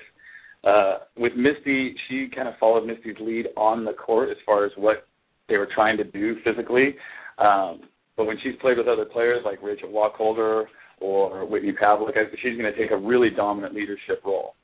uh, 0.64 0.98
with 1.16 1.32
Misty, 1.36 1.94
she 2.08 2.28
kind 2.34 2.48
of 2.48 2.54
followed 2.58 2.86
Misty's 2.86 3.16
lead 3.20 3.48
on 3.56 3.84
the 3.84 3.92
court 3.92 4.30
as 4.30 4.36
far 4.46 4.64
as 4.64 4.72
what 4.76 5.06
they 5.48 5.56
were 5.58 5.68
trying 5.74 5.98
to 5.98 6.04
do 6.04 6.36
physically. 6.44 6.94
Um, 7.38 7.82
but 8.16 8.26
when 8.26 8.38
she's 8.42 8.54
played 8.60 8.78
with 8.78 8.88
other 8.88 9.04
players 9.04 9.42
like 9.44 9.62
Rachel 9.62 9.90
Wacholder 9.90 10.64
or 11.02 11.44
Whitney 11.44 11.72
Pavlik. 11.72 12.14
She's 12.42 12.56
going 12.56 12.72
to 12.72 12.78
take 12.78 12.92
a 12.92 12.96
really 12.96 13.30
dominant 13.30 13.74
leadership 13.74 14.22
role. 14.24 14.54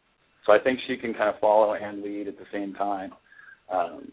So 0.47 0.53
I 0.53 0.59
think 0.59 0.79
she 0.87 0.97
can 0.97 1.13
kind 1.13 1.29
of 1.29 1.41
follow 1.41 1.75
and 1.75 2.03
lead 2.03 2.29
at 2.29 2.39
the 2.39 2.47
same 2.53 2.73
time. 2.75 3.11
Um, 3.71 4.11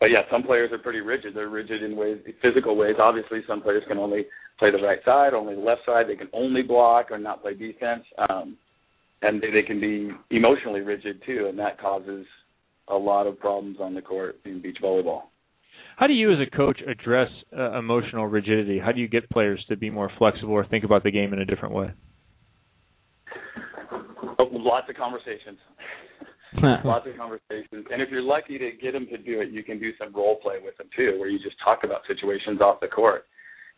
but 0.00 0.06
yeah, 0.06 0.22
some 0.30 0.42
players 0.42 0.70
are 0.72 0.78
pretty 0.78 1.00
rigid. 1.00 1.34
They're 1.34 1.48
rigid 1.48 1.82
in 1.82 1.96
ways, 1.96 2.18
physical 2.42 2.76
ways. 2.76 2.96
Obviously, 3.00 3.40
some 3.48 3.62
players 3.62 3.82
can 3.88 3.98
only 3.98 4.26
play 4.58 4.70
the 4.70 4.78
right 4.78 4.98
side, 5.04 5.34
only 5.34 5.54
the 5.54 5.60
left 5.60 5.82
side. 5.86 6.06
They 6.08 6.16
can 6.16 6.28
only 6.32 6.62
block 6.62 7.10
or 7.10 7.18
not 7.18 7.42
play 7.42 7.54
defense, 7.54 8.04
um, 8.28 8.56
and 9.22 9.40
they, 9.40 9.50
they 9.50 9.62
can 9.62 9.80
be 9.80 10.10
emotionally 10.30 10.80
rigid 10.80 11.22
too, 11.26 11.46
and 11.48 11.58
that 11.58 11.80
causes 11.80 12.26
a 12.88 12.94
lot 12.94 13.26
of 13.26 13.38
problems 13.38 13.78
on 13.80 13.94
the 13.94 14.02
court 14.02 14.36
in 14.44 14.62
beach 14.62 14.78
volleyball. 14.82 15.22
How 15.98 16.06
do 16.06 16.12
you, 16.12 16.32
as 16.32 16.38
a 16.38 16.56
coach, 16.56 16.80
address 16.86 17.28
uh, 17.58 17.76
emotional 17.76 18.28
rigidity? 18.28 18.78
How 18.78 18.92
do 18.92 19.00
you 19.00 19.08
get 19.08 19.28
players 19.30 19.64
to 19.68 19.76
be 19.76 19.90
more 19.90 20.08
flexible 20.16 20.52
or 20.52 20.64
think 20.64 20.84
about 20.84 21.02
the 21.02 21.10
game 21.10 21.32
in 21.32 21.40
a 21.40 21.44
different 21.44 21.74
way? 21.74 21.90
Oh, 24.38 24.48
lots 24.52 24.88
of 24.88 24.94
conversations. 24.94 25.58
lots 26.84 27.04
of 27.08 27.16
conversations. 27.16 27.84
And 27.90 28.00
if 28.00 28.10
you're 28.10 28.22
lucky 28.22 28.58
to 28.58 28.70
get 28.80 28.92
them 28.92 29.08
to 29.08 29.18
do 29.18 29.40
it, 29.40 29.50
you 29.50 29.64
can 29.64 29.80
do 29.80 29.90
some 29.98 30.12
role 30.14 30.36
play 30.40 30.58
with 30.62 30.76
them 30.76 30.86
too, 30.96 31.16
where 31.18 31.28
you 31.28 31.40
just 31.40 31.56
talk 31.64 31.80
about 31.82 32.02
situations 32.06 32.60
off 32.60 32.78
the 32.78 32.86
court. 32.86 33.24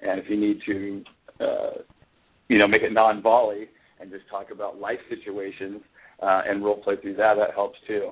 And 0.02 0.20
if 0.20 0.26
you 0.28 0.38
need 0.38 0.60
to, 0.66 1.04
uh, 1.40 1.82
you 2.48 2.58
know, 2.58 2.68
make 2.68 2.82
it 2.82 2.92
non-volley 2.92 3.68
and 3.98 4.10
just 4.10 4.28
talk 4.28 4.50
about 4.52 4.78
life 4.78 5.00
situations 5.08 5.80
uh, 6.22 6.42
and 6.46 6.62
role 6.62 6.82
play 6.82 6.96
through 7.00 7.16
that, 7.16 7.36
that 7.38 7.54
helps 7.54 7.78
too. 7.88 8.10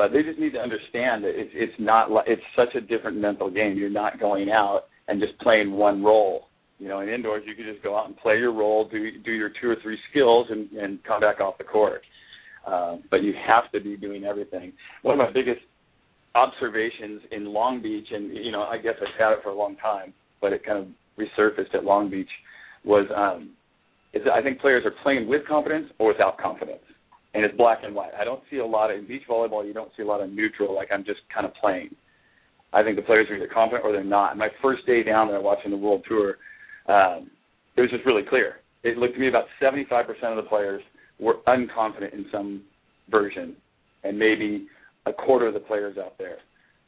But 0.00 0.14
they 0.14 0.22
just 0.22 0.38
need 0.38 0.54
to 0.54 0.58
understand 0.58 1.24
that 1.24 1.38
it's 1.38 1.50
it's 1.52 1.78
not 1.78 2.10
li- 2.10 2.24
it's 2.26 2.40
such 2.56 2.74
a 2.74 2.80
different 2.80 3.18
mental 3.18 3.50
game. 3.50 3.76
You're 3.76 3.90
not 3.90 4.18
going 4.18 4.48
out 4.48 4.84
and 5.08 5.20
just 5.20 5.38
playing 5.40 5.72
one 5.72 6.02
role. 6.02 6.44
You 6.78 6.88
know, 6.88 7.00
in 7.00 7.10
indoors 7.10 7.42
you 7.46 7.54
can 7.54 7.66
just 7.70 7.84
go 7.84 7.94
out 7.98 8.06
and 8.06 8.16
play 8.16 8.38
your 8.38 8.54
role, 8.54 8.88
do 8.88 9.10
do 9.22 9.32
your 9.32 9.50
two 9.60 9.68
or 9.68 9.76
three 9.82 9.98
skills, 10.10 10.46
and 10.48 10.70
and 10.70 11.04
come 11.04 11.20
back 11.20 11.40
off 11.40 11.58
the 11.58 11.64
court. 11.64 12.00
Uh, 12.66 12.96
but 13.10 13.22
you 13.22 13.34
have 13.46 13.70
to 13.72 13.80
be 13.80 13.94
doing 13.98 14.24
everything. 14.24 14.72
One 15.02 15.20
of 15.20 15.26
my 15.26 15.30
biggest 15.34 15.60
observations 16.34 17.20
in 17.30 17.44
Long 17.44 17.82
Beach, 17.82 18.06
and 18.10 18.34
you 18.34 18.52
know, 18.52 18.62
I 18.62 18.78
guess 18.78 18.94
I've 19.02 19.20
had 19.20 19.32
it 19.32 19.40
for 19.42 19.50
a 19.50 19.54
long 19.54 19.76
time, 19.76 20.14
but 20.40 20.54
it 20.54 20.64
kind 20.64 20.78
of 20.78 20.86
resurfaced 21.18 21.74
at 21.74 21.84
Long 21.84 22.08
Beach, 22.08 22.30
was 22.86 23.06
um, 23.14 23.50
is 24.14 24.22
that 24.24 24.32
I 24.32 24.42
think 24.42 24.62
players 24.62 24.86
are 24.86 24.94
playing 25.02 25.28
with 25.28 25.46
confidence 25.46 25.90
or 25.98 26.08
without 26.08 26.38
confidence, 26.38 26.80
and 27.34 27.44
it's 27.44 27.56
black 27.56 27.80
and 27.82 27.94
white. 27.94 28.12
I 28.18 28.24
don't 28.24 28.42
see 28.50 28.58
a 28.58 28.66
lot 28.66 28.90
of 28.90 28.98
in 28.98 29.06
beach 29.06 29.22
volleyball. 29.28 29.66
You 29.66 29.72
don't 29.72 29.90
see 29.96 30.02
a 30.02 30.06
lot 30.06 30.20
of 30.20 30.30
neutral, 30.30 30.74
like 30.74 30.88
I'm 30.92 31.04
just 31.04 31.20
kind 31.32 31.46
of 31.46 31.54
playing. 31.54 31.94
I 32.72 32.82
think 32.82 32.96
the 32.96 33.02
players 33.02 33.28
are 33.30 33.36
either 33.36 33.50
confident 33.52 33.84
or 33.84 33.92
they're 33.92 34.04
not. 34.04 34.36
My 34.36 34.48
first 34.62 34.86
day 34.86 35.02
down 35.02 35.28
there 35.28 35.40
watching 35.40 35.70
the 35.70 35.76
World 35.76 36.04
Tour, 36.08 36.36
um, 36.88 37.30
it 37.76 37.80
was 37.80 37.90
just 37.90 38.06
really 38.06 38.22
clear. 38.28 38.56
It 38.82 38.96
looked 38.96 39.14
to 39.14 39.20
me 39.20 39.28
about 39.28 39.44
75% 39.60 40.06
of 40.22 40.36
the 40.36 40.48
players 40.48 40.82
were 41.18 41.36
unconfident 41.46 42.12
in 42.14 42.26
some 42.32 42.62
version, 43.10 43.56
and 44.04 44.18
maybe 44.18 44.66
a 45.06 45.12
quarter 45.12 45.48
of 45.48 45.54
the 45.54 45.60
players 45.60 45.98
out 45.98 46.16
there 46.18 46.38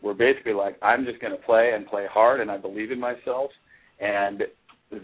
were 0.02 0.14
basically 0.14 0.52
like, 0.52 0.76
I'm 0.82 1.04
just 1.04 1.20
going 1.20 1.32
to 1.32 1.42
play 1.42 1.72
and 1.74 1.86
play 1.86 2.06
hard, 2.10 2.40
and 2.40 2.50
I 2.50 2.56
believe 2.56 2.90
in 2.90 2.98
myself. 2.98 3.50
And 4.00 4.42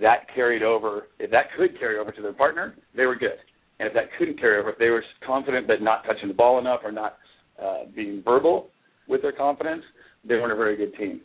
that 0.01 0.27
carried 0.35 0.63
over. 0.63 1.07
If 1.19 1.31
that 1.31 1.47
could 1.57 1.79
carry 1.79 1.99
over 1.99 2.13
to 2.13 2.23
their 2.23 2.33
partner, 2.33 2.75
they 2.97 3.07
were 3.07 3.17
good. 3.17 3.39
And 3.79 3.87
if 3.87 3.95
that 3.95 4.11
couldn't 4.19 4.41
carry 4.41 4.59
over, 4.59 4.71
if 4.71 4.79
they 4.79 4.91
were 4.91 5.05
confident 5.27 5.67
but 5.67 5.81
not 5.81 6.05
touching 6.05 6.29
the 6.29 6.35
ball 6.35 6.59
enough 6.59 6.81
or 6.85 6.93
not 6.93 7.17
uh, 7.63 7.85
being 7.95 8.23
verbal 8.25 8.69
with 9.09 9.23
their 9.23 9.33
confidence, 9.33 9.83
they 10.27 10.35
weren't 10.35 10.53
a 10.53 10.57
very 10.57 10.77
good 10.77 10.97
team. 10.97 11.21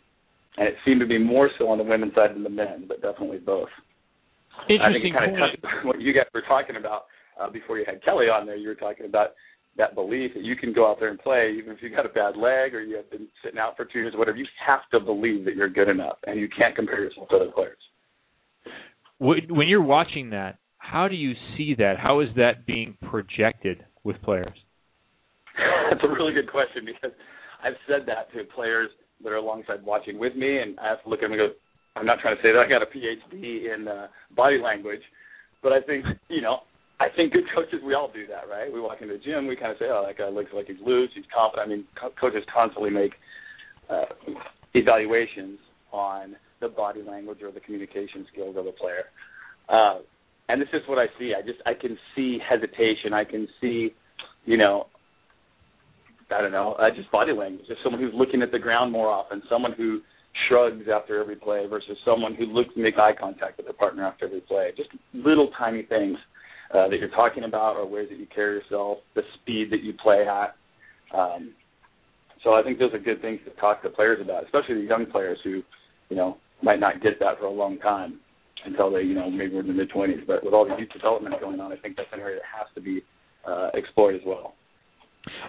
And 0.58 0.68
it 0.68 0.76
seemed 0.86 1.00
to 1.00 1.08
be 1.08 1.18
more 1.18 1.50
so 1.58 1.68
on 1.70 1.80
the 1.80 1.84
women's 1.84 2.14
side 2.14 2.36
than 2.36 2.44
the 2.44 2.50
men, 2.50 2.86
but 2.88 3.02
definitely 3.02 3.40
both. 3.40 3.70
I 4.54 4.68
think 4.68 4.82
Interesting 4.82 5.14
it 5.14 5.18
kind 5.18 5.32
of 5.32 5.40
point. 5.40 5.52
touched 5.62 5.66
on 5.82 5.88
what 5.88 6.00
you 6.00 6.14
guys 6.14 6.26
were 6.34 6.44
talking 6.48 6.76
about 6.76 7.06
uh, 7.42 7.50
before 7.50 7.80
you 7.80 7.86
had 7.88 8.04
Kelly 8.04 8.26
on 8.26 8.46
there. 8.46 8.56
You 8.56 8.68
were 8.68 8.76
talking 8.76 9.08
about 9.08 9.30
that 9.78 9.96
belief 9.96 10.36
that 10.36 10.44
you 10.44 10.56
can 10.56 10.72
go 10.72 10.90
out 10.90 11.00
there 11.00 11.10
and 11.10 11.18
play, 11.18 11.56
even 11.58 11.74
if 11.74 11.82
you 11.82 11.90
got 11.90 12.06
a 12.06 12.10
bad 12.10 12.38
leg 12.38 12.76
or 12.76 12.82
you 12.82 12.96
have 12.96 13.10
been 13.10 13.28
sitting 13.44 13.58
out 13.58 13.76
for 13.76 13.86
two 13.86 14.00
years, 14.00 14.14
whatever. 14.16 14.38
You 14.38 14.46
have 14.66 14.82
to 14.92 15.00
believe 15.00 15.44
that 15.46 15.56
you're 15.56 15.70
good 15.70 15.90
enough, 15.90 16.18
and 16.28 16.40
you 16.40 16.48
can't 16.56 16.76
compare 16.76 17.02
yourself 17.02 17.30
to 17.30 17.38
other 17.38 17.52
players. 17.52 17.78
When 19.20 19.68
you're 19.68 19.82
watching 19.82 20.30
that, 20.32 20.58
how 20.84 21.08
do 21.08 21.16
you 21.16 21.34
see 21.58 21.74
that? 21.78 21.98
How 21.98 22.20
is 22.20 22.28
that 22.36 22.66
being 22.68 22.98
projected 23.10 23.86
with 24.04 24.22
players? 24.22 24.54
That's 25.90 26.04
a 26.04 26.08
really 26.08 26.34
good 26.34 26.52
question 26.52 26.84
because 26.86 27.16
I've 27.64 27.80
said 27.88 28.06
that 28.08 28.32
to 28.34 28.44
players 28.54 28.90
that 29.24 29.32
are 29.32 29.38
alongside 29.38 29.84
watching 29.84 30.20
with 30.20 30.36
me, 30.36 30.60
and 30.60 30.78
I 30.80 30.90
have 30.90 31.04
to 31.04 31.10
look 31.10 31.20
at 31.24 31.30
them 31.30 31.40
and 31.40 31.40
go, 31.40 31.50
I'm 31.96 32.06
not 32.06 32.20
trying 32.20 32.36
to 32.36 32.42
say 32.44 32.52
that 32.52 32.60
I 32.60 32.68
got 32.68 32.84
a 32.84 32.92
PhD 32.92 33.74
in 33.74 33.88
uh, 33.88 34.08
body 34.36 34.60
language, 34.62 35.02
but 35.62 35.72
I 35.72 35.80
think, 35.82 36.06
you 36.28 36.42
know, 36.42 36.60
I 37.00 37.08
think 37.16 37.32
good 37.32 37.46
coaches, 37.56 37.80
we 37.84 37.94
all 37.94 38.12
do 38.14 38.28
that, 38.28 38.50
right? 38.50 38.72
We 38.72 38.82
walk 38.82 39.02
into 39.02 39.14
the 39.14 39.24
gym, 39.24 39.48
we 39.48 39.56
kind 39.56 39.72
of 39.72 39.78
say, 39.80 39.86
oh, 39.88 40.04
that 40.06 40.18
guy 40.18 40.30
looks 40.30 40.52
like 40.54 40.68
he's 40.68 40.84
loose, 40.86 41.10
he's 41.16 41.26
confident. 41.34 41.66
I 41.66 41.70
mean, 41.70 41.86
co- 42.00 42.14
coaches 42.20 42.44
constantly 42.54 42.90
make 42.90 43.14
uh, 43.90 44.06
evaluations 44.74 45.60
on 45.94 46.36
the 46.60 46.68
body 46.68 47.02
language 47.02 47.40
or 47.42 47.52
the 47.52 47.62
communication 47.62 48.28
skills 48.34 48.58
of 48.58 48.68
a 48.68 48.72
player. 48.72 49.06
Uh, 49.70 50.00
and 50.50 50.62
this 50.62 50.70
is 50.74 50.82
what 50.88 50.98
I 50.98 51.06
see. 51.20 51.34
I 51.38 51.42
just 51.42 51.60
I 51.66 51.74
can 51.74 51.98
see 52.16 52.38
hesitation. 52.48 53.14
I 53.14 53.24
can 53.24 53.48
see, 53.62 53.94
you 54.46 54.58
know, 54.58 54.88
I 56.32 56.42
don't 56.42 56.52
know, 56.52 56.74
uh, 56.74 56.90
just 56.96 57.12
body 57.12 57.32
language. 57.32 57.68
Just 57.68 57.82
someone 57.84 58.02
who's 58.02 58.14
looking 58.14 58.42
at 58.42 58.52
the 58.52 58.60
ground 58.60 58.92
more 58.92 59.10
often, 59.10 59.42
someone 59.50 59.74
who 59.74 60.02
shrugs 60.48 60.86
after 60.94 61.22
every 61.22 61.36
play 61.36 61.66
versus 61.70 61.98
someone 62.04 62.34
who 62.34 62.46
looks 62.46 62.72
make 62.76 62.98
eye 62.98 63.14
contact 63.18 63.58
with 63.58 63.68
their 63.68 63.74
partner 63.74 64.04
after 64.04 64.26
every 64.26 64.42
play. 64.42 64.72
Just 64.76 64.90
little 65.14 65.50
tiny 65.58 65.84
things 65.84 66.18
uh, 66.74 66.90
that 66.90 66.98
you're 67.00 67.10
talking 67.10 67.44
about, 67.44 67.76
or 67.76 67.86
ways 67.86 68.08
that 68.10 68.18
you 68.18 68.28
carry 68.34 68.56
yourself, 68.56 68.98
the 69.16 69.22
speed 69.36 69.70
that 69.72 69.84
you 69.84 69.94
play 69.94 70.26
at. 70.28 70.56
Um, 71.18 71.54
so 72.44 72.54
I 72.54 72.64
think 72.64 72.80
those 72.80 72.94
are 72.94 73.00
good 73.00 73.22
things 73.22 73.40
to 73.46 73.52
talk 73.62 73.84
to 73.84 73.90
players 73.90 74.20
about, 74.22 74.44
especially 74.44 74.76
the 74.76 74.90
young 74.90 75.06
players 75.06 75.38
who, 75.44 75.62
you 76.10 76.18
know, 76.18 76.38
might 76.62 76.80
not 76.80 77.02
get 77.02 77.20
that 77.20 77.38
for 77.40 77.46
a 77.46 77.52
long 77.52 77.78
time 77.80 78.20
until 78.66 78.92
they, 78.92 79.02
you 79.02 79.16
know, 79.16 79.30
maybe 79.30 79.54
we're 79.54 79.62
in 79.62 79.68
the 79.68 79.74
mid 79.74 79.92
20s. 79.92 80.26
But 80.28 80.44
with 80.44 80.54
all 80.54 80.68
the 80.68 80.76
youth 80.78 80.92
development 80.92 81.40
going 81.40 81.60
on, 81.60 81.72
I 81.72 81.78
think 81.78 81.98
that's 81.98 82.10
an 82.14 82.20
area 82.20 82.38
that 82.38 82.60
has 82.60 82.68
to 82.76 82.82
be 82.82 83.02
uh, 83.48 83.70
explored 83.74 84.16
as 84.16 84.22
well. 84.26 84.56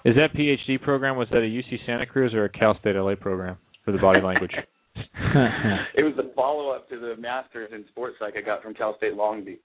Is 0.05 0.15
that 0.17 0.33
PhD 0.35 0.81
program 0.81 1.17
was 1.17 1.29
that 1.31 1.39
a 1.39 1.41
UC 1.41 1.85
Santa 1.87 2.07
Cruz 2.07 2.33
or 2.33 2.45
a 2.45 2.49
Cal 2.49 2.79
State 2.79 2.95
LA 2.95 3.17
program 3.17 3.57
for 3.85 3.93
the 3.93 3.99
body 3.99 4.21
language? 4.21 4.53
it 4.97 6.05
was 6.05 6.15
the 6.17 6.33
follow 6.37 6.71
up 6.71 6.89
to 6.89 7.01
the 7.01 7.21
masters 7.21 7.71
in 7.75 7.85
sports 7.89 8.17
psych 8.21 8.35
I 8.39 8.43
got 8.43 8.63
from 8.63 8.75
Cal 8.75 8.97
State 8.97 9.15
Long 9.15 9.45
Beach. 9.45 9.59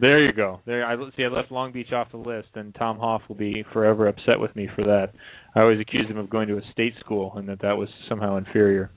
There 0.00 0.22
you 0.24 0.32
go. 0.32 0.60
There, 0.66 0.86
I 0.86 0.96
see. 1.16 1.24
I 1.24 1.28
left 1.28 1.52
Long 1.52 1.72
Beach 1.72 1.92
off 1.92 2.10
the 2.10 2.16
list, 2.16 2.48
and 2.54 2.74
Tom 2.74 2.98
Hoff 2.98 3.22
will 3.28 3.36
be 3.36 3.64
forever 3.72 4.08
upset 4.08 4.40
with 4.40 4.54
me 4.56 4.68
for 4.74 4.84
that. 4.84 5.12
I 5.54 5.60
always 5.60 5.80
accused 5.80 6.10
him 6.10 6.16
of 6.16 6.30
going 6.30 6.48
to 6.48 6.56
a 6.56 6.62
state 6.72 6.94
school, 7.00 7.32
and 7.36 7.48
that 7.48 7.60
that 7.60 7.76
was 7.76 7.88
somehow 8.08 8.36
inferior. 8.36 8.90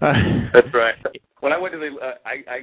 Uh, 0.00 0.12
That's 0.54 0.68
right. 0.72 0.94
When 1.40 1.52
I 1.52 1.58
went 1.58 1.74
to 1.74 1.78
the, 1.78 2.04
uh, 2.04 2.14
I, 2.24 2.50
I 2.50 2.58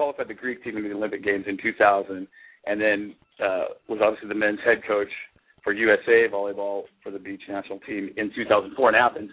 qualified 0.00 0.28
the 0.28 0.34
Greek 0.34 0.64
team 0.64 0.78
in 0.78 0.84
the 0.84 0.94
Olympic 0.94 1.22
Games 1.22 1.44
in 1.46 1.58
2000, 1.62 2.26
and 2.64 2.80
then 2.80 3.14
uh, 3.38 3.64
was 3.86 4.00
obviously 4.02 4.30
the 4.30 4.34
men's 4.34 4.58
head 4.64 4.80
coach 4.88 5.10
for 5.62 5.74
USA 5.74 6.26
volleyball 6.32 6.84
for 7.02 7.10
the 7.10 7.18
beach 7.18 7.42
national 7.50 7.80
team 7.80 8.08
in 8.16 8.30
2004 8.34 8.88
in 8.88 8.94
Athens. 8.94 9.30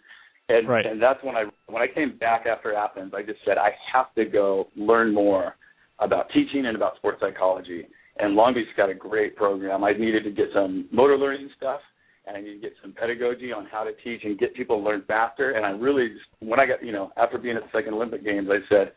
And 0.49 0.67
Right. 0.67 0.85
and 0.85 1.01
that's 1.01 1.23
when 1.23 1.37
I 1.37 1.45
when 1.67 1.81
I 1.81 1.87
came 1.87 2.17
back 2.17 2.45
after 2.45 2.73
Athens, 2.73 3.13
I 3.15 3.21
just 3.23 3.39
said 3.45 3.57
I 3.57 3.69
have 3.93 4.13
to 4.15 4.25
go 4.25 4.67
learn 4.75 5.13
more 5.13 5.55
about 5.99 6.29
teaching 6.33 6.65
and 6.65 6.75
about 6.75 6.97
sports 6.97 7.19
psychology. 7.21 7.87
And 8.19 8.35
Long 8.35 8.53
Beach 8.53 8.67
got 8.75 8.89
a 8.89 8.93
great 8.93 9.37
program. 9.37 9.85
I 9.85 9.93
needed 9.93 10.25
to 10.25 10.31
get 10.31 10.47
some 10.53 10.89
motor 10.91 11.17
learning 11.17 11.49
stuff, 11.55 11.79
and 12.25 12.35
I 12.35 12.41
needed 12.41 12.61
to 12.61 12.67
get 12.67 12.73
some 12.81 12.91
pedagogy 12.91 13.53
on 13.53 13.67
how 13.71 13.85
to 13.85 13.91
teach 14.03 14.25
and 14.25 14.37
get 14.37 14.53
people 14.53 14.79
to 14.79 14.83
learn 14.83 15.03
faster. 15.07 15.51
And 15.51 15.65
I 15.65 15.69
really, 15.69 16.09
just, 16.09 16.25
when 16.39 16.59
I 16.59 16.65
got, 16.65 16.83
you 16.83 16.91
know, 16.91 17.11
after 17.15 17.37
being 17.37 17.55
at 17.55 17.63
the 17.63 17.77
second 17.77 17.93
Olympic 17.93 18.25
Games, 18.25 18.49
I 18.51 18.59
said, 18.67 18.91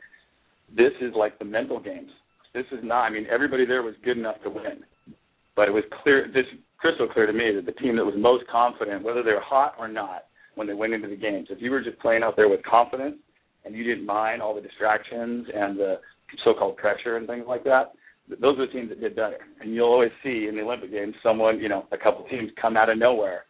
this 0.77 0.93
is 1.01 1.13
like 1.17 1.39
the 1.39 1.45
mental 1.45 1.81
games. 1.81 2.11
This 2.55 2.67
is 2.73 2.81
not. 2.83 3.05
I 3.05 3.11
mean, 3.11 3.27
everybody 3.31 3.65
there 3.65 3.83
was 3.83 3.95
good 4.05 4.19
enough 4.19 4.43
to 4.43 4.51
win, 4.51 4.83
but 5.57 5.69
it 5.69 5.73
was 5.73 5.85
clear, 6.03 6.27
just 6.27 6.49
crystal 6.79 7.09
clear 7.09 7.27
to 7.27 7.33
me 7.33 7.53
that 7.55 7.67
the 7.67 7.81
team 7.81 7.97
that 7.97 8.05
was 8.05 8.15
most 8.17 8.45
confident, 8.51 9.05
whether 9.05 9.23
they 9.23 9.33
were 9.33 9.41
hot 9.41 9.75
or 9.79 9.89
not, 9.89 10.25
when 10.57 10.67
they 10.67 10.75
went 10.75 10.93
into 10.93 11.09
the 11.09 11.17
games, 11.17 11.49
if 11.51 11.61
you 11.61 11.71
were 11.71 11.83
just 11.83 11.99
playing 12.01 12.23
out 12.23 12.37
there 12.37 12.49
with 12.49 12.63
confidence 12.65 13.17
and 13.65 13.75
you 13.75 13.85
didn't 13.85 14.07
mind 14.07 14.43
all 14.43 14.55
the 14.55 14.61
distractions 14.61 15.47
and 15.55 15.79
the 15.79 16.01
so-called 16.45 16.77
pressure 16.77 17.17
and 17.17 17.27
things 17.27 17.45
like 17.47 17.65
that, 17.65 17.93
those 18.29 18.59
are 18.59 18.67
the 18.67 18.73
teams 18.73 18.89
that 18.89 19.01
did 19.01 19.17
better. 19.17 19.39
And 19.61 19.75
you'll 19.75 19.89
always 19.89 20.13
see 20.23 20.47
in 20.49 20.57
the 20.57 20.63
Olympic 20.63 20.91
Games 20.91 21.15
someone, 21.23 21.59
you 21.59 21.69
know, 21.69 21.87
a 21.93 21.97
couple 21.97 22.25
teams 22.29 22.51
come 22.61 22.77
out 22.77 22.91
of 22.91 22.99
nowhere, 22.99 23.45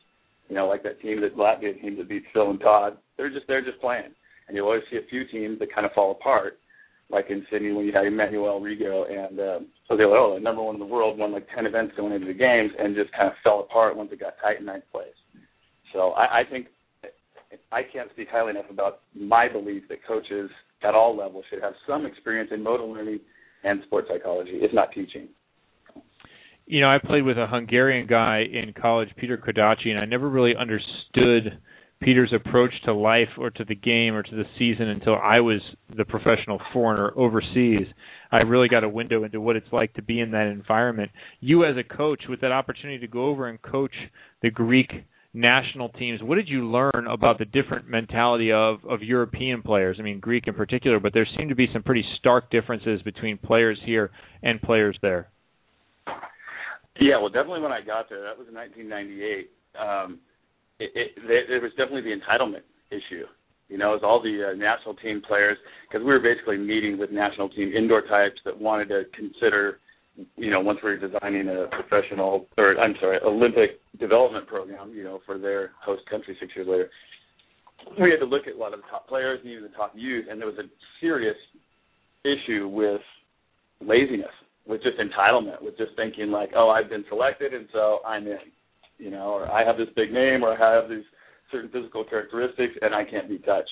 you 0.48 0.54
know, 0.54 0.68
like 0.68 0.82
that 0.84 1.00
team 1.00 1.20
that 1.20 1.36
Latvia 1.36 1.80
team 1.80 1.96
that 1.96 2.08
beat 2.08 2.24
Phil 2.32 2.50
and 2.50 2.60
Todd. 2.60 2.96
They're 3.16 3.30
just 3.30 3.46
they're 3.46 3.64
just 3.64 3.80
playing, 3.80 4.14
and 4.48 4.56
you'll 4.56 4.66
always 4.66 4.82
see 4.90 4.96
a 4.96 5.08
few 5.10 5.26
teams 5.26 5.58
that 5.58 5.74
kind 5.74 5.84
of 5.84 5.92
fall 5.92 6.12
apart, 6.12 6.59
like 7.10 7.26
in 7.28 7.46
Sydney 7.50 7.72
when 7.72 7.86
you 7.86 7.92
had 7.92 8.06
Emanuel 8.06 8.60
Rego 8.60 9.10
and 9.10 9.36
were 9.36 10.16
oh 10.16 10.34
the 10.34 10.40
number 10.40 10.62
one 10.62 10.76
in 10.76 10.80
the 10.80 10.86
world 10.86 11.18
won 11.18 11.32
like 11.32 11.46
ten 11.54 11.66
events 11.66 11.94
going 11.96 12.12
into 12.12 12.26
the 12.26 12.34
games 12.34 12.70
and 12.78 12.94
just 12.94 13.12
kind 13.12 13.28
of 13.28 13.34
fell 13.42 13.60
apart 13.60 13.96
once 13.96 14.10
it 14.12 14.20
got 14.20 14.34
tight 14.42 14.60
in 14.60 14.66
ninth 14.66 14.84
place. 14.92 15.08
So 15.92 16.10
I, 16.10 16.40
I 16.40 16.42
think 16.48 16.66
I 17.72 17.82
can't 17.82 18.10
speak 18.12 18.28
highly 18.30 18.50
enough 18.50 18.70
about 18.70 19.00
my 19.14 19.48
belief 19.48 19.84
that 19.88 19.98
coaches 20.06 20.50
at 20.82 20.94
all 20.94 21.16
levels 21.16 21.44
should 21.50 21.62
have 21.62 21.74
some 21.86 22.06
experience 22.06 22.50
in 22.52 22.62
motor 22.62 22.84
learning 22.84 23.20
and 23.64 23.82
sports 23.86 24.08
psychology, 24.10 24.58
if 24.62 24.72
not 24.72 24.92
teaching. 24.92 25.28
You 26.66 26.80
know, 26.80 26.88
I 26.88 26.98
played 27.04 27.24
with 27.24 27.36
a 27.36 27.46
Hungarian 27.48 28.06
guy 28.06 28.44
in 28.50 28.72
college, 28.80 29.08
Peter 29.16 29.36
Kodachi, 29.36 29.88
and 29.88 29.98
I 29.98 30.04
never 30.04 30.30
really 30.30 30.54
understood 30.56 31.58
Peter's 32.02 32.32
approach 32.32 32.72
to 32.84 32.94
life 32.94 33.28
or 33.36 33.50
to 33.50 33.64
the 33.64 33.74
game 33.74 34.14
or 34.14 34.22
to 34.22 34.34
the 34.34 34.44
season 34.58 34.88
until 34.88 35.16
I 35.16 35.40
was 35.40 35.60
the 35.94 36.04
professional 36.04 36.58
foreigner 36.72 37.12
overseas. 37.14 37.86
I 38.32 38.38
really 38.38 38.68
got 38.68 38.84
a 38.84 38.88
window 38.88 39.24
into 39.24 39.40
what 39.40 39.56
it's 39.56 39.70
like 39.70 39.92
to 39.94 40.02
be 40.02 40.20
in 40.20 40.30
that 40.30 40.46
environment. 40.46 41.10
You, 41.40 41.64
as 41.64 41.76
a 41.76 41.82
coach, 41.82 42.22
with 42.28 42.40
that 42.40 42.52
opportunity 42.52 42.98
to 43.00 43.06
go 43.06 43.26
over 43.26 43.48
and 43.48 43.60
coach 43.60 43.92
the 44.42 44.50
Greek 44.50 44.90
national 45.34 45.90
teams, 45.90 46.22
what 46.22 46.36
did 46.36 46.48
you 46.48 46.70
learn 46.70 47.06
about 47.08 47.38
the 47.38 47.44
different 47.44 47.88
mentality 47.88 48.50
of 48.50 48.78
of 48.88 49.02
European 49.02 49.60
players? 49.62 49.98
I 50.00 50.02
mean, 50.02 50.20
Greek 50.20 50.46
in 50.46 50.54
particular, 50.54 51.00
but 51.00 51.12
there 51.12 51.28
seem 51.36 51.50
to 51.50 51.54
be 51.54 51.68
some 51.72 51.82
pretty 51.82 52.04
stark 52.18 52.50
differences 52.50 53.02
between 53.02 53.36
players 53.36 53.78
here 53.84 54.10
and 54.42 54.60
players 54.62 54.98
there. 55.02 55.28
Yeah, 56.98 57.18
well, 57.18 57.28
definitely 57.28 57.60
when 57.60 57.72
I 57.72 57.80
got 57.82 58.08
there, 58.08 58.22
that 58.22 58.38
was 58.38 58.48
in 58.48 58.54
1998. 58.54 59.50
Um, 59.78 60.18
it, 60.80 60.90
it, 60.94 61.46
there 61.48 61.60
was 61.60 61.70
definitely 61.76 62.02
the 62.02 62.16
entitlement 62.16 62.64
issue. 62.90 63.26
You 63.68 63.78
know, 63.78 63.92
it 63.92 64.02
was 64.02 64.04
all 64.04 64.20
the 64.20 64.50
uh, 64.50 64.56
national 64.56 64.94
team 64.96 65.22
players 65.26 65.56
because 65.86 66.04
we 66.04 66.10
were 66.10 66.18
basically 66.18 66.56
meeting 66.56 66.98
with 66.98 67.12
national 67.12 67.48
team 67.50 67.72
indoor 67.72 68.02
types 68.02 68.40
that 68.44 68.58
wanted 68.58 68.88
to 68.88 69.04
consider, 69.14 69.78
you 70.36 70.50
know, 70.50 70.60
once 70.60 70.80
we 70.82 70.90
were 70.90 70.96
designing 70.96 71.48
a 71.48 71.68
professional 71.70 72.46
or 72.58 72.76
I'm 72.80 72.94
sorry, 73.00 73.20
Olympic 73.24 73.78
development 74.00 74.48
program, 74.48 74.92
you 74.92 75.04
know, 75.04 75.20
for 75.24 75.38
their 75.38 75.70
host 75.84 76.02
country 76.10 76.36
six 76.40 76.52
years 76.56 76.66
later. 76.66 76.90
We 78.00 78.10
had 78.10 78.18
to 78.18 78.26
look 78.26 78.46
at 78.46 78.54
a 78.54 78.58
lot 78.58 78.74
of 78.74 78.80
the 78.80 78.86
top 78.90 79.08
players 79.08 79.38
and 79.42 79.52
even 79.52 79.62
the 79.62 79.76
top 79.76 79.92
youth, 79.94 80.26
and 80.28 80.40
there 80.40 80.48
was 80.48 80.58
a 80.58 80.68
serious 81.00 81.36
issue 82.24 82.68
with 82.68 83.00
laziness, 83.80 84.34
with 84.66 84.82
just 84.82 84.98
entitlement, 84.98 85.62
with 85.62 85.78
just 85.78 85.92
thinking 85.96 86.30
like, 86.30 86.50
oh, 86.56 86.68
I've 86.70 86.90
been 86.90 87.04
selected 87.08 87.54
and 87.54 87.68
so 87.72 88.00
I'm 88.06 88.26
in, 88.26 88.38
you 89.00 89.10
know, 89.10 89.32
or 89.32 89.50
I 89.50 89.64
have 89.64 89.76
this 89.76 89.88
big 89.96 90.12
name 90.12 90.44
or 90.44 90.52
I 90.52 90.80
have 90.80 90.88
these 90.88 91.04
certain 91.50 91.70
physical 91.70 92.04
characteristics 92.04 92.74
and 92.82 92.94
I 92.94 93.04
can't 93.04 93.28
be 93.28 93.38
touched. 93.38 93.70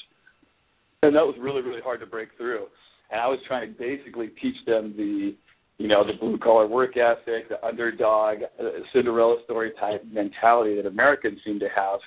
And 1.03 1.15
that 1.15 1.25
was 1.25 1.37
really, 1.39 1.63
really 1.63 1.83
hard 1.83 2.01
to 2.01 2.07
break 2.07 2.31
through. 2.37 2.67
And 3.11 3.21
I 3.21 3.27
was 3.27 3.39
trying 3.47 3.73
to 3.73 3.79
basically 3.79 4.31
teach 4.43 4.57
them 4.67 4.95
the, 4.97 5.35
you 5.79 5.89
know, 5.89 6.05
the 6.05 6.19
blue 6.19 6.39
collar 6.39 6.67
work 6.67 6.97
ethic, 6.97 7.49
the 7.49 7.65
underdog, 7.65 8.39
uh, 8.59 8.65
Cinderella 8.93 9.37
story 9.45 9.73
type 9.79 10.05
mentality 10.11 10.75
that 10.77 10.87
Americans 10.87 11.39
seem 11.45 11.61
to 11.61 11.69
have, 11.75 12.01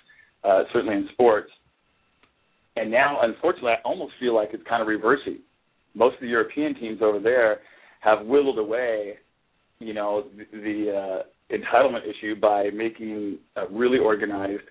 uh, 0.43 0.63
certainly 0.73 0.95
in 0.95 1.07
sports. 1.13 1.49
And 2.75 2.91
now, 2.91 3.19
unfortunately, 3.21 3.71
I 3.71 3.81
almost 3.85 4.13
feel 4.19 4.35
like 4.35 4.49
it's 4.53 4.63
kind 4.67 4.81
of 4.81 4.87
reversing. 4.87 5.39
Most 5.93 6.15
of 6.15 6.21
the 6.21 6.27
European 6.27 6.75
teams 6.75 6.99
over 7.01 7.19
there 7.19 7.59
have 8.01 8.25
whittled 8.25 8.59
away, 8.59 9.15
you 9.79 9.93
know, 9.93 10.25
the, 10.37 10.57
the 10.57 10.97
uh, 10.97 11.23
entitlement 11.51 12.01
issue 12.07 12.39
by 12.39 12.69
making 12.73 13.37
a 13.55 13.67
really 13.71 13.97
organized 13.97 14.63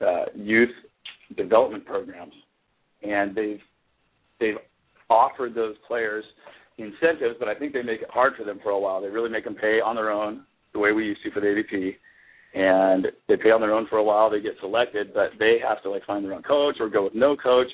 uh, 0.00 0.24
youth 0.34 0.70
development 1.36 1.84
programs, 1.84 2.34
and 3.02 3.34
they've 3.34 3.60
they've 4.40 4.56
offered 5.08 5.54
those 5.54 5.74
players 5.86 6.24
incentives, 6.78 7.36
but 7.38 7.48
I 7.48 7.54
think 7.54 7.72
they 7.72 7.82
make 7.82 8.02
it 8.02 8.10
hard 8.10 8.32
for 8.36 8.44
them 8.44 8.58
for 8.62 8.70
a 8.70 8.78
while. 8.78 9.00
They 9.00 9.08
really 9.08 9.30
make 9.30 9.44
them 9.44 9.54
pay 9.54 9.80
on 9.80 9.94
their 9.94 10.10
own, 10.10 10.44
the 10.72 10.78
way 10.78 10.92
we 10.92 11.04
used 11.04 11.22
to 11.22 11.30
for 11.30 11.40
the 11.40 11.46
AVP, 11.46 11.94
and 12.54 13.06
they 13.28 13.36
pay 13.36 13.50
on 13.50 13.60
their 13.60 13.72
own 13.72 13.86
for 13.88 13.98
a 13.98 14.04
while. 14.04 14.30
They 14.30 14.40
get 14.40 14.54
selected, 14.60 15.12
but 15.14 15.30
they 15.38 15.58
have 15.66 15.82
to 15.82 15.90
like 15.90 16.04
find 16.04 16.24
their 16.24 16.34
own 16.34 16.42
coach 16.42 16.76
or 16.80 16.88
go 16.88 17.04
with 17.04 17.14
no 17.14 17.36
coach 17.36 17.68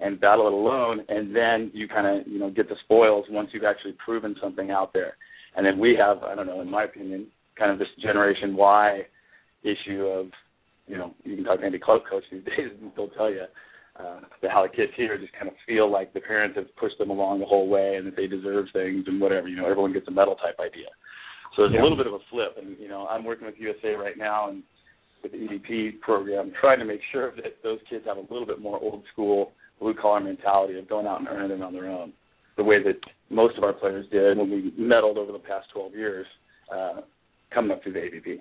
and 0.00 0.20
battle 0.20 0.46
it 0.46 0.52
alone. 0.52 1.00
And 1.08 1.34
then 1.34 1.70
you 1.74 1.88
kind 1.88 2.06
of 2.06 2.26
you 2.26 2.38
know 2.38 2.50
get 2.50 2.68
the 2.68 2.76
spoils 2.84 3.26
once 3.30 3.50
you've 3.52 3.64
actually 3.64 3.96
proven 4.04 4.34
something 4.40 4.70
out 4.70 4.92
there. 4.92 5.16
And 5.56 5.64
then 5.64 5.78
we 5.78 5.96
have, 5.96 6.22
I 6.24 6.34
don't 6.34 6.46
know, 6.46 6.60
in 6.60 6.70
my 6.70 6.84
opinion, 6.84 7.28
kind 7.58 7.70
of 7.70 7.78
this 7.78 7.88
Generation 8.00 8.56
Y 8.56 9.02
issue 9.62 10.04
of 10.06 10.26
you 10.86 10.98
know, 10.98 11.14
you 11.24 11.36
can 11.36 11.44
talk 11.44 11.60
to 11.60 11.66
any 11.66 11.78
club 11.78 12.02
coach 12.08 12.24
these 12.30 12.44
days, 12.56 12.70
and 12.80 12.92
they'll 12.96 13.08
tell 13.08 13.30
you 13.30 13.44
uh, 13.98 14.20
that 14.42 14.50
how 14.50 14.62
the 14.62 14.68
kids 14.68 14.92
here 14.96 15.16
just 15.16 15.32
kind 15.32 15.48
of 15.48 15.54
feel 15.66 15.90
like 15.90 16.12
the 16.12 16.20
parents 16.20 16.56
have 16.56 16.66
pushed 16.76 16.98
them 16.98 17.10
along 17.10 17.40
the 17.40 17.46
whole 17.46 17.68
way, 17.68 17.96
and 17.96 18.06
that 18.06 18.16
they 18.16 18.26
deserve 18.26 18.66
things 18.72 19.04
and 19.06 19.20
whatever. 19.20 19.48
You 19.48 19.56
know, 19.56 19.66
everyone 19.66 19.92
gets 19.92 20.08
a 20.08 20.10
medal 20.10 20.34
type 20.36 20.58
idea. 20.60 20.88
So 21.56 21.62
there's 21.62 21.74
Yeah. 21.74 21.82
a 21.82 21.84
little 21.84 21.96
bit 21.96 22.06
of 22.06 22.14
a 22.14 22.18
flip, 22.30 22.56
and 22.58 22.78
you 22.78 22.88
know, 22.88 23.06
I'm 23.08 23.24
working 23.24 23.46
with 23.46 23.58
USA 23.58 23.94
right 23.94 24.18
now 24.18 24.48
and 24.50 24.62
with 25.22 25.32
the 25.32 25.38
EDP 25.38 26.00
program, 26.02 26.52
trying 26.60 26.80
to 26.80 26.84
make 26.84 27.00
sure 27.10 27.32
that 27.36 27.62
those 27.62 27.78
kids 27.88 28.04
have 28.06 28.18
a 28.18 28.26
little 28.32 28.44
bit 28.46 28.60
more 28.60 28.78
old 28.78 29.04
school 29.12 29.52
blue 29.80 29.94
collar 29.94 30.20
mentality 30.20 30.78
of 30.78 30.88
going 30.88 31.06
out 31.06 31.20
and 31.20 31.28
earning 31.28 31.58
it 31.58 31.62
on 31.62 31.72
their 31.72 31.88
own, 31.88 32.12
the 32.56 32.62
way 32.62 32.82
that 32.82 32.98
most 33.30 33.56
of 33.56 33.64
our 33.64 33.72
players 33.72 34.06
did 34.10 34.36
when 34.36 34.50
we 34.50 34.70
medaled 34.78 35.16
over 35.16 35.32
the 35.32 35.38
past 35.38 35.66
12 35.72 35.94
years, 35.94 36.26
uh, 36.72 37.00
coming 37.54 37.70
up 37.70 37.82
through 37.82 37.92
the 37.92 38.00
AVP. 38.00 38.38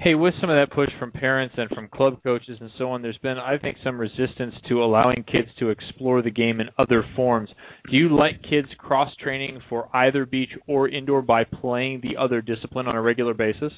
Hey, 0.00 0.14
with 0.14 0.34
some 0.40 0.48
of 0.48 0.56
that 0.56 0.74
push 0.74 0.90
from 0.98 1.10
parents 1.10 1.56
and 1.58 1.68
from 1.70 1.88
club 1.88 2.22
coaches 2.22 2.56
and 2.60 2.70
so 2.78 2.90
on, 2.92 3.02
there's 3.02 3.18
been, 3.18 3.36
I 3.36 3.58
think, 3.58 3.78
some 3.82 4.00
resistance 4.00 4.54
to 4.68 4.82
allowing 4.82 5.24
kids 5.24 5.48
to 5.58 5.70
explore 5.70 6.22
the 6.22 6.30
game 6.30 6.60
in 6.60 6.68
other 6.78 7.04
forms. 7.16 7.50
Do 7.90 7.96
you 7.96 8.14
like 8.16 8.42
kids 8.48 8.68
cross 8.78 9.10
training 9.20 9.60
for 9.68 9.88
either 9.94 10.24
beach 10.24 10.50
or 10.68 10.88
indoor 10.88 11.20
by 11.20 11.42
playing 11.42 12.02
the 12.02 12.16
other 12.16 12.40
discipline 12.40 12.86
on 12.86 12.94
a 12.94 13.02
regular 13.02 13.34
basis? 13.34 13.72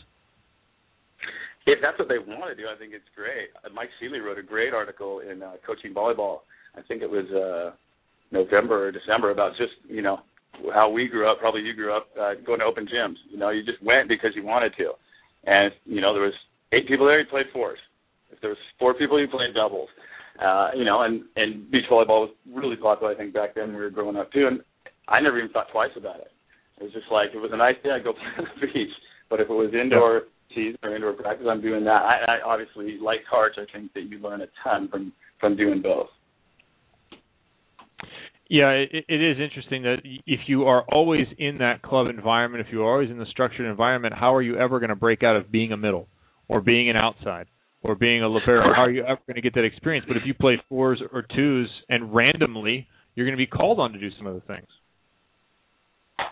If 1.66 1.78
that's 1.80 1.98
what 1.98 2.08
they 2.08 2.18
want 2.18 2.54
to 2.54 2.60
do, 2.60 2.68
I 2.68 2.78
think 2.78 2.92
it's 2.92 3.04
great. 3.16 3.48
Uh, 3.64 3.72
Mike 3.74 3.90
Seeley 3.98 4.20
wrote 4.20 4.38
a 4.38 4.42
great 4.42 4.74
article 4.74 5.20
in 5.20 5.42
uh, 5.42 5.52
Coaching 5.66 5.94
Volleyball. 5.94 6.40
I 6.76 6.82
think 6.82 7.02
it 7.02 7.10
was 7.10 7.24
uh, 7.30 7.74
November 8.30 8.88
or 8.88 8.92
December 8.92 9.30
about 9.30 9.52
just 9.56 9.72
you 9.88 10.02
know 10.02 10.20
how 10.74 10.90
we 10.90 11.08
grew 11.08 11.30
up. 11.30 11.38
Probably 11.38 11.62
you 11.62 11.74
grew 11.74 11.96
up 11.96 12.08
uh, 12.20 12.34
going 12.46 12.60
to 12.60 12.64
open 12.66 12.86
gyms. 12.86 13.16
You 13.30 13.38
know, 13.38 13.50
you 13.50 13.64
just 13.64 13.82
went 13.82 14.08
because 14.08 14.30
you 14.34 14.44
wanted 14.44 14.72
to, 14.78 14.92
and 15.44 15.72
you 15.84 16.00
know 16.00 16.12
there 16.12 16.22
was 16.22 16.34
eight 16.72 16.88
people 16.88 17.06
there. 17.06 17.20
You 17.20 17.26
played 17.26 17.46
fours. 17.52 17.78
If 18.30 18.40
there 18.40 18.50
was 18.50 18.58
four 18.78 18.94
people, 18.94 19.20
you 19.20 19.28
played 19.28 19.54
doubles. 19.54 19.88
Uh, 20.40 20.70
you 20.74 20.84
know, 20.84 21.02
and 21.02 21.22
and 21.36 21.70
beach 21.70 21.84
volleyball 21.90 22.28
was 22.28 22.34
really 22.52 22.76
popular. 22.76 23.12
I 23.12 23.16
think 23.16 23.34
back 23.34 23.54
then 23.54 23.68
we 23.74 23.80
were 23.80 23.90
growing 23.90 24.16
up 24.16 24.32
too, 24.32 24.46
and 24.46 24.60
I 25.08 25.20
never 25.20 25.38
even 25.38 25.50
thought 25.50 25.66
twice 25.72 25.90
about 25.96 26.20
it. 26.20 26.30
It 26.80 26.84
was 26.84 26.92
just 26.92 27.10
like 27.10 27.30
it 27.34 27.38
was 27.38 27.50
a 27.52 27.56
nice 27.56 27.76
day, 27.82 27.90
I'd 27.90 28.04
go 28.04 28.12
play 28.14 28.22
on 28.38 28.46
the 28.60 28.66
beach. 28.66 28.94
But 29.28 29.40
if 29.40 29.50
it 29.50 29.52
was 29.52 29.72
indoor 29.74 30.22
season 30.54 30.78
or 30.82 30.94
indoor 30.94 31.12
practice, 31.12 31.46
I'm 31.48 31.60
doing 31.60 31.84
that. 31.84 32.02
I, 32.02 32.24
I 32.26 32.36
obviously 32.44 32.98
like 33.00 33.20
cards. 33.28 33.56
I 33.58 33.70
think 33.70 33.92
that 33.94 34.08
you 34.08 34.18
learn 34.18 34.40
a 34.40 34.46
ton 34.64 34.88
from 34.88 35.12
from 35.40 35.56
doing 35.56 35.82
both. 35.82 36.08
Yeah, 38.50 38.70
it, 38.70 39.04
it 39.08 39.22
is 39.22 39.36
interesting 39.38 39.84
that 39.84 39.98
if 40.26 40.40
you 40.48 40.64
are 40.64 40.84
always 40.92 41.28
in 41.38 41.58
that 41.58 41.82
club 41.82 42.08
environment, 42.08 42.66
if 42.66 42.72
you 42.72 42.82
are 42.82 42.92
always 42.94 43.08
in 43.08 43.16
the 43.16 43.26
structured 43.30 43.64
environment, 43.64 44.12
how 44.18 44.34
are 44.34 44.42
you 44.42 44.58
ever 44.58 44.80
going 44.80 44.88
to 44.88 44.96
break 44.96 45.22
out 45.22 45.36
of 45.36 45.52
being 45.52 45.70
a 45.70 45.76
middle 45.76 46.08
or 46.48 46.60
being 46.60 46.90
an 46.90 46.96
outside 46.96 47.46
or 47.80 47.94
being 47.94 48.24
a 48.24 48.28
libero? 48.28 48.74
How 48.74 48.82
are 48.82 48.90
you 48.90 49.04
ever 49.04 49.20
going 49.24 49.36
to 49.36 49.40
get 49.40 49.54
that 49.54 49.62
experience? 49.62 50.04
But 50.08 50.16
if 50.16 50.24
you 50.26 50.34
play 50.34 50.60
fours 50.68 51.00
or 51.12 51.24
twos 51.32 51.70
and 51.88 52.12
randomly, 52.12 52.88
you're 53.14 53.24
going 53.24 53.38
to 53.38 53.40
be 53.40 53.46
called 53.46 53.78
on 53.78 53.92
to 53.92 54.00
do 54.00 54.10
some 54.18 54.26
of 54.26 54.34
the 54.34 54.40
things. 54.40 54.66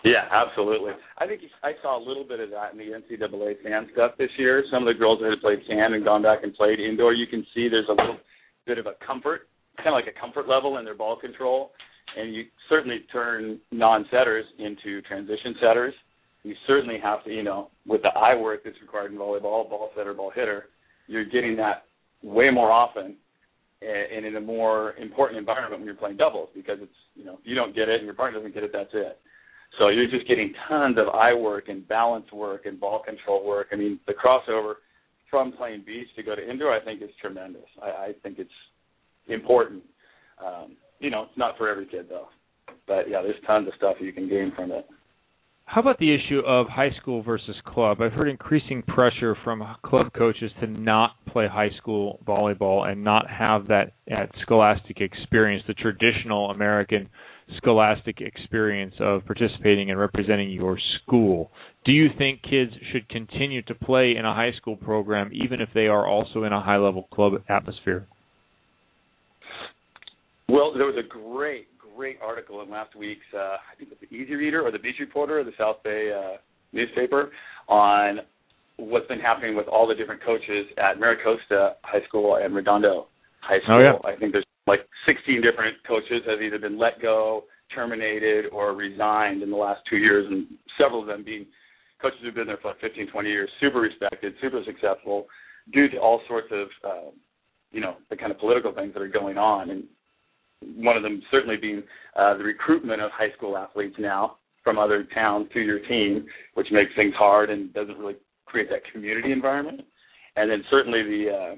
Yeah, 0.03 0.27
absolutely. 0.29 0.91
I 1.17 1.25
think 1.25 1.39
I 1.63 1.71
saw 1.81 1.97
a 1.97 2.03
little 2.05 2.25
bit 2.25 2.41
of 2.41 2.49
that 2.49 2.73
in 2.73 2.79
the 2.79 2.99
NCAA 2.99 3.63
fan 3.63 3.87
stuff 3.93 4.11
this 4.17 4.29
year. 4.37 4.65
Some 4.69 4.85
of 4.85 4.93
the 4.93 4.99
girls 4.99 5.19
that 5.21 5.29
had 5.29 5.39
played 5.39 5.59
can 5.65 5.93
and 5.93 6.03
gone 6.03 6.21
back 6.21 6.39
and 6.43 6.53
played 6.53 6.81
indoor, 6.81 7.13
you 7.13 7.27
can 7.27 7.47
see 7.55 7.69
there's 7.69 7.87
a 7.87 7.93
little 7.93 8.17
bit 8.67 8.77
of 8.77 8.87
a 8.87 8.93
comfort, 9.07 9.47
kind 9.77 9.87
of 9.87 9.93
like 9.93 10.13
a 10.13 10.19
comfort 10.19 10.49
level 10.49 10.79
in 10.79 10.83
their 10.83 10.95
ball 10.95 11.17
control. 11.17 11.71
And 12.17 12.33
you 12.33 12.45
certainly 12.67 12.99
turn 13.11 13.59
non-setters 13.71 14.45
into 14.57 15.01
transition 15.03 15.55
setters. 15.61 15.93
You 16.43 16.55
certainly 16.67 16.97
have 17.01 17.23
to, 17.25 17.31
you 17.31 17.43
know, 17.43 17.69
with 17.85 18.01
the 18.01 18.09
eye 18.09 18.35
work 18.35 18.61
that's 18.63 18.79
required 18.81 19.11
in 19.11 19.17
volleyball, 19.17 19.69
ball 19.69 19.91
setter, 19.95 20.13
ball 20.13 20.31
hitter, 20.33 20.65
you're 21.07 21.25
getting 21.25 21.55
that 21.57 21.83
way 22.23 22.49
more 22.49 22.71
often 22.71 23.15
and 23.81 24.25
in 24.25 24.35
a 24.35 24.41
more 24.41 24.93
important 24.95 25.39
environment 25.39 25.79
when 25.79 25.85
you're 25.85 25.95
playing 25.95 26.17
doubles 26.17 26.49
because 26.53 26.77
it's, 26.81 26.91
you 27.15 27.23
know, 27.23 27.33
if 27.33 27.39
you 27.43 27.55
don't 27.55 27.75
get 27.75 27.87
it 27.87 27.95
and 27.95 28.05
your 28.05 28.13
partner 28.13 28.39
doesn't 28.39 28.53
get 28.53 28.63
it, 28.63 28.71
that's 28.73 28.89
it. 28.93 29.17
So 29.77 29.89
you're 29.89 30.09
just 30.09 30.27
getting 30.27 30.53
tons 30.67 30.97
of 30.97 31.07
eye 31.09 31.33
work 31.33 31.69
and 31.69 31.87
balance 31.87 32.29
work 32.31 32.65
and 32.65 32.79
ball 32.79 33.01
control 33.03 33.45
work. 33.45 33.67
I 33.71 33.75
mean, 33.75 33.99
the 34.07 34.13
crossover 34.13 34.75
from 35.29 35.53
playing 35.53 35.83
beach 35.85 36.07
to 36.15 36.23
go 36.23 36.35
to 36.35 36.49
indoor, 36.49 36.75
I 36.75 36.83
think 36.83 37.01
is 37.01 37.09
tremendous. 37.21 37.65
I, 37.81 37.87
I 37.87 38.11
think 38.23 38.39
it's 38.39 38.49
important. 39.27 39.83
Um, 40.45 40.75
you 40.99 41.09
know, 41.09 41.23
it's 41.23 41.37
not 41.37 41.57
for 41.57 41.69
every 41.69 41.85
kid 41.85 42.07
though. 42.09 42.27
But 42.87 43.09
yeah, 43.09 43.21
there's 43.21 43.35
tons 43.45 43.67
of 43.67 43.73
stuff 43.77 43.97
you 43.99 44.13
can 44.13 44.29
gain 44.29 44.51
from 44.55 44.71
it. 44.71 44.85
How 45.69 45.81
about 45.81 45.99
the 45.99 46.15
issue 46.15 46.39
of 46.47 46.65
high 46.67 46.89
school 46.99 47.21
versus 47.21 47.55
club? 47.63 48.01
I've 48.01 48.13
heard 48.13 48.27
increasing 48.27 48.81
pressure 48.81 49.37
from 49.43 49.63
club 49.85 50.11
coaches 50.17 50.51
to 50.61 50.65
not 50.65 51.11
play 51.27 51.47
high 51.47 51.69
school 51.77 52.19
volleyball 52.27 52.89
and 52.89 53.03
not 53.03 53.29
have 53.29 53.67
that, 53.67 53.91
scholastic 54.41 54.99
experience, 54.99 55.63
the 55.67 55.75
traditional 55.75 56.49
American 56.49 57.07
scholastic 57.57 58.19
experience 58.19 58.95
of 58.99 59.23
participating 59.27 59.91
and 59.91 59.99
representing 59.99 60.49
your 60.49 60.79
school. 61.03 61.51
Do 61.85 61.91
you 61.91 62.07
think 62.17 62.41
kids 62.41 62.71
should 62.91 63.07
continue 63.07 63.61
to 63.63 63.75
play 63.75 64.15
in 64.17 64.25
a 64.25 64.33
high 64.33 64.53
school 64.57 64.75
program 64.75 65.29
even 65.33 65.61
if 65.61 65.69
they 65.75 65.85
are 65.85 66.07
also 66.07 66.45
in 66.45 66.51
a 66.51 66.63
high 66.63 66.77
level 66.77 67.07
club 67.13 67.33
atmosphere? 67.47 68.07
Well, 70.49 70.73
there 70.73 70.87
was 70.87 70.95
a 70.97 71.07
great, 71.07 71.67
great 71.77 72.17
article 72.23 72.61
in 72.61 72.71
last 72.71 72.95
week's, 72.95 73.21
uh, 73.35 73.57
I 73.61 73.75
think 73.77 73.91
it 73.91 73.99
was 73.99 74.09
the 74.09 74.15
Easy 74.15 74.33
Reader 74.33 74.65
or 74.65 74.71
the 74.71 74.79
Beach 74.79 74.95
Reporter, 74.99 75.43
the 75.43 75.51
South 75.57 75.83
Bay 75.83 76.11
uh, 76.11 76.37
newspaper, 76.73 77.31
on 77.67 78.19
what's 78.77 79.07
been 79.07 79.19
happening 79.19 79.55
with 79.55 79.67
all 79.67 79.87
the 79.87 79.93
different 79.93 80.23
coaches 80.23 80.65
at 80.77 80.99
Mira 80.99 81.17
Costa 81.23 81.75
High 81.83 82.03
School 82.07 82.39
and 82.41 82.55
Redondo 82.55 83.07
High 83.41 83.59
School. 83.63 83.75
Oh, 83.75 83.79
yeah. 83.79 84.09
I 84.09 84.17
think 84.17 84.31
there's 84.31 84.45
like 84.65 84.79
16 85.05 85.41
different 85.41 85.77
coaches 85.87 86.23
have 86.27 86.41
either 86.41 86.57
been 86.57 86.79
let 86.79 86.99
go, 86.99 87.43
terminated, 87.73 88.45
or 88.51 88.73
resigned 88.73 89.43
in 89.43 89.51
the 89.51 89.57
last 89.57 89.81
two 89.87 89.97
years, 89.97 90.25
and 90.31 90.47
several 90.79 91.01
of 91.01 91.07
them 91.07 91.23
being 91.23 91.45
coaches 92.01 92.19
who've 92.23 92.33
been 92.33 92.47
there 92.47 92.57
for 92.61 92.69
like 92.69 92.81
15, 92.81 93.11
20 93.11 93.29
years, 93.29 93.49
super 93.59 93.81
respected, 93.81 94.33
super 94.41 94.61
successful, 94.65 95.27
due 95.73 95.89
to 95.89 95.97
all 95.97 96.21
sorts 96.27 96.47
of, 96.51 96.67
uh, 96.83 97.09
you 97.71 97.81
know, 97.81 97.97
the 98.09 98.15
kind 98.15 98.31
of 98.31 98.39
political 98.39 98.73
things 98.73 98.93
that 98.93 99.01
are 99.01 99.07
going 99.07 99.37
on. 99.37 99.69
And 99.69 99.83
one 100.61 100.97
of 100.97 101.03
them 101.03 101.21
certainly 101.31 101.57
being 101.57 101.83
uh, 102.15 102.37
the 102.37 102.43
recruitment 102.43 103.01
of 103.01 103.11
high 103.11 103.31
school 103.37 103.57
athletes 103.57 103.95
now 103.99 104.37
from 104.63 104.77
other 104.77 105.07
towns 105.13 105.47
to 105.53 105.61
your 105.61 105.79
team, 105.79 106.25
which 106.55 106.67
makes 106.71 106.91
things 106.95 107.13
hard 107.17 107.49
and 107.49 107.73
doesn't 107.73 107.97
really 107.97 108.17
create 108.45 108.69
that 108.69 108.81
community 108.91 109.31
environment. 109.31 109.81
And 110.35 110.49
then 110.49 110.63
certainly 110.69 111.03
the, 111.03 111.31
uh, 111.31 111.55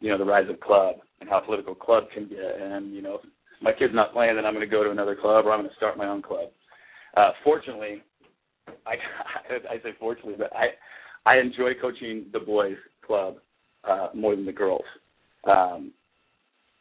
you 0.00 0.10
know, 0.10 0.18
the 0.18 0.24
rise 0.24 0.48
of 0.48 0.60
club 0.60 0.96
and 1.20 1.28
how 1.28 1.40
political 1.40 1.74
club 1.74 2.04
can 2.12 2.28
get. 2.28 2.60
And 2.60 2.94
you 2.94 3.02
know, 3.02 3.14
if 3.16 3.20
my 3.62 3.72
kid's 3.72 3.94
not 3.94 4.12
playing, 4.12 4.36
then 4.36 4.44
I'm 4.44 4.54
going 4.54 4.68
to 4.68 4.70
go 4.70 4.84
to 4.84 4.90
another 4.90 5.16
club 5.16 5.46
or 5.46 5.52
I'm 5.52 5.60
going 5.60 5.70
to 5.70 5.76
start 5.76 5.96
my 5.96 6.06
own 6.06 6.22
club. 6.22 6.50
Uh, 7.16 7.30
fortunately, 7.42 8.02
I 8.86 8.94
I 9.70 9.76
say 9.82 9.90
fortunately, 9.98 10.34
but 10.36 10.52
I 10.54 10.66
I 11.26 11.38
enjoy 11.38 11.72
coaching 11.80 12.26
the 12.32 12.40
boys 12.40 12.76
club 13.06 13.36
uh, 13.88 14.08
more 14.14 14.36
than 14.36 14.46
the 14.46 14.52
girls. 14.52 14.84
Um, 15.44 15.92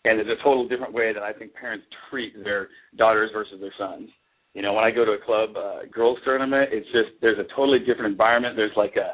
and 0.06 0.20
there's 0.20 0.38
a 0.40 0.44
total 0.44 0.68
different 0.68 0.94
way 0.94 1.14
that 1.14 1.24
I 1.24 1.34
think 1.34 1.54
parents 1.54 1.86
treat 2.10 2.44
their 2.44 2.70
daughters 2.98 3.32
versus 3.34 3.60
their 3.60 3.74
sons. 3.78 4.10
You 4.54 4.62
know, 4.62 4.74
when 4.74 4.84
I 4.84 4.92
go 4.92 5.06
to 5.06 5.14
a 5.14 5.26
club 5.26 5.56
uh, 5.58 5.80
girls 5.92 6.20
tournament, 6.24 6.70
it's 6.72 6.88
just 6.88 7.10
there's 7.22 7.40
a 7.40 7.56
totally 7.56 7.80
different 7.80 8.12
environment. 8.12 8.56
There's 8.56 8.76
like 8.76 8.96
a 8.98 9.14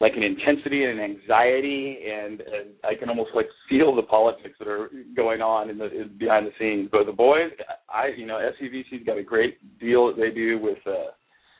like 0.00 0.14
an 0.16 0.24
intensity 0.24 0.84
and 0.84 0.98
an 0.98 1.16
anxiety, 1.16 1.98
and, 2.12 2.40
and 2.40 2.70
I 2.82 2.96
can 2.96 3.08
almost 3.08 3.30
like 3.36 3.46
feel 3.68 3.94
the 3.94 4.02
politics 4.02 4.56
that 4.58 4.66
are 4.66 4.90
going 5.14 5.40
on 5.40 5.70
in 5.70 5.78
the 5.78 5.84
in, 5.84 6.18
behind 6.18 6.46
the 6.46 6.50
scenes. 6.58 6.88
But 6.90 7.06
the 7.06 7.12
boys, 7.12 7.50
I 7.88 8.08
you 8.16 8.26
know, 8.26 8.38
SCVC's 8.60 9.06
got 9.06 9.16
a 9.16 9.22
great 9.22 9.58
deal 9.78 10.08
that 10.08 10.20
they 10.20 10.30
do 10.30 10.58
with 10.58 10.78
uh, 10.86 11.12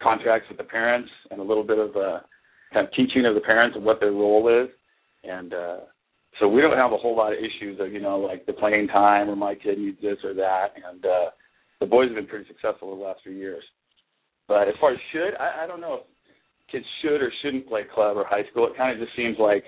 contracts 0.02 0.48
with 0.48 0.58
the 0.58 0.64
parents 0.64 1.08
and 1.30 1.40
a 1.40 1.44
little 1.44 1.62
bit 1.62 1.78
of 1.78 1.96
uh, 1.96 2.18
kind 2.74 2.86
of 2.86 2.92
teaching 2.94 3.24
of 3.24 3.34
the 3.34 3.40
parents 3.40 3.76
of 3.76 3.84
what 3.84 4.00
their 4.00 4.10
role 4.10 4.48
is, 4.48 4.68
and 5.22 5.54
uh, 5.54 5.76
so 6.40 6.48
we 6.48 6.60
don't 6.60 6.76
have 6.76 6.92
a 6.92 6.96
whole 6.96 7.16
lot 7.16 7.32
of 7.32 7.38
issues 7.38 7.78
of 7.80 7.92
you 7.92 8.00
know 8.00 8.18
like 8.18 8.46
the 8.46 8.52
playing 8.52 8.88
time 8.88 9.28
or 9.28 9.36
my 9.36 9.54
kid 9.54 9.78
needs 9.78 10.00
this 10.00 10.18
or 10.24 10.34
that, 10.34 10.68
and 10.76 11.04
uh, 11.04 11.30
the 11.80 11.86
boys 11.86 12.08
have 12.08 12.16
been 12.16 12.26
pretty 12.26 12.46
successful 12.48 12.96
the 12.96 13.02
last 13.02 13.20
few 13.22 13.32
years. 13.32 13.62
But 14.48 14.68
as 14.68 14.74
far 14.80 14.92
as 14.92 14.98
should, 15.12 15.34
I, 15.38 15.64
I 15.64 15.66
don't 15.66 15.80
know 15.80 15.94
if 15.94 16.00
kids 16.70 16.84
should 17.02 17.20
or 17.20 17.32
shouldn't 17.42 17.68
play 17.68 17.82
club 17.92 18.16
or 18.16 18.24
high 18.24 18.44
school. 18.50 18.66
It 18.66 18.76
kind 18.76 18.92
of 18.92 19.04
just 19.04 19.16
seems 19.16 19.36
like 19.38 19.64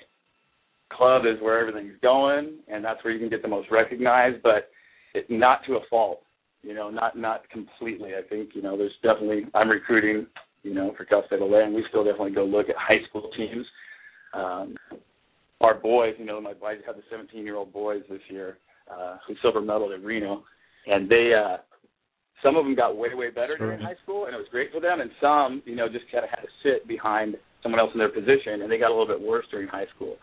club 0.92 1.22
is 1.26 1.40
where 1.40 1.58
everything's 1.58 1.98
going, 2.02 2.58
and 2.68 2.84
that's 2.84 3.02
where 3.04 3.12
you 3.12 3.20
can 3.20 3.28
get 3.28 3.42
the 3.42 3.48
most 3.48 3.68
recognized, 3.70 4.42
but 4.42 4.70
it, 5.14 5.26
not 5.30 5.60
to 5.66 5.74
a 5.74 5.80
fault. 5.90 6.20
You 6.62 6.72
know, 6.72 6.88
not 6.88 7.16
not 7.16 7.48
completely. 7.50 8.12
I 8.14 8.26
think 8.26 8.50
you 8.54 8.62
know 8.62 8.76
there's 8.76 8.96
definitely 9.02 9.42
I'm 9.54 9.68
recruiting. 9.68 10.26
You 10.62 10.72
know, 10.72 10.94
for 10.96 11.04
Cal 11.04 11.22
State 11.26 11.42
LA, 11.42 11.58
and 11.58 11.74
we 11.74 11.84
still 11.90 12.04
definitely 12.04 12.30
go 12.30 12.46
look 12.46 12.70
at 12.70 12.76
high 12.78 13.04
school 13.10 13.30
teams. 13.36 13.66
Um, 14.32 14.76
our 15.60 15.74
boys, 15.74 16.14
you 16.18 16.24
know, 16.24 16.40
my 16.40 16.52
I 16.64 16.74
had 16.86 16.96
the 16.96 17.02
17 17.10 17.44
year 17.44 17.56
old 17.56 17.72
boys 17.72 18.02
this 18.08 18.20
year 18.28 18.58
uh, 18.90 19.16
who 19.26 19.34
silver 19.42 19.60
medaled 19.60 19.94
at 19.94 20.04
Reno, 20.04 20.42
and 20.86 21.08
they 21.08 21.32
uh, 21.34 21.58
some 22.42 22.56
of 22.56 22.64
them 22.64 22.74
got 22.74 22.96
way 22.96 23.08
way 23.14 23.30
better 23.30 23.56
during 23.56 23.80
high 23.80 23.96
school, 24.02 24.26
and 24.26 24.34
it 24.34 24.38
was 24.38 24.46
great 24.50 24.70
for 24.72 24.80
them, 24.80 25.00
and 25.00 25.10
some, 25.20 25.62
you 25.64 25.74
know, 25.74 25.88
just 25.88 26.04
kind 26.12 26.24
of 26.24 26.30
had 26.30 26.42
to 26.42 26.48
sit 26.62 26.86
behind 26.86 27.36
someone 27.62 27.80
else 27.80 27.90
in 27.94 27.98
their 27.98 28.10
position, 28.10 28.62
and 28.62 28.70
they 28.70 28.78
got 28.78 28.90
a 28.90 28.94
little 28.94 29.06
bit 29.06 29.20
worse 29.20 29.46
during 29.50 29.66
high 29.66 29.86
school. 29.96 30.16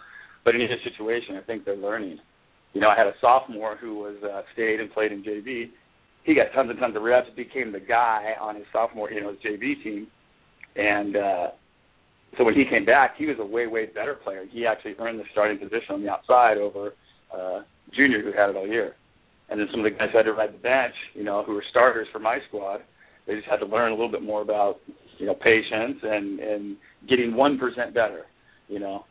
But 0.46 0.56
in 0.56 0.62
his 0.62 0.70
situation, 0.84 1.36
I 1.36 1.42
think 1.42 1.66
they're 1.66 1.76
learning. 1.76 2.20
You 2.74 2.82
know, 2.82 2.90
I 2.90 2.96
had 2.96 3.08
a 3.08 3.14
sophomore 3.20 3.76
who 3.76 3.96
was 3.96 4.16
uh, 4.24 4.42
stayed 4.54 4.80
and 4.80 4.92
played 4.92 5.12
in 5.12 5.24
JV. 5.24 5.72
He 6.24 6.36
got 6.36 6.54
tons 6.54 6.70
and 6.70 6.80
tons 6.80 6.96
of 6.96 7.02
reps, 7.02 7.28
became 7.36 7.72
the 7.72 7.80
guy 7.80 8.34
on 8.40 8.56
his 8.56 8.66
sophomore, 8.72 9.12
you 9.12 9.22
know, 9.22 9.30
his 9.32 9.40
JV 9.40 9.84
team, 9.84 10.08
and 10.76 11.16
uh, 11.16 11.48
so 12.38 12.44
when 12.44 12.54
he 12.54 12.64
came 12.66 12.86
back, 12.86 13.16
he 13.18 13.26
was 13.26 13.38
a 13.40 13.46
way 13.46 13.68
way 13.68 13.88
better 13.88 14.14
player. 14.14 14.46
He 14.50 14.66
actually 14.66 14.96
earned 15.00 15.20
the 15.20 15.26
starting 15.32 15.58
position 15.58 15.96
on 15.96 16.04
the 16.04 16.10
outside 16.10 16.58
over 16.58 16.94
uh, 17.36 17.62
junior 17.94 18.22
who 18.22 18.32
had 18.32 18.50
it 18.50 18.56
all 18.56 18.68
year. 18.68 18.96
And 19.50 19.60
then 19.60 19.68
some 19.72 19.82
of 19.82 19.84
the 19.84 19.98
guys 19.98 20.10
who 20.12 20.18
had 20.18 20.24
to 20.24 20.34
ride 20.34 20.54
the 20.54 20.60
bench, 20.60 20.94
you 21.14 21.24
know, 21.24 21.44
who 21.44 21.54
were 21.54 21.64
starters 21.70 22.08
for 22.12 22.20
my 22.20 22.40
squad, 22.48 22.82
they 23.28 23.36
just 23.36 23.48
had 23.48 23.58
to 23.58 23.66
learn 23.66 23.92
a 23.92 23.96
little 23.96 24.12
bit 24.12 24.22
more 24.22 24.42
about, 24.42 24.78
you 25.18 25.26
know, 25.26 25.34
patience 25.36 26.00
and 26.04 26.40
and 26.40 26.78
getting 27.10 27.36
one 27.36 27.60
percent 27.60 27.94
better. 27.94 28.26
You 28.70 28.80
know, 28.80 29.06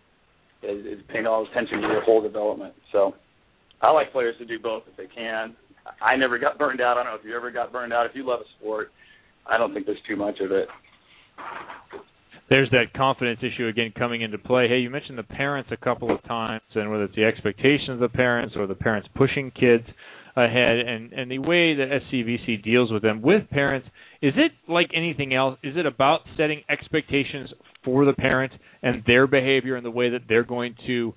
is, 0.63 0.87
is 0.87 1.05
paying 1.09 1.27
all 1.27 1.47
attention 1.47 1.83
to 1.83 1.89
your 1.89 2.03
whole 2.03 2.23
development. 2.23 2.75
So 2.93 3.15
I 3.83 3.91
like 3.91 4.13
players 4.13 4.37
to 4.39 4.47
do 4.47 4.59
both 4.59 4.85
if 4.91 4.97
they 4.97 5.15
can. 5.15 5.55
I 6.01 6.17
never 6.17 6.39
got 6.39 6.59
burned 6.59 6.81
out. 6.81 6.97
I 6.97 7.05
don't 7.05 7.13
know 7.13 7.19
if 7.19 7.25
you 7.25 7.37
ever 7.37 7.51
got 7.51 7.73
burned 7.73 7.93
out. 7.93 8.07
If 8.07 8.13
you 8.15 8.27
love 8.27 8.41
a 8.41 8.49
sport, 8.59 8.91
I 9.47 9.59
don't 9.59 9.75
think 9.75 9.87
there's 9.87 9.99
too 10.09 10.17
much 10.17 10.41
of 10.41 10.53
it. 10.53 10.69
There's 12.51 12.69
that 12.71 12.93
confidence 12.95 13.39
issue 13.43 13.69
again 13.69 13.93
coming 13.97 14.23
into 14.23 14.37
play. 14.37 14.69
Hey, 14.69 14.79
you 14.79 14.91
mentioned 14.91 15.17
the 15.17 15.23
parents 15.23 15.71
a 15.73 15.77
couple 15.77 16.13
of 16.13 16.23
times, 16.25 16.63
and 16.75 16.91
whether 16.91 17.05
it's 17.05 17.15
the 17.15 17.25
expectations 17.25 17.91
of 17.91 18.01
the 18.01 18.09
parents 18.09 18.57
or 18.57 18.67
the 18.67 18.75
parents 18.75 19.09
pushing 19.15 19.53
kids 19.53 19.85
ahead, 20.37 20.81
and 20.81 21.13
and 21.13 21.31
the 21.31 21.39
way 21.39 21.75
that 21.77 22.01
SCVC 22.13 22.63
deals 22.63 22.91
with 22.91 23.03
them 23.03 23.23
with 23.23 23.49
parents, 23.51 23.87
is 24.21 24.35
it 24.37 24.53
like 24.69 24.91
anything 24.95 25.33
else? 25.33 25.59
Is 25.63 25.77
it 25.77 25.87
about 25.87 26.21
setting 26.37 26.63
expectations 26.69 27.51
for 27.85 28.05
the 28.05 28.13
parent 28.13 28.53
and 28.83 29.03
their 29.07 29.29
behavior 29.29 29.77
and 29.77 29.87
the 29.87 29.91
way 29.91 30.11
that 30.11 30.23
they're 30.29 30.45
going 30.45 30.75
to 30.87 31.15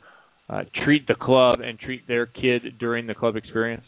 uh, 0.49 0.61
treat 0.85 1.07
the 1.07 1.15
club 1.15 1.59
and 1.61 1.79
treat 1.79 2.07
their 2.07 2.27
kid 2.27 2.77
during 2.79 3.07
the 3.07 3.15
club 3.15 3.35
experience? 3.35 3.83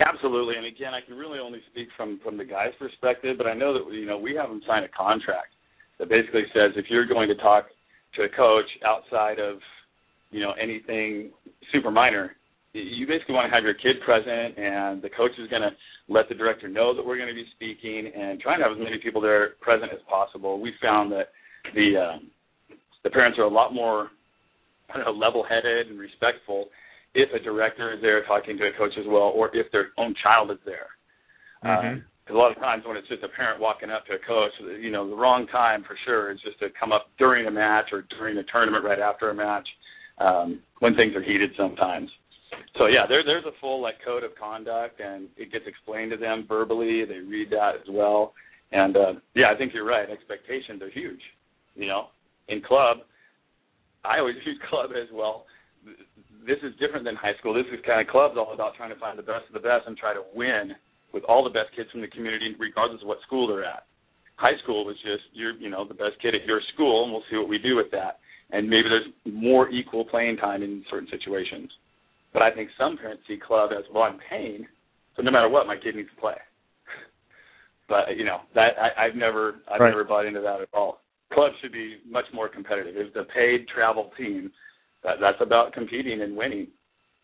Absolutely, 0.00 0.56
and 0.56 0.64
again, 0.64 0.94
I 0.94 1.00
can 1.02 1.16
really 1.16 1.38
only 1.38 1.60
speak 1.70 1.88
from 1.96 2.20
from 2.24 2.38
the 2.38 2.44
guy's 2.44 2.72
perspective, 2.78 3.36
but 3.36 3.46
I 3.46 3.54
know 3.54 3.74
that 3.74 3.92
you 3.92 4.06
know 4.06 4.16
we 4.18 4.34
have 4.34 4.48
them 4.48 4.62
sign 4.66 4.82
a 4.84 4.88
contract 4.88 5.52
that 5.98 6.08
basically 6.08 6.44
says 6.54 6.72
if 6.76 6.86
you're 6.88 7.06
going 7.06 7.28
to 7.28 7.34
talk 7.36 7.66
to 8.16 8.22
a 8.22 8.28
coach 8.28 8.64
outside 8.86 9.38
of 9.38 9.58
you 10.30 10.40
know 10.40 10.52
anything 10.52 11.30
super 11.70 11.90
minor, 11.90 12.34
you 12.72 13.06
basically 13.06 13.34
want 13.34 13.50
to 13.50 13.54
have 13.54 13.62
your 13.62 13.74
kid 13.74 14.00
present, 14.02 14.56
and 14.56 15.02
the 15.02 15.10
coach 15.10 15.32
is 15.38 15.48
going 15.50 15.62
to 15.62 15.70
let 16.08 16.30
the 16.30 16.34
director 16.34 16.66
know 16.66 16.96
that 16.96 17.04
we're 17.04 17.18
going 17.18 17.28
to 17.28 17.34
be 17.34 17.46
speaking, 17.54 18.10
and 18.16 18.40
trying 18.40 18.58
to 18.58 18.64
have 18.64 18.72
as 18.72 18.82
many 18.82 18.96
people 19.02 19.20
there 19.20 19.50
present 19.60 19.92
as 19.92 20.00
possible. 20.08 20.60
We 20.62 20.72
found 20.80 21.12
that 21.12 21.28
the 21.74 22.14
um, 22.14 22.30
the 23.04 23.10
parents 23.10 23.38
are 23.38 23.44
a 23.44 23.48
lot 23.48 23.74
more 23.74 24.08
I 24.92 24.96
don't 24.96 25.06
know, 25.06 25.12
level-headed 25.12 25.88
and 25.88 25.98
respectful 26.00 26.66
if 27.14 27.28
a 27.34 27.42
director 27.42 27.92
is 27.92 28.00
there 28.00 28.24
talking 28.24 28.56
to 28.58 28.64
a 28.68 28.72
coach 28.78 28.92
as 28.98 29.06
well, 29.06 29.32
or 29.34 29.54
if 29.54 29.70
their 29.72 29.88
own 29.98 30.14
child 30.22 30.50
is 30.50 30.58
there. 30.64 30.88
Mhm. 31.64 32.04
Because 32.24 32.36
a 32.36 32.38
lot 32.38 32.52
of 32.52 32.58
times 32.58 32.84
when 32.86 32.96
it's 32.96 33.08
just 33.08 33.22
a 33.24 33.28
parent 33.28 33.60
walking 33.60 33.90
up 33.90 34.06
to 34.06 34.14
a 34.14 34.18
coach, 34.18 34.52
you 34.60 34.90
know, 34.90 35.08
the 35.08 35.16
wrong 35.16 35.46
time 35.48 35.82
for 35.82 35.96
sure 36.04 36.30
is 36.30 36.40
just 36.42 36.58
to 36.60 36.70
come 36.70 36.92
up 36.92 37.10
during 37.18 37.46
a 37.46 37.50
match 37.50 37.92
or 37.92 38.02
during 38.02 38.38
a 38.38 38.44
tournament 38.44 38.84
right 38.84 39.00
after 39.00 39.30
a 39.30 39.34
match 39.34 39.68
um, 40.18 40.62
when 40.78 40.94
things 40.94 41.14
are 41.16 41.22
heated 41.22 41.50
sometimes. 41.56 42.10
So 42.78 42.86
yeah, 42.86 43.06
there 43.08 43.22
there's 43.24 43.44
a 43.44 43.52
full 43.60 43.80
like 43.80 43.96
code 44.04 44.24
of 44.24 44.34
conduct, 44.36 45.00
and 45.00 45.28
it 45.36 45.52
gets 45.52 45.66
explained 45.66 46.10
to 46.12 46.16
them 46.16 46.46
verbally. 46.48 47.04
They 47.04 47.18
read 47.18 47.50
that 47.50 47.74
as 47.76 47.88
well, 47.88 48.34
and 48.72 48.96
uh, 48.96 49.12
yeah, 49.34 49.50
I 49.52 49.56
think 49.56 49.72
you're 49.74 49.84
right. 49.84 50.08
Expectations 50.08 50.82
are 50.82 50.90
huge. 50.90 51.20
You 51.74 51.86
know, 51.86 52.08
in 52.48 52.60
club, 52.62 52.98
I 54.04 54.18
always 54.18 54.36
use 54.46 54.58
club 54.68 54.90
as 54.90 55.08
well. 55.12 55.46
This 56.46 56.58
is 56.62 56.72
different 56.80 57.04
than 57.04 57.16
high 57.16 57.34
school. 57.38 57.54
This 57.54 57.66
is 57.72 57.80
kind 57.86 58.00
of 58.00 58.08
club's 58.08 58.36
all 58.36 58.52
about 58.52 58.74
trying 58.76 58.90
to 58.90 58.98
find 59.00 59.18
the 59.18 59.22
best 59.22 59.44
of 59.48 59.54
the 59.54 59.60
best 59.64 59.86
and 59.86 59.96
try 59.96 60.12
to 60.14 60.22
win 60.34 60.72
with 61.12 61.24
all 61.24 61.42
the 61.44 61.50
best 61.50 61.74
kids 61.76 61.90
from 61.90 62.00
the 62.00 62.08
community, 62.08 62.54
regardless 62.58 63.02
of 63.02 63.08
what 63.08 63.20
school 63.26 63.46
they're 63.46 63.64
at. 63.64 63.84
High 64.36 64.56
school 64.62 64.84
was 64.84 64.96
just 65.02 65.24
you're 65.32 65.52
you 65.56 65.68
know 65.68 65.84
the 65.86 65.94
best 65.94 66.16
kid 66.22 66.34
at 66.34 66.44
your 66.46 66.60
school, 66.74 67.04
and 67.04 67.12
we'll 67.12 67.24
see 67.30 67.36
what 67.36 67.48
we 67.48 67.58
do 67.58 67.76
with 67.76 67.90
that. 67.92 68.18
And 68.52 68.68
maybe 68.68 68.88
there's 68.88 69.06
more 69.32 69.68
equal 69.70 70.04
playing 70.04 70.36
time 70.38 70.62
in 70.62 70.84
certain 70.90 71.08
situations. 71.10 71.70
But 72.32 72.42
I 72.42 72.50
think 72.50 72.70
some 72.78 72.96
parents 72.96 73.22
see 73.28 73.36
club 73.38 73.70
as 73.76 73.84
well. 73.92 74.04
I'm 74.04 74.18
paying, 74.28 74.66
so 75.16 75.22
no 75.22 75.30
matter 75.30 75.48
what, 75.48 75.66
my 75.66 75.76
kid 75.76 75.96
needs 75.96 76.08
to 76.14 76.20
play. 76.20 76.34
but 77.88 78.16
you 78.16 78.24
know 78.24 78.40
that 78.54 78.72
I, 78.80 79.06
I've 79.06 79.14
never 79.16 79.56
I've 79.70 79.80
Right. 79.80 79.90
never 79.90 80.04
bought 80.04 80.26
into 80.26 80.40
that 80.40 80.60
at 80.60 80.68
all. 80.72 81.00
Clubs 81.32 81.54
should 81.60 81.72
be 81.72 81.98
much 82.08 82.24
more 82.32 82.48
competitive. 82.48 82.94
It's 82.96 83.14
a 83.16 83.24
paid 83.24 83.68
travel 83.68 84.10
team. 84.16 84.50
That, 85.04 85.16
that's 85.20 85.40
about 85.40 85.72
competing 85.72 86.22
and 86.22 86.36
winning, 86.36 86.68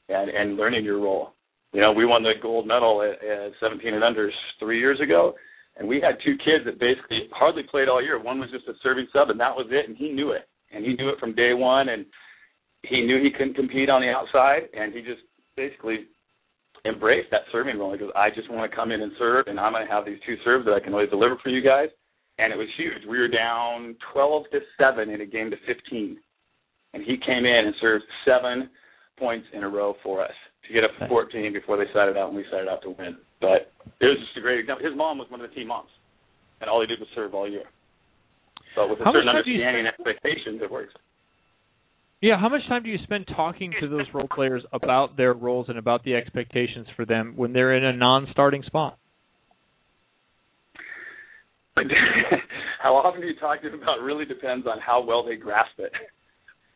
and 0.08 0.30
and 0.30 0.56
learning 0.56 0.84
your 0.84 1.00
role. 1.00 1.30
You 1.72 1.80
know, 1.80 1.92
we 1.92 2.06
won 2.06 2.22
the 2.22 2.32
gold 2.40 2.66
medal 2.66 3.02
at, 3.02 3.22
at 3.26 3.52
17 3.60 3.92
and 3.92 4.04
under 4.04 4.30
three 4.58 4.78
years 4.78 5.00
ago, 5.00 5.34
and 5.76 5.86
we 5.86 6.00
had 6.00 6.16
two 6.24 6.36
kids 6.38 6.64
that 6.64 6.80
basically 6.80 7.28
hardly 7.32 7.62
played 7.70 7.88
all 7.88 8.02
year. 8.02 8.22
One 8.22 8.38
was 8.38 8.50
just 8.50 8.68
a 8.68 8.72
serving 8.82 9.08
sub, 9.12 9.30
and 9.30 9.40
that 9.40 9.54
was 9.54 9.66
it. 9.70 9.88
And 9.88 9.96
he 9.96 10.10
knew 10.10 10.30
it, 10.30 10.48
and 10.72 10.84
he 10.84 10.94
knew 10.94 11.10
it 11.10 11.18
from 11.18 11.34
day 11.34 11.52
one, 11.52 11.90
and 11.90 12.06
he 12.82 13.02
knew 13.02 13.22
he 13.22 13.30
couldn't 13.30 13.54
compete 13.54 13.90
on 13.90 14.00
the 14.00 14.08
outside, 14.08 14.68
and 14.72 14.94
he 14.94 15.00
just 15.00 15.20
basically 15.56 16.06
embraced 16.86 17.30
that 17.30 17.42
serving 17.52 17.78
role. 17.78 17.96
Goes, 17.96 18.10
I 18.14 18.30
just 18.30 18.50
want 18.50 18.70
to 18.70 18.76
come 18.76 18.92
in 18.92 19.02
and 19.02 19.12
serve, 19.18 19.46
and 19.48 19.58
I'm 19.58 19.72
going 19.72 19.86
to 19.86 19.92
have 19.92 20.06
these 20.06 20.20
two 20.24 20.36
serves 20.44 20.64
that 20.66 20.74
I 20.74 20.80
can 20.80 20.92
always 20.92 21.10
deliver 21.10 21.36
for 21.42 21.50
you 21.50 21.62
guys. 21.62 21.88
And 22.38 22.52
it 22.52 22.56
was 22.56 22.68
huge. 22.76 23.06
We 23.08 23.18
were 23.18 23.28
down 23.28 23.96
12 24.12 24.44
to 24.52 24.60
seven 24.78 25.10
in 25.10 25.22
a 25.22 25.26
game 25.26 25.50
to 25.50 25.56
15, 25.66 26.18
and 26.96 27.04
he 27.04 27.20
came 27.20 27.44
in 27.44 27.68
and 27.68 27.74
served 27.78 28.04
seven 28.24 28.70
points 29.18 29.46
in 29.52 29.62
a 29.62 29.68
row 29.68 29.94
for 30.02 30.24
us 30.24 30.32
to 30.66 30.72
get 30.72 30.82
up 30.82 30.90
to 30.98 31.06
14 31.08 31.52
before 31.52 31.76
they 31.76 31.84
sided 31.92 32.16
out, 32.16 32.28
and 32.28 32.36
we 32.36 32.44
sided 32.50 32.68
out 32.68 32.80
to 32.82 32.96
win. 32.96 33.20
But 33.38 33.68
it 34.00 34.08
was 34.08 34.16
just 34.16 34.36
a 34.36 34.40
great 34.40 34.60
example. 34.60 34.88
His 34.88 34.96
mom 34.96 35.18
was 35.18 35.30
one 35.30 35.42
of 35.42 35.48
the 35.48 35.54
team 35.54 35.68
moms, 35.68 35.90
and 36.62 36.70
all 36.70 36.80
he 36.80 36.86
did 36.86 36.98
was 36.98 37.08
serve 37.14 37.34
all 37.34 37.48
year. 37.48 37.68
So 38.74 38.88
with 38.88 39.00
a 39.00 39.04
How 39.04 39.12
certain 39.12 39.28
time 39.28 39.42
do 39.44 39.50
you 39.50 39.60
understanding 39.60 39.86
and 39.86 39.92
expectations, 39.92 40.60
it 40.64 40.70
works. 40.70 40.94
Yeah, 42.22 42.40
how 42.40 42.48
much 42.48 42.62
time 42.66 42.82
do 42.82 42.88
you 42.88 42.98
spend 43.04 43.28
talking 43.36 43.74
to 43.78 43.88
those 43.88 44.06
role 44.14 44.28
players 44.34 44.64
about 44.72 45.18
their 45.18 45.34
roles 45.34 45.66
and 45.68 45.76
about 45.76 46.02
the 46.02 46.14
expectations 46.14 46.86
for 46.96 47.04
them 47.04 47.34
when 47.36 47.52
they're 47.52 47.76
in 47.76 47.84
a 47.84 47.92
non-starting 47.92 48.62
spot? 48.62 48.98
how 52.82 52.96
often 52.96 53.20
do 53.20 53.26
you 53.26 53.36
talk 53.38 53.60
to 53.60 53.68
them 53.68 53.82
about 53.82 54.00
really 54.00 54.24
depends 54.24 54.66
on 54.66 54.78
how 54.80 55.04
well 55.04 55.22
they 55.22 55.36
grasp 55.36 55.78
it. 55.78 55.92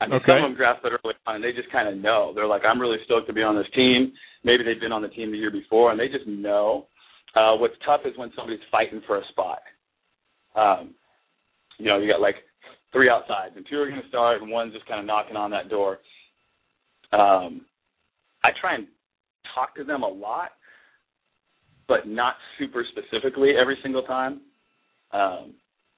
I 0.01 0.07
mean, 0.07 0.15
Okay. 0.15 0.27
some 0.33 0.37
of 0.39 0.43
them 0.45 0.55
grasp 0.55 0.85
it 0.85 0.93
early 0.93 1.15
on, 1.27 1.35
and 1.37 1.45
they 1.45 1.53
just 1.53 1.71
kind 1.71 1.89
of 1.89 1.97
know. 1.97 2.33
They're 2.35 2.47
like, 2.47 2.65
I'm 2.65 2.81
really 2.81 2.99
stoked 3.05 3.27
to 3.27 3.33
be 3.33 3.43
on 3.43 3.55
this 3.55 3.69
team. 3.75 4.13
Maybe 4.45 4.65
they've 4.65 4.81
been 4.81 4.93
on 4.93 5.03
the 5.03 5.09
team 5.09 5.31
the 5.31 5.39
year 5.39 5.51
before, 5.51 5.91
and 5.91 6.01
they 6.01 6.09
just 6.09 6.27
know. 6.27 6.87
Uh, 7.35 7.57
what's 7.57 7.75
tough 7.85 8.01
is 8.07 8.17
when 8.17 8.33
somebody's 8.35 8.65
fighting 8.71 9.03
for 9.07 9.19
a 9.19 9.27
spot. 9.29 9.61
Um, 10.57 10.95
you 11.79 11.87
know, 11.87 11.99
you 11.99 12.11
got 12.11 12.21
like 12.21 12.37
three 12.93 13.09
outsides, 13.11 13.55
and 13.57 13.67
two 13.69 13.77
are 13.77 13.89
going 13.89 14.01
to 14.03 14.09
start, 14.09 14.41
and 14.43 14.51
one's 14.51 14.73
just 14.73 14.87
kind 14.87 15.01
of 15.01 15.07
knocking 15.07 15.37
on 15.37 15.51
that 15.51 15.69
door. 15.69 15.99
Um, 17.13 17.67
I 18.43 18.51
try 18.61 18.75
and 18.75 18.87
talk 19.55 19.75
to 19.77 19.85
them 19.85 20.03
a 20.03 20.09
lot, 20.09 20.51
but 21.89 22.07
not 22.09 22.37
super 22.59 22.85
specifically 22.91 23.53
every 23.61 23.77
single 23.83 24.03
time. 24.03 24.41
Um, 25.13 25.55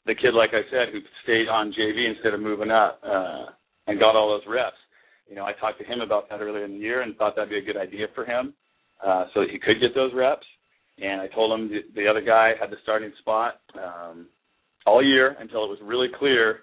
the 0.07 0.15
kid, 0.15 0.35
like 0.35 0.51
I 0.53 0.63
said, 0.71 0.93
who 0.93 1.01
stayed 1.23 1.49
on 1.49 1.73
JV 1.73 2.09
instead 2.13 2.35
of 2.35 2.41
moving 2.41 2.71
up 2.71 3.01
uh, 3.07 3.47
and 3.87 3.99
got 3.99 4.17
all 4.17 4.29
those 4.29 4.47
reps. 4.49 4.77
You 5.29 5.37
know, 5.37 5.45
I 5.45 5.53
talked 5.53 5.79
to 5.79 5.85
him 5.85 6.01
about 6.01 6.29
that 6.29 6.41
earlier 6.41 6.65
in 6.65 6.73
the 6.73 6.79
year 6.79 7.03
and 7.03 7.17
thought 7.17 7.35
that'd 7.37 7.51
be 7.51 7.59
a 7.59 7.63
good 7.63 7.77
idea 7.77 8.07
for 8.15 8.25
him, 8.25 8.55
uh, 9.05 9.25
so 9.33 9.41
that 9.41 9.51
he 9.51 9.59
could 9.59 9.81
get 9.81 9.95
those 9.95 10.13
reps. 10.15 10.47
And 11.01 11.21
I 11.21 11.29
told 11.29 11.59
him 11.59 11.69
the, 11.69 11.81
the 11.95 12.09
other 12.09 12.21
guy 12.21 12.53
had 12.61 12.71
the 12.71 12.77
starting 12.83 13.13
spot 13.21 13.61
um, 13.75 14.29
all 14.87 15.03
year 15.03 15.37
until 15.41 15.65
it 15.65 15.69
was 15.69 15.79
really 15.83 16.09
clear 16.19 16.61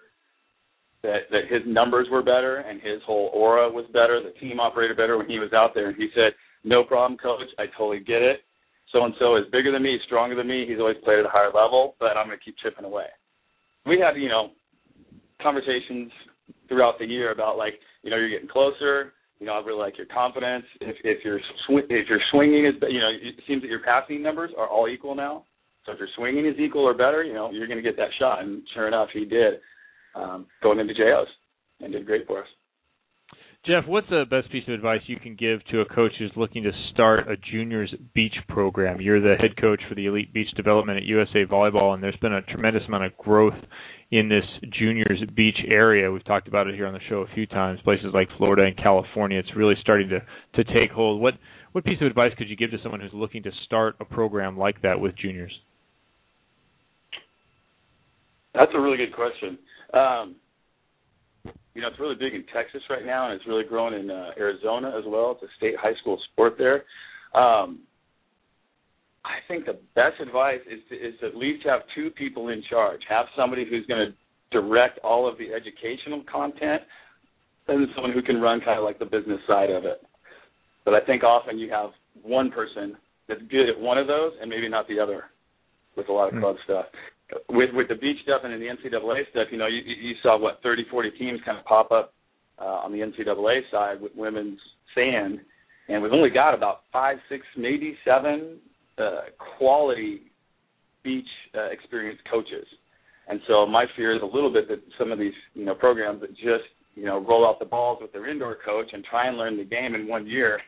that 1.02 1.32
that 1.32 1.48
his 1.50 1.62
numbers 1.66 2.08
were 2.12 2.22
better 2.22 2.58
and 2.58 2.82
his 2.82 3.02
whole 3.06 3.32
aura 3.34 3.70
was 3.70 3.86
better, 3.94 4.22
the 4.22 4.38
team 4.40 4.60
operated 4.60 4.98
better 4.98 5.18
when 5.18 5.28
he 5.28 5.40
was 5.40 5.54
out 5.54 5.72
there. 5.74 5.88
And 5.88 5.98
he 5.98 6.10
said, 6.14 6.34
"No 6.64 6.84
problem, 6.84 7.18
coach. 7.18 7.48
I 7.58 7.66
totally 7.78 8.00
get 8.00 8.22
it. 8.22 8.42
So 8.92 9.04
and 9.06 9.14
so 9.20 9.38
is 9.38 9.46
bigger 9.52 9.72
than 9.72 9.84
me, 9.84 9.98
stronger 10.06 10.36
than 10.36 10.48
me. 10.48 10.66
He's 10.68 10.80
always 10.80 10.98
played 11.04 11.20
at 11.20 11.26
a 11.26 11.30
higher 11.30 11.52
level, 11.54 11.96
but 12.00 12.18
I'm 12.18 12.28
going 12.28 12.38
to 12.38 12.44
keep 12.44 12.58
chipping 12.62 12.86
away." 12.86 13.06
We 13.86 14.00
had, 14.00 14.20
you 14.20 14.30
know, 14.30 14.52
conversations 15.42 16.12
throughout 16.70 17.00
the 17.00 17.06
year 17.06 17.32
about 17.32 17.58
like, 17.58 17.74
you 18.04 18.10
know, 18.10 18.18
you're 18.18 18.30
getting 18.30 18.48
closer. 18.48 19.14
You 19.40 19.48
know, 19.48 19.54
I 19.54 19.66
really 19.66 19.80
like 19.80 19.98
your 19.98 20.08
confidence. 20.08 20.66
If 20.80 20.96
if 21.04 21.26
your 21.26 21.40
sw- 21.40 21.88
if 21.90 22.08
your 22.08 22.20
swinging 22.32 22.66
is, 22.66 22.76
you 22.90 23.00
know, 23.00 23.10
it 23.10 23.36
seems 23.48 23.62
that 23.62 23.70
your 23.70 23.82
passing 23.84 24.22
numbers 24.22 24.52
are 24.58 24.68
all 24.68 24.88
equal 24.88 25.16
now. 25.16 25.46
So 25.86 25.94
if 25.94 26.00
your 26.00 26.10
swinging 26.16 26.46
is 26.46 26.56
equal 26.60 26.84
or 26.84 26.94
better, 26.94 27.24
you 27.24 27.34
know, 27.34 27.50
you're 27.52 27.68
going 27.68 27.82
to 27.82 27.84
get 27.84 27.98
that 27.98 28.10
shot. 28.20 28.44
And 28.44 28.62
sure 28.74 28.88
enough, 28.88 29.10
he 29.14 29.26
did 29.26 29.56
um, 30.14 30.46
going 30.62 30.80
into 30.80 30.94
JOs 30.94 31.28
and 31.80 31.92
did 31.92 32.06
great 32.06 32.28
for 32.28 32.40
us. 32.40 32.48
Jeff, 33.66 33.84
what's 33.88 34.08
the 34.10 34.24
best 34.30 34.50
piece 34.52 34.64
of 34.68 34.74
advice 34.74 35.02
you 35.08 35.18
can 35.18 35.36
give 35.36 35.60
to 35.66 35.82
a 35.82 35.86
coach 35.86 36.14
who's 36.18 36.32
looking 36.38 36.64
to 36.64 36.72
start 36.94 37.28
a 37.30 37.36
juniors 37.52 37.94
beach 38.16 38.36
program? 38.48 39.02
You're 39.02 39.20
the 39.20 39.36
head 39.36 39.60
coach 39.60 39.82
for 39.90 39.96
the 39.96 40.06
elite 40.06 40.34
beach 40.34 40.48
development 40.56 40.98
at 40.98 41.04
USA 41.04 41.44
Volleyball, 41.46 41.94
and 41.94 42.02
there's 42.02 42.16
been 42.22 42.34
a 42.34 42.42
tremendous 42.42 42.84
amount 42.88 43.04
of 43.06 43.18
growth 43.18 43.58
in 44.12 44.28
this 44.28 44.44
juniors 44.72 45.24
beach 45.36 45.58
area. 45.68 46.12
We've 46.12 46.26
talked 46.26 46.48
about 46.48 46.68
it 46.68 46.76
here 46.76 46.88
on 46.88 46.94
the 46.94 47.00
show 47.10 47.18
a 47.30 47.34
few 47.36 47.46
times. 47.46 47.80
Places 47.84 48.08
like 48.14 48.28
Florida 48.38 48.64
and 48.64 48.76
California, 48.78 49.38
it's 49.38 49.56
really 49.56 49.76
starting 49.82 50.10
to 50.10 50.20
to 50.56 50.74
take 50.74 50.92
hold. 50.92 51.22
What 51.22 51.36
what 51.72 51.84
piece 51.84 52.02
of 52.02 52.08
advice 52.08 52.32
could 52.38 52.50
you 52.50 52.56
give 52.56 52.72
to 52.72 52.78
someone 52.82 53.00
who's 53.00 53.14
looking 53.14 53.44
to 53.44 53.52
start 53.66 53.96
a 54.00 54.06
program 54.06 54.58
like 54.58 54.82
that 54.82 55.00
with 55.00 55.16
juniors? 55.16 55.54
That's 58.56 58.72
a 58.74 58.80
really 58.80 58.98
good 58.98 59.14
question. 59.14 59.60
Um, 59.94 60.36
you 61.76 61.82
know, 61.82 61.88
it's 61.88 62.00
really 62.00 62.16
big 62.16 62.34
in 62.34 62.44
Texas 62.54 62.82
right 62.90 63.06
now, 63.06 63.30
and 63.30 63.36
it's 63.36 63.48
really 63.48 63.64
growing 63.64 63.94
in 63.94 64.10
uh, 64.10 64.32
Arizona 64.38 64.92
as 64.98 65.04
well. 65.08 65.32
It's 65.32 65.44
a 65.44 65.56
state 65.58 65.76
high 65.80 65.94
school 66.02 66.20
sport 66.32 66.56
there. 66.58 66.84
Um, 67.40 67.82
I 69.30 69.46
think 69.48 69.66
the 69.66 69.80
best 69.96 70.20
advice 70.20 70.60
is 70.70 70.80
to, 70.90 70.96
is 70.96 71.14
to 71.22 71.28
at 71.28 71.36
least 71.36 71.66
have 71.66 71.82
two 71.94 72.10
people 72.12 72.50
in 72.50 72.64
charge. 72.70 73.02
Have 73.08 73.28
somebody 73.38 73.66
who's 73.70 73.86
going 73.86 74.10
to 74.10 74.14
direct 74.52 75.00
all 75.04 75.30
of 75.30 75.38
the 75.38 75.54
educational 75.54 76.24
content, 76.32 76.82
and 77.68 77.88
someone 77.94 78.12
who 78.12 78.24
can 78.24 78.42
run 78.42 78.60
kind 78.62 78.80
of 78.80 78.84
like 78.84 78.98
the 78.98 79.06
business 79.06 79.40
side 79.48 79.70
of 79.70 79.86
it. 79.86 80.02
But 80.84 80.96
I 80.96 81.02
think 81.02 81.24
often 81.24 81.60
you 81.60 81.70
have 81.70 81.92
one 82.24 82.50
person 82.50 82.98
that's 83.28 83.42
good 83.52 83.70
at 83.70 83.80
one 83.80 84.00
of 84.00 84.08
those, 84.08 84.34
and 84.42 84.50
maybe 84.50 84.68
not 84.68 84.88
the 84.88 85.00
other, 85.00 85.26
with 85.96 86.10
a 86.10 86.12
lot 86.12 86.34
of 86.34 86.40
club 86.42 86.56
stuff 86.64 86.86
with 87.50 87.70
with 87.74 87.88
the 87.88 87.96
beach 87.96 88.18
stuff 88.24 88.42
and 88.44 88.54
in 88.54 88.60
the 88.60 88.66
NCAA 88.66 89.30
stuff, 89.32 89.48
you 89.52 89.58
know, 89.58 89.68
you 89.68 89.82
you 89.86 90.16
saw 90.24 90.38
what 90.38 90.60
30, 90.64 90.86
40 90.90 91.12
teams 91.12 91.40
kind 91.46 91.58
of 91.58 91.66
pop 91.66 91.92
up 91.92 92.14
uh, 92.60 92.64
on 92.64 92.92
the 92.92 93.00
NCAA 93.00 93.62
side 93.72 94.02
with 94.02 94.12
women's 94.16 94.60
sand, 94.96 95.40
and 95.88 96.02
we've 96.02 96.14
only 96.14 96.30
got 96.30 96.54
about 96.54 96.82
five, 96.92 97.18
six, 97.30 97.44
maybe 97.58 97.96
seven 98.06 98.58
uh, 99.00 99.22
quality 99.58 100.22
beach 101.04 101.28
uh, 101.56 101.70
experienced 101.72 102.24
coaches. 102.30 102.66
And 103.28 103.40
so 103.48 103.66
my 103.66 103.86
fear 103.96 104.16
is 104.16 104.22
a 104.22 104.26
little 104.26 104.52
bit 104.52 104.68
that 104.70 104.82
some 104.98 105.12
of 105.12 105.20
these 105.20 105.34
you 105.54 105.66
know 105.66 105.76
programs 105.76 106.22
that 106.22 106.32
just 106.32 106.66
you 106.96 107.06
know 107.06 107.20
roll 107.20 107.48
out 107.48 107.60
the 107.60 107.66
balls 107.66 108.00
with 108.02 108.12
their 108.12 108.30
indoor 108.30 108.58
coach 108.66 108.88
and 108.92 109.04
try 109.04 109.28
and 109.28 109.38
learn 109.38 109.58
the 109.58 109.64
game 109.64 109.96
in 109.96 110.08
one 110.08 110.26
year, 110.26 110.60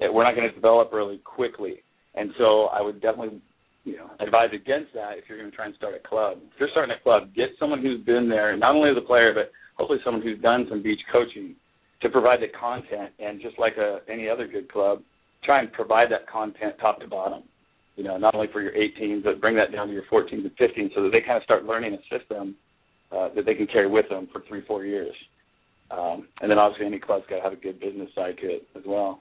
that 0.00 0.12
we're 0.12 0.24
not 0.24 0.34
going 0.34 0.48
to 0.48 0.54
develop 0.54 0.92
really 0.92 1.18
quickly. 1.18 1.82
And 2.14 2.30
so 2.38 2.64
I 2.66 2.82
would 2.82 3.00
definitely 3.00 3.40
you 3.84 3.96
know, 3.96 4.10
advise 4.20 4.50
against 4.52 4.92
that 4.94 5.16
if 5.16 5.24
you're 5.28 5.38
going 5.38 5.50
to 5.50 5.56
try 5.56 5.66
and 5.66 5.74
start 5.76 5.94
a 5.94 6.08
club. 6.08 6.38
If 6.54 6.60
you're 6.60 6.68
starting 6.72 6.94
a 6.98 7.02
club, 7.02 7.34
get 7.34 7.50
someone 7.58 7.80
who's 7.80 8.04
been 8.04 8.28
there, 8.28 8.56
not 8.56 8.74
only 8.74 8.90
as 8.90 8.96
a 8.96 9.06
player, 9.06 9.32
but 9.34 9.50
hopefully 9.76 10.00
someone 10.04 10.22
who's 10.22 10.40
done 10.40 10.66
some 10.68 10.82
beach 10.82 11.00
coaching 11.12 11.54
to 12.02 12.08
provide 12.08 12.40
the 12.40 12.48
content. 12.58 13.12
And 13.18 13.40
just 13.40 13.58
like 13.58 13.76
a, 13.78 14.00
any 14.08 14.28
other 14.28 14.46
good 14.46 14.70
club, 14.70 15.02
try 15.44 15.60
and 15.60 15.72
provide 15.72 16.10
that 16.10 16.28
content 16.28 16.74
top 16.80 17.00
to 17.00 17.08
bottom. 17.08 17.42
You 18.00 18.06
know, 18.06 18.16
not 18.16 18.34
only 18.34 18.48
for 18.50 18.62
your 18.62 18.72
18s, 18.72 19.24
but 19.24 19.42
bring 19.42 19.56
that 19.56 19.72
down 19.72 19.88
to 19.88 19.92
your 19.92 20.04
14s 20.10 20.32
and 20.32 20.56
15s 20.56 20.94
so 20.94 21.02
that 21.02 21.10
they 21.12 21.20
kind 21.20 21.36
of 21.36 21.42
start 21.42 21.66
learning 21.66 21.92
a 21.92 22.18
system 22.18 22.56
uh, 23.12 23.28
that 23.34 23.44
they 23.44 23.52
can 23.52 23.66
carry 23.66 23.86
with 23.86 24.08
them 24.08 24.26
for 24.32 24.42
three, 24.48 24.62
four 24.66 24.86
years. 24.86 25.14
Um, 25.90 26.26
and 26.40 26.50
then 26.50 26.58
obviously 26.58 26.86
any 26.86 26.98
club's 26.98 27.26
got 27.28 27.36
to 27.36 27.42
have 27.42 27.52
a 27.52 27.56
good 27.56 27.78
business 27.78 28.08
side 28.14 28.38
to 28.40 28.46
it 28.46 28.62
as 28.74 28.84
well. 28.86 29.20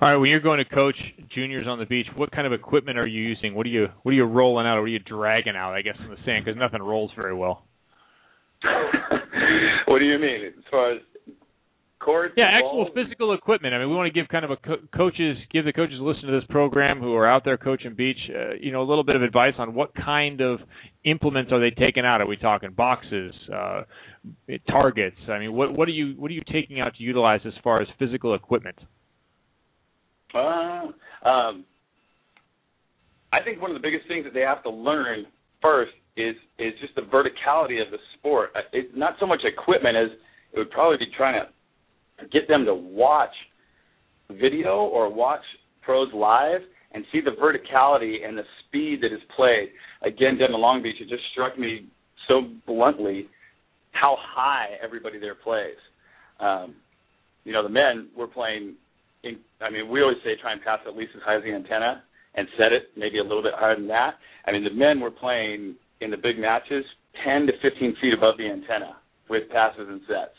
All 0.00 0.08
right, 0.08 0.16
when 0.16 0.30
you're 0.30 0.40
going 0.40 0.64
to 0.64 0.74
coach 0.74 0.96
juniors 1.34 1.66
on 1.68 1.78
the 1.78 1.84
beach, 1.84 2.06
what 2.16 2.30
kind 2.30 2.46
of 2.46 2.54
equipment 2.54 2.98
are 2.98 3.06
you 3.06 3.20
using? 3.20 3.54
What 3.54 3.66
are 3.66 3.70
you 3.70 3.88
what 4.02 4.12
are 4.12 4.14
you 4.14 4.24
rolling 4.24 4.66
out? 4.66 4.78
Or 4.78 4.80
what 4.80 4.86
are 4.86 4.88
you 4.88 4.98
dragging 5.00 5.54
out? 5.54 5.74
I 5.74 5.82
guess 5.82 5.96
in 6.02 6.08
the 6.08 6.16
sand 6.24 6.46
because 6.46 6.58
nothing 6.58 6.80
rolls 6.80 7.10
very 7.14 7.34
well. 7.34 7.64
what 9.86 9.98
do 9.98 10.06
you 10.06 10.18
mean 10.18 10.46
as 10.46 10.64
far 10.70 10.92
as 10.92 11.00
courts? 11.98 12.34
Yeah, 12.36 12.44
actual 12.44 12.84
balls? 12.84 12.88
physical 12.94 13.32
equipment. 13.34 13.74
I 13.74 13.78
mean, 13.78 13.90
we 13.90 13.96
want 13.96 14.12
to 14.12 14.18
give 14.18 14.28
kind 14.28 14.44
of 14.44 14.50
a 14.50 14.56
co- 14.56 14.86
coaches 14.96 15.36
give 15.52 15.64
the 15.64 15.72
coaches 15.72 15.96
listen 16.00 16.26
to 16.26 16.32
this 16.32 16.46
program 16.48 17.00
who 17.00 17.14
are 17.14 17.26
out 17.26 17.44
there 17.44 17.56
coaching 17.56 17.94
beach, 17.94 18.18
uh, 18.34 18.54
you 18.60 18.72
know, 18.72 18.82
a 18.82 18.88
little 18.88 19.04
bit 19.04 19.16
of 19.16 19.22
advice 19.22 19.54
on 19.58 19.74
what 19.74 19.94
kind 19.94 20.40
of 20.40 20.60
implements 21.04 21.52
are 21.52 21.60
they 21.60 21.70
taking 21.70 22.04
out? 22.04 22.20
Are 22.20 22.26
we 22.26 22.36
talking 22.36 22.70
boxes, 22.72 23.32
uh, 23.54 23.82
targets? 24.70 25.16
I 25.28 25.38
mean, 25.38 25.52
what 25.52 25.76
what 25.76 25.88
are 25.88 25.92
you 25.92 26.14
what 26.18 26.30
are 26.30 26.34
you 26.34 26.42
taking 26.52 26.80
out 26.80 26.94
to 26.96 27.02
utilize 27.02 27.40
as 27.44 27.54
far 27.62 27.80
as 27.80 27.88
physical 27.98 28.34
equipment? 28.34 28.78
Uh, 30.34 30.88
um, 31.24 31.64
I 33.32 33.40
think 33.44 33.60
one 33.60 33.70
of 33.70 33.74
the 33.74 33.82
biggest 33.82 34.06
things 34.08 34.24
that 34.24 34.34
they 34.34 34.40
have 34.40 34.62
to 34.62 34.70
learn 34.70 35.26
first 35.60 35.92
is 36.16 36.34
is 36.58 36.72
just 36.80 36.94
the 36.94 37.02
verticality 37.02 37.80
of 37.80 37.90
the 37.90 37.98
sport. 38.18 38.50
Uh, 38.54 38.60
It's 38.72 38.92
not 38.96 39.16
so 39.20 39.26
much 39.26 39.40
equipment 39.44 39.96
as 39.96 40.10
it 40.52 40.58
would 40.58 40.70
probably 40.70 40.98
be 40.98 41.10
trying 41.16 41.40
to 41.40 41.48
get 42.32 42.48
them 42.48 42.64
to 42.64 42.74
watch 42.74 43.34
video 44.30 44.76
or 44.76 45.12
watch 45.12 45.42
pros 45.82 46.08
live 46.12 46.60
and 46.92 47.04
see 47.12 47.20
the 47.20 47.30
verticality 47.30 48.26
and 48.26 48.36
the 48.36 48.42
speed 48.66 49.00
that 49.02 49.12
is 49.12 49.20
played. 49.36 49.68
Again, 50.02 50.38
down 50.38 50.54
in 50.54 50.60
Long 50.60 50.82
Beach, 50.82 50.96
it 51.00 51.08
just 51.08 51.22
struck 51.32 51.58
me 51.58 51.88
so 52.28 52.42
bluntly 52.66 53.28
how 53.92 54.16
high 54.18 54.68
everybody 54.82 55.18
there 55.18 55.34
plays. 55.34 55.76
Um, 56.40 56.74
you 57.44 57.52
know, 57.52 57.62
the 57.62 57.68
men 57.68 58.08
were 58.16 58.26
playing. 58.26 58.74
In, 59.24 59.38
I 59.60 59.70
mean, 59.70 59.88
we 59.90 60.02
always 60.02 60.18
say 60.24 60.30
try 60.40 60.52
and 60.52 60.62
pass 60.62 60.78
at 60.86 60.96
least 60.96 61.12
as 61.16 61.22
high 61.24 61.36
as 61.36 61.42
the 61.42 61.52
antenna 61.52 62.02
and 62.34 62.46
set 62.56 62.72
it 62.72 62.90
maybe 62.96 63.18
a 63.18 63.22
little 63.22 63.42
bit 63.42 63.54
higher 63.56 63.74
than 63.74 63.88
that. 63.88 64.14
I 64.46 64.52
mean, 64.52 64.64
the 64.64 64.72
men 64.72 65.00
were 65.00 65.10
playing 65.10 65.74
in 66.00 66.10
the 66.10 66.16
big 66.16 66.38
matches 66.38 66.84
10 67.24 67.46
to 67.46 67.52
15 67.60 67.96
feet 68.00 68.14
above 68.14 68.36
the 68.38 68.46
antenna 68.46 68.96
with 69.28 69.48
passes 69.50 69.86
and 69.88 70.00
sets. 70.06 70.36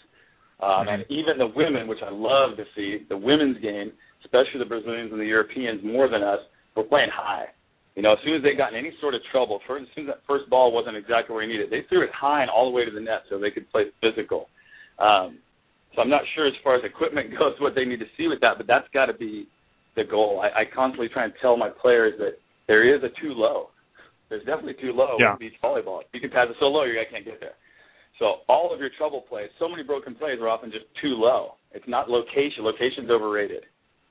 Um, 0.61 0.87
and 0.89 1.05
even 1.09 1.37
the 1.37 1.47
women, 1.55 1.87
which 1.87 2.03
I 2.05 2.11
love 2.11 2.57
to 2.57 2.65
see, 2.75 3.05
the 3.07 3.17
women's 3.17 3.61
game, 3.61 3.91
especially 4.25 4.59
the 4.59 4.65
Brazilians 4.67 5.11
and 5.11 5.19
the 5.21 5.25
Europeans 5.25 5.79
more 5.83 6.09
than 6.09 6.21
us, 6.21 6.39
were 6.75 6.83
playing 6.83 7.09
high. 7.13 7.45
You 7.95 8.03
know, 8.03 8.13
as 8.13 8.19
soon 8.23 8.35
as 8.35 8.43
they 8.43 8.55
got 8.55 8.73
in 8.73 8.79
any 8.79 8.91
sort 9.01 9.15
of 9.15 9.21
trouble, 9.31 9.59
first, 9.67 9.83
as 9.83 9.95
soon 9.95 10.05
as 10.09 10.15
that 10.15 10.21
first 10.27 10.49
ball 10.49 10.71
wasn't 10.71 10.97
exactly 10.97 11.33
where 11.33 11.43
he 11.43 11.49
needed, 11.51 11.69
they 11.69 11.83
threw 11.89 12.03
it 12.03 12.11
high 12.13 12.41
and 12.41 12.49
all 12.49 12.69
the 12.69 12.75
way 12.75 12.85
to 12.85 12.91
the 12.91 12.99
net 12.99 13.23
so 13.29 13.39
they 13.39 13.51
could 13.51 13.69
play 13.71 13.85
physical. 14.01 14.47
Um, 14.99 15.39
so 15.95 16.01
I'm 16.01 16.09
not 16.09 16.21
sure 16.35 16.47
as 16.47 16.53
far 16.63 16.75
as 16.75 16.83
equipment 16.83 17.31
goes 17.39 17.55
what 17.59 17.73
they 17.75 17.85
need 17.85 17.99
to 17.99 18.11
see 18.17 18.27
with 18.27 18.41
that, 18.41 18.57
but 18.57 18.67
that's 18.67 18.87
got 18.93 19.07
to 19.07 19.13
be 19.13 19.47
the 19.95 20.03
goal. 20.03 20.43
I, 20.43 20.61
I 20.61 20.63
constantly 20.65 21.09
try 21.09 21.23
and 21.23 21.33
tell 21.41 21.57
my 21.57 21.69
players 21.69 22.13
that 22.19 22.37
there 22.67 22.83
is 22.83 23.01
a 23.03 23.09
too 23.21 23.33
low. 23.33 23.69
There's 24.29 24.45
definitely 24.45 24.75
too 24.79 24.93
low 24.93 25.17
Yeah. 25.19 25.33
in 25.33 25.39
beach 25.39 25.57
volleyball. 25.63 26.01
You 26.13 26.19
can 26.19 26.29
pass 26.29 26.47
it 26.49 26.55
so 26.59 26.67
low, 26.67 26.83
your 26.83 26.95
guy 26.95 27.09
can't 27.09 27.25
get 27.25 27.39
there. 27.39 27.55
So 28.19 28.43
all 28.49 28.73
of 28.73 28.79
your 28.79 28.89
trouble 28.97 29.21
plays, 29.21 29.49
so 29.57 29.67
many 29.69 29.81
broken 29.81 30.13
plays 30.13 30.39
are 30.41 30.49
often 30.49 30.71
just 30.71 30.85
too 31.01 31.15
low. 31.15 31.53
It's 31.71 31.87
not 31.87 32.09
location. 32.09 32.63
Location's 32.63 33.09
overrated. 33.09 33.63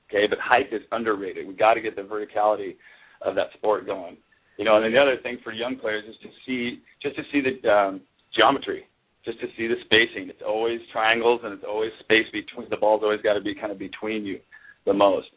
Okay, 0.09 0.25
but 0.27 0.39
height 0.39 0.73
is 0.73 0.81
underrated. 0.91 1.47
We 1.47 1.53
got 1.53 1.75
to 1.75 1.81
get 1.81 1.95
the 1.95 2.01
verticality 2.01 2.75
of 3.21 3.35
that 3.35 3.53
sport 3.53 3.85
going. 3.85 4.17
You 4.57 4.65
know, 4.65 4.75
and 4.75 4.83
then 4.83 4.91
the 4.91 4.99
other 4.99 5.17
thing 5.21 5.37
for 5.43 5.53
young 5.53 5.77
players 5.77 6.03
is 6.09 6.15
to 6.23 6.29
see 6.45 6.81
just 7.01 7.15
to 7.15 7.21
see 7.31 7.41
the 7.41 7.69
um, 7.69 8.01
geometry, 8.35 8.85
just 9.23 9.39
to 9.41 9.47
see 9.55 9.67
the 9.67 9.75
spacing. 9.85 10.27
It's 10.29 10.41
always 10.45 10.79
triangles 10.91 11.41
and 11.43 11.53
it's 11.53 11.63
always 11.67 11.91
space 11.99 12.25
between 12.33 12.67
the 12.69 12.77
ball's 12.77 13.03
always 13.03 13.21
got 13.21 13.35
to 13.35 13.41
be 13.41 13.53
kind 13.53 13.71
of 13.71 13.77
between 13.77 14.25
you 14.25 14.39
the 14.85 14.93
most. 14.93 15.27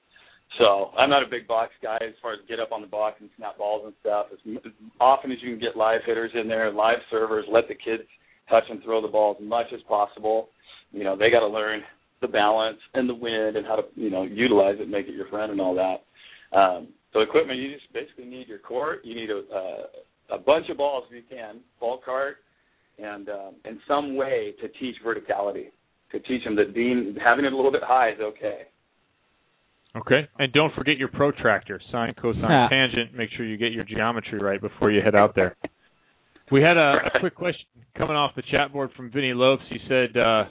So 0.59 0.91
I'm 0.99 1.11
not 1.11 1.23
a 1.23 1.31
big 1.31 1.47
box 1.47 1.73
guy 1.83 1.99
as 2.01 2.15
far 2.21 2.33
as 2.33 2.41
get 2.49 2.61
up 2.61 2.73
on 2.73 2.81
the 2.81 2.87
box 2.87 3.17
and 3.21 3.31
snap 3.37 3.59
balls 3.59 3.83
and 3.85 3.95
stuff. 4.01 4.27
As, 4.33 4.39
as 4.67 4.73
often 5.01 5.31
as 5.31 5.39
you 5.43 5.51
can 5.51 5.61
get 5.61 5.77
live 5.77 6.01
hitters 6.07 6.33
in 6.35 6.49
there, 6.49 6.73
live 6.73 6.99
servers, 7.11 7.45
let 7.51 7.69
the 7.69 7.75
kids 7.75 8.03
touch 8.49 8.65
and 8.69 8.83
throw 8.83 9.01
the 9.01 9.09
ball 9.09 9.37
as 9.39 9.47
much 9.47 9.67
as 9.75 9.81
possible. 9.89 10.49
You 10.93 11.05
know, 11.05 11.17
they 11.17 11.31
got 11.31 11.41
to 11.41 11.49
learn 11.49 11.83
the 12.21 12.29
balance 12.29 12.79
and 12.95 13.09
the 13.09 13.15
wind 13.15 13.57
and 13.57 13.67
how 13.67 13.77
to 13.77 13.83
you 13.95 14.11
know 14.11 14.23
utilize 14.23 14.77
it, 14.79 14.89
make 14.89 15.09
it 15.09 15.15
your 15.15 15.29
friend, 15.29 15.53
and 15.53 15.61
all 15.61 15.75
that. 15.75 16.57
Um, 16.57 16.89
so 17.13 17.21
equipment, 17.21 17.59
you 17.59 17.73
just 17.73 17.93
basically 17.93 18.25
need 18.25 18.49
your 18.49 18.59
court. 18.59 19.01
You 19.05 19.15
need 19.15 19.31
a 19.31 19.39
uh, 19.39 20.37
a 20.37 20.39
bunch 20.39 20.69
of 20.71 20.79
balls 20.79 21.05
if 21.11 21.15
you 21.17 21.37
can, 21.37 21.61
ball 21.79 22.01
cart, 22.03 22.39
and 22.99 23.29
um, 23.29 23.55
in 23.65 23.79
some 23.87 24.17
way 24.17 24.55
to 24.63 24.69
teach 24.69 24.97
verticality, 25.05 25.67
to 26.11 26.21
teach 26.21 26.45
them 26.45 26.57
that 26.57 26.75
being 26.75 27.17
having 27.23 27.45
it 27.45 27.53
a 27.53 27.57
little 27.57 27.73
bit 27.73 27.83
high 27.85 28.11
is 28.11 28.21
okay. 28.21 28.63
Okay, 29.95 30.27
and 30.39 30.51
don't 30.55 30.75
forget 30.75 30.97
your 30.97 31.09
protractor, 31.09 31.79
sine, 31.91 32.15
cosine, 32.15 32.69
tangent. 32.71 33.15
Make 33.15 33.29
sure 33.37 33.45
you 33.45 33.59
get 33.59 33.73
your 33.73 33.85
geometry 33.85 34.39
right 34.39 34.59
before 34.59 34.91
you 34.91 35.03
head 35.03 35.15
out 35.15 35.35
there. 35.35 35.55
We 36.53 36.61
had 36.61 36.77
a, 36.77 36.97
a 37.07 37.19
quick 37.19 37.35
question 37.35 37.65
coming 37.97 38.15
off 38.15 38.33
the 38.37 38.43
chat 38.43 38.75
board 38.75 38.91
from 38.95 39.11
Vinny 39.11 39.33
Lopes. 39.33 39.63
He 39.71 39.79
said, 39.89 40.15
uh, 40.19 40.45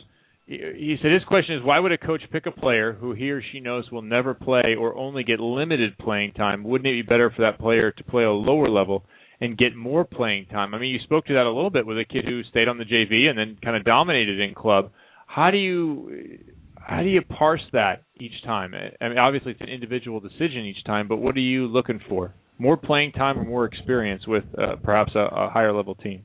he, 0.47 0.97
said 0.99 1.11
his 1.11 1.23
question 1.25 1.55
is, 1.55 1.63
why 1.63 1.77
would 1.79 1.91
a 1.91 1.97
coach 1.99 2.21
pick 2.31 2.47
a 2.47 2.51
player 2.51 2.93
who 2.93 3.13
he 3.13 3.29
or 3.29 3.43
she 3.51 3.59
knows 3.59 3.89
will 3.91 4.01
never 4.01 4.33
play 4.33 4.75
or 4.77 4.97
only 4.97 5.23
get 5.23 5.39
limited 5.39 5.95
playing 5.99 6.33
time? 6.33 6.63
Wouldn't 6.63 6.87
it 6.87 7.03
be 7.03 7.07
better 7.07 7.29
for 7.29 7.43
that 7.43 7.59
player 7.59 7.91
to 7.91 8.03
play 8.03 8.23
a 8.23 8.31
lower 8.31 8.67
level 8.67 9.03
and 9.39 9.55
get 9.55 9.75
more 9.75 10.03
playing 10.03 10.47
time? 10.47 10.73
I 10.73 10.79
mean, 10.79 10.89
you 10.89 10.99
spoke 11.03 11.25
to 11.27 11.33
that 11.35 11.45
a 11.45 11.53
little 11.53 11.69
bit 11.69 11.85
with 11.85 11.99
a 11.99 12.05
kid 12.05 12.25
who 12.25 12.41
stayed 12.49 12.67
on 12.67 12.79
the 12.79 12.83
JV 12.83 13.29
and 13.29 13.37
then 13.37 13.59
kind 13.63 13.77
of 13.77 13.85
dominated 13.85 14.39
in 14.39 14.55
club. 14.55 14.89
How 15.27 15.51
do 15.51 15.57
you 15.57 16.39
how 16.79 17.03
do 17.03 17.09
you 17.09 17.21
parse 17.21 17.61
that 17.73 18.05
each 18.19 18.43
time? 18.43 18.73
I 18.73 19.07
mean, 19.07 19.19
obviously 19.19 19.51
it's 19.51 19.61
an 19.61 19.69
individual 19.69 20.19
decision 20.19 20.65
each 20.65 20.83
time, 20.83 21.07
but 21.07 21.17
what 21.17 21.35
are 21.35 21.41
you 21.41 21.67
looking 21.67 22.01
for? 22.09 22.33
More 22.61 22.77
playing 22.77 23.13
time 23.13 23.39
or 23.39 23.43
more 23.43 23.65
experience 23.65 24.21
with 24.27 24.43
uh, 24.55 24.75
perhaps 24.83 25.13
a, 25.15 25.27
a 25.33 25.49
higher 25.49 25.73
level 25.73 25.95
team? 25.95 26.23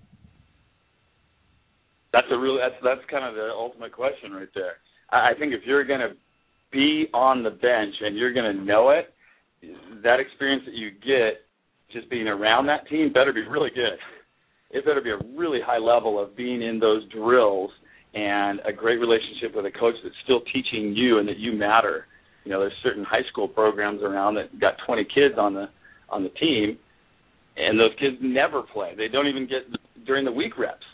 That's 2.13 2.27
a 2.31 2.37
real. 2.37 2.59
That's 2.59 2.75
that's 2.85 3.01
kind 3.11 3.25
of 3.25 3.35
the 3.35 3.49
ultimate 3.55 3.91
question 3.91 4.33
right 4.33 4.49
there. 4.55 4.77
I 5.11 5.31
think 5.39 5.55
if 5.55 5.63
you're 5.65 5.87
going 5.87 6.01
to 6.01 6.11
be 6.71 7.07
on 7.15 7.43
the 7.43 7.49
bench 7.49 7.95
and 8.03 8.19
you're 8.19 8.35
going 8.35 8.55
to 8.55 8.63
know 8.63 8.91
it, 8.91 9.15
that 10.03 10.21
experience 10.21 10.65
that 10.67 10.75
you 10.75 10.91
get 10.91 11.41
just 11.91 12.11
being 12.11 12.29
around 12.29 12.67
that 12.67 12.87
team 12.91 13.15
better 13.15 13.33
be 13.33 13.41
really 13.49 13.71
good. 13.75 13.97
It 14.71 14.85
better 14.85 15.01
be 15.01 15.13
a 15.13 15.39
really 15.39 15.61
high 15.65 15.79
level 15.79 16.23
of 16.23 16.37
being 16.37 16.61
in 16.61 16.79
those 16.79 17.09
drills 17.09 17.71
and 18.13 18.61
a 18.69 18.75
great 18.75 19.01
relationship 19.01 19.57
with 19.57 19.65
a 19.65 19.71
coach 19.71 19.95
that's 20.03 20.15
still 20.25 20.43
teaching 20.53 20.93
you 20.95 21.19
and 21.19 21.27
that 21.29 21.39
you 21.39 21.53
matter. 21.53 22.05
You 22.45 22.53
know, 22.53 22.61
there's 22.61 22.77
certain 22.83 23.05
high 23.05 23.25
school 23.31 23.49
programs 23.49 24.03
around 24.03 24.35
that 24.35 24.61
got 24.61 24.75
20 24.87 25.03
kids 25.15 25.37
on 25.39 25.55
the 25.55 25.71
on 26.09 26.23
the 26.23 26.31
team, 26.31 26.79
and 27.57 27.79
those 27.79 27.93
kids 27.99 28.17
never 28.21 28.63
play. 28.63 28.95
They 28.97 29.09
don't 29.09 29.27
even 29.27 29.47
get 29.47 29.63
during 30.07 30.25
the 30.25 30.33
week 30.33 30.59
reps. 30.59 30.85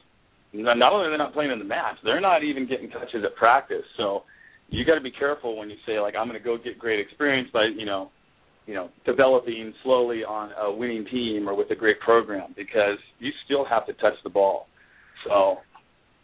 Not 0.53 0.93
only 0.93 1.07
are 1.07 1.11
they 1.11 1.17
not 1.17 1.33
playing 1.33 1.51
in 1.51 1.59
the 1.59 1.65
match, 1.65 1.97
they're 2.05 2.21
not 2.21 2.45
even 2.45 2.69
getting 2.69 2.91
touches 2.91 3.25
at 3.25 3.35
practice. 3.37 3.85
So 3.97 4.25
you 4.69 4.85
got 4.85 4.95
to 4.95 5.01
be 5.01 5.11
careful 5.11 5.57
when 5.57 5.71
you 5.71 5.77
say 5.87 5.99
like 5.99 6.15
I'm 6.19 6.29
going 6.29 6.39
to 6.39 6.45
go 6.45 6.57
get 6.63 6.79
great 6.79 7.01
experience 7.01 7.49
by 7.53 7.67
you 7.77 7.87
know, 7.87 8.11
you 8.67 8.75
know, 8.75 8.91
developing 9.07 9.73
slowly 9.83 10.25
on 10.25 10.51
a 10.61 10.71
winning 10.71 11.07
team 11.11 11.49
or 11.49 11.55
with 11.57 11.71
a 11.71 11.75
great 11.75 12.01
program 12.01 12.53
because 12.57 12.99
you 13.19 13.31
still 13.45 13.65
have 13.65 13.87
to 13.87 13.93
touch 13.95 14.15
the 14.25 14.31
ball. 14.31 14.67
So 15.27 15.57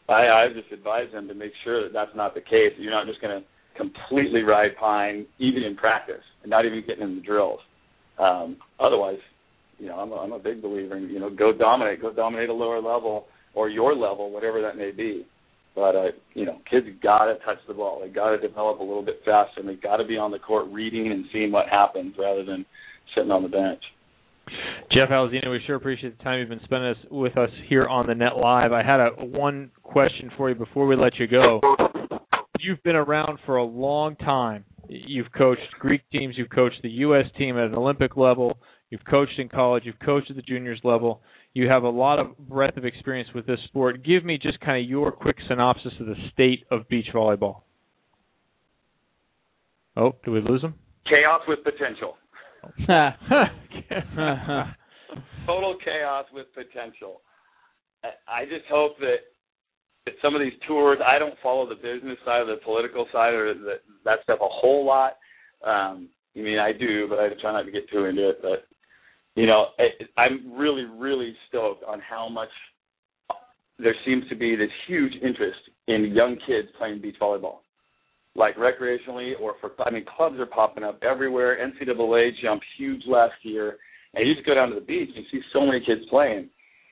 I, 0.09 0.29
I 0.29 0.47
just 0.55 0.73
advise 0.73 1.11
them 1.13 1.29
to 1.29 1.35
make 1.35 1.53
sure 1.65 1.83
that 1.83 1.93
that's 1.93 2.15
not 2.15 2.35
the 2.35 2.41
case. 2.41 2.73
You're 2.79 2.93
not 2.93 3.07
just 3.07 3.21
going 3.21 3.41
to 3.41 3.47
completely 3.77 4.43
ride 4.43 4.77
pine 4.79 5.27
even 5.39 5.63
in 5.63 5.77
practice 5.77 6.23
and 6.43 6.51
not 6.51 6.65
even 6.65 6.83
getting 6.87 7.05
in 7.05 7.17
the 7.17 7.23
drills. 7.23 7.61
Um, 8.19 8.57
otherwise, 8.81 9.19
you 9.79 9.87
know, 9.87 9.97
I'm 9.97 10.13
a, 10.13 10.17
I'm 10.17 10.33
a 10.33 10.39
big 10.39 10.61
believer 10.63 10.97
in 10.97 11.09
you 11.09 11.21
know 11.21 11.31
go 11.31 11.53
dominate, 11.53 12.03
go 12.03 12.13
dominate 12.13 12.49
a 12.49 12.55
lower 12.55 12.81
level 12.81 13.27
or 13.55 13.69
your 13.69 13.95
level, 13.95 14.31
whatever 14.31 14.61
that 14.63 14.77
may 14.77 14.91
be. 14.91 15.27
But 15.75 15.95
uh, 15.95 16.07
you 16.35 16.45
know, 16.45 16.59
kids 16.71 16.87
got 17.03 17.27
to 17.27 17.35
touch 17.45 17.59
the 17.69 17.75
ball. 17.75 18.01
They 18.03 18.09
got 18.09 18.31
to 18.31 18.39
develop 18.39 18.81
a 18.81 18.83
little 18.83 19.05
bit 19.05 19.21
faster, 19.25 19.61
and 19.61 19.69
they 19.69 19.75
got 19.75 19.99
to 19.99 20.05
be 20.05 20.17
on 20.17 20.31
the 20.31 20.39
court 20.39 20.67
reading 20.73 21.11
and 21.13 21.25
seeing 21.33 21.53
what 21.53 21.69
happens 21.69 22.15
rather 22.19 22.45
than 22.45 22.67
sitting 23.15 23.31
on 23.31 23.43
the 23.43 23.49
bench. 23.49 23.83
Jeff 24.91 25.11
Alzina, 25.11 25.51
we 25.51 25.61
sure 25.67 25.77
appreciate 25.77 26.17
the 26.17 26.25
time 26.25 26.41
you've 26.41 26.49
been 26.49 26.61
spending 26.65 26.91
us, 26.91 26.97
with 27.11 27.37
us 27.37 27.51
here 27.69 27.87
on 27.87 28.07
the 28.07 28.15
Net 28.15 28.37
Live. 28.37 28.73
I 28.73 28.83
had 28.83 28.99
a 28.99 29.11
one 29.25 29.71
question 29.83 30.31
for 30.37 30.49
you 30.49 30.55
before 30.55 30.87
we 30.87 30.97
let 30.97 31.19
you 31.19 31.27
go. 31.27 31.61
You've 32.59 32.83
been 32.83 32.97
around 32.97 33.39
for 33.47 33.57
a 33.57 33.65
long 33.65 34.17
time. 34.17 34.65
You've 34.89 35.31
coached 35.37 35.61
Greek 35.79 36.03
teams. 36.11 36.35
You've 36.39 36.51
coached 36.51 36.81
the 36.83 36.89
U.S. 36.91 37.27
team 37.37 37.59
at 37.59 37.65
an 37.65 37.75
Olympic 37.75 38.17
level. 38.17 38.59
You've 38.91 39.05
coached 39.05 39.39
in 39.39 39.49
college. 39.49 39.83
You've 39.85 39.99
coached 40.05 40.31
at 40.31 40.37
the 40.37 40.43
juniors 40.43 40.81
level. 40.83 41.21
You 41.53 41.69
have 41.69 41.83
a 41.83 41.89
lot 41.89 42.19
of 42.19 42.37
breadth 42.39 42.77
of 42.79 42.85
experience 42.85 43.29
with 43.35 43.47
this 43.47 43.59
sport. 43.67 44.05
Give 44.05 44.25
me 44.25 44.39
just 44.39 44.61
kind 44.61 44.83
of 44.83 44.89
your 44.89 45.13
quick 45.13 45.37
synopsis 45.49 45.93
of 46.01 46.07
the 46.07 46.15
state 46.33 46.65
of 46.71 46.89
beach 46.89 47.09
volleyball. 47.15 47.63
Oh, 49.97 50.15
do 50.25 50.31
we 50.31 50.41
lose 50.41 50.63
him? 50.63 50.75
Chaos 51.09 51.41
with 51.49 51.59
potential. 51.65 52.17
Total 55.47 55.77
chaos 55.85 56.27
with 56.33 56.47
potential. 56.55 57.21
I- 58.05 58.41
I 58.41 58.45
just 58.45 58.67
hope 58.71 58.99
that 59.01 59.01
that 59.01 59.17
some 60.23 60.35
of 60.35 60.41
these 60.41 60.59
tours, 60.67 60.99
I 61.05 61.19
don't 61.19 61.35
follow 61.43 61.69
the 61.69 61.75
business 61.75 62.19
side 62.25 62.43
or 62.43 62.47
the 62.47 62.61
political 62.65 63.07
side 63.13 63.35
or 63.35 63.55
the, 63.55 63.75
that 64.05 64.19
stuff 64.23 64.39
a 64.41 64.49
whole 64.49 64.85
lot. 64.85 65.17
Um, 65.65 66.09
I 66.37 66.41
mean, 66.41 66.59
I 66.59 66.73
do, 66.73 67.07
but 67.09 67.19
I 67.19 67.29
try 67.41 67.53
not 67.53 67.65
to 67.65 67.73
get 67.73 67.91
too 67.91 68.05
into 68.05 68.29
it. 68.31 68.39
But 68.43 68.67
you 69.35 69.47
know, 69.47 69.67
it, 69.79 70.09
I'm 70.17 70.53
really, 70.53 70.85
really 70.85 71.35
stoked 71.49 71.85
on 71.85 72.01
how 72.01 72.29
much 72.29 72.49
there 73.79 73.95
seems 74.05 74.29
to 74.29 74.37
be 74.37 74.57
this 74.57 74.71
huge 74.87 75.13
interest 75.23 75.59
in 75.87 76.13
young 76.15 76.37
kids 76.47 76.69
playing 76.79 77.01
beach 77.01 77.17
volleyball, 77.21 77.59
like 78.35 78.57
recreationally 78.57 79.33
or 79.41 79.55
for. 79.61 79.71
I 79.85 79.91
mean, 79.91 80.05
clubs 80.17 80.39
are 80.39 80.47
popping 80.47 80.85
up 80.85 81.03
everywhere. 81.03 81.57
NCAA 81.57 82.31
jumped 82.43 82.65
huge 82.77 83.03
last 83.07 83.35
year, 83.43 83.79
and 84.15 84.27
you 84.27 84.35
just 84.35 84.47
go 84.47 84.55
down 84.55 84.71
to 84.71 84.75
the 84.75 84.81
beach 84.81 85.11
and 85.15 85.25
see 85.31 85.41
so 85.53 85.67
many 85.67 85.81
kids 85.85 86.03
playing. 86.11 86.49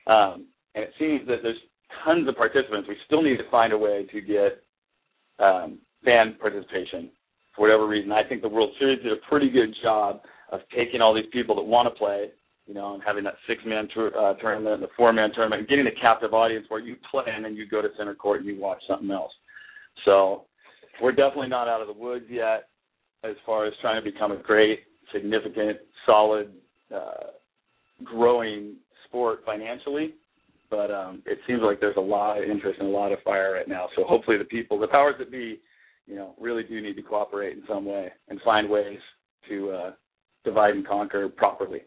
Um, 0.07 0.47
and 0.75 0.83
it 0.83 0.93
seems 0.99 1.27
that 1.27 1.37
there's 1.41 1.57
tons 2.03 2.27
of 2.27 2.35
participants. 2.35 2.87
We 2.87 2.95
still 3.05 3.21
need 3.21 3.37
to 3.37 3.49
find 3.49 3.73
a 3.73 3.77
way 3.77 4.07
to 4.11 4.21
get 4.21 4.63
um, 5.39 5.79
fan 6.03 6.35
participation 6.39 7.09
for 7.55 7.63
whatever 7.63 7.87
reason. 7.87 8.11
I 8.11 8.23
think 8.27 8.41
the 8.41 8.49
World 8.49 8.71
Series 8.79 9.01
did 9.03 9.11
a 9.11 9.29
pretty 9.29 9.49
good 9.49 9.73
job 9.81 10.21
of 10.51 10.61
taking 10.75 11.01
all 11.01 11.13
these 11.13 11.25
people 11.31 11.55
that 11.55 11.63
want 11.63 11.87
to 11.87 11.97
play, 11.97 12.29
you 12.65 12.73
know, 12.73 12.93
and 12.93 13.03
having 13.05 13.23
that 13.23 13.35
six-man 13.47 13.87
tour, 13.93 14.17
uh, 14.17 14.33
tournament, 14.35 14.75
and 14.75 14.83
the 14.83 14.89
four-man 14.95 15.31
tournament, 15.33 15.61
and 15.61 15.69
getting 15.69 15.87
a 15.87 16.01
captive 16.01 16.33
audience 16.33 16.65
where 16.69 16.79
you 16.79 16.95
play 17.11 17.23
and 17.27 17.43
then 17.43 17.55
you 17.55 17.67
go 17.67 17.81
to 17.81 17.89
center 17.97 18.15
court 18.15 18.41
and 18.41 18.47
you 18.47 18.59
watch 18.59 18.81
something 18.87 19.11
else. 19.11 19.31
So 20.05 20.45
we're 21.01 21.11
definitely 21.11 21.49
not 21.49 21.67
out 21.67 21.81
of 21.81 21.87
the 21.87 21.93
woods 21.93 22.25
yet 22.29 22.69
as 23.23 23.35
far 23.45 23.65
as 23.65 23.73
trying 23.81 24.01
to 24.01 24.11
become 24.11 24.31
a 24.31 24.37
great, 24.37 24.81
significant, 25.11 25.79
solid, 26.05 26.51
uh, 26.93 27.31
growing 28.03 28.75
sport 29.05 29.39
financially 29.45 30.13
but 30.69 30.91
um, 30.91 31.23
it 31.25 31.39
seems 31.47 31.61
like 31.63 31.79
there's 31.79 31.97
a 31.97 32.01
lot 32.01 32.37
of 32.37 32.49
interest 32.49 32.79
and 32.79 32.87
a 32.87 32.91
lot 32.91 33.11
of 33.11 33.19
fire 33.23 33.53
right 33.53 33.67
now. 33.67 33.87
So 33.95 34.03
hopefully 34.03 34.37
the 34.37 34.45
people, 34.45 34.79
the 34.79 34.87
powers 34.87 35.15
that 35.19 35.31
be, 35.31 35.59
you 36.05 36.15
know, 36.15 36.35
really 36.39 36.63
do 36.63 36.81
need 36.81 36.95
to 36.95 37.01
cooperate 37.01 37.57
in 37.57 37.63
some 37.67 37.85
way 37.85 38.11
and 38.29 38.39
find 38.41 38.69
ways 38.69 38.99
to 39.49 39.71
uh, 39.71 39.91
divide 40.43 40.75
and 40.75 40.87
conquer 40.87 41.29
properly. 41.29 41.81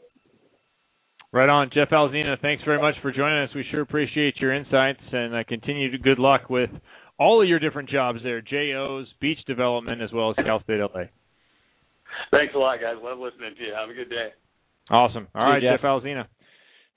Right 1.33 1.49
on, 1.49 1.70
Jeff 1.73 1.91
Alzina. 1.91 2.41
Thanks 2.41 2.65
very 2.65 2.81
much 2.81 2.97
for 3.02 3.12
joining 3.12 3.44
us. 3.44 3.50
We 3.55 3.65
sure 3.70 3.83
appreciate 3.83 4.36
your 4.39 4.52
insights 4.52 5.00
and 5.12 5.34
uh, 5.34 5.44
continued 5.47 6.02
good 6.02 6.18
luck 6.18 6.50
with 6.50 6.70
all 7.20 7.41
of 7.41 7.49
your 7.49 7.60
different 7.60 7.89
jobs 7.89 8.18
there, 8.25 8.41
JOs, 8.41 9.07
beach 9.20 9.39
development, 9.47 10.02
as 10.02 10.10
well 10.12 10.31
as 10.31 10.44
Cal 10.44 10.62
State 10.65 10.81
LA. 10.81 11.05
Thanks 12.33 12.55
a 12.57 12.59
lot, 12.59 12.78
guys. 12.81 12.97
Love 13.00 13.18
listening 13.18 13.55
to 13.57 13.62
you. 13.62 13.75
Have 13.78 13.91
a 13.91 13.94
good 13.94 14.10
day. 14.10 14.31
Awesome. 14.91 15.28
All 15.34 15.47
See 15.47 15.50
right, 15.50 15.62
you, 15.62 15.70
Jeff 15.70 15.83
Alzina, 15.83 16.26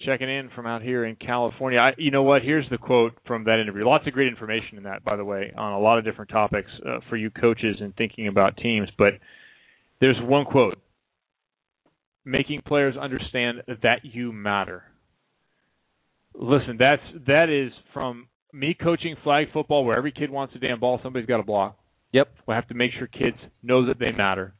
checking 0.01 0.29
in 0.29 0.49
from 0.55 0.65
out 0.65 0.81
here 0.81 1.05
in 1.05 1.15
California. 1.15 1.79
I, 1.79 1.91
you 1.97 2.11
know 2.11 2.23
what? 2.23 2.41
Here's 2.41 2.69
the 2.69 2.77
quote 2.77 3.13
from 3.25 3.45
that 3.45 3.59
interview. 3.59 3.85
Lots 3.85 4.05
of 4.07 4.13
great 4.13 4.27
information 4.27 4.77
in 4.77 4.83
that, 4.83 5.03
by 5.03 5.15
the 5.15 5.25
way, 5.25 5.51
on 5.55 5.73
a 5.73 5.79
lot 5.79 5.97
of 5.97 6.05
different 6.05 6.31
topics 6.31 6.69
uh, 6.85 6.99
for 7.09 7.15
you 7.15 7.29
coaches 7.29 7.77
and 7.79 7.95
thinking 7.95 8.27
about 8.27 8.57
teams. 8.57 8.89
But 8.97 9.13
there's 10.01 10.17
one 10.21 10.45
quote: 10.45 10.77
"Making 12.25 12.61
players 12.65 12.95
understand 12.97 13.63
that 13.67 13.99
you 14.03 14.31
matter." 14.31 14.83
Listen, 16.35 16.77
that's 16.77 17.03
that 17.27 17.49
is 17.49 17.71
from 17.93 18.27
me 18.51 18.75
coaching 18.79 19.15
flag 19.23 19.47
football, 19.53 19.85
where 19.85 19.97
every 19.97 20.11
kid 20.11 20.29
wants 20.29 20.55
a 20.55 20.59
damn 20.59 20.79
ball, 20.79 20.99
somebody's 21.01 21.27
got 21.27 21.37
to 21.37 21.43
block. 21.43 21.77
Yep. 22.11 22.27
We 22.47 22.53
have 22.53 22.67
to 22.67 22.75
make 22.75 22.91
sure 22.97 23.07
kids 23.07 23.37
know 23.63 23.87
that 23.87 23.99
they 23.99 24.11
matter. 24.11 24.53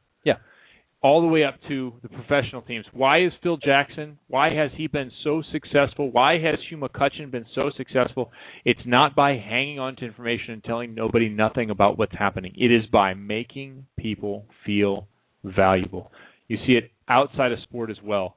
Yeah. 1.04 1.10
All 1.10 1.20
the 1.20 1.26
way 1.28 1.44
up 1.44 1.56
to 1.68 1.92
the 2.02 2.08
professional 2.08 2.62
teams. 2.62 2.86
Why 2.92 3.22
is 3.24 3.32
Phil 3.42 3.58
Jackson? 3.58 4.18
Why 4.28 4.54
has 4.54 4.70
he 4.74 4.86
been 4.86 5.10
so 5.22 5.42
successful? 5.52 6.10
Why 6.10 6.38
has 6.38 6.58
Hugh 6.68 6.78
McCutcheon 6.78 7.30
been 7.30 7.46
so 7.54 7.70
successful? 7.76 8.32
It's 8.64 8.80
not 8.86 9.14
by 9.14 9.32
hanging 9.36 9.78
on 9.78 9.96
to 9.96 10.04
information 10.06 10.54
and 10.54 10.64
telling 10.64 10.94
nobody 10.94 11.28
nothing 11.28 11.70
about 11.70 11.98
what's 11.98 12.16
happening. 12.18 12.54
It 12.56 12.72
is 12.72 12.86
by 12.90 13.14
making 13.14 13.86
people 13.98 14.46
feel 14.64 15.06
valuable. 15.44 16.10
You 16.48 16.56
see 16.66 16.72
it 16.72 16.90
outside 17.08 17.52
of 17.52 17.58
sport 17.64 17.90
as 17.90 17.98
well. 18.02 18.36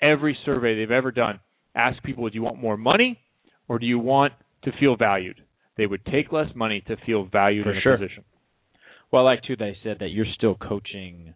Every 0.00 0.36
survey 0.44 0.76
they've 0.76 0.90
ever 0.90 1.10
done 1.10 1.40
asks 1.74 2.00
people, 2.04 2.28
do 2.28 2.34
you 2.34 2.42
want 2.42 2.60
more 2.60 2.76
money 2.76 3.18
or 3.68 3.78
do 3.78 3.86
you 3.86 3.98
want 3.98 4.32
to 4.64 4.72
feel 4.78 4.96
valued? 4.96 5.40
They 5.76 5.86
would 5.86 6.04
take 6.06 6.30
less 6.30 6.48
money 6.54 6.82
to 6.86 6.96
feel 7.04 7.24
valued 7.24 7.64
For 7.64 7.72
in 7.72 7.78
a 7.78 7.80
sure. 7.80 7.96
position. 7.96 8.24
Well, 9.10 9.26
I 9.26 9.32
like 9.32 9.42
too. 9.42 9.56
They 9.56 9.76
said 9.82 9.98
that 10.00 10.10
you're 10.10 10.26
still 10.36 10.54
coaching. 10.54 11.34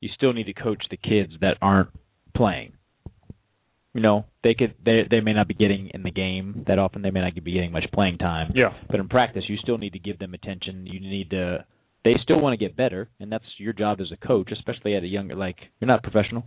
You 0.00 0.10
still 0.14 0.32
need 0.32 0.44
to 0.44 0.54
coach 0.54 0.84
the 0.90 0.96
kids 0.96 1.32
that 1.40 1.56
aren't 1.60 1.90
playing. 2.36 2.72
You 3.94 4.02
know, 4.02 4.26
they 4.44 4.54
could 4.54 4.74
they 4.84 5.02
they 5.10 5.20
may 5.20 5.32
not 5.32 5.48
be 5.48 5.54
getting 5.54 5.90
in 5.92 6.02
the 6.02 6.10
game 6.10 6.64
that 6.68 6.78
often. 6.78 7.02
They 7.02 7.10
may 7.10 7.20
not 7.20 7.34
be 7.34 7.52
getting 7.52 7.72
much 7.72 7.86
playing 7.92 8.18
time. 8.18 8.52
Yeah. 8.54 8.72
But 8.88 9.00
in 9.00 9.08
practice, 9.08 9.44
you 9.48 9.56
still 9.56 9.78
need 9.78 9.94
to 9.94 9.98
give 9.98 10.18
them 10.18 10.34
attention. 10.34 10.86
You 10.86 11.00
need 11.00 11.30
to. 11.30 11.64
They 12.04 12.14
still 12.22 12.40
want 12.40 12.58
to 12.58 12.64
get 12.64 12.76
better, 12.76 13.08
and 13.18 13.32
that's 13.32 13.44
your 13.56 13.72
job 13.72 14.00
as 14.00 14.12
a 14.12 14.26
coach, 14.26 14.50
especially 14.52 14.94
at 14.94 15.02
a 15.02 15.06
younger. 15.06 15.34
Like 15.34 15.56
you're 15.80 15.88
not 15.88 16.02
professional. 16.02 16.44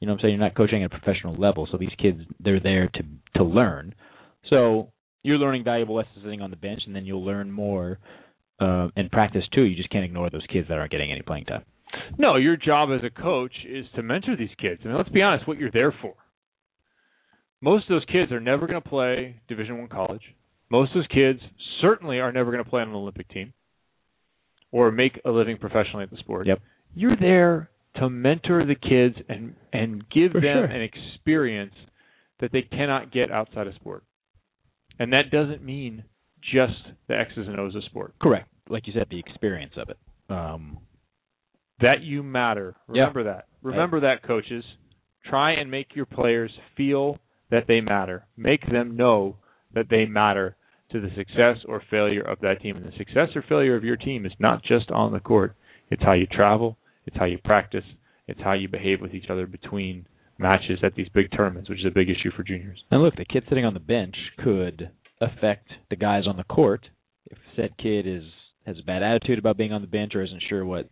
You 0.00 0.06
know 0.06 0.14
what 0.14 0.20
I'm 0.20 0.22
saying? 0.24 0.34
You're 0.34 0.44
not 0.44 0.56
coaching 0.56 0.82
at 0.82 0.92
a 0.92 0.98
professional 0.98 1.34
level, 1.34 1.68
so 1.70 1.78
these 1.78 1.94
kids 1.98 2.20
they're 2.40 2.60
there 2.60 2.88
to 2.88 3.02
to 3.36 3.44
learn. 3.44 3.94
So 4.50 4.92
you're 5.22 5.38
learning 5.38 5.64
valuable 5.64 5.94
lessons 5.94 6.18
sitting 6.22 6.42
on 6.42 6.50
the 6.50 6.56
bench, 6.56 6.82
and 6.86 6.94
then 6.94 7.06
you'll 7.06 7.24
learn 7.24 7.50
more 7.50 7.98
uh, 8.60 8.88
in 8.96 9.08
practice 9.10 9.44
too. 9.52 9.62
You 9.62 9.76
just 9.76 9.90
can't 9.90 10.04
ignore 10.04 10.30
those 10.30 10.46
kids 10.52 10.68
that 10.68 10.78
aren't 10.78 10.90
getting 10.90 11.12
any 11.12 11.22
playing 11.22 11.44
time. 11.44 11.62
No, 12.18 12.36
your 12.36 12.56
job 12.56 12.90
as 12.92 13.04
a 13.04 13.10
coach 13.10 13.52
is 13.68 13.86
to 13.96 14.02
mentor 14.02 14.36
these 14.36 14.50
kids. 14.60 14.80
I 14.84 14.88
mean, 14.88 14.96
let's 14.96 15.08
be 15.08 15.22
honest, 15.22 15.46
what 15.48 15.58
you're 15.58 15.70
there 15.70 15.94
for. 16.02 16.14
Most 17.60 17.84
of 17.84 17.88
those 17.90 18.04
kids 18.06 18.32
are 18.32 18.40
never 18.40 18.66
going 18.66 18.80
to 18.80 18.88
play 18.88 19.40
Division 19.48 19.78
One 19.78 19.88
college. 19.88 20.22
Most 20.70 20.90
of 20.90 20.96
those 20.96 21.06
kids 21.08 21.40
certainly 21.80 22.18
are 22.20 22.32
never 22.32 22.50
going 22.52 22.62
to 22.64 22.68
play 22.70 22.80
on 22.80 22.88
an 22.88 22.94
Olympic 22.94 23.28
team 23.28 23.52
or 24.72 24.90
make 24.90 25.20
a 25.24 25.30
living 25.30 25.56
professionally 25.58 26.04
at 26.04 26.10
the 26.10 26.16
sport. 26.18 26.46
Yep. 26.46 26.60
You're 26.94 27.16
there 27.16 27.70
to 27.96 28.08
mentor 28.08 28.64
the 28.64 28.76
kids 28.76 29.16
and 29.28 29.54
and 29.72 30.08
give 30.10 30.32
For 30.32 30.40
them 30.40 30.56
sure. 30.58 30.64
an 30.64 30.80
experience 30.82 31.74
that 32.40 32.52
they 32.52 32.62
cannot 32.62 33.12
get 33.12 33.30
outside 33.30 33.66
of 33.66 33.74
sport. 33.74 34.04
And 34.98 35.12
that 35.12 35.30
doesn't 35.30 35.62
mean 35.64 36.04
just 36.40 36.78
the 37.08 37.18
X's 37.18 37.46
and 37.48 37.58
O's 37.58 37.74
of 37.74 37.84
sport. 37.84 38.14
Correct. 38.20 38.48
Like 38.68 38.86
you 38.86 38.92
said, 38.92 39.08
the 39.10 39.18
experience 39.18 39.72
of 39.76 39.88
it. 39.90 39.98
Um, 40.30 40.78
that 41.80 42.02
you 42.02 42.22
matter. 42.22 42.76
Yeah. 42.92 43.02
Remember 43.02 43.24
that. 43.24 43.46
Remember 43.62 44.00
that, 44.00 44.22
coaches. 44.22 44.64
Try 45.28 45.52
and 45.52 45.70
make 45.70 45.94
your 45.94 46.06
players 46.06 46.50
feel 46.76 47.18
that 47.50 47.64
they 47.68 47.80
matter. 47.80 48.26
Make 48.36 48.70
them 48.70 48.96
know 48.96 49.36
that 49.74 49.86
they 49.90 50.06
matter 50.06 50.56
to 50.92 51.00
the 51.00 51.10
success 51.16 51.58
or 51.68 51.82
failure 51.90 52.22
of 52.22 52.40
that 52.40 52.60
team. 52.62 52.76
And 52.76 52.86
the 52.86 52.96
success 52.96 53.28
or 53.34 53.44
failure 53.48 53.76
of 53.76 53.84
your 53.84 53.96
team 53.96 54.26
is 54.26 54.32
not 54.38 54.62
just 54.64 54.90
on 54.90 55.12
the 55.12 55.20
court. 55.20 55.54
It's 55.90 56.02
how 56.02 56.12
you 56.12 56.26
travel. 56.26 56.78
It's 57.06 57.16
how 57.16 57.26
you 57.26 57.38
practice. 57.38 57.84
It's 58.26 58.40
how 58.42 58.52
you 58.52 58.68
behave 58.68 59.00
with 59.00 59.14
each 59.14 59.30
other 59.30 59.46
between 59.46 60.06
matches 60.38 60.80
at 60.82 60.94
these 60.94 61.08
big 61.12 61.30
tournaments, 61.36 61.68
which 61.68 61.80
is 61.80 61.86
a 61.86 61.90
big 61.94 62.08
issue 62.08 62.30
for 62.34 62.42
juniors. 62.42 62.82
and 62.90 63.02
look, 63.02 63.14
the 63.16 63.24
kid 63.24 63.44
sitting 63.48 63.64
on 63.64 63.74
the 63.74 63.80
bench 63.80 64.16
could 64.42 64.90
affect 65.20 65.68
the 65.90 65.96
guys 65.96 66.26
on 66.26 66.36
the 66.36 66.44
court. 66.44 66.86
If 67.26 67.38
said 67.54 67.76
kid 67.76 68.06
is 68.06 68.24
has 68.66 68.76
a 68.78 68.86
bad 68.86 69.02
attitude 69.02 69.38
about 69.38 69.56
being 69.56 69.72
on 69.72 69.80
the 69.80 69.86
bench 69.86 70.14
or 70.14 70.22
isn't 70.22 70.42
sure 70.48 70.64
what 70.64 70.88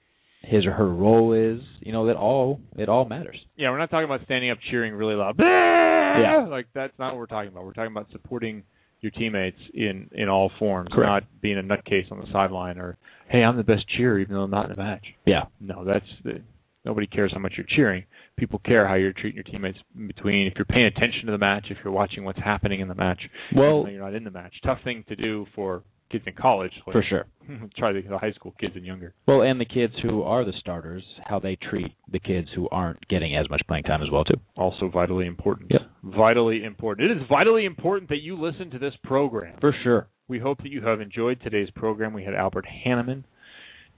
his 0.48 0.64
or 0.66 0.72
her 0.72 0.88
role 0.88 1.32
is, 1.34 1.60
you 1.80 1.92
know 1.92 2.06
that 2.06 2.16
all 2.16 2.60
it 2.76 2.88
all 2.88 3.04
matters. 3.04 3.36
Yeah, 3.56 3.70
we're 3.70 3.78
not 3.78 3.90
talking 3.90 4.06
about 4.06 4.22
standing 4.24 4.50
up 4.50 4.58
cheering 4.70 4.94
really 4.94 5.14
loud. 5.14 5.38
Yeah, 6.08 6.46
like 6.48 6.66
that's 6.74 6.94
not 6.98 7.12
what 7.12 7.18
we're 7.18 7.26
talking 7.26 7.50
about. 7.52 7.64
We're 7.64 7.74
talking 7.74 7.92
about 7.92 8.08
supporting 8.10 8.62
your 9.02 9.12
teammates 9.12 9.58
in 9.74 10.08
in 10.12 10.28
all 10.28 10.50
forms, 10.58 10.88
Correct. 10.90 11.06
not 11.06 11.40
being 11.42 11.58
a 11.58 11.62
nutcase 11.62 12.10
on 12.10 12.18
the 12.18 12.26
sideline 12.32 12.78
or 12.78 12.96
hey, 13.28 13.42
I'm 13.44 13.56
the 13.58 13.62
best 13.62 13.84
cheer 13.96 14.18
even 14.18 14.34
though 14.34 14.42
I'm 14.42 14.50
not 14.50 14.70
in 14.70 14.76
the 14.76 14.82
match. 14.82 15.04
Yeah. 15.26 15.44
No, 15.60 15.84
that's 15.84 16.06
the, 16.24 16.40
nobody 16.84 17.06
cares 17.06 17.30
how 17.34 17.40
much 17.40 17.52
you're 17.58 17.66
cheering. 17.76 18.04
People 18.38 18.58
care 18.64 18.88
how 18.88 18.94
you're 18.94 19.12
treating 19.12 19.34
your 19.36 19.44
teammates 19.44 19.78
in 19.96 20.06
between. 20.06 20.46
If 20.46 20.54
you're 20.56 20.64
paying 20.64 20.86
attention 20.86 21.26
to 21.26 21.32
the 21.32 21.38
match, 21.38 21.66
if 21.70 21.76
you're 21.84 21.92
watching 21.92 22.24
what's 22.24 22.38
happening 22.42 22.80
in 22.80 22.88
the 22.88 22.94
match, 22.94 23.20
Well- 23.54 23.86
you're 23.88 24.02
not 24.02 24.14
in 24.14 24.24
the 24.24 24.30
match. 24.30 24.54
Tough 24.64 24.78
thing 24.82 25.04
to 25.08 25.14
do 25.14 25.46
for 25.54 25.82
kids 26.10 26.24
in 26.26 26.32
college. 26.34 26.72
like- 26.86 26.92
For 26.94 27.02
sure. 27.08 27.26
Try 27.78 27.92
the, 27.92 28.02
the 28.02 28.18
high 28.18 28.32
school 28.32 28.54
kids 28.60 28.74
and 28.76 28.84
younger. 28.84 29.14
Well, 29.26 29.42
and 29.42 29.60
the 29.60 29.64
kids 29.64 29.94
who 30.02 30.22
are 30.22 30.44
the 30.44 30.52
starters, 30.60 31.02
how 31.24 31.38
they 31.38 31.56
treat 31.56 31.92
the 32.12 32.18
kids 32.18 32.48
who 32.54 32.68
aren't 32.70 33.06
getting 33.08 33.36
as 33.36 33.48
much 33.50 33.62
playing 33.66 33.84
time 33.84 34.02
as 34.02 34.10
well 34.10 34.24
too. 34.24 34.40
Also 34.56 34.88
vitally 34.88 35.26
important. 35.26 35.70
Yep. 35.70 35.80
Vitally 36.04 36.64
important. 36.64 37.10
It 37.10 37.16
is 37.16 37.22
vitally 37.28 37.64
important 37.64 38.08
that 38.10 38.20
you 38.22 38.38
listen 38.40 38.70
to 38.70 38.78
this 38.78 38.94
program. 39.02 39.56
For 39.60 39.74
sure. 39.82 40.08
We 40.28 40.38
hope 40.38 40.58
that 40.62 40.70
you 40.70 40.82
have 40.82 41.00
enjoyed 41.00 41.40
today's 41.42 41.70
program. 41.74 42.12
We 42.12 42.24
had 42.24 42.34
Albert 42.34 42.66
Hannemann 42.86 43.24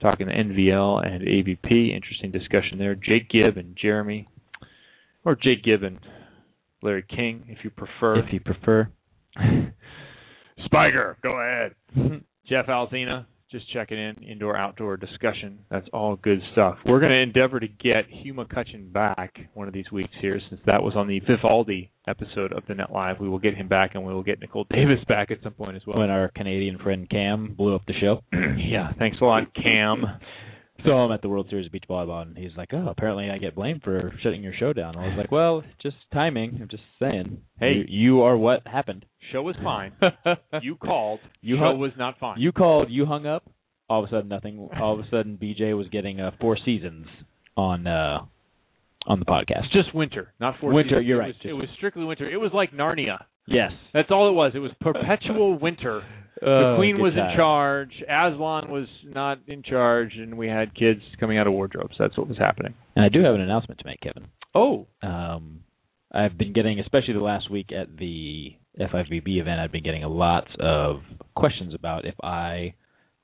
talking 0.01 0.27
to 0.27 0.33
NVL 0.33 1.05
and 1.05 1.21
AVP. 1.23 1.93
Interesting 1.93 2.31
discussion 2.31 2.77
there. 2.77 2.95
Jake 2.95 3.29
Gibb 3.29 3.57
and 3.57 3.75
Jeremy, 3.79 4.27
or 5.25 5.35
Jake 5.35 5.63
Gibb 5.63 5.83
and 5.83 5.99
Larry 6.81 7.03
King, 7.07 7.43
if 7.49 7.65
you 7.65 7.69
prefer. 7.69 8.17
If 8.19 8.31
you 8.31 8.39
prefer. 8.39 8.89
Spiker, 10.65 11.17
go 11.21 11.39
ahead. 11.39 11.75
Jeff 12.47 12.67
Alzina, 12.67 13.25
just 13.51 13.71
checking 13.71 13.97
in. 13.97 14.15
Indoor 14.23 14.55
outdoor 14.55 14.97
discussion. 14.97 15.59
That's 15.69 15.87
all 15.93 16.15
good 16.15 16.39
stuff. 16.53 16.77
We're 16.85 16.99
going 16.99 17.11
to 17.11 17.21
endeavor 17.21 17.59
to 17.59 17.67
get 17.67 18.05
Hugh 18.09 18.33
McCutcheon 18.33 18.91
back 18.91 19.35
one 19.53 19.67
of 19.67 19.73
these 19.73 19.91
weeks 19.91 20.13
here, 20.21 20.39
since 20.49 20.61
that 20.65 20.81
was 20.81 20.93
on 20.95 21.07
the 21.07 21.19
Vivaldi 21.19 21.91
episode 22.07 22.53
of 22.53 22.63
the 22.67 22.75
Net 22.75 22.91
Live. 22.91 23.19
We 23.19 23.29
will 23.29 23.39
get 23.39 23.55
him 23.55 23.67
back, 23.67 23.91
and 23.95 24.05
we 24.05 24.13
will 24.13 24.23
get 24.23 24.39
Nicole 24.39 24.65
Davis 24.69 25.03
back 25.07 25.31
at 25.31 25.37
some 25.43 25.53
point 25.53 25.75
as 25.75 25.83
well. 25.85 25.99
When 25.99 26.09
our 26.09 26.31
Canadian 26.35 26.77
friend 26.79 27.09
Cam 27.09 27.53
blew 27.55 27.75
up 27.75 27.83
the 27.85 27.93
show. 27.99 28.21
yeah, 28.57 28.93
thanks 28.97 29.17
a 29.21 29.25
lot, 29.25 29.53
Cam. 29.53 30.03
Saw 30.85 31.05
him 31.05 31.11
at 31.11 31.21
the 31.21 31.29
World 31.29 31.47
Series 31.49 31.65
of 31.65 31.71
Beach 31.71 31.83
Volleyball, 31.89 32.21
and 32.23 32.37
he's 32.37 32.51
like, 32.57 32.69
"Oh, 32.73 32.87
apparently 32.87 33.29
I 33.29 33.37
get 33.37 33.55
blamed 33.55 33.81
for 33.83 34.13
shutting 34.23 34.43
your 34.43 34.53
show 34.53 34.73
down." 34.73 34.95
I 34.97 35.07
was 35.07 35.15
like, 35.17 35.31
"Well, 35.31 35.63
just 35.81 35.95
timing. 36.13 36.57
I'm 36.61 36.67
just 36.69 36.83
saying. 36.99 37.39
Hey. 37.59 37.73
you, 37.73 37.85
you 37.87 38.21
are 38.21 38.35
what 38.37 38.65
happened. 38.67 39.05
Show 39.31 39.41
was 39.43 39.55
fine. 39.63 39.93
you 40.61 40.75
called. 40.75 41.19
You 41.41 41.55
Show 41.57 41.61
hung- 41.63 41.79
was 41.79 41.91
not 41.97 42.17
fine. 42.19 42.39
You 42.39 42.51
called. 42.51 42.89
You 42.89 43.05
hung 43.05 43.25
up. 43.25 43.43
All 43.89 44.03
of 44.03 44.07
a 44.09 44.11
sudden, 44.11 44.29
nothing. 44.29 44.69
All 44.79 44.93
of 44.93 44.99
a 45.05 45.09
sudden, 45.09 45.37
BJ 45.41 45.75
was 45.77 45.87
getting 45.89 46.19
uh, 46.21 46.31
four 46.39 46.57
seasons 46.63 47.07
on 47.57 47.85
uh 47.87 48.19
on 49.07 49.19
the 49.19 49.25
podcast. 49.25 49.71
Just 49.73 49.93
winter, 49.95 50.33
not 50.39 50.55
four 50.61 50.71
Winter, 50.73 50.89
seasons. 50.91 51.07
you're 51.07 51.17
It 51.17 51.21
right. 51.21 51.27
was- 51.43 51.49
it 51.49 51.53
was 51.53 51.67
strictly 51.77 52.03
winter. 52.05 52.29
It 52.29 52.37
was 52.37 52.51
like 52.53 52.71
Narnia. 52.71 53.23
Yes. 53.47 53.71
That's 53.93 54.09
all 54.11 54.29
it 54.29 54.33
was. 54.33 54.51
It 54.55 54.59
was 54.59 54.71
perpetual 54.79 55.57
winter. 55.59 56.03
The 56.39 56.47
Oh, 56.47 56.75
queen 56.77 56.99
was 56.99 57.13
time. 57.13 57.31
in 57.31 57.35
charge. 57.35 57.91
Aslan 58.03 58.71
was 58.71 58.87
not 59.03 59.39
in 59.47 59.63
charge, 59.63 60.15
and 60.15 60.37
we 60.37 60.47
had 60.47 60.73
kids 60.73 61.01
coming 61.19 61.37
out 61.37 61.47
of 61.47 61.53
wardrobes. 61.53 61.95
That's 61.99 62.17
what 62.17 62.27
was 62.27 62.37
happening. 62.37 62.73
And 62.95 63.03
I 63.05 63.09
do 63.09 63.21
have 63.23 63.35
an 63.35 63.41
announcement 63.41 63.79
to 63.79 63.85
make, 63.85 64.01
Kevin. 64.01 64.27
Oh, 64.55 64.87
Um, 65.01 65.63
I've 66.13 66.37
been 66.37 66.51
getting, 66.53 66.79
especially 66.79 67.13
the 67.13 67.21
last 67.21 67.49
week 67.49 67.71
at 67.71 67.95
the 67.97 68.53
FIVB 68.79 69.39
event, 69.39 69.59
I've 69.61 69.71
been 69.71 69.83
getting 69.83 70.03
a 70.03 70.09
lot 70.09 70.45
of 70.59 71.01
questions 71.35 71.73
about 71.73 72.05
if 72.05 72.15
I 72.23 72.73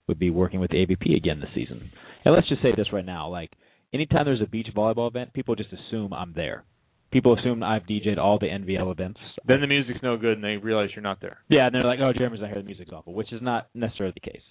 would 0.08 0.20
be 0.20 0.30
working 0.30 0.60
with 0.62 0.72
the 0.72 0.78
AVP 0.86 1.16
again 1.18 1.42
this 1.42 1.50
season. 1.54 1.92
And 2.24 2.34
let's 2.34 2.48
just 2.48 2.62
say 2.62 2.72
this 2.76 2.94
right 2.94 3.06
now: 3.06 3.28
like, 3.28 3.52
anytime 3.94 4.24
there's 4.26 4.42
a 4.42 4.46
beach 4.48 4.68
volleyball 4.76 5.10
event, 5.10 5.34
people 5.34 5.56
just 5.56 5.70
assume 5.74 6.14
I'm 6.14 6.32
there. 6.34 6.64
People 7.12 7.38
assume 7.40 7.64
I've 7.64 7.84
DJ'd 7.84 8.20
all 8.20 8.38
the 8.38 8.48
NVL 8.48 8.92
events. 8.92 9.20
then 9.48 9.62
the 9.62 9.68
music's 9.68 10.00
no 10.04 10.18
good, 10.18 10.34
and 10.34 10.44
they 10.44 10.58
realize 10.58 10.90
you're 10.96 11.04
not 11.04 11.22
there. 11.22 11.38
Yeah, 11.50 11.68
and 11.68 11.76
they're 11.76 11.84
like, 11.84 12.00
"Oh, 12.02 12.12
Jeremy's 12.12 12.42
not 12.42 12.50
here. 12.50 12.60
The 12.60 12.66
music's 12.66 12.92
awful," 12.92 13.14
which 13.14 13.32
is 13.32 13.42
not 13.42 13.68
necessarily 13.74 14.14
the 14.14 14.32
case. 14.32 14.42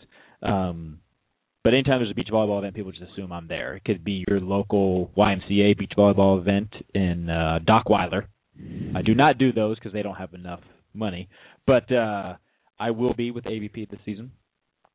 Um, 0.43 1.01
but 1.62 1.75
anytime 1.75 1.99
there's 1.99 2.12
a 2.12 2.15
beach 2.15 2.28
volleyball 2.33 2.59
event, 2.59 2.75
people 2.75 2.93
just 2.93 3.10
assume 3.12 3.33
I'm 3.33 3.49
there. 3.49 3.75
It 3.75 3.85
could 3.85 4.05
be 4.05 4.25
your 4.28 4.41
local 4.41 5.10
YMCA 5.17 5.76
beach 5.76 5.93
volleyball 5.99 6.41
event 6.41 6.73
in 6.94 7.28
uh, 7.28 7.59
Dockweiler. 7.67 8.26
I 8.94 9.02
do 9.02 9.15
not 9.15 9.36
do 9.36 9.52
those 9.52 9.76
because 9.76 9.93
they 9.93 10.02
don't 10.02 10.15
have 10.15 10.33
enough 10.33 10.60
money. 10.94 11.28
But 11.67 11.91
uh, 11.93 12.36
I 12.78 12.93
will 12.93 13.15
be 13.15 13.31
with 13.33 13.44
AVP 13.44 13.91
this 13.91 14.01
season. 14.05 14.31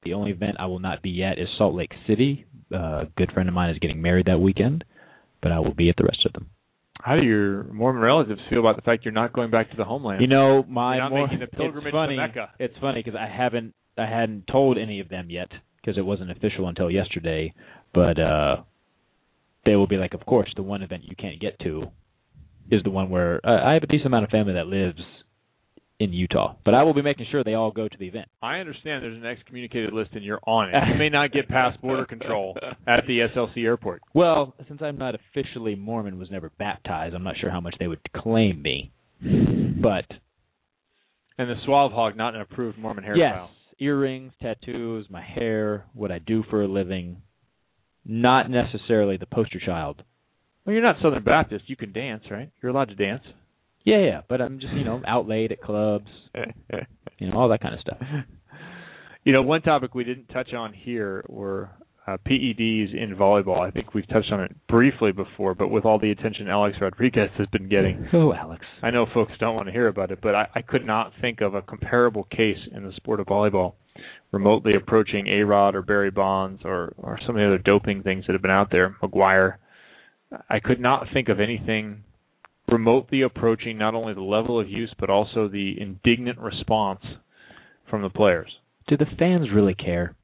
The 0.03 0.14
only 0.14 0.31
event 0.31 0.56
I 0.59 0.65
will 0.65 0.80
not 0.80 1.01
be 1.01 1.22
at 1.23 1.38
is 1.38 1.48
Salt 1.57 1.75
Lake 1.75 1.91
City. 2.07 2.45
Uh, 2.73 2.77
a 3.01 3.07
good 3.17 3.31
friend 3.33 3.49
of 3.49 3.53
mine 3.53 3.69
is 3.69 3.80
getting 3.80 4.01
married 4.01 4.27
that 4.27 4.40
weekend, 4.40 4.83
but 5.41 5.51
I 5.51 5.59
will 5.59 5.75
be 5.75 5.90
at 5.90 5.98
the 5.98 6.06
rest 6.06 6.25
of 6.25 6.33
them. 6.33 6.49
How 7.03 7.15
do 7.15 7.23
your 7.23 7.63
Mormon 7.65 8.01
relatives 8.01 8.41
feel 8.49 8.59
about 8.59 8.75
the 8.75 8.81
fact 8.81 9.05
you're 9.05 9.11
not 9.11 9.33
going 9.33 9.51
back 9.51 9.71
to 9.71 9.77
the 9.77 9.83
homeland? 9.83 10.21
You 10.21 10.27
know, 10.27 10.63
my 10.63 10.95
You're 10.95 11.03
not 11.03 11.09
more, 11.11 11.27
making 11.27 11.39
the 11.39 11.47
pilgrimage 11.47 11.88
it's 11.88 11.93
funny, 11.93 12.15
to 12.15 12.27
Mecca. 12.27 12.49
It's 12.59 12.75
funny 12.80 13.03
because 13.03 13.19
I 13.19 13.27
haven't 13.27 13.73
I 13.97 14.05
hadn't 14.05 14.47
told 14.47 14.77
any 14.77 14.99
of 14.99 15.09
them 15.09 15.30
yet 15.30 15.49
because 15.81 15.97
it 15.97 16.01
wasn't 16.01 16.31
official 16.31 16.67
until 16.67 16.89
yesterday. 16.89 17.53
But 17.93 18.19
uh 18.19 18.57
they 19.65 19.75
will 19.75 19.88
be 19.88 19.97
like, 19.97 20.13
of 20.13 20.25
course, 20.25 20.51
the 20.55 20.63
one 20.63 20.81
event 20.81 21.03
you 21.05 21.15
can't 21.15 21.39
get 21.39 21.59
to 21.59 21.83
is 22.71 22.81
the 22.83 22.89
one 22.89 23.09
where 23.09 23.39
uh, 23.45 23.63
I 23.63 23.73
have 23.73 23.83
a 23.83 23.88
decent 23.88 24.07
amount 24.07 24.23
of 24.23 24.30
family 24.30 24.53
that 24.53 24.67
lives 24.67 25.01
in 26.01 26.11
Utah, 26.13 26.55
but 26.65 26.73
I 26.73 26.81
will 26.83 26.93
be 26.95 27.01
making 27.03 27.27
sure 27.30 27.43
they 27.43 27.53
all 27.53 27.69
go 27.71 27.88
to 27.88 27.97
the 27.97 28.07
event. 28.07 28.27
I 28.41 28.57
understand 28.57 29.03
there's 29.03 29.17
an 29.17 29.25
excommunicated 29.25 29.93
list 29.93 30.11
and 30.13 30.23
you're 30.23 30.39
on 30.47 30.69
it. 30.69 30.75
You 30.91 30.97
may 30.97 31.09
not 31.09 31.31
get 31.31 31.47
past 31.47 31.80
border 31.81 32.05
control 32.05 32.57
at 32.88 33.03
the 33.07 33.19
SLC 33.35 33.63
airport. 33.63 34.01
Well, 34.13 34.55
since 34.67 34.81
I'm 34.81 34.97
not 34.97 35.13
officially 35.15 35.75
Mormon, 35.75 36.17
was 36.17 36.31
never 36.31 36.49
baptized, 36.57 37.13
I'm 37.13 37.23
not 37.23 37.35
sure 37.39 37.51
how 37.51 37.61
much 37.61 37.75
they 37.80 37.88
would 37.88 37.99
claim 38.15 38.61
me. 38.61 38.91
But 39.21 40.05
And 41.38 41.49
the 41.49 41.55
Suave 41.65 41.91
Hog, 41.91 42.17
not 42.17 42.33
an 42.35 42.41
approved 42.41 42.77
Mormon 42.80 43.03
hairstyle. 43.03 43.17
yes, 43.17 43.49
earrings, 43.80 44.33
tattoos, 44.41 45.05
my 45.09 45.21
hair, 45.21 45.85
what 45.93 46.11
I 46.11 46.19
do 46.19 46.43
for 46.49 46.63
a 46.63 46.67
living, 46.67 47.21
not 48.05 48.49
necessarily 48.49 49.17
the 49.17 49.25
poster 49.27 49.59
child. 49.63 50.01
Well, 50.65 50.73
you're 50.73 50.83
not 50.83 50.97
Southern 51.01 51.23
Baptist. 51.23 51.65
You 51.67 51.75
can 51.75 51.91
dance, 51.93 52.23
right? 52.30 52.49
You're 52.61 52.71
allowed 52.71 52.89
to 52.89 52.95
dance. 52.95 53.23
Yeah, 53.84 54.00
yeah, 54.00 54.22
but 54.27 54.42
I'm 54.42 54.60
just 54.60 54.74
you 54.74 54.84
know 54.84 55.01
out 55.08 55.27
late 55.27 55.51
at 55.51 55.61
clubs, 55.61 56.08
you 57.19 57.30
know 57.30 57.38
all 57.38 57.50
that 57.50 57.61
kind 57.61 57.74
of 57.74 57.82
stuff. 57.82 57.98
You 59.24 59.34
know, 59.34 59.43
one 59.43 59.61
topic 59.61 59.93
we 59.93 60.03
didn't 60.03 60.30
touch 60.30 60.51
on 60.53 60.74
here 60.74 61.24
were 61.30 61.69
uh, 62.08 62.18
PEDs 62.27 62.95
in 62.95 63.16
volleyball. 63.16 63.60
I 63.60 63.69
think 63.69 63.93
we've 63.93 64.08
touched 64.10 64.32
on 64.32 64.42
it 64.42 64.56
briefly 64.68 65.11
before, 65.11 65.53
but 65.53 65.68
with 65.68 65.85
all 65.85 66.00
the 66.00 66.10
attention 66.10 66.48
Alex 66.48 66.77
Rodriguez 66.82 67.30
has 67.38 67.48
been 67.51 67.69
getting, 67.69 68.08
Oh, 68.14 68.34
Alex. 68.34 68.66
I 68.82 68.90
know 68.90 69.06
folks 69.14 69.34
don't 69.40 69.56
want 69.56 69.68
to 69.68 69.72
hear 69.72 69.88
about 69.88 70.10
it, 70.10 70.19
but 70.24 70.34
I, 70.34 70.48
I 70.56 70.61
could 70.64 70.85
not 70.88 71.14
think 71.22 71.42
of 71.42 71.53
a 71.53 71.61
comparable 71.61 72.24
case 72.24 72.58
in 72.76 72.84
the 72.84 72.93
sport 72.95 73.19
of 73.19 73.27
volleyball 73.27 73.74
remotely 74.32 74.76
approaching 74.76 75.27
A 75.27 75.43
Rod 75.43 75.76
or 75.76 75.84
Barry 75.84 76.10
Bonds 76.10 76.61
or, 76.66 76.93
or 76.98 77.19
some 77.27 77.35
of 77.35 77.42
the 77.42 77.45
other 77.45 77.58
doping 77.60 78.01
things 78.01 78.26
that 78.26 78.34
have 78.34 78.42
been 78.42 78.50
out 78.50 78.72
there, 78.72 78.95
McGwire. 79.03 79.58
I 80.50 80.60
could 80.61 80.80
not 80.80 81.08
think 81.14 81.30
of 81.30 81.40
anything 81.40 82.03
remotely 82.72 83.22
approaching 83.22 83.77
not 83.77 83.95
only 83.95 84.14
the 84.14 84.22
level 84.22 84.59
of 84.59 84.69
use 84.69 84.93
but 85.00 85.09
also 85.09 85.48
the 85.48 85.75
indignant 85.80 86.40
response 86.40 87.01
from 87.90 88.01
the 88.01 88.09
players. 88.09 88.50
Do 88.88 88.98
the 88.98 89.06
fans 89.19 89.48
really 89.53 89.75
care? 89.75 90.16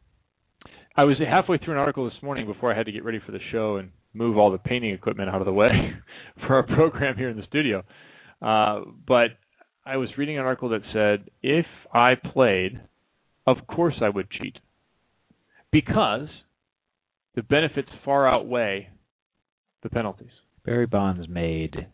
I 0.95 1.03
was 1.03 1.17
halfway 1.19 1.58
through 1.58 1.74
an 1.74 1.80
article 1.80 2.06
this 2.06 2.24
morning 2.24 2.48
before 2.48 2.74
I 2.74 2.77
had 2.77 2.88
to 2.88 2.92
get 2.92 3.03
ready 3.03 3.19
for 3.24 3.32
the 3.32 3.40
show 3.51 3.77
and 3.77 3.92
move 4.14 4.38
all 4.38 4.51
the 4.51 4.58
painting 4.58 4.92
equipment 4.92 5.30
out 5.30 5.42
of 5.42 5.45
the 5.45 5.53
way 5.53 5.69
for 6.48 6.56
our 6.56 6.64
program 6.64 7.16
here 7.17 7.30
in 7.30 7.38
the 7.38 7.45
studio. 7.45 7.84
Uh, 8.42 8.82
but 9.08 9.38
I 9.85 9.98
was 9.98 10.09
reading 10.17 10.38
an 10.40 10.45
article 10.45 10.69
that 10.69 10.82
said 10.93 11.30
if 11.43 11.66
I 11.93 12.16
played, 12.16 12.80
of 13.45 13.58
course 13.67 13.95
I 14.01 14.09
would 14.09 14.30
cheat 14.32 14.58
because 15.72 16.27
the 17.35 17.43
benefits 17.43 17.90
far 18.03 18.27
outweigh 18.27 18.90
the 19.84 19.90
penalties. 19.90 20.32
Barry 20.66 20.88
Bonds 20.88 21.27
made. 21.30 21.88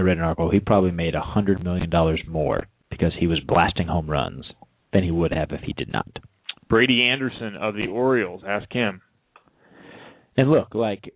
I 0.00 0.02
read 0.02 0.16
an 0.16 0.24
article. 0.24 0.50
He 0.50 0.60
probably 0.60 0.92
made 0.92 1.14
a 1.14 1.20
hundred 1.20 1.62
million 1.62 1.90
dollars 1.90 2.22
more 2.26 2.66
because 2.88 3.12
he 3.18 3.26
was 3.26 3.38
blasting 3.46 3.86
home 3.86 4.08
runs 4.08 4.46
than 4.94 5.04
he 5.04 5.10
would 5.10 5.30
have 5.30 5.50
if 5.50 5.60
he 5.60 5.74
did 5.74 5.92
not. 5.92 6.08
Brady 6.70 7.02
Anderson 7.02 7.54
of 7.60 7.74
the 7.74 7.86
Orioles, 7.86 8.42
ask 8.46 8.72
him. 8.72 9.02
And 10.38 10.50
look, 10.50 10.74
like 10.74 11.12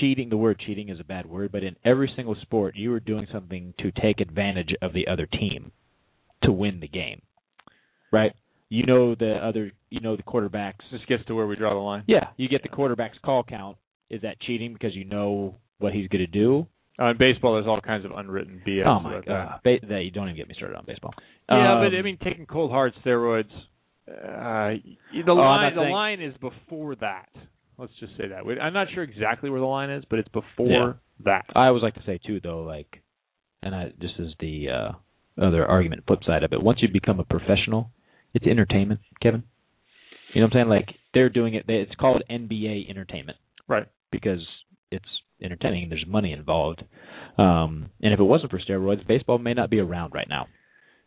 cheating, 0.00 0.30
the 0.30 0.38
word 0.38 0.58
cheating 0.64 0.88
is 0.88 1.00
a 1.00 1.04
bad 1.04 1.26
word, 1.26 1.52
but 1.52 1.62
in 1.62 1.76
every 1.84 2.10
single 2.16 2.34
sport, 2.40 2.76
you 2.76 2.94
are 2.94 3.00
doing 3.00 3.26
something 3.30 3.74
to 3.80 3.92
take 3.92 4.20
advantage 4.20 4.74
of 4.80 4.94
the 4.94 5.06
other 5.06 5.26
team 5.26 5.70
to 6.44 6.50
win 6.50 6.80
the 6.80 6.88
game. 6.88 7.20
Right? 8.10 8.32
You 8.70 8.86
know 8.86 9.14
the 9.14 9.34
other, 9.34 9.72
you 9.90 10.00
know 10.00 10.16
the 10.16 10.22
quarterbacks. 10.22 10.80
This 10.90 11.02
gets 11.10 11.26
to 11.26 11.34
where 11.34 11.46
we 11.46 11.56
draw 11.56 11.74
the 11.74 11.80
line. 11.80 12.04
Yeah, 12.06 12.28
you 12.38 12.48
get 12.48 12.62
the 12.62 12.70
quarterback's 12.70 13.18
call 13.22 13.44
count. 13.44 13.76
Is 14.08 14.22
that 14.22 14.40
cheating 14.40 14.72
because 14.72 14.96
you 14.96 15.04
know 15.04 15.56
what 15.78 15.92
he's 15.92 16.08
going 16.08 16.24
to 16.24 16.26
do? 16.26 16.68
Uh, 17.00 17.06
in 17.10 17.16
baseball, 17.18 17.54
there's 17.54 17.66
all 17.66 17.80
kinds 17.80 18.04
of 18.04 18.10
unwritten 18.12 18.60
BS. 18.66 18.86
oh 18.86 19.00
my 19.00 19.20
god! 19.26 19.60
that 19.64 20.02
you 20.04 20.10
don't 20.10 20.24
even 20.28 20.36
get 20.36 20.48
me 20.48 20.54
started 20.56 20.76
on 20.76 20.84
baseball. 20.86 21.14
Yeah, 21.48 21.76
Um, 21.78 21.84
but 21.90 21.96
I 21.96 22.02
mean, 22.02 22.18
taking 22.22 22.46
cold 22.46 22.70
hard 22.70 22.92
steroids. 23.04 23.50
Uh, 24.08 24.76
the 25.12 25.22
Oh, 25.28 25.34
line, 25.34 25.62
not 25.62 25.74
the 25.74 25.80
saying- 25.82 25.92
line 25.92 26.20
is 26.20 26.36
before 26.38 26.94
that. 26.96 27.28
Let's 27.78 27.92
just 27.98 28.16
say 28.16 28.28
that. 28.28 28.44
I'm 28.60 28.72
not 28.74 28.88
sure 28.94 29.02
exactly 29.02 29.48
where 29.48 29.60
the 29.60 29.66
line 29.66 29.90
is, 29.90 30.04
but 30.10 30.18
it's 30.18 30.28
before 30.28 30.68
Yeah. 30.68 30.92
that. 31.24 31.46
I 31.54 31.66
always 31.68 31.82
like 31.82 31.94
to 31.94 32.02
say 32.02 32.18
too, 32.18 32.40
though, 32.40 32.62
like, 32.62 33.02
and 33.62 33.74
I 33.74 33.92
this 33.98 34.10
is 34.18 34.34
the 34.40 34.68
uh, 34.68 34.92
other 35.38 35.64
argument, 35.66 36.04
flip 36.06 36.22
side 36.24 36.42
of 36.42 36.52
it. 36.52 36.62
Once 36.62 36.82
you 36.82 36.88
become 36.88 37.18
a 37.20 37.24
professional, 37.24 37.90
it's 38.34 38.46
entertainment, 38.46 39.00
Kevin. 39.22 39.44
You 40.34 40.40
know 40.42 40.46
what 40.46 40.56
I'm 40.56 40.58
saying? 40.58 40.68
Like 40.68 40.94
they're 41.14 41.28
doing 41.30 41.54
it. 41.54 41.66
They, 41.66 41.76
it's 41.76 41.94
called 41.94 42.22
NBA 42.30 42.88
entertainment, 42.90 43.38
Right. 43.66 43.86
Because 44.10 44.46
it's 44.90 45.08
entertaining. 45.42 45.88
There's 45.88 46.04
money 46.06 46.32
involved. 46.32 46.82
Um, 47.38 47.90
and 48.00 48.12
if 48.12 48.20
it 48.20 48.24
wasn't 48.24 48.50
for 48.50 48.58
steroids, 48.60 49.06
baseball 49.06 49.38
may 49.38 49.54
not 49.54 49.70
be 49.70 49.80
around 49.80 50.12
right 50.14 50.28
now. 50.28 50.46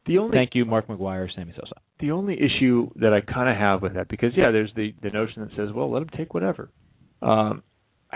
The 0.08 0.20
only 0.20 0.38
Thank 0.38 0.52
you, 0.54 0.66
Mark 0.66 0.88
McGwire, 0.88 1.28
Sammy 1.36 1.54
Sosa. 1.56 1.82
the 2.00 2.12
only 2.12 2.36
issue 2.36 2.92
that 2.98 3.12
I 3.12 3.22
kind 3.22 3.50
of 3.50 3.58
have 3.58 3.82
with 3.82 3.96
that 3.96 4.08
because 4.08 4.34
yeah, 4.36 4.52
there's 4.52 4.72
the 4.76 4.94
the 5.02 5.10
notion 5.10 5.42
that 5.42 5.50
says, 5.56 5.74
well, 5.74 5.92
let 5.92 6.00
them 6.00 6.10
take 6.16 6.34
whatever. 6.34 6.70
Um, 7.22 7.64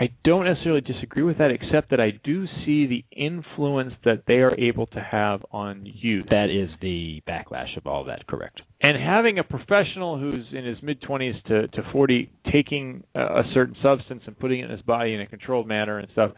I 0.00 0.08
don't 0.24 0.46
necessarily 0.46 0.80
disagree 0.80 1.22
with 1.22 1.36
that, 1.38 1.50
except 1.50 1.90
that 1.90 2.00
I 2.00 2.12
do 2.24 2.46
see 2.64 2.86
the 2.86 3.04
influence 3.14 3.92
that 4.06 4.22
they 4.26 4.36
are 4.36 4.58
able 4.58 4.86
to 4.86 5.00
have 5.00 5.44
on 5.52 5.82
you. 5.84 6.22
That 6.30 6.48
is 6.48 6.70
the 6.80 7.22
backlash 7.28 7.76
of 7.76 7.86
all 7.86 8.04
that. 8.04 8.26
Correct. 8.26 8.62
and 8.80 8.96
having 8.96 9.38
a 9.38 9.44
professional 9.44 10.18
who's 10.18 10.46
in 10.52 10.64
his 10.64 10.78
mid 10.82 11.02
20s 11.02 11.42
to 11.48 11.68
to 11.68 11.82
40 11.92 12.30
taking 12.50 13.04
a, 13.14 13.20
a 13.20 13.42
certain 13.52 13.76
substance 13.82 14.22
and 14.26 14.38
putting 14.38 14.60
it 14.60 14.64
in 14.64 14.70
his 14.70 14.80
body 14.82 15.12
in 15.12 15.20
a 15.20 15.26
controlled 15.26 15.66
manner 15.68 15.98
and 15.98 16.08
stuff 16.12 16.32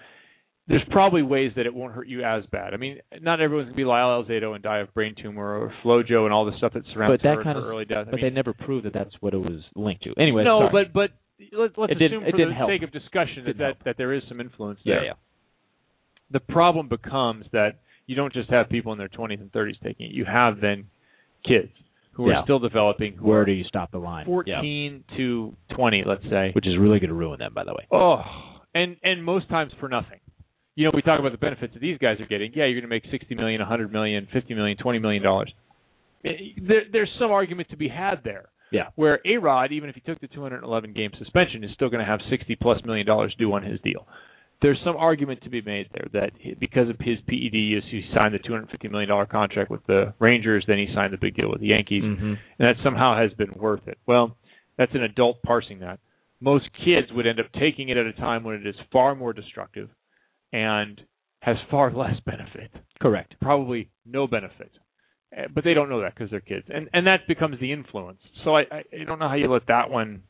there's 0.69 0.83
probably 0.91 1.23
ways 1.23 1.51
that 1.57 1.67
it 1.67 1.75
won't 1.75 1.93
hurt 1.93 2.07
you 2.07 2.23
as 2.23 2.45
bad. 2.53 2.73
I 2.73 2.77
mean, 2.77 2.99
not 3.21 3.41
everyone's 3.41 3.67
gonna 3.67 3.77
be 3.77 3.85
Lyle 3.85 4.23
Alzado 4.23 4.55
and 4.55 4.63
die 4.63 4.79
of 4.79 4.95
brain 4.95 5.17
tumor 5.21 5.59
or 5.61 5.75
FloJo 5.85 6.25
and 6.25 6.33
all 6.33 6.45
the 6.45 6.57
stuff 6.57 6.73
that 6.75 6.85
surrounds 6.95 7.15
But 7.21 7.23
that 7.29 7.37
her, 7.39 7.43
kind 7.43 7.57
her 7.59 7.65
of- 7.65 7.69
early 7.69 7.85
death. 7.85 8.07
I 8.07 8.11
But 8.13 8.21
mean, 8.21 8.25
they 8.27 8.31
never 8.31 8.53
proved 8.53 8.87
that 8.87 8.93
that's 8.93 9.11
what 9.21 9.35
it 9.35 9.39
was 9.39 9.61
linked 9.75 10.05
to. 10.05 10.15
Anyway, 10.17 10.45
no, 10.45 10.61
sorry. 10.71 10.85
but 10.85 10.93
but 10.93 11.11
let's 11.53 11.75
let's 11.77 11.93
assume 11.93 12.25
for 12.31 12.37
the 12.37 12.55
help. 12.55 12.71
sake 12.71 12.83
of 12.83 12.93
discussion 12.93 13.45
that, 13.47 13.59
that 13.59 13.77
that 13.85 13.97
there 13.99 14.13
is 14.13 14.23
some 14.29 14.41
influence 14.41 14.79
yeah, 14.85 14.95
there. 14.95 15.05
yeah. 15.05 15.13
The 16.31 16.41
problem 16.41 16.89
becomes 16.89 17.47
that 17.53 17.81
you 18.07 18.17
don't 18.17 18.33
just 18.33 18.51
have 18.51 18.69
people 18.69 18.93
in 18.93 18.99
their 18.99 19.09
20s 19.09 19.41
and 19.41 19.53
30s 19.53 19.81
taking 19.83 20.07
it. 20.07 20.13
You 20.13 20.25
have 20.25 20.61
then 20.61 20.87
kids 21.47 21.71
who 22.13 22.29
Yeah. 22.31 22.39
are 22.41 22.45
still 22.45 22.59
developing, 22.59 23.15
who 23.17 23.27
Where 23.29 23.45
do 23.45 23.53
you 23.53 23.65
stop 23.65 23.91
the 23.91 23.99
line? 23.99 24.27
Yeah. 24.47 24.57
14 24.61 25.05
to 25.17 25.57
20, 25.75 26.05
let's 26.07 26.25
say. 26.31 26.51
Which 26.55 26.67
is 26.67 26.77
really 26.79 26.99
going 27.01 27.09
to 27.09 27.15
ruin 27.15 27.39
them, 27.39 27.53
by 27.55 27.65
the 27.65 27.73
way. 27.73 27.87
Oh, 27.91 28.23
and 28.75 28.97
and 29.03 29.25
most 29.25 29.49
times 29.49 29.73
for 29.81 29.89
nothing. 29.89 30.21
You 30.75 30.85
know, 30.87 30.93
we 30.95 31.03
talk 31.03 31.21
about 31.21 31.33
the 31.33 31.39
benefits 31.39 31.75
that 31.75 31.81
these 31.81 31.99
guys 31.99 32.19
are 32.21 32.27
getting. 32.27 32.53
Yeah, 32.55 32.65
you're 32.65 32.81
going 32.81 32.83
to 32.83 32.89
make 32.89 33.05
60 33.11 33.35
million, 33.35 33.61
100 33.61 33.93
million, 33.93 34.27
50 34.33 34.55
million, 34.55 34.77
20 34.79 34.99
million 35.01 35.23
dollars. 35.23 35.53
Eh, 36.25 36.31
there, 36.67 36.83
there's 36.91 37.11
some 37.19 37.31
argument 37.31 37.69
to 37.71 37.77
be 37.77 37.89
had 37.89 38.21
there. 38.25 38.47
Yeah. 38.73 38.89
Where 38.97 39.21
A 39.25 39.37
Rod, 39.37 39.71
even 39.71 39.89
if 39.89 39.95
he 39.95 40.01
took 40.01 40.19
the 40.21 40.29
211 40.29 40.93
game 40.95 41.11
suspension, 41.19 41.63
is 41.63 41.71
still 41.75 41.91
going 41.91 42.05
to 42.05 42.11
have 42.11 42.21
60 42.31 42.57
plus 42.57 42.81
million 42.85 43.07
dollars 43.07 43.35
due 43.39 43.53
on 43.53 43.63
his 43.63 43.79
deal. 43.83 44.07
There's 44.63 44.79
some 44.85 44.97
argument 44.97 45.43
to 45.43 45.51
be 45.51 45.61
made 45.61 45.89
there 45.93 46.07
that 46.13 46.31
because 46.61 46.89
of 46.89 46.97
his 47.01 47.19
PED 47.27 47.53
use, 47.53 47.85
he 47.91 48.03
signed 48.15 48.33
the 48.35 48.39
250 48.39 48.89
million 48.89 49.09
dollar 49.09 49.27
contract 49.27 49.71
with 49.71 49.85
the 49.87 50.15
Rangers, 50.21 50.65
then 50.67 50.79
he 50.79 50.89
signed 50.95 51.13
the 51.13 51.19
big 51.19 51.35
deal 51.37 51.51
with 51.51 51.61
the 51.61 51.67
Yankees, 51.67 52.03
Mhm. 52.05 52.23
and 52.23 52.39
that 52.59 52.77
somehow 52.83 53.17
has 53.17 53.33
been 53.35 53.53
worth 53.57 53.87
it. 53.89 53.99
Well, 54.07 54.37
that's 54.77 54.95
an 54.95 55.03
adult 55.03 55.43
parsing 55.43 55.81
that. 55.81 55.99
Most 56.41 56.73
kids 56.85 57.13
would 57.13 57.27
end 57.27 57.41
up 57.41 57.51
taking 57.53 57.89
it 57.89 57.97
at 57.97 58.07
a 58.07 58.13
time 58.13 58.43
when 58.45 58.55
it 58.57 58.67
is 58.67 58.77
far 58.93 59.15
more 59.15 59.33
destructive 59.33 59.91
and 60.53 61.01
has 61.41 61.57
far 61.71 61.91
less 61.93 62.19
benefit. 62.21 62.71
Correct. 63.01 63.35
Probably 63.41 63.91
no 64.07 64.27
benefit. 64.29 64.71
Uh, 65.37 65.49
But 65.55 65.65
they 65.65 65.75
don't 65.75 65.89
know 65.89 66.01
that 66.03 66.15
because 66.15 66.31
they're 66.31 66.41
kids, 66.41 66.67
and 66.69 66.89
and 66.93 67.07
that 67.07 67.27
becomes 67.27 67.59
the 67.61 67.73
influence. 67.73 68.21
So 68.45 68.57
I, 68.57 68.63
I 68.71 68.83
I 69.01 69.05
don't 69.07 69.19
know 69.19 69.29
how 69.29 69.35
you 69.35 69.49
let 69.51 69.67
that 69.69 69.91
one 69.91 70.23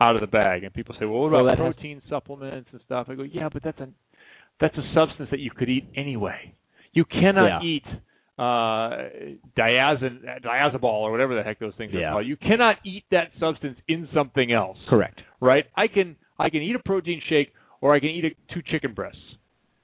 out 0.00 0.14
of 0.14 0.20
the 0.20 0.26
bag. 0.26 0.64
And 0.64 0.72
people 0.72 0.94
say, 0.98 1.06
well, 1.06 1.20
what 1.22 1.32
Well, 1.32 1.46
about 1.48 1.58
has- 1.58 1.74
protein 1.74 2.02
supplements 2.08 2.68
and 2.72 2.80
stuff? 2.86 3.06
I 3.08 3.14
go, 3.14 3.22
yeah, 3.24 3.48
but 3.52 3.62
that's 3.62 3.80
a 3.80 3.88
that's 4.60 4.76
a 4.76 4.92
substance 4.94 5.28
that 5.30 5.40
you 5.40 5.50
could 5.50 5.68
eat 5.68 5.86
anyway. 5.96 6.54
You 6.92 7.04
cannot 7.04 7.62
Yeah. 7.62 7.68
eat 7.68 7.84
uh 8.38 9.08
diazin 9.58 10.22
diazabol 10.44 10.84
or 10.84 11.10
whatever 11.10 11.34
the 11.34 11.42
heck 11.42 11.58
those 11.58 11.74
things 11.76 11.92
Yeah. 11.92 12.08
are 12.08 12.12
called. 12.14 12.26
You 12.26 12.36
cannot 12.36 12.76
eat 12.84 13.04
that 13.10 13.30
substance 13.40 13.78
in 13.88 14.08
something 14.14 14.52
else. 14.52 14.78
Correct. 14.88 15.20
Right? 15.40 15.64
I 15.76 15.88
can 15.88 16.16
I 16.38 16.50
can 16.50 16.62
eat 16.62 16.76
a 16.76 16.78
protein 16.80 17.20
shake 17.28 17.52
or 17.80 17.94
I 17.94 18.00
can 18.00 18.10
eat 18.10 18.24
a, 18.24 18.30
two 18.54 18.62
chicken 18.62 18.92
breasts. 18.94 19.20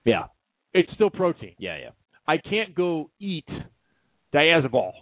Yeah. 0.05 0.25
It's 0.73 0.93
still 0.95 1.11
protein. 1.11 1.55
Yeah, 1.59 1.77
yeah. 1.79 1.91
I 2.27 2.39
can't 2.39 2.75
go 2.75 3.11
eat 3.21 3.49
diazabol 4.35 4.93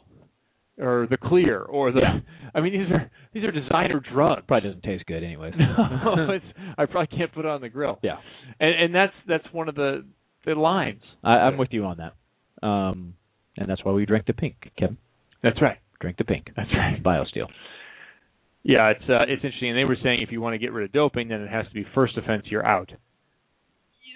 or 0.79 1.07
the 1.11 1.17
clear 1.17 1.61
or 1.61 1.93
the. 1.93 2.01
Yeah. 2.01 2.21
I 2.55 2.61
mean, 2.61 2.73
these 2.73 2.91
are 2.93 3.11
these 3.33 3.45
are 3.45 3.51
designer 3.51 4.03
drugs. 4.13 4.43
Probably 4.47 4.69
doesn't 4.69 4.83
taste 4.83 5.07
good, 5.07 5.23
anyways. 5.23 5.55
no, 5.59 6.39
I 6.79 6.87
probably 6.87 7.17
can't 7.17 7.33
put 7.33 7.45
it 7.45 7.49
on 7.49 7.61
the 7.61 7.69
grill. 7.69 7.99
yeah, 8.03 8.17
and 8.61 8.85
and 8.85 8.95
that's 8.95 9.15
that's 9.27 9.45
one 9.53 9.69
of 9.69 9.75
the 9.75 10.05
the 10.45 10.55
lines. 10.55 11.03
I, 11.23 11.31
I'm 11.31 11.57
with 11.57 11.69
you 11.73 11.85
on 11.85 11.99
that. 11.99 12.67
Um, 12.67 13.15
and 13.57 13.69
that's 13.69 13.85
why 13.85 13.93
we 13.93 14.07
drank 14.07 14.27
the 14.27 14.33
pink, 14.33 14.57
Kevin. 14.79 14.99
That's 15.43 15.61
right. 15.61 15.79
Drink 16.01 16.17
the 16.17 16.25
pink. 16.25 16.51
That's 16.57 16.71
right. 16.75 17.03
BioSteel. 17.03 17.49
Yeah, 18.63 18.91
it's 18.91 19.05
uh, 19.09 19.23
it's 19.29 19.43
interesting. 19.45 19.71
And 19.71 19.79
they 19.79 19.85
were 19.85 19.97
saying 20.03 20.23
if 20.23 20.31
you 20.31 20.41
want 20.41 20.55
to 20.55 20.59
get 20.59 20.73
rid 20.73 20.85
of 20.85 20.93
doping, 20.93 21.29
then 21.29 21.41
it 21.41 21.51
has 21.51 21.67
to 21.67 21.75
be 21.75 21.85
first 21.95 22.17
offense. 22.17 22.45
You're 22.47 22.67
out. 22.67 22.91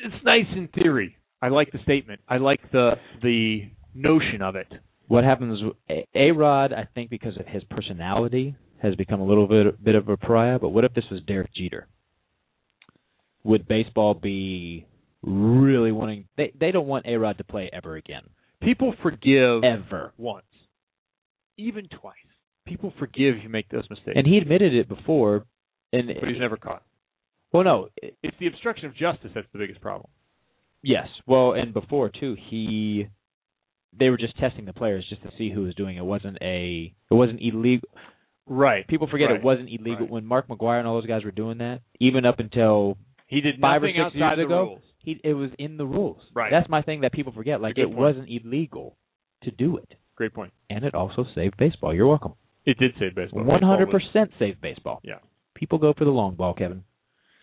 It's 0.04 0.24
nice 0.24 0.46
in 0.54 0.68
theory. 0.68 1.16
I 1.42 1.48
like 1.48 1.72
the 1.72 1.78
statement. 1.82 2.20
I 2.28 2.38
like 2.38 2.60
the 2.70 2.92
the 3.22 3.62
notion 3.94 4.42
of 4.42 4.56
it. 4.56 4.68
What 5.08 5.24
happens? 5.24 5.60
A 6.14 6.30
Rod, 6.32 6.72
I 6.72 6.88
think, 6.94 7.10
because 7.10 7.36
of 7.38 7.46
his 7.46 7.62
personality, 7.64 8.56
has 8.82 8.94
become 8.96 9.20
a 9.20 9.26
little 9.26 9.46
bit 9.46 9.82
bit 9.82 9.94
of 9.94 10.08
a 10.08 10.16
pariah. 10.16 10.58
But 10.58 10.70
what 10.70 10.84
if 10.84 10.94
this 10.94 11.04
was 11.10 11.20
Derek 11.26 11.52
Jeter? 11.54 11.86
Would 13.44 13.68
baseball 13.68 14.14
be 14.14 14.86
really 15.22 15.92
wanting? 15.92 16.26
They 16.36 16.52
they 16.58 16.72
don't 16.72 16.86
want 16.88 17.06
A 17.06 17.16
Rod 17.16 17.38
to 17.38 17.44
play 17.44 17.70
ever 17.72 17.96
again. 17.96 18.22
People 18.60 18.94
forgive 19.02 19.62
Ever. 19.64 20.12
once, 20.16 20.46
even 21.56 21.86
twice. 21.88 22.14
People 22.66 22.92
forgive 22.98 23.36
you 23.42 23.48
make 23.48 23.68
those 23.68 23.84
mistakes, 23.88 24.14
And 24.16 24.26
he 24.26 24.38
admitted 24.38 24.74
it 24.74 24.88
before. 24.88 25.44
And 25.92 26.08
but 26.20 26.28
he's 26.28 26.40
never 26.40 26.56
caught. 26.56 26.82
Well, 27.52 27.62
no. 27.62 27.88
it- 28.02 28.16
It's 28.24 28.36
the 28.40 28.48
obstruction 28.48 28.86
of 28.86 28.96
justice 28.96 29.30
that's 29.34 29.46
the 29.52 29.58
biggest 29.58 29.80
problem. 29.80 30.10
Yes. 30.82 31.06
Well, 31.26 31.52
and 31.52 31.72
before 31.72 32.08
too, 32.10 32.34
he 32.50 33.06
they 33.98 34.10
were 34.10 34.16
just 34.16 34.36
testing 34.38 34.64
the 34.64 34.72
players 34.72 35.04
just 35.08 35.22
to 35.22 35.30
see 35.38 35.50
who 35.50 35.62
was 35.62 35.74
doing 35.74 35.96
it. 35.96 36.00
It 36.00 36.04
wasn't 36.04 36.38
a 36.42 36.92
it 37.10 37.14
wasn't 37.14 37.40
illegal. 37.40 37.88
Right. 38.46 38.86
People 38.86 39.08
forget 39.08 39.30
Right. 39.30 39.38
it 39.40 39.44
wasn't 39.44 39.68
illegal 39.70 40.00
Right. 40.06 40.10
when 40.10 40.24
Mark 40.26 40.48
McGwire 40.48 40.78
and 40.78 40.86
all 40.86 40.94
those 41.00 41.06
guys 41.06 41.24
were 41.24 41.30
doing 41.32 41.58
that. 41.58 41.80
Even 42.00 42.24
up 42.24 42.38
until 42.38 42.96
He 43.26 43.40
did 43.40 43.58
five 43.60 43.82
or 43.82 43.86
nothing 43.86 43.96
six 43.96 44.06
outside 44.22 44.36
years 44.36 44.36
the 44.38 44.44
ago, 44.54 44.62
rules. 44.62 44.82
he 44.98 45.20
it 45.24 45.34
was 45.34 45.50
in 45.58 45.76
the 45.76 45.86
rules. 45.86 46.20
Right. 46.34 46.50
That's 46.50 46.68
my 46.68 46.82
thing 46.82 47.00
that 47.00 47.12
people 47.12 47.32
forget. 47.32 47.60
Like 47.60 47.76
it 47.78 47.86
point. 47.86 47.96
wasn't 47.98 48.28
illegal 48.30 48.96
to 49.42 49.50
do 49.50 49.76
it, 49.78 49.94
Great 50.16 50.32
point. 50.34 50.52
and 50.70 50.84
it 50.84 50.94
also 50.94 51.24
saved 51.34 51.56
baseball. 51.56 51.92
You're 51.94 52.06
welcome. 52.06 52.34
It 52.64 52.78
did 52.78 52.92
save 52.98 53.14
baseball. 53.14 53.44
One 53.44 53.62
hundred 53.62 53.90
percent 53.90 54.30
saved 54.38 54.60
baseball. 54.60 55.00
Yeah. 55.04 55.18
People 55.54 55.78
go 55.78 55.92
for 55.92 56.04
the 56.04 56.10
long 56.10 56.34
ball, 56.34 56.52
Kevin. 56.54 56.84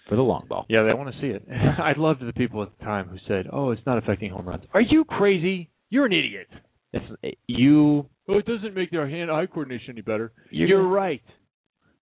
For 0.10 0.16
the 0.18 0.22
long 0.22 0.46
ball. 0.50 0.66
Yeah, 0.68 0.84
they 0.84 0.94
want 0.94 1.16
to 1.16 1.22
see 1.22 1.28
it. 1.28 1.48
I 1.80 1.94
loved 1.98 2.20
the 2.26 2.34
people 2.34 2.62
at 2.62 2.78
the 2.78 2.84
time 2.84 3.08
who 3.08 3.18
said, 3.28 3.48
"Oh, 3.52 3.72
it's 3.72 3.86
not 3.86 3.98
affecting 3.98 4.32
home 4.32 4.46
runs." 4.48 4.66
Are 4.74 4.82
you 4.82 5.06
crazy? 5.06 5.70
You're 5.94 6.08
an 6.08 6.14
idiot. 6.14 6.48
It's, 6.92 7.38
you 7.46 8.08
Oh, 8.28 8.40
it 8.40 8.46
doesn't 8.48 8.74
make 8.74 8.90
their 8.90 9.08
hand-eye 9.08 9.46
coordination 9.46 9.92
any 9.92 10.02
better. 10.02 10.32
You're 10.50 10.68
You're, 10.68 10.88
right. 10.88 11.22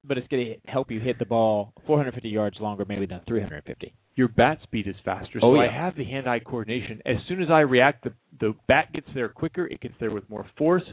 but 0.05 0.17
it's 0.17 0.27
going 0.29 0.45
to 0.45 0.71
help 0.71 0.89
you 0.91 1.01
hit 1.01 1.19
the 1.19 1.25
ball 1.25 1.73
450 1.87 2.29
yards 2.29 2.55
longer 2.61 2.85
maybe 2.87 3.05
than 3.05 3.19
350. 3.27 3.93
Your 4.15 4.29
bat 4.29 4.59
speed 4.63 4.87
is 4.87 4.95
faster, 5.03 5.39
oh, 5.41 5.55
so 5.55 5.57
Oh, 5.57 5.59
I 5.59 5.69
have 5.69 5.97
the 5.97 6.05
hand-eye 6.05 6.39
coordination. 6.39 7.01
As 7.05 7.17
soon 7.27 7.43
as 7.43 7.49
I 7.51 7.59
react, 7.61 8.05
the 8.05 8.13
the 8.39 8.53
bat 8.69 8.93
gets 8.93 9.07
there 9.13 9.27
quicker. 9.27 9.67
It 9.67 9.81
gets 9.81 9.95
there 9.99 10.11
with 10.11 10.29
more 10.29 10.45
force. 10.57 10.83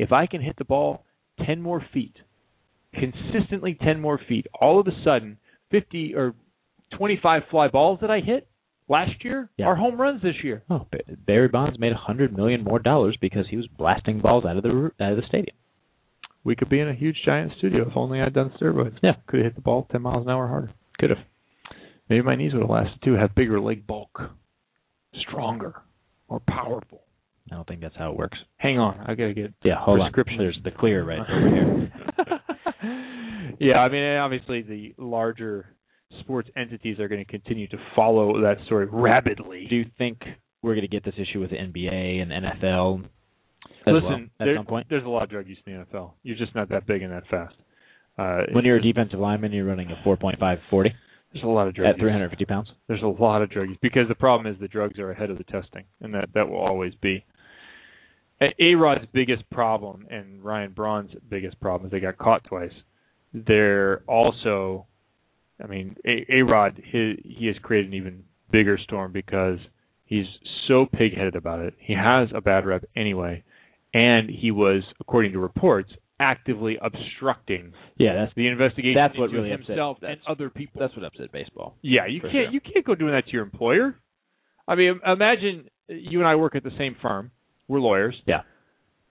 If 0.00 0.10
I 0.12 0.26
can 0.26 0.42
hit 0.42 0.56
the 0.58 0.64
ball 0.64 1.04
ten 1.46 1.62
more 1.62 1.80
feet, 1.94 2.16
consistently 2.94 3.76
ten 3.80 4.00
more 4.00 4.20
feet, 4.28 4.46
all 4.60 4.80
of 4.80 4.86
a 4.88 4.92
sudden, 5.04 5.38
fifty 5.70 6.14
or 6.14 6.34
twenty-five 6.96 7.42
fly 7.50 7.68
balls 7.68 7.98
that 8.00 8.10
I 8.10 8.20
hit 8.20 8.48
last 8.88 9.24
year 9.24 9.48
Yeah. 9.56 9.66
are 9.66 9.76
home 9.76 10.00
runs 10.00 10.22
this 10.22 10.42
year. 10.42 10.62
Oh, 10.70 10.86
Barry 11.26 11.48
Bonds 11.48 11.78
made 11.78 11.92
a 11.92 11.96
hundred 11.96 12.36
million 12.36 12.64
more 12.64 12.78
dollars 12.78 13.16
because 13.20 13.46
he 13.48 13.56
was 13.56 13.66
blasting 13.66 14.20
balls 14.20 14.44
out 14.44 14.56
of 14.56 14.62
the 14.62 14.90
out 15.00 15.12
of 15.12 15.16
the 15.16 15.26
stadium. 15.28 15.56
We 16.44 16.56
could 16.56 16.68
be 16.68 16.80
in 16.80 16.88
a 16.88 16.94
huge 16.94 17.16
giant 17.24 17.52
studio 17.58 17.88
if 17.88 17.96
only 17.96 18.20
I'd 18.22 18.32
done 18.34 18.52
steroids. 18.60 18.98
Yeah. 19.02 19.14
Could 19.26 19.40
have 19.40 19.46
hit 19.46 19.54
the 19.56 19.60
ball 19.60 19.86
ten 19.90 20.02
miles 20.02 20.24
an 20.24 20.30
hour 20.30 20.48
harder. 20.48 20.70
Could 20.98 21.10
have. 21.10 21.18
Maybe 22.08 22.22
my 22.22 22.36
knees 22.36 22.54
would 22.54 22.62
have 22.62 22.70
lasted 22.70 23.02
too. 23.04 23.14
Have 23.14 23.34
bigger 23.34 23.60
leg 23.60 23.86
bulk, 23.86 24.18
stronger, 25.28 25.74
more 26.30 26.40
powerful. 26.48 27.02
I 27.52 27.56
don't 27.56 27.66
think 27.66 27.80
that's 27.80 27.96
how 27.96 28.10
it 28.12 28.16
works. 28.16 28.38
Hang 28.56 28.78
on, 28.78 28.98
I 29.06 29.14
gotta 29.14 29.34
get 29.34 29.52
Yeah, 29.64 29.76
hold 29.78 30.00
prescription. 30.00 30.38
on. 30.38 30.44
There's 30.44 30.58
the 30.64 30.70
clear 30.70 31.04
right 31.04 31.18
over 31.20 31.50
here. 31.50 31.92
yeah, 33.60 33.78
I 33.78 33.88
mean, 33.88 34.04
obviously 34.16 34.62
the 34.62 34.94
larger 34.98 35.66
sports 36.20 36.48
entities 36.56 36.98
are 36.98 37.08
going 37.08 37.24
to 37.24 37.30
continue 37.30 37.68
to 37.68 37.76
follow 37.94 38.40
that 38.40 38.56
story 38.66 38.86
rapidly. 38.90 39.66
Do 39.68 39.76
you 39.76 39.86
think 39.98 40.18
we're 40.62 40.74
going 40.74 40.82
to 40.82 40.88
get 40.88 41.04
this 41.04 41.14
issue 41.18 41.40
with 41.40 41.50
the 41.50 41.56
NBA 41.56 42.22
and 42.22 42.30
NFL 42.32 43.04
Listen, 43.86 44.02
well 44.02 44.14
at 44.40 44.44
there- 44.44 44.56
some 44.56 44.66
point? 44.66 44.86
there's 44.90 45.04
a 45.04 45.08
lot 45.08 45.22
of 45.24 45.30
drug 45.30 45.46
use 45.46 45.58
in 45.66 45.72
the 45.78 45.84
NFL. 45.84 46.12
You're 46.22 46.36
just 46.36 46.54
not 46.54 46.68
that 46.70 46.86
big 46.86 47.02
and 47.02 47.12
that 47.12 47.24
fast. 47.30 47.54
Uh, 48.18 48.42
When 48.52 48.64
you're 48.64 48.76
a 48.76 48.82
defensive 48.82 49.20
lineman, 49.20 49.52
you're 49.52 49.64
running 49.66 49.90
a 49.90 49.96
4.5 50.06 50.58
40 50.70 50.92
there's 51.30 51.44
a 51.44 51.46
lot 51.46 51.68
of 51.68 51.74
drugs 51.74 51.90
at 51.90 51.96
use. 51.96 52.00
350 52.04 52.44
pounds. 52.46 52.68
There's 52.88 53.02
a 53.02 53.06
lot 53.06 53.42
of 53.42 53.50
drugs 53.50 53.72
because 53.82 54.08
the 54.08 54.14
problem 54.14 54.50
is 54.52 54.58
the 54.60 54.66
drugs 54.66 54.98
are 54.98 55.10
ahead 55.10 55.28
of 55.28 55.36
the 55.36 55.44
testing, 55.44 55.84
and 56.00 56.14
that 56.14 56.30
that 56.32 56.48
will 56.48 56.56
always 56.58 56.94
be. 57.02 57.22
A 58.40 58.74
Rod's 58.76 59.04
biggest 59.12 59.48
problem 59.50 60.06
and 60.10 60.42
Ryan 60.42 60.72
Braun's 60.72 61.10
biggest 61.28 61.60
problem 61.60 61.86
is 61.86 61.92
they 61.92 62.00
got 62.00 62.16
caught 62.16 62.44
twice. 62.44 62.72
They're 63.34 63.98
also, 64.06 64.86
I 65.62 65.66
mean, 65.66 65.96
A 66.04 66.42
Rod 66.42 66.80
he 66.84 67.16
he 67.24 67.46
has 67.46 67.56
created 67.62 67.88
an 67.90 67.94
even 67.94 68.24
bigger 68.50 68.78
storm 68.78 69.12
because 69.12 69.58
he's 70.04 70.26
so 70.68 70.86
pigheaded 70.86 71.34
about 71.34 71.60
it. 71.60 71.74
He 71.78 71.94
has 71.94 72.28
a 72.34 72.40
bad 72.40 72.64
rep 72.66 72.84
anyway, 72.96 73.42
and 73.92 74.30
he 74.30 74.50
was, 74.50 74.82
according 75.00 75.32
to 75.32 75.38
reports, 75.38 75.90
actively 76.20 76.78
obstructing 76.80 77.72
Yeah, 77.96 78.14
that's 78.14 78.32
the 78.34 78.46
investigation 78.48 78.94
That's 78.96 79.16
what 79.18 79.30
really 79.30 79.52
upset- 79.52 79.78
and 79.78 79.96
that's- 80.00 80.18
other 80.26 80.50
people. 80.50 80.80
that's 80.80 80.94
what 80.96 81.04
upset 81.04 81.30
baseball. 81.32 81.76
Yeah, 81.82 82.06
you 82.06 82.20
can't 82.20 82.32
sure. 82.32 82.50
you 82.50 82.60
can't 82.60 82.84
go 82.84 82.94
doing 82.94 83.12
that 83.12 83.26
to 83.26 83.32
your 83.32 83.42
employer. 83.44 83.96
I 84.66 84.74
mean, 84.74 85.00
imagine 85.06 85.68
you 85.88 86.18
and 86.18 86.28
I 86.28 86.36
work 86.36 86.54
at 86.54 86.62
the 86.62 86.72
same 86.76 86.94
firm. 87.00 87.30
We're 87.68 87.80
lawyers. 87.80 88.20
Yeah. 88.26 88.42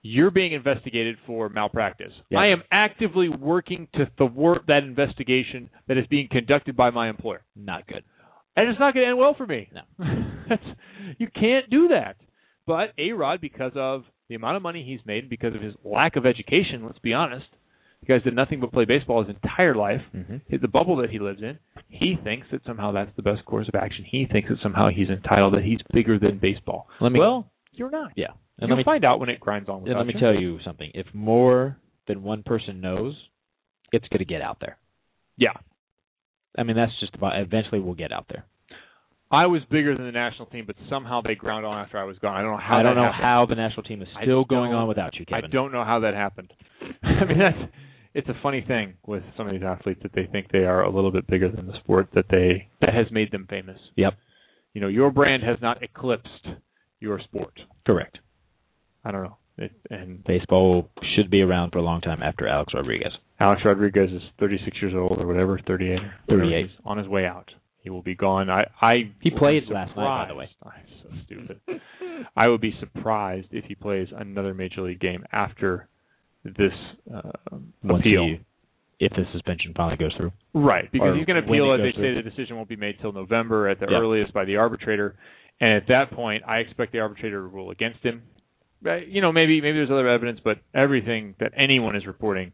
You're 0.02 0.30
being 0.30 0.52
investigated 0.52 1.16
for 1.26 1.48
malpractice. 1.48 2.12
I 2.36 2.48
am 2.48 2.62
actively 2.70 3.28
working 3.28 3.88
to 3.94 4.10
thwart 4.16 4.62
that 4.68 4.84
investigation 4.84 5.70
that 5.88 5.98
is 5.98 6.06
being 6.06 6.28
conducted 6.30 6.76
by 6.76 6.90
my 6.90 7.08
employer. 7.08 7.42
Not 7.56 7.86
good. 7.86 8.04
And 8.56 8.68
it's 8.68 8.78
not 8.80 8.94
going 8.94 9.04
to 9.06 9.10
end 9.10 9.18
well 9.18 9.34
for 9.36 9.46
me. 9.46 9.70
No. 9.72 9.82
That's, 10.48 10.62
you 11.18 11.28
can't 11.34 11.68
do 11.70 11.88
that. 11.88 12.16
But 12.66 12.92
A 12.98 13.12
Rod, 13.12 13.40
because 13.40 13.72
of 13.74 14.04
the 14.28 14.34
amount 14.34 14.56
of 14.56 14.62
money 14.62 14.84
he's 14.86 15.04
made, 15.06 15.28
because 15.28 15.54
of 15.54 15.62
his 15.62 15.74
lack 15.84 16.16
of 16.16 16.26
education, 16.26 16.84
let's 16.84 16.98
be 16.98 17.14
honest, 17.14 17.46
the 18.00 18.06
guy's 18.06 18.22
did 18.22 18.34
nothing 18.36 18.60
but 18.60 18.72
play 18.72 18.84
baseball 18.84 19.24
his 19.24 19.34
entire 19.34 19.74
life. 19.74 20.00
Mm-hmm. 20.14 20.56
The 20.60 20.68
bubble 20.68 20.96
that 20.98 21.10
he 21.10 21.18
lives 21.18 21.42
in, 21.42 21.58
he 21.88 22.16
thinks 22.22 22.46
that 22.52 22.60
somehow 22.66 22.92
that's 22.92 23.10
the 23.16 23.22
best 23.22 23.44
course 23.44 23.68
of 23.68 23.74
action. 23.74 24.04
He 24.08 24.26
thinks 24.30 24.48
that 24.48 24.58
somehow 24.62 24.88
he's 24.94 25.08
entitled, 25.08 25.54
that 25.54 25.64
he's 25.64 25.80
bigger 25.92 26.18
than 26.18 26.38
baseball. 26.38 26.86
Let 27.00 27.12
me 27.12 27.18
well, 27.18 27.50
you're 27.72 27.90
not. 27.90 28.12
yeah. 28.16 28.28
And 28.58 28.68
You'll 28.68 28.76
let 28.76 28.78
me 28.78 28.84
find 28.84 29.04
out 29.04 29.20
when 29.20 29.28
it 29.28 29.40
grinds 29.40 29.68
on. 29.68 29.86
and 29.88 29.96
let 29.96 30.06
me 30.06 30.14
tell 30.18 30.34
you 30.34 30.58
something. 30.64 30.90
If 30.94 31.06
more 31.14 31.76
than 32.08 32.22
one 32.22 32.42
person 32.42 32.80
knows, 32.80 33.14
it's 33.92 34.06
going 34.08 34.18
to 34.18 34.24
get 34.24 34.42
out 34.42 34.58
there. 34.60 34.78
Yeah. 35.36 35.52
I 36.56 36.64
mean, 36.64 36.76
that's 36.76 36.92
just 37.00 37.14
about. 37.14 37.40
Eventually, 37.40 37.80
we'll 37.80 37.94
get 37.94 38.12
out 38.12 38.26
there. 38.28 38.44
I 39.30 39.46
was 39.46 39.60
bigger 39.70 39.94
than 39.94 40.06
the 40.06 40.12
national 40.12 40.46
team, 40.46 40.64
but 40.66 40.74
somehow 40.88 41.20
they 41.20 41.34
ground 41.34 41.66
on 41.66 41.78
after 41.78 41.98
I 41.98 42.04
was 42.04 42.18
gone. 42.18 42.34
I 42.34 42.42
don't 42.42 42.52
know 42.52 42.60
how. 42.62 42.78
I 42.78 42.82
don't 42.82 42.96
know 42.96 43.02
happened. 43.02 43.22
how 43.22 43.46
the 43.48 43.54
national 43.54 43.82
team 43.84 44.02
is 44.02 44.08
still 44.22 44.44
going 44.44 44.72
on 44.72 44.88
without 44.88 45.14
you, 45.16 45.26
Kevin. 45.26 45.44
I 45.44 45.48
don't 45.48 45.70
know 45.70 45.84
how 45.84 46.00
that 46.00 46.14
happened. 46.14 46.52
I 47.02 47.24
mean, 47.26 47.38
that's 47.38 47.72
it's 48.14 48.28
a 48.28 48.42
funny 48.42 48.64
thing 48.66 48.94
with 49.06 49.22
some 49.36 49.46
of 49.46 49.52
these 49.52 49.62
athletes 49.62 50.00
that 50.02 50.12
they 50.14 50.26
think 50.32 50.50
they 50.50 50.64
are 50.64 50.82
a 50.82 50.90
little 50.90 51.12
bit 51.12 51.26
bigger 51.26 51.50
than 51.50 51.66
the 51.66 51.78
sport 51.78 52.08
that 52.14 52.24
they 52.30 52.68
that 52.80 52.94
has 52.94 53.06
made 53.12 53.30
them 53.30 53.46
famous. 53.48 53.78
Yep. 53.96 54.14
You 54.72 54.80
know, 54.80 54.88
your 54.88 55.10
brand 55.10 55.42
has 55.42 55.58
not 55.60 55.82
eclipsed 55.82 56.48
your 57.00 57.20
sport. 57.20 57.60
Correct. 57.86 58.18
I 59.04 59.10
don't 59.10 59.22
know. 59.24 59.36
It, 59.56 59.72
and 59.90 60.22
Baseball 60.24 60.88
should 61.16 61.30
be 61.30 61.40
around 61.42 61.72
for 61.72 61.78
a 61.78 61.82
long 61.82 62.00
time 62.00 62.22
after 62.22 62.46
Alex 62.46 62.72
Rodriguez. 62.74 63.12
Alex 63.40 63.62
Rodriguez 63.64 64.10
is 64.12 64.22
36 64.38 64.76
years 64.80 64.94
old 64.96 65.18
or 65.20 65.26
whatever, 65.26 65.58
38. 65.66 65.98
38. 66.28 66.66
He's 66.66 66.76
on 66.84 66.98
his 66.98 67.08
way 67.08 67.24
out. 67.26 67.50
He 67.82 67.90
will 67.90 68.02
be 68.02 68.14
gone. 68.14 68.50
I, 68.50 68.64
I 68.80 69.12
He 69.20 69.30
played 69.30 69.64
last 69.68 69.96
night, 69.96 70.24
by 70.24 70.28
the 70.28 70.34
way. 70.34 70.48
I'm 70.62 70.72
so 71.02 71.08
stupid. 71.24 71.60
I 72.36 72.46
would 72.48 72.60
be 72.60 72.74
surprised 72.78 73.48
if 73.50 73.64
he 73.64 73.74
plays 73.74 74.08
another 74.16 74.54
major 74.54 74.82
league 74.82 75.00
game 75.00 75.24
after 75.32 75.88
this 76.44 76.72
uh, 77.12 77.30
Once 77.82 78.00
appeal. 78.00 78.24
he- 78.26 78.40
if 79.00 79.12
the 79.12 79.22
suspension 79.32 79.72
finally 79.76 79.96
goes 79.96 80.12
through. 80.16 80.32
Right, 80.54 80.90
because 80.90 81.08
Or 81.10 81.16
he's 81.16 81.24
going 81.24 81.40
to 81.40 81.48
appeal 81.48 81.72
it. 81.74 81.78
They 81.78 81.92
through. 81.92 82.16
say 82.16 82.20
the 82.20 82.28
decision 82.28 82.56
won't 82.56 82.68
be 82.68 82.74
made 82.74 82.96
till 83.00 83.12
November 83.12 83.68
at 83.68 83.78
the 83.78 83.86
Yeah. 83.88 83.98
earliest 83.98 84.32
by 84.34 84.44
the 84.44 84.56
arbitrator, 84.56 85.14
and 85.60 85.72
at 85.74 85.86
that 85.86 86.10
point, 86.10 86.42
I 86.48 86.58
expect 86.58 86.90
the 86.90 86.98
arbitrator 86.98 87.36
to 87.36 87.46
rule 87.46 87.70
against 87.70 88.00
him. 88.02 88.22
You 88.84 89.20
know, 89.20 89.32
maybe 89.32 89.60
maybe 89.60 89.78
there's 89.78 89.90
other 89.90 90.08
evidence, 90.08 90.40
but 90.42 90.58
everything 90.74 91.34
that 91.40 91.52
anyone 91.56 91.96
is 91.96 92.06
reporting 92.06 92.52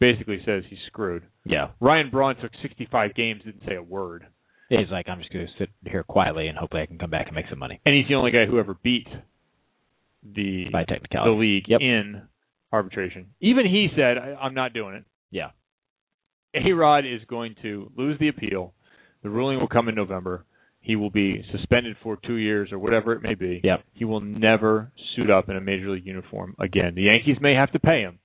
basically 0.00 0.40
says 0.44 0.64
he's 0.68 0.78
screwed. 0.86 1.22
Yeah. 1.44 1.68
Ryan 1.80 2.10
Braun 2.10 2.36
took 2.36 2.50
65 2.60 3.14
games, 3.14 3.42
didn't 3.44 3.62
say 3.66 3.76
a 3.76 3.82
word, 3.82 4.26
He's 4.68 4.88
like, 4.90 5.06
I'm 5.08 5.18
just 5.18 5.30
going 5.32 5.46
to 5.46 5.52
sit 5.58 5.68
here 5.84 6.02
quietly 6.02 6.48
and 6.48 6.56
hopefully 6.56 6.82
I 6.82 6.86
can 6.86 6.98
come 6.98 7.10
back 7.10 7.26
and 7.26 7.34
make 7.36 7.44
some 7.50 7.58
money. 7.58 7.80
and 7.84 7.94
he's 7.94 8.06
the 8.08 8.14
only 8.14 8.30
guy 8.30 8.46
who 8.46 8.58
ever 8.58 8.74
beat 8.82 9.06
the 10.22 10.66
By 10.72 10.84
technicality 10.84 11.30
the 11.30 11.38
league 11.38 11.64
Yep. 11.68 11.80
in 11.82 12.22
arbitration. 12.72 13.26
Even 13.40 13.66
he 13.66 13.88
said, 13.96 14.16
I, 14.18 14.34
"I'm 14.40 14.54
not 14.54 14.72
doing 14.72 14.94
it." 14.94 15.04
Yeah. 15.30 15.50
A 16.54 16.72
Rod 16.72 17.04
is 17.04 17.20
going 17.28 17.54
to 17.62 17.90
lose 17.96 18.18
the 18.18 18.28
appeal. 18.28 18.72
The 19.22 19.30
ruling 19.30 19.58
will 19.60 19.68
come 19.68 19.88
in 19.88 19.94
November. 19.94 20.44
He 20.82 20.96
will 20.96 21.10
be 21.10 21.44
suspended 21.52 21.96
for 22.02 22.18
two 22.26 22.36
years 22.36 22.72
or 22.72 22.78
whatever 22.78 23.12
it 23.12 23.22
may 23.22 23.34
be. 23.34 23.60
Yep. 23.62 23.84
He 23.92 24.04
will 24.04 24.20
never 24.20 24.90
suit 25.14 25.30
up 25.30 25.48
in 25.48 25.56
a 25.56 25.60
major 25.60 25.90
league 25.90 26.04
uniform 26.04 26.56
again. 26.60 26.94
The 26.96 27.02
Yankees 27.02 27.36
may 27.40 27.54
have 27.54 27.70
to 27.72 27.78
pay 27.78 28.00
him, 28.00 28.18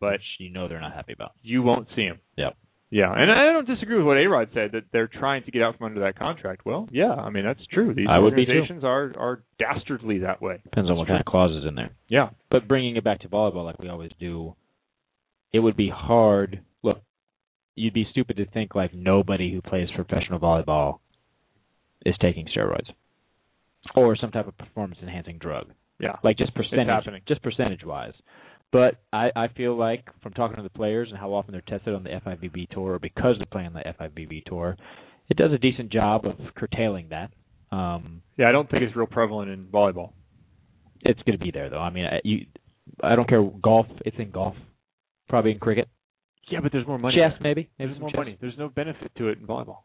but 0.00 0.20
you 0.38 0.50
know 0.50 0.68
they're 0.68 0.80
not 0.80 0.94
happy 0.94 1.12
about. 1.12 1.32
It. 1.42 1.48
You 1.48 1.62
won't 1.62 1.88
see 1.96 2.02
him. 2.02 2.20
Yep. 2.36 2.56
Yeah, 2.90 3.12
and 3.12 3.28
I 3.28 3.52
don't 3.52 3.66
disagree 3.66 3.96
with 3.96 4.06
what 4.06 4.18
A 4.18 4.26
Rod 4.26 4.50
said 4.54 4.70
that 4.72 4.84
they're 4.92 5.08
trying 5.08 5.42
to 5.44 5.50
get 5.50 5.62
out 5.62 5.76
from 5.76 5.86
under 5.86 6.02
that 6.02 6.16
contract. 6.16 6.64
Well, 6.64 6.88
yeah, 6.92 7.10
I 7.10 7.28
mean 7.28 7.44
that's 7.44 7.66
true. 7.72 7.92
These 7.92 8.06
I 8.08 8.20
would 8.20 8.36
be 8.36 8.46
too. 8.46 8.52
organizations 8.52 8.84
are 8.84 9.12
are 9.18 9.42
dastardly 9.58 10.18
that 10.20 10.40
way. 10.40 10.60
Depends 10.62 10.88
on 10.88 10.96
what 10.96 11.08
kind 11.08 11.18
of 11.18 11.26
clauses 11.26 11.64
in 11.66 11.74
there. 11.74 11.90
Yeah. 12.08 12.30
But 12.52 12.68
bringing 12.68 12.94
it 12.94 13.02
back 13.02 13.22
to 13.22 13.28
volleyball, 13.28 13.64
like 13.64 13.80
we 13.80 13.88
always 13.88 14.12
do, 14.20 14.54
it 15.52 15.58
would 15.58 15.76
be 15.76 15.90
hard. 15.92 16.60
Look, 16.84 17.02
you'd 17.74 17.94
be 17.94 18.06
stupid 18.12 18.36
to 18.36 18.46
think 18.46 18.76
like 18.76 18.94
nobody 18.94 19.52
who 19.52 19.60
plays 19.60 19.88
professional 19.96 20.38
volleyball 20.38 21.00
is 22.04 22.14
taking 22.20 22.46
steroids 22.46 22.88
or 23.94 24.16
some 24.16 24.30
type 24.30 24.46
of 24.48 24.56
performance 24.58 24.98
enhancing 25.02 25.38
drug. 25.38 25.68
Yeah. 26.00 26.16
Like 26.24 26.36
just 26.38 26.54
percentage, 26.54 26.88
just 27.28 27.42
percentage 27.42 27.84
wise. 27.84 28.14
But 28.72 28.96
I, 29.12 29.30
I 29.36 29.48
feel 29.48 29.76
like 29.76 30.04
from 30.22 30.32
talking 30.32 30.56
to 30.56 30.62
the 30.62 30.68
players 30.70 31.08
and 31.10 31.18
how 31.18 31.32
often 31.32 31.52
they're 31.52 31.60
tested 31.60 31.94
on 31.94 32.02
the 32.02 32.10
FIVB 32.10 32.70
tour, 32.70 32.94
or 32.94 32.98
because 32.98 33.36
they're 33.38 33.46
playing 33.46 33.68
on 33.68 33.72
the 33.74 33.84
FIVB 34.00 34.44
tour, 34.46 34.76
it 35.28 35.36
does 35.36 35.52
a 35.52 35.58
decent 35.58 35.90
job 35.92 36.24
of 36.26 36.34
curtailing 36.56 37.10
that. 37.10 37.30
Um, 37.74 38.22
Yeah, 38.36 38.48
I 38.48 38.52
don't 38.52 38.68
think 38.68 38.82
it's 38.82 38.96
real 38.96 39.06
prevalent 39.06 39.50
in 39.50 39.66
volleyball. 39.66 40.10
it's 41.02 41.20
going 41.22 41.38
to 41.38 41.44
be 41.44 41.50
there 41.52 41.70
though. 41.70 41.78
I 41.80 41.90
mean, 41.90 42.06
I- 42.06 42.20
you, 42.24 42.46
I 43.02 43.14
don't 43.14 43.28
care 43.28 43.42
golf. 43.62 43.86
It's 44.04 44.16
in 44.18 44.30
golf, 44.30 44.56
probably 45.28 45.52
in 45.52 45.58
cricket, 45.60 45.88
Yeah, 46.50 46.60
but 46.60 46.72
there's 46.72 46.86
more 46.86 46.98
money. 46.98 47.16
chess 47.16 47.32
there. 47.40 47.50
maybe. 47.50 47.70
Maybe 47.78 47.90
There's 47.92 48.00
more 48.00 48.10
chess. 48.10 48.18
money. 48.18 48.38
There's 48.40 48.58
no 48.58 48.68
benefit 48.68 49.12
to 49.18 49.28
it 49.28 49.38
in 49.38 49.46
volleyball. 49.46 49.78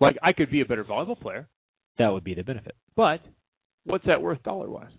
Like 0.00 0.16
I 0.22 0.32
could 0.32 0.50
be 0.50 0.60
a 0.60 0.64
better 0.64 0.84
volleyball 0.84 1.18
player, 1.20 1.48
That 1.98 2.08
would 2.08 2.24
be 2.24 2.34
the 2.34 2.42
benefit. 2.42 2.74
but 2.96 3.20
what's 3.84 4.06
that 4.06 4.20
worth 4.22 4.42
dollar 4.42 4.68
wise? 4.68 4.90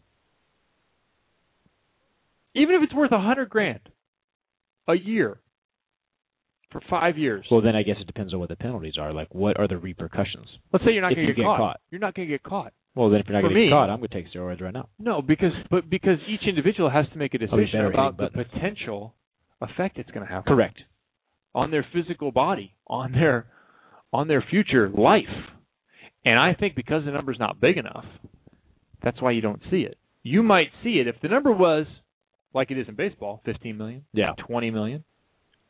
Even 2.55 2.75
if 2.75 2.83
it's 2.83 2.93
worth 2.93 3.11
a 3.11 3.19
hundred 3.19 3.49
grand 3.49 3.79
a 4.87 4.95
year 4.95 5.39
for 6.71 6.81
five 6.89 7.17
years. 7.17 7.45
Well, 7.49 7.61
then 7.61 7.75
I 7.75 7.83
guess 7.83 7.95
it 7.99 8.07
depends 8.07 8.33
on 8.33 8.39
what 8.39 8.49
the 8.49 8.55
penalties 8.55 8.93
are. 8.99 9.13
Like, 9.13 9.33
what 9.33 9.59
are 9.59 9.67
the 9.67 9.77
repercussions? 9.77 10.47
Let's 10.71 10.85
say 10.85 10.91
you're 10.91 11.01
not 11.01 11.15
going 11.15 11.27
to 11.27 11.33
get, 11.33 11.43
caught. 11.43 11.57
caught. 11.59 11.79
You're 11.91 12.01
not 12.01 12.15
going 12.15 12.27
to 12.27 12.33
get 12.33 12.43
caught. 12.43 12.73
Well, 12.95 13.09
then 13.09 13.19
if 13.21 13.27
you're 13.27 13.33
not 13.39 13.47
going 13.47 13.55
to 13.55 13.61
get 13.65 13.71
caught, 13.71 13.89
I'm 13.89 13.99
going 13.99 14.09
to 14.09 14.15
take 14.23 14.31
steroids 14.33 14.61
right 14.61 14.73
now. 14.73 14.89
No, 14.99 15.21
because 15.21 15.51
but 15.71 15.89
because 15.89 16.17
each 16.27 16.47
individual 16.47 16.89
has 16.89 17.05
to 17.13 17.17
make 17.17 17.33
a 17.33 17.37
decision 17.39 17.85
about 17.85 18.17
the 18.17 18.29
potential 18.29 19.15
effect 19.61 19.97
it's 19.97 20.11
going 20.11 20.25
to 20.25 20.31
have. 20.31 20.45
Correct. 20.45 20.77
on 21.55 21.71
their 21.71 21.85
physical 21.93 22.31
body, 22.31 22.75
on 22.87 23.11
their 23.13 23.47
on 24.13 24.27
their 24.27 24.41
future 24.49 24.89
life. 24.89 25.23
And 26.25 26.39
I 26.39 26.53
think 26.53 26.75
because 26.75 27.03
the 27.03 27.11
number's 27.11 27.39
not 27.39 27.59
big 27.59 27.77
enough, 27.77 28.05
that's 29.03 29.21
why 29.21 29.31
you 29.31 29.41
don't 29.41 29.61
see 29.69 29.81
it. 29.81 29.97
You 30.21 30.41
might 30.43 30.67
see 30.83 30.99
it 30.99 31.07
if 31.07 31.15
the 31.21 31.27
number 31.27 31.51
was 31.51 31.85
like 32.53 32.71
it 32.71 32.77
is 32.77 32.87
in 32.87 32.95
baseball, 32.95 33.41
15 33.45 33.75
million, 33.77 34.05
Yeah. 34.13 34.33
20 34.47 34.71
million. 34.71 35.03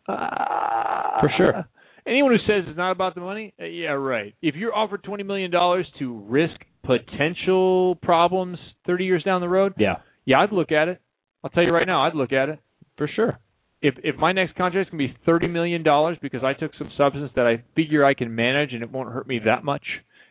Uh, 0.07 1.21
For 1.21 1.31
sure. 1.37 1.65
Anyone 2.05 2.31
who 2.33 2.37
says 2.39 2.65
it's 2.67 2.77
not 2.77 2.91
about 2.91 3.15
the 3.15 3.21
money, 3.21 3.53
uh, 3.59 3.63
yeah, 3.65 3.91
right. 3.91 4.35
If 4.41 4.55
you're 4.55 4.75
offered 4.75 5.03
20 5.03 5.23
million 5.23 5.49
dollars 5.51 5.87
to 5.99 6.19
risk 6.27 6.59
potential 6.83 7.95
problems 7.95 8.57
30 8.85 9.05
years 9.05 9.23
down 9.23 9.39
the 9.39 9.47
road, 9.47 9.73
Yeah. 9.77 9.95
yeah, 10.25 10.41
I'd 10.41 10.51
look 10.51 10.71
at 10.73 10.89
it. 10.89 10.99
I'll 11.43 11.49
tell 11.49 11.63
you 11.63 11.71
right 11.71 11.87
now, 11.87 12.05
I'd 12.05 12.13
look 12.15 12.33
at 12.33 12.49
it 12.49 12.59
For 12.97 13.07
sure. 13.07 13.39
If 13.83 13.95
if 14.03 14.15
my 14.15 14.31
next 14.31 14.55
contract 14.55 14.87
is 14.87 14.91
going 14.91 15.07
to 15.07 15.13
be 15.13 15.19
thirty 15.25 15.47
million 15.47 15.83
dollars 15.83 16.17
because 16.21 16.43
I 16.43 16.53
took 16.53 16.71
some 16.77 16.89
substance 16.97 17.31
that 17.35 17.45
I 17.45 17.63
figure 17.75 18.03
I 18.03 18.15
can 18.15 18.33
manage 18.33 18.73
and 18.73 18.81
it 18.81 18.91
won't 18.91 19.11
hurt 19.11 19.27
me 19.27 19.39
that 19.45 19.63
much, 19.63 19.83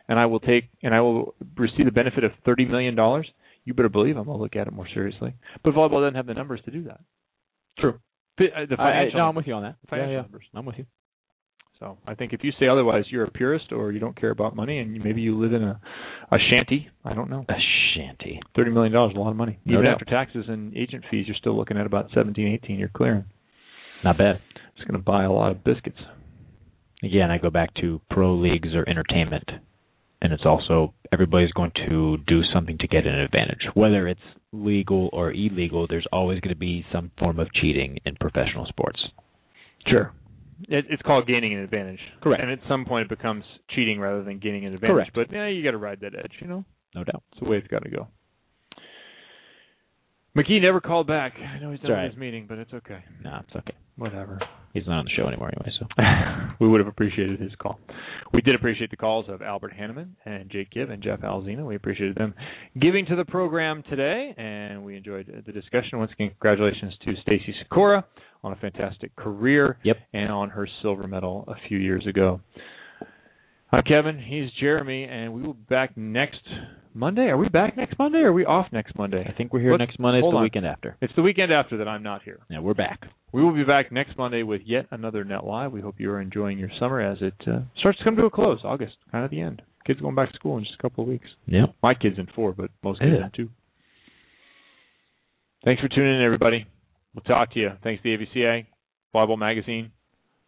and 0.09 0.19
I 0.19 0.25
will 0.25 0.39
take 0.41 0.65
and 0.81 0.93
I 0.93 0.99
will 1.01 1.35
receive 1.57 1.85
the 1.85 1.91
benefit 1.91 2.23
of 2.23 2.31
thirty 2.45 2.65
million 2.65 2.95
dollars, 2.95 3.27
you 3.63 3.73
better 3.73 3.89
believe 3.89 4.17
I'm 4.17 4.25
going 4.25 4.37
to 4.37 4.41
look 4.43 4.55
at 4.55 4.67
it 4.67 4.73
more 4.73 4.87
seriously. 4.93 5.33
But 5.63 5.73
volleyball 5.75 6.01
doesn't 6.01 6.15
have 6.15 6.25
the 6.25 6.33
numbers 6.33 6.61
to 6.65 6.71
do 6.71 6.83
that. 6.85 6.99
True. 7.79 7.99
Uh, 8.39 8.65
The 8.67 8.75
I, 8.79 8.83
I, 8.83 8.91
financial, 8.91 9.19
no, 9.19 9.25
I'm 9.29 9.35
with 9.35 9.47
you 9.47 9.53
on 9.53 9.63
that. 9.63 9.75
Yeah, 9.83 9.89
financial 9.89 10.13
yeah. 10.13 10.21
numbers. 10.21 10.43
I'm 10.55 10.65
with 10.65 10.77
you. 10.79 10.85
So 11.79 11.97
I 12.07 12.15
think 12.15 12.33
if 12.33 12.43
you 12.43 12.51
say 12.59 12.67
otherwise, 12.67 13.05
you're 13.09 13.25
a 13.25 13.31
purist 13.31 13.71
or 13.71 13.91
you 13.91 13.99
don't 13.99 14.19
care 14.19 14.31
about 14.31 14.55
money, 14.55 14.79
and 14.79 14.95
you, 14.95 15.01
maybe 15.03 15.21
you 15.21 15.39
live 15.39 15.53
in 15.53 15.63
a 15.63 15.79
a 16.31 16.37
shanty. 16.49 16.89
I 17.05 17.13
don't 17.13 17.29
know. 17.29 17.45
A 17.49 17.53
shanty. 17.95 18.39
Thirty 18.55 18.71
million 18.71 18.93
dollars 18.93 19.11
is 19.11 19.17
a 19.17 19.19
lot 19.19 19.31
of 19.31 19.35
money. 19.37 19.59
No 19.65 19.73
Even 19.73 19.85
doubt. 19.85 19.93
after 20.01 20.05
taxes 20.05 20.45
and 20.47 20.75
agent 20.75 21.03
fees, 21.11 21.25
you're 21.27 21.35
still 21.35 21.55
looking 21.57 21.77
at 21.77 21.85
about 21.85 22.09
seventeen, 22.15 22.47
eighteen. 22.47 22.79
You're 22.79 22.89
clearing. 22.89 23.25
Not 24.03 24.17
bad. 24.17 24.39
It's 24.75 24.85
going 24.87 24.99
to 24.99 25.03
buy 25.03 25.23
a 25.23 25.31
lot 25.31 25.51
of 25.51 25.63
biscuits. 25.63 25.99
Again, 27.03 27.31
I 27.31 27.37
go 27.37 27.49
back 27.49 27.73
to 27.81 28.01
pro 28.09 28.35
leagues 28.35 28.69
or 28.73 28.87
entertainment, 28.87 29.49
and 30.21 30.31
it's 30.33 30.45
also 30.45 30.93
everybody's 31.11 31.51
going 31.51 31.71
to 31.87 32.17
do 32.27 32.41
something 32.53 32.77
to 32.79 32.87
get 32.87 33.05
an 33.05 33.15
advantage. 33.19 33.59
Whether 33.73 34.07
it's 34.07 34.21
legal 34.51 35.09
or 35.13 35.31
illegal, 35.31 35.85
there's 35.89 36.07
always 36.11 36.39
going 36.39 36.53
to 36.53 36.59
be 36.59 36.85
some 36.91 37.11
form 37.19 37.39
of 37.39 37.51
cheating 37.53 37.97
in 38.05 38.15
professional 38.15 38.65
sports. 38.65 38.99
Sure. 39.87 40.13
It, 40.69 40.85
it's 40.89 41.01
called 41.01 41.27
gaining 41.27 41.53
an 41.53 41.59
advantage. 41.59 41.99
Correct. 42.21 42.41
And 42.41 42.51
at 42.51 42.59
some 42.69 42.85
point, 42.85 43.11
it 43.11 43.17
becomes 43.17 43.43
cheating 43.75 43.99
rather 43.99 44.23
than 44.23 44.39
gaining 44.39 44.65
an 44.65 44.73
advantage. 44.73 44.93
Correct. 44.95 45.11
But 45.13 45.31
yeah, 45.31 45.47
you 45.47 45.61
got 45.63 45.71
to 45.71 45.77
ride 45.77 45.99
that 46.01 46.13
edge. 46.17 46.31
You 46.39 46.47
know, 46.47 46.65
No 46.95 47.03
doubt. 47.03 47.23
it's 47.31 47.41
the 47.41 47.49
way 47.49 47.57
it's 47.57 47.67
got 47.67 47.83
to 47.83 47.89
go. 47.89 48.07
McKee 50.35 50.61
never 50.61 50.81
called 50.81 51.05
back. 51.05 51.33
I 51.37 51.59
know 51.59 51.71
he's 51.71 51.79
done 51.81 51.91
right. 51.91 52.09
his 52.09 52.17
meeting, 52.17 52.45
but 52.49 52.57
it's 52.57 52.73
okay. 52.73 53.03
No, 53.23 53.39
it's 53.45 53.55
okay. 53.55 53.75
Whatever. 53.97 54.39
He's 54.73 54.87
not 54.87 54.97
on 54.99 55.05
the 55.05 55.11
show 55.15 55.27
anymore 55.27 55.51
anyway, 55.55 55.71
so. 55.79 55.85
we 56.59 56.67
would 56.67 56.79
have 56.79 56.87
appreciated 56.87 57.39
his 57.39 57.51
call. 57.61 57.79
We 58.33 58.41
did 58.41 58.55
appreciate 58.55 58.89
the 58.89 58.97
calls 58.97 59.27
of 59.29 59.43
Albert 59.43 59.73
Hannemann 59.79 60.15
and 60.25 60.49
Jake 60.49 60.71
Gibb 60.71 60.89
and 60.89 61.03
Jeff 61.03 61.19
Alzina. 61.21 61.63
We 61.63 61.75
appreciated 61.75 62.15
them 62.15 62.33
giving 62.81 63.05
to 63.05 63.15
the 63.15 63.25
program 63.25 63.83
today, 63.87 64.33
and 64.35 64.83
we 64.83 64.97
enjoyed 64.97 65.43
the 65.45 65.51
discussion. 65.51 65.99
Once 65.99 66.11
again, 66.13 66.29
congratulations 66.29 66.93
to 67.05 67.13
Stacy 67.21 67.53
Sikora 67.61 68.03
on 68.43 68.53
a 68.53 68.55
fantastic 68.55 69.15
career 69.15 69.77
Yep. 69.83 69.97
and 70.13 70.31
on 70.31 70.49
her 70.49 70.67
silver 70.81 71.07
medal 71.07 71.45
a 71.47 71.67
few 71.67 71.77
years 71.77 72.07
ago. 72.07 72.41
I'm 73.71 73.83
Kevin. 73.83 74.17
He's 74.17 74.49
Jeremy, 74.59 75.03
and 75.03 75.33
we 75.33 75.43
will 75.43 75.53
be 75.53 75.65
back 75.69 75.95
next 75.95 76.41
Monday. 76.95 77.23
Are 77.23 77.37
we 77.37 77.49
back 77.49 77.75
next 77.77 77.97
Monday, 77.97 78.19
or 78.19 78.27
are 78.29 78.33
we 78.33 78.45
off 78.45 78.67
next 78.71 78.95
Monday? 78.97 79.25
I 79.27 79.31
think 79.35 79.51
we're 79.53 79.59
here 79.61 79.71
Let's- 79.71 79.79
next 79.89 79.99
Monday. 79.99 80.19
It's 80.19 80.31
the 80.31 80.35
on. 80.37 80.43
weekend 80.43 80.65
after. 80.65 80.95
It's 81.01 81.13
the 81.15 81.21
weekend 81.21 81.51
after 81.51 81.77
that 81.77 81.87
I'm 81.87 82.03
not 82.03 82.23
here. 82.23 82.39
Yeah, 82.49 82.59
we're 82.59 82.73
back. 82.73 83.07
We 83.31 83.41
will 83.43 83.53
be 83.53 83.63
back 83.63 83.91
next 83.91 84.17
Monday 84.17 84.43
with 84.43 84.61
yet 84.65 84.85
another 84.91 85.23
Net 85.23 85.43
Live. 85.45 85.71
We 85.71 85.81
hope 85.81 85.95
you 85.99 86.11
are 86.11 86.21
enjoying 86.21 86.59
your 86.59 86.69
summer 86.79 86.99
as 87.01 87.17
it 87.21 87.33
uh, 87.47 87.59
starts 87.79 87.97
to 87.99 88.03
come 88.03 88.15
to 88.17 88.25
a 88.25 88.29
close. 88.29 88.59
August, 88.63 88.93
kind 89.11 89.25
of 89.25 89.31
the 89.31 89.41
end. 89.41 89.61
Kids 89.85 89.99
going 89.99 90.15
back 90.15 90.29
to 90.29 90.35
school 90.35 90.57
in 90.57 90.63
just 90.63 90.75
a 90.79 90.81
couple 90.81 91.03
of 91.03 91.09
weeks. 91.09 91.27
Yeah. 91.45 91.65
My 91.81 91.93
kids 91.93 92.17
in 92.17 92.27
four, 92.35 92.53
but 92.53 92.69
most 92.83 92.99
kids 92.99 93.11
Yeah. 93.19 93.25
in 93.25 93.31
two. 93.35 93.49
Thanks 95.65 95.81
for 95.81 95.87
tuning 95.87 96.15
in, 96.15 96.21
everybody. 96.21 96.65
We'll 97.15 97.23
talk 97.23 97.51
to 97.53 97.59
you. 97.59 97.69
Thanks 97.83 98.01
to 98.03 98.09
the 98.17 98.23
AVCA, 98.25 98.65
Bible 99.13 99.37
Magazine, 99.37 99.91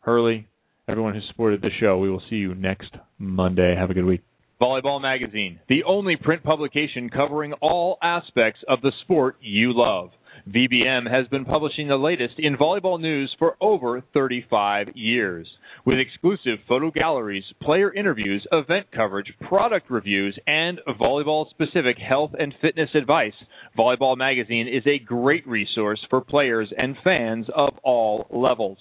Hurley, 0.02 0.48
everyone 0.88 1.14
who 1.16 1.22
supported 1.30 1.62
the 1.62 1.70
show. 1.80 1.98
We 2.00 2.10
will 2.10 2.22
see 2.30 2.36
you 2.36 2.54
next 2.56 2.92
Monday. 3.18 3.76
Have 3.76 3.90
a 3.90 3.94
good 3.94 4.06
week. 4.06 4.22
Volleyball 4.60 5.02
Magazine, 5.02 5.60
the 5.68 5.84
only 5.84 6.16
print 6.16 6.42
publication 6.42 7.10
covering 7.10 7.52
all 7.62 7.98
aspects 8.02 8.62
of 8.70 8.82
the 8.82 8.94
sport 9.02 9.36
you 9.42 9.74
love. 9.76 10.12
VBM 10.48 11.12
has 11.12 11.28
been 11.28 11.44
publishing 11.44 11.90
the 11.90 11.98
latest 11.98 12.36
in 12.38 12.56
volleyball 12.56 13.00
news 13.00 13.36
for 13.38 13.58
over 13.60 14.02
35 14.14 14.90
years. 14.96 15.48
With 15.86 16.00
exclusive 16.00 16.60
photo 16.70 16.90
galleries, 16.90 17.44
player 17.62 17.94
interviews, 17.94 18.48
event 18.52 18.88
coverage, 18.96 19.34
product 19.48 19.92
reviews, 19.92 20.40
and 20.48 20.80
volleyball 21.00 21.50
specific 21.50 21.98
health 21.98 22.32
and 22.40 22.54
fitness 22.62 22.90
advice, 22.96 23.34
Volleyball 23.78 24.18
Magazine 24.18 24.68
is 24.68 24.84
a 24.88 25.04
great 25.04 25.46
resource 25.46 26.00
for 26.10 26.22
players 26.22 26.72
and 26.78 26.96
fans 27.04 27.48
of 27.54 27.74
all 27.84 28.26
levels. 28.30 28.78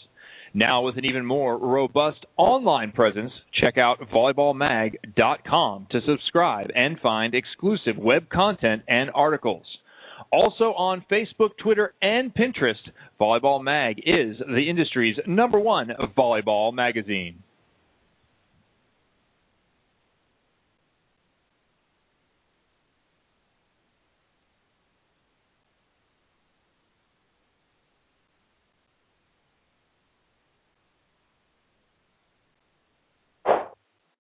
Now, 0.57 0.83
with 0.83 0.97
an 0.97 1.05
even 1.05 1.27
more 1.27 1.59
robust 1.59 2.25
online 2.37 2.93
presence, 2.93 3.33
check 3.61 3.77
out 3.77 3.99
volleyballmag.com 4.15 5.89
to 5.91 6.01
subscribe 6.07 6.71
and 6.77 7.01
find 7.01 7.35
exclusive 7.35 7.97
web 7.99 8.29
content 8.29 8.83
and 8.87 9.11
articles. 9.13 9.67
Also 10.31 10.67
on 10.75 11.05
Facebook, 11.11 11.51
Twitter, 11.61 11.93
and 12.01 12.33
Pinterest, 12.33 12.75
Volleyball 13.21 13.65
Mag 13.65 13.99
is 13.99 14.37
the 14.39 14.71
industry's 14.71 15.17
number 15.27 15.59
one 15.59 15.91
volleyball 16.17 16.73
magazine. 16.73 17.43